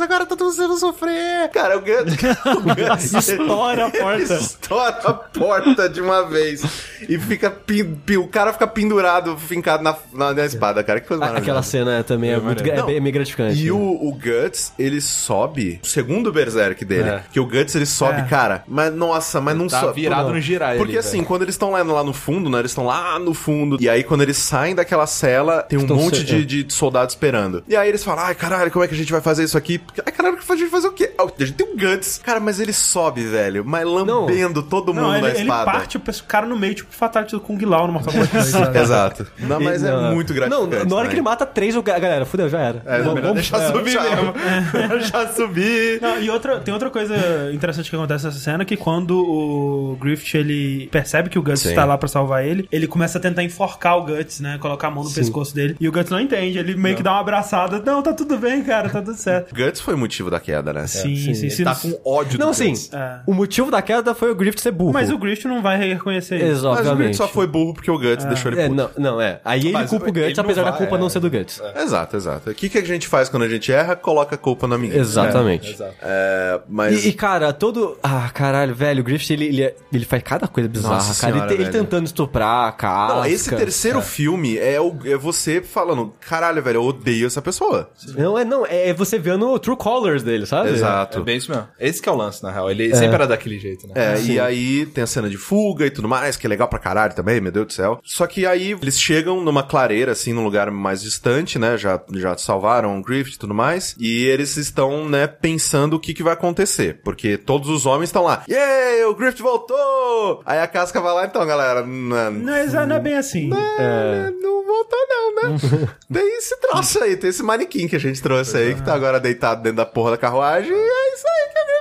Agora 0.04 0.26
tá 0.26 0.36
todos 0.36 0.58
vendo 0.58 0.78
sofrer. 0.78 1.50
Cara, 1.52 1.78
o 1.78 1.82
Guts... 1.82 2.16
o 2.46 2.62
Guts 2.62 3.14
Estoura 3.30 3.88
a 3.88 3.92
porta. 3.92 4.34
estoura 4.36 4.90
a 5.04 5.14
porta 5.14 5.90
de 5.90 6.02
uma 6.02 6.28
vez. 6.28 6.64
E 7.08 7.18
fica... 7.20 7.50
pin- 7.50 7.96
pin- 8.06 8.18
o 8.18 8.28
cara 8.28 8.54
fica 8.54 8.68
pendurado, 8.68 9.38
fincado 9.38 9.84
na, 9.84 9.96
na, 10.14 10.34
na 10.34 10.46
espada, 10.46 10.84
cara. 10.84 11.00
Que 11.00 11.08
coisa 11.08 11.24
A- 11.24 11.28
maravilhosa. 11.28 11.52
Aquela 11.60 11.64
cena 11.64 12.04
também 12.04 12.32
é, 12.32 12.40
muito 12.40 12.64
é 12.64 12.76
Não. 12.76 12.86
bem, 12.86 12.98
é 12.98 13.00
meio 13.00 13.14
gratificante. 13.14 13.62
E 13.64 13.72
o, 13.72 13.78
o 13.78 14.12
Guts, 14.14 14.74
ele 14.78 15.02
sobe, 15.02 15.80
o 15.84 15.88
segundo 15.88 16.32
Berserk 16.32 16.84
dele, 16.86 17.10
É. 17.10 17.24
que 17.32 17.40
o 17.40 17.46
Guts 17.46 17.76
ele 17.76 17.86
sobe, 17.86 18.22
É. 18.22 18.24
cara, 18.26 18.64
mas 18.68 18.94
nossa, 18.94 19.40
mas 19.42 19.56
não 19.58 19.68
Tá 19.68 19.82
sobe. 19.82 20.02
virado 20.02 20.28
não. 20.28 20.36
no 20.36 20.42
girar 20.42 20.76
Porque 20.78 20.92
ali, 20.94 20.98
assim, 21.00 21.18
velho. 21.18 21.26
quando 21.26 21.42
eles 21.44 21.56
estão 21.56 21.72
lá, 21.72 21.82
lá 21.84 22.04
no 22.04 22.14
fundo, 22.14 22.50
né, 22.50 22.60
eles 22.60 22.72
estão 22.72 22.86
lá 22.86 23.18
no 23.20 23.34
fundo, 23.34 23.78
e 23.80 23.90
aí 23.90 24.04
quando 24.04 24.22
eles 24.22 24.38
saem 24.38 24.76
daquela 24.76 25.06
cela, 25.08 25.62
tem 25.64 25.78
um 25.80 25.84
Estão 25.84 25.98
monte 25.98 26.18
se- 26.18 26.24
de, 26.24 26.36
é. 26.60 26.64
de 26.64 26.74
soldados 26.74 27.14
esperando. 27.14 27.64
E 27.68 27.76
aí 27.76 27.88
eles 27.90 28.04
falam, 28.04 28.24
ai 28.26 28.36
caralho, 28.36 28.72
como 28.72 28.84
é 28.84 28.88
que 28.88 28.94
a 28.94 28.98
gente 28.98 29.12
vai 29.12 29.22
fazer 29.22 29.44
isso 29.44 29.58
aqui? 29.58 29.80
Ai 30.06 30.12
caralho, 30.12 30.38
a 30.48 30.56
gente 30.56 30.70
fazer 30.70 30.88
o 30.88 30.92
quê? 30.92 31.12
Ah, 31.18 31.24
A 31.24 31.44
gente 31.46 31.54
tem 31.54 31.68
um 31.68 31.76
Guts. 31.78 32.20
Cara, 32.24 32.40
mas 32.40 32.60
ele 32.60 32.74
sobe, 32.74 33.24
velho, 33.24 33.64
mas 33.66 33.86
lambendo 33.86 34.62
todo 34.64 34.94
mundo 34.94 35.04
Não, 35.04 35.14
ele, 35.14 35.22
na 35.22 35.30
ele 35.30 35.40
espada. 35.42 35.72
parte 35.72 35.98
o 35.98 36.02
cara 36.28 36.46
no 36.46 36.58
meio, 36.58 36.76
tipo 36.76 36.94
Fatality 36.94 37.34
do 37.36 37.42
Kung 37.42 37.58
Lao 37.66 37.88
no 37.88 37.94
Mortal 37.94 38.14
Kombat 38.14 38.32
2. 38.34 38.46
sabe? 38.46 38.80
Exato. 38.80 39.28
Não, 39.40 39.60
mas 39.60 39.84
é 39.84 39.92
não. 39.92 40.14
muito 40.16 40.34
gratificante. 40.34 40.76
Não, 40.84 40.86
na 40.90 40.96
hora 40.96 41.08
que 41.08 41.14
ele 41.16 41.22
né? 41.22 41.30
mata 41.30 41.46
três, 41.46 41.76
o 41.76 41.82
ga- 41.82 41.98
galera, 42.00 42.26
fudeu, 42.26 42.50
já 42.50 42.60
era. 42.60 42.82
É, 42.86 43.00
Vamos- 43.02 43.22
vamos- 43.22 43.36
deixar 43.36 43.62
é, 43.62 43.68
subir 43.72 43.92
tchau. 43.92 44.04
mesmo. 44.04 45.00
já 45.08 45.28
subir. 45.30 46.02
Não, 46.02 46.20
e 46.22 46.30
outra, 46.30 46.60
tem 46.60 46.74
outra 46.74 46.90
coisa 46.90 47.16
interessante 47.54 47.90
que 47.90 47.96
acontece 47.96 48.26
nessa 48.26 48.40
cena, 48.40 48.64
que 48.66 48.78
quando 48.78 49.18
o 49.20 49.98
Griffith, 50.00 50.38
ele 50.38 50.88
percebe 50.92 51.30
que 51.30 51.38
o 51.40 51.42
Guts 51.44 51.62
Sim. 51.62 51.70
está 51.70 51.86
lá 51.86 51.98
pra 51.98 52.08
salvar 52.08 52.46
ele, 52.46 52.68
ele 52.72 52.88
começa 52.88 53.18
a 53.18 53.22
tentar 53.22 53.44
enforcar 53.44 53.98
o 53.98 54.06
Guts, 54.06 54.40
né? 54.40 54.58
Colocar 54.60 54.88
a 54.88 54.92
mão 54.92 55.04
no 55.04 55.12
pescoço 55.12 55.54
dele. 55.54 55.76
E 55.80 55.88
o 55.88 55.92
Guts 55.92 56.10
não 56.12 56.20
entende, 56.20 56.58
ele 56.58 56.76
meio 56.76 56.96
que 56.96 57.04
dá 57.04 57.12
uma 57.12 57.20
abraçada. 57.22 57.82
Não, 57.86 58.02
tá 58.02 58.14
tudo 58.14 58.38
bem, 58.38 58.64
cara, 58.64 58.90
tá 58.90 59.02
tudo 59.02 59.16
certo. 59.18 59.54
Guts 59.56 59.82
foi 59.84 59.94
o 59.94 59.98
motivo 59.98 60.30
da 60.30 60.40
queda, 60.40 60.72
né? 60.74 60.88
Sim, 60.88 61.16
sim, 61.16 61.34
sim, 61.34 61.42
Ele 61.44 61.52
sim. 61.52 61.64
tá 61.64 61.76
com 61.76 62.00
ódio 62.06 62.40
Não, 62.40 62.52
do 62.52 62.58
Guts. 62.58 62.90
É. 62.94 63.20
o 63.28 63.34
motivo 63.34 63.70
da 63.70 63.82
queda 63.82 64.16
foi 64.16 64.32
o 64.32 64.36
Griffith 64.36 64.62
ser 64.62 64.72
burro. 64.72 64.94
Mas 64.94 65.10
o 65.12 65.18
Griffith 65.18 65.48
não 65.48 65.62
vai 65.62 65.78
reconhecer 65.78 66.38
isso. 66.38 66.46
Exato, 66.46 66.76
Mas 66.84 66.88
o. 66.88 66.96
Guts 66.96 67.18
só 67.18 67.28
foi 67.28 67.48
burro 67.48 67.74
porque 67.74 67.92
o 67.92 67.98
Guts 68.00 68.26
deixou 68.26 68.52
ele 68.52 68.62
É, 68.62 68.68
puto. 68.70 68.76
não, 68.76 68.90
não, 68.98 69.22
é. 69.22 69.40
Aí 69.44 69.62
ele 69.62 69.72
Mas 69.72 69.90
culpa 69.90 70.06
o 70.06 70.10
ele 70.10 70.28
Guts, 70.28 70.38
não 70.38 70.44
apesar 70.46 70.64
da 70.64 70.70
vai, 70.72 70.78
culpa 70.80 70.96
é. 70.96 71.00
não 71.00 71.10
ser 71.10 71.20
do 71.20 71.30
Guts. 71.30 71.62
Exato, 71.76 72.16
exato. 72.16 72.50
O 72.50 72.54
que, 72.56 72.70
que 72.70 72.78
a 72.78 72.84
gente 72.86 73.08
faz 73.08 73.30
quando 73.30 73.44
a 73.44 73.50
gente 73.50 73.72
erra? 73.72 73.96
Coloca 73.96 74.36
a 74.36 74.38
culpa 74.38 74.68
no 74.68 74.76
amiguinho. 74.76 75.00
Exatamente. 75.00 75.72
Exato. 75.72 75.94
É, 76.02 76.60
mas. 76.70 77.06
E, 77.06 77.10
e, 77.10 77.14
cara, 77.14 77.52
todo. 77.54 77.98
Ah, 78.02 78.30
caralho, 78.34 78.74
velho, 78.74 79.02
o 79.02 79.04
Griffith, 79.04 79.34
ele, 79.34 79.46
ele, 79.46 79.74
ele 79.92 80.06
faz 80.06 80.24
cada 80.24 80.48
coisa 80.48 80.70
bizarra, 80.70 80.96
Nossa 80.96 81.20
cara. 81.22 81.34
senhora, 81.34 81.54
ele, 81.54 81.64
ele 81.64 81.72
tentando 81.72 82.06
estuprar 82.06 82.68
a 82.68 82.72
casca. 82.72 83.16
Não, 83.16 83.26
esse 83.26 83.50
terceiro 83.56 84.02
filme 84.02 84.58
é, 84.58 84.80
o, 84.80 84.96
é 85.06 85.18
você 85.18 85.62
falando, 85.62 86.14
caralho, 86.20 86.62
velho, 86.62 86.78
eu 86.78 86.84
odeio 86.84 87.28
essa 87.28 87.42
pessoa. 87.42 87.90
Não, 88.16 88.38
é, 88.38 88.46
não, 88.46 88.66
é 88.66 88.94
você 88.94 89.18
vendo 89.20 89.50
o 89.50 89.60
true 89.60 89.73
colors 89.78 90.24
dele, 90.24 90.46
sabe? 90.46 90.70
É 90.70 90.74
Exato. 90.74 91.24
bem 91.24 91.38
isso 91.38 91.52
mesmo. 91.52 91.68
Esse 91.80 92.02
que 92.02 92.10
é 92.10 92.12
o 92.12 92.16
lance, 92.16 92.42
na 92.44 92.52
real. 92.52 92.70
Ele 92.70 92.94
sempre 92.96 93.16
era 93.16 93.28
daquele 93.28 93.60
jeito, 93.60 93.88
né? 93.88 93.94
É, 93.96 94.22
e 94.22 94.40
aí 94.40 94.86
tem 94.86 95.04
a 95.04 95.08
cena 95.08 95.30
de 95.30 95.38
fuga 95.38 95.86
e 95.86 95.92
tudo 95.92 96.08
mais, 96.08 96.38
que 96.38 96.46
é 96.46 96.50
legal 96.50 96.68
pra 96.68 96.80
caralho 96.80 97.14
também, 97.14 97.40
meu 97.42 97.52
Deus 97.52 97.68
do 97.68 97.74
céu. 97.74 98.00
Só 98.04 98.26
que 98.28 98.46
aí 98.46 98.72
eles 98.72 99.00
chegam 99.00 99.42
numa 99.42 99.64
clareira, 99.64 100.12
assim, 100.12 100.34
num 100.34 100.44
lugar 100.44 100.70
mais 100.72 101.02
distante, 101.02 101.58
né? 101.60 101.78
Já, 101.78 102.02
já 102.16 102.38
salvaram 102.38 102.98
o 102.98 103.02
Griffith 103.04 103.36
e 103.36 103.40
tudo 103.40 103.54
mais. 103.54 103.96
E 104.00 104.26
eles 104.26 104.58
estão, 104.58 105.08
né, 105.08 105.28
pensando 105.28 105.96
o 105.96 106.00
que, 106.00 106.14
que 106.14 106.24
vai 106.24 106.34
acontecer. 106.34 107.00
Porque 107.04 107.38
todos 107.38 107.70
os 107.70 107.86
homens 107.86 108.10
estão 108.10 108.24
lá. 108.24 108.44
Yeah, 108.50 109.08
o 109.10 109.16
Griffith 109.16 109.42
voltou! 109.42 110.42
Aí 110.46 110.60
a 110.60 110.68
casca 110.68 111.00
vai 111.02 111.14
lá, 111.14 111.26
então, 111.26 111.46
galera. 111.46 111.86
Não, 111.86 112.32
Não 112.32 112.54
é, 112.54 112.86
não 112.86 112.96
é 112.96 113.00
bem 113.00 113.16
assim. 113.16 113.50
é, 113.80 114.32
não 114.42 114.66
voltou, 114.66 115.00
não, 115.10 115.36
né? 115.36 115.58
tem 116.12 116.38
esse 116.38 116.60
troço 116.60 117.04
aí, 117.04 117.16
tem 117.16 117.30
esse 117.30 117.44
manequim 117.44 117.88
que 117.88 117.96
a 117.96 118.00
gente 118.00 118.22
trouxe 118.22 118.58
aí, 118.58 118.76
que 118.76 118.82
tá 118.84 118.94
agora 118.94 119.20
deitado 119.20 119.53
dentro 119.56 119.78
da 119.78 119.86
porra 119.86 120.12
da 120.12 120.18
carruagem. 120.18 120.72
E 120.72 120.76
é 120.76 121.14
isso 121.14 121.28
aí 121.28 121.50
que 121.52 121.58
é 121.60 121.73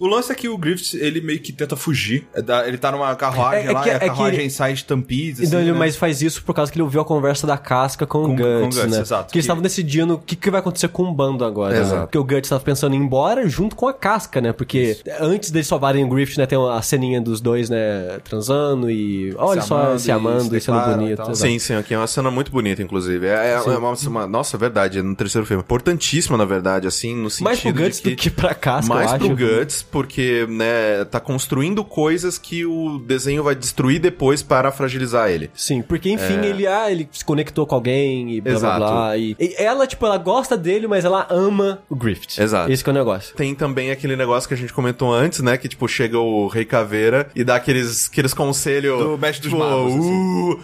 o 0.00 0.06
lance 0.08 0.32
é 0.32 0.34
que 0.34 0.48
o 0.48 0.56
Griffith, 0.58 0.98
ele 0.98 1.20
meio 1.20 1.38
que 1.40 1.52
tenta 1.52 1.76
fugir. 1.76 2.26
É 2.34 2.40
da- 2.42 2.66
Ele 2.66 2.78
tá 2.78 2.90
numa 2.90 3.14
carruagem 3.14 3.66
É- 3.66 3.70
é 3.70 3.72
lá, 3.72 3.82
que- 3.82 3.88
e 3.88 3.92
a 3.92 3.94
é 3.96 3.98
que 4.00 4.06
carruagem 4.06 4.40
ele- 4.40 4.50
sai 4.50 4.72
estampides, 4.72 5.40
Então 5.40 5.58
assim, 5.58 5.66
ele 5.68 5.72
né? 5.72 5.78
mais 5.78 5.94
faz 5.96 6.22
isso 6.22 6.42
por 6.42 6.54
causa 6.54 6.72
que 6.72 6.76
ele 6.78 6.82
ouviu 6.82 7.00
a 7.00 7.04
conversa 7.04 7.46
da 7.46 7.56
casca 7.58 8.06
com, 8.06 8.22
Com- 8.24 8.32
o 8.34 8.36
com 8.36 8.42
Guts, 8.64 8.76
o 8.78 8.80
Guts, 8.80 8.90
né? 8.92 9.00
exato. 9.00 9.06
Que 9.06 9.16
eles 9.20 9.32
Que- 9.32 9.38
estavam 9.40 9.62
decidindo 9.62 10.14
o 10.14 10.18
que, 10.18 10.34
que 10.36 10.50
vai 10.50 10.60
acontecer 10.60 10.88
com 10.88 11.04
o 11.04 11.12
bando 11.14 11.44
agora. 11.44 11.74
né? 11.74 11.80
Exato. 11.80 12.00
Porque 12.02 12.18
o 12.18 12.24
Guts 12.24 12.48
tava 12.48 12.62
pensando 12.64 12.94
em 12.94 12.98
ir 12.98 13.02
embora 13.02 13.46
junto 13.48 13.76
com 13.76 13.86
a 13.88 13.92
casca, 13.92 14.40
né? 14.40 14.52
Porque 14.52 14.98
antes 15.20 15.50
deles 15.50 15.66
salvarem 15.66 16.04
o 16.04 16.08
Griffith, 16.08 16.38
né? 16.38 16.46
Tem 16.46 16.58
a 16.58 16.80
ceninha 16.82 17.20
dos 17.20 17.40
dois, 17.40 17.68
né? 17.68 18.18
Transando 18.24 18.90
e... 18.90 19.34
Olha 19.36 19.60
Se 19.60 19.68
só, 19.68 19.80
amando 19.82 19.98
se 19.98 20.08
e 20.08 20.12
amando 20.12 20.50
se 20.50 20.56
e 20.56 20.60
sendo 20.60 20.78
e 20.78 20.94
bonito. 20.96 21.34
Sim, 21.36 21.58
sim, 21.58 21.74
aqui 21.74 21.94
é 21.94 21.98
uma 21.98 22.06
cena 22.06 22.30
muito 22.30 22.50
bonita, 22.50 22.82
inclusive. 22.82 23.26
É, 23.26 23.52
é 23.52 23.60
uma, 23.60 23.92
uma- 23.92 24.26
Nossa, 24.26 24.56
verdade, 24.56 24.98
é 24.98 25.02
no 25.02 25.14
terceiro 25.14 25.46
filme. 25.46 25.62
Importantíssima, 25.62 26.36
na 26.36 26.44
verdade, 26.44 26.86
assim, 26.86 27.14
no 27.14 27.28
sentido. 27.30 27.44
Mais 27.44 27.60
pro 27.60 27.72
Guts 27.72 27.96
de 27.98 28.02
que... 28.02 28.10
do 28.10 28.16
que 28.16 28.30
pra 28.30 28.54
casca, 28.54 28.92
Mais 28.94 29.12
eu 29.12 29.18
pro 29.18 29.26
acho. 29.28 29.36
Guts, 29.60 29.82
porque, 29.90 30.46
né, 30.48 31.04
tá 31.04 31.20
construindo 31.20 31.84
coisas 31.84 32.38
que 32.38 32.64
o 32.64 32.98
desenho 32.98 33.42
vai 33.42 33.54
destruir 33.54 33.98
depois 34.00 34.42
para 34.42 34.70
fragilizar 34.70 35.30
ele. 35.30 35.50
Sim, 35.54 35.82
porque 35.82 36.10
enfim, 36.10 36.38
ele, 36.44 36.66
ah, 36.66 36.90
ele 36.90 37.08
se 37.12 37.24
conectou 37.24 37.66
com 37.66 37.74
alguém 37.74 38.34
e 38.34 38.40
blá 38.40 38.52
É. 38.52 38.54
Exato. 38.54 38.78
blá 38.78 38.90
blá. 38.90 39.16
E, 39.16 39.36
e 39.38 39.54
ela, 39.58 39.86
tipo, 39.86 40.04
ela 40.06 40.18
gosta 40.18 40.56
dele, 40.56 40.86
mas 40.86 41.04
ela 41.04 41.26
ama 41.30 41.82
o 41.88 41.96
Griffith. 41.96 42.38
Exato. 42.40 42.70
Esse 42.70 42.82
que 42.82 42.90
é 42.90 42.92
o 42.92 42.94
negócio. 42.94 43.34
Tem 43.34 43.54
também 43.54 43.90
aquele 43.90 44.16
negócio 44.16 44.48
que 44.48 44.54
a 44.54 44.56
gente 44.56 44.72
comentou 44.72 45.12
antes, 45.12 45.40
né? 45.40 45.56
Que, 45.56 45.68
tipo, 45.68 45.86
chega 45.88 46.18
o 46.18 46.46
Rei 46.48 46.64
Caveira 46.64 47.28
e 47.34 47.42
dá 47.44 47.56
aqueles, 47.56 48.08
aqueles 48.10 48.32
conselhos... 48.32 48.98
Do 49.02 49.18
mestre 49.18 49.48
dos 49.48 49.52
tipo, 49.52 49.58
magos, 49.58 49.94
assim. 49.94 50.52
uh, 50.52 50.60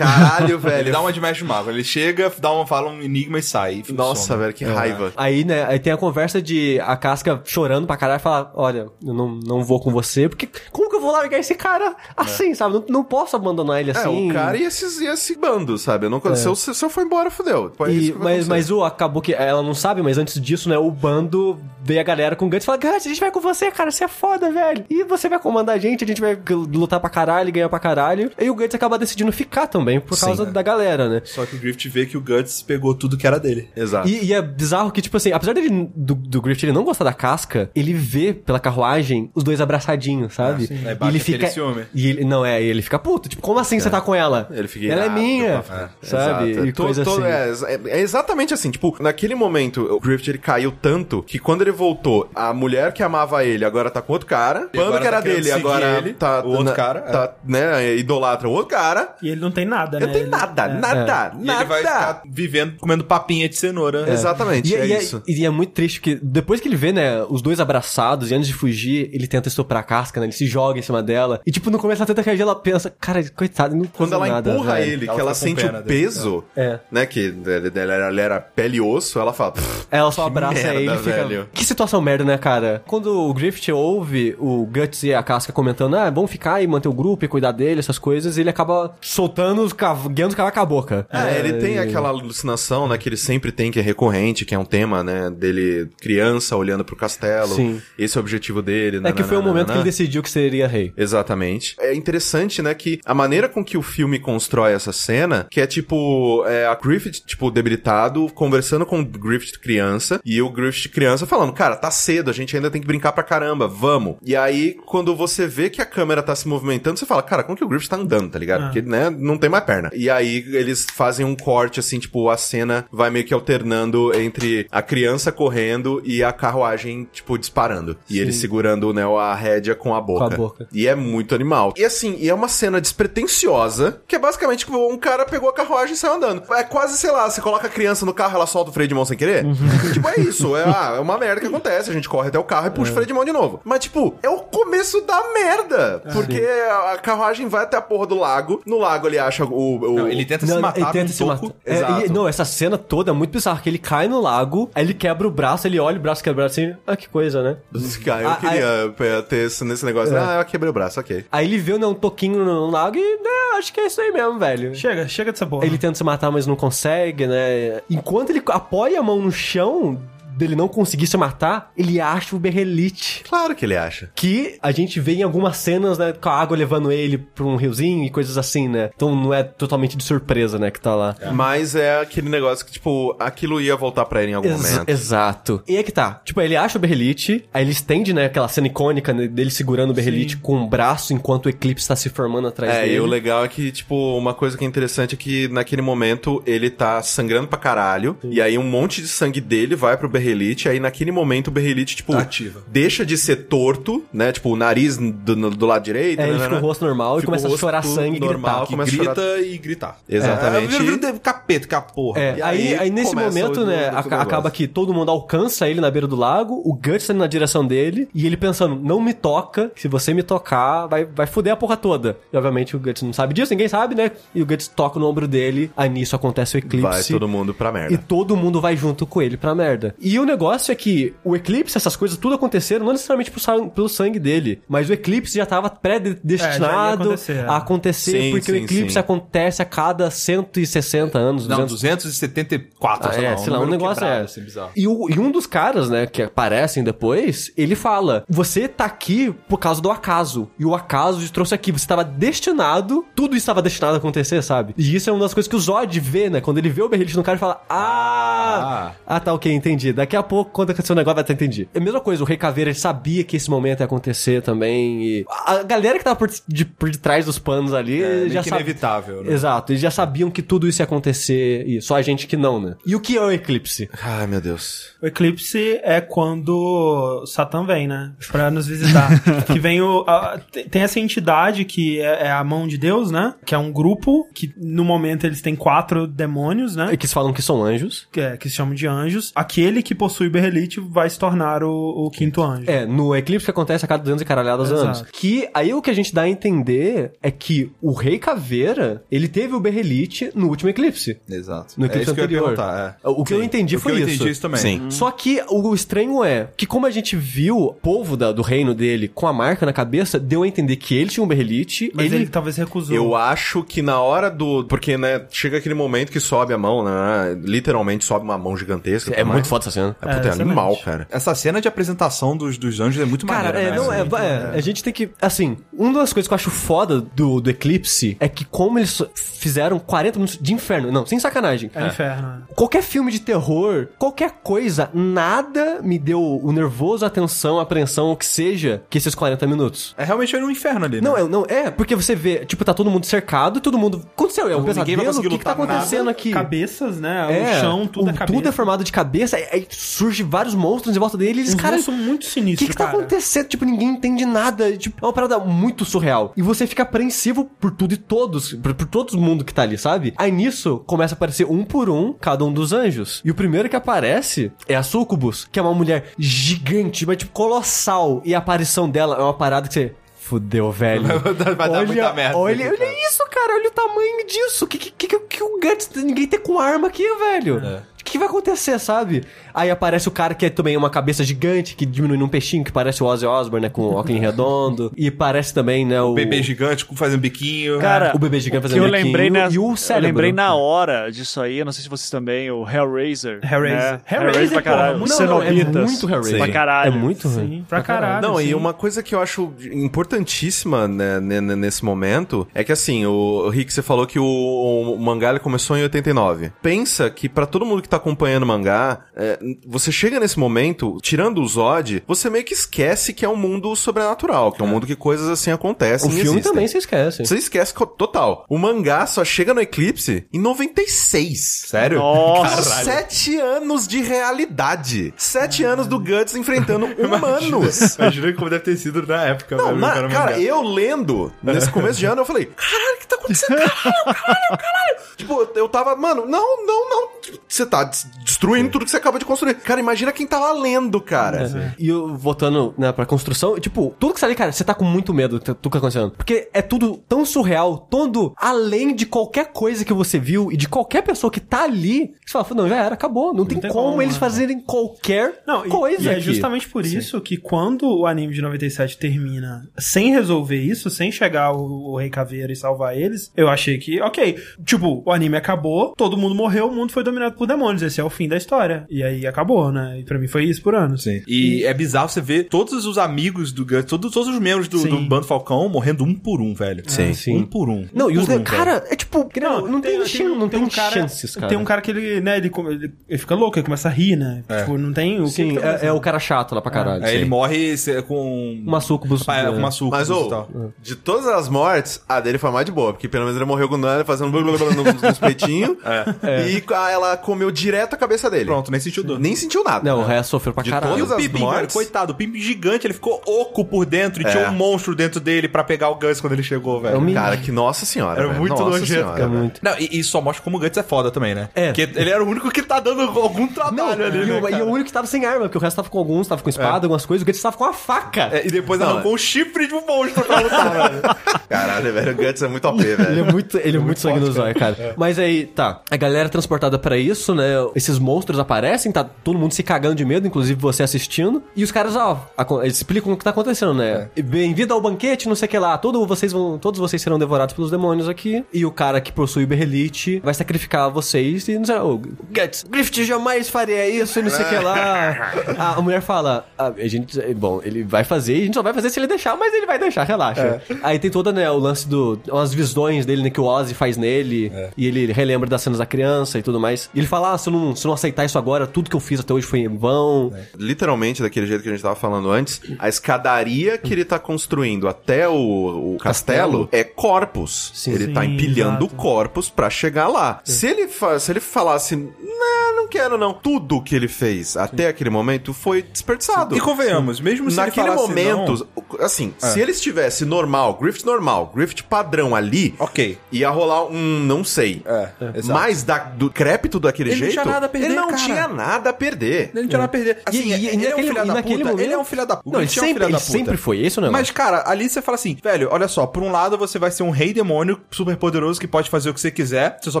Caralho, 0.02 0.58
velho. 0.60 0.80
Ele 0.80 0.90
dá 0.90 1.00
uma 1.00 1.12
de 1.12 1.20
mestre 1.20 1.44
mago. 1.44 1.70
Ele 1.70 1.84
chega, 1.84 2.32
dá 2.38 2.50
uma, 2.52 2.66
fala 2.66 2.90
um 2.90 3.00
enigma 3.02 3.38
e 3.38 3.42
sai. 3.42 3.82
e 3.88 3.92
Nossa, 3.92 4.36
velho, 4.36 4.52
que 4.52 4.64
raiva. 4.64 5.12
Aí, 5.16 5.44
né, 5.44 5.64
aí 5.66 5.78
tem 5.78 5.92
a 5.92 5.96
conversa 5.96 6.40
de 6.40 6.80
a 6.80 6.96
casca 6.96 7.40
chorando 7.44 7.86
pra 7.86 7.96
caralho 7.96 8.18
e 8.20 8.22
falar: 8.22 8.50
Olha, 8.54 8.86
eu 9.04 9.14
não, 9.14 9.28
não 9.44 9.62
vou 9.64 9.80
com 9.80 9.90
você, 9.90 10.28
porque 10.28 10.48
como 10.70 10.88
que 10.90 10.96
eu 10.96 11.00
vou 11.00 11.12
largar 11.12 11.38
esse 11.38 11.54
cara 11.54 11.94
assim, 12.16 12.54
sabe? 12.54 12.74
Não, 12.74 12.84
não 12.88 13.04
posso 13.04 13.36
abandonar 13.36 13.80
ele 13.80 13.90
É, 13.90 13.96
assim. 13.96 14.30
o 14.30 14.32
cara 14.32 14.56
e 14.56 14.64
esses, 14.64 15.00
e 15.00 15.06
esse 15.06 15.36
bando, 15.36 15.76
sabe? 15.78 16.06
Eu 16.06 16.10
não, 16.10 16.20
se, 16.36 16.46
eu, 16.46 16.54
se 16.54 16.84
eu 16.84 16.90
for 16.90 17.04
embora, 17.04 17.30
fudeu. 17.30 17.72
É 17.86 17.90
E- 17.90 18.14
mas, 18.18 18.48
mas 18.48 18.70
o 18.70 18.82
acabou 18.84 19.20
que 19.22 19.32
ela 19.34 19.62
não 19.62 19.74
sabe, 19.74 20.02
mas 20.02 20.18
antes 20.18 20.40
disso, 20.40 20.68
né, 20.68 20.76
o 20.78 20.90
bando 20.90 21.58
veio 21.84 22.00
a 22.00 22.04
galera 22.04 22.36
com 22.36 22.46
o 22.46 22.48
Guts 22.50 22.64
e 22.64 22.66
fala: 22.66 22.78
Guts, 22.78 23.06
a 23.06 23.08
gente 23.08 23.20
vai 23.20 23.30
com 23.30 23.40
você, 23.40 23.70
cara, 23.70 23.90
você 23.90 24.04
é 24.04 24.08
foda, 24.08 24.50
velho. 24.50 24.84
E 24.90 25.04
você 25.04 25.28
vai 25.28 25.38
comandar 25.38 25.76
a 25.76 25.78
gente, 25.78 26.04
a 26.04 26.06
gente 26.06 26.20
vai 26.20 26.38
lutar 26.72 27.00
pra 27.00 27.10
caralho 27.10 27.52
ganhar 27.52 27.68
pra 27.68 27.78
caralho. 27.78 28.30
E 28.38 28.48
o 28.50 28.54
Guts 28.54 28.74
acaba 28.74 28.98
decidindo 28.98 29.32
ficar 29.32 29.66
também 29.66 29.91
por 30.00 30.16
Sim. 30.16 30.26
causa 30.26 30.46
da 30.46 30.62
galera, 30.62 31.08
né? 31.08 31.22
Só 31.24 31.44
que 31.46 31.56
o 31.56 31.58
Griffith 31.58 31.90
vê 31.90 32.06
que 32.06 32.16
o 32.16 32.20
Guts 32.20 32.62
pegou 32.62 32.94
tudo 32.94 33.16
que 33.16 33.26
era 33.26 33.38
dele. 33.38 33.68
Exato. 33.76 34.08
E, 34.08 34.24
e 34.26 34.32
é 34.32 34.40
bizarro 34.42 34.90
que, 34.90 35.00
tipo 35.02 35.16
assim, 35.16 35.32
apesar 35.32 35.52
dele, 35.54 35.90
do, 35.94 36.14
do 36.14 36.40
Griffith 36.42 36.64
ele 36.66 36.72
não 36.72 36.84
gostar 36.84 37.04
da 37.04 37.12
casca, 37.12 37.70
ele 37.74 37.92
vê 37.92 38.32
pela 38.32 38.58
carruagem 38.60 39.30
os 39.34 39.42
dois 39.44 39.60
abraçadinhos, 39.60 40.34
sabe? 40.34 40.66
sim. 40.66 40.80
Aí 40.86 40.96
e 41.00 41.08
ele 41.08 41.18
fica. 41.18 41.46
ciúme. 41.48 41.84
E 41.94 42.08
ele, 42.10 42.24
não, 42.24 42.44
é, 42.44 42.62
ele 42.62 42.82
fica 42.82 42.98
puto. 42.98 43.28
Tipo, 43.28 43.42
como 43.42 43.58
assim 43.58 43.78
você 43.78 43.90
tá 43.90 44.00
com 44.00 44.14
ela? 44.14 44.48
Ele 44.50 44.68
fica 44.68 44.86
Ela 44.92 45.04
é 45.04 45.08
minha, 45.08 45.48
é, 45.48 45.62
sabe? 45.62 46.50
exato. 46.50 46.66
E 46.66 46.72
To- 46.72 46.82
coisa 46.84 47.04
to- 47.04 47.10
assim. 47.24 47.66
É, 47.66 47.80
é 47.98 48.00
exatamente 48.00 48.54
assim. 48.54 48.70
Tipo, 48.70 48.96
naquele 49.00 49.34
momento, 49.34 49.82
o 49.82 50.00
Griffith 50.00 50.28
ele 50.30 50.38
caiu 50.38 50.72
tanto 50.72 51.22
que 51.22 51.38
quando 51.38 51.62
ele 51.62 51.70
voltou, 51.72 52.30
a 52.34 52.52
mulher 52.52 52.92
que 52.92 53.02
amava 53.02 53.44
ele 53.44 53.64
agora 53.64 53.90
tá 53.90 54.00
com 54.02 54.12
outro 54.12 54.26
cara. 54.26 54.68
O 54.72 54.76
bando 54.76 54.82
agora 54.88 55.00
que 55.00 55.06
era 55.06 55.16
tá 55.16 55.22
dele 55.22 55.50
agora 55.52 55.98
ele, 55.98 56.12
tá. 56.14 56.42
o 56.44 56.48
outro 56.48 56.64
na- 56.64 56.72
cara, 56.72 57.00
Tá, 57.02 57.34
né, 57.44 57.96
idolatra 57.96 58.48
o 58.48 58.52
outro 58.52 58.68
cara. 58.76 59.14
E 59.22 59.28
ele 59.28 59.40
não 59.40 59.50
tem 59.50 59.64
nada, 59.72 59.98
né? 60.00 60.06
Não 60.06 60.12
tem 60.12 60.22
Ele- 60.22 60.30
nada, 60.30 60.62
é. 60.64 60.68
nada, 60.78 61.32
E 61.40 61.44
nada. 61.44 61.60
ele 61.60 61.68
vai 61.68 61.78
ficar 61.78 62.22
vivendo, 62.28 62.76
comendo 62.78 63.04
papinha 63.04 63.48
de 63.48 63.56
cenoura. 63.56 64.10
Exatamente, 64.10 64.70
E, 64.70 64.74
é, 64.76 64.86
e 64.86 64.98
isso. 64.98 65.22
e 65.26 65.44
é 65.44 65.50
muito 65.50 65.72
triste 65.72 66.00
que 66.00 66.14
depois 66.22 66.60
que 66.60 66.68
ele 66.68 66.76
vê, 66.76 66.92
né, 66.92 67.22
os 67.28 67.42
dois 67.42 67.58
abraçados 67.60 68.30
e 68.30 68.34
antes 68.34 68.46
de 68.46 68.54
fugir, 68.54 69.10
ele 69.12 69.26
tenta 69.26 69.48
estuprar 69.48 69.80
a 69.80 69.84
casca, 69.84 70.20
né? 70.20 70.26
Ele 70.26 70.32
se 70.32 70.46
joga 70.46 70.78
em 70.78 70.82
cima 70.82 71.02
dela. 71.02 71.40
E 71.46 71.50
tipo, 71.50 71.70
no 71.70 71.78
começo 71.78 72.02
ela 72.02 72.06
tenta 72.06 72.22
reagir, 72.22 72.42
ela 72.42 72.54
pensa, 72.54 72.90
cara, 73.00 73.22
coitado, 73.30 73.74
não 73.74 73.84
Quando 73.86 74.12
ela 74.14 74.26
nada, 74.28 74.52
empurra 74.52 74.74
velho." 74.74 74.92
ele, 74.92 75.06
Ela 75.06 75.14
que 75.14 75.20
ela 75.20 75.30
com 75.30 75.34
sente 75.34 75.64
o 75.66 75.72
dele. 75.72 75.84
peso, 75.84 76.44
É. 76.56 76.78
né? 76.90 77.06
Que 77.06 77.20
ele, 77.20 77.42
ele 77.46 77.78
era, 77.78 78.08
ele 78.10 78.20
era 78.20 78.40
pele 78.40 78.76
e 78.76 78.80
osso, 78.80 79.18
ela 79.18 79.32
fala. 79.32 79.52
"Pff, 79.52 79.86
Ela 79.90 80.10
só 80.12 80.26
abraça 80.26 80.54
merda, 80.54 80.74
ele 80.80 80.92
e 80.92 80.98
fica. 80.98 81.10
velho. 81.24 81.48
Que 81.52 81.64
situação 81.64 82.00
merda, 82.00 82.24
né, 82.24 82.36
cara? 82.38 82.82
Quando 82.86 83.06
o 83.28 83.32
Griffith 83.32 83.72
ouve 83.72 84.36
o 84.38 84.66
Guts 84.66 85.02
e 85.04 85.14
a 85.14 85.22
Casca 85.22 85.52
comentando, 85.52 85.96
ah, 85.96 86.06
é 86.06 86.10
bom 86.10 86.26
ficar 86.26 86.62
e 86.62 86.66
manter 86.66 86.88
o 86.88 86.92
grupo 86.92 87.24
e 87.24 87.28
cuidar 87.28 87.52
dele, 87.52 87.80
essas 87.80 87.98
coisas, 87.98 88.38
ele 88.38 88.50
acaba 88.50 88.94
soltando 89.00 89.61
os 89.64 89.72
cav... 89.72 90.08
guiando 90.08 90.30
os 90.30 90.34
cavalos 90.34 90.54
com 90.54 90.60
a 90.60 90.66
boca. 90.66 91.06
É, 91.10 91.38
ele 91.38 91.54
tem 91.54 91.78
aquela 91.78 92.08
alucinação, 92.08 92.88
né, 92.88 92.98
que 92.98 93.08
ele 93.08 93.16
sempre 93.16 93.52
tem, 93.52 93.70
que 93.70 93.78
é 93.78 93.82
recorrente, 93.82 94.44
que 94.44 94.54
é 94.54 94.58
um 94.58 94.64
tema, 94.64 95.02
né, 95.02 95.30
dele 95.30 95.88
criança 96.00 96.56
olhando 96.56 96.84
pro 96.84 96.96
castelo. 96.96 97.54
Sim. 97.54 97.80
Esse 97.98 98.16
é 98.16 98.20
o 98.20 98.22
objetivo 98.22 98.62
dele, 98.62 99.00
né? 99.00 99.10
É 99.10 99.12
que 99.12 99.22
foi 99.22 99.36
o 99.36 99.42
momento 99.42 99.68
que 99.68 99.78
ele 99.78 99.84
decidiu 99.84 100.22
que 100.22 100.30
seria 100.30 100.66
Rei. 100.66 100.92
Exatamente. 100.96 101.76
É 101.78 101.94
interessante, 101.94 102.62
né, 102.62 102.74
que 102.74 103.00
a 103.04 103.14
maneira 103.14 103.48
com 103.48 103.64
que 103.64 103.76
o 103.76 103.82
filme 103.82 104.18
constrói 104.18 104.72
essa 104.72 104.92
cena, 104.92 105.46
que 105.50 105.60
é 105.60 105.66
tipo, 105.66 106.44
é 106.46 106.66
a 106.66 106.74
Griffith, 106.74 107.24
tipo, 107.26 107.50
debilitado, 107.50 108.28
conversando 108.34 108.86
com 108.86 109.00
o 109.00 109.04
Griffith 109.04 109.60
criança, 109.60 110.20
e 110.24 110.40
o 110.40 110.50
Griffith 110.50 110.90
criança 110.90 111.26
falando, 111.26 111.52
cara, 111.52 111.76
tá 111.76 111.90
cedo, 111.90 112.30
a 112.30 112.34
gente 112.34 112.56
ainda 112.56 112.70
tem 112.70 112.80
que 112.80 112.86
brincar 112.86 113.12
pra 113.12 113.22
caramba, 113.22 113.68
vamos. 113.68 114.16
E 114.24 114.36
aí, 114.36 114.76
quando 114.86 115.14
você 115.14 115.46
vê 115.46 115.70
que 115.70 115.82
a 115.82 115.86
câmera 115.86 116.22
tá 116.22 116.34
se 116.34 116.48
movimentando, 116.48 116.98
você 116.98 117.06
fala, 117.06 117.22
cara, 117.22 117.42
como 117.42 117.56
que 117.56 117.64
o 117.64 117.68
Griffith 117.68 117.88
tá 117.88 117.96
andando, 117.96 118.30
tá 118.30 118.38
ligado? 118.38 118.62
Ah. 118.62 118.64
Porque, 118.66 118.82
né, 118.82 119.10
não 119.10 119.38
tem 119.38 119.50
mais 119.52 119.64
perna. 119.64 119.90
E 119.94 120.10
aí, 120.10 120.44
eles 120.48 120.86
fazem 120.92 121.24
um 121.24 121.36
corte, 121.36 121.78
assim, 121.80 121.98
tipo, 121.98 122.28
a 122.28 122.36
cena 122.36 122.86
vai 122.90 123.10
meio 123.10 123.24
que 123.24 123.34
alternando 123.34 124.12
entre 124.18 124.66
a 124.70 124.82
criança 124.82 125.30
correndo 125.30 126.02
e 126.04 126.22
a 126.22 126.32
carruagem, 126.32 127.08
tipo, 127.12 127.38
disparando. 127.38 127.96
E 128.08 128.18
ele 128.18 128.32
segurando, 128.32 128.92
né, 128.92 129.02
a 129.04 129.34
rédea 129.34 129.74
com 129.74 129.94
a 129.94 130.00
boca. 130.00 130.26
Com 130.28 130.34
a 130.34 130.36
boca. 130.36 130.68
E 130.72 130.86
é 130.88 130.94
muito 130.94 131.34
animal. 131.34 131.74
E 131.76 131.84
assim, 131.84 132.16
e 132.18 132.28
é 132.28 132.34
uma 132.34 132.48
cena 132.48 132.80
despretensiosa, 132.80 134.00
que 134.06 134.16
é 134.16 134.18
basicamente 134.18 134.60
tipo, 134.60 134.76
um 134.92 134.96
cara 134.98 135.24
pegou 135.24 135.48
a 135.48 135.52
carruagem 135.52 135.94
e 135.94 135.96
saiu 135.96 136.14
andando. 136.14 136.42
É 136.54 136.62
quase, 136.62 136.96
sei 136.96 137.10
lá, 137.10 137.28
você 137.28 137.40
coloca 137.40 137.66
a 137.66 137.70
criança 137.70 138.04
no 138.06 138.14
carro, 138.14 138.36
ela 138.36 138.46
solta 138.46 138.70
o 138.70 138.72
freio 138.72 138.88
de 138.88 138.94
mão 138.94 139.04
sem 139.04 139.16
querer. 139.16 139.44
tipo, 139.92 140.08
é 140.08 140.20
isso. 140.20 140.56
É, 140.56 140.64
ah, 140.66 140.94
é 140.96 141.00
uma 141.00 141.18
merda 141.18 141.40
que 141.40 141.46
acontece. 141.46 141.90
A 141.90 141.92
gente 141.92 142.08
corre 142.08 142.28
até 142.28 142.38
o 142.38 142.44
carro 142.44 142.68
e 142.68 142.70
puxa 142.70 142.90
o 142.90 142.94
freio 142.94 143.06
de 143.06 143.12
mão 143.12 143.24
de 143.24 143.32
novo. 143.32 143.60
Mas, 143.64 143.80
tipo, 143.80 144.14
é 144.22 144.28
o 144.28 144.38
começo 144.38 145.00
da 145.02 145.22
merda. 145.32 146.02
porque 146.12 146.40
a, 146.70 146.92
a 146.92 146.98
carruagem 146.98 147.46
vai 147.48 147.64
até 147.64 147.76
a 147.76 147.82
porra 147.82 148.06
do 148.06 148.14
lago. 148.16 148.62
No 148.66 148.78
lago 148.78 149.06
ele 149.06 149.18
acha 149.18 149.41
o. 149.44 149.76
o- 149.76 149.94
Não, 149.96 150.08
ele 150.08 150.24
tenta 150.24 150.46
se 150.46 150.58
matar 150.58 150.80
ele 150.80 150.90
tenta 150.92 151.12
se 151.12 151.24
matar. 151.24 151.48
É, 151.64 152.08
não, 152.08 152.26
essa 152.28 152.44
cena 152.44 152.76
toda 152.78 153.10
é 153.10 153.14
muito 153.14 153.30
bizarra, 153.32 153.60
que 153.60 153.68
ele 153.68 153.78
cai 153.78 154.08
no 154.08 154.20
lago, 154.20 154.70
aí 154.74 154.84
ele 154.84 154.94
quebra 154.94 155.26
o 155.26 155.30
braço, 155.30 155.66
ele 155.66 155.78
olha 155.78 155.98
o 155.98 156.00
braço 156.00 156.22
quebrado 156.22 156.50
assim, 156.50 156.74
ah, 156.86 156.96
que 156.96 157.08
coisa, 157.08 157.42
né? 157.42 157.56
Cara, 158.04 158.22
eu 158.22 158.30
Ah, 158.30 158.36
queria 158.36 158.94
é, 159.18 159.22
ter 159.22 159.46
esse, 159.46 159.64
nesse 159.64 159.84
negócio. 159.84 160.16
É. 160.16 160.20
Ah, 160.20 160.38
eu 160.40 160.44
quebrei 160.44 160.70
o 160.70 160.72
braço, 160.72 160.98
ok. 161.00 161.24
Aí 161.30 161.46
ele 161.46 161.58
vê 161.58 161.76
né, 161.78 161.86
um 161.86 161.94
toquinho 161.94 162.44
no 162.44 162.70
lago 162.70 162.96
e, 162.96 163.00
né, 163.22 163.58
acho 163.58 163.72
que 163.72 163.80
é 163.80 163.86
isso 163.86 164.00
aí 164.00 164.10
mesmo, 164.12 164.38
velho. 164.38 164.74
Chega, 164.74 165.06
chega 165.08 165.32
dessa 165.32 165.46
porra. 165.46 165.64
Ele 165.66 165.78
tenta 165.78 165.94
se 165.94 166.04
matar, 166.04 166.30
mas 166.30 166.46
não 166.46 166.56
consegue, 166.56 167.26
né? 167.26 167.80
Enquanto 167.90 168.30
ele 168.30 168.42
apoia 168.48 169.00
a 169.00 169.02
mão 169.02 169.20
no 169.20 169.30
chão, 169.32 169.98
dele 170.42 170.56
não 170.56 170.68
conseguir 170.68 171.06
se 171.06 171.16
matar, 171.16 171.72
ele 171.76 172.00
acha 172.00 172.34
o 172.34 172.38
Berrelite. 172.38 173.22
Claro 173.28 173.54
que 173.54 173.64
ele 173.64 173.76
acha. 173.76 174.10
Que 174.14 174.58
a 174.62 174.70
gente 174.72 175.00
vê 175.00 175.14
em 175.14 175.22
algumas 175.22 175.56
cenas, 175.56 175.98
né, 175.98 176.12
com 176.12 176.28
a 176.28 176.34
água 176.40 176.56
levando 176.56 176.90
ele 176.92 177.18
pra 177.18 177.44
um 177.44 177.56
riozinho 177.56 178.04
e 178.04 178.10
coisas 178.10 178.36
assim, 178.38 178.68
né? 178.68 178.90
Então 178.94 179.14
não 179.14 179.32
é 179.32 179.42
totalmente 179.42 179.96
de 179.96 180.04
surpresa, 180.04 180.58
né, 180.58 180.70
que 180.70 180.80
tá 180.80 180.94
lá. 180.94 181.14
Mas 181.32 181.74
é 181.74 182.00
aquele 182.00 182.28
negócio 182.28 182.64
que, 182.64 182.72
tipo, 182.72 183.16
aquilo 183.18 183.60
ia 183.60 183.76
voltar 183.76 184.04
pra 184.06 184.22
ele 184.22 184.32
em 184.32 184.34
algum 184.34 184.48
Ex- 184.48 184.72
momento. 184.72 184.88
Exato. 184.88 185.62
E 185.68 185.76
é 185.76 185.82
que 185.82 185.92
tá. 185.92 186.20
Tipo, 186.24 186.40
ele 186.40 186.56
acha 186.56 186.78
o 186.78 186.80
Berrelite, 186.80 187.44
aí 187.52 187.62
ele 187.64 187.72
estende, 187.72 188.12
né, 188.12 188.26
aquela 188.26 188.48
cena 188.48 188.66
icônica 188.66 189.12
dele 189.12 189.50
segurando 189.50 189.90
o 189.90 189.94
Berrelite 189.94 190.36
com 190.36 190.62
o 190.62 190.68
braço 190.68 191.12
enquanto 191.12 191.46
o 191.46 191.48
eclipse 191.48 191.86
tá 191.88 191.96
se 191.96 192.08
formando 192.08 192.48
atrás 192.48 192.72
É, 192.74 192.82
dele. 192.82 192.94
e 192.96 193.00
o 193.00 193.06
legal 193.06 193.44
é 193.44 193.48
que, 193.48 193.70
tipo, 193.70 193.94
uma 194.16 194.34
coisa 194.34 194.56
que 194.56 194.64
é 194.64 194.66
interessante 194.68 195.14
é 195.14 195.18
que 195.18 195.48
naquele 195.48 195.82
momento 195.82 196.42
ele 196.46 196.70
tá 196.70 197.02
sangrando 197.02 197.48
pra 197.48 197.58
caralho, 197.58 198.16
e 198.24 198.40
aí 198.40 198.56
um 198.58 198.62
monte 198.62 199.00
de 199.02 199.08
sangue 199.08 199.40
dele 199.40 199.74
vai 199.76 199.96
pro 199.96 200.08
Berrelite, 200.08 200.31
aí 200.68 200.80
naquele 200.80 201.10
momento 201.12 201.48
o 201.48 201.50
Berrelite, 201.50 201.96
tipo, 201.96 202.12
Tá 202.12 202.20
ativa. 202.20 202.62
deixa 202.68 203.04
de 203.04 203.16
ser 203.16 203.36
torto, 203.46 204.04
né? 204.12 204.32
Tipo, 204.32 204.50
o 204.50 204.56
nariz 204.56 204.96
do, 204.96 205.50
do 205.50 205.66
lado 205.66 205.82
direito, 205.84 206.20
É, 206.20 206.24
ele 206.24 206.32
né, 206.38 206.44
fica 206.44 206.54
né, 206.54 206.58
o 206.60 206.60
rosto 206.60 206.84
normal 206.84 207.16
e 207.18 207.20
Fica 207.20 207.26
começa 207.26 207.48
o 207.48 207.54
a 207.54 207.58
chorar 207.58 207.82
sangue 207.82 208.16
e 208.16 208.20
normal, 208.20 208.66
gritar. 208.66 208.66
Que 208.66 208.72
começa 208.72 208.90
a 208.92 208.94
chorar. 208.96 209.14
grita 209.14 209.46
e 209.46 209.58
gritar. 209.58 209.98
Exatamente. 210.08 210.74
É, 210.74 210.78
vira 210.78 211.12
capeta, 211.18 211.66
que 211.68 211.74
a 211.74 211.80
porra. 211.80 212.20
É, 212.20 212.36
E 212.38 212.42
aí, 212.42 212.68
aí 212.68 212.78
aí 212.78 212.90
nesse 212.90 213.10
começa 213.14 213.28
momento, 213.28 213.64
né, 213.66 213.86
negócio. 213.90 214.14
acaba 214.14 214.50
que 214.50 214.66
todo 214.66 214.92
mundo 214.94 215.10
alcança 215.10 215.68
ele 215.68 215.80
na 215.80 215.90
beira 215.90 216.06
do 216.06 216.16
lago, 216.16 216.60
o 216.64 216.72
Guts 216.74 217.06
tá 217.06 217.12
indo 217.12 217.20
na 217.20 217.26
direção 217.26 217.66
dele, 217.66 218.08
e 218.14 218.26
ele 218.26 218.36
pensando, 218.36 218.76
não 218.76 219.00
me 219.00 219.12
toca, 219.14 219.70
se 219.76 219.88
você 219.88 220.12
me 220.14 220.22
tocar, 220.22 220.86
vai, 220.86 221.04
vai 221.04 221.26
foder 221.26 221.52
a 221.52 221.56
porra 221.56 221.76
toda. 221.76 222.16
E 222.32 222.36
obviamente 222.36 222.76
o 222.76 222.78
Guts 222.80 223.02
não 223.02 223.12
sabe 223.12 223.34
disso, 223.34 223.52
ninguém 223.52 223.68
sabe, 223.68 223.94
né? 223.94 224.10
E 224.34 224.42
o 224.42 224.46
Guts 224.46 224.68
toca 224.68 224.98
no 224.98 225.06
ombro 225.08 225.26
dele, 225.28 225.70
aí 225.76 225.88
nisso 225.88 226.14
acontece 226.16 226.56
o 226.56 226.58
eclipse. 226.58 226.80
Vai 226.80 227.02
todo 227.02 227.28
mundo 227.28 227.52
pra 227.54 227.70
merda. 227.72 227.94
E 227.94 227.98
todo 227.98 228.36
mundo 228.36 228.60
vai 228.60 228.76
junto 228.76 229.06
com 229.06 229.20
ele 229.22 229.36
pra 229.36 229.54
merda. 229.54 229.94
E 230.00 230.11
o 230.18 230.24
negócio 230.24 230.72
é 230.72 230.74
que 230.74 231.14
o 231.24 231.34
eclipse, 231.36 231.76
essas 231.76 231.96
coisas, 231.96 232.16
tudo 232.16 232.34
aconteceram, 232.34 232.84
não 232.86 232.92
necessariamente 232.92 233.30
pro 233.30 233.42
pelo 233.70 233.88
sangue 233.88 234.18
dele, 234.18 234.62
mas 234.68 234.88
o 234.88 234.92
eclipse 234.92 235.36
já 235.36 235.46
tava 235.46 235.68
É, 235.68 235.70
ia 235.70 235.78
predestinado 235.80 237.02
acontecer, 237.04 237.32
é. 237.36 237.40
a 237.48 237.56
acontecer, 237.56 238.20
Sim, 238.20 238.30
porque 238.32 238.52
o 238.52 238.54
sim, 238.56 238.64
eclipse 238.64 238.92
sim. 238.94 238.98
acontece 238.98 239.62
a 239.62 239.64
cada 239.64 240.10
160 240.10 241.18
anos. 241.18 241.46
Não, 241.46 241.66
200 241.66 242.04
274, 242.04 243.08
Ah, 243.08 243.12
sei 243.12 243.24
é, 243.24 243.30
lá. 243.30 243.36
sei 243.38 243.52
lá, 243.52 243.60
um 243.60 243.66
negócio 243.66 243.96
quebrado, 244.02 244.20
é. 244.22 244.24
assim, 244.24 244.40
bizarro. 244.42 244.70
E, 244.76 244.86
o- 244.88 245.08
e 245.10 245.18
um 245.18 245.30
dos 245.30 245.46
caras, 245.46 245.88
né, 245.90 246.06
que 246.06 246.22
aparecem 246.22 246.82
depois, 246.84 247.52
ele 247.56 247.74
fala: 247.74 248.24
Você 248.28 248.68
tá 248.68 248.84
aqui 248.84 249.32
por 249.48 249.58
causa 249.58 249.80
do 249.80 249.90
acaso. 249.90 250.48
E 250.58 250.64
o 250.64 250.74
acaso 250.74 251.20
te 251.20 251.32
trouxe 251.32 251.54
aqui. 251.54 251.70
Você 251.72 251.84
estava 251.84 252.04
destinado, 252.04 253.04
tudo 253.14 253.32
isso 253.36 253.42
estava 253.44 253.62
destinado 253.62 253.94
a 253.94 253.98
acontecer, 253.98 254.42
sabe? 254.42 254.74
E 254.76 254.94
isso 254.94 255.08
é 255.08 255.12
uma 255.12 255.20
das 255.22 255.34
coisas 255.34 255.48
que 255.48 255.56
o 255.56 255.60
Zod 255.60 255.98
vê, 256.00 256.28
né? 256.30 256.40
Quando 256.40 256.58
ele 256.58 256.68
vê 256.68 256.82
o 256.82 256.88
Berrelite 256.88 257.16
no 257.16 257.22
cara, 257.22 257.34
ele 257.34 257.40
fala: 257.40 257.62
Ah! 257.68 258.92
Ah, 259.06 259.20
tá, 259.20 259.32
ok, 259.32 259.52
entendi. 259.52 259.92
Daqui 260.02 260.16
a 260.16 260.22
pouco, 260.22 260.50
quando 260.50 260.70
acontecer 260.70 260.92
o 260.92 260.96
negócio, 260.96 261.14
vai 261.14 261.24
ter 261.24 261.32
entendi. 261.34 261.68
É 261.72 261.78
a 261.78 261.80
mesma 261.82 262.00
coisa, 262.00 262.22
o 262.22 262.26
Rei 262.26 262.36
Caveira 262.36 262.70
ele 262.70 262.78
sabia 262.78 263.22
que 263.24 263.36
esse 263.36 263.48
momento 263.48 263.80
ia 263.80 263.86
acontecer 263.86 264.42
também. 264.42 265.02
E 265.04 265.24
a 265.46 265.62
galera 265.62 265.96
que 265.98 266.04
tava 266.04 266.16
por, 266.16 266.28
de, 266.48 266.64
por 266.64 266.90
detrás 266.90 267.24
dos 267.26 267.38
panos 267.38 267.72
ali 267.72 268.02
É, 268.02 268.28
já 268.28 268.42
sabe. 268.42 268.62
inevitável, 268.62 269.22
né? 269.22 269.32
Exato, 269.32 269.72
eles 269.72 269.80
já 269.80 269.90
sabiam 269.90 270.30
que 270.30 270.42
tudo 270.42 270.66
isso 270.68 270.82
ia 270.82 270.84
acontecer, 270.84 271.64
e 271.68 271.80
só 271.80 271.96
a 271.96 272.02
gente 272.02 272.26
que 272.26 272.36
não, 272.36 272.60
né? 272.60 272.74
E 272.86 272.94
o 272.96 273.00
que 273.00 273.16
é 273.16 273.20
o 273.20 273.30
eclipse? 273.30 273.88
Ai, 274.02 274.26
meu 274.26 274.40
Deus. 274.40 274.92
O 275.00 275.06
eclipse 275.06 275.80
é 275.82 276.00
quando 276.46 277.24
Satã 277.26 277.64
vem, 277.64 277.86
né? 277.88 278.12
Pra 278.30 278.50
nos 278.50 278.66
visitar. 278.66 279.08
que 279.46 279.58
vem 279.58 279.80
o. 279.80 280.04
a- 280.08 280.40
tem- 280.70 280.82
essa 280.82 280.98
entidade 280.98 281.64
que 281.64 282.00
é, 282.00 282.26
é 282.26 282.30
a 282.32 282.42
mão 282.42 282.66
de 282.66 282.76
Deus, 282.76 283.10
né? 283.10 283.34
Que 283.46 283.54
é 283.54 283.58
um 283.58 283.70
grupo 283.72 284.28
que 284.34 284.52
no 284.56 284.84
momento 284.84 285.24
eles 285.26 285.40
têm 285.40 285.54
quatro 285.54 286.06
demônios, 286.06 286.74
né? 286.76 286.86
É 286.92 286.96
que 286.96 287.04
eles 287.04 287.12
falam 287.12 287.32
que 287.32 287.40
são 287.42 287.62
anjos. 287.62 288.06
Que, 288.12 288.20
é, 288.20 288.36
que 288.36 288.48
se 288.48 288.56
chamam 288.56 288.74
de 288.74 288.86
anjos. 288.86 289.32
Aquele 289.34 289.82
que 289.82 289.91
possui 289.94 290.28
Berrelite 290.28 290.80
vai 290.80 291.08
se 291.08 291.18
tornar 291.18 291.62
o, 291.62 291.70
o 292.06 292.10
quinto 292.10 292.42
anjo. 292.42 292.64
É, 292.70 292.84
no 292.86 293.14
eclipse 293.14 293.44
que 293.44 293.50
acontece 293.50 293.84
a 293.84 293.88
cada 293.88 294.02
200 294.02 294.22
e 294.22 294.24
caralhadas 294.24 294.70
Exato. 294.70 294.84
anos. 294.84 295.04
Que 295.12 295.48
aí 295.54 295.72
o 295.74 295.80
que 295.82 295.90
a 295.90 295.94
gente 295.94 296.14
dá 296.14 296.22
a 296.22 296.28
entender 296.28 297.12
é 297.22 297.30
que 297.30 297.70
o 297.80 297.92
Rei 297.92 298.18
Caveira, 298.18 299.02
ele 299.10 299.28
teve 299.28 299.54
o 299.54 299.60
Berrelite 299.60 300.30
no 300.34 300.48
último 300.48 300.70
eclipse. 300.70 301.18
Exato. 301.28 301.74
No 301.76 301.84
é 301.84 301.88
eclipse 301.88 302.12
que 302.14 302.20
eu 302.20 302.22
ia 302.22 302.24
anterior. 302.24 302.42
perguntar, 302.56 302.98
é. 303.02 303.08
O 303.08 303.24
que 303.24 303.34
eu 303.34 303.42
entendi 303.42 303.76
O 303.76 303.78
que 303.78 303.82
foi 303.82 303.92
eu 303.92 303.98
isso. 303.98 304.14
entendi 304.16 304.30
isso 304.30 304.42
também. 304.42 304.60
Sim. 304.60 304.90
Só 304.90 305.10
que 305.10 305.42
o 305.48 305.74
estranho 305.74 306.22
é 306.24 306.48
que 306.56 306.66
como 306.66 306.86
a 306.86 306.90
gente 306.90 307.16
viu 307.16 307.58
o 307.58 307.72
povo 307.74 308.16
da- 308.16 308.32
do 308.32 308.42
reino 308.42 308.74
dele 308.74 309.08
com 309.08 309.26
a 309.26 309.32
marca 309.32 309.64
na 309.66 309.72
cabeça, 309.72 310.18
deu 310.18 310.42
a 310.42 310.48
entender 310.48 310.76
que 310.76 310.94
ele 310.94 311.10
tinha 311.10 311.22
um 311.24 311.26
Berrelite, 311.26 311.90
Mas 311.94 312.06
ele, 312.06 312.16
ele... 312.16 312.26
talvez 312.26 312.56
recusou. 312.56 312.94
Eu 312.94 313.14
acho 313.14 313.62
que 313.62 313.82
na 313.82 314.00
hora 314.00 314.30
do. 314.30 314.64
Porque, 314.64 314.96
né, 314.96 315.24
chega 315.30 315.58
aquele 315.58 315.74
momento 315.74 316.10
que 316.10 316.20
sobe 316.20 316.52
a 316.52 316.58
mão, 316.58 316.84
né? 316.84 317.36
Literalmente 317.42 318.04
sobe 318.04 318.24
uma 318.24 318.38
mão 318.38 318.56
gigantesca. 318.56 319.12
É 319.14 319.24
muito 319.24 319.48
foda 319.48 319.62
essa 319.64 319.70
cena. 319.70 319.81
É, 319.88 320.14
puta, 320.14 320.28
é, 320.28 320.30
É, 320.30 320.32
animal, 320.32 320.76
cara. 320.78 321.06
Essa 321.10 321.34
cena 321.34 321.60
de 321.60 321.68
apresentação 321.68 322.36
dos, 322.36 322.56
dos 322.58 322.80
anjos 322.80 323.02
é 323.02 323.04
muito 323.06 323.26
Cara, 323.26 323.52
maneira, 323.52 323.68
é, 323.68 323.70
né? 323.70 323.76
não, 323.76 323.92
é, 323.92 324.00
é, 324.00 324.58
a 324.58 324.60
gente 324.60 324.82
tem 324.82 324.92
que. 324.92 325.10
Assim, 325.20 325.56
uma 325.72 325.92
das 326.00 326.12
coisas 326.12 326.26
que 326.28 326.32
eu 326.32 326.36
acho 326.36 326.50
foda 326.50 327.00
do, 327.00 327.40
do 327.40 327.50
Eclipse 327.50 328.16
é 328.20 328.28
que, 328.28 328.44
como 328.44 328.78
eles 328.78 329.02
fizeram 329.14 329.78
40 329.78 330.18
minutos 330.18 330.38
de 330.40 330.52
inferno, 330.54 330.90
não, 330.92 331.04
sem 331.06 331.18
sacanagem. 331.18 331.70
É, 331.74 331.86
inferno. 331.86 332.22
né? 332.28 332.42
Qualquer 332.54 332.82
filme 332.82 333.10
de 333.12 333.20
terror, 333.20 333.88
qualquer 333.98 334.30
coisa, 334.42 334.90
nada 334.92 335.80
me 335.82 335.98
deu 335.98 336.20
o 336.42 336.52
nervoso, 336.52 337.04
a 337.04 337.08
atenção, 337.08 337.58
a 337.58 337.62
apreensão, 337.62 338.10
o 338.12 338.16
que 338.16 338.24
seja, 338.26 338.82
que 338.88 338.98
esses 338.98 339.14
40 339.14 339.46
minutos. 339.46 339.94
É 339.98 340.04
realmente 340.04 340.36
no 340.38 340.50
inferno 340.50 340.84
ali, 340.84 341.00
né? 341.00 341.08
Não, 341.08 341.16
é, 341.16 341.24
não, 341.28 341.44
é, 341.48 341.70
porque 341.70 341.94
você 341.94 342.14
vê, 342.14 342.44
tipo, 342.44 342.64
tá 342.64 342.72
todo 342.74 342.90
mundo 342.90 343.04
cercado, 343.06 343.60
todo 343.60 343.78
mundo. 343.78 344.02
Aconteceu, 344.14 344.48
é 344.48 344.56
um 344.56 344.64
pesadelo, 344.64 345.02
o 345.02 345.22
que, 345.22 345.28
que 345.38 345.44
tá 345.44 345.50
lutar 345.52 345.58
nada. 345.58 345.72
acontecendo 345.74 346.08
aqui? 346.10 346.30
Cabeças, 346.30 346.98
né? 347.00 347.26
É, 347.30 347.56
o 347.56 347.60
chão, 347.60 347.86
tudo 347.86 348.06
o- 348.06 348.10
é 348.10 348.12
cabeça. 348.12 348.32
Tudo 348.38 348.48
é 348.48 348.52
formado 348.52 348.84
de 348.84 348.92
cabeça, 348.92 349.36
aí, 349.36 349.46
aí 349.52 349.66
surge 349.76 350.22
vários 350.22 350.54
monstros 350.54 350.96
em 350.96 350.98
volta 350.98 351.16
dele 351.16 351.40
e 351.40 351.42
eles, 351.42 351.50
Os 351.50 351.54
cara, 351.54 351.76
monstros 351.76 351.96
são 351.96 352.04
muito 352.04 352.22
o 352.22 352.26
sinistros, 352.26 352.66
que 352.66 352.72
que 352.72 352.78
tá 352.78 352.86
cara. 352.86 352.98
acontecendo? 352.98 353.48
Tipo, 353.48 353.64
ninguém 353.64 353.88
entende 353.88 354.24
nada. 354.24 354.76
Tipo, 354.76 355.04
é 355.04 355.06
uma 355.06 355.12
parada 355.12 355.38
muito 355.38 355.84
surreal. 355.84 356.32
E 356.36 356.42
você 356.42 356.66
fica 356.66 356.82
apreensivo 356.82 357.44
por 357.44 357.70
tudo 357.70 357.94
e 357.94 357.96
todos, 357.96 358.52
por, 358.54 358.74
por 358.74 358.86
todo 358.86 359.16
mundo 359.18 359.44
que 359.44 359.54
tá 359.54 359.62
ali, 359.62 359.78
sabe? 359.78 360.14
Aí 360.16 360.30
nisso, 360.30 360.82
começa 360.86 361.14
a 361.14 361.16
aparecer 361.16 361.46
um 361.46 361.64
por 361.64 361.88
um 361.88 362.12
cada 362.12 362.44
um 362.44 362.52
dos 362.52 362.72
anjos. 362.72 363.20
E 363.24 363.30
o 363.30 363.34
primeiro 363.34 363.68
que 363.68 363.76
aparece 363.76 364.52
é 364.68 364.74
a 364.74 364.82
Sucubus, 364.82 365.48
que 365.50 365.58
é 365.58 365.62
uma 365.62 365.74
mulher 365.74 366.12
gigante, 366.18 367.06
mas 367.06 367.16
tipo, 367.16 367.32
colossal. 367.32 368.22
E 368.24 368.34
a 368.34 368.38
aparição 368.38 368.88
dela 368.88 369.16
é 369.16 369.22
uma 369.22 369.34
parada 369.34 369.68
que 369.68 369.74
você... 369.74 369.94
Fudeu, 370.16 370.70
velho. 370.70 371.02
Vai 371.56 371.68
dar 371.68 371.84
muita 371.84 372.12
merda 372.12 372.38
Olha, 372.38 372.68
olha 372.70 373.08
isso, 373.08 373.24
cara. 373.28 373.54
Olha 373.54 373.68
o 373.68 373.72
tamanho 373.72 374.26
disso. 374.26 374.66
Que, 374.68 374.78
que, 374.78 374.90
que, 374.92 375.18
que 375.18 375.42
o 375.42 375.58
Guts... 375.60 375.90
Ninguém 375.96 376.28
tem 376.28 376.38
com 376.38 376.60
arma 376.60 376.86
aqui, 376.86 377.02
velho. 377.16 377.58
É. 377.58 377.82
O 378.02 378.04
que 378.04 378.18
vai 378.18 378.26
acontecer, 378.28 378.78
sabe? 378.78 379.22
Aí 379.54 379.70
aparece 379.70 380.08
o 380.08 380.10
cara 380.10 380.34
que 380.34 380.46
é 380.46 380.50
também 380.50 380.76
uma 380.76 380.90
cabeça 380.90 381.22
gigante, 381.24 381.74
que 381.76 381.86
diminui 381.86 382.16
num 382.18 382.28
peixinho, 382.28 382.64
que 382.64 382.72
parece 382.72 383.02
o 383.02 383.06
Ozzy 383.06 383.24
Osbourne, 383.24 383.66
né? 383.66 383.70
Com 383.70 383.82
o 383.82 383.94
óculos 383.94 384.20
redondo. 384.20 384.92
E 384.96 385.10
parece 385.10 385.54
também, 385.54 385.86
né? 385.86 386.02
O, 386.02 386.10
O 386.10 386.14
bebê 386.14 386.42
gigante 386.42 386.86
fazendo 386.94 387.20
biquinho. 387.20 387.78
Cara, 387.78 388.12
o 388.14 388.18
bebê 388.18 388.40
gigante 388.40 388.62
que 388.62 388.68
fazendo 388.68 388.84
eu 388.84 388.90
biquinho 388.90 389.06
lembrei 389.06 389.30
na, 389.30 389.48
e 389.48 389.58
o 389.58 389.70
Eu 389.70 389.76
cérebro. 389.76 390.08
lembrei 390.08 390.32
na 390.32 390.54
hora 390.54 391.10
disso 391.10 391.40
aí, 391.40 391.58
eu 391.58 391.64
não 391.64 391.72
sei 391.72 391.84
se 391.84 391.88
vocês 391.88 392.10
também, 392.10 392.50
o 392.50 392.68
Hellraiser. 392.68 393.40
Hellraiser. 393.42 393.92
Né? 393.92 394.00
Hellraiser, 394.10 394.52
pra 394.52 394.62
caralho. 394.62 394.98
não, 394.98 395.26
não, 395.26 395.42
é 395.42 395.52
muito 395.52 396.10
Hellraiser. 396.10 396.38
Pra 396.38 396.48
caralho. 396.52 396.92
É 396.92 396.96
muito 396.96 397.28
Sim, 397.28 397.64
pra 397.68 397.82
caralho. 397.82 398.26
Não, 398.26 398.36
sim. 398.38 398.48
e 398.48 398.54
uma 398.54 398.72
coisa 398.72 399.02
que 399.02 399.14
eu 399.14 399.20
acho 399.20 399.52
importantíssima 399.72 400.88
né, 400.88 401.20
né, 401.20 401.40
né, 401.40 401.54
nesse 401.56 401.84
momento 401.84 402.46
é 402.54 402.64
que 402.64 402.72
assim, 402.72 403.06
o 403.06 403.48
Rick, 403.48 403.72
você 403.72 403.82
falou 403.82 404.06
que 404.06 404.18
o, 404.18 404.24
o 404.24 404.98
mangá 404.98 405.30
ele 405.30 405.38
começou 405.38 405.76
em 405.76 405.82
89. 405.82 406.52
Pensa 406.60 407.08
que 407.10 407.28
pra 407.28 407.46
todo 407.46 407.64
mundo 407.64 407.82
que 407.82 407.88
tá 407.92 407.96
acompanhando 407.98 408.42
o 408.42 408.46
mangá, 408.46 409.04
é, 409.16 409.38
você 409.66 409.90
chega 409.92 410.18
nesse 410.20 410.38
momento, 410.38 410.98
tirando 411.02 411.40
o 411.40 411.46
Zod, 411.46 412.02
você 412.06 412.28
meio 412.28 412.44
que 412.44 412.54
esquece 412.54 413.12
que 413.12 413.24
é 413.24 413.28
um 413.28 413.36
mundo 413.36 413.74
sobrenatural, 413.76 414.52
que 414.52 414.60
é 414.60 414.64
um 414.64 414.68
mundo 414.68 414.86
que 414.86 414.96
coisas 414.96 415.28
assim 415.28 415.50
acontecem. 415.50 416.08
O 416.08 416.12
filme 416.12 416.30
existem. 416.30 416.42
também 416.52 416.66
se 416.68 416.78
esquece. 416.78 417.24
Você 417.24 417.36
esquece 417.36 417.72
total. 417.96 418.44
O 418.48 418.58
mangá 418.58 419.06
só 419.06 419.24
chega 419.24 419.54
no 419.54 419.60
Eclipse 419.60 420.26
em 420.32 420.38
96. 420.40 421.64
Sério? 421.66 421.98
Nossa. 421.98 422.84
Sete 422.84 423.38
anos 423.38 423.86
de 423.86 424.00
realidade. 424.02 425.12
Sete 425.16 425.64
anos 425.64 425.86
do 425.86 425.98
Guts 425.98 426.34
enfrentando 426.34 426.86
humanos. 426.98 427.96
Imagina 427.98 428.32
como 428.32 428.50
deve 428.50 428.64
ter 428.64 428.76
sido 428.76 429.06
na 429.06 429.24
época. 429.24 429.56
Não, 429.56 429.76
na- 429.76 429.92
cara, 429.92 430.08
cara, 430.08 430.30
mangá. 430.32 430.40
eu 430.40 430.62
lendo 430.62 431.32
nesse 431.42 431.70
começo 431.70 431.98
de 431.98 432.06
ano, 432.06 432.20
eu 432.22 432.24
falei, 432.24 432.46
caralho, 432.46 432.96
o 432.96 433.00
que 433.00 433.06
tá 433.06 433.16
acontecendo? 433.16 433.56
Caralho, 433.58 434.04
caralho, 434.04 434.58
caralho. 434.58 434.96
Tipo, 435.22 435.48
eu 435.54 435.68
tava, 435.68 435.94
mano, 435.96 436.26
não, 436.26 436.66
não, 436.66 436.90
não. 436.90 437.08
Você 437.48 437.64
tá 437.64 437.84
des- 437.84 438.06
destruindo 438.24 438.70
tudo 438.70 438.84
que 438.84 438.90
você 438.90 438.96
acaba 438.96 439.18
de 439.18 439.24
construir. 439.24 439.54
Cara, 439.54 439.80
imagina 439.80 440.10
quem 440.12 440.26
tava 440.26 440.52
lendo, 440.52 441.00
cara. 441.00 441.74
E 441.78 441.88
eu, 441.88 442.16
voltando 442.16 442.74
né, 442.76 442.90
pra 442.92 443.06
construção, 443.06 443.58
tipo, 443.60 443.94
tudo 443.98 444.12
que 444.14 444.18
você 444.20 444.22
tá 444.22 444.26
ali, 444.26 444.34
cara, 444.34 444.52
você 444.52 444.64
tá 444.64 444.74
com 444.74 444.84
muito 444.84 445.14
medo 445.14 445.38
do 445.38 445.54
que 445.54 445.54
tá 445.70 445.78
acontecendo. 445.78 446.10
Porque 446.10 446.48
é 446.52 446.60
tudo 446.62 446.96
tão 447.08 447.24
surreal, 447.24 447.78
todo 447.90 448.32
além 448.36 448.94
de 448.94 449.06
qualquer 449.06 449.52
coisa 449.52 449.84
que 449.84 449.92
você 449.92 450.18
viu 450.18 450.50
e 450.50 450.56
de 450.56 450.68
qualquer 450.68 451.02
pessoa 451.02 451.30
que 451.30 451.40
tá 451.40 451.64
ali. 451.64 452.14
Você 452.26 452.32
fala, 452.32 452.46
não, 452.54 452.68
já 452.68 452.76
era, 452.84 452.94
acabou. 452.94 453.32
Não, 453.32 453.44
tem, 453.46 453.58
tem 453.60 453.70
como, 453.70 453.90
como, 453.90 454.02
eles 454.02 454.14
né? 454.14 454.20
fazerem 454.20 454.60
qualquer 454.60 455.42
Não, 455.46 455.64
e- 455.64 455.68
coisa. 455.68 456.02
e, 456.02 456.08
é 456.08 456.12
aqui. 456.12 456.20
justamente 456.22 456.68
por 456.68 456.84
isso 456.84 457.20
que 457.20 457.36
quando 457.36 457.86
o 457.86 458.06
anime 458.06 458.34
de 458.34 458.42
97 458.42 458.98
termina 458.98 459.68
sem 459.78 460.10
resolver 460.12 460.60
isso, 460.60 460.90
sem 460.90 461.12
chegar 461.12 461.52
o, 461.52 461.92
o 461.92 461.96
Rei 461.98 462.10
Caveira 462.10 462.52
e 462.52 462.56
salvar 462.56 462.96
eles, 462.96 463.30
eu 463.36 463.48
achei 463.48 463.78
que, 463.78 464.00
ok, 464.00 464.36
tipo, 464.64 465.02
o 465.12 465.14
anime 465.14 465.36
acabou, 465.36 465.94
todo 465.96 466.16
mundo 466.16 466.34
morreu, 466.34 466.68
o 466.68 466.74
mundo 466.74 466.92
foi 466.92 467.04
dominado 467.04 467.36
por 467.36 467.46
demônios, 467.46 467.82
esse 467.82 468.00
é 468.00 468.04
o 468.04 468.10
fim 468.10 468.28
da 468.28 468.36
história. 468.36 468.86
E 468.88 469.02
aí 469.02 469.26
acabou, 469.26 469.70
né? 469.70 470.00
E 470.00 470.04
pra 470.04 470.18
mim 470.18 470.26
foi 470.26 470.44
isso 470.44 470.62
por 470.62 470.74
anos. 470.74 471.02
Sim. 471.02 471.22
E 471.26 471.64
é 471.64 471.74
bizarro 471.74 472.08
você 472.08 472.20
ver 472.20 472.44
todos 472.44 472.86
os 472.86 472.98
amigos 472.98 473.52
do 473.52 473.64
Guts, 473.64 473.84
todos, 473.84 474.12
todos 474.12 474.28
os 474.28 474.40
membros 474.40 474.68
do, 474.68 474.78
Sim. 474.78 474.88
do 474.88 475.00
Bando 475.00 475.26
Falcão 475.26 475.68
morrendo 475.68 476.04
um 476.04 476.14
por 476.14 476.40
um, 476.40 476.54
velho. 476.54 476.82
Sim. 476.86 477.12
Sim. 477.14 477.38
Um 477.38 477.44
por 477.44 477.68
um. 477.68 477.86
Não, 477.92 478.06
um 478.06 478.10
e 478.10 478.18
os. 478.18 478.28
um, 478.28 478.42
cara, 478.42 478.84
é 478.88 478.96
tipo. 478.96 479.28
Não, 479.40 479.66
não 479.68 479.80
tem, 479.80 480.04
chan- 480.06 480.34
não 480.34 480.48
tem, 480.48 480.62
um 480.62 480.68
cara, 480.68 480.92
chances, 480.92 481.34
cara. 481.34 481.48
Tem 481.48 481.58
um 481.58 481.64
cara 481.64 481.80
que 481.80 481.90
ele, 481.90 482.20
né, 482.20 482.38
ele, 482.38 482.50
ele, 482.68 482.92
ele 483.08 483.18
fica 483.18 483.34
louco, 483.34 483.58
ele 483.58 483.64
começa 483.64 483.88
a 483.88 483.90
rir, 483.90 484.16
né? 484.16 484.42
Tipo, 484.48 484.78
não 484.78 484.92
tem 484.92 485.20
o 485.20 485.24
que 485.24 485.30
Sim, 485.30 485.54
que 485.54 485.60
tá 485.60 485.78
é, 485.82 485.86
é 485.86 485.92
o 485.92 486.00
cara 486.00 486.18
chato 486.18 486.54
lá 486.54 486.62
pra 486.62 486.70
caralho. 486.70 487.04
Aí 487.04 487.10
sim. 487.10 487.16
ele 487.16 487.24
morre 487.26 487.74
com... 488.06 488.62
Uma 488.66 488.80
sucubus. 488.80 489.28
Ah, 489.28 489.38
é, 489.38 489.46
com 489.50 489.56
uma 489.56 489.70
suco 489.70 489.90
Mas, 489.90 490.08
e 490.08 490.12
ô, 490.12 490.28
tal. 490.28 490.48
de 490.82 490.96
todas 490.96 491.26
as 491.26 491.48
mortes, 491.48 492.02
a 492.08 492.20
dele 492.20 492.38
foi 492.38 492.50
mais 492.50 492.64
de 492.64 492.72
boa, 492.72 492.92
porque 492.92 493.08
pelo 493.08 493.24
menos 493.24 493.36
ele 493.36 493.44
morreu 493.44 493.68
com 493.68 493.76
nada, 493.76 494.04
fazendo 494.04 494.30
blá 494.30 494.42
blá 494.42 494.52
blá 494.56 494.91
nos, 494.92 495.02
nos 495.02 495.18
peitinhos, 495.18 495.76
e 496.48 496.62
a- 496.74 496.90
ela 496.90 497.16
comeu 497.16 497.50
direto 497.50 497.94
a 497.94 497.96
cabeça 497.96 498.30
dele. 498.30 498.44
Pronto, 498.46 498.70
nem 498.70 498.80
sentiu 498.80 499.02
dor. 499.04 499.18
Nem 499.18 499.34
sentiu 499.36 499.62
nada. 499.64 499.88
Não, 499.88 500.00
o 500.00 500.04
resto 500.04 500.30
sofreu 500.30 500.52
pra 500.52 500.62
De 500.62 500.70
caralho. 500.70 500.94
todas 500.96 501.10
O 501.12 501.16
Pimpin, 501.16 501.48
velho, 501.50 501.68
coitado, 501.72 502.12
o 502.12 502.14
Pimpin 502.14 502.38
gigante, 502.40 502.86
ele 502.86 502.94
ficou 502.94 503.20
oco 503.26 503.64
por 503.64 503.84
dentro 503.84 504.22
e 504.22 504.24
tinha 504.24 504.44
É. 504.44 504.48
um 504.50 504.52
monstro 504.52 504.94
dentro 504.94 505.20
dele 505.20 505.48
pra 505.48 505.62
pegar 505.64 505.88
o 505.90 505.94
Gus 505.96 506.20
quando 506.20 506.32
ele 506.34 506.42
chegou, 506.42 506.80
velho. 506.80 506.96
É 506.96 506.98
um 506.98 507.12
Cara, 507.12 507.36
que 507.36 507.52
nossa 507.52 507.84
senhora. 507.84 508.18
Era 508.20 508.28
velho. 508.28 508.40
muito 508.40 508.50
nossa 508.50 508.64
nojento, 508.64 508.86
senhora, 508.86 509.16
cara. 509.18 509.28
velho. 509.28 509.52
Não, 509.62 509.78
e, 509.78 509.98
e 510.00 510.04
só 510.04 510.20
mostra 510.20 510.42
como 510.42 510.56
o 510.56 510.60
Guts 510.60 510.76
é 510.78 510.82
foda 510.82 511.10
também, 511.10 511.34
né? 511.34 511.48
É. 511.54 511.66
Porque 511.68 511.82
ele 511.82 512.10
era 512.10 512.22
o 512.22 512.26
único 512.28 512.50
que 512.50 512.62
tá 512.62 512.80
dando 512.80 513.02
algum 513.02 513.46
Não, 513.46 513.48
trabalho 513.52 514.04
ali, 514.06 514.22
e, 514.22 514.26
né, 514.26 514.40
o, 514.40 514.48
e 514.48 514.62
o 514.62 514.66
único 514.66 514.86
que 514.86 514.92
tava 514.92 515.06
sem 515.06 515.24
arma, 515.24 515.42
porque 515.42 515.58
o 515.58 515.60
resto 515.60 515.76
tava 515.76 515.88
com 515.88 515.98
alguns, 515.98 516.26
tava 516.28 516.42
com 516.42 516.48
espada, 516.48 516.86
algumas 516.86 517.04
coisas, 517.06 517.22
o 517.22 517.26
Guts 517.26 517.40
tava 517.42 517.56
com 517.56 517.64
uma 517.64 517.72
faca. 517.72 518.28
É, 518.32 518.46
e 518.46 518.50
depois 518.50 518.80
Não, 518.80 518.88
arrancou 518.88 519.14
um 519.14 519.18
chifre 519.18 519.66
de 519.66 519.74
um 519.74 519.84
monstro 519.86 520.22
pra 520.24 520.40
lutar, 520.40 520.70
velho. 520.90 521.02
Caralho, 521.48 521.92
velho, 521.92 522.12
o 522.12 522.14
Guts 522.14 522.42
é 522.42 522.48
muito 522.48 522.68
OP, 522.68 522.80
Ele 522.82 522.92
é 522.92 522.96
velho. 522.96 523.24
muito, 523.32 523.58
ele 523.58 523.76
é 523.76 523.80
muito 523.80 524.00
sangue 524.00 524.20
no 524.20 524.32
zóio, 524.32 524.54
cara. 524.54 524.76
Mas 524.96 525.18
aí, 525.18 525.46
tá. 525.46 525.80
A 525.90 525.96
galera 525.96 526.26
é 526.26 526.28
transportada 526.28 526.78
pra 526.78 526.96
isso, 526.96 527.34
né? 527.34 527.44
Esses 527.74 527.98
monstros 527.98 528.38
aparecem, 528.38 528.90
tá 528.92 529.04
todo 529.04 529.38
mundo 529.38 529.52
se 529.52 529.62
cagando 529.62 529.94
de 529.94 530.04
medo, 530.04 530.26
inclusive 530.26 530.60
você 530.60 530.82
assistindo. 530.82 531.42
E 531.56 531.62
os 531.64 531.72
caras, 531.72 531.96
ó, 531.96 532.28
eles 532.62 532.76
explicam 532.76 533.12
o 533.12 533.16
que 533.16 533.24
tá 533.24 533.30
acontecendo, 533.30 533.74
né? 533.74 534.08
Bem-vindo 534.24 534.72
ao 534.74 534.80
banquete, 534.80 535.28
não 535.28 535.34
sei 535.34 535.46
o 535.46 535.50
que 535.50 535.58
lá. 535.58 535.76
Todo, 535.78 536.06
vocês 536.06 536.32
vão, 536.32 536.58
todos 536.58 536.80
vocês 536.80 537.00
serão 537.02 537.18
devorados 537.18 537.54
pelos 537.54 537.70
demônios 537.70 538.08
aqui. 538.08 538.44
E 538.52 538.64
o 538.64 538.70
cara 538.70 539.00
que 539.00 539.12
possui 539.12 539.44
o 539.44 539.46
Berrelite 539.46 540.20
vai 540.20 540.34
sacrificar 540.34 540.90
vocês 540.90 541.48
e 541.48 541.58
não 541.58 541.64
sei, 541.64 541.76
oh, 541.76 541.98
Guts, 541.98 542.64
Griffith 542.68 543.04
jamais 543.04 543.48
faria 543.48 543.88
isso 543.88 544.18
e 544.18 544.22
não 544.22 544.30
sei 544.30 544.44
o 544.44 544.48
que 544.48 544.56
lá. 544.56 545.32
A, 545.58 545.74
a 545.78 545.82
mulher 545.82 546.00
fala, 546.00 546.46
"Ah, 546.58 546.72
a 546.76 546.88
gente, 546.88 547.18
bom, 547.34 547.60
ele 547.64 547.82
vai 547.82 548.04
fazer, 548.04 548.36
e 548.36 548.42
a 548.42 548.44
gente 548.46 548.54
só 548.54 548.62
vai 548.62 548.72
fazer 548.72 548.90
se 548.90 548.98
ele 548.98 549.06
deixar, 549.06 549.36
mas 549.36 549.52
ele 549.52 549.66
vai 549.66 549.78
deixar, 549.78 550.04
relaxa. 550.04 550.60
Aí 550.82 550.98
tem 550.98 551.10
toda, 551.10 551.32
né, 551.32 551.50
o 551.50 551.58
lance 551.58 551.86
do, 551.88 552.20
umas 552.28 552.52
visões 552.54 553.04
dele, 553.06 553.22
né, 553.22 553.30
que 553.30 553.40
o 553.40 553.44
Ozzy 553.44 553.74
faz 553.74 553.96
nele, 553.96 554.52
e 554.76 554.86
ele 554.86 555.12
relembra 555.12 555.48
das 555.48 555.62
cenas 555.62 555.78
da 555.78 555.86
criança 555.86 556.38
e 556.38 556.42
tudo 556.42 556.58
mais. 556.60 556.88
E 556.94 556.98
ele 557.00 557.06
fala, 557.06 557.32
ah, 557.32 557.38
se 557.38 557.48
eu 557.48 557.52
não, 557.52 557.74
se 557.76 557.86
eu 557.86 557.88
não 557.88 557.94
aceitar 557.94 558.24
isso 558.24 558.38
agora, 558.38 558.66
tudo 558.66 558.88
que 558.90 558.96
eu 558.96 559.00
fiz 559.00 559.20
até 559.20 559.32
hoje 559.34 559.46
foi 559.46 559.60
em 559.60 559.68
vão. 559.76 560.32
Literalmente, 560.58 561.22
daquele 561.22 561.46
jeito 561.46 561.62
que 561.62 561.68
a 561.68 561.72
gente 561.72 561.82
tava 561.82 561.96
falando 561.96 562.30
antes, 562.30 562.60
a 562.78 562.88
escadaria 562.88 563.76
que 563.78 563.92
ele 563.92 564.04
tá 564.04 564.18
construindo 564.18 564.88
até 564.88 565.28
o, 565.28 565.94
o 565.94 565.98
castelo, 565.98 566.66
Castelo. 566.66 566.68
é 566.72 566.84
corpos. 566.84 567.72
Sim. 567.74 567.92
ele 567.92 568.08
tá 568.12 568.22
Sim, 568.22 568.34
empilhando 568.34 568.84
exato. 568.86 568.94
corpos 568.96 569.48
pra 569.50 569.68
chegar 569.70 570.08
lá. 570.08 570.40
Se 570.44 570.66
ele, 570.66 570.88
fa- 570.88 571.18
se 571.18 571.30
ele 571.32 571.40
falasse, 571.40 571.96
não, 571.96 572.76
não 572.76 572.88
quero 572.88 573.16
não, 573.18 573.32
tudo 573.32 573.82
que 573.82 573.94
ele 573.94 574.08
fez 574.08 574.56
até 574.56 574.88
aquele 574.88 575.10
momento 575.10 575.52
foi 575.52 575.82
desperdiçado. 575.82 576.56
E 576.56 576.60
convenhamos, 576.60 577.20
mesmo 577.20 577.50
se 577.50 577.56
Naquele 577.56 577.86
ele 577.88 577.96
falasse 577.96 578.08
momento, 578.08 578.68
assim, 579.00 579.34
se 579.38 579.60
ele 579.60 579.72
estivesse 579.72 580.24
normal, 580.24 580.74
Griffith 580.80 581.04
normal, 581.04 581.52
Griffith 581.54 581.82
padrão 581.88 582.34
ali, 582.34 582.74
não, 582.78 582.86
ok. 582.86 583.18
ia 583.30 583.50
rolar 583.50 583.84
um 583.86 584.18
não 584.20 584.44
sei. 584.44 584.61
É, 584.84 585.08
exato. 585.38 585.58
Mas 585.58 585.82
da, 585.82 585.98
do 585.98 586.30
crépito 586.30 586.78
daquele 586.80 587.10
Ele 587.10 587.20
não 587.20 587.26
jeito, 587.26 587.42
tinha 587.42 587.44
nada 587.52 587.66
a 587.66 587.68
perder, 587.68 587.86
ele 587.86 587.94
não 587.96 588.06
cara. 588.08 588.22
tinha 588.22 588.48
nada 588.48 588.90
a 588.90 588.92
perder. 588.92 589.50
Ele 589.52 589.62
não 589.62 589.68
tinha 589.68 589.78
nada 589.78 589.84
a 589.84 589.88
perder. 589.88 590.18
Assim, 590.24 590.38
E- 590.38 590.52
e- 590.52 590.64
e 590.64 590.68
ele 590.68 590.86
é 590.86 590.94
um 590.96 590.98
filho 590.98 591.14
da 591.14 591.42
puta. 591.42 591.58
momento- 591.58 591.80
Ele 591.80 591.92
é 591.92 591.98
um 591.98 592.04
filho 592.04 592.26
da 592.26 592.36
puta. 592.36 592.50
Não, 592.56 592.60
ele 592.60 592.66
um 592.68 592.70
sempre, 592.70 592.86
filho 592.88 592.98
da 593.00 593.06
ele 593.06 593.12
puta. 593.16 593.26
sempre 593.26 593.56
foi, 593.56 593.80
esse 593.80 593.98
o 593.98 594.00
negócio. 594.02 594.20
Mas, 594.20 594.30
cara, 594.30 594.64
ali 594.66 594.88
você 594.88 595.02
fala 595.02 595.16
assim, 595.16 595.36
velho, 595.42 595.68
olha 595.70 595.88
só, 595.88 596.06
por 596.06 596.22
um 596.22 596.30
lado 596.30 596.56
você 596.56 596.78
vai 596.78 596.90
ser 596.90 597.02
um 597.02 597.10
rei 597.10 597.32
demônio 597.32 597.80
super 597.90 598.16
poderoso 598.16 598.60
que 598.60 598.66
pode 598.68 598.88
fazer 598.88 599.10
o 599.10 599.14
que 599.14 599.20
você 599.20 599.30
quiser, 599.30 599.78
você 599.80 599.90
só 599.90 600.00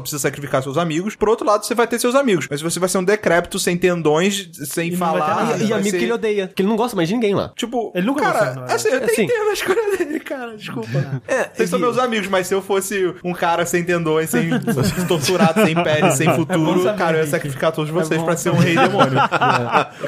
precisa 0.00 0.20
sacrificar 0.20 0.62
seus 0.62 0.76
amigos. 0.78 1.16
Por 1.16 1.28
outro 1.28 1.46
lado, 1.46 1.64
você 1.66 1.74
vai 1.74 1.86
ter 1.86 1.98
seus 1.98 2.14
amigos. 2.14 2.46
Mas 2.50 2.60
você 2.62 2.78
vai 2.78 2.88
ser 2.88 2.98
um 2.98 3.04
decrépito 3.04 3.58
sem 3.58 3.76
tendões, 3.76 4.48
sem 4.52 4.88
E 4.88 4.90
não 4.92 4.98
falar. 4.98 5.44
nada. 5.46 5.62
E, 5.64 5.68
e 5.68 5.72
amigo 5.72 5.90
ser- 5.90 5.98
que 5.98 6.04
ele 6.04 6.12
odeia, 6.12 6.48
que 6.54 6.62
ele 6.62 6.68
não 6.68 6.76
gosta 6.76 6.96
mais 6.96 7.08
de 7.08 7.14
ninguém 7.14 7.34
lá. 7.34 7.52
Tipo, 7.56 7.92
Ele 7.94 8.06
nunca 8.06 8.22
cara, 8.22 8.54
não 8.54 8.66
é? 8.66 8.72
assim, 8.72 8.88
eu 8.88 8.96
até 8.98 9.12
Assim. 9.12 9.22
entendo 9.24 9.48
a 9.48 9.52
escolha 9.52 9.96
dele, 9.96 10.20
cara, 10.20 10.56
desculpa. 10.56 11.22
É, 11.26 11.50
Vocês 11.54 11.70
são 11.70 11.78
meus 11.78 11.98
amigos, 11.98 12.28
mas 12.28 12.46
se 12.46 12.54
eu 12.54 12.62
fosse 12.62 13.14
um 13.24 13.32
cara 13.32 13.64
sem 13.66 13.84
tendões, 13.84 14.30
sem 14.30 14.51
torturado, 15.08 15.64
sem 15.64 15.74
pele, 15.74 16.10
sem 16.12 16.32
futuro, 16.34 16.82
saber, 16.82 16.98
cara, 16.98 17.16
eu 17.18 17.20
ia 17.22 17.26
sacrificar 17.26 17.72
todos 17.72 17.90
É 17.90 17.92
vocês 17.92 18.20
bom 18.20 18.26
pra 18.26 18.36
ser 18.36 18.50
um 18.50 18.56
rei 18.58 18.76
demônio. 18.76 19.18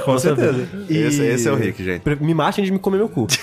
Com 0.04 0.18
certeza. 0.18 0.66
Esse- 0.88 1.22
esse 1.22 1.48
é 1.48 1.52
o 1.52 1.56
Rick, 1.56 1.82
gente. 1.84 2.02
Me 2.20 2.34
matem 2.34 2.64
de 2.64 2.72
me 2.72 2.78
comer 2.78 2.98
meu 2.98 3.08
cu. 3.08 3.26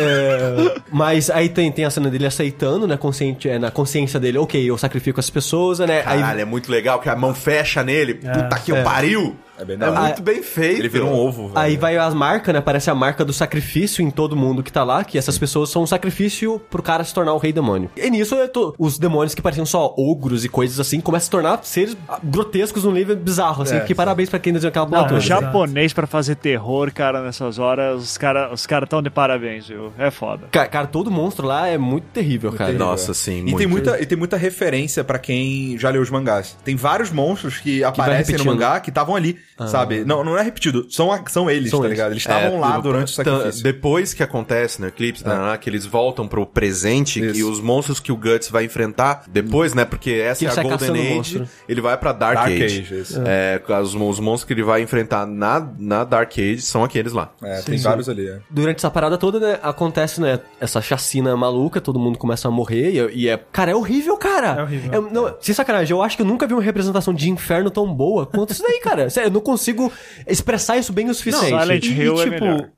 É, 0.00 0.76
mas 0.92 1.28
aí 1.30 1.48
tem, 1.48 1.70
tem 1.72 1.84
a 1.84 1.90
cena 1.90 2.08
dele 2.10 2.26
aceitando, 2.26 2.86
né? 2.86 2.96
Consciente, 2.96 3.48
é, 3.48 3.58
na 3.58 3.70
consciência 3.70 4.20
dele, 4.20 4.38
ok, 4.38 4.62
eu 4.70 4.76
sacrifico 4.78 5.18
as 5.18 5.28
pessoas, 5.28 5.78
né? 5.80 6.02
Aí 6.06 6.20
Caralho, 6.20 6.40
é 6.40 6.44
muito 6.44 6.70
legal 6.70 7.00
que 7.00 7.08
a 7.08 7.16
mão 7.16 7.34
fecha 7.34 7.82
nele. 7.82 8.14
Puta 8.14 8.58
que 8.64 8.72
o 8.72 8.82
pariu. 8.84 9.36
É 9.58 9.64
bem 9.64 9.76
É 9.80 9.90
muito 9.90 10.22
bem 10.22 10.42
feito. 10.42 10.80
Ele 10.80 10.88
vira 10.88 11.04
um 11.04 11.12
ovo, 11.14 11.48
velho. 11.48 11.58
Aí 11.58 11.76
vai 11.76 11.96
as 11.96 12.14
marcas, 12.14 12.52
né? 12.52 12.58
Aparece 12.60 12.90
a 12.90 12.94
marca 12.94 13.24
do 13.24 13.32
sacrifício 13.32 14.02
em 14.02 14.10
todo 14.10 14.36
mundo 14.36 14.62
que 14.62 14.72
tá 14.72 14.84
lá, 14.84 15.02
que 15.04 15.18
essas 15.18 15.36
pessoas 15.38 15.70
são 15.70 15.82
um 15.82 15.86
sacrifício 15.86 16.60
pro 16.70 16.82
cara 16.82 17.02
se 17.04 17.12
tornar 17.12 17.32
o 17.34 17.38
rei 17.38 17.52
demônio. 17.52 17.90
E 17.96 18.08
nisso, 18.10 18.34
é 18.36 18.46
to- 18.46 18.74
os 18.78 18.98
demônios 18.98 19.34
que 19.34 19.42
pareciam 19.42 19.66
só 19.66 19.94
ogros 19.96 20.44
e 20.44 20.48
coisas 20.48 20.78
assim, 20.78 21.00
começam 21.00 21.18
a 21.18 21.24
se 21.24 21.30
tornar 21.30 21.60
seres 21.64 21.96
grotescos 22.22 22.84
num 22.84 22.92
nível 22.92 23.16
bizarro, 23.16 23.62
assim. 23.62 23.76
É, 23.76 23.80
que 23.80 23.94
parabéns 23.94 24.28
pra 24.30 24.38
quem 24.38 24.52
desenhou 24.52 24.70
aquela 24.70 24.84
Não, 24.86 24.90
bola 24.92 25.04
o 25.04 25.08
toda. 25.08 25.20
japonês 25.20 25.92
pra 25.92 26.06
fazer 26.06 26.36
terror, 26.36 26.92
cara, 26.92 27.22
nessas 27.22 27.58
horas, 27.58 28.02
os 28.02 28.18
caras 28.18 28.52
os 28.52 28.66
cara 28.66 28.86
tão 28.86 29.02
de 29.02 29.10
parabéns, 29.10 29.68
viu? 29.68 29.92
É 29.98 30.10
foda. 30.10 30.46
Ca- 30.50 30.66
Cara, 30.68 30.86
todo 30.86 31.10
monstro 31.10 31.46
lá 31.46 31.66
é 31.66 31.78
muito 31.78 32.04
terrível, 32.12 32.50
cara. 32.52 32.66
terrível. 32.66 32.86
Nossa, 32.86 33.12
sim, 33.14 33.38
E 33.38 33.42
muito. 33.42 33.56
tem, 33.58 33.66
muita, 33.66 34.00
e 34.02 34.06
tem 34.06 34.16
muita 34.18 34.36
referência 34.36 35.02
pra 35.02 35.18
quem 35.18 35.76
já 35.78 35.90
leu 35.90 36.02
os 36.02 36.10
mangás. 36.10 36.56
Tem 36.64 36.76
vários 36.76 37.10
monstros 37.10 37.58
que 37.58 37.80
vai 37.80 37.88
aparecem 37.90 38.36
no 38.36 38.44
mangá 38.44 38.78
que 38.80 38.90
estavam 38.90 39.16
ali, 39.16 39.38
sabe? 39.66 40.04
Não, 40.04 40.22
não 40.22 40.36
é 40.38 40.42
repetido, 40.42 40.86
são, 40.90 41.08
são 41.26 41.50
eles, 41.50 41.70
São 41.70 41.80
tá 41.80 41.86
eles. 41.86 41.96
ligado? 41.98 42.12
Eles 42.12 42.22
estavam 42.22 42.60
lá 42.60 42.70
tipo, 42.72 42.82
durante 42.82 43.08
o 43.08 43.14
sacrifício. 43.14 43.62
Depois 43.62 44.14
que 44.14 44.22
acontece 44.22 44.80
no 44.80 44.86
eclipse, 44.88 45.26
né, 45.26 45.58
que 45.60 45.68
eles 45.68 45.84
voltam 45.84 46.28
pro 46.28 46.46
presente 46.46 47.24
Isso. 47.24 47.38
e 47.38 47.42
os 47.44 47.60
monstros 47.60 47.98
que 48.00 48.12
o 48.12 48.16
Guts 48.16 48.48
vai 48.50 48.64
enfrentar 48.64 49.24
depois, 49.28 49.74
né? 49.74 49.84
Porque 49.84 50.10
essa 50.12 50.40
Que 50.40 50.46
é 50.46 50.50
a 50.50 50.62
Golden 50.62 50.90
Age, 50.90 51.14
monstro. 51.14 51.48
ele 51.68 51.80
vai 51.80 51.96
pra 51.96 52.12
Dark, 52.12 52.34
Dark 52.36 52.50
Age. 52.50 52.80
Age. 52.80 53.14
É, 53.26 53.60
os, 53.80 53.94
os 53.94 54.20
monstros 54.20 54.44
que 54.44 54.52
ele 54.52 54.62
vai 54.62 54.82
enfrentar 54.82 55.26
na, 55.26 55.66
na 55.78 56.04
Dark 56.04 56.32
Age 56.32 56.60
são 56.62 56.84
aqueles 56.84 57.12
lá. 57.12 57.32
É, 57.42 57.60
tem 57.62 57.78
vários 57.78 58.08
ali, 58.08 58.28
é. 58.28 58.40
Durante 58.50 58.76
essa 58.78 58.90
parada 58.90 59.16
toda, 59.18 59.38
né, 59.40 59.58
acontece, 59.62 60.20
né, 60.20 60.40
essa 60.60 60.80
chacina 60.80 61.36
maluca, 61.36 61.80
todo 61.80 61.98
mundo 61.98 62.18
começa 62.18 62.48
a 62.48 62.50
morrer 62.50 62.90
e, 62.92 62.98
é- 62.98 63.10
e 63.12 63.28
é... 63.28 63.36
Cara, 63.52 63.70
é 63.70 63.74
horrível, 63.74 64.16
cara! 64.16 64.48
É 64.58 64.62
horrível. 64.62 65.10
não, 65.10 65.34
sem 65.40 65.54
sacanagem, 65.54 65.96
eu 65.96 66.02
acho 66.02 66.16
que 66.16 66.22
eu 66.22 66.26
nunca 66.26 66.46
vi 66.46 66.54
uma 66.54 66.62
representação 66.62 67.12
de 67.14 67.30
inferno 67.30 67.70
tão 67.70 67.92
boa 67.92 68.26
quanto 68.26 68.52
isso 68.52 68.62
daí, 68.62 68.80
cara. 68.80 69.08
Sério, 69.10 69.28
eu 69.28 69.32
não 69.32 69.40
consigo 69.48 69.90
expressar 70.26 70.76
isso 70.78 70.92
bem 70.92 71.08
o 71.08 71.14
suficiente. 71.14 71.46
Silent 71.60 71.84
E- 71.84 71.88
e, 71.88 72.00
Hill 72.02 72.20
é 72.20 72.24
tipo, 72.24 72.44
melhor. 72.44 72.70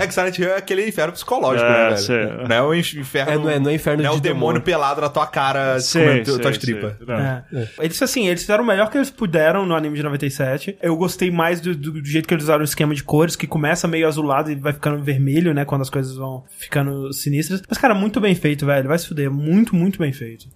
É 0.00 0.06
que 0.06 0.12
Silent 0.14 0.38
Hill 0.38 0.48
é 0.50 0.56
aquele 0.56 0.88
inferno 0.88 1.12
psicológico, 1.12 1.64
É, 1.64 1.70
né, 1.70 1.84
velho? 1.90 1.98
sim. 1.98 2.48
Não 2.48 2.56
é 2.56 2.62
o 2.62 2.74
inferno... 2.74 3.32
É, 3.32 3.36
não 3.38 3.50
é- 3.50 3.58
não 3.58 3.70
é 3.70 3.74
inferno 3.74 4.02
Não 4.02 4.10
é 4.10 4.12
de 4.12 4.18
o 4.18 4.20
demônio, 4.20 4.40
demônio. 4.40 4.62
pelado 4.62 5.00
na 5.00 5.08
tua 5.08 5.26
cara, 5.26 5.78
Sim, 5.80 6.00
comendo 6.00 6.24
tu- 6.24 6.32
sim, 6.34 6.40
tuas 6.40 6.54
sim. 6.56 6.60
tripas. 6.60 6.94
Não. 7.06 7.14
É. 7.18 7.44
Eles, 7.80 8.02
assim, 8.02 8.28
eles 8.28 8.40
fizeram 8.40 8.64
o 8.64 8.66
melhor 8.66 8.90
que 8.90 8.98
eles 8.98 9.10
puderam 9.10 9.64
no 9.66 9.74
anime 9.74 9.96
de 9.96 10.02
97. 10.02 10.76
Eu 10.82 10.96
gostei 10.96 11.30
mais 11.30 11.60
do, 11.60 11.74
do- 11.74 11.92
do 11.92 12.04
jeito 12.04 12.26
que 12.26 12.34
eles 12.34 12.44
usaram 12.44 12.60
o 12.60 12.64
esquema 12.64 12.94
de 12.94 13.02
cores, 13.04 13.36
que 13.36 13.46
começa 13.46 13.86
meio 13.86 14.06
azulado 14.08 14.50
e 14.50 14.54
vai 14.54 14.72
ficando 14.72 15.02
vermelho, 15.02 15.52
né? 15.54 15.64
Quando 15.64 15.82
as 15.82 15.90
coisas 15.90 16.16
vão 16.16 16.44
ficando 16.58 17.12
sinistras. 17.12 17.62
Mas, 17.68 17.78
cara, 17.78 17.94
muito 17.94 18.20
bem 18.20 18.34
feito, 18.34 18.66
velho. 18.66 18.88
Vai 18.88 18.98
se 18.98 19.06
fuder. 19.08 19.30
Muito, 19.30 19.74
muito 19.74 19.98
bem 19.98 20.12
feito. 20.12 20.46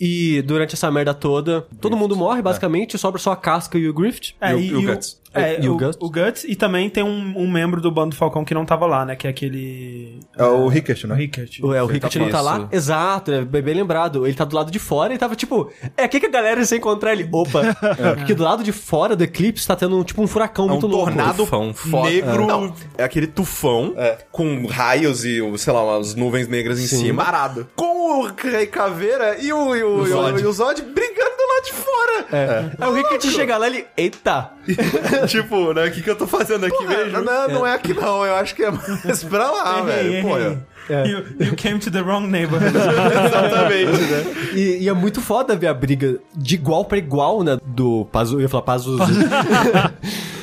E 0.00 0.42
durante 0.42 0.74
essa 0.74 0.90
merda 0.90 1.14
toda, 1.14 1.62
todo 1.80 1.96
mundo 1.96 2.16
morre, 2.16 2.42
basicamente, 2.42 2.96
sobra 2.98 3.18
só 3.20 3.32
a 3.32 3.36
casca 3.36 3.78
e 3.78 3.88
o 3.88 3.94
Grift. 3.94 4.34
É, 4.40 4.52
E 4.52 4.54
o- 4.54 4.58
e, 4.58 4.66
e 4.68 4.74
o 4.76 4.82
Guts. 4.86 5.20
É, 5.34 5.62
E 5.62 5.68
o 5.68 5.74
o, 5.74 5.78
Guts? 5.78 5.96
o 6.00 6.10
Guts. 6.10 6.44
E 6.44 6.54
também 6.54 6.88
tem 6.90 7.02
um, 7.02 7.34
um 7.36 7.50
membro 7.50 7.80
do 7.80 7.90
bando 7.90 8.10
do 8.10 8.16
Falcão 8.16 8.44
que 8.44 8.52
não 8.54 8.64
tava 8.64 8.86
lá, 8.86 9.04
né? 9.04 9.16
Que 9.16 9.26
é 9.26 9.30
aquele. 9.30 10.20
É 10.36 10.44
o 10.44 10.68
Rickert, 10.68 11.04
O 11.04 11.08
né? 11.08 11.14
Rickert. 11.14 11.58
O, 11.62 11.74
é, 11.74 11.82
o 11.82 11.86
Ele 11.86 11.94
Rickert 11.94 12.12
tá 12.14 12.18
não 12.20 12.28
tá 12.30 12.40
lá? 12.40 12.56
isso. 12.58 12.68
Exato, 12.72 13.32
é 13.32 13.44
bem, 13.44 13.62
bem 13.62 13.74
lembrado. 13.74 14.26
Ele 14.26 14.34
tá 14.34 14.44
do 14.44 14.54
lado 14.56 14.70
de 14.70 14.78
fora 14.78 15.14
e 15.14 15.18
tava 15.18 15.34
tipo, 15.36 15.70
é 15.96 16.04
aqui 16.04 16.20
que 16.20 16.26
a 16.26 16.30
galera 16.30 16.64
se 16.64 16.76
encontrar 16.76 17.12
ele. 17.12 17.28
Opa! 17.32 17.62
Porque 18.16 18.34
do 18.34 18.42
lado 18.42 18.62
de 18.62 18.72
fora 18.72 19.14
do 19.16 19.24
eclipse 19.24 19.66
tá 19.66 19.74
tendo 19.76 20.02
tipo 20.04 20.22
um 20.22 20.26
furacão 20.26 20.64
É 20.66 20.68
um 20.68 20.72
muito 20.72 20.86
louco. 20.86 21.06
tornado 21.06 21.36
Tufão 21.38 21.72
foda. 21.74 22.10
negro 22.10 22.46
Não, 22.46 22.74
é 22.98 23.04
aquele 23.04 23.26
tufão 23.26 23.94
com 24.30 24.66
raios 24.66 25.24
e, 25.24 25.40
sei 25.58 25.72
lá, 25.72 25.82
umas 25.96 26.14
nuvens 26.14 26.48
negras 26.48 26.78
em 26.80 26.86
cima. 26.86 27.24
parado. 27.24 27.66
Com 27.74 28.20
o 28.20 28.26
Rei 28.36 28.66
Caveira 28.66 29.38
e 29.40 29.52
o, 29.52 29.74
e 29.74 29.82
o, 29.82 29.98
e 29.98 30.02
o, 30.02 30.06
Zod. 30.06 30.40
e 30.42 30.46
o 30.46 30.52
Zod 30.52 30.82
brigando 30.82 31.30
do 31.30 31.31
lado 31.62 31.64
de 31.64 31.72
fora. 31.72 32.26
É. 32.32 32.70
Aí 32.78 32.88
o 32.88 32.92
Rickert 32.92 33.22
chega 33.26 33.56
lá 33.56 33.68
e 33.68 33.70
ele, 33.70 33.86
eita! 33.96 34.50
tipo, 35.28 35.72
né? 35.72 35.86
O 35.86 35.92
que, 35.92 36.02
que 36.02 36.10
eu 36.10 36.16
tô 36.16 36.26
fazendo 36.26 36.66
aqui 36.66 36.84
mesmo? 36.84 37.22
Não, 37.22 37.48
não 37.48 37.66
é 37.66 37.74
aqui 37.74 37.94
não, 37.94 38.24
eu 38.26 38.34
acho 38.36 38.54
que 38.54 38.64
é 38.64 38.70
mais 38.70 39.22
pra 39.24 39.50
lá, 39.50 39.78
Hey, 39.78 39.84
velho. 40.22 40.22
Pô, 40.22 40.71
hey. 40.88 41.10
You, 41.10 41.24
you 41.40 41.54
came 41.56 41.78
to 41.78 41.90
the 41.90 42.00
wrong 42.00 42.26
neighborhood. 42.28 42.72
Exatamente, 42.76 44.00
né? 44.02 44.24
E, 44.54 44.78
e 44.82 44.88
é 44.88 44.92
muito 44.92 45.20
foda 45.20 45.56
ver 45.56 45.68
a 45.68 45.74
briga 45.74 46.18
de 46.36 46.54
igual 46.54 46.84
pra 46.84 46.98
igual, 46.98 47.42
né? 47.42 47.58
Do 47.64 48.06
Pazu, 48.12 48.36
eu 48.36 48.40
ia 48.42 48.48
falar 48.48 48.62
Pazuzu. 48.62 49.02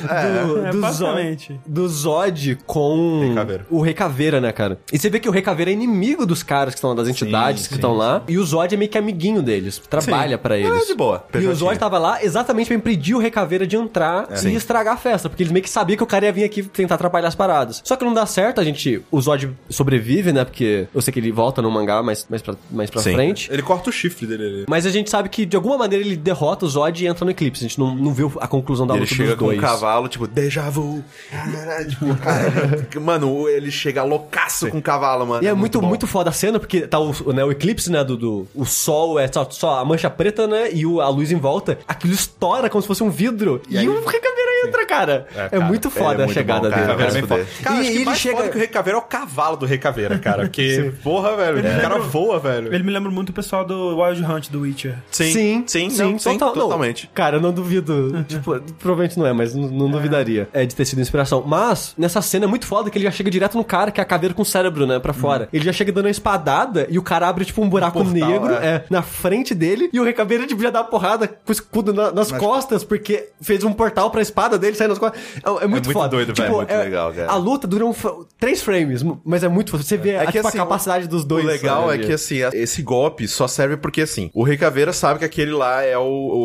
do, 0.00 0.66
É, 0.66 0.70
do. 0.70 0.90
Zod, 0.92 1.60
do 1.66 1.88
Zod 1.88 2.58
com 2.66 3.34
o 3.70 3.82
Rei 3.82 3.94
Caveira, 3.94 4.40
né, 4.40 4.52
cara? 4.52 4.78
E 4.92 4.98
você 4.98 5.10
vê 5.10 5.20
que 5.20 5.28
o 5.28 5.32
Rei 5.32 5.42
Caveira 5.42 5.70
é 5.70 5.74
inimigo 5.74 6.24
dos 6.26 6.42
caras 6.42 6.74
que 6.74 6.78
estão 6.78 6.90
lá, 6.90 6.96
das 6.96 7.08
entidades 7.08 7.66
que 7.66 7.74
estão 7.74 7.94
lá. 7.94 8.22
E 8.26 8.38
o 8.38 8.44
Zod 8.44 8.74
é 8.74 8.78
meio 8.78 8.90
que 8.90 8.98
amiguinho 8.98 9.42
deles, 9.42 9.78
trabalha 9.78 10.38
pra 10.38 10.56
É 10.56 10.62
eles. 10.62 10.86
de 10.86 10.94
boa. 10.94 11.24
E 11.34 11.46
o 11.46 11.54
Zod 11.54 11.78
tava 11.78 11.98
lá 11.98 12.22
exatamente 12.24 12.68
pra 12.68 12.76
impedir 12.76 13.14
o 13.14 13.18
Rei 13.18 13.30
Caveira 13.30 13.66
de 13.66 13.76
entrar 13.76 14.28
e 14.44 14.54
estragar 14.54 14.94
a 14.94 14.96
festa, 14.96 15.28
porque 15.28 15.42
eles 15.42 15.52
meio 15.52 15.62
que 15.62 15.70
sabiam 15.70 15.96
que 15.96 16.02
o 16.02 16.06
cara 16.06 16.24
ia 16.26 16.32
vir 16.32 16.44
aqui 16.44 16.62
tentar 16.62 16.94
atrapalhar 16.94 17.28
as 17.28 17.34
paradas. 17.34 17.80
Só 17.84 17.96
que 17.96 18.04
não 18.04 18.14
dá 18.14 18.26
certo, 18.26 18.60
a 18.60 18.64
gente. 18.64 19.02
O 19.10 19.20
Zod 19.20 19.50
sobrevive, 19.68 20.29
né? 20.32 20.44
Porque 20.44 20.86
eu 20.94 21.00
sei 21.00 21.12
que 21.12 21.18
ele 21.20 21.30
volta 21.32 21.60
no 21.62 21.70
mangá 21.70 22.02
mais, 22.02 22.26
mais 22.28 22.42
pra, 22.42 22.54
mais 22.70 22.90
pra 22.90 23.00
Sim. 23.02 23.14
frente. 23.14 23.48
Ele 23.52 23.62
corta 23.62 23.90
o 23.90 23.92
chifre 23.92 24.26
dele 24.26 24.44
ali. 24.44 24.64
Mas 24.68 24.86
a 24.86 24.90
gente 24.90 25.10
sabe 25.10 25.28
que 25.28 25.44
de 25.46 25.56
alguma 25.56 25.76
maneira 25.78 26.04
ele 26.04 26.16
derrota 26.16 26.64
o 26.66 26.68
Zod 26.68 27.02
e 27.02 27.06
entra 27.06 27.24
no 27.24 27.30
eclipse. 27.30 27.64
A 27.64 27.68
gente 27.68 27.78
não, 27.78 27.94
não 27.94 28.12
viu 28.14 28.32
a 28.40 28.46
conclusão 28.46 28.86
da 28.86 28.94
Ele 28.94 29.02
luta 29.02 29.14
chega 29.14 29.36
dos 29.36 29.38
com 29.48 29.54
um 29.54 29.58
cavalo, 29.58 30.08
tipo, 30.08 30.26
déjà 30.26 30.68
vu. 30.70 31.02
tipo, 31.88 32.16
cara, 32.16 32.86
mano, 33.00 33.48
ele 33.48 33.70
chega 33.70 34.02
loucaço 34.02 34.68
com 34.70 34.78
o 34.78 34.82
cavalo, 34.82 35.26
mano. 35.26 35.42
E 35.42 35.46
é 35.46 35.54
muito, 35.54 35.80
bom. 35.80 35.88
muito 35.88 36.06
foda 36.06 36.30
a 36.30 36.32
cena, 36.32 36.58
porque 36.58 36.82
tá 36.82 36.98
o, 36.98 37.32
né, 37.32 37.44
o 37.44 37.50
eclipse, 37.50 37.90
né, 37.90 38.02
do, 38.04 38.16
do- 38.16 38.46
O 38.54 38.64
sol 38.64 39.18
é 39.18 39.30
só, 39.30 39.46
só 39.50 39.78
a 39.78 39.84
mancha 39.84 40.10
preta, 40.10 40.46
né, 40.46 40.70
e 40.72 40.84
o- 40.86 41.00
a 41.00 41.08
luz 41.08 41.30
em 41.32 41.36
volta. 41.38 41.78
Aquilo 41.86 42.12
estoura 42.14 42.68
como 42.68 42.80
se 42.82 42.88
fosse 42.88 43.02
um 43.02 43.10
vidro. 43.10 43.62
E, 43.68 43.78
aí- 43.78 43.88
o 43.88 44.04
Recaveira 44.04 44.66
entra, 44.66 44.86
cara. 44.86 45.26
É, 45.34 45.48
cara, 45.48 45.64
muito 45.64 45.90
foda 45.90 46.12
é 46.20 46.22
a 46.22 46.26
muito 46.26 46.32
chegada 46.34 46.68
bom, 46.68 46.74
cara. 46.74 46.82
dele. 46.86 46.90
Caveira 46.92 47.10
é 47.10 47.14
bem 47.14 47.22
fuder. 47.22 47.46
foda. 47.46 47.62
Cara, 47.64 47.76
E 47.76 47.80
acho 47.80 47.90
que 47.90 47.96
ele 47.96 48.04
mais 48.04 48.18
chega- 48.18 48.36
foda 48.36 48.48
que 48.48 48.56
o 48.56 48.58
Rei 48.58 48.68
Caveira 48.68 48.98
é 48.98 49.00
o 49.00 49.04
cavalo 49.04 49.56
do 49.56 49.66
Rei 49.66 49.78
Caveira, 49.78 50.18
cara. 50.20 50.42
Porque, 50.42 50.92
porra, 51.02 51.36
velho, 51.36 51.58
o 51.58 51.80
cara 51.80 51.98
voa, 51.98 52.38
velho. 52.38 52.72
Ele 52.74 52.82
me 52.84 52.90
lembra 52.92 53.10
muito 53.10 53.30
o 53.30 53.32
pessoal 53.32 53.64
do 53.64 53.98
Wild 54.00 54.22
Hunt 54.24 54.48
do 54.50 54.60
Witcher. 54.60 54.96
Sim, 55.10 55.32
Sim, 55.32 55.64
sim, 55.66 55.90
sim, 55.90 56.02
não, 56.12 56.18
sim, 56.18 56.32
total- 56.32 56.54
não, 56.54 56.62
totalmente. 56.62 57.10
cara, 57.14 57.36
eu 57.36 57.40
não 57.40 57.52
duvido. 57.52 58.24
tipo, 58.28 58.60
provavelmente 58.78 59.18
não 59.18 59.26
é, 59.26 59.32
mas 59.32 59.54
não, 59.54 59.68
não 59.68 59.90
duvidaria. 59.90 60.48
É 60.52 60.64
de 60.64 60.74
ter 60.74 60.84
sido 60.84 61.00
inspiração. 61.00 61.42
Mas, 61.46 61.94
nessa 61.96 62.20
cena 62.22 62.44
é 62.44 62.48
muito 62.48 62.66
foda 62.66 62.90
que 62.90 62.98
ele 62.98 63.04
já 63.04 63.10
chega 63.10 63.30
direto 63.30 63.56
no 63.56 63.64
cara, 63.64 63.90
que 63.90 64.00
é 64.00 64.02
a 64.02 64.06
caveira 64.06 64.34
com 64.34 64.42
o 64.42 64.44
cérebro, 64.44 64.86
né, 64.86 64.98
pra 64.98 65.12
fora. 65.12 65.48
Ele 65.52 65.64
já 65.64 65.72
chega 65.72 65.90
dando 65.92 66.04
uma 66.06 66.10
espadada 66.10 66.86
e 66.90 66.98
o 66.98 67.02
cara 67.02 67.28
abre, 67.28 67.44
tipo, 67.44 67.62
um 67.62 67.68
buraco 67.68 68.02
portal, 68.02 68.12
negro 68.30 68.54
é. 68.54 68.66
é, 68.66 68.84
na 68.90 69.02
frente 69.02 69.54
dele. 69.54 69.88
E 69.92 70.00
o 70.00 70.04
Rei 70.04 70.12
Caveira, 70.12 70.46
tipo, 70.46 70.62
já 70.62 70.70
dá 70.70 70.80
uma 70.80 70.88
porrada 70.88 71.26
com 71.28 71.34
o 71.48 71.52
escudo 71.52 71.92
na- 71.92 72.12
nas 72.12 72.30
costas, 72.32 72.84
porque 72.84 73.28
fez 73.40 73.64
um 73.64 73.72
portal 73.72 74.10
pra 74.10 74.20
espada 74.20 74.58
dele 74.58 74.76
sair 74.76 74.88
nas 74.88 74.98
costas. 74.98 75.20
É, 75.44 75.48
é 75.48 75.66
muito 75.66 75.70
muito 75.86 75.92
foda. 75.92 76.08
doido, 76.08 76.32
tipo, 76.32 76.42
velho, 76.46 76.56
muito 76.58 76.72
legal, 76.74 77.12
cara. 77.12 77.30
A 77.30 77.36
luta 77.36 77.66
dura 77.66 77.86
um, 77.86 77.94
três 78.38 78.62
frames, 78.62 79.02
mas 79.24 79.42
é 79.42 79.48
muito 79.48 79.70
foda. 79.70 79.82
Você 79.82 79.96
vê 79.96 80.09
a, 80.16 80.26
que, 80.26 80.32
tipo, 80.32 80.48
assim, 80.48 80.58
a 80.58 80.60
capacidade 80.62 81.08
dos 81.08 81.24
dois. 81.24 81.44
O 81.44 81.48
legal 81.48 81.88
sabe? 81.90 82.02
é 82.02 82.06
que, 82.06 82.12
assim, 82.12 82.36
esse 82.52 82.82
golpe 82.82 83.26
só 83.28 83.46
serve 83.48 83.76
porque, 83.76 84.02
assim, 84.02 84.30
o 84.34 84.42
Rei 84.42 84.56
Caveira 84.56 84.92
sabe 84.92 85.18
que 85.20 85.24
aquele 85.24 85.52
lá 85.52 85.82
é 85.82 85.96
o, 85.98 86.02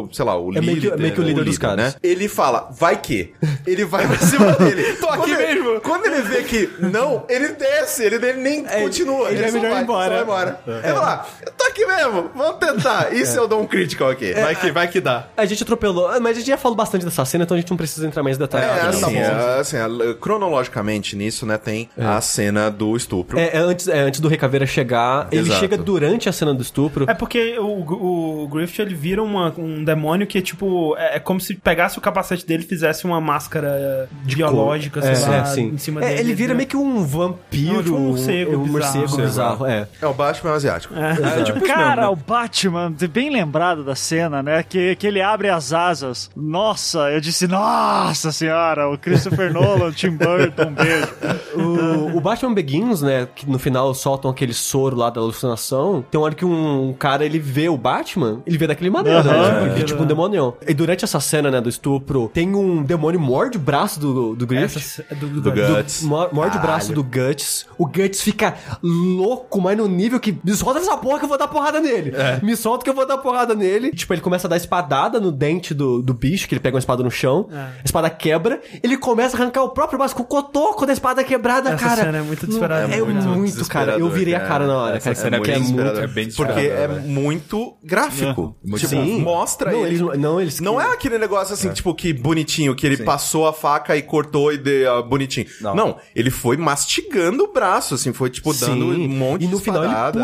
o, 0.08 0.10
sei 0.14 0.26
lá, 0.26 0.38
o 0.38 0.56
É 0.56 0.62
meio 0.62 0.76
que- 0.76 0.86
líder. 0.86 0.98
meio 1.00 1.14
que 1.14 1.20
o 1.20 1.24
né? 1.24 1.30
líder 1.30 1.44
dos 1.46 1.58
caras. 1.58 1.78
né? 1.78 1.94
Ele 2.04 2.28
fala, 2.28 2.70
vai 2.78 3.00
que? 3.00 3.34
Ele 3.66 3.86
vai 3.86 4.08
pra 4.08 4.18
cima 4.26 4.52
dele. 4.54 4.94
Tô 4.96 5.08
aqui 5.10 5.36
mesmo. 5.36 5.80
Quando 5.82 6.06
ele 6.06 6.22
vê 6.22 6.44
que 6.44 6.70
não, 6.80 7.24
ele 7.30 7.50
desce, 7.50 8.04
ele, 8.04 8.16
ele 8.16 8.34
nem 8.34 8.64
continua. 8.64 9.30
ele 9.32 9.44
é 9.44 9.48
só 9.48 9.54
melhor 9.58 9.70
vai, 9.72 9.80
ir 9.80 9.84
embora. 9.84 10.10
vai 10.14 10.24
embora. 10.24 10.60
Ele 10.68 10.94
fala, 10.94 11.26
eu 11.46 11.52
tô 11.52 11.64
aqui 11.66 11.86
mesmo, 11.86 12.30
vamos 12.36 12.58
tentar. 12.58 13.14
Isso 13.14 13.38
eu 13.38 13.48
dou 13.48 13.62
um 13.62 13.68
critical 13.68 14.10
aqui. 14.10 14.34
Vai 14.34 14.56
que, 14.56 14.72
vai 14.72 14.88
que 14.88 15.00
dá. 15.02 15.28
A 15.38 15.46
gente 15.46 15.64
atropelou, 15.64 16.08
ah, 16.08 16.20
mas 16.20 16.38
a 16.38 16.40
gente 16.40 16.48
já 16.50 16.58
falou 16.58 16.76
bastante 16.76 17.04
dessa 17.06 17.24
cena, 17.26 17.44
então 17.44 17.56
a 17.56 17.60
gente 17.60 17.70
não 17.70 17.78
precisa 17.78 18.06
entrar 18.08 18.24
mais 18.24 18.38
em 18.38 18.40
detalhes. 18.40 18.68
É, 18.68 18.80
tá 18.80 18.90
assim, 18.90 19.02
bom. 19.02 19.12
é, 19.12 19.60
assim, 19.60 19.78
é, 19.78 20.14
cronologicamente 20.20 21.16
nisso, 21.16 21.46
né, 21.46 21.58
tem 21.58 21.90
a 21.98 22.20
cena 22.22 22.70
do 22.70 22.96
estupro. 22.96 23.38
É, 23.40 23.55
é 23.56 23.60
antes, 23.60 23.88
é 23.88 24.00
antes 24.00 24.20
do 24.20 24.28
Rei 24.28 24.38
Caveira 24.38 24.66
chegar. 24.66 25.28
Ele 25.32 25.42
Exato. 25.42 25.60
chega 25.60 25.78
durante 25.78 26.28
a 26.30 26.32
cena 26.32 26.54
do 26.54 26.62
estupro. 26.62 27.06
É 27.10 27.14
porque 27.14 27.58
o, 27.60 28.44
o 28.44 28.48
Griffith 28.48 28.82
ele 28.82 28.96
vira 28.96 29.22
uma- 29.24 29.54
um 29.58 29.84
demônio 29.84 30.28
que 30.28 30.38
é 30.38 30.42
tipo. 30.42 30.96
É, 30.98 31.18
é 31.18 31.20
como 31.20 31.40
se 31.40 31.56
pegasse 31.56 31.98
o 31.98 32.02
capacete 32.02 32.46
dele 32.46 32.64
e 32.64 32.68
fizesse 32.68 33.06
uma 33.06 33.20
máscara 33.22 34.08
biológica, 34.24 35.02
sei 35.02 35.12
É, 35.12 35.28
lá, 35.30 35.38
é, 35.38 35.46
sim. 35.46 35.68
em 35.70 35.78
cima 35.78 36.04
É, 36.04 36.08
dele. 36.10 36.20
ele 36.22 36.34
vira 36.34 36.54
meio 36.54 36.68
que 36.68 36.78
um 36.78 37.04
vampiro. 37.06 37.74
Não, 37.76 37.84
tipo 37.84 37.96
um 37.96 38.00
morcego 38.10 38.56
um 38.58 38.64
bizarro. 38.64 38.72
morcego 39.00 39.22
bizarro. 39.22 39.66
É. 39.66 39.88
É 40.02 40.06
o 40.08 40.14
Batman 40.14 40.54
asiático. 40.54 40.94
É, 40.96 41.44
tipo 41.44 41.62
Cara, 41.66 42.02
mesmo, 42.04 42.14
o 42.14 42.16
Batman, 42.16 42.94
bem 43.12 43.30
lembrado 43.30 43.84
da 43.84 43.96
cena, 43.96 44.42
né? 44.44 44.64
Que, 44.64 44.96
que 44.96 45.08
ele 45.08 45.22
abre 45.22 45.50
as 45.50 45.72
asas. 45.74 46.30
Nossa, 46.36 47.10
eu 47.12 47.22
disse, 47.22 47.48
nossa 47.48 48.32
senhora, 48.32 48.90
o 48.90 48.98
Christopher 48.98 49.52
Nolan, 49.54 49.92
Tim 49.92 50.12
Burton, 50.12 50.64
um 50.68 50.74
beijo. 50.74 51.08
O, 51.56 52.18
o 52.18 52.22
Batman 52.22 52.54
Begins, 52.54 53.02
né, 53.02 53.28
que 53.34 53.45
no 53.48 53.60
final 53.60 53.94
soltam 53.94 54.30
aquele 54.32 54.54
soro 54.54 54.96
lá 54.96 55.10
da 55.10 55.22
alucinação, 55.22 56.04
tem 56.10 56.20
uma 56.20 56.26
hora 56.26 56.36
que 56.36 56.46
um 56.46 56.94
cara, 56.98 57.26
ele 57.26 57.40
vê 57.40 57.70
o 57.70 57.78
Batman, 57.78 58.42
ele 58.46 58.58
vê 58.58 58.68
daquele 58.68 58.90
maneira, 58.90 59.20
Aham. 59.20 59.62
né, 59.68 59.74
tipo, 59.76 59.86
tipo 59.86 60.04
um 60.04 60.06
demônio. 60.06 60.54
E 60.68 60.74
durante 60.74 61.04
essa 61.06 61.20
cena, 61.20 61.50
né, 61.52 61.62
do 61.62 61.70
estupro, 61.70 62.30
tem 62.34 62.54
um 62.56 62.84
demônio 62.84 63.20
morde 63.20 63.58
o 63.58 63.60
braço 63.62 64.00
do, 64.00 64.36
do 64.36 64.46
Griffith. 64.48 64.78
Essa, 64.78 65.06
é 65.10 65.16
do, 65.16 65.28
do, 65.28 65.42
Do 65.42 65.52
do- 65.52 65.76
Guts. 65.76 66.04
Mo- 66.04 66.30
Morde 66.32 66.58
o 66.58 66.62
braço 66.62 66.92
do 66.94 67.04
Guts. 67.04 67.66
O 67.78 67.86
Guts 67.86 68.22
fica 68.22 68.56
louco, 68.82 69.62
mas 69.62 69.78
no 69.78 69.88
nível 69.88 70.20
que. 70.20 70.38
Me 70.44 70.54
solta 70.56 70.80
essa 70.80 70.98
porra 70.98 71.20
que 71.20 71.26
eu 71.26 71.30
vou 71.30 71.38
dar 71.38 71.48
porrada 71.48 71.80
nele. 71.80 72.14
Me 72.42 72.56
solta 72.56 72.84
que 72.84 72.90
eu 72.90 72.94
vou 72.94 73.06
dar 73.08 73.18
porrada 73.18 73.54
nele. 73.56 73.92
Tipo, 73.92 74.14
ele 74.14 74.22
começa 74.22 74.48
a 74.48 74.50
dar 74.50 74.58
espadada 74.58 75.20
no 75.20 75.32
dente 75.32 75.74
do, 75.74 76.02
do 76.02 76.14
bicho, 76.14 76.48
que 76.48 76.54
ele 76.54 76.60
pega 76.62 76.76
uma 76.76 76.80
espada 76.80 77.04
no 77.04 77.12
chão. 77.12 77.48
É. 77.52 77.56
A 77.56 77.72
espada 77.84 78.10
quebra. 78.10 78.62
Ele 78.84 78.98
começa 78.98 79.36
a 79.38 79.42
arrancar 79.42 79.64
o 79.64 79.70
próprio 79.70 79.98
braço 79.98 80.16
com 80.16 80.24
o 80.24 80.26
cotoco 80.26 80.86
da 80.86 80.94
espada 80.94 81.24
quebrada, 81.24 81.72
Essa 81.72 81.84
cara. 81.84 82.04
cena 82.04 82.18
é 82.20 82.22
muito 82.22 82.46
desesperadora. 82.46 82.94
É, 82.94 83.00
É 83.00 83.02
muito 83.04 83.24
muito, 83.28 83.35
cara. 83.70 83.98
Eu 83.98 84.10
virei 84.10 84.36
a 84.36 84.40
cara. 84.40 84.68
na 84.68 84.78
hora, 84.78 84.98
Essa 84.98 85.14
cara. 85.14 85.16
cena 85.16 85.36
é 85.38 85.40
porque 85.40 85.52
muito 85.52 85.64
desesperador. 85.64 86.04
é 86.04 86.08
bem 86.08 86.30
Porque 86.30 86.54
desesperador, 86.54 86.98
é 86.98 87.00
muito 87.08 87.78
gráfico. 87.84 88.56
tipo, 88.66 88.88
Sim. 88.88 89.22
mostra 89.22 89.72
Não, 89.72 89.86
ele. 89.86 89.96
eles, 89.96 90.20
não, 90.20 90.42
eles. 90.42 90.60
Não 90.60 90.82
é 90.82 90.92
aquele 90.92 91.18
negócio 91.18 91.54
assim, 91.54 91.70
tipo, 91.72 91.94
que 91.94 92.14
bonitinho, 92.14 92.76
que 92.76 92.86
ele 92.86 92.98
passou 92.98 93.48
a 93.48 93.54
faca 93.54 93.96
e 93.96 94.02
cortou 94.02 94.52
e 94.52 94.58
deu 94.58 94.96
ah, 94.98 95.02
bonitinho. 95.02 95.48
Não. 95.62 95.76
Não. 95.76 95.98
ele 96.16 96.30
foi 96.30 96.58
mastigando 96.58 97.44
o 97.44 97.52
braço, 97.52 97.96
assim, 97.96 98.14
foi, 98.14 98.30
tipo, 98.30 98.54
dando 98.54 98.94
Sim. 98.94 99.06
um 99.06 99.10
monte 99.10 99.46
E 99.46 99.48
no 99.48 99.58
de 99.58 99.64
final 99.64 99.84
ele 99.84 99.92
espadada. 99.92 100.20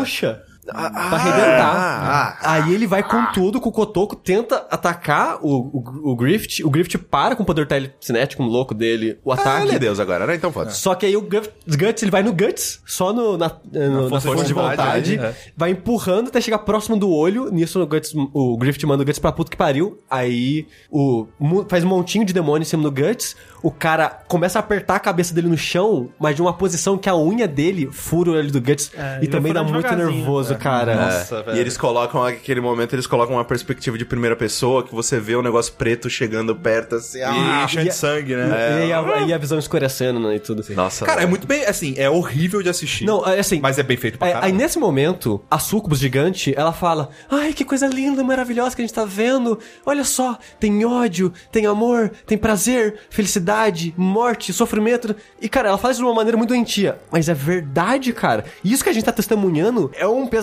Puxa. 0.64 0.90
pra 0.90 1.16
arrebentar. 1.16 1.74
ah, 1.74 2.36
Aí 2.52 2.74
ele 2.74 2.86
vai 2.86 3.02
com 3.02 3.24
tudo, 3.32 3.60
com 3.60 3.68
o 3.68 3.72
Kotoko, 3.72 4.14
tenta 4.14 4.66
atacar 4.70 5.38
o, 5.42 5.56
o, 5.76 6.12
o 6.12 6.16
Grift. 6.16 6.62
O 6.64 6.70
Grift 6.70 6.96
para 6.98 7.34
com 7.34 7.42
o 7.42 7.46
poder 7.46 7.66
telecinético 7.66 8.42
louco 8.42 8.74
dele, 8.74 9.18
o 9.24 9.32
Ah, 9.32 9.34
ataque. 9.34 9.66
ele 9.66 9.76
é 9.76 9.78
Deus 9.78 9.98
agora, 10.00 10.26
né? 10.26 10.34
Então 10.34 10.52
foda 10.52 10.70
Só 10.70 10.94
que 10.94 11.06
aí 11.06 11.16
o 11.16 11.22
Guts, 11.22 12.02
ele 12.02 12.10
vai 12.10 12.22
no 12.22 12.32
Guts, 12.32 12.80
só 12.86 13.12
no, 13.12 13.36
na, 13.36 13.50
no- 13.72 14.08
na 14.10 14.20
força, 14.20 14.44
de 14.44 14.52
vontade, 14.52 15.18
é. 15.18 15.34
vai 15.56 15.70
empurrando 15.70 16.28
até 16.28 16.40
chegar 16.40 16.58
próximo 16.58 16.96
do 16.96 17.10
olho. 17.10 17.50
Nisso 17.50 17.80
o, 17.80 17.86
Guts, 17.86 18.12
o 18.14 18.56
Grift 18.56 18.84
manda 18.86 19.02
o 19.02 19.06
Guts 19.06 19.18
pra 19.18 19.32
puta 19.32 19.50
que 19.50 19.56
pariu. 19.56 20.00
Aí 20.10 20.66
o 20.90 21.26
faz 21.68 21.84
um 21.84 21.88
montinho 21.88 22.24
de 22.24 22.32
demônio 22.32 22.62
em 22.62 22.66
cima 22.66 22.82
do 22.82 22.90
Guts. 22.90 23.36
O 23.62 23.70
cara 23.70 24.08
começa 24.28 24.58
a 24.58 24.60
apertar 24.60 24.96
a 24.96 25.00
cabeça 25.00 25.32
dele 25.34 25.48
no 25.48 25.56
chão, 25.56 26.08
mas 26.18 26.34
de 26.34 26.42
uma 26.42 26.52
posição 26.52 26.98
que 26.98 27.08
a 27.08 27.16
unha 27.16 27.46
dele 27.46 27.88
fura 27.92 28.30
o 28.30 28.34
olho 28.34 28.50
do 28.50 28.60
Guts. 28.60 28.90
É, 28.96 29.20
e 29.22 29.28
também 29.28 29.52
dá 29.52 29.62
muito 29.62 29.76
devagarzinho. 29.82 30.24
Cara. 30.56 30.94
Nossa, 30.94 31.36
É. 31.36 31.42
velho. 31.42 31.56
E 31.56 31.60
eles 31.60 31.76
colocam, 31.76 32.22
naquele 32.22 32.60
momento, 32.60 32.94
eles 32.94 33.06
colocam 33.06 33.34
uma 33.36 33.44
perspectiva 33.44 33.96
de 33.98 34.04
primeira 34.04 34.36
pessoa, 34.36 34.82
que 34.82 34.94
você 34.94 35.18
vê 35.20 35.34
o 35.36 35.42
negócio 35.42 35.72
preto 35.74 36.08
chegando 36.10 36.54
perto, 36.56 36.96
assim, 36.96 37.18
E 37.18 37.22
ah, 37.22 37.62
enchendo 37.64 37.86
e- 37.86 37.88
de 37.90 37.94
sangue, 37.94 38.34
né? 38.36 38.48
E, 38.48 38.82
aí 38.84 38.92
a, 38.92 39.26
e 39.26 39.32
a 39.32 39.38
visão 39.38 39.58
escurecendo 39.58 40.20
né, 40.20 40.36
e 40.36 40.40
tudo. 40.40 40.62
Nossa. 40.74 41.04
Cara, 41.04 41.18
é 41.18 41.20
velho. 41.20 41.30
muito 41.30 41.46
bem, 41.46 41.64
assim, 41.64 41.94
é 41.96 42.08
horrível 42.08 42.62
de 42.62 42.68
assistir. 42.68 43.04
Não, 43.04 43.26
é 43.26 43.38
assim. 43.40 43.60
Mas 43.60 43.78
é 43.78 43.82
bem 43.82 43.96
feito 43.96 44.18
pra 44.18 44.28
É, 44.28 44.32
caralho. 44.32 44.52
aí 44.52 44.56
nesse 44.56 44.78
momento, 44.78 45.42
a 45.50 45.58
Sucubus 45.58 45.98
gigante, 45.98 46.52
ela 46.56 46.72
fala: 46.72 47.08
Ai, 47.30 47.52
que 47.52 47.64
coisa 47.64 47.86
linda, 47.86 48.22
maravilhosa 48.24 48.74
que 48.76 48.82
a 48.82 48.84
gente 48.84 48.94
tá 48.94 49.04
vendo. 49.04 49.58
Olha 49.86 50.04
só, 50.04 50.38
tem 50.60 50.84
ódio, 50.84 51.32
tem 51.50 51.66
amor, 51.66 52.10
tem 52.26 52.36
prazer, 52.38 52.96
felicidade, 53.10 53.94
morte, 53.96 54.52
sofrimento. 54.52 55.14
E, 55.40 55.48
cara, 55.48 55.68
ela 55.68 55.78
faz 55.78 55.96
de 55.96 56.02
uma 56.02 56.12
maneira 56.14 56.36
muito 56.36 56.50
doentia. 56.50 56.98
Mas 57.10 57.28
é 57.28 57.34
verdade, 57.34 58.12
cara. 58.12 58.44
E 58.64 58.72
isso 58.72 58.82
que 58.84 58.90
a 58.90 58.92
gente 58.92 59.04
tá 59.04 59.12
testemunhando 59.12 59.90
é 59.94 60.06
um 60.06 60.26
pesadelo 60.26 60.41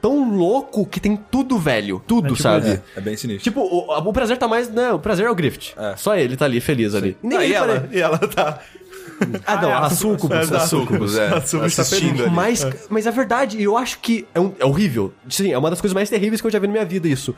tão 0.00 0.30
louco 0.36 0.84
que 0.86 1.00
tem 1.00 1.16
tudo, 1.16 1.58
velho. 1.58 2.02
Tudo, 2.06 2.26
É 2.26 2.30
tipo- 2.30 2.42
sabe? 2.42 2.68
É, 2.68 2.82
é 2.96 3.00
bem 3.00 3.16
sinistro. 3.16 3.44
Tipo, 3.44 3.60
o, 3.60 4.08
o 4.08 4.12
prazer 4.12 4.36
tá 4.38 4.46
mais. 4.48 4.70
Né, 4.70 4.92
o 4.92 4.98
prazer 4.98 5.26
é 5.26 5.30
o 5.30 5.34
Grift. 5.34 5.74
É. 5.76 5.96
Só 5.96 6.16
ele 6.16 6.36
tá 6.36 6.44
ali, 6.44 6.60
feliz 6.60 6.94
ali. 6.94 7.16
E 7.22 7.26
nem 7.26 7.38
Ah, 7.38 7.44
e, 7.44 7.52
ela, 7.52 7.80
pare- 7.80 7.96
e 7.96 8.00
ela 8.00 8.18
tá... 8.18 8.58
Ah, 9.46 9.60
não, 9.60 9.68
é, 9.68 9.72
a 9.72 9.78
a 9.80 9.90
Sucubus. 9.90 10.50
É, 10.50 10.56
a 10.56 10.60
Sucubus, 10.60 11.16
é. 11.16 11.26
A 11.28 11.40
Sucubus 11.40 11.76
tá 11.76 11.82
assistindo 11.82 12.08
feliz. 12.10 12.26
ali. 12.26 12.30
Mas, 12.34 12.66
mas 12.88 13.06
é 13.06 13.10
verdade, 13.10 13.58
e 13.58 13.62
eu 13.64 13.76
acho 13.76 13.98
que 14.00 14.26
é, 14.34 14.40
um- 14.40 14.52
é 14.58 14.64
horrível. 14.64 15.12
Sim, 15.28 15.52
é 15.52 15.58
uma 15.58 15.70
das 15.70 15.80
coisas 15.80 15.94
mais 15.94 16.08
terríveis 16.08 16.40
que 16.40 16.46
eu 16.46 16.50
já 16.50 16.58
vi 16.58 16.66
na 16.66 16.72
minha 16.72 16.84
vida, 16.84 17.08
isso. 17.08 17.34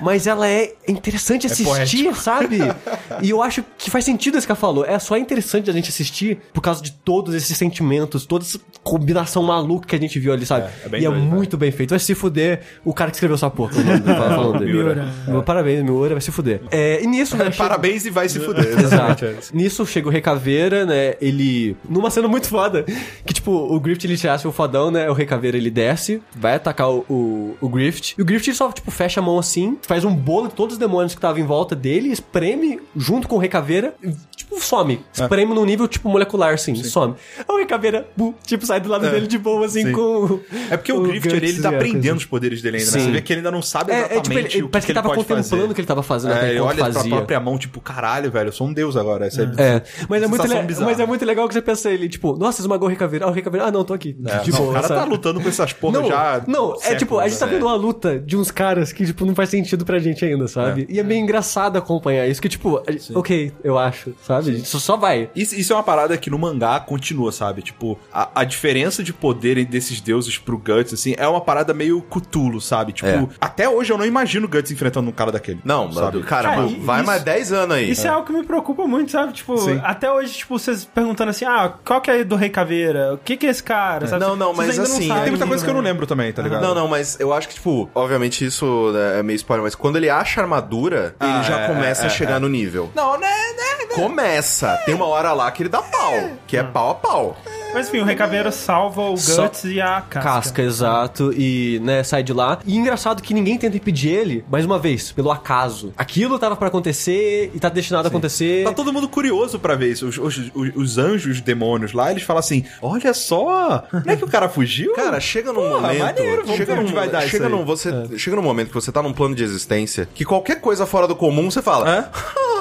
Mas 0.00 0.26
ela 0.26 0.48
é 0.48 0.72
interessante 0.88 1.46
assistir, 1.46 2.14
sabe? 2.14 2.58
E 3.22 3.30
eu 3.30 3.42
acho 3.42 3.64
que 3.78 3.90
faz 3.90 4.04
sentido 4.04 4.36
isso 4.36 4.46
que 4.46 4.52
ela 4.52 4.58
falou. 4.60 4.84
É 4.84 4.98
só 4.98 5.16
interessante 5.16 5.70
a 5.70 5.72
gente 5.72 5.88
assistir 5.88 6.38
por 6.52 6.60
causa 6.60 6.82
de 6.82 6.90
todos 6.92 7.34
esses 7.34 7.56
sentimentos, 7.56 8.26
toda 8.26 8.44
essa 8.44 8.58
combinação 8.82 9.42
maluca 9.42 9.86
que 9.86 9.94
a 9.96 9.98
gente 9.98 10.18
viu 10.18 10.32
ali, 10.32 10.44
sabe? 10.44 10.66
É, 10.90 10.96
é 10.96 11.00
e 11.00 11.04
é 11.06 11.08
doido, 11.08 11.22
muito 11.22 11.56
bem 11.56 11.70
feito. 11.70 11.90
Vai 11.90 11.98
se 11.98 12.14
fuder 12.14 12.60
o 12.84 12.92
cara 12.92 13.10
que 13.10 13.16
escreveu 13.16 13.34
essa 13.36 13.48
porra. 13.50 13.72
falando 14.04 14.58
dele. 14.58 14.72
Miura. 14.72 15.08
Meu, 15.28 15.42
Parabéns, 15.42 15.82
Miura, 15.82 16.14
vai 16.14 16.20
se 16.20 16.30
fuder. 16.32 16.60
É, 16.70 17.02
e 17.02 17.06
nisso, 17.06 17.36
né? 17.36 17.44
chega- 17.50 17.56
Parabéns 17.64 18.04
e 18.04 18.10
vai 18.10 18.28
se 18.28 18.40
fuder. 18.40 18.78
Exato. 18.78 19.24
É. 19.24 19.34
Nisso 19.52 19.86
chega 19.86 20.08
o 20.08 20.10
Recaveira, 20.10 20.84
né? 20.84 21.14
Ele. 21.26 21.76
Numa 21.88 22.10
cena 22.10 22.28
muito 22.28 22.48
foda. 22.48 22.84
Que, 23.24 23.32
tipo, 23.32 23.50
o 23.52 23.78
Grift 23.80 24.04
ele 24.04 24.14
acha 24.28 24.48
o 24.48 24.52
fodão, 24.52 24.90
né? 24.90 25.08
O 25.10 25.12
Recaveira 25.12 25.56
ele 25.56 25.70
desce, 25.70 26.22
vai 26.34 26.54
atacar 26.56 26.90
o, 26.90 27.04
o, 27.08 27.56
o 27.60 27.68
Grift. 27.68 28.14
E 28.18 28.22
o 28.22 28.24
Grift 28.24 28.46
ele 28.48 28.56
só, 28.56 28.70
tipo, 28.72 28.90
fecha 28.90 29.20
a 29.20 29.22
mão 29.22 29.38
assim, 29.38 29.78
faz 29.86 30.04
um 30.04 30.14
bolo 30.14 30.48
de 30.48 30.54
todos 30.54 30.74
os 30.74 30.78
demônios 30.78 31.12
que 31.14 31.18
estavam 31.18 31.40
em 31.40 31.46
volta 31.46 31.74
dele, 31.74 32.10
espreme 32.10 32.80
junto 32.96 33.26
com 33.28 33.36
o 33.36 33.38
Recaveira, 33.38 33.94
e, 34.02 34.12
tipo, 34.36 34.60
some. 34.60 35.00
Espreme 35.12 35.54
num 35.54 35.64
nível, 35.64 35.88
tipo, 35.88 36.08
molecular, 36.08 36.54
assim, 36.54 36.74
some. 36.84 37.14
Aí 37.38 37.44
O 37.48 37.58
Recaveira, 37.58 38.06
bu, 38.16 38.34
tipo, 38.44 38.66
sai 38.66 38.80
do 38.80 38.88
lado 38.88 39.08
dele 39.10 39.26
de 39.26 39.38
boa, 39.38 39.66
assim, 39.66 39.84
Sim. 39.86 39.92
com. 39.92 40.40
É 40.70 40.76
porque 40.76 40.92
o, 40.92 41.02
Grift, 41.02 41.26
ele, 41.32 41.48
ele 41.48 41.62
tá 41.62 41.70
aprendendo 41.70 42.18
os 42.18 42.24
poderes 42.24 42.60
dele 42.62 42.78
ainda, 42.78 42.90
né? 42.90 42.98
Sim. 42.98 43.04
Você 43.06 43.10
vê 43.12 43.20
que 43.22 43.32
ele 43.32 43.40
ainda 43.40 43.50
não 43.50 43.62
sabe 43.62 43.92
É, 43.92 43.98
exatamente 43.98 44.18
é, 44.18 44.22
tipo, 44.22 44.38
ele, 44.38 44.46
o 44.62 44.66
que, 44.66 44.72
parece 44.72 44.86
que 44.86 44.92
ele 44.92 45.00
tava 45.02 45.14
contemplando 45.14 45.42
fazer. 45.44 45.62
o 45.64 45.74
que 45.74 45.80
ele 45.80 45.86
tava 45.88 46.02
fazendo, 46.02 46.32
É, 46.32 46.36
até 46.36 46.50
ele 46.50 46.60
olha 46.60 46.76
pra 46.84 46.92
fazia. 46.92 47.10
própria 47.16 47.40
mão, 47.40 47.58
tipo, 47.58 47.80
caralho, 47.80 48.30
velho, 48.30 48.48
eu 48.48 48.52
sou 48.52 48.66
um 48.66 48.72
deus 48.72 48.96
agora. 48.96 49.26
Essa 49.26 49.42
É, 49.58 49.82
mas 50.08 50.22
é, 50.22 50.26
muito 50.26 50.42
sensação 50.42 50.60
le- 50.62 50.66
bizarra. 50.66 50.86
mas 50.86 51.00
é 51.00 51.06
muito 51.06 51.13
legal 51.22 51.46
que 51.46 51.54
você 51.54 51.60
pensa 51.62 51.90
ele, 51.90 52.08
tipo, 52.08 52.36
nossa, 52.36 52.60
esmagou 52.60 52.88
o 52.88 52.90
Recaveira. 52.90 53.26
Ah, 53.26 53.28
o 53.28 53.32
Recaveira, 53.32 53.66
ah, 53.66 53.70
não, 53.70 53.84
tô 53.84 53.92
aqui. 53.94 54.16
É, 54.26 54.38
de 54.38 54.50
não, 54.50 54.58
boa, 54.58 54.70
o 54.70 54.72
cara 54.74 54.88
tá 54.88 54.96
sabe? 55.00 55.10
lutando 55.10 55.40
com 55.40 55.48
essas 55.48 55.72
porra 55.72 56.00
Não, 56.00 56.08
já. 56.08 56.42
não, 56.46 56.76
é 56.82 56.94
tipo, 56.94 57.18
a 57.18 57.24
gente 57.28 57.38
tá 57.38 57.46
séculos, 57.46 57.54
vendo 57.54 57.66
uma 57.66 57.74
luta 57.76 58.18
de 58.18 58.36
uns 58.36 58.50
caras 58.50 58.92
que, 58.92 59.04
tipo, 59.04 59.24
não 59.26 59.34
faz 59.34 59.50
sentido 59.50 59.84
pra 59.84 59.98
gente 59.98 60.24
ainda, 60.24 60.48
sabe? 60.48 60.86
E 60.88 60.98
é 60.98 61.02
meio 61.02 61.20
engraçado 61.20 61.76
acompanhar 61.76 62.26
isso, 62.26 62.40
que, 62.40 62.48
tipo, 62.48 62.82
ok, 63.14 63.52
eu 63.62 63.78
acho, 63.78 64.14
sabe? 64.22 64.52
Isso 64.52 64.80
só 64.80 64.96
vai. 64.96 65.28
Isso, 65.36 65.54
isso 65.54 65.72
é 65.72 65.76
uma 65.76 65.82
parada 65.82 66.16
que 66.16 66.30
no 66.30 66.38
mangá 66.38 66.80
continua, 66.80 67.30
sabe? 67.32 67.62
Tipo, 67.62 67.98
a, 68.12 68.28
a 68.40 68.44
diferença 68.44 69.02
de 69.02 69.12
poder 69.12 69.64
desses 69.66 70.00
deuses 70.00 70.38
pro 70.38 70.56
Guts, 70.58 70.94
assim, 70.94 71.14
é 71.18 71.26
uma 71.28 71.40
parada 71.40 71.74
meio 71.74 72.00
cutulo, 72.02 72.60
sabe? 72.60 72.92
Tipo, 72.92 73.08
É. 73.08 73.28
até 73.40 73.68
hoje 73.68 73.92
eu 73.92 73.98
não 73.98 74.06
imagino 74.06 74.46
o 74.46 74.48
Guts 74.48 74.70
enfrentando 74.70 75.08
um 75.08 75.12
cara 75.12 75.30
daquele. 75.32 75.60
Não, 75.64 75.90
sabe? 75.92 76.22
cara, 76.22 76.48
Cara, 76.50 76.62
vai 76.80 76.98
isso- 77.00 77.06
mais 77.06 77.22
10 77.22 77.52
anos 77.52 77.76
aí. 77.76 77.90
Isso 77.90 78.06
é 78.06 78.10
algo 78.10 78.26
que 78.26 78.32
me 78.32 78.42
preocupa 78.44 78.86
muito, 78.86 79.10
sabe? 79.10 79.32
Tipo, 79.32 79.56
Sim. 79.58 79.80
até 79.82 80.10
hoje, 80.10 80.34
tipo, 80.34 80.58
vocês 80.58 80.84
perguntando 81.04 81.30
assim, 81.30 81.44
ah, 81.44 81.72
qual 81.84 82.00
que 82.00 82.10
é 82.10 82.24
do 82.24 82.36
Rei 82.36 82.48
Caveira? 82.48 83.14
O 83.14 83.18
que 83.18 83.36
que 83.36 83.46
é 83.46 83.50
esse 83.50 83.62
cara? 83.62 84.06
Sabe? 84.06 84.24
Não, 84.24 84.34
não, 84.34 84.54
Vocês 84.54 84.78
mas 84.78 84.88
não 84.88 84.96
assim, 84.96 85.08
sabem 85.08 85.22
Tem 85.22 85.30
muita 85.32 85.46
coisa 85.46 85.64
que 85.64 85.70
eu 85.70 85.74
não 85.74 85.80
lembro 85.80 86.06
também, 86.06 86.32
tá 86.32 86.42
ligado? 86.42 86.62
Não, 86.62 86.74
não, 86.74 86.88
mas 86.88 87.18
eu 87.20 87.32
acho 87.32 87.48
que, 87.48 87.54
tipo, 87.54 87.88
obviamente 87.94 88.44
isso 88.44 88.90
né, 88.92 89.20
é 89.20 89.22
meio 89.22 89.36
spoiler, 89.36 89.62
mas 89.62 89.74
quando 89.74 89.96
ele 89.96 90.08
acha 90.08 90.40
a 90.40 90.44
armadura, 90.44 91.14
Ah, 91.20 91.26
ele 91.26 91.42
já 91.44 91.60
é, 91.60 91.66
começa 91.66 92.02
é, 92.04 92.06
a 92.06 92.08
chegar 92.08 92.36
é. 92.36 92.38
no 92.38 92.48
nível. 92.48 92.90
Não, 92.94 93.18
né, 93.18 93.28
né. 93.28 93.73
Começa. 93.94 94.76
Tem 94.84 94.94
uma 94.94 95.06
hora 95.06 95.32
lá 95.32 95.50
que 95.50 95.62
ele 95.62 95.68
dá 95.68 95.80
pau, 95.82 96.30
que 96.46 96.56
é 96.56 96.62
pau 96.62 96.90
a 96.90 96.94
pau. 96.94 97.36
Mas 97.72 97.88
enfim, 97.88 97.98
o 97.98 98.04
Rei 98.04 98.14
Caveira 98.14 98.52
salva 98.52 99.02
o 99.02 99.16
Só- 99.16 99.42
Guts 99.44 99.64
e 99.64 99.80
a 99.80 100.00
casca. 100.00 100.20
Casca, 100.20 100.62
exato, 100.62 101.32
e, 101.32 101.80
né, 101.82 102.04
sai 102.04 102.22
de 102.22 102.32
lá. 102.32 102.58
E 102.64 102.76
engraçado 102.76 103.20
que 103.20 103.34
ninguém 103.34 103.58
tenta 103.58 103.76
impedir 103.76 104.10
ele, 104.10 104.44
mais 104.48 104.64
uma 104.64 104.78
vez, 104.78 105.10
pelo 105.10 105.30
acaso. 105.32 105.92
Aquilo 105.96 106.38
tava 106.38 106.54
pra 106.54 106.68
acontecer 106.68 107.50
e 107.52 107.58
tá 107.58 107.68
destinado 107.68 108.06
a 108.06 108.10
acontecer. 108.10 108.64
Tá 108.64 108.72
todo 108.72 108.92
mundo 108.92 109.08
curioso 109.08 109.58
pra 109.58 109.74
ver 109.74 109.90
isso. 109.90 110.06
Os, 110.06 110.18
os, 110.18 110.38
os, 110.54 110.70
os 110.76 110.98
anjos, 110.98 111.36
os 111.36 111.40
demônios 111.40 111.92
lá, 111.92 112.12
eles 112.12 112.22
falam 112.22 112.38
assim: 112.40 112.64
olha 112.80 113.12
só, 113.12 113.84
não 113.92 114.12
é 114.12 114.16
que 114.16 114.24
o 114.24 114.28
cara 114.28 114.48
fugiu? 114.48 114.92
Cara, 114.94 115.18
chega 115.18 115.52
num 115.52 115.60
Porra, 115.60 115.80
momento. 115.80 115.98
maneiro, 115.98 116.42
vamos 116.42 116.56
chega 116.56 116.74
ver 116.74 116.80
onde 116.80 116.90
num, 116.92 116.96
vai 116.98 117.08
dar 117.08 117.22
chega 117.22 117.48
num, 117.48 117.64
você, 117.64 117.90
Chega 118.18 118.36
num 118.36 118.42
momento 118.42 118.68
que 118.68 118.74
você 118.74 118.92
tá 118.92 119.02
num 119.02 119.12
plano 119.12 119.34
de 119.34 119.42
existência 119.42 120.08
que 120.14 120.24
qualquer 120.24 120.60
coisa 120.60 120.86
fora 120.86 121.08
do 121.08 121.16
comum 121.16 121.50
você 121.50 121.60
fala. 121.60 121.88
Hã? 121.88 122.08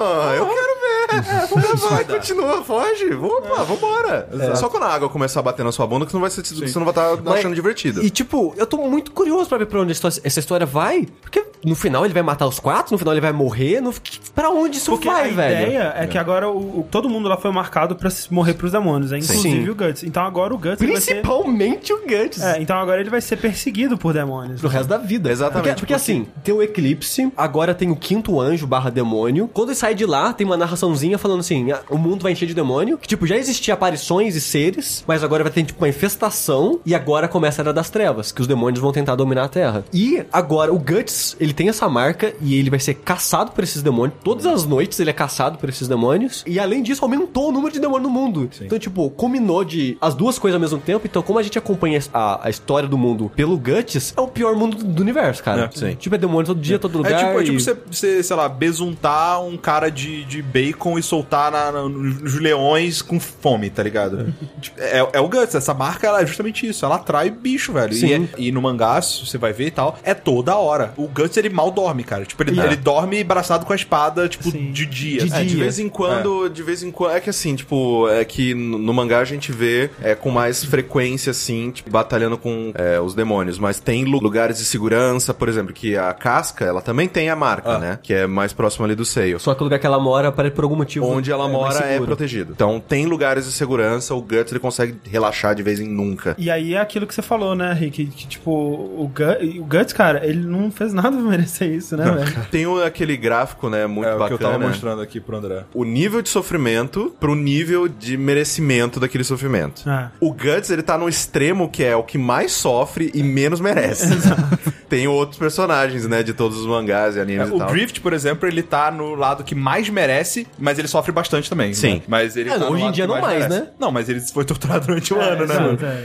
Ah, 0.01 0.33
eu 0.35 0.47
quero 0.47 0.72
ver. 1.21 1.47
vamos 1.47 1.81
vai, 1.81 2.03
continua, 2.05 2.63
foge. 2.63 3.13
Opa, 3.13 3.63
vambora. 3.63 4.29
Só 4.55 4.69
quando 4.69 4.83
a 4.83 4.89
água 4.93 5.09
começar 5.09 5.39
a 5.39 5.43
bater 5.43 5.63
na 5.63 5.71
sua 5.71 5.85
bunda 5.87 6.05
que 6.05 6.11
você 6.11 6.17
não 6.17 6.21
vai, 6.21 6.29
ser, 6.29 6.43
você 6.43 6.79
não 6.79 6.85
vai 6.85 6.91
estar 6.91 7.17
Mas- 7.23 7.39
achando 7.39 7.55
divertido. 7.55 8.03
E 8.03 8.09
tipo, 8.09 8.53
eu 8.57 8.65
tô 8.65 8.77
muito 8.77 9.11
curioso 9.11 9.47
pra 9.49 9.57
ver 9.57 9.65
pra 9.65 9.79
onde 9.81 9.91
essa 9.91 10.39
história- 10.39 10.63
vai. 10.65 11.07
Porque 11.21 11.43
no 11.65 11.75
final 11.75 12.05
ele 12.05 12.13
vai 12.13 12.23
matar 12.23 12.47
os 12.47 12.59
quatro, 12.59 12.93
no 12.93 12.97
final 12.97 13.13
ele 13.13 13.19
vai 13.21 13.33
morrer. 13.33 13.81
No... 13.81 13.93
Pra 14.33 14.49
onde 14.49 14.77
isso 14.77 14.91
Porque 14.91 15.07
vai, 15.09 15.29
a 15.29 15.33
velho? 15.33 15.67
ideia 15.67 15.93
é 15.97 16.07
que 16.07 16.17
agora 16.17 16.47
o, 16.49 16.79
o- 16.79 16.87
todo 16.89 17.09
mundo 17.09 17.27
lá 17.27 17.35
foi 17.37 17.51
marcado 17.51 17.95
pra 17.95 18.09
morrer 18.31 18.53
pros 18.53 18.71
demônios, 18.71 19.11
é 19.11 19.17
inclusive 19.17 19.63
Sim. 19.65 19.69
o 19.69 19.75
Guts. 19.75 20.03
Então 20.03 20.23
agora 20.25 20.53
o 20.53 20.57
Guts 20.57 20.77
vai 20.79 21.01
ser... 21.01 21.15
Principalmente 21.15 21.91
o 21.93 21.97
Guts. 22.01 22.41
É, 22.41 22.61
então 22.61 22.77
agora 22.77 23.01
ele 23.01 23.09
vai 23.09 23.19
ser 23.19 23.35
perseguido 23.37 23.97
por 23.97 24.13
demônios. 24.13 24.61
Pro 24.61 24.69
resto 24.69 24.87
da 24.87 24.97
vida. 24.97 25.29
Exatamente, 25.31 25.63
Porque, 25.67 25.79
porque 25.81 25.93
assim, 25.93 26.27
tem 26.43 26.53
o 26.53 26.61
Eclipse, 26.63 27.31
agora 27.35 27.73
tem 27.73 27.89
o 27.91 27.95
quinto 27.95 28.39
anjo 28.39 28.65
barra 28.65 28.89
demônio. 28.89 29.49
Quando 29.53 29.69
ele 29.69 29.75
sai 29.75 29.93
de 29.95 30.05
lá, 30.05 30.31
tem 30.31 30.45
uma 30.45 30.55
narraçãozinha 30.55 31.02
falando 31.17 31.39
assim: 31.41 31.71
ah, 31.71 31.81
o 31.89 31.97
mundo 31.97 32.23
vai 32.23 32.31
encher 32.31 32.45
de 32.47 32.53
demônio. 32.53 32.97
Que, 32.97 33.07
tipo, 33.07 33.25
já 33.27 33.37
existia 33.37 33.73
aparições 33.73 34.35
e 34.35 34.41
seres, 34.41 35.03
mas 35.07 35.23
agora 35.23 35.43
vai 35.43 35.51
ter, 35.51 35.63
tipo, 35.63 35.81
uma 35.83 35.89
infestação. 35.89 36.79
E 36.85 36.95
agora 36.95 37.27
começa 37.27 37.61
a 37.61 37.63
Era 37.63 37.73
das 37.73 37.89
Trevas, 37.89 38.31
que 38.31 38.41
os 38.41 38.47
demônios 38.47 38.79
vão 38.81 38.91
tentar 38.91 39.15
dominar 39.15 39.45
a 39.45 39.49
Terra. 39.49 39.85
E 39.93 40.23
agora, 40.31 40.73
o 40.73 40.79
Guts, 40.79 41.35
ele 41.39 41.53
tem 41.53 41.69
essa 41.69 41.87
marca 41.89 42.33
e 42.41 42.55
ele 42.57 42.69
vai 42.69 42.79
ser 42.79 42.95
caçado 42.95 43.51
por 43.51 43.63
esses 43.63 43.81
demônios. 43.81 44.17
Todas 44.23 44.45
as 44.45 44.65
noites 44.65 44.99
ele 44.99 45.09
é 45.09 45.13
caçado 45.13 45.57
por 45.57 45.69
esses 45.69 45.87
demônios. 45.87 46.43
E 46.47 46.59
além 46.59 46.81
disso, 46.83 47.03
aumentou 47.03 47.49
o 47.49 47.51
número 47.51 47.73
de 47.73 47.79
demônios 47.79 48.03
no 48.03 48.09
mundo. 48.09 48.49
Então, 48.61 48.77
tipo, 48.79 49.09
combinou 49.11 49.63
de 49.63 49.97
as 49.99 50.13
duas 50.15 50.37
coisas 50.39 50.55
ao 50.55 50.61
mesmo 50.61 50.79
tempo. 50.79 51.05
Então, 51.05 51.21
como 51.21 51.39
a 51.39 51.43
gente 51.43 51.57
acompanha 51.57 51.99
a, 52.13 52.47
a 52.47 52.49
história 52.49 52.87
do 52.87 52.97
mundo 52.97 53.31
pelo 53.35 53.57
Guts, 53.57 54.13
é 54.15 54.21
o 54.21 54.27
pior 54.27 54.55
mundo 54.55 54.77
do, 54.77 54.83
do 54.83 55.01
universo, 55.01 55.43
cara. 55.43 55.65
É. 55.73 55.77
Sim. 55.77 55.95
Tipo, 55.95 56.15
é 56.15 56.17
demônio 56.17 56.45
todo 56.45 56.59
dia, 56.59 56.77
todo 56.79 56.97
lugar. 56.97 57.13
É 57.13 57.17
tipo, 57.17 57.39
é 57.39 57.41
e- 57.41 57.45
tipo 57.45 57.59
você, 57.59 57.77
você, 57.89 58.23
sei 58.23 58.35
lá, 58.35 58.47
besuntar 58.49 59.41
um 59.43 59.57
cara 59.57 59.89
de, 59.89 60.23
de 60.25 60.41
bacon 60.41 60.92
e 60.97 61.03
soltar 61.03 61.51
na- 61.51 61.71
na- 61.71 61.89
nos 61.89 62.35
leões 62.39 63.01
com 63.01 63.19
fome, 63.19 63.69
tá 63.69 63.81
ligado? 63.83 64.33
É, 64.77 64.99
é 65.13 65.19
o 65.19 65.27
Guts, 65.27 65.55
essa 65.55 65.73
marca 65.73 66.07
ela 66.07 66.21
é 66.21 66.25
justamente 66.25 66.67
isso, 66.67 66.85
ela 66.85 66.95
atrai 66.95 67.29
bicho, 67.29 67.73
velho. 67.73 67.91
E, 67.93 67.95
Sim. 67.95 68.13
é- 68.13 68.29
e 68.37 68.51
no 68.51 68.61
mangá, 68.61 69.01
você 69.01 69.37
vai 69.37 69.53
ver 69.53 69.67
e 69.67 69.71
tal, 69.71 69.97
é 70.03 70.13
toda 70.13 70.55
hora. 70.55 70.93
O 70.97 71.07
Guts, 71.07 71.37
ele 71.37 71.49
mal 71.49 71.71
dorme, 71.71 72.03
cara. 72.03 72.25
Tipo, 72.25 72.43
ele, 72.43 72.59
É. 72.59 72.65
ele 72.65 72.75
dorme 72.75 73.23
braçado 73.23 73.65
com 73.65 73.73
a 73.73 73.75
espada 73.75 74.27
tipo, 74.27 74.49
Sim. 74.49 74.71
de 74.71 74.85
dia. 74.85 75.25
De. 75.25 75.33
É, 75.33 75.43
de 75.43 75.55
vez 75.55 75.79
em 75.79 75.89
quando, 75.89 76.49
de 76.49 76.61
vez 76.63 76.83
em 76.83 76.91
quando. 76.91 77.13
É 77.15 77.19
que 77.19 77.29
assim, 77.29 77.55
tipo, 77.55 78.07
é 78.09 78.23
que 78.25 78.53
no 78.53 78.93
mangá 78.93 79.19
a 79.19 79.25
gente 79.25 79.51
vê 79.51 79.89
é, 80.01 80.15
com 80.15 80.29
mais 80.29 80.63
frequência, 80.63 81.31
assim, 81.31 81.71
tipo, 81.71 81.89
batalhando 81.89 82.37
com 82.37 82.71
é, 82.75 82.99
os 82.99 83.13
demônios. 83.13 83.57
Mas 83.59 83.79
tem 83.79 84.03
lu- 84.05 84.19
lugares 84.19 84.57
de 84.57 84.65
segurança, 84.65 85.33
por 85.33 85.49
exemplo, 85.49 85.73
que 85.73 85.97
a 85.97 86.13
casca, 86.13 86.65
ela 86.65 86.81
também 86.81 87.07
tem 87.07 87.29
a 87.29 87.35
marca, 87.35 87.71
Ah. 87.75 87.79
né? 87.79 87.99
Que 88.01 88.13
é 88.13 88.27
mais 88.27 88.53
próximo 88.53 88.85
ali 88.85 88.95
do 88.95 89.05
seio. 89.05 89.39
Só 89.39 89.53
que 89.53 89.61
o 89.61 89.63
lugar 89.65 89.79
que 89.79 89.85
ela 89.85 89.99
mora, 89.99 90.31
para 90.31 90.49
por 90.51 90.63
algum 90.63 90.75
motivo. 90.83 91.05
Onde 91.07 91.31
ela 91.31 91.47
é 91.47 91.51
mora 91.51 91.79
é 91.85 91.99
protegido. 91.99 92.53
Então 92.53 92.79
tem 92.79 93.05
lugares 93.05 93.45
de 93.45 93.51
segurança, 93.51 94.13
o 94.13 94.21
Guts 94.21 94.51
ele 94.51 94.59
consegue 94.59 94.95
relaxar 95.09 95.55
de 95.55 95.63
vez 95.63 95.79
em 95.79 95.87
nunca. 95.87 96.35
E 96.37 96.49
aí 96.49 96.73
é 96.75 96.79
aquilo 96.79 97.07
que 97.07 97.13
você 97.13 97.21
falou, 97.21 97.55
né, 97.55 97.73
Rick? 97.73 98.05
Que, 98.07 98.27
tipo, 98.27 98.51
o, 98.51 99.11
Gu- 99.13 99.61
o 99.61 99.65
Guts, 99.65 99.93
cara, 99.93 100.25
ele 100.25 100.45
não 100.45 100.69
fez 100.71 100.93
nada 100.93 101.11
pra 101.11 101.21
merecer 101.25 101.69
isso, 101.71 101.95
né, 101.97 102.05
velho? 102.11 102.33
Tem 102.51 102.65
o- 102.65 102.83
aquele 102.83 103.15
gráfico, 103.17 103.69
né, 103.69 103.87
muito 103.87 104.07
É 104.07 104.15
o 104.15 104.27
que 104.27 104.33
eu 104.33 104.37
tava 104.37 104.53
bacana. 104.53 104.69
mostrando 104.69 105.01
aqui 105.01 105.19
pro 105.19 105.37
André. 105.37 105.63
o 105.73 105.83
nível 105.83 106.21
de 106.21 106.29
sofrimento 106.29 107.13
pro 107.19 107.35
nível 107.35 107.87
de 107.87 108.17
merecimento 108.17 108.99
daquele 108.99 109.23
sofrimento. 109.23 109.83
Ah. 109.87 110.09
O 110.19 110.31
Guts, 110.33 110.69
ele 110.69 110.81
tá 110.83 110.97
no 110.97 111.07
extremo 111.09 111.69
que 111.69 111.83
é 111.83 111.95
o 111.95 112.03
que 112.03 112.17
mais 112.17 112.51
sofre 112.51 113.11
e 113.13 113.23
menos 113.23 113.59
merece. 113.59 114.07
Tem 114.89 115.07
outros 115.07 115.39
personagens, 115.39 116.07
né, 116.07 116.21
de 116.21 116.33
todos 116.33 116.59
os 116.59 116.65
mangás 116.67 117.15
e 117.15 117.19
animes 117.19 117.47
É, 117.49 117.51
e 117.51 117.55
o 117.55 117.57
tal. 117.57 117.69
Grift, 117.69 117.99
por 118.01 118.13
exemplo, 118.13 118.47
ele 118.47 118.61
tá 118.61 118.91
no 118.91 119.15
lado 119.15 119.43
que 119.43 119.55
mais 119.55 119.89
merece, 119.89 120.45
mas 120.63 120.79
ele 120.79 120.87
sofre 120.87 121.11
bastante 121.11 121.49
também. 121.49 121.73
Sim. 121.73 121.95
né? 121.95 122.01
Mas 122.07 122.35
ele 122.37 122.49
É, 122.49 122.57
tá 122.57 122.69
hoje 122.69 122.83
em 122.83 122.91
dia 122.91 123.05
não 123.07 123.19
mais, 123.21 123.39
merece. 123.47 123.49
né? 123.61 123.67
Não, 123.79 123.91
mas 123.91 124.09
ele 124.09 124.19
foi 124.21 124.45
torturado 124.45 124.87
durante 124.87 125.13
o 125.13 125.19
ano, 125.19 125.45
né? 125.45 125.55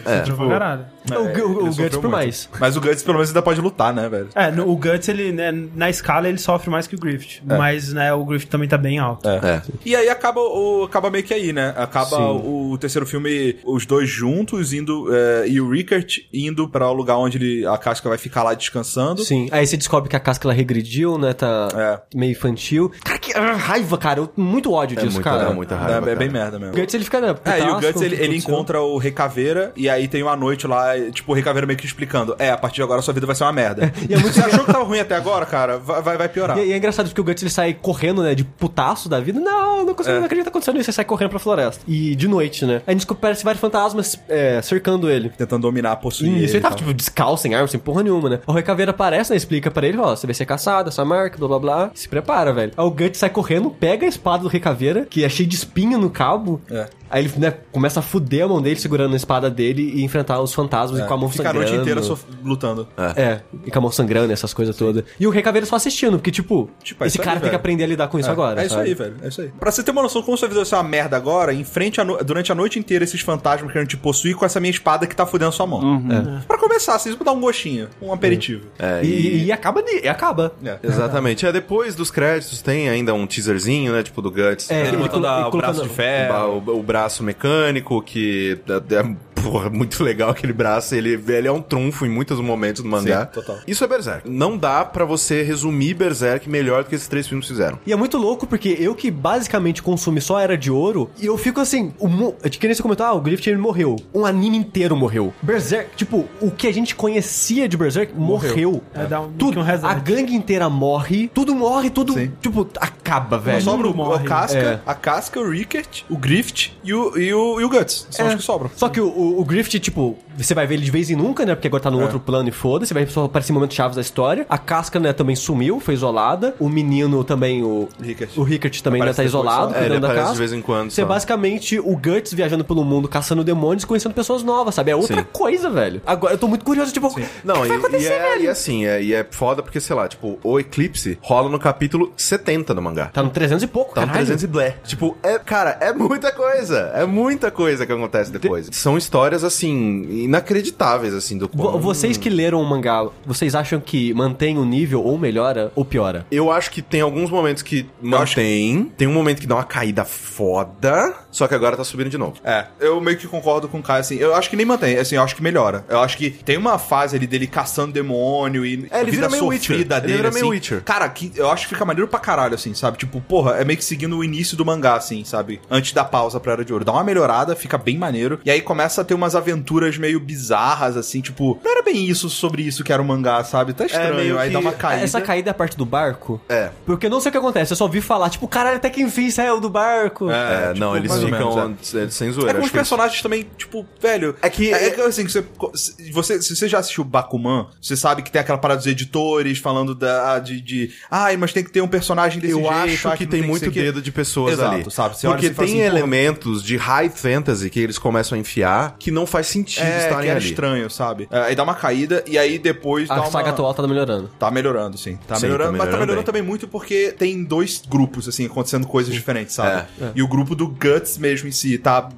É, 0.05 0.16
É, 0.16 0.20
tipo, 0.22 0.48
caralho. 0.48 0.85
O, 1.10 1.14
É, 1.14 1.18
o, 1.18 1.22
o 1.22 1.66
sofreu 1.68 1.85
Guts 1.89 1.98
por 1.98 2.10
mais. 2.10 2.48
Mas 2.60 2.76
o 2.76 2.80
Guts, 2.80 3.02
pelo 3.02 3.14
menos, 3.16 3.30
ainda 3.30 3.40
pode 3.43 3.60
lutar, 3.60 3.94
né, 3.94 4.09
velho? 4.09 4.28
É, 4.35 4.51
no- 4.51 4.68
o 4.68 4.76
Guts, 4.76 5.09
ele, 5.09 5.32
né, 5.32 5.51
na 5.74 5.89
escala, 5.89 6.28
ele 6.28 6.39
sofre 6.39 6.68
mais 6.70 6.86
que 6.86 6.94
o 6.97 6.98
Grift. 6.98 7.40
Mas, 7.44 7.93
né, 7.93 8.12
o 8.12 8.24
Grift 8.24 8.48
também 8.51 8.68
tá 8.68 8.76
bem 8.76 8.98
alto. 8.98 9.26
É. 9.28 9.62
E 9.85 9.94
aí 9.97 10.09
acaba, 10.09 10.40
o, 10.40 10.85
acaba 10.85 11.10
meio 11.10 11.24
que 11.24 11.32
aí, 11.32 11.52
né? 11.52 11.72
Acaba 11.76 12.16
Sim. 12.16 12.43
o, 12.44 12.76
terceiro 12.78 13.06
filme, 13.06 13.56
os 13.64 13.86
dois 13.86 14.09
juntos, 14.10 14.72
indo. 14.72 15.09
é, 15.14 15.48
e 15.48 15.60
o 15.60 15.70
Rickert 15.70 16.18
indo 16.32 16.68
pra 16.68 16.89
o 16.90 16.93
lugar 16.93 17.16
onde 17.16 17.39
ele, 17.39 17.66
a 17.66 17.78
casca 17.78 18.09
vai 18.09 18.18
ficar 18.18 18.43
lá 18.43 18.52
descansando. 18.55 19.22
Sim. 19.22 19.48
Aí 19.51 19.66
você 19.66 19.76
descobre 19.76 20.09
que 20.10 20.16
a 20.16 20.20
casca 20.20 20.47
ela 20.47 20.55
regrediu, 20.55 21.16
né? 21.16 21.32
Tá 21.32 21.68
É. 21.74 22.01
meio 22.18 22.32
infantil. 22.32 22.90
Cara, 23.05 23.18
que 23.18 23.32
raiva, 23.32 23.97
cara. 23.97 24.20
Eu- 24.20 24.32
muito 24.48 24.72
ódio 24.72 24.98
É 24.98 25.02
disso, 25.02 25.14
muita- 25.14 25.30
cara. 25.30 25.50
é 25.50 25.54
muita 25.54 25.74
É, 25.74 25.78
raiva, 25.78 26.10
é 26.10 26.16
bem 26.16 26.28
cara. 26.30 26.44
merda 26.44 26.58
mesmo. 26.58 26.74
O 26.74 26.80
Guts 26.80 26.94
ele 26.94 27.04
fica. 27.04 27.20
Né, 27.20 27.28
É, 27.44 27.58
e 27.58 27.62
o 27.62 27.66
putaço 27.74 27.86
Guts, 27.92 28.02
ele, 28.02 28.16
ele 28.22 28.36
encontra 28.36 28.80
o 28.80 28.96
Rei 28.98 29.10
Caveira, 29.12 29.72
e 29.76 29.88
aí 29.88 30.08
tem 30.08 30.22
uma 30.22 30.36
noite 30.36 30.66
lá, 30.66 30.92
tipo, 31.12 31.32
o 31.32 31.34
Rei 31.34 31.42
Caveira 31.44 31.66
meio 31.66 31.78
que 31.78 31.86
explicando, 31.86 32.34
é, 32.38 32.50
a 32.50 32.56
partir 32.56 32.76
de 32.76 32.82
agora 32.82 33.02
sua 33.02 33.14
vida 33.14 33.26
vai 33.26 33.34
ser 33.36 33.44
uma 33.44 33.52
merda. 33.52 33.92
E 34.08 34.14
é 34.14 34.18
muito 34.18 34.34
Você 34.34 34.40
achou 34.40 34.64
que 34.64 34.72
tava 34.72 34.84
ruim 34.84 35.00
até 35.00 35.14
agora, 35.16 35.44
cara? 35.44 35.78
Vai, 35.78 36.00
vai, 36.02 36.16
vai 36.16 36.28
piorar. 36.28 36.58
E, 36.58 36.66
e 36.68 36.72
é 36.72 36.76
engraçado 36.76 37.06
porque 37.06 37.20
o 37.20 37.24
Guts 37.24 37.42
ele 37.42 37.50
sai 37.50 37.74
correndo, 37.74 38.22
né, 38.22 38.34
de 38.34 38.44
putaço 38.44 39.08
da 39.08 39.20
vida. 39.20 39.38
Não, 39.40 39.84
não 39.84 39.94
consigo, 39.94 40.16
É. 40.16 40.18
não 40.18 40.24
acredito 40.26 40.44
que 40.44 40.50
tá 40.50 40.50
acontecendo 40.50 40.78
isso. 40.80 40.90
Ele 40.90 40.94
sai 40.94 41.04
correndo 41.04 41.30
pra 41.30 41.38
floresta. 41.38 41.82
E 41.86 42.14
de 42.14 42.26
noite, 42.28 42.64
né? 42.64 42.80
Aí 42.86 42.94
descobre 42.94 43.20
parece 43.20 43.44
vários 43.44 43.60
fantasmas 43.60 44.18
é, 44.28 44.60
cercando 44.62 45.10
ele. 45.10 45.28
Tentando 45.30 45.62
dominar, 45.62 45.96
possuir. 45.96 46.30
E 46.30 46.34
ele 46.36 46.44
isso 46.44 46.52
ele 46.54 46.58
e 46.58 46.62
tava, 46.62 46.74
tal. 46.74 46.78
tipo, 46.84 46.94
descalço, 46.94 47.42
sem 47.42 47.54
arma, 47.54 47.66
sem 47.68 47.78
porra 47.80 48.02
nenhuma, 48.02 48.28
né? 48.30 48.40
O 48.46 48.52
Rei 48.52 48.62
Caveira 48.62 48.90
aparece, 48.90 49.30
né? 49.30 49.36
Explica 49.36 49.70
pra 49.70 49.86
ele, 49.86 49.98
ó, 49.98 50.14
você 50.14 50.26
vai 50.26 50.34
ser 50.34 50.46
caçado, 50.46 50.88
essa 50.88 51.04
marca, 51.04 51.36
blá 51.38 51.48
blá 51.48 51.58
blá. 51.58 51.90
Se 51.94 52.08
prepara, 52.08 52.52
velho. 52.52 52.72
Aí 52.76 52.84
o 52.84 52.90
Guts 52.90 53.18
sai 53.18 53.30
correndo, 53.30 53.70
pega 53.70 54.06
a 54.06 54.08
espada 54.08 54.38
do 54.43 54.48
Rei 54.48 54.60
Caveira, 54.60 55.06
que 55.09 55.24
é 55.24 55.28
cheio 55.28 55.48
de 55.48 55.56
espinho 55.56 55.98
no 55.98 56.10
cabo. 56.10 56.60
É. 56.70 56.86
Aí 57.10 57.24
ele, 57.24 57.32
né, 57.39 57.55
começa 57.73 58.01
a 58.01 58.02
fuder 58.02 58.44
a 58.44 58.48
mão 58.48 58.60
dele, 58.60 58.78
segurando 58.78 59.15
a 59.15 59.16
espada 59.16 59.48
dele 59.48 59.93
e 59.94 60.05
enfrentar 60.05 60.40
os 60.43 60.52
fantasmas 60.52 61.01
e 61.01 61.05
com 61.05 61.15
a 61.15 61.16
mão 61.16 61.31
Fica 61.31 61.44
a 61.44 61.47
sangrando. 61.47 61.66
noite 61.70 61.81
inteira 61.81 62.02
sof- 62.02 62.24
lutando. 62.44 62.86
É, 63.16 63.40
e 63.65 63.70
com 63.70 63.78
a 63.78 63.81
mão 63.82 63.90
sangrando, 63.90 64.31
essas 64.31 64.52
coisas 64.52 64.77
todas. 64.77 65.05
E 65.19 65.27
o 65.27 65.31
Rei 65.31 65.43
Caveira 65.43 65.66
só 65.66 65.77
assistindo, 65.77 66.19
porque, 66.19 66.31
tipo, 66.31 66.69
Tipo, 66.82 67.05
é 67.05 67.06
esse 67.06 67.16
cara 67.19 67.31
aí, 67.31 67.35
tem 67.36 67.40
que 67.44 67.47
velho. 67.47 67.56
aprender 67.56 67.85
a 67.85 67.86
lidar 67.86 68.09
com 68.09 68.19
isso 68.19 68.31
agora. 68.31 68.60
É 68.62 68.66
isso 68.66 68.74
sabe? 68.74 68.89
aí, 68.89 68.94
velho. 68.94 69.15
É 69.23 69.28
isso 69.28 69.40
aí. 69.40 69.48
Pra 69.59 69.70
você 69.73 69.82
ter 69.82 69.90
uma 69.90 70.02
noção 70.02 70.20
como 70.23 70.36
sua 70.36 70.48
vida 70.48 70.60
vai 70.60 70.66
ser 70.66 70.74
uma 70.74 70.82
merda 70.82 71.16
agora, 71.16 71.55
enfrente 71.55 71.98
a 71.98 72.05
no- 72.05 72.23
durante 72.23 72.52
a 72.52 72.55
noite 72.55 72.78
inteira 72.78 73.05
esses 73.05 73.23
fantasmas 73.23 73.73
querendo 73.73 73.89
te 73.89 73.97
possuir 73.97 74.35
com 74.36 74.44
essa 74.44 74.60
minha 74.60 74.70
espada 74.70 75.06
que 75.06 75.16
tá 75.16 75.24
fudendo 75.24 75.51
sua 75.52 75.66
mão. 75.66 75.81
Uhum. 75.81 76.09
É. 76.40 76.43
Pra 76.47 76.59
começar, 76.59 76.94
assim, 76.94 77.15
pra 77.15 77.24
dar 77.24 77.32
um 77.32 77.40
gostinho, 77.40 77.89
um 78.02 78.12
aperitivo. 78.12 78.66
É, 78.78 79.02
E, 79.02 79.47
e 79.47 79.52
acaba, 79.52 79.82
de- 79.82 80.05
e 80.05 80.09
acaba. 80.09 80.52
É. 80.62 80.78
Exatamente. 80.82 81.47
É, 81.47 81.52
depois 81.52 81.94
dos 81.94 82.10
créditos 82.10 82.60
tem 82.60 82.90
ainda 82.90 83.15
um 83.15 83.27
teaserzinho, 83.27 83.94
né? 83.94 84.02
Tipo 84.02 84.20
do 84.30 84.42
Guts. 84.50 84.70
É, 84.70 84.88
Ele 84.88 84.96
botando 84.96 85.24
o 85.24 85.56
braço 85.56 85.82
de 85.82 85.88
ferro. 85.88 86.62
O, 86.66 86.78
o 86.78 86.82
braço 86.82 87.22
mecânico, 87.22 88.00
que 88.02 88.59
é, 88.68 88.94
é, 88.96 89.16
porra, 89.42 89.70
muito 89.70 90.02
legal 90.02 90.30
aquele 90.30 90.52
braço. 90.52 90.94
Ele, 90.94 91.20
ele 91.28 91.48
é 91.48 91.52
um 91.52 91.62
trunfo 91.62 92.05
em 92.05 92.09
muitos 92.09 92.40
momentos 92.40 92.82
do 92.82 92.88
mangá. 92.88 93.26
Sim, 93.26 93.40
total. 93.40 93.56
Isso 93.66 93.84
é 93.84 93.86
Berserk. 93.86 94.28
Não 94.28 94.56
dá 94.56 94.84
pra 94.84 95.05
você 95.05 95.42
resumir 95.42 95.94
Berserk 95.94 96.48
melhor 96.48 96.84
do 96.84 96.88
que 96.90 96.94
esses 96.94 97.09
três 97.09 97.26
filmes 97.26 97.46
fizeram. 97.46 97.78
E 97.86 97.92
é 97.92 97.96
muito 97.96 98.18
louco 98.18 98.46
porque 98.46 98.76
eu 98.78 98.94
que 98.94 99.10
basicamente 99.10 99.82
consumi 99.82 100.20
só 100.20 100.38
Era 100.38 100.56
de 100.56 100.70
Ouro, 100.70 101.10
e 101.20 101.26
eu 101.26 101.36
fico 101.38 101.60
assim, 101.60 101.92
o 101.98 102.09
mo- 102.09 102.34
é 102.42 102.48
que 102.48 102.66
nem 102.66 102.74
você 102.74 102.82
comentou, 102.82 103.06
ah, 103.06 103.12
o 103.14 103.20
Griffith 103.20 103.48
ele 103.50 103.59
morreu. 103.59 103.96
Um 104.14 104.26
anime 104.26 104.56
inteiro 104.56 104.96
morreu. 104.96 105.32
Berserk, 105.42 105.90
tipo, 105.96 106.26
o 106.40 106.50
que 106.50 106.66
a 106.66 106.72
gente 106.72 106.94
conhecia 106.94 107.68
de 107.68 107.76
Berserk 107.76 108.12
morreu. 108.14 108.82
É, 108.94 109.06
dá 109.06 109.20
um- 109.20 109.32
tudo, 109.32 109.60
um 109.60 109.62
a 109.62 109.94
gangue 109.94 110.34
inteira 110.34 110.68
morre, 110.68 111.28
tudo 111.32 111.55
morre, 111.55 111.90
tudo, 111.90 112.12
Sim. 112.14 112.32
tipo, 112.40 112.68
acaba, 112.80 113.38
velho. 113.38 113.62
Sobra 113.62 113.88
o, 113.88 113.94
a 114.18 114.24
casca, 114.24 114.58
É. 114.58 114.80
a 114.86 114.94
casca, 114.94 115.40
o 115.40 115.48
Rickert, 115.50 116.02
o 116.08 116.16
Grift 116.16 116.72
e 116.84 116.92
o, 116.94 117.18
e 117.18 117.32
o, 117.32 117.60
e 117.60 117.64
o 117.64 117.68
Guts. 117.68 118.06
São 118.10 118.26
É. 118.26 118.28
os 118.30 118.34
que 118.36 118.42
sobram. 118.42 118.70
Só 118.76 118.88
que 118.88 119.00
o, 119.00 119.08
o, 119.08 119.40
o 119.40 119.44
Griffith, 119.44 119.78
tipo, 119.80 120.16
você 120.36 120.54
vai 120.54 120.66
ver 120.66 120.74
ele 120.74 120.84
de 120.84 120.90
vez 120.90 121.10
em 121.10 121.16
nunca, 121.16 121.44
né? 121.44 121.54
Porque 121.54 121.66
agora 121.68 121.82
tá 121.82 121.90
no 121.90 122.00
É. 122.00 122.02
outro 122.04 122.20
plano 122.20 122.48
e 122.48 122.52
foda-se, 122.52 122.92
vai 122.94 123.06
só 123.06 123.24
aparecer 123.24 123.52
momentos 123.52 123.76
chaves 123.76 123.96
da 123.96 124.02
história. 124.02 124.46
A 124.48 124.58
Casca, 124.58 124.98
né, 125.00 125.12
também 125.12 125.34
sumiu, 125.36 125.80
foi 125.80 125.94
isolada. 125.94 126.54
O 126.58 126.68
menino 126.68 127.24
também, 127.24 127.62
o 127.62 127.88
Rickert. 128.00 128.30
o 128.36 128.42
Rickert 128.42 128.80
também 128.82 129.00
ainda 129.02 129.10
Aparece 129.12 129.16
tá 129.32 129.38
isolado, 129.38 129.72
só. 129.72 129.78
É, 129.78 129.80
ele 129.80 129.90
cuidando 129.94 130.08
da 130.08 130.14
casa. 130.14 130.32
de 130.32 130.38
vez 130.38 130.52
em 130.52 130.60
quando 130.62 130.90
Você 130.90 131.02
é 131.02 131.04
basicamente 131.04 131.78
o 131.78 131.96
Guts 131.96 132.32
viajando 132.32 132.64
pelo 132.64 132.84
mundo, 132.84 133.08
caçando 133.08 133.42
demônios, 133.44 133.84
conhecendo 133.84 134.14
pessoas 134.14 134.42
novas, 134.42 134.74
sabe? 134.74 134.90
É 134.90 134.96
outra 134.96 135.16
Sim. 135.20 135.26
coisa, 135.32 135.68
velho. 135.70 136.00
Agora, 136.06 136.34
eu 136.34 136.38
tô 136.38 136.48
muito 136.48 136.64
curioso, 136.64 136.92
tipo, 136.92 137.08
Não, 137.44 137.62
o 137.62 137.66
que 137.66 137.76
vai 137.78 138.00
e, 138.00 138.02
e 138.02 138.06
é, 138.06 138.40
e 138.42 138.48
assim, 138.48 138.86
é, 138.86 139.02
e 139.02 139.14
é 139.14 139.26
foda 139.30 139.62
porque, 139.62 139.80
sei 139.80 139.94
lá, 139.96 140.06
tipo, 140.08 140.38
o 140.42 140.58
Eclipse 140.60 141.18
rola 141.22 141.48
no 141.48 141.58
capítulo 141.58 142.12
70 142.16 142.74
do 142.74 142.82
mangá. 142.82 143.06
Tá 143.06 143.22
no 143.22 143.30
300 143.30 143.62
e 143.62 143.66
pouco, 143.66 143.94
Tá 143.94 144.02
caralho. 144.09 144.26
300 144.26 144.44
e 144.44 144.47
blé. 144.47 144.76
Tipo, 144.85 145.16
é, 145.22 145.39
cara, 145.39 145.76
é 145.80 145.93
muita 145.93 146.32
coisa. 146.32 146.93
É 146.94 147.05
muita 147.06 147.51
coisa 147.51 147.86
que 147.86 147.93
acontece 147.93 148.30
depois. 148.30 148.68
São 148.72 148.97
histórias, 148.97 149.44
assim, 149.44 150.02
inacreditáveis, 150.24 151.14
assim, 151.14 151.39
do 151.39 151.48
quão... 151.48 151.78
Vocês 151.78 152.16
que 152.16 152.28
leram 152.28 152.60
o 152.60 152.66
mangá, 152.66 153.06
vocês 153.24 153.55
acham 153.55 153.80
que 153.80 154.12
mantém 154.14 154.59
o 154.59 154.64
nível 154.64 155.02
ou 155.02 155.18
melhora 155.18 155.72
ou 155.74 155.85
piora? 155.85 156.26
Eu 156.30 156.51
acho 156.51 156.70
que 156.70 156.82
tem 156.82 157.01
alguns 157.01 157.30
momentos 157.30 157.62
que 157.62 157.89
mantém. 158.01 158.93
Tem 158.97 159.06
um 159.06 159.12
momento 159.12 159.40
que 159.40 159.47
dá 159.47 159.56
uma 159.56 159.64
caída 159.64 160.05
foda. 160.05 161.14
Só 161.39 161.47
que 161.47 161.55
agora 161.55 161.77
tá 161.77 161.85
subindo 161.85 162.10
de 162.10 162.19
novo. 162.19 162.35
É, 162.43 162.65
eu 162.81 163.01
meio 163.01 163.16
que 163.16 163.28
concordo 163.28 163.69
com 163.69 163.78
o 163.78 163.82
Caio, 163.82 164.01
assim, 164.01 164.16
eu 164.16 164.35
acho 164.35 164.51
que 164.51 164.56
nem 164.56 164.66
mantém, 164.66 164.97
assim, 164.97 165.15
eu 165.15 165.23
acho 165.23 165.36
que 165.36 165.43
melhora. 165.43 165.85
Eu 165.89 166.01
acho 166.01 166.16
que 166.16 166.31
tem 166.31 166.56
uma 166.56 166.78
fase 166.78 167.15
ali 167.15 167.28
dele 167.28 167.47
caçando 167.47 167.93
demônio 167.93 168.66
e 168.66 168.89
É, 168.90 169.01
ele 169.02 169.12
vida 169.12 169.28
vira 169.28 169.31
meio 169.31 169.43
sofrida 169.44 169.47
Witcher. 169.48 169.77
Ele 169.77 169.85
dele, 169.85 170.12
vira 170.16 170.31
meio 170.32 170.44
assim. 170.44 170.51
Witcher. 170.51 170.82
Cara, 170.82 171.09
que 171.09 171.31
eu 171.36 171.48
acho 171.48 171.69
que 171.69 171.74
fica 171.74 171.85
maneiro 171.85 172.09
pra 172.09 172.19
caralho, 172.19 172.56
assim, 172.56 172.74
sabe? 172.74 172.98
Tipo, 172.98 173.20
porra, 173.20 173.52
é 173.52 173.65
meio 173.65 173.78
que 173.78 173.85
seguindo 173.85 174.16
o 174.19 174.24
início 174.24 174.56
do 174.56 174.65
mangá, 174.66 174.97
assim, 174.97 175.23
sabe? 175.24 175.60
Antes 175.70 175.93
da 175.93 176.05
pausa 176.05 176.40
pra 176.40 176.55
Era 176.55 176.65
de 176.65 176.73
Ouro. 176.73 176.85
Dá 176.85 176.90
uma 176.90 177.05
melhorada, 177.05 177.55
fica 177.55 177.78
bem 177.78 177.97
maneiro, 177.97 178.40
e 178.44 178.51
aí 178.51 178.60
começa 178.60 179.01
a 179.02 179.05
ter 179.05 179.15
umas 179.15 179.36
aventuras 179.36 179.97
meio 179.97 180.19
bizarras, 180.19 180.97
assim, 180.97 181.20
tipo, 181.20 181.56
não 181.65 181.70
era 181.70 181.82
bem 181.85 182.05
isso 182.05 182.28
sobre 182.28 182.62
isso 182.62 182.82
que 182.82 182.93
era 182.93 183.01
o 183.01 183.05
mangá, 183.05 183.44
sabe? 183.44 183.73
Tá 183.74 183.86
estranho, 183.86 184.16
meio 184.16 184.39
aí 184.39 184.48
que- 184.48 184.55
dá 184.55 184.59
uma 184.59 184.73
caída. 184.73 185.05
Essa 185.05 185.20
caída 185.20 185.51
é 185.51 185.52
a 185.52 185.55
parte 185.55 185.77
do 185.77 185.85
barco? 185.86 186.40
É. 186.48 186.70
Porque 186.85 187.06
eu 187.06 187.10
não 187.10 187.20
sei 187.20 187.28
o 187.28 187.32
que 187.32 187.39
acontece, 187.39 187.73
eu 187.73 187.77
só 187.77 187.85
ouvi 187.85 188.01
falar, 188.01 188.28
tipo, 188.31 188.48
caralho, 188.48 188.77
até 188.78 188.90
que 188.90 189.01
enfim 189.01 189.31
saiu 189.31 189.60
do 189.60 189.70
barco. 189.70 190.31
É, 190.31 190.69
tipo, 190.69 190.81
não, 190.81 190.97
eles 190.97 191.10
ficam 191.32 191.55
menos, 191.55 191.94
é, 191.94 192.09
sem 192.10 192.28
É 192.28 192.32
zoeira. 192.32 192.52
com 192.55 192.59
os 192.60 192.64
acho 192.64 192.70
que 192.72 192.76
eles- 192.78 192.88
personagens 192.88 193.22
também, 193.22 193.46
tipo, 193.56 193.86
velho. 194.00 194.34
É 194.42 194.50
que- 194.50 194.72
É, 194.72 194.90
que, 194.90 195.00
assim, 195.00 195.26
você, 195.26 195.44
se 195.74 196.10
você, 196.12 196.40
se 196.42 196.55
você 196.56 196.68
já 196.68 196.78
assistiu 196.78 197.05
Bakuman, 197.05 197.66
você 197.80 197.96
sabe 197.96 198.22
que 198.22 198.30
tem 198.30 198.40
aquela 198.40 198.59
parada 198.59 198.78
dos 198.78 198.86
editores 198.86 199.59
falando 199.59 199.94
da, 199.94 200.38
de, 200.38 200.60
de. 200.60 200.90
Ai, 201.10 201.36
mas 201.36 201.52
tem 201.52 201.64
que 201.64 201.70
ter 201.70 201.80
um 201.80 201.88
personagem 201.88 202.40
desse 202.40 202.52
Eu 202.55 202.60
jeito. 202.60 202.72
acho 202.74 203.09
ah, 203.09 203.16
que 203.16 203.26
tem 203.26 203.40
que 203.42 203.46
muito 203.46 203.70
que- 203.70 203.80
dedo 203.80 204.00
de 204.02 204.12
pessoas 204.12 204.55
Exato, 204.55 204.74
ali. 204.74 204.90
sabe? 204.90 205.16
Você 205.16 205.26
Porque 205.26 205.50
tem 205.50 205.64
assim, 205.64 205.80
elementos 205.80 206.62
de 206.62 206.76
high 206.76 207.09
fantasy 207.10 207.70
que 207.70 207.80
eles 207.80 207.98
começam 207.98 208.36
a 208.36 208.40
enfiar 208.40 208.96
que 208.98 209.10
não 209.10 209.26
faz 209.26 209.46
sentido 209.46 209.84
É, 209.84 209.90
que 209.98 210.05
estarem 210.05 210.30
era 210.30 210.38
ali. 210.38 210.48
estranho, 210.48 210.90
sabe? 210.90 211.28
É, 211.30 211.40
aí 211.40 211.55
dá 211.56 211.62
uma 211.62 211.74
caída 211.74 212.22
e 212.26 212.38
aí 212.38 212.59
depois 212.59 213.10
A 213.10 213.14
dá 213.16 213.20
uma... 213.22 213.30
saga 213.30 213.50
atual 213.50 213.72
tá 213.74 213.86
melhorando. 213.86 214.30
Tá 214.38 214.50
melhorando, 214.50 214.96
sim. 214.98 215.16
Tá 215.26 215.36
Sim, 215.36 215.42
melhorando, 215.46 215.72
tá 215.72 215.78
mas 215.78 215.78
tá 215.78 215.84
melhorando 215.86 216.00
melhorando 216.09 216.16
bem. 216.16 216.24
também 216.24 216.42
muito 216.42 216.68
porque 216.68 217.12
tem 217.18 217.42
dois 217.44 217.82
grupos, 217.88 218.28
assim, 218.28 218.46
acontecendo 218.46 218.86
coisas 218.86 219.12
diferentes, 219.12 219.55
sabe? 219.55 219.86
É. 220.00 220.10
E 220.14 220.22
o 220.22 220.28
grupo 220.28 220.55
do 220.55 220.66
Guts 220.68 221.07
mesmo 221.16 221.48
em 221.48 221.52
si 221.52 221.78
tá. 221.78 222.09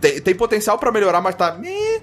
Tem, 0.00 0.20
tem 0.20 0.34
potencial 0.34 0.78
pra 0.78 0.90
melhorar, 0.90 1.20
mas 1.20 1.34
tá. 1.34 1.56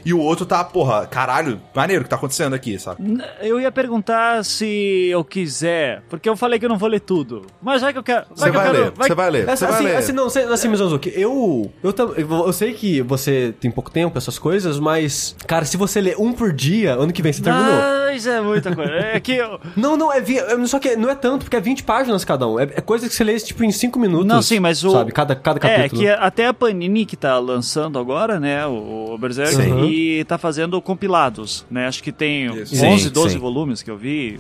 E 0.06 0.14
o 0.14 0.20
outro 0.20 0.46
tá, 0.46 0.64
porra, 0.64 1.06
caralho, 1.08 1.60
maneiro 1.76 2.02
o 2.02 2.04
que 2.04 2.10
tá 2.10 2.16
acontecendo 2.16 2.54
aqui, 2.54 2.80
sabe? 2.80 3.02
Eu 3.42 3.60
ia 3.60 3.72
perguntar 3.72 4.44
se 4.46 5.08
eu 5.10 5.24
quiser, 5.24 6.04
porque 6.10 6.30
eu 6.30 6.38
falei 6.38 6.60
que 6.60 6.66
eu 6.66 6.70
não 6.70 6.78
vou 6.78 6.88
ler 6.90 7.00
tudo. 7.02 7.46
Mas 7.62 7.82
vai 7.82 7.92
que 7.92 8.00
eu 8.00 8.04
quero. 8.04 8.26
Você 8.34 8.44
que 8.44 8.50
eu 8.50 8.54
vai 8.54 8.72
quero- 8.72 8.84
ler, 8.86 8.92
você 8.92 9.16
vai 9.16 9.30
ler, 9.32 9.46
você 9.46 9.66
vai 9.66 9.76
assim, 9.76 9.84
ler. 9.84 9.96
assim, 9.98 10.12
não, 10.14 10.30
cê- 10.30 10.42
assim, 10.44 10.68
Mizanzuki, 10.70 11.12
eu, 11.16 11.72
eu, 11.84 11.92
tam- 11.92 12.14
eu 12.16 12.28
eu 12.48 12.54
sei 12.54 12.74
que 12.74 13.02
você 13.02 13.54
tem 13.60 13.70
pouco 13.72 13.90
tempo, 13.92 14.18
essas 14.18 14.38
coisas, 14.40 14.80
mas, 14.80 15.36
cara, 15.48 15.66
se 15.66 15.76
você 15.78 16.00
ler 16.00 16.16
um 16.20 16.32
por 16.34 16.54
dia, 16.54 16.94
ano 16.94 17.12
que 17.12 17.22
vem 17.22 17.34
você 17.34 17.42
terminou. 17.42 17.74
Mas 18.08 18.26
é 18.28 18.40
muita 18.42 18.74
coisa. 18.76 18.92
É 18.92 19.20
que 19.20 19.34
eu... 19.34 19.60
Não, 19.76 19.96
não, 19.98 20.12
é 20.14 20.20
é- 20.20 20.66
só 20.66 20.80
que 20.80 20.96
não 20.96 21.10
é 21.10 21.16
tanto, 21.16 21.44
porque 21.46 21.56
é 21.56 21.62
20 21.62 21.84
páginas 21.84 22.24
cada 22.26 22.48
um. 22.48 22.60
É, 22.60 22.64
é 22.64 22.82
coisa 22.82 23.08
que 23.08 23.14
você 23.14 23.24
lê, 23.24 23.38
tipo, 23.40 23.64
em 23.64 23.72
5 23.72 24.00
minutos. 24.00 24.26
Não, 24.28 24.42
sim, 24.42 24.60
mas 24.60 24.84
o- 24.84 24.92
Sabe, 24.92 25.12
cada, 25.12 25.36
cada 25.36 25.68
É, 25.68 25.78
capítulo. 25.78 25.97
Que 26.00 26.08
até 26.08 26.48
a 26.48 26.54
Panini 26.54 27.06
que 27.06 27.16
tá 27.16 27.38
lançando 27.40 28.00
agora, 28.00 28.40
né, 28.40 28.66
o, 28.66 29.14
o 29.14 29.18
Berserk, 29.18 29.56
Sim. 29.56 29.90
e 29.90 30.24
tá 30.26 30.38
fazendo 30.38 30.82
compilados, 30.82 31.66
né, 31.70 31.88
acho 31.88 32.04
que 32.04 32.12
tem 32.12 32.46
Isso. 32.46 32.84
11, 32.84 33.04
Sim, 33.04 33.10
12 33.10 33.34
sim. 33.34 33.40
volumes 33.40 33.82
que 33.82 33.92
eu 33.92 33.98
vi, 33.98 34.40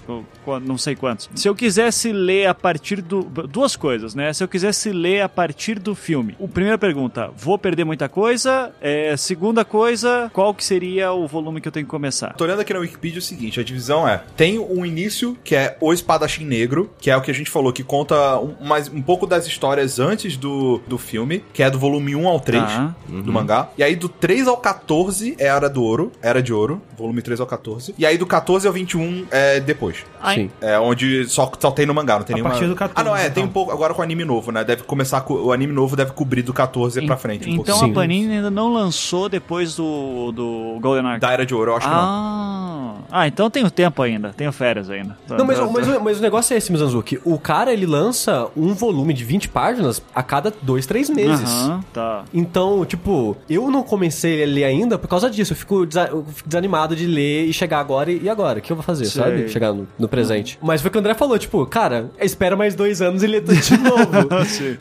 não 0.63 0.77
sei 0.77 0.95
quantos. 0.95 1.29
Se 1.35 1.47
eu 1.47 1.55
quisesse 1.55 2.11
ler 2.11 2.47
a 2.47 2.53
partir 2.53 3.01
do... 3.01 3.23
Duas 3.23 3.75
coisas, 3.75 4.15
né, 4.15 4.33
se 4.33 4.43
eu 4.43 4.47
quisesse 4.47 4.91
ler 4.91 5.21
a 5.21 5.29
partir 5.29 5.79
do 5.79 5.95
filme. 5.95 6.35
O, 6.39 6.47
primeira 6.47 6.77
pergunta, 6.77 7.29
vou 7.35 7.57
perder 7.57 7.83
muita 7.83 8.09
coisa? 8.09 8.71
É, 8.81 9.15
segunda 9.17 9.63
coisa, 9.63 10.29
qual 10.33 10.53
que 10.53 10.63
seria 10.63 11.11
o 11.11 11.27
volume 11.27 11.61
que 11.61 11.67
eu 11.67 11.71
tenho 11.71 11.85
que 11.85 11.89
começar? 11.89 12.33
Tô 12.33 12.43
olhando 12.43 12.61
aqui 12.61 12.73
na 12.73 12.79
Wikipedia 12.79 13.19
o 13.19 13.21
seguinte, 13.21 13.59
a 13.59 13.63
divisão 13.63 14.07
é, 14.07 14.23
tem 14.35 14.59
um 14.59 14.85
início, 14.85 15.37
que 15.43 15.55
é 15.55 15.77
o 15.79 15.93
Espadachim 15.93 16.45
Negro, 16.45 16.91
que 16.99 17.09
é 17.09 17.17
o 17.17 17.21
que 17.21 17.31
a 17.31 17.33
gente 17.33 17.49
falou, 17.49 17.71
que 17.71 17.83
conta 17.83 18.37
um, 18.39 18.55
mais, 18.65 18.89
um 18.89 19.01
pouco 19.01 19.25
das 19.25 19.47
histórias 19.47 19.99
antes 19.99 20.37
do, 20.37 20.79
do 20.87 20.97
filme, 20.97 21.43
que 21.53 21.63
é 21.63 21.69
do 21.69 21.79
volume 21.79 22.15
1 22.15 22.27
ao 22.27 22.39
3 22.39 22.63
Tá. 22.63 22.95
do 23.07 23.31
mangá. 23.33 23.69
E 23.77 23.83
aí 23.83 23.95
do 23.95 24.07
3 24.09 24.47
ao 24.47 24.57
14 24.57 25.35
é 25.39 25.45
Era 25.47 25.69
do 25.69 25.81
Ouro, 25.83 26.11
Era 26.21 26.41
de 26.41 26.53
Ouro, 26.53 26.81
volume 26.97 27.21
3 27.21 27.39
ao 27.39 27.47
14. 27.47 27.95
E 27.97 28.05
aí 28.05 28.17
do 28.17 28.25
14 28.25 28.67
ao 28.67 28.73
21 28.73 29.25
é 29.31 29.59
depois. 29.59 30.05
Sim. 30.33 30.49
É 30.61 30.77
onde 30.79 31.25
só, 31.27 31.51
só 31.59 31.71
tem 31.71 31.85
no 31.85 31.93
mangá, 31.93 32.17
não 32.17 32.23
tem 32.23 32.33
A 32.33 32.37
nenhuma... 32.37 32.51
partir 32.51 32.67
do 32.67 32.75
14, 32.75 32.99
Ah, 32.99 33.03
não, 33.09 33.15
é, 33.15 33.21
tem 33.23 33.29
então. 33.29 33.43
um 33.45 33.47
pouco 33.49 33.71
agora 33.71 33.93
com 33.93 34.01
o 34.01 34.03
anime 34.03 34.23
novo, 34.25 34.51
né? 34.51 34.63
Deve 34.63 34.83
começar 34.83 35.21
com 35.21 35.33
o 35.33 35.51
anime 35.51 35.73
novo 35.73 35.95
deve 35.95 36.11
cobrir 36.11 36.41
do 36.41 36.53
14 36.53 37.05
pra 37.05 37.17
frente 37.17 37.47
um 37.49 37.53
Então 37.53 37.65
pouquinho. 37.79 37.91
a 37.91 37.95
Panini 37.95 38.35
ainda 38.35 38.51
não 38.51 38.73
lançou 38.73 39.29
depois 39.29 39.75
do, 39.75 40.31
do 40.31 40.77
Golden 40.81 41.05
Ark. 41.05 41.21
Da 41.21 41.31
Era 41.31 41.45
de 41.45 41.55
Ouro, 41.55 41.71
eu 41.71 41.77
acho 41.77 41.87
que 41.87 41.93
não. 41.93 41.99
Ah, 41.99 42.93
ah, 43.09 43.27
então 43.27 43.49
tenho 43.49 43.69
tempo 43.71 44.01
ainda, 44.01 44.33
tenho 44.35 44.51
férias 44.51 44.89
ainda. 44.89 45.17
Não, 45.29 45.45
mas, 45.45 45.59
mas, 45.71 45.87
o- 45.87 46.01
mas 46.01 46.19
o 46.19 46.21
negócio 46.21 46.53
é 46.53 46.57
esse, 46.57 46.71
Mizanzuki. 46.71 47.19
O 47.23 47.39
cara, 47.39 47.71
ele 47.71 47.85
lança 47.85 48.47
um 48.55 48.73
volume 48.73 49.13
de 49.13 49.23
20 49.23 49.49
páginas 49.49 50.01
a 50.13 50.21
cada 50.23 50.53
2, 50.61 50.85
3 50.85 51.09
meses. 51.09 51.36
Aham, 51.43 51.83
tá. 51.93 52.23
Então, 52.33 52.85
tipo, 52.85 53.35
eu 53.49 53.69
não 53.71 53.83
comecei 53.83 54.43
a 54.43 54.45
ler 54.45 54.63
ainda 54.63 54.97
por 54.97 55.07
causa 55.07 55.29
disso. 55.29 55.53
Eu 55.53 55.57
fico, 55.57 55.85
desa- 55.85 56.09
eu 56.11 56.25
fico 56.33 56.47
desanimado 56.49 56.95
de 56.95 57.05
ler 57.05 57.45
e 57.45 57.53
chegar 57.53 57.79
agora 57.79 58.11
e 58.11 58.17
e 58.23 58.29
agora? 58.29 58.59
O 58.59 58.61
que 58.61 58.71
eu 58.71 58.75
vou 58.75 58.83
fazer, 58.83 59.05
Sei. 59.05 59.21
sabe? 59.21 59.47
Chegar 59.49 59.71
no, 59.73 59.87
no 59.97 60.07
presente. 60.09 60.57
Mas 60.61 60.81
foi 60.81 60.89
o 60.89 60.91
que 60.91 60.97
o 60.97 60.99
Andrê 60.99 61.13
falou, 61.13 61.37
tipo, 61.39 61.65
cara, 61.67 62.09
espera 62.19 62.55
mais 62.55 62.75
dois 62.75 63.01
anos 63.01 63.21
e 63.23 63.27
lê 63.27 63.39
tudo 63.39 63.55
de 63.55 63.77
novo. 63.77 64.27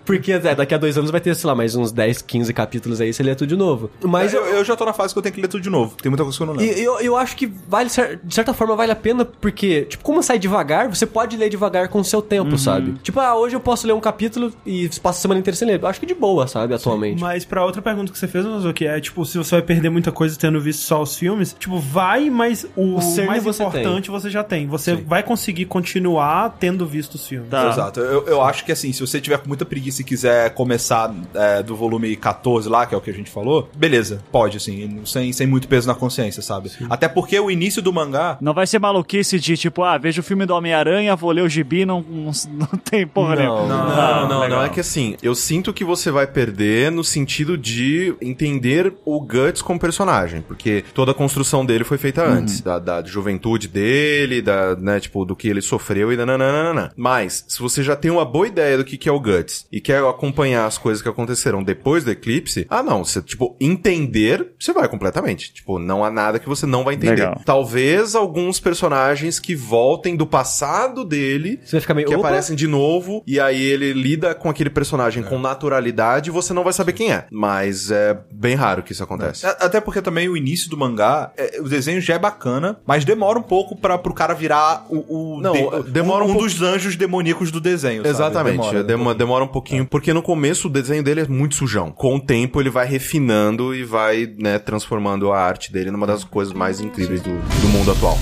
Porque 0.04 0.32
é, 0.32 0.54
daqui 0.54 0.74
a 0.74 0.78
dois 0.78 0.96
anos 0.98 1.10
vai 1.10 1.20
ter, 1.20 1.34
sei 1.34 1.46
lá, 1.46 1.54
mais 1.54 1.74
uns 1.74 1.92
10, 1.92 2.22
15 2.22 2.52
capítulos 2.52 3.00
aí, 3.00 3.12
você 3.12 3.22
lê 3.22 3.34
tudo 3.34 3.48
de 3.48 3.56
novo. 3.56 3.90
Mas 4.02 4.32
eu, 4.34 4.44
eu 4.46 4.64
já 4.64 4.74
tô 4.76 4.84
na 4.84 4.92
fase 4.92 5.12
que 5.12 5.18
eu 5.18 5.22
tenho 5.22 5.34
que 5.34 5.40
ler 5.40 5.48
tudo 5.48 5.60
de 5.62 5.70
novo. 5.70 5.94
Tem 6.02 6.10
muita 6.10 6.22
coisa 6.24 6.36
que 6.36 6.42
eu 6.42 6.46
não 6.46 6.54
lembro. 6.54 6.78
E 6.78 6.82
eu, 6.82 6.98
eu 7.00 7.16
acho 7.16 7.36
que 7.36 7.46
vale, 7.68 7.88
de 8.24 8.34
certa 8.34 8.52
forma, 8.54 8.74
vale 8.74 8.92
a 8.92 8.96
pena, 8.96 9.24
porque, 9.24 9.82
tipo, 9.82 10.02
como 10.02 10.22
sai 10.22 10.38
devagar, 10.38 10.88
você 10.88 11.06
pode 11.06 11.36
ler 11.36 11.48
devagar 11.48 11.88
com 11.88 12.00
o 12.00 12.04
seu 12.04 12.22
tempo, 12.22 12.56
sabe? 12.58 12.94
Tipo, 13.02 13.20
ah, 13.20 13.36
hoje 13.36 13.54
eu 13.54 13.60
posso 13.60 13.86
ler 13.86 13.92
um 13.92 14.00
capítulo 14.00 14.52
e 14.64 14.88
passa 15.02 15.18
a 15.18 15.22
semana 15.22 15.40
inteira 15.40 15.56
sem 15.56 15.68
ler. 15.68 15.80
Eu 15.80 15.86
acho 15.88 16.00
que 16.00 16.06
de 16.06 16.14
boa, 16.14 16.45
sabe, 16.46 16.74
atualmente. 16.74 17.20
Mas 17.20 17.44
pra 17.44 17.64
outra 17.64 17.80
pergunta 17.82 18.12
que 18.12 18.18
você 18.18 18.28
fez, 18.28 18.44
Mazuki, 18.44 18.86
é 18.86 19.00
tipo, 19.00 19.24
se 19.24 19.38
você 19.38 19.56
vai 19.56 19.62
perder 19.62 19.90
muita 19.90 20.12
coisa 20.12 20.36
tendo 20.38 20.60
visto 20.60 20.80
só 20.80 21.02
os 21.02 21.16
filmes, 21.16 21.54
tipo, 21.58 21.78
vai, 21.78 22.30
mas 22.30 22.66
o, 22.76 22.96
O 22.96 23.26
mais 23.26 23.42
você 23.42 23.62
importante 23.62 24.10
você 24.10 24.30
já 24.30 24.42
tem. 24.44 24.66
Você 24.66 24.94
vai 24.94 25.22
conseguir 25.22 25.66
continuar 25.66 26.56
tendo 26.58 26.86
visto 26.86 27.14
os 27.14 27.26
filmes. 27.26 27.48
Tá. 27.50 27.68
Exato. 27.68 28.00
Eu, 28.00 28.26
eu 28.26 28.42
acho 28.42 28.64
que 28.64 28.72
assim, 28.72 28.92
se 28.92 29.00
você 29.00 29.20
tiver 29.20 29.38
com 29.38 29.48
muita 29.48 29.64
preguiça 29.64 30.02
e 30.02 30.04
quiser 30.04 30.50
começar 30.54 31.12
é, 31.34 31.62
do 31.62 31.74
volume 31.76 32.14
14 32.16 32.68
lá, 32.68 32.86
que 32.86 32.94
é 32.94 32.98
o 32.98 33.00
que 33.00 33.10
a 33.10 33.14
gente 33.14 33.30
falou, 33.30 33.68
beleza, 33.76 34.20
pode, 34.30 34.56
assim, 34.56 35.00
sem, 35.04 35.32
sem 35.32 35.46
muito 35.46 35.68
peso 35.68 35.86
na 35.86 35.94
consciência, 35.94 36.42
sabe? 36.42 36.70
Até 36.90 37.08
porque 37.08 37.38
o 37.38 37.50
início 37.50 37.80
do 37.82 37.92
mangá. 37.92 38.36
Não 38.40 38.52
vai 38.54 38.66
ser 38.66 38.78
maluquice 38.78 39.38
de 39.38 39.56
tipo, 39.56 39.82
ah, 39.82 39.96
vejo 39.98 40.20
o 40.20 40.24
filme 40.24 40.44
do 40.46 40.54
Homem-Aranha, 40.54 41.14
vou 41.16 41.30
ler 41.30 41.42
o 41.42 41.48
gibi, 41.48 41.84
não, 41.84 42.00
não, 42.02 42.30
não 42.52 42.78
tem 42.84 43.06
porra 43.06 43.36
Não, 43.36 43.42
nenhuma. 43.42 43.66
não, 43.68 43.96
Não, 43.96 44.28
não, 44.28 44.40
legal. 44.40 44.58
não 44.58 44.64
é 44.66 44.68
que 44.68 44.80
assim, 44.80 45.16
eu 45.22 45.34
sinto 45.34 45.72
que 45.72 45.84
você 45.84 46.10
vai 46.10 46.26
perder 46.36 46.92
no 46.92 47.02
sentido 47.02 47.56
de 47.56 48.14
entender 48.20 48.92
o 49.06 49.18
Guts 49.22 49.62
como 49.62 49.80
personagem, 49.80 50.42
porque 50.42 50.84
toda 50.92 51.12
a 51.12 51.14
construção 51.14 51.64
dele 51.64 51.82
foi 51.82 51.96
feita 51.96 52.22
antes, 52.22 52.60
da, 52.60 52.78
da 52.78 53.02
juventude 53.02 53.68
dele, 53.68 54.42
da, 54.42 54.76
né, 54.76 55.00
tipo, 55.00 55.24
do 55.24 55.34
que 55.34 55.48
ele 55.48 55.62
sofreu 55.62 56.12
e 56.12 56.16
nananana. 56.16 56.92
Mas, 56.94 57.46
se 57.48 57.58
você 57.58 57.82
já 57.82 57.96
tem 57.96 58.10
uma 58.10 58.26
boa 58.26 58.46
ideia 58.46 58.76
do 58.76 58.84
que, 58.84 58.98
que 58.98 59.08
é 59.08 59.12
o 59.12 59.18
Guts 59.18 59.66
e 59.72 59.80
quer 59.80 60.02
acompanhar 60.04 60.66
as 60.66 60.76
coisas 60.76 61.02
que 61.02 61.08
aconteceram 61.08 61.62
depois 61.62 62.04
do 62.04 62.10
eclipse, 62.10 62.66
ah 62.68 62.82
não, 62.82 63.02
você, 63.02 63.22
tipo, 63.22 63.56
entender, 63.58 64.52
você 64.60 64.74
vai 64.74 64.90
completamente. 64.90 65.54
Tipo, 65.54 65.78
não 65.78 66.04
há 66.04 66.10
nada 66.10 66.38
que 66.38 66.46
você 66.46 66.66
não 66.66 66.84
vai 66.84 66.96
entender. 66.96 67.12
Legal. 67.12 67.40
Talvez 67.46 68.14
alguns 68.14 68.60
personagens 68.60 69.40
que 69.40 69.56
voltem 69.56 70.14
do 70.14 70.26
passado 70.26 71.02
dele 71.02 71.60
Você 71.64 71.76
vai 71.76 71.80
ficar 71.80 71.94
meio. 71.94 72.08
que 72.08 72.14
"Opa!" 72.14 72.28
aparecem 72.28 72.54
de 72.54 72.66
novo 72.66 73.22
e 73.26 73.40
aí 73.40 73.62
ele 73.62 73.94
lida 73.94 74.34
com 74.34 74.50
aquele 74.50 74.68
personagem 74.68 75.22
com 75.22 75.38
naturalidade 75.38 76.25
e 76.28 76.30
você 76.32 76.52
não 76.52 76.64
vai 76.64 76.72
saber 76.72 76.92
quem 76.92 77.12
é. 77.12 77.26
Mas 77.30 77.90
é 77.90 78.16
bem 78.32 78.54
raro 78.54 78.82
que 78.82 78.92
isso 78.92 79.02
acontece. 79.02 79.46
a- 79.46 79.56
Até 79.60 79.80
porque 79.80 80.00
também 80.02 80.28
o 80.28 80.36
início 80.36 80.68
do 80.70 80.76
mangá, 80.76 81.32
é, 81.36 81.58
o 81.60 81.68
desenho 81.68 82.00
já 82.00 82.14
é 82.14 82.18
bacana, 82.18 82.78
mas 82.86 83.04
demora 83.04 83.38
um 83.38 83.42
pouco 83.42 83.76
para 83.76 83.96
pro 83.98 84.12
cara 84.14 84.34
virar 84.34 84.86
o. 84.88 85.36
o 85.36 85.40
Não, 85.40 85.52
de- 85.52 85.90
demora 85.90 86.24
um, 86.24 86.28
um 86.28 86.32
um 86.32 86.38
dos 86.38 86.60
anjos 86.62 86.96
demoníacos 86.96 87.50
do 87.50 87.60
desenho. 87.60 88.06
Exatamente, 88.06 88.56
Demora, 88.56 88.84
demora, 88.84 89.14
né? 89.14 89.18
demora, 89.18 89.44
um 89.44 89.48
pouquinho, 89.48 89.86
porque 89.86 90.12
no 90.12 90.22
começo 90.22 90.68
o 90.68 90.70
desenho 90.70 91.02
dele 91.02 91.20
é 91.22 91.26
muito 91.28 91.54
sujão. 91.54 91.90
Com 91.90 92.16
o 92.16 92.20
tempo 92.20 92.60
ele 92.60 92.70
vai 92.70 92.86
refinando 92.86 93.74
e 93.74 93.84
vai, 93.84 94.26
né, 94.38 94.58
transformando 94.58 95.32
a 95.32 95.38
arte 95.40 95.72
dele 95.72 95.90
numa 95.90 96.06
das 96.06 96.24
coisas 96.24 96.52
mais 96.54 96.80
incríveis 96.80 97.20
do, 97.22 97.30
do 97.30 97.68
mundo 97.68 97.90
atual. 97.92 98.18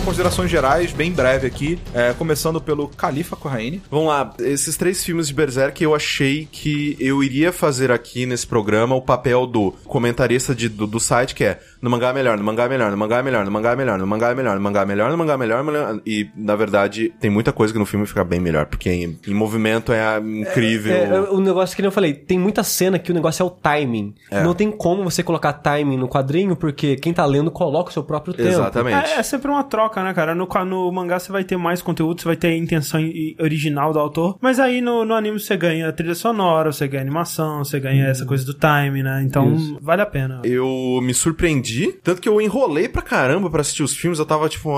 Considerações 0.00 0.50
gerais, 0.50 0.92
bem 0.92 1.12
breve 1.12 1.46
aqui, 1.46 1.78
é, 1.94 2.12
começando 2.12 2.60
pelo 2.60 2.88
Califa 2.88 3.36
Corraine. 3.36 3.82
Vamos 3.90 4.08
lá, 4.08 4.34
esses 4.40 4.76
três 4.76 5.02
filmes 5.04 5.28
de 5.28 5.34
Berserk 5.34 5.82
eu 5.82 5.94
achei 5.94 6.48
que 6.50 6.96
eu 6.98 7.22
iria 7.22 7.52
fazer 7.52 7.90
aqui 7.90 8.26
nesse 8.26 8.46
programa 8.46 8.94
o 8.94 9.02
papel 9.02 9.46
do 9.46 9.72
comentarista 9.84 10.54
de- 10.54 10.68
do, 10.68 10.86
do 10.86 11.00
site, 11.00 11.34
que 11.34 11.44
é 11.44 11.60
no 11.84 11.90
mangá 11.90 12.08
é 12.08 12.12
melhor, 12.14 12.38
no 12.38 12.44
mangá 12.44 12.64
é 12.64 12.68
melhor, 12.70 12.90
no 12.90 12.96
mangá 12.96 13.18
é 13.18 13.22
melhor, 13.22 13.44
no 13.44 13.52
mangá 13.52 13.72
é 13.72 13.76
melhor, 13.76 13.98
no 13.98 14.06
mangá 14.06 14.30
é 14.30 14.34
melhor, 14.34 14.56
no 14.56 14.62
mangá 14.62 14.80
é 14.80 14.86
melhor, 14.86 15.10
no 15.10 15.18
mangá 15.18 15.34
é 15.34 15.36
melhor, 15.36 15.62
melhor. 15.62 16.00
E, 16.06 16.30
na 16.34 16.56
verdade, 16.56 17.12
tem 17.20 17.30
muita 17.30 17.52
coisa 17.52 17.74
que 17.74 17.78
no 17.78 17.84
filme 17.84 18.06
fica 18.06 18.24
bem 18.24 18.40
melhor, 18.40 18.64
porque 18.64 18.88
em, 18.88 19.18
em 19.26 19.34
movimento 19.34 19.92
é 19.92 20.18
incrível. 20.18 20.94
É, 20.94 21.04
é, 21.04 21.20
o 21.20 21.40
negócio 21.40 21.76
que 21.76 21.82
nem 21.82 21.88
eu 21.88 21.92
falei, 21.92 22.14
tem 22.14 22.38
muita 22.38 22.62
cena 22.62 22.98
que 22.98 23.10
o 23.10 23.14
negócio 23.14 23.42
é 23.42 23.46
o 23.46 23.50
timing. 23.50 24.14
É. 24.30 24.42
Não 24.42 24.54
tem 24.54 24.70
como 24.70 25.04
você 25.04 25.22
colocar 25.22 25.52
timing 25.52 25.98
no 25.98 26.08
quadrinho, 26.08 26.56
porque 26.56 26.96
quem 26.96 27.12
tá 27.12 27.26
lendo 27.26 27.50
coloca 27.50 27.90
o 27.90 27.92
seu 27.92 28.02
próprio 28.02 28.32
tempo. 28.32 28.48
Exatamente. 28.48 29.10
É, 29.10 29.18
é 29.18 29.22
sempre 29.22 29.50
uma 29.50 29.62
troca, 29.62 30.02
né, 30.02 30.14
cara? 30.14 30.34
No, 30.34 30.48
no 30.64 30.90
mangá 30.90 31.18
você 31.18 31.30
vai 31.30 31.44
ter 31.44 31.58
mais 31.58 31.82
conteúdo, 31.82 32.18
você 32.18 32.28
vai 32.28 32.36
ter 32.36 32.48
a 32.48 32.56
intenção 32.56 32.98
original 33.38 33.92
do 33.92 33.98
autor, 33.98 34.38
mas 34.40 34.58
aí 34.58 34.80
no, 34.80 35.04
no 35.04 35.12
anime 35.12 35.38
você 35.38 35.54
ganha 35.54 35.92
trilha 35.92 36.14
sonora, 36.14 36.72
você 36.72 36.88
ganha 36.88 37.02
animação, 37.02 37.62
você 37.62 37.78
ganha 37.78 38.06
essa 38.06 38.24
coisa 38.24 38.42
do 38.46 38.54
time, 38.54 39.02
né? 39.02 39.22
Então 39.22 39.78
vale 39.82 40.00
a 40.00 40.06
pena. 40.06 40.40
Eu 40.44 41.00
me 41.02 41.12
surpreendi, 41.12 41.73
tanto 42.02 42.20
que 42.20 42.28
eu 42.28 42.40
enrolei 42.40 42.88
pra 42.88 43.02
caramba 43.02 43.50
pra 43.50 43.60
assistir 43.60 43.82
os 43.82 43.96
filmes. 43.96 44.18
Eu 44.18 44.26
tava 44.26 44.48
tipo, 44.48 44.70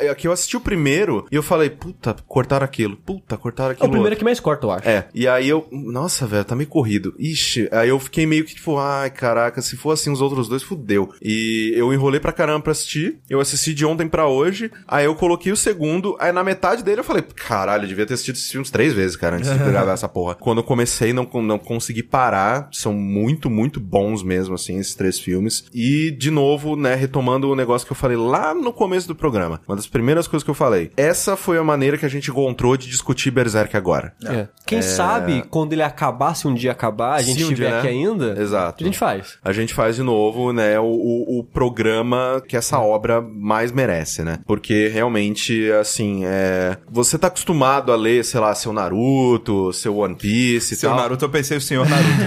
é, 0.00 0.06
é 0.08 0.14
que 0.14 0.26
eu 0.28 0.32
assisti 0.32 0.56
o 0.56 0.60
primeiro 0.60 1.26
e 1.30 1.36
eu 1.36 1.42
falei, 1.42 1.70
puta, 1.70 2.14
cortaram 2.26 2.64
aquilo, 2.64 2.96
puta, 2.96 3.36
cortaram 3.36 3.70
É 3.70 3.72
aquilo. 3.72 3.88
o 3.88 3.90
primeiro 3.90 4.12
outro. 4.12 4.18
que 4.18 4.24
mais 4.24 4.40
corta, 4.40 4.66
eu 4.66 4.70
acho. 4.70 4.88
É, 4.88 5.08
e 5.14 5.26
aí 5.28 5.48
eu, 5.48 5.66
nossa, 5.70 6.26
velho, 6.26 6.44
tá 6.44 6.54
meio 6.54 6.68
corrido. 6.68 7.14
Ixi, 7.18 7.68
aí 7.72 7.88
eu 7.88 7.98
fiquei 7.98 8.26
meio 8.26 8.44
que 8.44 8.54
tipo, 8.54 8.78
ai, 8.78 9.10
caraca, 9.10 9.60
se 9.62 9.76
for 9.76 9.92
assim 9.92 10.10
os 10.10 10.20
outros 10.20 10.48
dois, 10.48 10.62
fudeu. 10.62 11.12
E 11.22 11.72
eu 11.76 11.92
enrolei 11.92 12.20
pra 12.20 12.32
caramba 12.32 12.60
pra 12.60 12.72
assistir. 12.72 13.18
Eu 13.28 13.40
assisti 13.40 13.72
de 13.74 13.84
ontem 13.84 14.08
pra 14.08 14.26
hoje. 14.26 14.70
Aí 14.86 15.04
eu 15.04 15.14
coloquei 15.14 15.52
o 15.52 15.56
segundo. 15.56 16.16
Aí 16.18 16.32
na 16.32 16.44
metade 16.44 16.82
dele 16.82 17.00
eu 17.00 17.04
falei, 17.04 17.22
caralho, 17.22 17.84
eu 17.84 17.88
devia 17.88 18.06
ter 18.06 18.14
assistido 18.14 18.36
esses 18.36 18.50
filmes 18.50 18.70
três 18.70 18.92
vezes, 18.92 19.16
cara, 19.16 19.36
antes 19.36 19.50
de 19.50 19.58
gravar 19.58 19.92
essa 19.94 20.08
porra. 20.08 20.34
Quando 20.34 20.58
eu 20.58 20.64
comecei, 20.64 21.12
não, 21.12 21.28
não 21.42 21.58
consegui 21.58 22.02
parar. 22.02 22.68
São 22.72 22.92
muito, 22.92 23.48
muito 23.50 23.80
bons 23.80 24.22
mesmo, 24.22 24.54
assim, 24.54 24.78
esses 24.78 24.94
três 24.94 25.18
filmes. 25.18 25.64
E, 25.74 26.10
de 26.10 26.30
novo, 26.30 26.41
né, 26.76 26.94
retomando 26.94 27.48
o 27.50 27.56
negócio 27.56 27.86
que 27.86 27.92
eu 27.92 27.96
falei 27.96 28.16
lá 28.16 28.54
no 28.54 28.72
começo 28.72 29.06
do 29.08 29.14
programa. 29.14 29.60
Uma 29.66 29.76
das 29.76 29.86
primeiras 29.86 30.26
coisas 30.26 30.44
que 30.44 30.50
eu 30.50 30.54
falei. 30.54 30.90
Essa 30.96 31.36
foi 31.36 31.58
a 31.58 31.64
maneira 31.64 31.96
que 31.96 32.04
a 32.06 32.08
gente 32.08 32.30
encontrou 32.30 32.76
de 32.76 32.88
discutir 32.88 33.30
Berserk 33.30 33.76
agora. 33.76 34.12
É. 34.24 34.48
Quem 34.66 34.82
sabe, 34.82 35.44
quando 35.50 35.72
ele 35.72 35.82
acabar, 35.82 36.34
se 36.34 36.46
um 36.48 36.54
dia 36.54 36.72
acabar, 36.72 37.14
a 37.14 37.22
gente 37.22 37.38
Se 37.38 37.44
um 37.44 37.48
estiver 37.48 37.68
dia, 37.68 37.78
aqui 37.78 37.86
né? 37.88 37.92
ainda, 37.92 38.40
Exato. 38.40 38.82
a 38.82 38.86
gente 38.86 38.98
faz. 38.98 39.38
a 39.44 39.52
gente 39.52 39.74
faz 39.74 39.96
de 39.96 40.02
novo, 40.02 40.52
né, 40.52 40.78
o, 40.80 40.84
o, 40.84 41.38
o 41.40 41.44
programa 41.44 42.42
que 42.46 42.56
essa 42.56 42.78
obra 42.78 43.20
mais 43.20 43.70
merece. 43.72 44.22
né? 44.22 44.38
Porque 44.46 44.88
realmente, 44.88 45.70
assim, 45.72 46.22
é... 46.24 46.76
você 46.90 47.18
tá 47.18 47.26
acostumado 47.28 47.92
a 47.92 47.96
ler, 47.96 48.24
sei 48.24 48.40
lá, 48.40 48.54
seu 48.54 48.72
Naruto, 48.72 49.72
seu 49.72 49.96
One 49.96 50.14
Piece 50.14 50.74
e 50.74 50.76
Seu 50.76 50.90
tal. 50.90 50.98
Naruto, 50.98 51.24
eu 51.24 51.28
pensei 51.30 51.56
o 51.56 51.60
senhor 51.60 51.88
Naruto. 51.88 52.02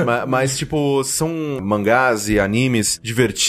É. 0.00 0.04
Ma- 0.04 0.26
mas, 0.26 0.56
tipo, 0.58 1.02
são 1.04 1.30
mangás 1.62 2.28
e 2.28 2.38
animes 2.38 2.98
divertidos 3.02 3.39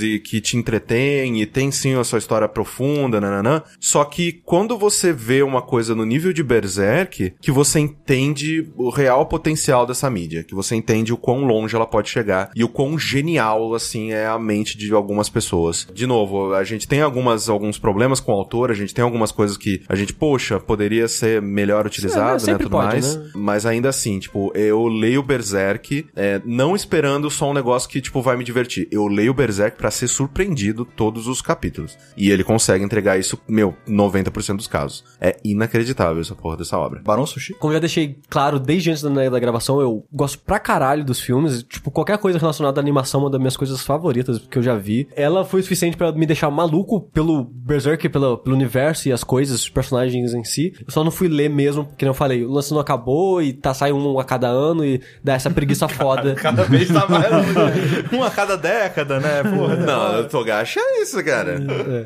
e 0.00 0.20
que 0.20 0.40
te 0.40 0.56
entretêm 0.56 1.40
e 1.40 1.46
tem 1.46 1.70
sim 1.70 1.94
a 1.94 2.04
sua 2.04 2.18
história 2.18 2.48
profunda, 2.48 3.20
nananã. 3.20 3.62
Só 3.78 4.04
que 4.04 4.32
quando 4.44 4.78
você 4.78 5.12
vê 5.12 5.42
uma 5.42 5.62
coisa 5.62 5.94
no 5.94 6.04
nível 6.04 6.32
de 6.32 6.42
Berserk, 6.42 7.34
que 7.40 7.50
você 7.50 7.80
entende 7.80 8.66
o 8.76 8.90
real 8.90 9.26
potencial 9.26 9.86
dessa 9.86 10.08
mídia, 10.08 10.42
que 10.42 10.54
você 10.54 10.74
entende 10.74 11.12
o 11.12 11.16
quão 11.16 11.44
longe 11.44 11.76
ela 11.76 11.86
pode 11.86 12.08
chegar 12.08 12.50
e 12.54 12.64
o 12.64 12.68
quão 12.68 12.98
genial, 12.98 13.74
assim, 13.74 14.12
é 14.12 14.26
a 14.26 14.38
mente 14.38 14.76
de 14.76 14.92
algumas 14.92 15.28
pessoas. 15.28 15.86
De 15.92 16.06
novo, 16.06 16.54
a 16.54 16.64
gente 16.64 16.88
tem 16.88 17.00
algumas, 17.00 17.48
alguns 17.48 17.78
problemas 17.78 18.20
com 18.20 18.32
o 18.32 18.34
autor, 18.34 18.70
a 18.70 18.74
gente 18.74 18.94
tem 18.94 19.04
algumas 19.04 19.30
coisas 19.30 19.56
que 19.56 19.82
a 19.88 19.94
gente, 19.94 20.12
poxa, 20.12 20.58
poderia 20.58 21.08
ser 21.08 21.42
melhor 21.42 21.86
utilizado, 21.86 22.34
né, 22.34 22.38
sempre 22.38 22.64
tudo 22.64 22.72
pode, 22.72 22.86
mais. 22.86 23.16
né? 23.16 23.30
Mas 23.34 23.66
ainda 23.66 23.88
assim, 23.88 24.18
tipo, 24.18 24.52
eu 24.54 24.86
leio 24.86 25.22
Berserk 25.22 26.06
é, 26.16 26.40
não 26.44 26.74
esperando 26.74 27.30
só 27.30 27.50
um 27.50 27.54
negócio 27.54 27.88
que, 27.88 28.00
tipo, 28.00 28.22
vai 28.22 28.36
me 28.36 28.44
divertir. 28.44 28.83
Eu 28.90 29.06
leio 29.06 29.34
Berserk 29.34 29.76
pra 29.76 29.90
ser 29.90 30.08
surpreendido 30.08 30.84
todos 30.84 31.26
os 31.26 31.40
capítulos. 31.40 31.96
E 32.16 32.30
ele 32.30 32.44
consegue 32.44 32.84
entregar 32.84 33.18
isso, 33.18 33.38
meu, 33.48 33.74
90% 33.88 34.56
dos 34.56 34.66
casos. 34.66 35.04
É 35.20 35.36
inacreditável 35.44 36.20
essa 36.20 36.34
porra 36.34 36.56
dessa 36.56 36.78
obra. 36.78 37.00
Barão 37.02 37.26
Sushi? 37.26 37.54
Como 37.54 37.72
eu 37.72 37.76
já 37.76 37.80
deixei 37.80 38.18
claro 38.28 38.58
desde 38.58 38.90
antes 38.90 39.02
da, 39.02 39.28
da 39.28 39.38
gravação, 39.38 39.80
eu 39.80 40.04
gosto 40.12 40.38
pra 40.38 40.58
caralho 40.58 41.04
dos 41.04 41.20
filmes. 41.20 41.62
Tipo, 41.62 41.90
qualquer 41.90 42.18
coisa 42.18 42.38
relacionada 42.38 42.80
à 42.80 42.82
animação 42.82 43.20
é 43.20 43.24
uma 43.24 43.30
das 43.30 43.40
minhas 43.40 43.56
coisas 43.56 43.82
favoritas 43.82 44.38
que 44.38 44.58
eu 44.58 44.62
já 44.62 44.76
vi. 44.76 45.08
Ela 45.14 45.44
foi 45.44 45.60
o 45.60 45.62
suficiente 45.62 45.96
pra 45.96 46.12
me 46.12 46.26
deixar 46.26 46.50
maluco 46.50 47.00
pelo 47.00 47.44
Berserk, 47.44 48.08
pelo, 48.08 48.38
pelo 48.38 48.54
universo 48.54 49.08
e 49.08 49.12
as 49.12 49.24
coisas, 49.24 49.60
os 49.60 49.68
personagens 49.68 50.34
em 50.34 50.44
si. 50.44 50.72
Eu 50.86 50.92
só 50.92 51.02
não 51.04 51.10
fui 51.10 51.28
ler 51.28 51.48
mesmo, 51.48 51.84
porque 51.84 52.04
não 52.04 52.14
falei, 52.14 52.44
o 52.44 52.50
lance 52.50 52.72
não 52.72 52.80
acabou 52.80 53.42
e 53.42 53.52
tá 53.52 53.72
saindo 53.74 53.98
um 53.98 54.18
a 54.18 54.24
cada 54.24 54.48
ano 54.48 54.84
e 54.84 55.00
dá 55.22 55.34
essa 55.34 55.50
preguiça 55.50 55.86
foda. 55.88 56.34
Cada 56.34 56.64
vez 56.64 56.88
tá 56.88 57.06
mais. 57.08 57.24
um 58.12 58.22
a 58.22 58.30
cada 58.30 58.56
década, 58.82 59.20
né? 59.20 59.42
Porra. 59.42 59.76
Não, 59.84 60.20
o 60.20 60.24
Togashi 60.24 60.78
é 60.78 61.02
isso, 61.02 61.22
cara. 61.24 61.60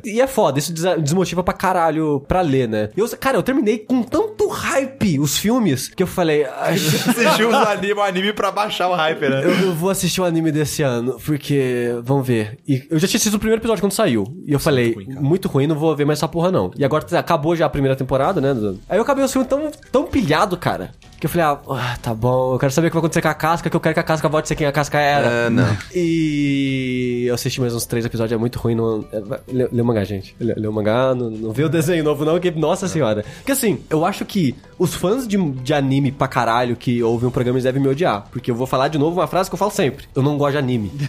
E 0.05 0.21
é 0.21 0.27
foda, 0.27 0.59
isso 0.59 0.73
des- 0.73 1.03
desmotiva 1.03 1.43
pra 1.43 1.55
caralho 1.55 2.21
pra 2.27 2.41
ler, 2.41 2.69
né? 2.69 2.91
Eu, 2.97 3.09
cara, 3.19 3.37
eu 3.37 3.43
terminei 3.43 3.79
com 3.79 4.03
tanto 4.03 4.47
hype 4.49 5.19
os 5.19 5.39
filmes 5.39 5.89
que 5.89 6.03
eu 6.03 6.07
falei, 6.07 6.45
"Ai, 6.45 6.75
Assistiu 7.09 7.49
os 7.49 7.55
anime, 7.55 7.93
o 7.95 8.03
anime 8.03 8.33
pra 8.33 8.51
baixar 8.51 8.89
o 8.89 8.95
hype, 8.95 9.29
né? 9.29 9.43
eu 9.45 9.57
não 9.67 9.75
vou 9.75 9.91
assistir 9.91 10.21
o 10.21 10.25
anime 10.25 10.51
desse 10.53 10.83
ano, 10.83 11.19
porque, 11.25 11.91
vamos 12.03 12.27
ver. 12.27 12.59
E 12.67 12.83
eu 12.91 12.99
já 12.99 13.07
tinha 13.07 13.17
assistido 13.19 13.35
o 13.35 13.39
primeiro 13.39 13.61
episódio 13.61 13.83
quando 13.83 13.93
saiu. 13.93 14.25
E 14.47 14.53
eu 14.53 14.59
falei, 14.61 14.95
muito 15.21 15.49
ruim, 15.49 15.67
não 15.67 15.77
vou 15.77 15.95
ver 15.97 16.05
mais 16.05 16.19
essa 16.19 16.29
porra 16.29 16.51
não. 16.51 16.71
E 16.77 16.85
agora 16.85 17.05
acabou 17.19 17.55
já 17.57 17.67
a 17.67 17.71
primeira 17.71 17.97
temporada, 17.97 18.41
né? 18.41 18.49
Aí 18.89 18.99
eu 18.99 19.03
acabei 19.03 19.25
o 19.25 19.29
filme 19.29 19.47
tão, 19.47 19.71
tão 19.93 20.05
pilhado, 20.05 20.57
cara. 20.57 20.91
Que 21.19 21.27
eu 21.27 21.31
falei, 21.31 21.47
ah, 21.47 21.59
ah, 21.71 21.99
tá 22.01 22.15
bom, 22.15 22.55
eu 22.55 22.59
quero 22.61 22.71
saber 22.73 22.87
o 22.87 22.91
que 22.91 22.95
vai 22.95 23.01
acontecer 23.01 23.21
com 23.23 23.29
a 23.29 23.35
casca, 23.35 23.69
que 23.69 23.75
eu 23.75 23.81
quero 23.81 23.93
que 23.95 24.01
a 24.01 24.05
casca 24.05 24.29
volte 24.29 24.45
a 24.45 24.49
ser 24.49 24.55
quem 24.55 24.67
a 24.69 24.73
casca 24.73 24.99
era. 25.01 25.27
É, 25.27 25.51
não. 25.51 25.77
E 25.93 27.25
eu 27.27 27.35
assisti 27.35 27.61
mais 27.61 27.75
uns 27.75 27.87
três 27.87 28.05
episódios, 28.05 28.33
é 28.33 28.39
muito 28.39 28.57
ruim. 28.59 28.77
Não... 28.77 29.05
é, 29.13 29.21
Lê, 29.53 29.69
lê 29.73 29.83
o 29.83 29.85
mangá, 29.85 30.05
gente. 30.05 30.37
Lê, 30.39 30.55
lê 30.55 30.69
o 30.69 30.73
mangá, 30.73 31.15
não, 31.17 31.29
não 31.29 31.53
vê 31.53 31.65
o 31.65 31.69
desenho 31.69 32.05
novo, 32.05 32.25
não, 32.25 32.39
que, 32.39 32.51
nossa 32.53 32.87
senhora. 32.87 33.25
Porque 33.39 33.51
assim, 33.53 33.81
eu 33.91 34.05
acho 34.05 34.25
que 34.25 34.55
os 34.79 34.95
fãs 34.95 35.27
de, 35.27 35.37
de 35.37 35.75
anime 35.75 36.13
pra 36.13 36.29
caralho 36.29 36.77
que 36.77 37.03
ouvem 37.03 37.29
o 37.29 37.33
programa 37.33 37.57
eles 37.57 37.65
devem 37.65 37.83
me 37.83 37.89
odiar. 37.89 38.27
Porque 38.31 38.51
eu 38.51 38.55
vou 38.55 38.67
falar 38.67 38.87
de 38.87 38.97
novo 38.99 39.19
uma 39.19 39.27
frase 39.27 39.51
que 39.51 39.55
eu 39.55 39.59
falo 39.59 39.73
sempre: 39.73 40.07
eu 40.15 40.23
não 40.23 40.39
gosto 40.39 40.53
de 40.53 40.59
anime. 40.59 40.93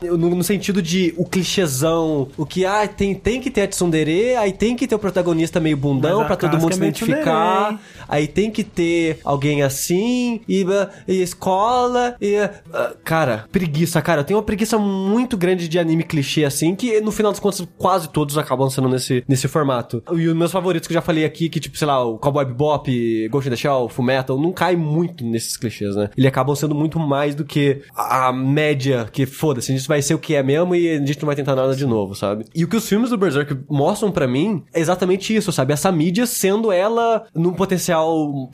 No, 0.00 0.16
no 0.16 0.44
sentido 0.44 0.80
de 0.80 1.12
o 1.16 1.24
clichêzão, 1.24 2.28
o 2.36 2.46
que 2.46 2.64
ah, 2.64 2.86
tem, 2.86 3.14
tem 3.14 3.40
que 3.40 3.50
ter 3.50 3.62
a 3.62 3.68
tsundere, 3.68 4.36
aí 4.36 4.52
tem 4.52 4.76
que 4.76 4.86
ter 4.86 4.94
o 4.94 4.98
protagonista 4.98 5.58
meio 5.60 5.76
bundão 5.76 6.18
Mas 6.18 6.22
a 6.22 6.26
pra 6.28 6.36
todo 6.36 6.58
mundo 6.60 6.70
é 6.70 6.74
se 6.74 6.80
meio 6.80 6.90
identificar. 6.90 7.66
tsundere. 7.66 7.78
Aí 8.08 8.26
tem 8.26 8.50
que 8.50 8.64
ter 8.64 9.20
alguém 9.24 9.62
assim, 9.62 10.40
e, 10.48 10.64
e 11.06 11.22
escola, 11.22 12.16
e. 12.20 12.36
ah, 12.36 12.94
cara, 13.04 13.44
preguiça, 13.52 14.00
cara. 14.00 14.20
Eu 14.20 14.24
tenho 14.24 14.38
uma 14.38 14.44
preguiça 14.44 14.78
muito 14.78 15.36
grande 15.36 15.68
de 15.68 15.78
anime 15.78 16.04
clichê 16.04 16.44
assim, 16.44 16.74
que 16.74 17.00
no 17.00 17.12
final 17.12 17.32
das 17.32 17.40
contas 17.40 17.66
quase 17.76 18.08
todos 18.08 18.38
acabam 18.38 18.68
sendo 18.70 18.88
nesse, 18.88 19.24
nesse 19.28 19.48
formato. 19.48 20.02
E 20.12 20.26
os 20.26 20.34
meus 20.36 20.52
favoritos 20.52 20.86
que 20.86 20.92
eu 20.92 20.96
já 20.96 21.02
falei 21.02 21.24
aqui, 21.24 21.48
que 21.48 21.60
tipo, 21.60 21.76
sei 21.76 21.86
lá, 21.86 22.04
o 22.04 22.18
Cowboy 22.18 22.44
Bebop, 22.44 23.28
Ghost 23.28 23.48
in 23.48 23.50
the 23.50 23.56
Shell, 23.56 23.88
Fullmetal, 23.88 24.40
não 24.40 24.52
cai 24.52 24.76
muito 24.76 25.24
nesses 25.24 25.56
clichês, 25.56 25.94
né? 25.94 26.10
Eles 26.16 26.28
acabam 26.28 26.54
sendo 26.54 26.74
muito 26.74 26.98
mais 26.98 27.34
do 27.34 27.44
que 27.44 27.82
a 27.94 28.32
média, 28.32 29.08
que 29.10 29.26
foda-se, 29.26 29.72
a 29.72 29.76
gente 29.76 29.88
vai 29.88 30.00
ser 30.00 30.14
o 30.14 30.18
que 30.18 30.34
é 30.34 30.42
mesmo 30.42 30.74
e 30.74 30.90
a 30.90 30.98
gente 30.98 31.20
não 31.20 31.26
vai 31.26 31.36
tentar 31.36 31.54
nada 31.54 31.74
de 31.74 31.86
novo, 31.86 32.14
sabe? 32.14 32.44
E 32.54 32.64
o 32.64 32.68
que 32.68 32.76
os 32.76 32.88
filmes 32.88 33.10
do 33.10 33.18
Berserk 33.18 33.56
mostram 33.68 34.10
pra 34.10 34.26
mim 34.26 34.62
é 34.72 34.80
exatamente 34.80 35.34
isso, 35.34 35.52
sabe? 35.52 35.72
Essa 35.72 35.92
mídia 35.92 36.26
sendo 36.26 36.72
ela 36.72 37.26
num 37.34 37.52
potencial 37.52 37.97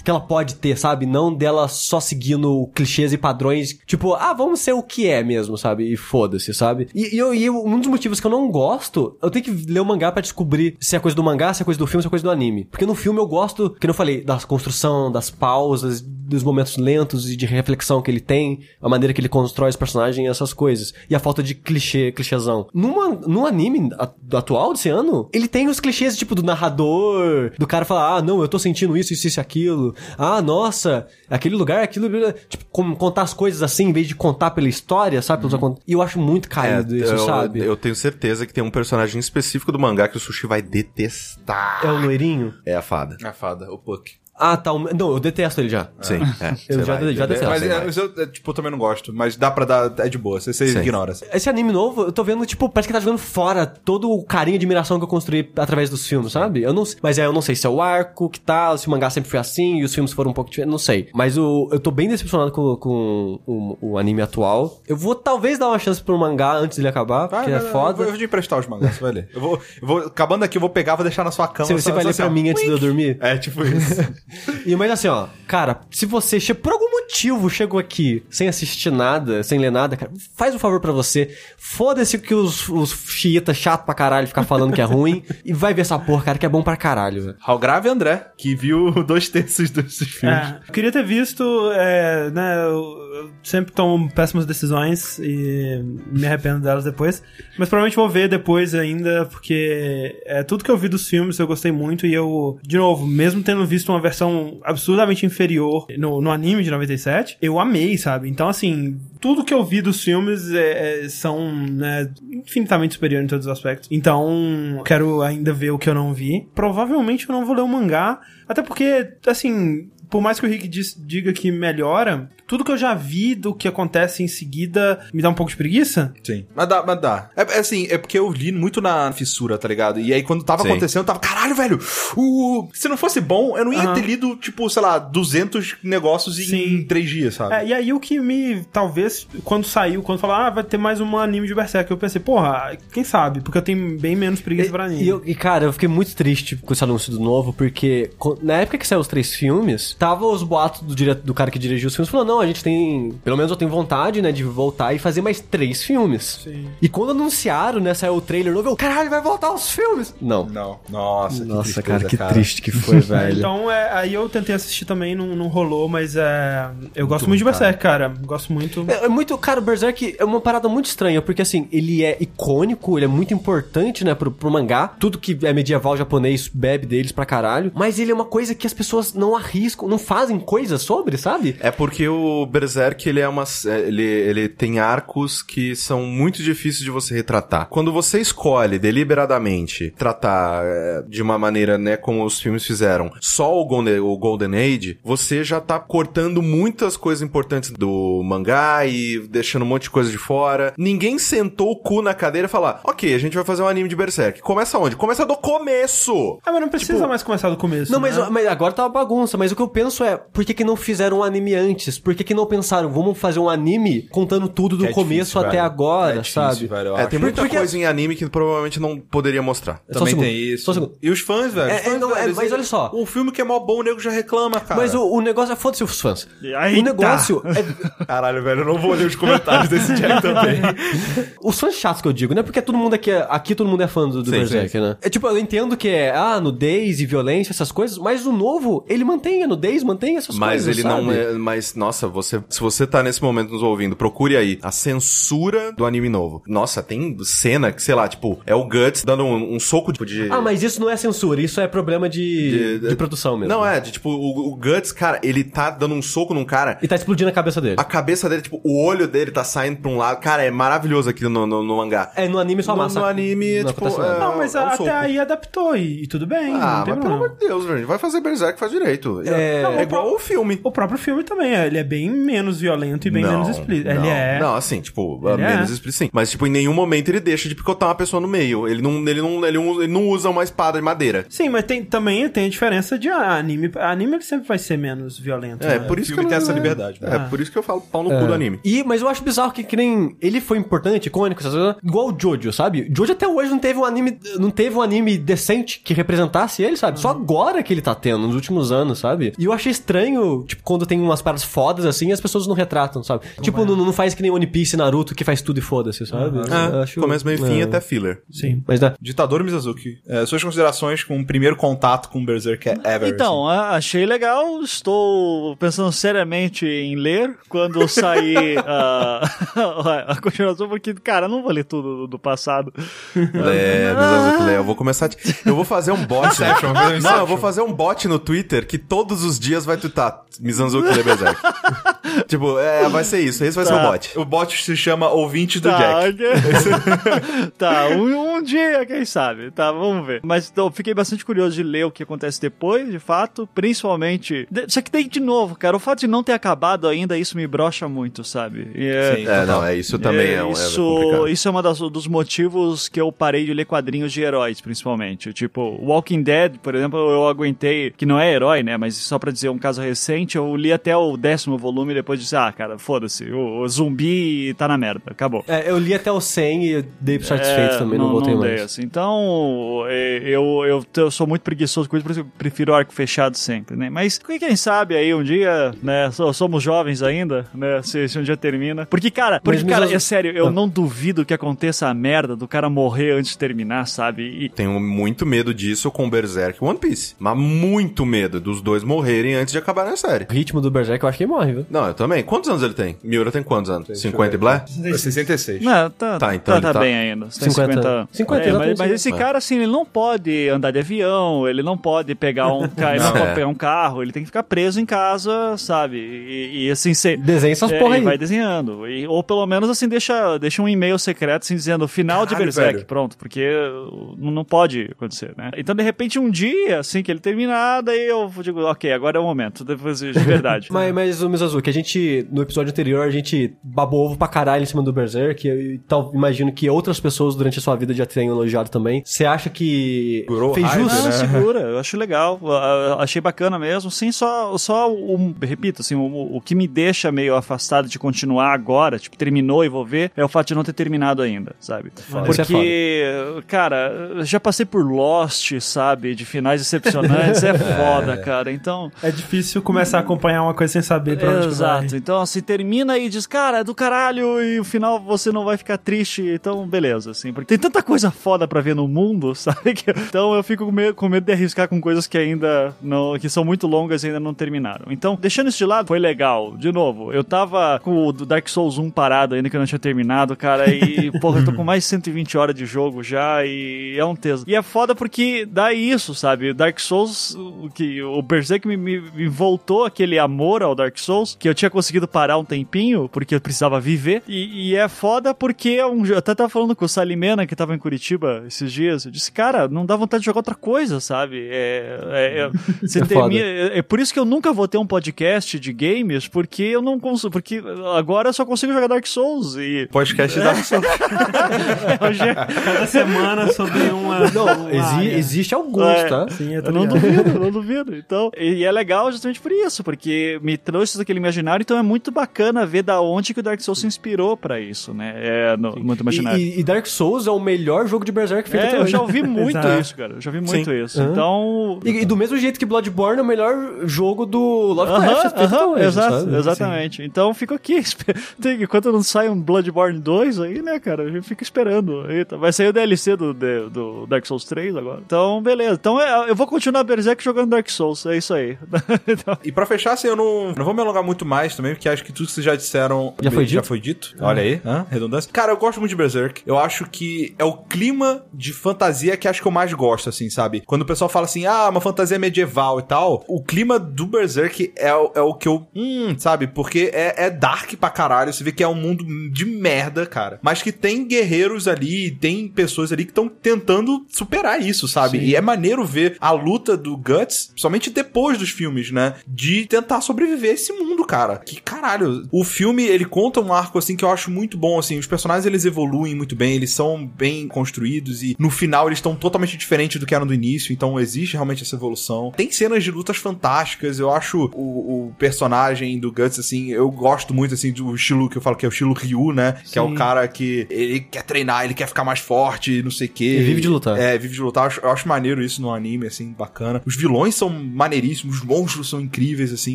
que 0.03 0.11
ela 0.11 0.21
pode 0.21 0.57
ter, 0.57 0.77
sabe? 0.77 1.07
Não 1.07 1.35
dela 1.35 1.69
só 1.69 2.01
seguindo 2.01 2.69
clichês 2.75 3.13
e 3.13 3.19
padrões, 3.19 3.79
tipo, 3.87 4.15
ah, 4.15 4.33
vamos 4.33 4.61
ser 4.61 4.73
o 4.73 4.83
que 4.83 5.09
é 5.09 5.23
mesmo, 5.23 5.57
sabe? 5.57 5.93
E 5.93 5.97
foda-se, 5.97 6.53
sabe? 6.55 6.89
E, 6.95 7.15
e 7.15 7.19
eu, 7.19 7.35
e 7.35 7.49
um 7.51 7.79
dos 7.79 7.89
motivos 7.89 8.21
que 8.21 8.27
eu 8.27 8.31
não 8.31 8.51
gosto, 8.51 9.17
eu 9.23 9.31
tenho 9.31 9.45
que 9.45 9.51
ler 9.51 9.81
o 9.81 9.85
mangá 9.85 10.11
pra 10.13 10.23
descobrir 10.23 10.77
se 10.81 10.97
é 10.97 10.99
coisa 10.99 11.17
do 11.17 11.23
mangá, 11.23 11.53
se 11.53 11.63
é 11.63 11.65
coisa 11.65 11.79
do 11.79 11.87
filme, 11.87 12.03
se 12.03 12.07
é 12.07 12.11
coisa 12.11 12.25
do 12.25 12.31
anime. 12.31 12.65
Porque 12.65 12.87
no 12.87 12.95
filme 12.95 13.19
eu 13.19 13.27
gosto, 13.27 13.71
que 13.71 13.87
eu 13.87 13.95
falei, 13.95 14.23
da 14.23 14.39
construção, 14.39 15.11
das 15.11 15.31
pausas, 15.31 16.05
dos 16.27 16.43
momentos 16.43 16.77
lentos 16.77 17.29
e 17.31 17.37
de 17.37 17.47
reflexão 17.47 18.01
que 18.03 18.11
ele 18.11 18.21
tem, 18.21 18.61
a 18.81 18.89
maneira 18.89 19.13
que 19.13 19.21
ele 19.21 19.29
constrói 19.29 19.71
os 19.71 19.77
personagens 19.77 20.25
e 20.27 20.29
essas 20.29 20.53
coisas. 20.53 20.93
E 21.09 21.15
a 21.15 21.19
falta 21.19 21.43
de 21.43 21.55
clichê, 21.55 22.11
clichêzão. 22.13 22.67
Numa, 22.73 23.11
no 23.27 23.47
anime 23.47 23.91
atual 24.33 24.73
desse 24.73 24.89
ano, 24.89 25.29
ele 25.33 25.47
tem 25.49 25.69
os 25.69 25.81
clichês, 25.81 26.17
tipo, 26.17 26.35
do 26.35 26.43
narrador, 26.43 27.53
do 27.59 27.67
cara 27.67 27.85
falar, 27.85 28.17
ah, 28.17 28.23
não, 28.23 28.41
eu 28.41 28.49
tô 28.49 28.59
sentindo 28.59 28.97
isso, 28.97 29.13
isso, 29.13 29.27
isso 29.27 29.39
e 29.39 29.43
aquilo. 29.43 29.95
Ah, 30.19 30.41
nossa, 30.43 31.07
aquele 31.29 31.57
lugar, 31.57 31.83
aquilo. 31.83 32.09
Tipo, 32.49 32.65
contar 32.97 33.23
as 33.23 33.35
coisas 33.35 33.63
assim, 33.63 33.89
em 33.89 33.93
vez 33.93 34.07
de 34.09 34.15
contar 34.15 34.51
pela 34.53 34.69
história, 34.69 35.21
sabe? 35.23 35.47
Acon- 35.55 35.77
E 35.87 35.93
eu 35.93 36.03
acho 36.03 36.19
muito 36.19 36.49
caído 36.49 36.97
isso, 36.97 37.13
É, 37.13 37.15
eu, 37.15 37.19
sabe? 37.19 37.59
eu 37.61 37.77
tenho 37.77 37.95
certeza 37.95 38.47
que 38.47 38.53
tem 38.53 38.63
um 38.65 38.71
personagem 38.71 39.19
específico 39.21 39.71
do 39.71 39.79
mangá 39.79 40.09
que 40.09 40.17
o 40.17 40.21
Sushi 40.21 40.47
vai 40.47 40.63
detestar. 40.63 41.81
É 41.85 41.91
o 41.91 42.01
loirinho? 42.01 42.55
É 42.65 42.75
a 42.75 42.83
fada. 42.83 43.17
A 43.23 43.33
fada, 43.33 43.71
o 43.73 43.79
Puck. 43.79 44.13
Ah, 44.37 44.57
tá. 44.57 44.73
Não, 44.73 45.13
eu 45.13 45.21
detesto 45.21 45.61
ele 45.61 45.69
já. 45.69 45.89
Sim, 46.01 46.19
é. 46.41 46.55
Eu 46.69 46.85
já- 46.85 46.97
vai 46.97 47.15
já 47.15 47.27
detesto. 47.27 47.49
Mas 47.49 47.63
é, 47.63 47.85
mas 47.85 47.97
eu, 47.97 48.13
é, 48.19 48.27
tipo, 48.27 48.51
eu 48.51 48.55
também 48.55 48.71
não 48.71 48.79
gosto. 48.79 49.13
Mas 49.13 49.37
dá 49.37 49.51
pra 49.51 49.65
dar. 49.65 49.95
É 49.99 50.09
de 50.09 50.19
boa. 50.19 50.41
Você, 50.41 50.65
ignora. 50.81 51.13
Esse 51.33 51.49
anime 51.49 51.73
novo, 51.73 52.03
eu 52.03 52.13
tô 52.13 52.25
vendo, 52.25 52.45
tipo, 52.45 52.69
parece 52.69 52.89
que 52.89 52.93
tá 52.93 53.01
jogando 53.01 53.19
fora 53.19 53.65
todo 53.67 54.11
o 54.11 54.25
carinho 54.25 54.57
e 54.57 54.59
admiração 54.59 54.99
que 54.99 55.05
eu 55.05 55.09
construí 55.09 55.49
através 55.57 55.89
dos 55.89 56.07
filmes, 56.07 56.33
sabe? 56.33 56.63
Eu 56.63 56.73
não, 56.73 56.83
mas 57.03 57.19
é, 57.19 57.27
eu 57.27 57.33
não 57.33 57.41
sei 57.43 57.55
se 57.55 57.67
é 57.67 57.71
o 57.71 57.81
arco 57.81 58.29
que 58.29 58.41
tá, 58.41 58.77
se 58.77 58.89
o 58.89 58.91
mangá 58.91 59.09
sempre 59.11 59.31
foi 59.31 59.39
assim 59.39 59.79
e 59.79 59.85
os 59.85 59.95
filmes 59.95 60.13
foram 60.13 60.31
um 60.33 60.35
pouco 60.35 60.51
diferentes, 60.51 60.73
não 60.73 60.79
sei. 60.79 61.09
Mas 61.15 61.39
o, 61.39 61.69
eu 61.71 61.79
tô 61.79 61.91
bem 61.91 62.09
decepcionado 62.09 62.51
com, 62.51 62.77
com 62.77 63.41
o, 63.47 63.79
o 63.81 63.99
anime 63.99 64.23
atual. 64.23 64.81
Eu 64.89 64.97
vou 64.97 65.15
talvez 65.15 65.59
dar 65.59 65.69
uma 65.69 65.79
chance 65.79 66.03
pro 66.03 66.19
mangá 66.19 66.55
antes 66.55 66.77
dele 66.77 66.89
acabar, 66.89 67.27
Vai, 67.29 67.45
porque 67.45 67.51
vai, 67.57 67.69
é 67.69 67.73
foda. 67.73 68.03
Eu 68.03 68.09
vou, 68.09 68.19
te 68.19 68.25
emprestar 68.25 68.59
os 68.59 68.67
mangás, 68.67 68.97
você 68.97 69.01
vai 69.01 69.13
ler. 69.13 69.29
Eu 69.33 69.41
vou, 69.41 69.61
eu 69.81 69.87
vou. 69.87 69.99
Acabando 70.01 70.45
aqui, 70.45 70.57
eu 70.57 70.61
vou 70.61 70.71
pegar, 70.71 70.97
vou 70.97 71.05
deixar 71.05 71.23
na 71.25 71.31
sua 71.31 71.47
cama. 71.47 71.69
Você, 71.69 71.75
você 71.75 71.93
vai 71.93 72.03
só 72.03 72.09
ler 72.09 72.11
assim, 72.11 72.23
pra 72.23 72.31
ó. 72.31 72.35
mim 72.35 72.49
antes 72.51 72.63
de 72.65 72.71
eu 72.71 72.79
dormir? 72.79 73.17
É, 73.21 73.37
tipo 73.39 73.63
isso. 73.65 74.03
E, 74.65 74.75
mas 74.75 74.91
assim, 74.91 75.09
ó, 75.09 75.27
cara, 75.47 75.81
se 75.91 76.07
você 76.07 76.41
che- 76.41 76.55
por 76.55 76.73
algum 76.73 76.91
motivo 76.91 77.51
chegou 77.51 77.79
aqui 77.79 78.23
sem 78.31 78.49
assistir 78.49 78.91
nada, 78.91 79.43
sem 79.43 79.59
ler 79.59 79.71
nada, 79.71 79.97
cara, 79.97 80.11
faz 80.37 80.55
um 80.55 80.59
favor 80.59 80.81
pra 80.81 80.93
você. 80.93 81.37
Foda-se 81.59 82.19
que 82.19 82.35
os, 82.35 82.69
os 82.69 82.91
xiitas 83.09 83.57
chato 83.57 83.85
pra 83.85 83.95
caralho 83.95 84.27
ficar 84.27 84.45
falando 84.45 84.73
que 84.73 84.81
é 84.81 84.85
ruim 84.85 85.23
e 85.45 85.53
vai 85.53 85.75
ver 85.75 85.83
essa 85.83 85.99
porra, 85.99 86.25
cara, 86.25 86.39
que 86.39 86.47
é 86.47 86.49
bom 86.49 86.63
pra 86.63 86.77
caralho, 86.77 87.23
velho. 87.23 87.37
Halgrave 87.45 87.89
André, 87.89 88.27
que 88.37 88.55
viu 88.55 88.91
dois 89.05 89.29
terços 89.29 89.71
desses 89.71 90.09
filmes. 90.09 90.39
É, 90.39 90.61
eu 90.69 90.73
queria 90.73 90.91
ter 90.91 91.05
visto, 91.05 91.43
é, 91.75 92.31
né, 92.31 92.57
eu, 92.65 92.71
eu 92.73 93.31
sempre 93.43 93.73
tomo 93.73 94.11
péssimas 94.11 94.47
decisões 94.47 95.19
e 95.19 95.83
me 96.11 96.27
arrependo 96.27 96.61
delas 96.61 96.85
depois, 96.85 97.23
mas 97.59 97.69
provavelmente 97.69 97.97
vou 97.97 98.09
ver 98.09 98.29
depois 98.29 98.75
ainda, 98.75 99.27
porque 99.27 100.21
é, 100.25 100.43
tudo 100.43 100.65
que 100.65 100.71
eu 100.71 100.77
vi 100.79 100.89
dos 100.89 101.07
filmes 101.09 101.39
eu 101.39 101.47
gostei 101.47 101.71
muito 101.73 102.07
e 102.07 102.15
eu, 102.15 102.59
de 102.63 102.77
novo, 102.79 103.07
mesmo 103.07 103.43
tendo 103.43 103.65
visto 103.67 103.91
uma 103.91 104.01
versão 104.01 104.14
absurdamente 104.63 105.25
inferior 105.27 105.87
no, 105.99 106.21
no 106.21 106.31
anime 106.31 106.63
de 106.63 106.71
97, 106.71 107.37
eu 107.41 107.59
amei, 107.59 107.97
sabe? 107.99 108.29
Então, 108.29 108.49
assim, 108.49 108.99
tudo 109.21 109.45
que 109.45 109.53
eu 109.55 109.65
vi 109.65 109.81
dos 109.81 110.03
filmes 110.03 110.51
é, 110.53 111.05
é, 111.05 111.09
são, 111.09 111.55
né, 111.55 112.11
infinitamente 112.33 112.95
superior 112.95 113.23
em 113.23 113.27
todos 113.27 113.47
os 113.47 113.53
aspectos. 113.53 113.89
Então, 113.93 114.83
quero 114.85 115.23
ainda 115.23 115.53
ver 115.53 115.71
o 115.71 115.79
que 115.79 115.89
eu 115.89 115.95
não 115.95 116.13
vi. 116.13 116.47
Provavelmente 116.55 117.29
eu 117.29 117.35
não 117.35 117.45
vou 117.45 117.55
ler 117.55 117.63
o 117.63 117.69
mangá, 117.69 118.21
até 118.49 118.63
porque, 118.63 119.09
assim, 119.27 119.89
por 120.11 120.21
mais 120.21 120.39
que 120.39 120.47
o 120.47 120.49
Rick 120.49 120.69
dis- 120.69 120.97
diga 121.07 121.33
que 121.33 121.51
melhora, 121.51 122.29
tudo 122.47 122.65
que 122.65 122.71
eu 122.73 122.77
já 122.77 122.95
vi 122.95 123.35
do 123.35 123.55
que 123.55 123.67
acontece 123.69 124.23
em 124.23 124.29
seguida 124.29 125.01
me 125.13 125.23
dá 125.23 125.29
um 125.31 125.35
pouco 125.35 125.51
de 125.51 125.57
preguiça. 125.57 126.13
Sim. 126.23 126.45
Mas 126.55 126.69
dá, 126.69 126.83
mas 126.87 127.01
dá. 127.01 127.31
É, 127.37 127.43
é 127.43 127.59
assim, 127.59 127.87
é 127.91 127.97
porque 127.99 128.19
eu 128.19 128.31
li 128.31 128.53
muito 128.53 128.81
na 128.81 129.13
fissura, 129.13 129.57
tá 129.59 129.67
ligado? 129.69 129.99
E 130.01 130.13
aí 130.13 130.23
quando 130.23 130.45
tava 130.45 130.63
Sim. 130.63 130.69
acontecendo, 130.71 131.03
eu 131.03 131.07
tava, 131.07 131.19
caralho, 131.21 131.55
velho, 131.55 131.79
o... 132.17 132.69
se 132.73 132.89
não 132.89 132.97
fosse 132.97 133.21
bom, 133.21 133.57
eu 133.57 133.65
não 133.65 133.73
ia 133.73 133.81
Aham. 133.81 133.95
ter 133.95 134.03
lido, 134.05 134.37
tipo, 134.37 134.69
sei 134.69 134.83
lá, 134.83 134.99
200 134.99 135.77
negócios 135.83 136.39
em 136.39 136.45
Sim. 136.45 136.85
três 136.87 137.09
dias, 137.09 137.35
sabe? 137.35 137.55
É, 137.55 137.67
e 137.67 137.75
aí 137.75 137.93
o 137.93 138.01
que 138.01 138.19
me, 138.21 138.65
talvez, 138.73 139.27
quando 139.45 139.65
saiu, 139.67 140.03
quando 140.03 140.19
falaram, 140.19 140.45
ah, 140.47 140.51
vai 140.51 140.65
ter 140.65 140.77
mais 140.79 141.01
um 141.01 141.17
anime 141.19 141.47
de 141.47 141.55
Berserk, 141.55 141.91
eu 141.91 141.97
pensei, 141.97 142.21
porra, 142.21 142.77
quem 142.93 143.05
sabe? 143.05 143.41
Porque 143.41 143.59
eu 143.59 143.63
tenho 143.63 143.99
bem 143.99 144.15
menos 144.17 144.41
preguiça 144.41 144.71
pra 144.71 144.85
anime. 144.85 145.03
E, 145.05 145.09
eu- 145.09 145.23
e, 145.25 145.35
cara, 145.35 145.65
eu 145.65 145.73
fiquei 145.73 145.89
muito 145.89 146.15
triste 146.15 146.57
com 146.57 146.73
esse 146.73 146.85
anúncio 146.85 147.11
do 147.13 147.21
novo, 147.21 147.53
porque 147.53 148.11
na 148.43 148.55
época 148.61 148.79
que 148.79 148.87
saiu 148.87 149.01
os 149.01 149.09
três 149.09 149.35
filmes, 149.35 149.95
tava 149.99 150.27
os 150.27 150.43
boatos 150.43 150.83
do, 150.83 150.95
dire... 150.95 151.15
do 151.15 151.33
cara 151.35 151.51
que 151.51 151.59
dirigiu 151.59 151.89
os 151.89 151.95
filmes 151.95 152.11
falando, 152.11 152.34
não, 152.35 152.41
a 152.41 152.47
gente 152.47 152.63
tem. 152.63 153.15
Pelo 153.23 153.37
menos 153.37 153.51
eu 153.51 153.57
tenho 153.57 153.71
vontade, 153.71 154.21
né, 154.21 154.33
de 154.33 154.43
voltar 154.43 154.93
e 154.93 154.99
fazer 154.99 155.23
mais 155.23 155.41
três 155.41 155.83
filmes. 155.83 156.41
Sim. 156.43 156.67
E 156.83 156.89
quando 156.89 157.11
anunciaram, 157.11 157.81
né, 157.81 157.95
saiu 157.95 158.17
o 158.17 158.21
trailer 158.21 158.53
novo, 158.53 158.71
eu, 158.71 158.77
caralho, 158.77 159.09
vai 159.09 159.21
voltar 159.21 159.53
os 159.53 159.71
filmes! 159.71 160.15
Não. 160.21 160.47
Não. 160.47 160.81
Nossa, 160.89 161.43
que 161.43 161.49
Nossa, 161.49 161.63
tristeza, 161.63 161.83
cara, 161.83 162.05
que 162.05 162.17
triste 162.17 162.63
que 162.63 162.71
foi, 162.73 162.99
velho. 163.01 163.39
Então, 163.39 163.71
é, 163.71 163.93
aí 163.93 164.15
eu 164.15 164.29
tentei 164.29 164.55
assistir 164.55 164.85
também, 164.85 165.15
não, 165.15 165.27
não 165.37 165.49
rolou, 165.49 165.89
mas 165.89 166.17
é, 166.17 166.71
eu 166.95 167.07
gosto 167.07 167.29
Muito 167.29 167.29
muito 167.29 167.39
de 167.39 167.45
Berserk, 167.45 167.81
cara. 167.81 168.15
Gosto 168.25 168.53
muito. 168.53 168.85
É, 168.89 169.05
é 169.05 169.09
muito, 169.09 169.37
cara, 169.39 169.61
o 169.61 169.63
Berserk 169.63 170.17
é 170.19 170.25
uma 170.25 170.41
parada 170.41 170.69
muito 170.69 170.87
estranha, 170.87 171.23
porque 171.23 171.43
assim, 171.43 171.69
ele 171.71 172.05
é 172.05 172.17
icônico, 172.21 172.99
ele 172.99 173.05
é 173.05 173.09
muito 173.09 173.33
importante, 173.33 174.05
né, 174.05 174.15
pro, 174.15 174.31
pro 174.31 174.51
mangá. 174.51 174.89
Tudo 174.89 175.19
que 175.19 175.39
é 175.43 175.53
medieval 175.53 175.97
japonês 175.97 176.49
bebe 176.53 176.87
deles 176.87 177.13
pra 177.13 177.25
caralho. 177.25 177.71
Mas 177.75 177.99
ele 177.99 178.11
é 178.11 178.15
uma 178.15 178.25
coisa 178.25 178.55
que 178.55 178.67
as 178.67 178.75
pessoas 178.75 179.15
não 179.15 179.37
arriscam, 179.37 179.89
não 179.89 179.99
fazem 179.99 180.39
coisas 180.39 180.83
sobre, 180.83 181.17
sabe? 181.17 181.57
É 181.61 181.71
porque 181.71 182.09
o 182.09 182.24
Berserk, 182.47 183.09
ele 183.09 183.21
é 183.21 183.29
uma. 183.29 183.45
Ele, 183.87 184.03
ele 184.03 184.49
tem 184.49 184.79
arcos 184.79 185.43
que 185.43 185.75
são 185.77 186.03
muito 186.03 186.43
difíceis 186.43 186.85
de 186.85 186.91
você 186.91 187.15
retratar. 187.15 187.67
Quando 187.69 187.93
você 187.93 188.21
escolhe 188.21 188.79
deliberadamente 188.79 189.93
tratar 189.97 190.63
é, 190.65 191.03
de 191.09 191.23
uma 191.23 191.39
maneira, 191.39 191.79
né, 191.79 191.97
como 191.97 192.25
os 192.25 192.41
filmes 192.41 192.65
fizeram, 192.67 193.11
só 193.21 193.59
o 193.59 193.65
Golden, 193.65 194.01
o 194.01 194.17
Golden 194.17 194.55
Age, 194.55 194.99
você 195.05 195.43
já 195.45 195.61
tá 195.61 195.79
cortando 195.79 196.43
muitas 196.43 196.97
coisas 196.97 197.23
importantes 197.23 197.71
do 197.71 198.23
mangá 198.25 198.85
e 198.87 199.19
deixando 199.29 199.63
um 199.63 199.67
monte 199.69 199.85
de 199.85 199.91
coisa 199.91 200.11
de 200.11 200.19
fora. 200.19 200.73
Ninguém 200.77 201.19
sentou 201.19 201.71
o 201.71 201.77
cu 201.77 202.03
na 202.03 202.15
cadeira 202.15 202.47
e 202.47 202.51
falar, 202.51 202.81
ok, 202.85 203.15
a 203.15 203.19
gente 203.19 203.35
vai 203.35 203.45
fazer 203.45 203.63
um 203.63 203.69
anime 203.69 203.89
de 203.89 203.97
Berserk. 203.97 204.41
Começa 204.41 204.79
onde? 204.79 204.97
Começa 204.97 205.25
do 205.25 205.37
começo! 205.37 206.39
Ah, 206.45 206.53
mas 206.53 206.61
não 206.61 206.69
precisa 206.69 206.95
Tipo- 206.95 207.09
mais 207.09 207.23
começar 207.23 207.51
do 207.51 207.57
começo. 207.57 207.91
Não, 207.93 208.01
mas, 208.01 208.17
né? 208.17 208.27
mas 208.31 208.47
agora 208.47 208.73
tá 208.73 208.83
uma 208.83 208.89
bagunça. 208.89 209.37
Mas 209.37 209.53
o 209.53 209.57
que 209.57 209.63
eu 209.63 209.69
penso 209.69 210.05
é, 210.05 210.17
por 210.17 210.45
que, 210.45 210.55
que 210.55 210.65
não 210.65 210.77
fizeram 210.77 211.19
um 211.19 211.23
anime 211.23 211.55
antes? 211.55 211.99
Por 211.99 212.14
que, 212.15 212.25
que 212.25 212.35
não 212.35 212.47
pensaram, 212.47 212.91
vamos 212.91 213.19
fazer 213.19 213.39
um 213.39 213.49
anime 213.49 214.03
contando 214.11 214.49
tudo 214.49 214.77
do 214.77 214.87
é 214.87 214.93
começo 214.93 215.15
difícil, 215.31 215.41
até 215.41 215.51
velho. 215.53 215.63
agora, 215.65 216.13
É 216.17 216.19
difícil, 216.19 216.43
sabe? 216.43 216.67
velho, 216.67 216.97
É, 216.97 217.07
tem 217.07 217.19
muita 217.19 217.43
Porque- 217.43 217.57
coisa 217.57 217.77
em 217.79 217.85
anime 217.87 218.15
que 218.17 218.29
provavelmente 218.29 218.81
não 218.81 218.99
poderia 218.99 219.43
mostrar. 219.43 219.81
Só 219.91 219.99
Também 220.01 220.09
segundo, 220.11 220.25
tem 220.25 220.35
isso. 220.37 220.81
um. 220.81 220.91
E 221.03 221.11
os 221.11 221.21
fãs, 221.21 221.53
velho. 221.53 221.71
É, 221.71 221.77
os 221.77 221.81
fãs, 221.83 221.95
é, 221.95 221.99
não, 221.99 222.17
é, 222.17 222.23
velho, 222.23 222.37
mas 222.37 222.53
olha 222.53 222.63
só. 222.65 222.91
O 222.95 223.05
filme 223.07 223.31
que 223.33 223.41
é 223.41 223.45
mó 223.45 223.59
bom, 223.61 223.81
o 223.81 223.83
nego 223.83 224.01
já 224.01 224.11
reclama, 224.11 224.61
cara. 224.61 224.81
Mas 224.81 224.95
o, 224.95 225.03
o 225.03 225.21
negócio 225.21 225.53
é 225.53 225.57
foda-se 225.57 225.83
os 225.85 226.01
fãs. 226.01 226.27
Eita! 226.43 226.81
O 226.81 226.83
negócio 226.83 227.43
é, 227.45 228.05
Caralho, 228.07 228.43
velho, 228.43 228.61
eu 228.61 228.65
não 228.67 228.79
vou 228.79 228.93
ler 228.95 229.07
os 229.07 229.15
comentários 229.15 229.69
desse 229.69 229.95
Jack 229.97 230.23
também. 230.23 230.61
Os 231.43 231.59
fãs 231.61 231.75
chatos 231.75 232.01
que 232.03 232.09
eu 232.09 232.13
digo, 232.13 232.35
né? 232.35 232.43
Porque 232.43 232.61
todo 232.63 232.77
mundo 232.77 232.95
aqui, 232.95 233.11
é- 233.11 233.27
aqui 233.29 233.55
todo 233.55 233.69
mundo 233.69 233.83
é 233.83 233.87
fã 233.87 234.09
do, 234.09 234.23
do 234.23 234.25
Sim, 234.25 234.31
Berserk, 234.39 234.69
sim. 234.71 234.81
né? 234.81 234.97
É 235.03 235.09
tipo, 235.11 235.27
eu 235.27 235.39
entendo 235.39 235.77
que 235.77 235.89
é, 235.89 236.11
ah, 236.15 236.41
nudez 236.41 237.01
e 237.01 237.07
violência, 237.07 237.53
essas 237.53 237.71
coisas, 237.71 237.99
mas 237.99 238.27
o 238.27 238.33
novo, 238.33 238.85
ele 238.89 239.05
mantém 239.05 239.43
a 239.43 239.47
nudez, 239.47 239.83
mantém 239.83 240.17
essas 240.17 240.37
Mas 240.37 240.63
coisas, 240.65 240.79
ele 240.79 240.87
não 240.89 241.05
sabe? 241.07 241.19
é. 241.19 241.33
Mas, 241.33 241.75
nossa, 241.75 242.04
você. 242.07 242.43
Se 242.49 242.61
você 242.61 242.87
tá 242.87 243.03
nesse 243.03 243.23
momento 243.23 243.51
nos 243.51 243.63
ouvindo, 243.63 243.97
procure 243.97 244.37
aí 244.37 244.59
a 244.63 244.71
censura 245.05 245.73
do 245.73 245.85
anime 245.85 246.09
novo. 246.09 246.43
Nossa, 246.47 246.83
tem 246.83 247.17
cena 247.25 247.73
que, 247.73 247.83
sei 247.83 247.95
lá, 247.95 248.09
tipo, 248.09 248.41
é 248.47 248.55
o 248.55 248.65
Guts 248.65 249.05
dando 249.05 249.25
um, 249.25 249.55
um 249.55 249.61
soco 249.61 249.93
tipo, 249.93 250.05
de. 250.07 250.29
Ah, 250.31 250.41
mas 250.41 250.63
isso 250.63 250.81
não 250.81 250.89
é 250.91 250.97
censura, 250.97 251.41
isso 251.41 251.61
é 251.61 251.69
problema 251.69 252.09
de, 252.09 252.79
De- 252.79 252.89
de, 252.89 252.97
produção 252.97 253.37
mesmo. 253.37 253.53
Não, 253.55 253.65
é, 253.67 253.81
de 253.81 253.93
tipo, 253.93 254.09
o, 254.11 254.53
o 254.53 254.57
Guts, 254.57 254.93
cara, 254.93 255.21
ele 255.23 255.45
tá 255.45 255.71
dando 255.71 255.95
um 255.95 256.03
soco 256.03 256.35
num 256.35 256.45
cara. 256.45 256.79
E 256.83 256.89
tá 256.89 256.95
explodindo 256.97 257.29
a 257.31 257.33
cabeça 257.33 257.61
dele. 257.61 257.77
A 257.79 257.85
cabeça 257.85 258.29
dele, 258.29 258.43
tipo, 258.43 258.61
o 258.65 258.85
olho 258.85 259.07
dele 259.07 259.31
tá 259.31 259.45
saindo 259.45 259.79
pra 259.81 259.91
um 259.91 259.97
lado. 259.97 260.21
Cara, 260.21 260.43
é 260.45 260.51
maravilhoso 260.51 261.09
aqui 261.11 261.25
no, 261.25 261.47
no, 261.47 261.63
no 261.63 261.77
mangá. 261.77 262.11
É, 262.17 262.29
no 262.29 262.39
anime 262.39 262.63
só 262.63 262.73
No- 262.73 262.79
massa. 262.83 262.99
no 263.01 263.07
anime, 263.07 263.63
não 263.63 263.73
tipo, 263.73 263.87
é- 263.87 264.19
Não, 264.19 264.37
mas 264.39 264.55
é 264.55 264.61
um 264.61 264.67
até 264.67 264.77
soco. 264.77 264.91
aí 264.91 265.19
adaptou 265.19 265.77
e, 265.77 266.03
e 266.05 266.07
tudo 266.07 266.27
bem. 266.27 266.55
Ah, 266.55 266.79
não 266.79 266.85
tem 266.85 266.85
mas 266.85 266.85
pelo 266.85 267.01
problema. 267.01 267.17
amor 267.27 267.31
de 267.31 267.47
Deus, 267.47 267.65
gente. 267.67 267.85
Vai 267.87 267.99
fazer 267.99 268.21
Berserk, 268.21 268.59
faz 268.59 268.73
direito. 268.73 269.23
É- 269.25 269.45
É, 269.45 269.63
Não, 269.63 269.73
é 269.73 269.83
igual 269.83 270.15
o 270.15 270.19
filme. 270.19 270.59
O 270.65 270.71
próprio 270.73 270.99
filme 270.99 271.23
também, 271.23 271.55
é, 271.55 271.67
ele 271.67 271.77
é 271.79 271.85
bem 271.85 271.94
menos 272.11 272.61
violento 272.61 273.07
e 273.09 273.11
bem 273.11 273.23
menos 273.23 273.49
explícito. 273.49 273.89
Não, 273.89 273.97
Ele 274.05 274.09
é. 274.09 274.39
Não, 274.41 274.55
assim, 274.55 274.81
tipo, 274.81 275.21
Ele 275.29 275.37
menos 275.43 275.71
é. 275.71 275.75
explícito 275.75 276.05
sim. 276.05 276.11
Mas, 276.13 276.31
tipo, 276.31 276.47
em 276.47 276.51
nenhum 276.51 276.73
momento 276.75 277.09
ele 277.09 277.21
deixa 277.21 277.49
de 277.49 277.55
picotar 277.55 277.89
uma 277.89 277.95
pessoa 277.95 278.21
no 278.21 278.29
meio. 278.29 278.67
Ele 278.69 278.83
não, 278.83 279.07
ele 279.09 279.21
não, 279.23 279.45
ele 279.47 279.59
não, 279.59 279.83
ele 279.83 279.93
não 279.93 280.09
usa 280.09 280.29
uma 280.31 280.43
espada 280.43 280.79
de 280.79 280.85
madeira. 280.85 281.27
Sim, 281.29 281.49
mas 281.49 281.65
tem, 281.65 281.85
também 281.85 282.29
tem 282.29 282.47
a 282.47 282.49
diferença 282.49 282.99
de 282.99 283.09
anime. 283.09 283.71
Anime 283.77 284.15
ele 284.15 284.23
sempre 284.23 284.47
vai 284.49 284.59
ser 284.59 284.77
menos 284.77 285.19
violento. 285.19 285.65
É, 285.67 285.79
né? 285.79 285.87
por 285.87 285.99
isso 285.99 286.11
que 286.13 286.15
filme 286.15 286.25
eu 286.25 286.29
tem 286.31 286.39
não- 286.39 286.45
essa 286.45 286.53
liberdade, 286.53 286.99
É, 287.03 287.11
né? 287.11 287.27
por 287.31 287.41
isso 287.41 287.51
que 287.53 287.59
eu 287.59 287.63
falo 287.63 287.81
pau 287.81 288.03
no 288.03 288.11
cu 288.11 288.27
do 288.27 288.35
anime. 288.35 288.59
E, 288.65 288.83
mas 288.85 289.03
eu 289.03 289.09
acho 289.09 289.23
bizarro 289.23 289.53
que, 289.53 289.63
que 289.65 289.77
nem 289.77 290.17
ele 290.21 290.41
foi 290.41 290.59
importante, 290.59 291.07
icônico, 291.07 291.41
essas 291.41 291.53
coisas, 291.53 291.77
igual 291.83 292.09
o 292.09 292.17
Jojo, 292.19 292.53
sabe? 292.53 292.91
Jojo 292.97 293.13
até 293.13 293.27
hoje 293.29 293.51
não 293.51 293.59
teve 293.59 293.79
um 293.79 293.85
anime, 293.85 294.19
não 294.39 294.51
teve 294.51 294.77
um 294.77 294.83
anime 294.83 295.17
decente 295.19 295.81
que 295.85 295.93
representasse 295.95 296.63
ele, 296.63 296.77
sabe? 296.77 296.99
Só 297.01 297.11
agora 297.11 297.63
que 297.63 297.73
ele 297.73 297.81
tá 297.83 297.95
tendo, 297.95 298.27
nos 298.27 298.35
últimos 298.35 298.73
anos, 298.73 298.99
sabe? 298.99 299.33
E 299.39 299.45
eu 299.45 299.53
achei 299.53 299.71
estranho, 299.73 300.45
tipo, 300.47 300.63
quando 300.63 300.87
tem 300.87 301.01
umas 301.01 301.23
paradas 301.23 301.45
fodas 301.45 301.84
assim, 301.85 302.13
as 302.13 302.21
pessoas 302.21 302.47
não 302.47 302.55
retratam, 302.55 303.03
sabe? 303.03 303.25
Tipo, 303.41 303.65
não, 303.65 303.77
não 303.77 303.93
faz 303.93 304.15
que 304.15 304.23
nem 304.23 304.31
One 304.31 304.47
Piece 304.47 304.75
e 304.75 304.79
Naruto 304.79 305.15
que 305.15 305.25
faz 305.25 305.41
tudo 305.43 305.59
e 305.59 305.63
foda-se, 305.63 306.05
sabe? 306.07 306.39
Eu 306.39 306.45
É, 306.45 306.83
acho- 306.83 307.01
começo, 307.01 307.25
meio 307.27 307.37
e 307.45 307.49
fim 307.49 307.61
é. 307.61 307.63
até 307.65 307.81
filler. 307.81 308.23
Sim. 308.31 308.63
Mas 308.67 308.81
né? 308.81 308.95
Ditador 309.01 309.43
Miyazuki, 309.45 309.99
é, 310.07 310.25
suas 310.27 310.43
considerações 310.43 311.03
com 311.05 311.19
o 311.19 311.27
primeiro 311.27 311.57
contato 311.57 312.09
com 312.09 312.25
Berserk 312.25 312.69
ever. 312.85 313.09
Então, 313.09 313.49
assim. 313.49 313.77
achei 313.77 314.07
legal. 314.07 314.61
Estou 314.63 315.57
pensando 315.57 315.91
seriamente 315.93 316.67
em 316.67 316.97
ler 316.97 317.37
quando 317.49 317.87
sair 317.89 318.59
a, 318.67 320.05
a 320.09 320.17
continuação, 320.21 320.69
porque, 320.69 320.95
cara, 320.95 321.27
eu 321.27 321.31
não 321.31 321.43
vou 321.43 321.53
ler 321.53 321.65
tudo 321.65 321.97
do, 321.99 322.07
do 322.07 322.19
passado. 322.19 322.73
Lé, 323.15 323.95
Mizanzuki 323.95 324.43
Lé, 324.45 324.57
eu 324.59 324.65
vou 324.65 324.75
começar. 324.75 325.07
a 325.07 325.49
Eu 325.49 325.55
vou 325.55 325.65
fazer 325.65 325.93
um 325.93 326.05
bot. 326.05 326.25
Um 326.65 327.01
Não, 327.01 327.19
eu 327.19 327.27
vou 327.27 327.39
fazer 327.39 327.61
um 327.63 327.73
bot 327.73 328.07
no 328.09 328.19
Twitter 328.19 328.67
que 328.67 328.79
todos 328.79 329.25
os 329.25 329.39
dias 329.39 329.65
vai 329.65 329.77
twittar 329.77 330.23
Mizanzuki 330.41 330.89
Lé 330.89 331.03
Berserk. 331.03 331.41
tipo, 332.29 332.59
é, 332.59 332.89
vai 332.89 333.05
ser 333.05 333.21
isso. 333.21 333.45
Esse 333.45 333.57
vai 333.57 333.65
ser 333.65 333.75
o 333.75 333.81
bot. 333.81 334.19
O 334.19 334.25
bot 334.25 334.63
se 334.63 334.77
chama 334.77 335.09
Ouvintes 335.11 335.61
do 335.61 335.69
Tá, 335.71 336.11
Jack. 336.11 336.19
tá, 337.59 337.89
um, 337.89 338.37
um 338.37 338.43
dia, 338.43 338.85
quem 338.87 339.05
sabe? 339.05 339.51
Tá, 339.51 339.71
vamos 339.73 340.07
ver. 340.07 340.21
Mas 340.23 340.51
então, 340.51 340.67
eu 340.67 340.73
fiquei 340.73 340.95
bastante 340.95 341.25
curioso 341.25 341.55
de 341.57 341.63
ler 341.63 341.85
o 341.87 341.91
que 341.91 342.03
acontece 342.03 342.41
depois, 342.41 342.91
de 342.91 342.99
fato. 342.99 343.49
Principalmente. 343.55 344.47
de- 344.51 344.67
Só 344.69 344.81
que 344.81 344.91
tem 344.91 345.09
de 345.09 345.21
novo, 345.21 345.55
cara. 345.57 345.77
O 345.77 345.81
fato 345.81 346.01
de 346.01 346.07
não 346.07 346.23
ter 346.23 346.33
acabado 346.33 346.87
ainda, 346.89 347.19
isso 347.19 347.37
me 347.37 347.47
brocha 347.47 347.89
muito, 347.89 348.25
sabe? 348.25 348.71
E 348.75 348.87
é- 348.87 349.17
Sim. 349.17 349.27
É, 349.27 349.47
não, 349.47 349.65
é 349.65 349.75
isso 349.77 349.99
também 349.99 350.33
é, 350.33 350.43
um- 350.45 350.49
é 350.49 350.53
isso, 350.53 350.83
complicado. 350.83 351.29
isso 351.29 351.49
é 351.49 351.51
um 351.51 351.91
dos 351.91 352.07
motivos 352.07 352.89
que 352.89 353.01
eu 353.01 353.11
parei 353.11 353.45
de 353.45 353.53
ler 353.55 353.65
quadrinhos 353.65 354.13
de 354.13 354.23
heróis, 354.23 354.61
principalmente. 354.61 355.33
Tipo, 355.33 355.79
Walking 355.83 356.23
Dead, 356.23 356.59
por 356.59 356.75
exemplo, 356.75 356.99
eu 357.11 357.27
aguentei, 357.29 357.91
que 357.97 358.07
não 358.07 358.19
é 358.19 358.33
herói, 358.33 358.63
né? 358.63 358.77
Mas 358.77 358.95
só 358.97 359.19
pra 359.19 359.31
dizer 359.33 359.49
um 359.49 359.59
caso 359.59 359.81
recente, 359.83 360.37
eu 360.37 360.55
li 360.57 360.73
até 360.73 360.97
o 360.97 361.17
décimo 361.17 361.57
volume 361.65 361.93
e 361.93 361.95
depois 361.97 362.21
disse, 362.21 362.37
ah, 362.37 362.53
cara, 362.53 362.79
foda-se, 362.79 363.25
o, 363.31 363.61
o 363.63 363.69
zumbi 363.69 364.55
tá 364.55 364.69
na 364.69 364.77
merda, 364.79 365.03
acabou. 365.07 365.45
É, 365.49 365.69
eu 365.71 365.79
li 365.79 365.95
até 365.95 366.11
o 366.13 366.21
100 366.21 366.65
e 366.67 366.85
dei 367.01 367.19
por 367.19 367.25
satisfeito 367.27 367.75
É, 367.75 367.79
também, 367.79 367.99
não, 367.99 368.11
voltei 368.11 368.35
dei, 368.37 368.49
mais. 368.51 368.63
assim. 368.63 368.83
Então, 368.83 369.85
é, 369.89 370.19
eu, 370.25 370.65
eu, 370.67 370.85
eu 370.97 371.11
sou 371.11 371.27
muito 371.27 371.43
preguiçoso 371.43 371.89
com 371.89 371.97
isso, 371.97 372.05
por 372.05 372.11
isso 372.13 372.21
eu 372.21 372.27
prefiro 372.39 372.75
arco 372.75 372.93
fechado 372.93 373.37
sempre, 373.37 373.77
né? 373.77 373.89
Mas 373.91 374.19
quem 374.19 374.57
sabe 374.57 374.95
aí 374.97 375.15
um 375.15 375.23
dia, 375.23 375.73
né? 375.83 376.11
so- 376.11 376.33
Somos 376.33 376.63
jovens 376.63 377.03
ainda, 377.03 377.47
né? 377.55 377.81
Se, 377.83 378.09
se 378.09 378.19
um 378.19 378.23
dia 378.23 378.37
termina. 378.37 378.87
Porque, 378.87 379.11
cara, 379.11 379.41
porque, 379.43 379.61
Mas, 379.63 379.69
cara, 379.73 379.85
mas- 379.87 379.95
é 379.95 379.99
sério, 379.99 380.33
eu 380.33 380.49
Ah. 380.49 380.51
não 380.51 380.69
duvido 380.69 381.25
que 381.25 381.33
aconteça 381.33 381.89
a 381.89 381.95
merda 381.95 382.35
do 382.37 382.47
cara 382.49 382.69
morrer 382.69 383.13
antes 383.13 383.33
de 383.33 383.39
terminar, 383.39 383.87
sabe? 383.87 384.23
E, 384.23 384.49
Tenho 384.49 384.79
muito 384.81 385.25
medo 385.25 385.55
disso 385.55 385.91
com 385.91 386.09
Berserk 386.11 386.59
e 386.61 386.65
One 386.67 386.79
Piece. 386.79 387.15
Mas 387.19 387.37
muito 387.37 388.05
medo 388.05 388.41
dos 388.41 388.61
dois 388.61 388.83
morrerem 388.83 389.35
antes 389.35 389.53
de 389.53 389.59
acabar 389.59 389.87
a 389.87 389.97
série. 389.97 390.27
O 390.29 390.33
ritmo 390.33 390.61
do 390.61 390.71
Berserk 390.71 391.03
eu 391.05 391.09
acho 391.09 391.19
que 391.19 391.25
ele 391.25 391.31
morre, 391.33 391.44
viu? 391.53 391.67
Não, 391.71 391.87
eu 391.89 391.95
também. 391.95 392.23
Quantos 392.23 392.49
anos 392.49 392.63
ele 392.63 392.75
tem? 392.75 392.97
Miura 393.03 393.31
tem 393.31 393.43
quantos 393.43 393.71
anos? 393.71 393.89
50 394.01 394.35
e 394.35 394.39
blé? 394.39 394.65
É 394.85 394.93
66. 394.97 395.63
não, 395.63 395.91
tá, 395.91 396.19
Tá, 396.19 396.19
tá, 396.29 396.35
então 396.35 396.61
tá, 396.61 396.67
ele 396.69 396.73
tá- 396.75 396.81
bem 396.81 396.95
ainda. 396.95 397.27
Você 397.31 397.41
tem 397.41 397.51
50, 397.51 397.73
50, 397.75 398.09
50, 398.13 398.35
É, 398.35 398.39
mas, 398.39 398.49
exatamente. 398.49 398.79
mas 398.79 398.91
esse 398.93 399.13
cara, 399.13 399.39
assim, 399.39 399.57
ele 399.57 399.67
não 399.67 399.85
pode 399.85 400.49
andar 400.49 400.71
de 400.71 400.79
avião, 400.79 401.47
ele 401.49 401.63
não 401.63 401.77
pode 401.77 402.15
pegar 402.15 402.53
um, 402.53 402.69
ca- 402.69 402.95
não 402.97 403.05
Não. 403.05 403.13
pode 403.13 403.27
É. 403.31 403.35
pegar 403.35 403.47
um 403.49 403.55
carro, 403.55 404.03
ele 404.03 404.13
tem 404.13 404.23
que 404.23 404.27
ficar 404.27 404.43
preso 404.43 404.81
em 404.81 404.87
casa, 404.87 405.57
sabe? 405.57 405.97
E, 405.99 406.67
e, 406.67 406.71
assim, 406.71 406.95
cê, 406.95 407.17
Desenha 407.17 407.53
essas 407.53 407.71
é, 407.73 407.79
porra 407.79 407.97
e 407.97 407.99
aí. 407.99 408.05
vai 408.05 408.19
desenhando. 408.19 408.87
E- 408.89 409.07
ou 409.07 409.23
pelo 409.23 409.47
menos, 409.47 409.69
assim, 409.69 409.89
deixa, 409.89 410.39
deixa 410.39 410.63
um 410.63 410.69
e-mail 410.69 410.99
secreto, 410.99 411.43
assim, 411.43 411.55
dizendo 411.55 411.87
final 411.89 412.25
de 412.27 412.31
Caralho, 412.33 412.47
Berserk, 412.47 412.73
velho. 412.75 412.87
pronto, 412.87 413.17
porque 413.17 413.45
uh, 413.47 414.15
não 414.19 414.31
não 414.35 414.45
pode 414.45 414.89
acontecer, 414.93 415.33
né? 415.37 415.51
Então, 415.57 415.75
de 415.75 415.83
repente, 415.83 416.19
um 416.19 416.29
dia, 416.31 416.81
assim, 416.81 417.03
que 417.03 417.11
ele 417.11 417.21
terminar, 417.21 417.83
daí 417.83 418.09
eu 418.09 418.31
digo, 418.43 418.61
ok, 418.63 418.93
agora 418.93 419.17
é 419.17 419.21
o 419.21 419.25
momento, 419.25 419.65
depois 419.65 420.01
de 420.01 420.13
verdade. 420.13 420.69
Mas, 420.75 420.93
mas 420.93 421.23
o 421.23 421.29
Misazu, 421.35 421.61
que 421.61 421.71
a 421.71 421.73
gente, 421.73 422.27
no 422.31 422.43
episódio 422.43 422.71
anterior, 422.71 423.07
a 423.07 423.11
gente 423.11 423.55
babou 423.63 424.07
ovo 424.07 424.17
pra 424.17 424.29
caralho 424.29 424.63
em 424.63 424.67
cima 424.67 424.83
do 424.83 424.93
Berserk, 424.93 425.47
e, 425.47 425.79
tal, 425.87 426.11
imagino 426.15 426.53
que 426.53 426.69
outras 426.71 426.99
pessoas 427.01 427.35
durante 427.35 427.59
a 427.59 427.63
sua 427.63 427.77
vida 427.77 427.93
já 427.93 428.07
tenham 428.07 428.35
elogiado 428.35 428.71
também. 428.71 429.03
Você 429.05 429.25
acha 429.25 429.51
que 429.51 430.25
Segurou 430.27 430.55
fez 430.55 430.67
o 430.67 430.69
hype, 430.69 430.83
jus? 430.83 430.93
Não, 430.93 431.05
né? 431.05 431.13
segura, 431.13 431.61
eu 431.61 431.79
acho 431.79 431.97
legal, 431.97 432.39
eu- 432.43 433.01
achei 433.01 433.21
bacana 433.21 433.59
mesmo, 433.59 433.91
sim, 433.91 434.11
só, 434.13 434.57
só 434.59 434.93
um, 434.93 435.35
repito, 435.43 435.83
assim, 435.83 435.95
o, 435.95 436.37
o 436.37 436.41
que 436.41 436.55
me 436.55 436.67
deixa 436.67 437.11
meio 437.13 437.35
afastado 437.35 437.89
de 437.89 437.99
continuar 437.99 438.53
agora, 438.53 438.99
tipo, 438.99 439.17
terminou 439.17 439.65
e 439.65 439.69
vou 439.69 439.85
ver, 439.85 440.11
é 440.17 440.25
o 440.25 440.29
fato 440.29 440.49
de 440.49 440.55
não 440.55 440.65
ter 440.65 440.73
terminado 440.73 441.23
ainda, 441.23 441.55
sabe? 441.61 441.93
foda. 441.95 442.31
Isso 442.31 442.41
é 442.41 442.45
Porque, 442.45 443.05
cara, 443.47 444.11
eu 444.17 444.25
já 444.25 444.39
passei 444.41 444.65
por 444.67 444.85
Lost, 444.85 445.53
sabe, 445.61 446.15
de 446.15 446.25
finais 446.25 446.61
decepcionantes, 446.61 447.43
é 447.45 447.55
foda, 447.57 448.17
cara, 448.17 448.51
então... 448.53 448.91
É 449.03 449.11
difícil 449.11 449.63
começar 449.63 449.99
a 449.99 450.01
acompanhar 450.01 450.43
uma 450.43 450.55
coisa 450.55 450.73
sem 450.73 450.83
saber 450.83 451.17
pra 451.25 451.33
onde 451.39 451.49
que 451.49 451.55
vai. 451.55 451.79
Exato. 451.79 451.97
Então, 451.97 452.21
assim, 452.21 452.41
termina 452.41 452.99
e 452.99 453.09
diz, 453.09 453.27
cara, 453.27 453.59
é 453.59 453.65
do 453.65 453.75
caralho, 453.75 454.43
e 454.43 454.59
no 454.59 454.65
final 454.65 455.01
você 455.01 455.31
não 455.33 455.45
vai 455.45 455.57
ficar 455.57 455.79
triste. 455.79 456.23
Então, 456.23 456.67
beleza, 456.67 457.11
assim. 457.11 457.33
Porque 457.33 457.49
tem 457.49 457.59
tanta 457.59 457.83
coisa 457.83 458.11
foda 458.11 458.47
pra 458.49 458.61
ver 458.61 458.75
no 458.75 458.87
mundo, 458.89 459.35
sabe? 459.37 459.75
Que- 459.75 459.91
então 459.91 460.35
eu 460.35 460.43
fico 460.43 460.65
com 460.67 460.73
medo, 460.73 460.95
com 460.95 461.09
medo 461.09 461.25
de 461.25 461.33
arriscar 461.33 461.69
com 461.69 461.81
coisas 461.81 462.07
que 462.07 462.19
ainda 462.19 462.75
não. 462.83 463.19
que 463.19 463.29
são 463.29 463.45
muito 463.45 463.67
longas 463.67 464.03
e 464.05 464.09
ainda 464.09 464.21
não 464.21 464.35
terminaram. 464.35 464.87
Então, 464.91 465.17
deixando 465.21 465.49
isso 465.49 465.59
de 465.59 465.65
lado, 465.67 465.89
foi 465.89 465.99
legal. 465.99 466.57
De 466.57 466.73
novo, 466.73 467.13
eu 467.13 467.23
tava 467.25 467.79
com 467.83 468.07
o 468.07 468.13
Dark 468.13 468.49
Souls 468.49 468.79
1 468.79 468.91
parado 468.91 469.35
ainda 469.35 469.49
que 469.51 469.57
eu 469.57 469.61
não 469.61 469.67
tinha 469.67 469.79
terminado, 469.79 470.37
cara. 470.37 470.73
E, 470.73 471.11
porra, 471.21 471.41
eu 471.41 471.45
tô 471.45 471.53
com 471.53 471.65
mais 471.65 471.83
de 471.85 471.89
120 471.91 472.37
horas 472.39 472.55
de 472.55 472.67
jogo 472.67 473.03
já 473.03 473.45
e 473.45 473.97
é 473.99 474.05
um 474.05 474.15
teso. 474.17 474.45
E 474.47 474.55
é 474.55 474.63
foda 474.63 474.95
porque 474.95 475.47
dá 475.47 475.73
isso, 475.73 476.15
sabe? 476.15 476.51
O 476.51 476.55
Dark 476.55 476.79
Souls, 476.81 477.35
o 477.35 477.69
que 477.73 478.03
o 478.03 478.21
Berserk 478.23 478.67
me, 478.67 478.77
me, 478.77 479.01
me 479.01 479.29
voltou 479.29 479.85
aquele 479.85 480.19
amor 480.19 480.63
ao 480.63 480.75
Dark 480.75 480.99
Souls, 480.99 481.14
que 481.39 481.49
eu 481.49 481.55
tinha 481.55 481.71
conseguido 481.71 482.07
parar 482.09 482.39
um 482.39 482.45
tempinho, 482.45 483.09
porque 483.09 483.35
eu 483.35 483.41
precisava 483.41 483.81
viver. 483.81 484.23
E, 484.29 484.71
e 484.71 484.77
é 484.77 484.89
foda 484.89 485.35
porque 485.35 485.71
é 485.71 485.87
um, 485.87 486.05
eu 486.07 486.19
até 486.19 486.35
tava 486.35 486.49
falando 486.49 486.75
com 486.75 486.85
o 486.85 486.89
Salimena, 486.89 487.47
que 487.47 487.55
tava 487.57 487.75
em 487.75 487.79
Curitiba 487.79 488.45
esses 488.47 488.73
dias. 488.73 489.05
Eu 489.05 489.11
disse, 489.11 489.31
cara, 489.33 489.69
não 489.69 489.85
dá 489.87 489.97
vontade 489.97 490.21
de 490.23 490.27
jogar 490.27 490.39
outra 490.41 490.55
coisa, 490.55 491.01
sabe? 491.01 491.47
É, 491.51 491.99
é, 492.11 492.39
é- 492.41 492.51
você 492.87 493.01
É 493.01 493.05
termina- 493.05 493.45
é, 493.45 493.79
é 493.79 493.83
por 493.83 494.01
isso 494.01 494.13
que 494.13 494.19
eu 494.19 494.25
nunca 494.25 494.53
vou 494.53 494.67
ter 494.69 494.79
um 494.79 494.87
podcast 494.87 495.59
de 495.59 495.73
games, 495.73 496.27
porque 496.29 496.63
eu 496.63 496.83
não 496.83 496.99
consigo. 496.99 497.31
Porque 497.31 497.63
agora 497.97 498.29
eu 498.29 498.33
só 498.33 498.45
consigo 498.45 498.73
jogar 498.73 498.89
Dark 498.89 499.07
Souls 499.07 499.57
e. 499.57 499.89
Podcast 499.93 500.39
da 500.41 500.53
É, 500.53 500.55
hoje 502.09 502.23
é- 502.23 502.35
Cada 502.35 502.87
semana 502.87 503.53
sobre 503.53 503.79
uma. 503.91 504.31
Não, 504.31 504.45
uma 504.45 504.71
exi- 504.71 504.81
área. 504.81 505.19
existe 505.19 505.55
alguns, 505.55 505.85
É. 505.85 506.05
tá? 506.09 506.27
Sim, 506.31 506.55
Eu 506.55 506.63
não 506.73 506.83
ligado. 506.85 507.01
duvido, 507.01 507.39
não 507.41 507.51
duvido. 507.51 507.97
Então, 507.97 508.31
e, 508.37 508.55
e 508.55 508.65
é 508.65 508.73
legal 508.73 509.11
justamente 509.13 509.41
por 509.41 509.53
isso, 509.53 509.83
porque 509.85 510.39
me 510.43 510.57
trouxe 510.57 510.97
aquele 511.05 511.19
imaginário, 511.19 511.63
então 511.63 511.79
é 511.79 511.83
muito 511.83 512.11
bacana 512.11 512.67
ver 512.67 512.83
da 512.83 513.01
onde 513.01 513.33
que 513.33 513.41
o 513.41 513.43
Dark 513.43 513.61
Souls 513.61 513.81
se 513.81 513.87
inspirou 513.87 514.37
pra 514.37 514.61
isso, 514.61 514.93
né? 514.93 515.15
É 515.17 515.57
no, 515.57 515.77
muito 515.77 516.01
imaginário. 516.01 516.39
E, 516.41 516.59
e 516.61 516.65
Dark 516.65 516.87
Souls 516.87 517.27
é 517.27 517.31
o 517.31 517.39
melhor 517.39 517.87
jogo 517.87 518.05
de 518.05 518.13
Berserk 518.13 518.49
feito 518.49 518.65
é, 518.65 518.69
até 518.69 518.77
eu 518.79 518.83
hoje. 518.83 518.93
já 518.93 519.01
ouvi 519.01 519.23
muito 519.23 519.59
isso, 519.81 519.95
cara. 519.97 520.15
Eu 520.15 520.21
já 520.21 520.31
ouvi 520.31 520.41
muito 520.41 520.71
Sim. 520.71 520.85
isso. 520.85 521.01
Aham. 521.01 521.13
Então. 521.13 521.81
E, 521.85 521.91
e 521.91 522.05
do 522.05 522.17
mesmo 522.17 522.37
jeito 522.37 522.59
que 522.59 522.67
Bloodborne 522.67 523.19
é 523.19 523.23
o 523.23 523.27
melhor 523.27 523.87
jogo 523.87 524.27
do 524.27 524.39
Lovecraft 524.73 525.07
Aham, 525.11 525.21
feito 525.21 525.35
até 525.35 525.45
aham, 525.45 525.67
hoje, 525.69 525.85
exato, 525.85 526.21
sabe? 526.21 526.37
exatamente. 526.37 527.03
Então 527.03 527.35
fico 527.35 527.55
aqui. 527.55 527.81
Enquanto 528.61 528.91
não 528.93 529.03
sai 529.03 529.29
um 529.29 529.41
Bloodborne 529.41 529.99
2 529.99 530.41
aí, 530.41 530.63
né, 530.63 530.79
cara? 530.79 531.05
Eu 531.05 531.23
fico 531.23 531.43
esperando. 531.43 532.11
Eita, 532.11 532.37
vai 532.37 532.53
sair 532.53 532.69
o 532.69 532.73
DLC 532.73 533.17
do, 533.17 533.35
do 533.35 534.07
Dark 534.07 534.25
Souls 534.27 534.45
3 534.45 534.77
agora. 534.77 535.01
Então, 535.05 535.43
beleza. 535.43 535.75
Então 535.75 536.01
é, 536.01 536.31
eu 536.31 536.35
vou 536.35 536.47
continuar 536.47 536.83
Berserk 536.85 537.23
jogando 537.23 537.51
Dark 537.51 537.69
Souls. 537.71 538.05
É 538.07 538.17
isso 538.17 538.33
aí. 538.35 538.57
Então, 539.07 539.37
E 539.45 539.53
pra 539.53 539.67
fechar, 539.67 539.93
assim, 539.93 540.09
eu 540.09 540.17
não, 540.17 540.53
não 540.53 540.65
vou 540.65 540.73
me 540.75 540.81
alongar 540.81 540.94
muito 541.03 541.25
mais 541.25 541.55
também, 541.57 541.75
porque 541.75 541.89
acho 541.89 542.05
que 542.05 542.13
tudo 542.13 542.27
que 542.27 542.33
vocês 542.33 542.45
já 542.45 542.55
disseram 542.57 543.15
Já 543.21 543.31
foi 543.31 543.45
já 543.47 543.61
dito? 543.61 543.67
foi 543.69 543.81
dito. 543.81 544.15
Olha 544.21 544.43
aí, 544.43 544.61
hã? 544.65 544.87
redundância. 544.91 545.31
Cara, 545.33 545.53
eu 545.53 545.57
gosto 545.57 545.79
muito 545.79 545.91
de 545.91 545.97
Berserk. 545.97 546.43
Eu 546.47 546.59
acho 546.59 546.87
que 546.91 547.35
é 547.39 547.45
o 547.45 547.53
clima 547.57 548.25
de 548.33 548.53
fantasia 548.53 549.17
que 549.17 549.29
acho 549.29 549.41
que 549.43 549.49
eu 549.49 549.53
mais 549.53 549.73
gosto, 549.73 550.09
assim, 550.09 550.29
sabe? 550.31 550.63
Quando 550.67 550.83
o 550.83 550.87
pessoal 550.87 551.09
fala 551.09 551.27
assim, 551.27 551.47
ah, 551.47 551.69
uma 551.69 551.81
fantasia 551.81 552.19
medieval 552.19 552.79
e 552.81 552.83
tal, 552.83 553.25
o 553.29 553.43
clima 553.43 553.79
do 553.79 554.07
Berserk 554.07 554.73
é, 554.77 554.95
o- 554.95 555.13
é 555.15 555.21
o 555.21 555.35
que 555.35 555.49
eu. 555.49 555.67
Hum, 555.75 556.15
sabe? 556.19 556.47
Porque 556.47 556.91
é, 556.93 557.27
é 557.27 557.31
dark 557.31 557.75
pra 557.75 557.91
caralho. 557.91 558.33
Você 558.33 558.45
vê 558.45 558.53
que 558.53 558.63
é 558.63 558.69
um 558.69 558.75
mundo 558.75 559.05
de 559.31 559.45
merda, 559.45 560.07
cara. 560.07 560.39
Mas 560.43 560.63
que 560.63 560.73
tem 560.73 561.07
guerreiros 561.07 561.67
ali, 561.69 562.11
tem 562.11 562.49
pessoas 562.49 562.93
ali 562.93 563.05
que 563.05 563.11
estão 563.11 563.29
tentando 563.29 564.05
superar 564.09 564.61
isso, 564.61 564.87
sabe? 564.89 565.19
E 565.19 565.35
é 565.37 565.41
maneiro 565.41 565.85
ver 565.85 566.17
a 566.21 566.31
luta 566.31 566.77
do 566.77 566.97
Guts, 566.97 567.53
somente 567.57 567.91
depois 567.91 568.39
dos 568.39 568.51
filmes, 568.51 568.91
né? 568.91 569.15
De 569.27 569.67
tentar 569.67 570.01
sobreviver 570.01 570.51
a 570.51 570.55
esse 570.55 570.73
mundo, 570.73 570.84
cara. 571.15 571.39
Que 571.39 571.61
caralho. 571.61 572.27
O 572.33 572.43
filme, 572.45 572.85
ele 572.85 573.05
conta 573.05 573.41
um 573.41 573.53
arco, 573.53 573.79
assim, 573.79 573.97
que 573.97 574.05
eu 574.05 574.11
acho 574.11 574.31
muito 574.31 574.57
bom, 574.59 574.79
assim. 574.79 574.99
Os 574.99 575.07
personagens, 575.07 575.47
eles 575.47 575.65
evoluem 575.65 576.15
muito 576.15 576.35
bem, 576.35 576.55
eles 576.55 576.73
são 576.73 577.07
bem 577.07 577.47
construídos 577.47 578.23
e 578.23 578.35
no 578.39 578.51
final 578.51 578.89
eles 578.89 578.99
estão 578.99 579.15
totalmente 579.15 579.57
diferentes 579.57 580.01
do 580.01 580.07
que 580.07 580.15
eram 580.15 580.27
do 580.27 580.35
início, 580.35 580.73
então 580.73 580.99
existe 580.99 581.35
realmente 581.35 581.63
essa 581.63 581.77
evolução. 581.77 582.33
Tem 582.37 582.51
cenas 582.51 582.83
de 582.83 582.91
lutas 582.91 583.17
fantásticas, 583.17 583.99
eu 583.99 584.11
acho 584.11 584.51
o, 584.55 585.09
o 585.09 585.15
personagem 585.19 585.99
do 585.99 586.11
Guts, 586.11 586.39
assim, 586.39 586.71
eu 586.71 586.91
gosto 586.91 587.33
muito, 587.33 587.55
assim, 587.55 587.73
do 587.73 587.95
estilo 587.95 588.29
que 588.29 588.39
eu 588.39 588.43
falo 588.43 588.57
que 588.57 588.67
é 588.67 588.69
o 588.69 588.71
estilo 588.71 588.93
Ryu, 588.93 589.33
né? 589.33 589.53
Que 589.65 589.79
é 589.79 589.83
o 589.83 589.89
Sim. 589.89 589.95
cara 589.95 590.27
que 590.27 590.67
ele 590.71 591.01
quer 591.01 591.23
treinar, 591.23 591.65
ele 591.65 591.75
quer 591.75 591.87
ficar 591.87 592.05
mais 592.05 592.21
forte, 592.21 592.83
não 592.83 592.91
sei 592.91 593.07
o 593.07 593.11
quê. 593.11 593.25
Ele 593.25 593.45
vive 593.45 593.61
de 593.61 593.69
lutar. 593.69 593.99
É, 593.99 594.19
vive 594.19 594.35
de 594.35 594.41
lutar. 594.41 594.65
Eu 594.65 594.67
acho, 594.67 594.81
eu 594.81 594.91
acho 594.91 595.09
maneiro 595.09 595.43
isso 595.43 595.61
no 595.61 595.73
anime, 595.73 596.07
assim, 596.07 596.33
bacana. 596.33 596.83
Os 596.85 596.97
vilões 596.97 597.35
são 597.35 597.49
maneiríssimos, 597.49 598.39
os 598.39 598.45
monstros 598.45 598.89
são 598.89 599.01
incríveis, 599.01 599.53
assim. 599.53 599.75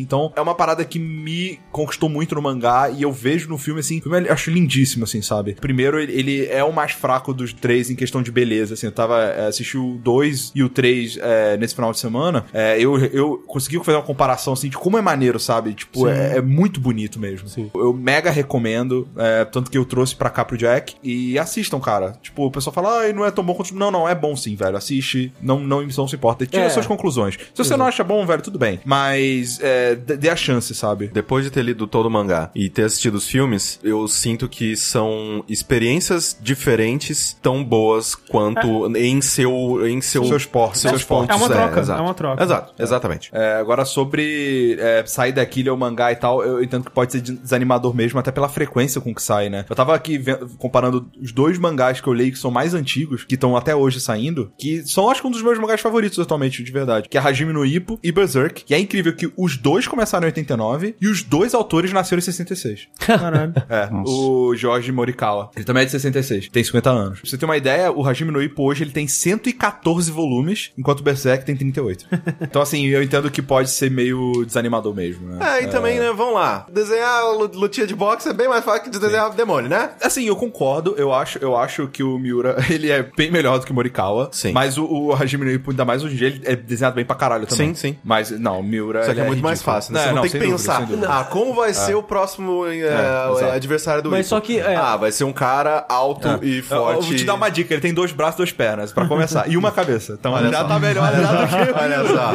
Então, 0.00 0.32
é 0.36 0.40
uma 0.40 0.54
parada 0.54 0.84
que 0.84 0.98
me 1.00 1.58
conquistou 1.72 2.08
muito 2.08 2.34
no 2.34 2.42
mangá 2.42 2.90
e 2.90 3.02
eu 3.02 3.12
vejo 3.12 3.48
no 3.48 3.58
filme, 3.58 3.80
assim, 3.80 3.98
o 3.98 4.02
filme 4.02 4.28
eu 4.28 4.32
acho 4.32 4.50
lindíssimo, 4.50 5.04
assim, 5.04 5.22
sabe? 5.22 5.54
Primeiro, 5.54 5.98
ele, 5.98 6.46
é 6.46 6.62
o 6.62 6.72
mais 6.72 6.92
fraco 6.92 7.32
dos 7.32 7.52
três 7.52 7.90
em 7.90 7.96
questão 7.96 8.22
de 8.22 8.30
beleza, 8.30 8.74
assim. 8.74 8.86
Eu 8.86 8.92
tava, 8.92 9.22
é, 9.22 9.46
assisti 9.46 9.76
o 9.76 9.98
2 10.02 10.52
e 10.54 10.62
o 10.62 10.68
3 10.68 11.18
é, 11.20 11.56
nesse 11.56 11.74
final 11.74 11.92
de 11.92 11.98
semana. 11.98 12.44
É, 12.52 12.76
eu, 12.78 12.98
eu 13.06 13.42
consegui 13.46 13.78
fazer 13.84 13.96
uma 13.96 14.02
comparação, 14.04 14.52
assim, 14.52 14.68
de 14.68 14.76
como 14.76 14.98
é 14.98 15.02
maneiro, 15.02 15.38
sabe? 15.38 15.74
Tipo, 15.74 16.08
é, 16.08 16.38
é 16.38 16.40
muito 16.40 16.80
bonito 16.80 17.18
mesmo. 17.18 17.48
Sim. 17.48 17.70
Eu 17.74 17.92
mega 17.92 18.30
recomendo, 18.30 19.08
tanto 19.52 19.70
que 19.70 19.78
eu 19.78 19.84
trouxe 19.84 20.14
pra 20.14 20.30
cá 20.30 20.44
pro 20.44 20.56
Jack. 20.56 20.94
E 21.02 21.38
assistam, 21.38 21.80
cara. 21.80 22.12
Tipo, 22.22 22.46
o 22.46 22.50
pessoal 22.50 22.74
fala, 22.74 23.00
ai, 23.00 23.12
não 23.12 23.24
é 23.24 23.30
tão 23.30 23.44
bom 23.44 23.54
quanto. 23.54 23.74
Não, 23.74 23.90
não, 23.90 24.08
é 24.08 24.14
bom 24.14 24.36
sim, 24.36 24.54
velho. 24.54 24.76
Assiste, 24.76 25.32
não, 25.40 25.58
não, 25.60 25.82
não 25.82 26.08
se 26.08 26.16
importa. 26.16 26.46
Tira 26.46 26.64
É. 26.64 26.68
suas 26.70 26.86
conclusões. 26.86 27.34
Se 27.54 27.64
você 27.64 27.76
não 27.76 27.86
acha 27.86 28.04
bom, 28.04 28.24
velho, 28.26 28.42
tudo 28.42 28.58
bem. 28.58 28.80
Mas 28.84 29.58
dê 30.06 30.16
dê 30.16 30.28
a 30.28 30.36
chance, 30.36 30.74
sabe? 30.80 31.08
Depois 31.12 31.44
de 31.44 31.50
ter 31.50 31.62
lido 31.62 31.86
todo 31.86 32.06
o 32.06 32.10
mangá 32.10 32.50
e 32.54 32.68
ter 32.68 32.84
assistido 32.84 33.16
os 33.16 33.26
filmes, 33.26 33.78
eu 33.82 34.06
sinto 34.08 34.48
que 34.48 34.76
são 34.76 35.44
experiências 35.48 36.36
diferentes 36.40 37.36
tão 37.42 37.62
boas 37.62 38.14
quanto 38.14 38.96
em 38.96 39.20
seu 39.20 39.86
em 39.86 40.00
seu 40.00 40.24
Seus 40.24 40.46
portos, 40.46 40.80
seus 40.80 41.04
portos. 41.04 41.34
É 41.34 41.38
uma 41.38 41.48
troca, 41.48 41.80
exato. 41.80 42.00
é 42.00 42.02
uma 42.02 42.14
troca. 42.14 42.42
Exato, 42.42 42.74
exatamente. 42.78 43.30
É, 43.32 43.54
agora, 43.54 43.84
sobre 43.84 44.76
é, 44.78 45.04
sair 45.06 45.32
daqui, 45.32 45.62
ler 45.62 45.70
o 45.70 45.76
mangá 45.76 46.12
e 46.12 46.16
tal, 46.16 46.42
eu 46.42 46.62
entendo 46.62 46.84
que 46.84 46.90
pode 46.90 47.12
ser 47.12 47.20
desanimador 47.20 47.94
mesmo, 47.94 48.18
até 48.18 48.30
pela 48.30 48.48
frequência 48.48 49.00
com 49.00 49.14
que 49.14 49.22
sai, 49.22 49.48
né? 49.48 49.64
Eu 49.68 49.76
tava 49.76 49.94
aqui 49.94 50.22
comparando 50.58 51.10
os 51.20 51.32
dois 51.32 51.58
mangás 51.58 52.00
que 52.00 52.06
eu 52.06 52.12
leio 52.12 52.32
que 52.32 52.38
são 52.38 52.50
mais 52.50 52.74
antigos, 52.74 53.24
que 53.24 53.34
estão 53.34 53.56
até 53.56 53.74
hoje 53.74 54.00
saindo, 54.00 54.52
que 54.58 54.86
são, 54.86 55.10
acho 55.10 55.20
que, 55.20 55.26
um 55.26 55.30
dos 55.30 55.42
meus 55.42 55.58
mangás 55.58 55.80
favoritos 55.80 56.18
atualmente, 56.18 56.62
de 56.62 56.72
verdade, 56.72 57.08
que 57.08 57.18
é 57.18 57.20
Hajime 57.20 57.52
no 57.52 57.64
Ippo 57.64 57.98
e 58.02 58.12
Berserk. 58.12 58.64
E 58.68 58.74
é 58.74 58.78
incrível 58.78 59.14
que 59.14 59.32
os 59.36 59.56
dois 59.56 59.86
começaram 59.86 60.24
em 60.24 60.30
89 60.30 60.69
e 61.00 61.08
os 61.08 61.22
dois 61.22 61.54
autores 61.54 61.92
nasceram 61.92 62.18
em 62.18 62.22
66. 62.22 62.88
Caralho. 62.98 63.52
É, 63.70 63.88
o 64.04 64.54
Jorge 64.56 64.90
Morikawa. 64.90 65.50
Ele 65.54 65.64
também 65.64 65.82
é 65.82 65.86
de 65.86 65.92
66, 65.92 66.48
tem 66.48 66.64
50 66.64 66.90
anos. 66.90 67.20
Pra 67.20 67.30
você 67.30 67.38
ter 67.38 67.44
uma 67.44 67.56
ideia, 67.56 67.92
o 67.92 68.06
Hajime 68.06 68.30
no 68.32 68.42
Ippo 68.42 68.62
hoje 68.64 68.82
ele 68.82 68.90
tem 68.90 69.06
114 69.06 70.10
volumes, 70.10 70.72
enquanto 70.76 71.00
o 71.00 71.02
Berserk 71.02 71.44
tem 71.44 71.56
38. 71.56 72.06
então, 72.40 72.60
assim, 72.62 72.86
eu 72.86 73.02
entendo 73.02 73.30
que 73.30 73.40
pode 73.42 73.70
ser 73.70 73.90
meio 73.90 74.44
desanimador 74.44 74.94
mesmo, 74.94 75.28
né? 75.28 75.38
É, 75.58 75.64
e 75.64 75.68
também, 75.68 75.98
né, 75.98 76.12
vamos 76.12 76.34
lá. 76.34 76.66
Desenhar 76.72 77.24
lu- 77.32 77.50
lutinha 77.54 77.86
de 77.86 77.94
boxe 77.94 78.28
é 78.28 78.32
bem 78.32 78.48
mais 78.48 78.64
fácil 78.64 78.84
que 78.84 78.90
desenhar 78.98 79.30
demônio, 79.30 79.68
né? 79.70 79.90
Assim, 80.02 80.24
eu 80.24 80.36
concordo, 80.36 80.94
eu 80.96 81.12
acho, 81.12 81.38
eu 81.38 81.56
acho 81.56 81.86
que 81.88 82.02
o 82.02 82.18
Miura, 82.18 82.56
ele 82.70 82.90
é 82.90 83.02
bem 83.16 83.30
melhor 83.30 83.58
do 83.58 83.66
que 83.66 83.72
o 83.72 83.74
Morikawa. 83.74 84.30
Sim. 84.32 84.52
Mas 84.52 84.76
o, 84.78 84.84
o 84.84 85.12
Hajime 85.14 85.44
no 85.44 85.50
Ippo, 85.52 85.70
ainda 85.70 85.84
mais 85.84 86.02
hoje 86.02 86.14
em 86.14 86.18
dia, 86.18 86.28
ele 86.28 86.40
é 86.44 86.56
desenhado 86.56 86.96
bem 86.96 87.04
pra 87.04 87.14
caralho 87.16 87.46
também. 87.46 87.74
Sim, 87.74 87.92
sim. 87.92 87.98
Mas, 88.02 88.30
não, 88.30 88.60
o 88.60 88.62
Miura... 88.62 89.04
Só 89.04 89.14
que 89.14 89.20
é 89.20 89.24
muito 89.26 89.42
mais 89.42 89.62
fácil, 89.62 89.94
né? 89.94 90.00
É, 90.00 90.08
Você 90.08 90.12
não, 90.14 90.22
tem 90.22 90.30
que 90.30 90.38
dúvida, 90.38 90.58
pensar, 90.60 90.88
ah, 91.08 91.24
como 91.24 91.54
vai 91.54 91.72
ser 91.74 91.94
o 91.94 92.02
próximo 92.02 92.66
eh, 92.66 92.76
exato. 92.78 93.44
adversário 93.54 94.02
do 94.02 94.10
Mas 94.10 94.26
só 94.26 94.40
que, 94.40 94.58
é- 94.58 94.76
Ah, 94.76 94.96
vai 94.96 95.12
ser 95.12 95.24
um 95.24 95.32
cara 95.32 95.84
alto 95.88 96.28
e 96.42 96.58
Eu 96.58 96.62
forte. 96.64 97.06
vou 97.06 97.16
te 97.16 97.24
dar 97.24 97.34
uma 97.34 97.48
dica, 97.48 97.74
ele 97.74 97.80
tem 97.80 97.92
dois 97.94 98.12
braços 98.12 98.34
e 98.34 98.38
duas 98.38 98.52
pernas, 98.52 98.92
pra 98.92 99.06
começar. 99.06 99.48
E 99.50 99.56
uma 99.56 99.70
cabeça. 99.70 100.16
Então 100.18 100.32
Olha 100.32 100.50
já 100.50 100.62
só. 100.62 100.68
tá 100.68 100.78
melhor 100.78 101.12
já 101.12 101.32
do 101.32 101.48
que... 101.48 101.80
Olha 101.80 102.06
só. 102.06 102.34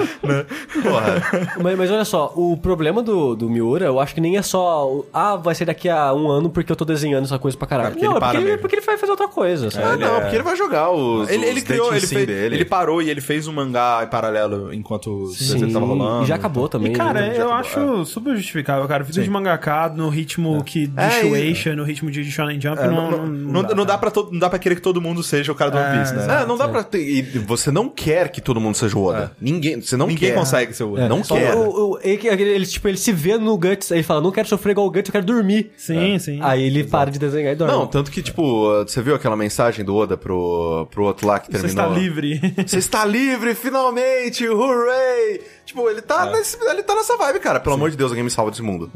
Porra. 0.82 1.56
Mas, 1.62 1.78
mas 1.78 1.92
olha 1.92 2.06
só, 2.06 2.32
o 2.36 2.58
problema 2.58 3.02
do, 3.02 3.36
do 3.36 3.50
Miura, 3.50 3.86
eu 3.86 4.00
acho 4.00 4.14
que 4.14 4.22
nem 4.22 4.38
é 4.38 4.42
só. 4.42 4.88
o, 4.88 5.06
Ah, 5.14 5.36
vai 5.36 5.56
ser 5.56 5.66
daqui 5.66 5.90
a 5.90 6.14
um 6.14 6.30
ano 6.30 6.50
porque 6.50 6.72
eu 6.72 6.76
tô 6.76 6.86
desenhando 6.86 7.26
essa 7.26 7.40
coisa 7.40 7.58
pra 7.58 7.68
caralho. 7.68 7.88
É, 7.90 7.92
porque 7.92 8.06
não, 8.06 8.12
ele 8.14 8.18
é 8.18 8.20
porque 8.26 8.38
ele, 8.38 8.46
mesmo. 8.46 8.60
porque 8.62 8.76
ele 8.76 8.86
vai 8.86 8.98
fazer 8.98 9.12
outra 9.12 9.28
coisa, 9.28 9.72
sabe? 9.72 9.86
Ah, 9.86 9.98
não, 9.98 10.22
porque 10.22 10.36
ele 10.36 10.44
vai 10.44 10.56
jogar 10.56 10.92
os. 10.92 11.30
Ele, 11.30 11.46
ele 11.46 11.60
os 11.60 11.64
criou, 11.66 11.92
dating 11.92 11.98
ele, 11.98 12.08
fez, 12.08 12.28
dele. 12.28 12.56
ele 12.56 12.66
parou 12.66 13.02
e 13.02 13.10
ele 13.10 13.22
fez 13.22 13.48
um 13.48 13.54
mangá 13.54 14.02
em 14.04 14.08
paralelo 14.08 14.74
enquanto 14.74 15.08
o 15.08 15.74
tava 15.74 15.86
rolando. 15.86 16.24
E 16.24 16.28
já 16.28 16.36
acabou 16.36 16.68
também. 16.68 16.92
E, 16.92 16.96
cara, 16.96 17.22
né? 17.22 17.36
eu 17.38 17.52
acho 17.52 18.06
super 18.16 18.36
justificável, 18.36 18.88
cara. 18.88 19.04
Vida 19.04 19.22
de 19.24 19.30
mangaka 19.30 19.90
no 19.90 20.10
ritmo 20.10 20.64
que 20.64 20.88
de 20.88 21.00
É, 21.00 21.10
Shueisha, 21.22 21.76
no 21.76 21.84
ritmo 21.84 22.10
de 22.10 22.24
Shonen 22.32 22.60
Jump, 22.60 22.80
É, 22.82 22.88
não, 22.88 23.12
não, 23.12 23.26
não, 23.28 23.62
não 23.64 23.86
dá 23.86 23.98
pra 23.98 24.10
todo, 24.12 24.32
não 24.32 24.40
dá 24.40 24.50
pra 24.50 24.58
querer 24.60 24.76
que 24.76 24.82
todo 24.82 25.02
mundo 25.02 25.22
seja 25.22 25.52
o 25.52 25.56
cara 25.56 25.72
do 25.72 25.78
One 25.78 25.98
Piece, 26.00 26.14
né? 26.16 26.42
É, 26.42 26.46
não 26.46 26.58
dá 26.58 26.68
pra 26.68 26.84
ter. 26.84 27.00
E 27.08 27.22
você 27.40 27.72
não 27.72 27.90
quer 27.90 28.30
que 28.30 28.42
todo 28.42 28.60
mundo 28.60 28.76
seja 28.76 28.98
o 28.98 29.04
Oda. 29.04 29.32
Ninguém. 29.40 29.82
Você 29.82 29.96
não 29.98 30.08
Ninguém 30.08 30.30
quer. 30.30 30.36
consegue 30.36 30.74
ser 30.74 30.84
o 30.84 30.94
Oda. 30.94 31.04
É. 31.04 31.10
Não 31.10 31.24
Só 31.24 31.36
quer. 31.36 31.54
O, 31.56 31.92
o, 31.94 32.00
ele, 32.02 32.28
ele, 32.28 32.66
tipo, 32.66 32.88
ele 32.88 32.98
se 32.98 33.12
vê 33.12 33.38
no 33.38 33.58
Guts, 33.58 33.92
aí 33.92 33.98
ele 34.00 34.04
fala, 34.04 34.22
não 34.22 34.32
quero 34.32 34.48
sofrer 34.48 34.72
igual 34.72 34.88
o 34.88 34.92
Guts, 34.92 35.08
eu 35.10 35.12
quero 35.12 35.26
dormir. 35.26 35.72
Sim, 35.78 36.18
sim. 36.20 36.40
Aí 36.42 36.64
ele 36.64 36.84
para 36.84 37.10
de 37.12 37.20
desenhar 37.20 37.54
e 37.54 37.56
dorme. 37.56 37.74
Não, 37.74 37.86
tanto 37.88 38.10
que, 38.12 38.22
tipo, 38.22 38.70
você 38.84 39.02
viu 39.02 39.16
aquela 39.16 39.36
mensagem 39.36 39.84
do 39.84 39.96
Oda 39.96 40.16
pro, 40.18 40.88
pro 40.92 41.04
outro 41.04 41.28
lá 41.28 41.40
que 41.40 41.52
Você 41.52 41.60
terminou? 41.64 41.86
está 41.86 42.00
livre. 42.00 42.42
Você 42.66 42.78
está 42.78 43.06
livre, 43.06 43.54
finalmente! 43.56 44.48
Hooray! 44.48 45.42
Tipo, 45.66 45.90
ele 45.90 46.02
tá, 46.02 46.28
nesse- 46.32 46.58
ele 46.64 46.84
tá 46.84 46.94
nessa 46.96 47.18
vibe, 47.18 47.40
cara. 47.40 47.60
Pelo 47.60 47.76
amor 47.76 47.90
de 47.90 47.98
Deus, 47.98 48.12
alguém 48.12 48.24
me 48.24 48.30
salva 48.30 48.52
desse 48.52 48.62
mundo. 48.62 48.92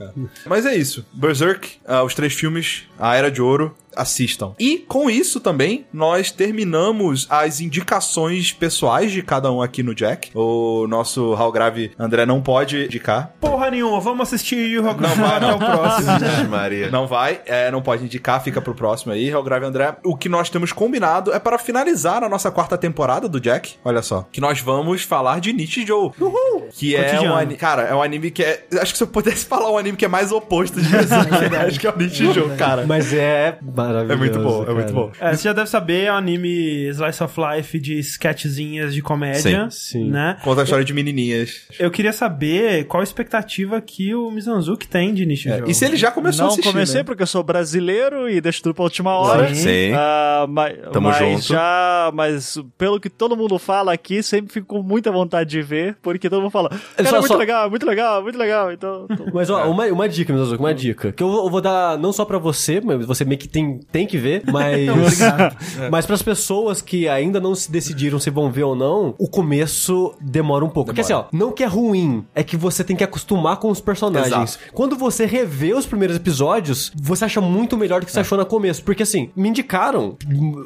Mas 0.46 0.66
é 0.66 0.76
isso. 0.76 1.06
Berserk, 1.12 1.78
ah, 1.86 2.04
os 2.04 2.14
três 2.14 2.34
filmes, 2.34 2.84
A 2.98 3.16
Era 3.16 3.32
de 3.32 3.42
Ouro, 3.42 3.76
assistam. 4.00 4.54
E 4.58 4.78
com 4.78 5.10
isso 5.10 5.40
também, 5.40 5.86
nós 5.94 6.32
terminamos 6.32 7.28
as 7.30 7.60
indicações 7.60 8.52
pessoais 8.52 9.12
de 9.12 9.22
cada 9.22 9.52
um 9.52 9.62
aqui 9.62 9.84
no 9.84 9.94
Jack. 9.94 10.32
O 10.34 10.88
nosso 10.88 11.34
Hal 11.34 11.52
Grave 11.52 11.92
André 12.00 12.26
não 12.26 12.42
pode 12.42 12.86
indicar. 12.86 13.34
Porra 13.40 13.70
nenhuma, 13.70 14.00
vamos 14.00 14.28
assistir 14.28 14.56
Yu 14.56 14.82
Yu 14.82 14.90
Hakusho 14.90 15.10
Não 15.10 15.16
vai, 15.16 15.38
até 15.38 15.48
não. 15.48 15.56
o 15.56 15.60
próximo. 15.60 16.10
Maria. 16.50 16.90
Não 16.90 17.08
vai, 17.08 17.42
é, 17.46 17.70
não 17.72 17.82
pode 17.82 18.04
indicar, 18.04 18.42
fica 18.42 18.62
pro 18.62 18.74
próximo 18.74 19.12
aí, 19.12 19.32
Hal 19.32 19.44
Grave 19.44 19.66
André. 19.66 19.96
O 20.04 20.16
que 20.16 20.30
nós 20.30 20.50
temos 20.50 20.72
combinado 20.72 21.32
é 21.34 21.40
para 21.40 21.58
finalizar 21.58 22.24
a 22.24 22.30
nossa 22.30 22.50
quarta 22.52 22.78
temporada 22.78 23.28
do 23.28 23.40
Jack, 23.40 23.76
olha 23.84 24.02
só, 24.02 24.28
que 24.32 24.40
nós 24.42 24.60
vamos 24.62 25.04
falar 25.04 25.40
de 25.40 25.54
Nietzsche 25.54 25.86
Joe. 25.86 26.12
Uhul! 26.20 26.70
Que 26.72 26.96
é 26.96 27.20
um 27.22 27.36
anime, 27.36 27.58
cara, 27.58 27.84
é 27.84 27.94
um 27.94 28.02
anime 28.02 28.32
que 28.32 28.44
é, 28.44 28.66
acho 28.82 28.92
que 28.94 28.98
se 28.98 29.04
eu 29.04 29.08
pudesse 29.08 29.46
falar 29.48 29.72
um 29.72 29.78
anime 29.78 29.98
que 29.98 30.06
é 30.06 30.08
mais 30.08 30.32
oposto 30.32 30.82
de 30.82 30.88
Berserk, 30.90 31.34
acho 31.56 31.80
que 31.80 31.88
é 31.88 31.92
o 31.92 31.98
Nietzsche 31.98 32.32
Joe, 32.34 32.56
cara. 32.56 32.86
Mas 32.88 33.14
é 33.14 33.58
maravilhoso. 33.94 34.14
É 34.14 34.18
muito 34.18 34.40
bom, 34.40 34.62
é 34.62 34.66
cara. 34.66 34.74
muito 34.76 34.94
bom. 34.94 35.12
É, 35.20 35.36
você 35.36 35.44
já 35.44 35.54
deve 35.54 35.70
saber, 35.70 36.06
é 36.06 36.12
um 36.12 36.16
anime 36.16 36.88
Slice 36.90 37.24
of 37.24 37.36
Life 37.40 37.80
de 37.80 38.00
sketchzinhas 38.00 38.94
de 38.94 39.02
comédia, 39.02 39.68
Sim, 39.70 40.04
sim. 40.04 40.10
né? 40.10 40.38
Conta 40.44 40.62
a 40.62 40.64
história 40.64 40.86
de 40.86 40.94
menininhas. 40.94 41.64
Eu 41.80 41.90
queria 41.92 42.14
saber 42.14 42.86
qual 42.86 43.02
a 43.02 43.04
expectativa 43.04 43.80
que 43.82 44.14
o 44.14 44.30
Mizanzuki 44.32 44.88
tem 44.88 45.14
de 45.14 45.26
Nishi 45.26 45.50
É, 45.50 45.64
e 45.68 45.74
se 45.74 45.86
ele 45.86 45.96
já 45.98 46.12
começou 46.12 46.44
a 46.44 46.48
não 46.48 46.54
assistir, 46.54 46.72
comecei 46.72 46.98
né? 47.00 47.04
porque 47.04 47.24
eu 47.24 47.28
sou 47.28 47.44
brasileiro 47.44 48.30
e 48.30 48.40
deixo 48.42 48.62
tudo 48.64 48.76
pra 48.76 48.84
última 48.84 49.14
hora. 49.18 49.54
Sim. 49.54 49.92
Ah, 49.96 50.46
mas, 50.48 50.78
Tamo 50.92 51.10
mas 51.10 51.18
junto. 51.18 51.42
já, 51.54 52.12
mas 52.14 52.58
pelo 52.78 53.00
que 53.00 53.10
todo 53.10 53.36
mundo 53.36 53.58
fala 53.60 53.94
aqui, 53.94 54.22
sempre 54.24 54.54
fico 54.54 54.68
com 54.68 54.82
muita 54.84 55.12
vontade 55.12 55.50
de 55.50 55.62
ver, 55.62 55.98
porque 56.02 56.30
todo 56.30 56.42
mundo 56.42 56.52
fala, 56.52 56.70
cara, 56.70 57.10
só- 57.10 57.16
muito 57.20 57.28
só- 57.28 57.38
legal, 57.38 57.70
muito 57.70 57.86
legal, 57.86 58.22
muito 58.24 58.38
legal, 58.38 58.72
então... 58.72 59.08
tô- 59.08 59.26
Mas 59.34 59.50
ó, 59.50 59.70
uma, 59.70 59.86
uma 59.88 60.08
dica, 60.10 60.36
Zuko, 60.38 60.64
uma 60.64 60.74
dica. 60.74 61.12
Que 61.12 61.24
eu 61.24 61.30
vou, 61.30 61.46
eu 61.46 61.50
vou 61.50 61.62
dar 61.62 61.98
não 61.98 62.12
só 62.12 62.26
pra 62.26 62.38
você, 62.38 62.82
mas 62.82 63.06
você 63.06 63.24
meio 63.26 63.40
que 63.40 63.48
tem, 63.48 63.69
tem 63.92 64.08
que 64.08 64.18
ver, 64.18 64.44
mas. 64.52 65.20
mas 65.92 66.06
pras 66.06 66.22
pessoas 66.22 66.82
que 66.82 67.08
ainda 67.08 67.40
não 67.40 67.54
se 67.54 67.72
decidiram 67.72 68.20
se 68.20 68.30
vão 68.30 68.52
ver 68.52 68.64
ou 68.64 68.76
não, 68.76 69.14
o 69.18 69.28
começo 69.28 70.14
demora 70.22 70.64
um 70.64 70.70
pouco. 70.70 70.88
Porque 70.88 71.02
assim, 71.02 71.14
ó, 71.14 71.26
não 71.32 71.52
que 71.52 71.64
é 71.64 71.68
ruim, 71.68 72.26
é 72.34 72.44
que 72.44 72.58
você 72.58 72.84
tem 72.84 72.96
que 72.96 73.04
acostumar 73.04 73.58
com 73.58 73.70
os 73.70 73.82
personagens. 73.82 74.56
Exato. 74.56 74.74
Quando 74.74 74.96
você 74.96 75.26
revê 75.26 75.74
os 75.74 75.86
primeiros 75.86 76.16
episódios, 76.16 76.92
você 76.96 77.26
acha 77.26 77.42
muito 77.42 77.78
melhor 77.78 78.00
do 78.00 78.06
que 78.06 78.12
você 78.12 78.20
achou 78.20 78.38
no 78.38 78.46
começo. 78.46 78.84
Porque 78.84 79.04
assim, 79.04 79.30
me 79.36 79.50
indicaram, 79.50 80.18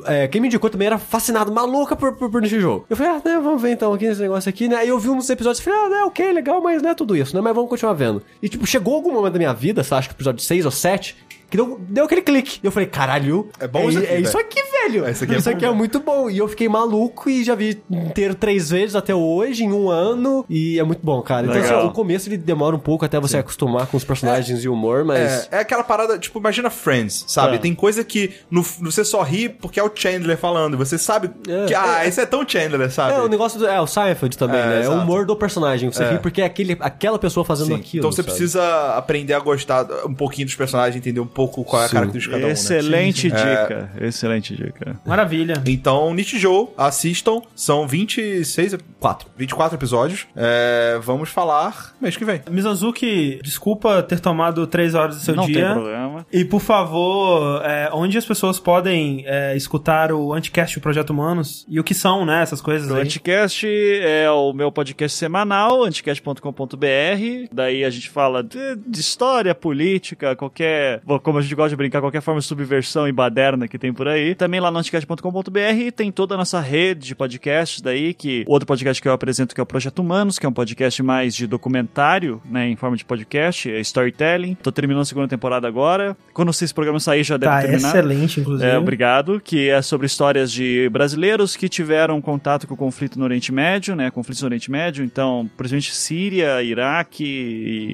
é, 0.06 0.28
quem 0.28 0.42
me 0.42 0.48
indicou 0.48 0.70
também 0.70 0.88
era 0.88 0.98
fascinado, 0.98 1.52
maluca 1.52 1.96
por, 1.96 2.16
por, 2.16 2.30
por 2.30 2.42
nesse 2.42 2.60
jogo. 2.60 2.86
Eu 2.90 2.96
falei, 2.96 3.14
ah, 3.14 3.22
né, 3.24 3.40
vamos 3.42 3.62
ver 3.62 3.72
então 3.72 3.94
aqui 3.94 4.06
esse 4.06 4.22
negócio 4.22 4.50
aqui, 4.50 4.68
né? 4.68 4.78
Aí 4.78 4.90
eu 4.90 5.00
vi 5.00 5.10
uns 5.10 5.30
episódios 5.30 5.60
e 5.60 5.64
falei, 5.64 5.80
ah, 5.80 5.90
né, 5.90 6.04
ok, 6.04 6.32
legal, 6.32 6.62
mas 6.62 6.82
não 6.82 6.90
é 6.90 6.94
tudo 6.94 7.16
isso, 7.16 7.36
né? 7.36 7.42
Mas 7.42 7.54
vamos 7.54 7.70
continuar 7.70 7.94
vendo. 7.94 8.22
E 8.42 8.50
tipo, 8.50 8.66
chegou 8.66 8.96
algum 8.96 9.14
momento 9.14 9.34
da 9.34 9.40
minha 9.40 9.54
vida, 9.54 9.84
lá, 9.90 9.98
acho 9.98 10.10
que 10.10 10.16
episódio 10.16 10.44
6 10.44 10.66
ou 10.66 10.72
7, 10.72 11.16
que 11.54 11.58
deu, 11.58 11.80
deu 11.88 12.06
aquele 12.06 12.24
clique. 12.24 12.60
E 12.64 12.66
eu 12.66 12.72
falei, 12.72 12.90
caralho, 12.90 13.48
É 13.60 13.68
bom 13.68 13.88
isso 13.88 14.00
aqui, 14.00 14.08
é 14.08 14.20
isso 14.20 14.38
aqui, 14.40 14.64
velho. 14.72 15.06
É, 15.06 15.12
isso 15.12 15.24
aqui 15.24 15.36
é 15.36 15.68
bom, 15.68 15.74
é 15.76 15.78
muito 15.78 16.00
bom. 16.00 16.28
E 16.28 16.40
eu 16.40 16.48
fiquei 16.48 16.68
maluco 16.68 17.30
e 17.30 17.44
já 17.44 17.54
vi 17.54 17.80
inteiro 17.92 18.34
três 18.34 18.72
vezes 18.72 18.96
até 18.96 19.14
hoje, 19.14 19.64
em 19.64 19.72
um 19.72 19.88
ano. 19.88 20.44
E 20.50 20.80
é 20.80 20.84
muito 20.84 21.02
bom, 21.04 21.22
cara. 21.22 21.46
Então, 21.46 21.62
assim, 21.62 21.88
o 21.88 21.92
começo 21.92 22.28
ele 22.28 22.38
demora 22.38 22.76
um 22.76 22.80
pouco 22.80 23.06
até 23.06 23.20
você 23.20 23.38
acostumar 23.38 23.86
com 23.86 23.96
os 23.96 24.04
personagens 24.04 24.64
e 24.64 24.68
o 24.68 24.74
humor, 24.74 25.06
mas. 25.06 25.48
É, 25.52 25.58
é 25.58 25.60
aquela 25.60 25.84
parada, 25.84 26.18
tipo, 26.18 26.40
imagina 26.40 26.72
Friends, 26.72 27.24
sabe? 27.28 27.60
Tem 27.60 27.76
coisa 27.76 28.04
que 28.04 28.32
no, 28.50 28.64
você 28.64 29.06
só 29.06 29.22
ri 29.22 29.48
porque 29.48 29.80
é 29.80 29.84
o 29.84 29.92
Chandler 29.94 30.38
falando. 30.40 30.76
Você 30.76 30.98
sabe 30.98 31.30
É, 31.48 31.66
que, 31.68 31.76
ah, 31.76 32.04
é, 32.04 32.08
esse 32.08 32.20
é 32.20 32.26
tão 32.26 32.48
Chandler, 32.48 32.90
sabe? 32.90 33.14
É, 33.14 33.22
o 33.22 33.28
negócio 33.28 33.60
do. 33.60 33.68
É, 33.68 33.80
o 33.80 33.86
Seinfeld 33.86 34.36
também, 34.40 34.60
É, 34.60 34.66
né? 34.66 34.78
É 34.78 34.80
exato. 34.82 34.98
o 34.98 35.02
humor 35.02 35.24
do 35.24 35.36
personagem. 35.36 35.92
Você 35.92 36.04
ri 36.04 36.18
porque 36.18 36.42
é 36.42 36.46
aquele, 36.46 36.76
aquela 36.80 37.20
pessoa 37.20 37.46
fazendo 37.46 37.68
Sim. 37.68 37.76
aquilo. 37.76 38.02
então 38.02 38.12
você 38.12 38.24
sabe? 38.24 38.30
precisa 38.30 38.96
aprender 38.98 39.34
a 39.36 39.40
gostar 39.40 39.86
um 40.08 40.16
pouquinho 40.16 40.48
dos 40.48 40.56
personagens, 40.56 40.96
entender 40.96 41.20
um 41.20 41.28
pouco 41.28 41.43
qual 41.48 41.82
é 41.82 41.86
a 41.86 41.88
Sim. 41.88 41.96
característica 41.96 42.36
de 42.36 42.42
cada 42.42 42.46
um, 42.46 42.48
né? 42.48 42.54
Excelente 42.54 43.28
dica, 43.30 43.92
excelente 44.00 44.56
dica. 44.56 44.96
Maravilha. 45.06 45.62
Então, 45.66 46.14
Nichijou, 46.14 46.74
assistam. 46.78 47.42
São 47.56 47.88
26... 47.88 48.78
4. 49.00 49.30
24 49.38 49.78
episódios. 49.78 50.26
É, 50.34 50.98
vamos 51.04 51.30
falar 51.30 51.94
mês 52.00 52.16
que 52.16 52.24
vem. 52.24 52.42
Mizanzuki, 52.50 53.40
desculpa 53.44 54.02
ter 54.02 54.22
tomado 54.22 54.66
três 54.66 54.96
horas 54.96 55.18
do 55.18 55.22
seu 55.22 55.36
Não 55.36 55.46
tem 55.46 55.56
dia. 55.56 55.76
Problema. 56.14 56.26
E 56.32 56.46
por 56.46 56.62
favor, 56.62 57.62
é, 57.64 57.90
onde 57.92 58.18
as 58.18 58.26
pessoas 58.26 58.60
podem 58.60 59.24
é, 59.26 59.56
escutar 59.56 60.12
o 60.12 60.34
Anticast, 60.34 60.78
o 60.78 60.82
Projeto 60.82 61.10
Humanos? 61.10 61.66
E 61.68 61.80
o 61.80 61.84
que 61.84 61.94
são, 61.94 62.26
né, 62.26 62.44
essas 62.44 62.62
coisas 62.62 62.90
O 62.90 62.96
aí? 62.96 63.02
Anticast 63.02 63.68
é 63.68 64.30
o 64.30 64.54
meu 64.54 64.72
podcast 64.72 65.18
semanal, 65.18 65.84
anticast.com.br. 65.84 67.48
Daí 67.52 67.84
a 67.84 67.90
gente 67.90 68.10
fala 68.10 68.44
de, 68.44 68.76
de 68.76 69.00
história, 69.00 69.56
política, 69.56 70.36
qualquer. 70.36 71.02
Como 71.24 71.40
a 71.40 71.42
gente 71.42 71.56
gosta 71.56 71.70
de 71.70 71.76
brincar, 71.76 72.02
qualquer 72.02 72.22
forma 72.22 72.40
de 72.40 72.46
subversão 72.46 73.08
e 73.08 73.12
baderna 73.12 73.68
que 73.68 73.80
tem 73.80 73.94
por 73.94 74.08
aí. 74.08 74.36
Também 74.36 74.60
lá 74.60 74.70
no 74.70 74.80
anticast.com.br 74.80 75.92
tem 75.96 76.12
toda 76.12 76.36
a 76.36 76.38
nossa 76.38 76.60
rede 76.60 77.08
de 77.08 77.16
podcasts 77.16 77.82
daí, 77.82 78.14
que 78.14 78.44
o 78.48 78.52
outro 78.52 78.68
podcast 78.68 79.02
que 79.02 79.08
eu 79.08 79.14
apresento 79.14 79.56
que 79.56 79.62
é 79.62 79.64
o 79.64 79.66
Projeto 79.66 80.00
Humanos, 80.00 80.38
que 80.38 80.46
é 80.46 80.50
um 80.50 80.54
podcast 80.54 81.02
mais 81.02 81.36
de 81.36 81.48
documentário, 81.48 82.42
né, 82.46 82.68
em 82.68 82.76
forma 82.76 82.98
de 82.98 83.06
podcast, 83.06 83.70
é 83.72 83.80
storytelling. 83.80 84.56
Tô 84.56 84.72
terminando 84.72 85.02
a 85.02 85.06
segunda 85.06 85.28
temporada 85.28 85.68
agora. 85.68 86.03
Quando 86.34 86.50
esse 86.50 86.74
programa 86.74 87.00
sair 87.00 87.24
já 87.24 87.38
deve 87.38 87.52
Tá, 87.52 87.62
terminar. 87.62 87.90
excelente, 87.90 88.40
inclusive. 88.40 88.70
É, 88.70 88.78
obrigado. 88.78 89.40
Que 89.44 89.70
é 89.70 89.82
sobre 89.82 90.08
histórias 90.08 90.52
de 90.52 90.90
brasileiros 90.90 91.56
que 91.56 91.70
tiveram 91.70 92.20
contato 92.22 92.66
com 92.68 92.74
o 92.74 92.78
conflito 92.78 93.18
no 93.20 93.26
Oriente 93.26 93.52
Médio, 93.52 93.96
né? 93.96 94.10
Conflitos 94.12 94.42
no 94.42 94.48
Oriente 94.48 94.70
Médio. 94.72 95.04
Então, 95.06 95.50
principalmente 95.58 95.94
Síria, 95.94 96.62
Iraque. 96.64 97.24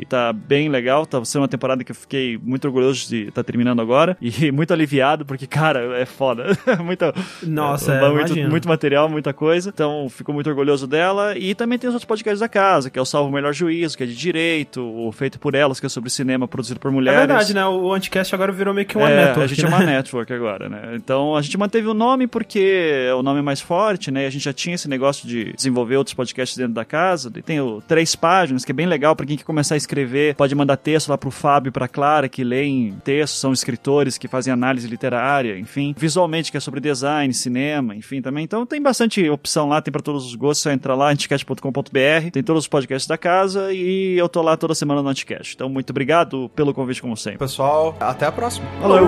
E 0.02 0.06
tá 0.08 0.32
bem 0.34 0.70
legal. 0.70 1.06
Tá 1.06 1.24
sendo 1.26 1.42
uma 1.44 1.48
temporada 1.48 1.84
que 1.84 1.92
eu 1.92 1.96
fiquei 1.96 2.38
muito 2.42 2.66
orgulhoso 2.66 3.08
de 3.10 3.28
estar 3.28 3.44
terminando 3.44 3.82
agora. 3.82 4.18
E 4.22 4.52
muito 4.52 4.72
aliviado, 4.74 5.26
porque, 5.26 5.46
cara, 5.48 5.98
é 6.00 6.06
foda. 6.06 6.46
Muita, 6.84 7.14
Nossa, 7.44 7.94
é, 7.94 8.04
é, 8.06 8.10
muito, 8.10 8.36
muito 8.50 8.68
material, 8.68 9.10
muita 9.10 9.34
coisa. 9.34 9.70
Então, 9.74 10.08
fico 10.10 10.32
muito 10.34 10.50
orgulhoso 10.50 10.88
dela. 10.88 11.38
E 11.38 11.54
também 11.54 11.78
tem 11.78 11.88
os 11.90 11.94
outros 11.94 12.08
podcasts 12.08 12.40
da 12.40 12.48
casa, 12.50 12.90
que 12.90 12.98
é 12.98 13.02
o 13.02 13.06
Salvo 13.06 13.30
o 13.30 13.32
Melhor 13.34 13.54
Juízo, 13.54 13.98
que 13.98 14.04
é 14.04 14.06
de 14.08 14.16
direito, 14.16 14.82
o 14.82 15.12
Feito 15.12 15.40
por 15.40 15.54
Elas, 15.56 15.80
que 15.80 15.86
é 15.86 15.90
sobre 15.90 16.10
cinema 16.10 16.48
produzido 16.48 16.80
por 16.80 16.90
É 16.90 16.92
mulheres. 16.92 17.20
verdade, 17.20 17.54
né? 17.54 17.66
O 17.66 17.84
Anticast 18.00 18.34
agora 18.34 18.52
virou 18.52 18.74
meio 18.74 18.88
que 18.88 18.98
uma 18.98 19.10
É, 19.10 19.16
network, 19.28 19.44
a 19.44 19.48
gente 19.48 19.64
né? 19.64 19.72
é 19.72 19.76
uma 19.76 19.86
network 19.86 20.34
agora, 20.34 20.69
né? 20.69 20.82
Então 20.95 21.36
a 21.36 21.42
gente 21.42 21.58
manteve 21.58 21.88
o 21.88 21.94
nome 21.94 22.28
porque 22.28 23.06
é 23.08 23.14
o 23.14 23.22
nome 23.22 23.42
mais 23.42 23.61
forte, 23.61 24.10
né? 24.11 24.26
A 24.26 24.30
gente 24.30 24.44
já 24.44 24.53
tinha 24.53 24.76
esse 24.76 24.88
negócio 24.90 25.28
de 25.28 25.53
desenvolver 25.53 25.98
outros 25.98 26.14
podcasts 26.14 26.58
dentro 26.58 26.74
da 26.74 26.84
casa. 26.86 27.32
E 27.36 27.42
Tem 27.42 27.60
o 27.61 27.82
Três 27.82 28.16
Páginas, 28.16 28.66
que 28.66 28.72
é 28.72 28.74
bem 28.74 28.86
legal 28.88 29.16
pra 29.16 29.26
quem 29.26 29.38
quer 29.38 29.44
começar 29.44 29.76
a 29.76 29.78
escrever. 29.78 30.36
Pode 30.36 30.56
mandar 30.56 30.78
texto 30.78 31.10
lá 31.10 31.18
pro 31.18 31.30
Fábio 31.32 31.69
e 31.69 31.72
pra 31.72 31.88
Clara, 31.88 32.28
que 32.30 32.44
leem 32.44 32.95
textos, 33.03 33.40
são 33.40 33.52
escritores 33.53 34.18
que 34.18 34.28
fazem 34.28 34.52
análise 34.52 34.88
literária, 34.88 35.58
enfim. 35.60 35.94
Visualmente, 35.98 36.52
que 36.52 36.58
é 36.58 36.60
sobre 36.60 36.80
design, 36.80 37.34
cinema, 37.34 37.95
enfim, 37.95 38.22
também. 38.22 38.44
Então 38.44 38.66
tem 38.66 38.82
bastante 38.82 39.28
opção 39.30 39.68
lá, 39.69 39.82
tem 39.82 39.92
pra 39.92 40.02
todos 40.02 40.26
os 40.26 40.36
gostos. 40.36 40.64
Só 40.64 40.72
entra 40.72 40.95
lá, 40.95 41.10
anticast.com.br, 41.11 42.32
tem 42.32 42.44
todos 42.44 42.64
os 42.64 42.68
podcasts 42.68 43.08
da 43.08 43.18
casa 43.18 43.72
e 43.74 44.18
eu 44.18 44.28
tô 44.30 44.42
lá 44.42 44.56
toda 44.58 44.74
semana 44.76 45.02
no 45.02 45.10
Anticast. 45.10 45.53
Então, 45.56 45.69
muito 45.69 45.90
obrigado 45.92 46.50
pelo 46.56 46.74
convite, 46.74 47.02
como 47.02 47.16
sempre. 47.18 47.40
Pessoal, 47.40 47.89
até 48.00 48.26
a 48.26 48.32
próxima. 48.32 48.68
Valeu! 48.82 49.08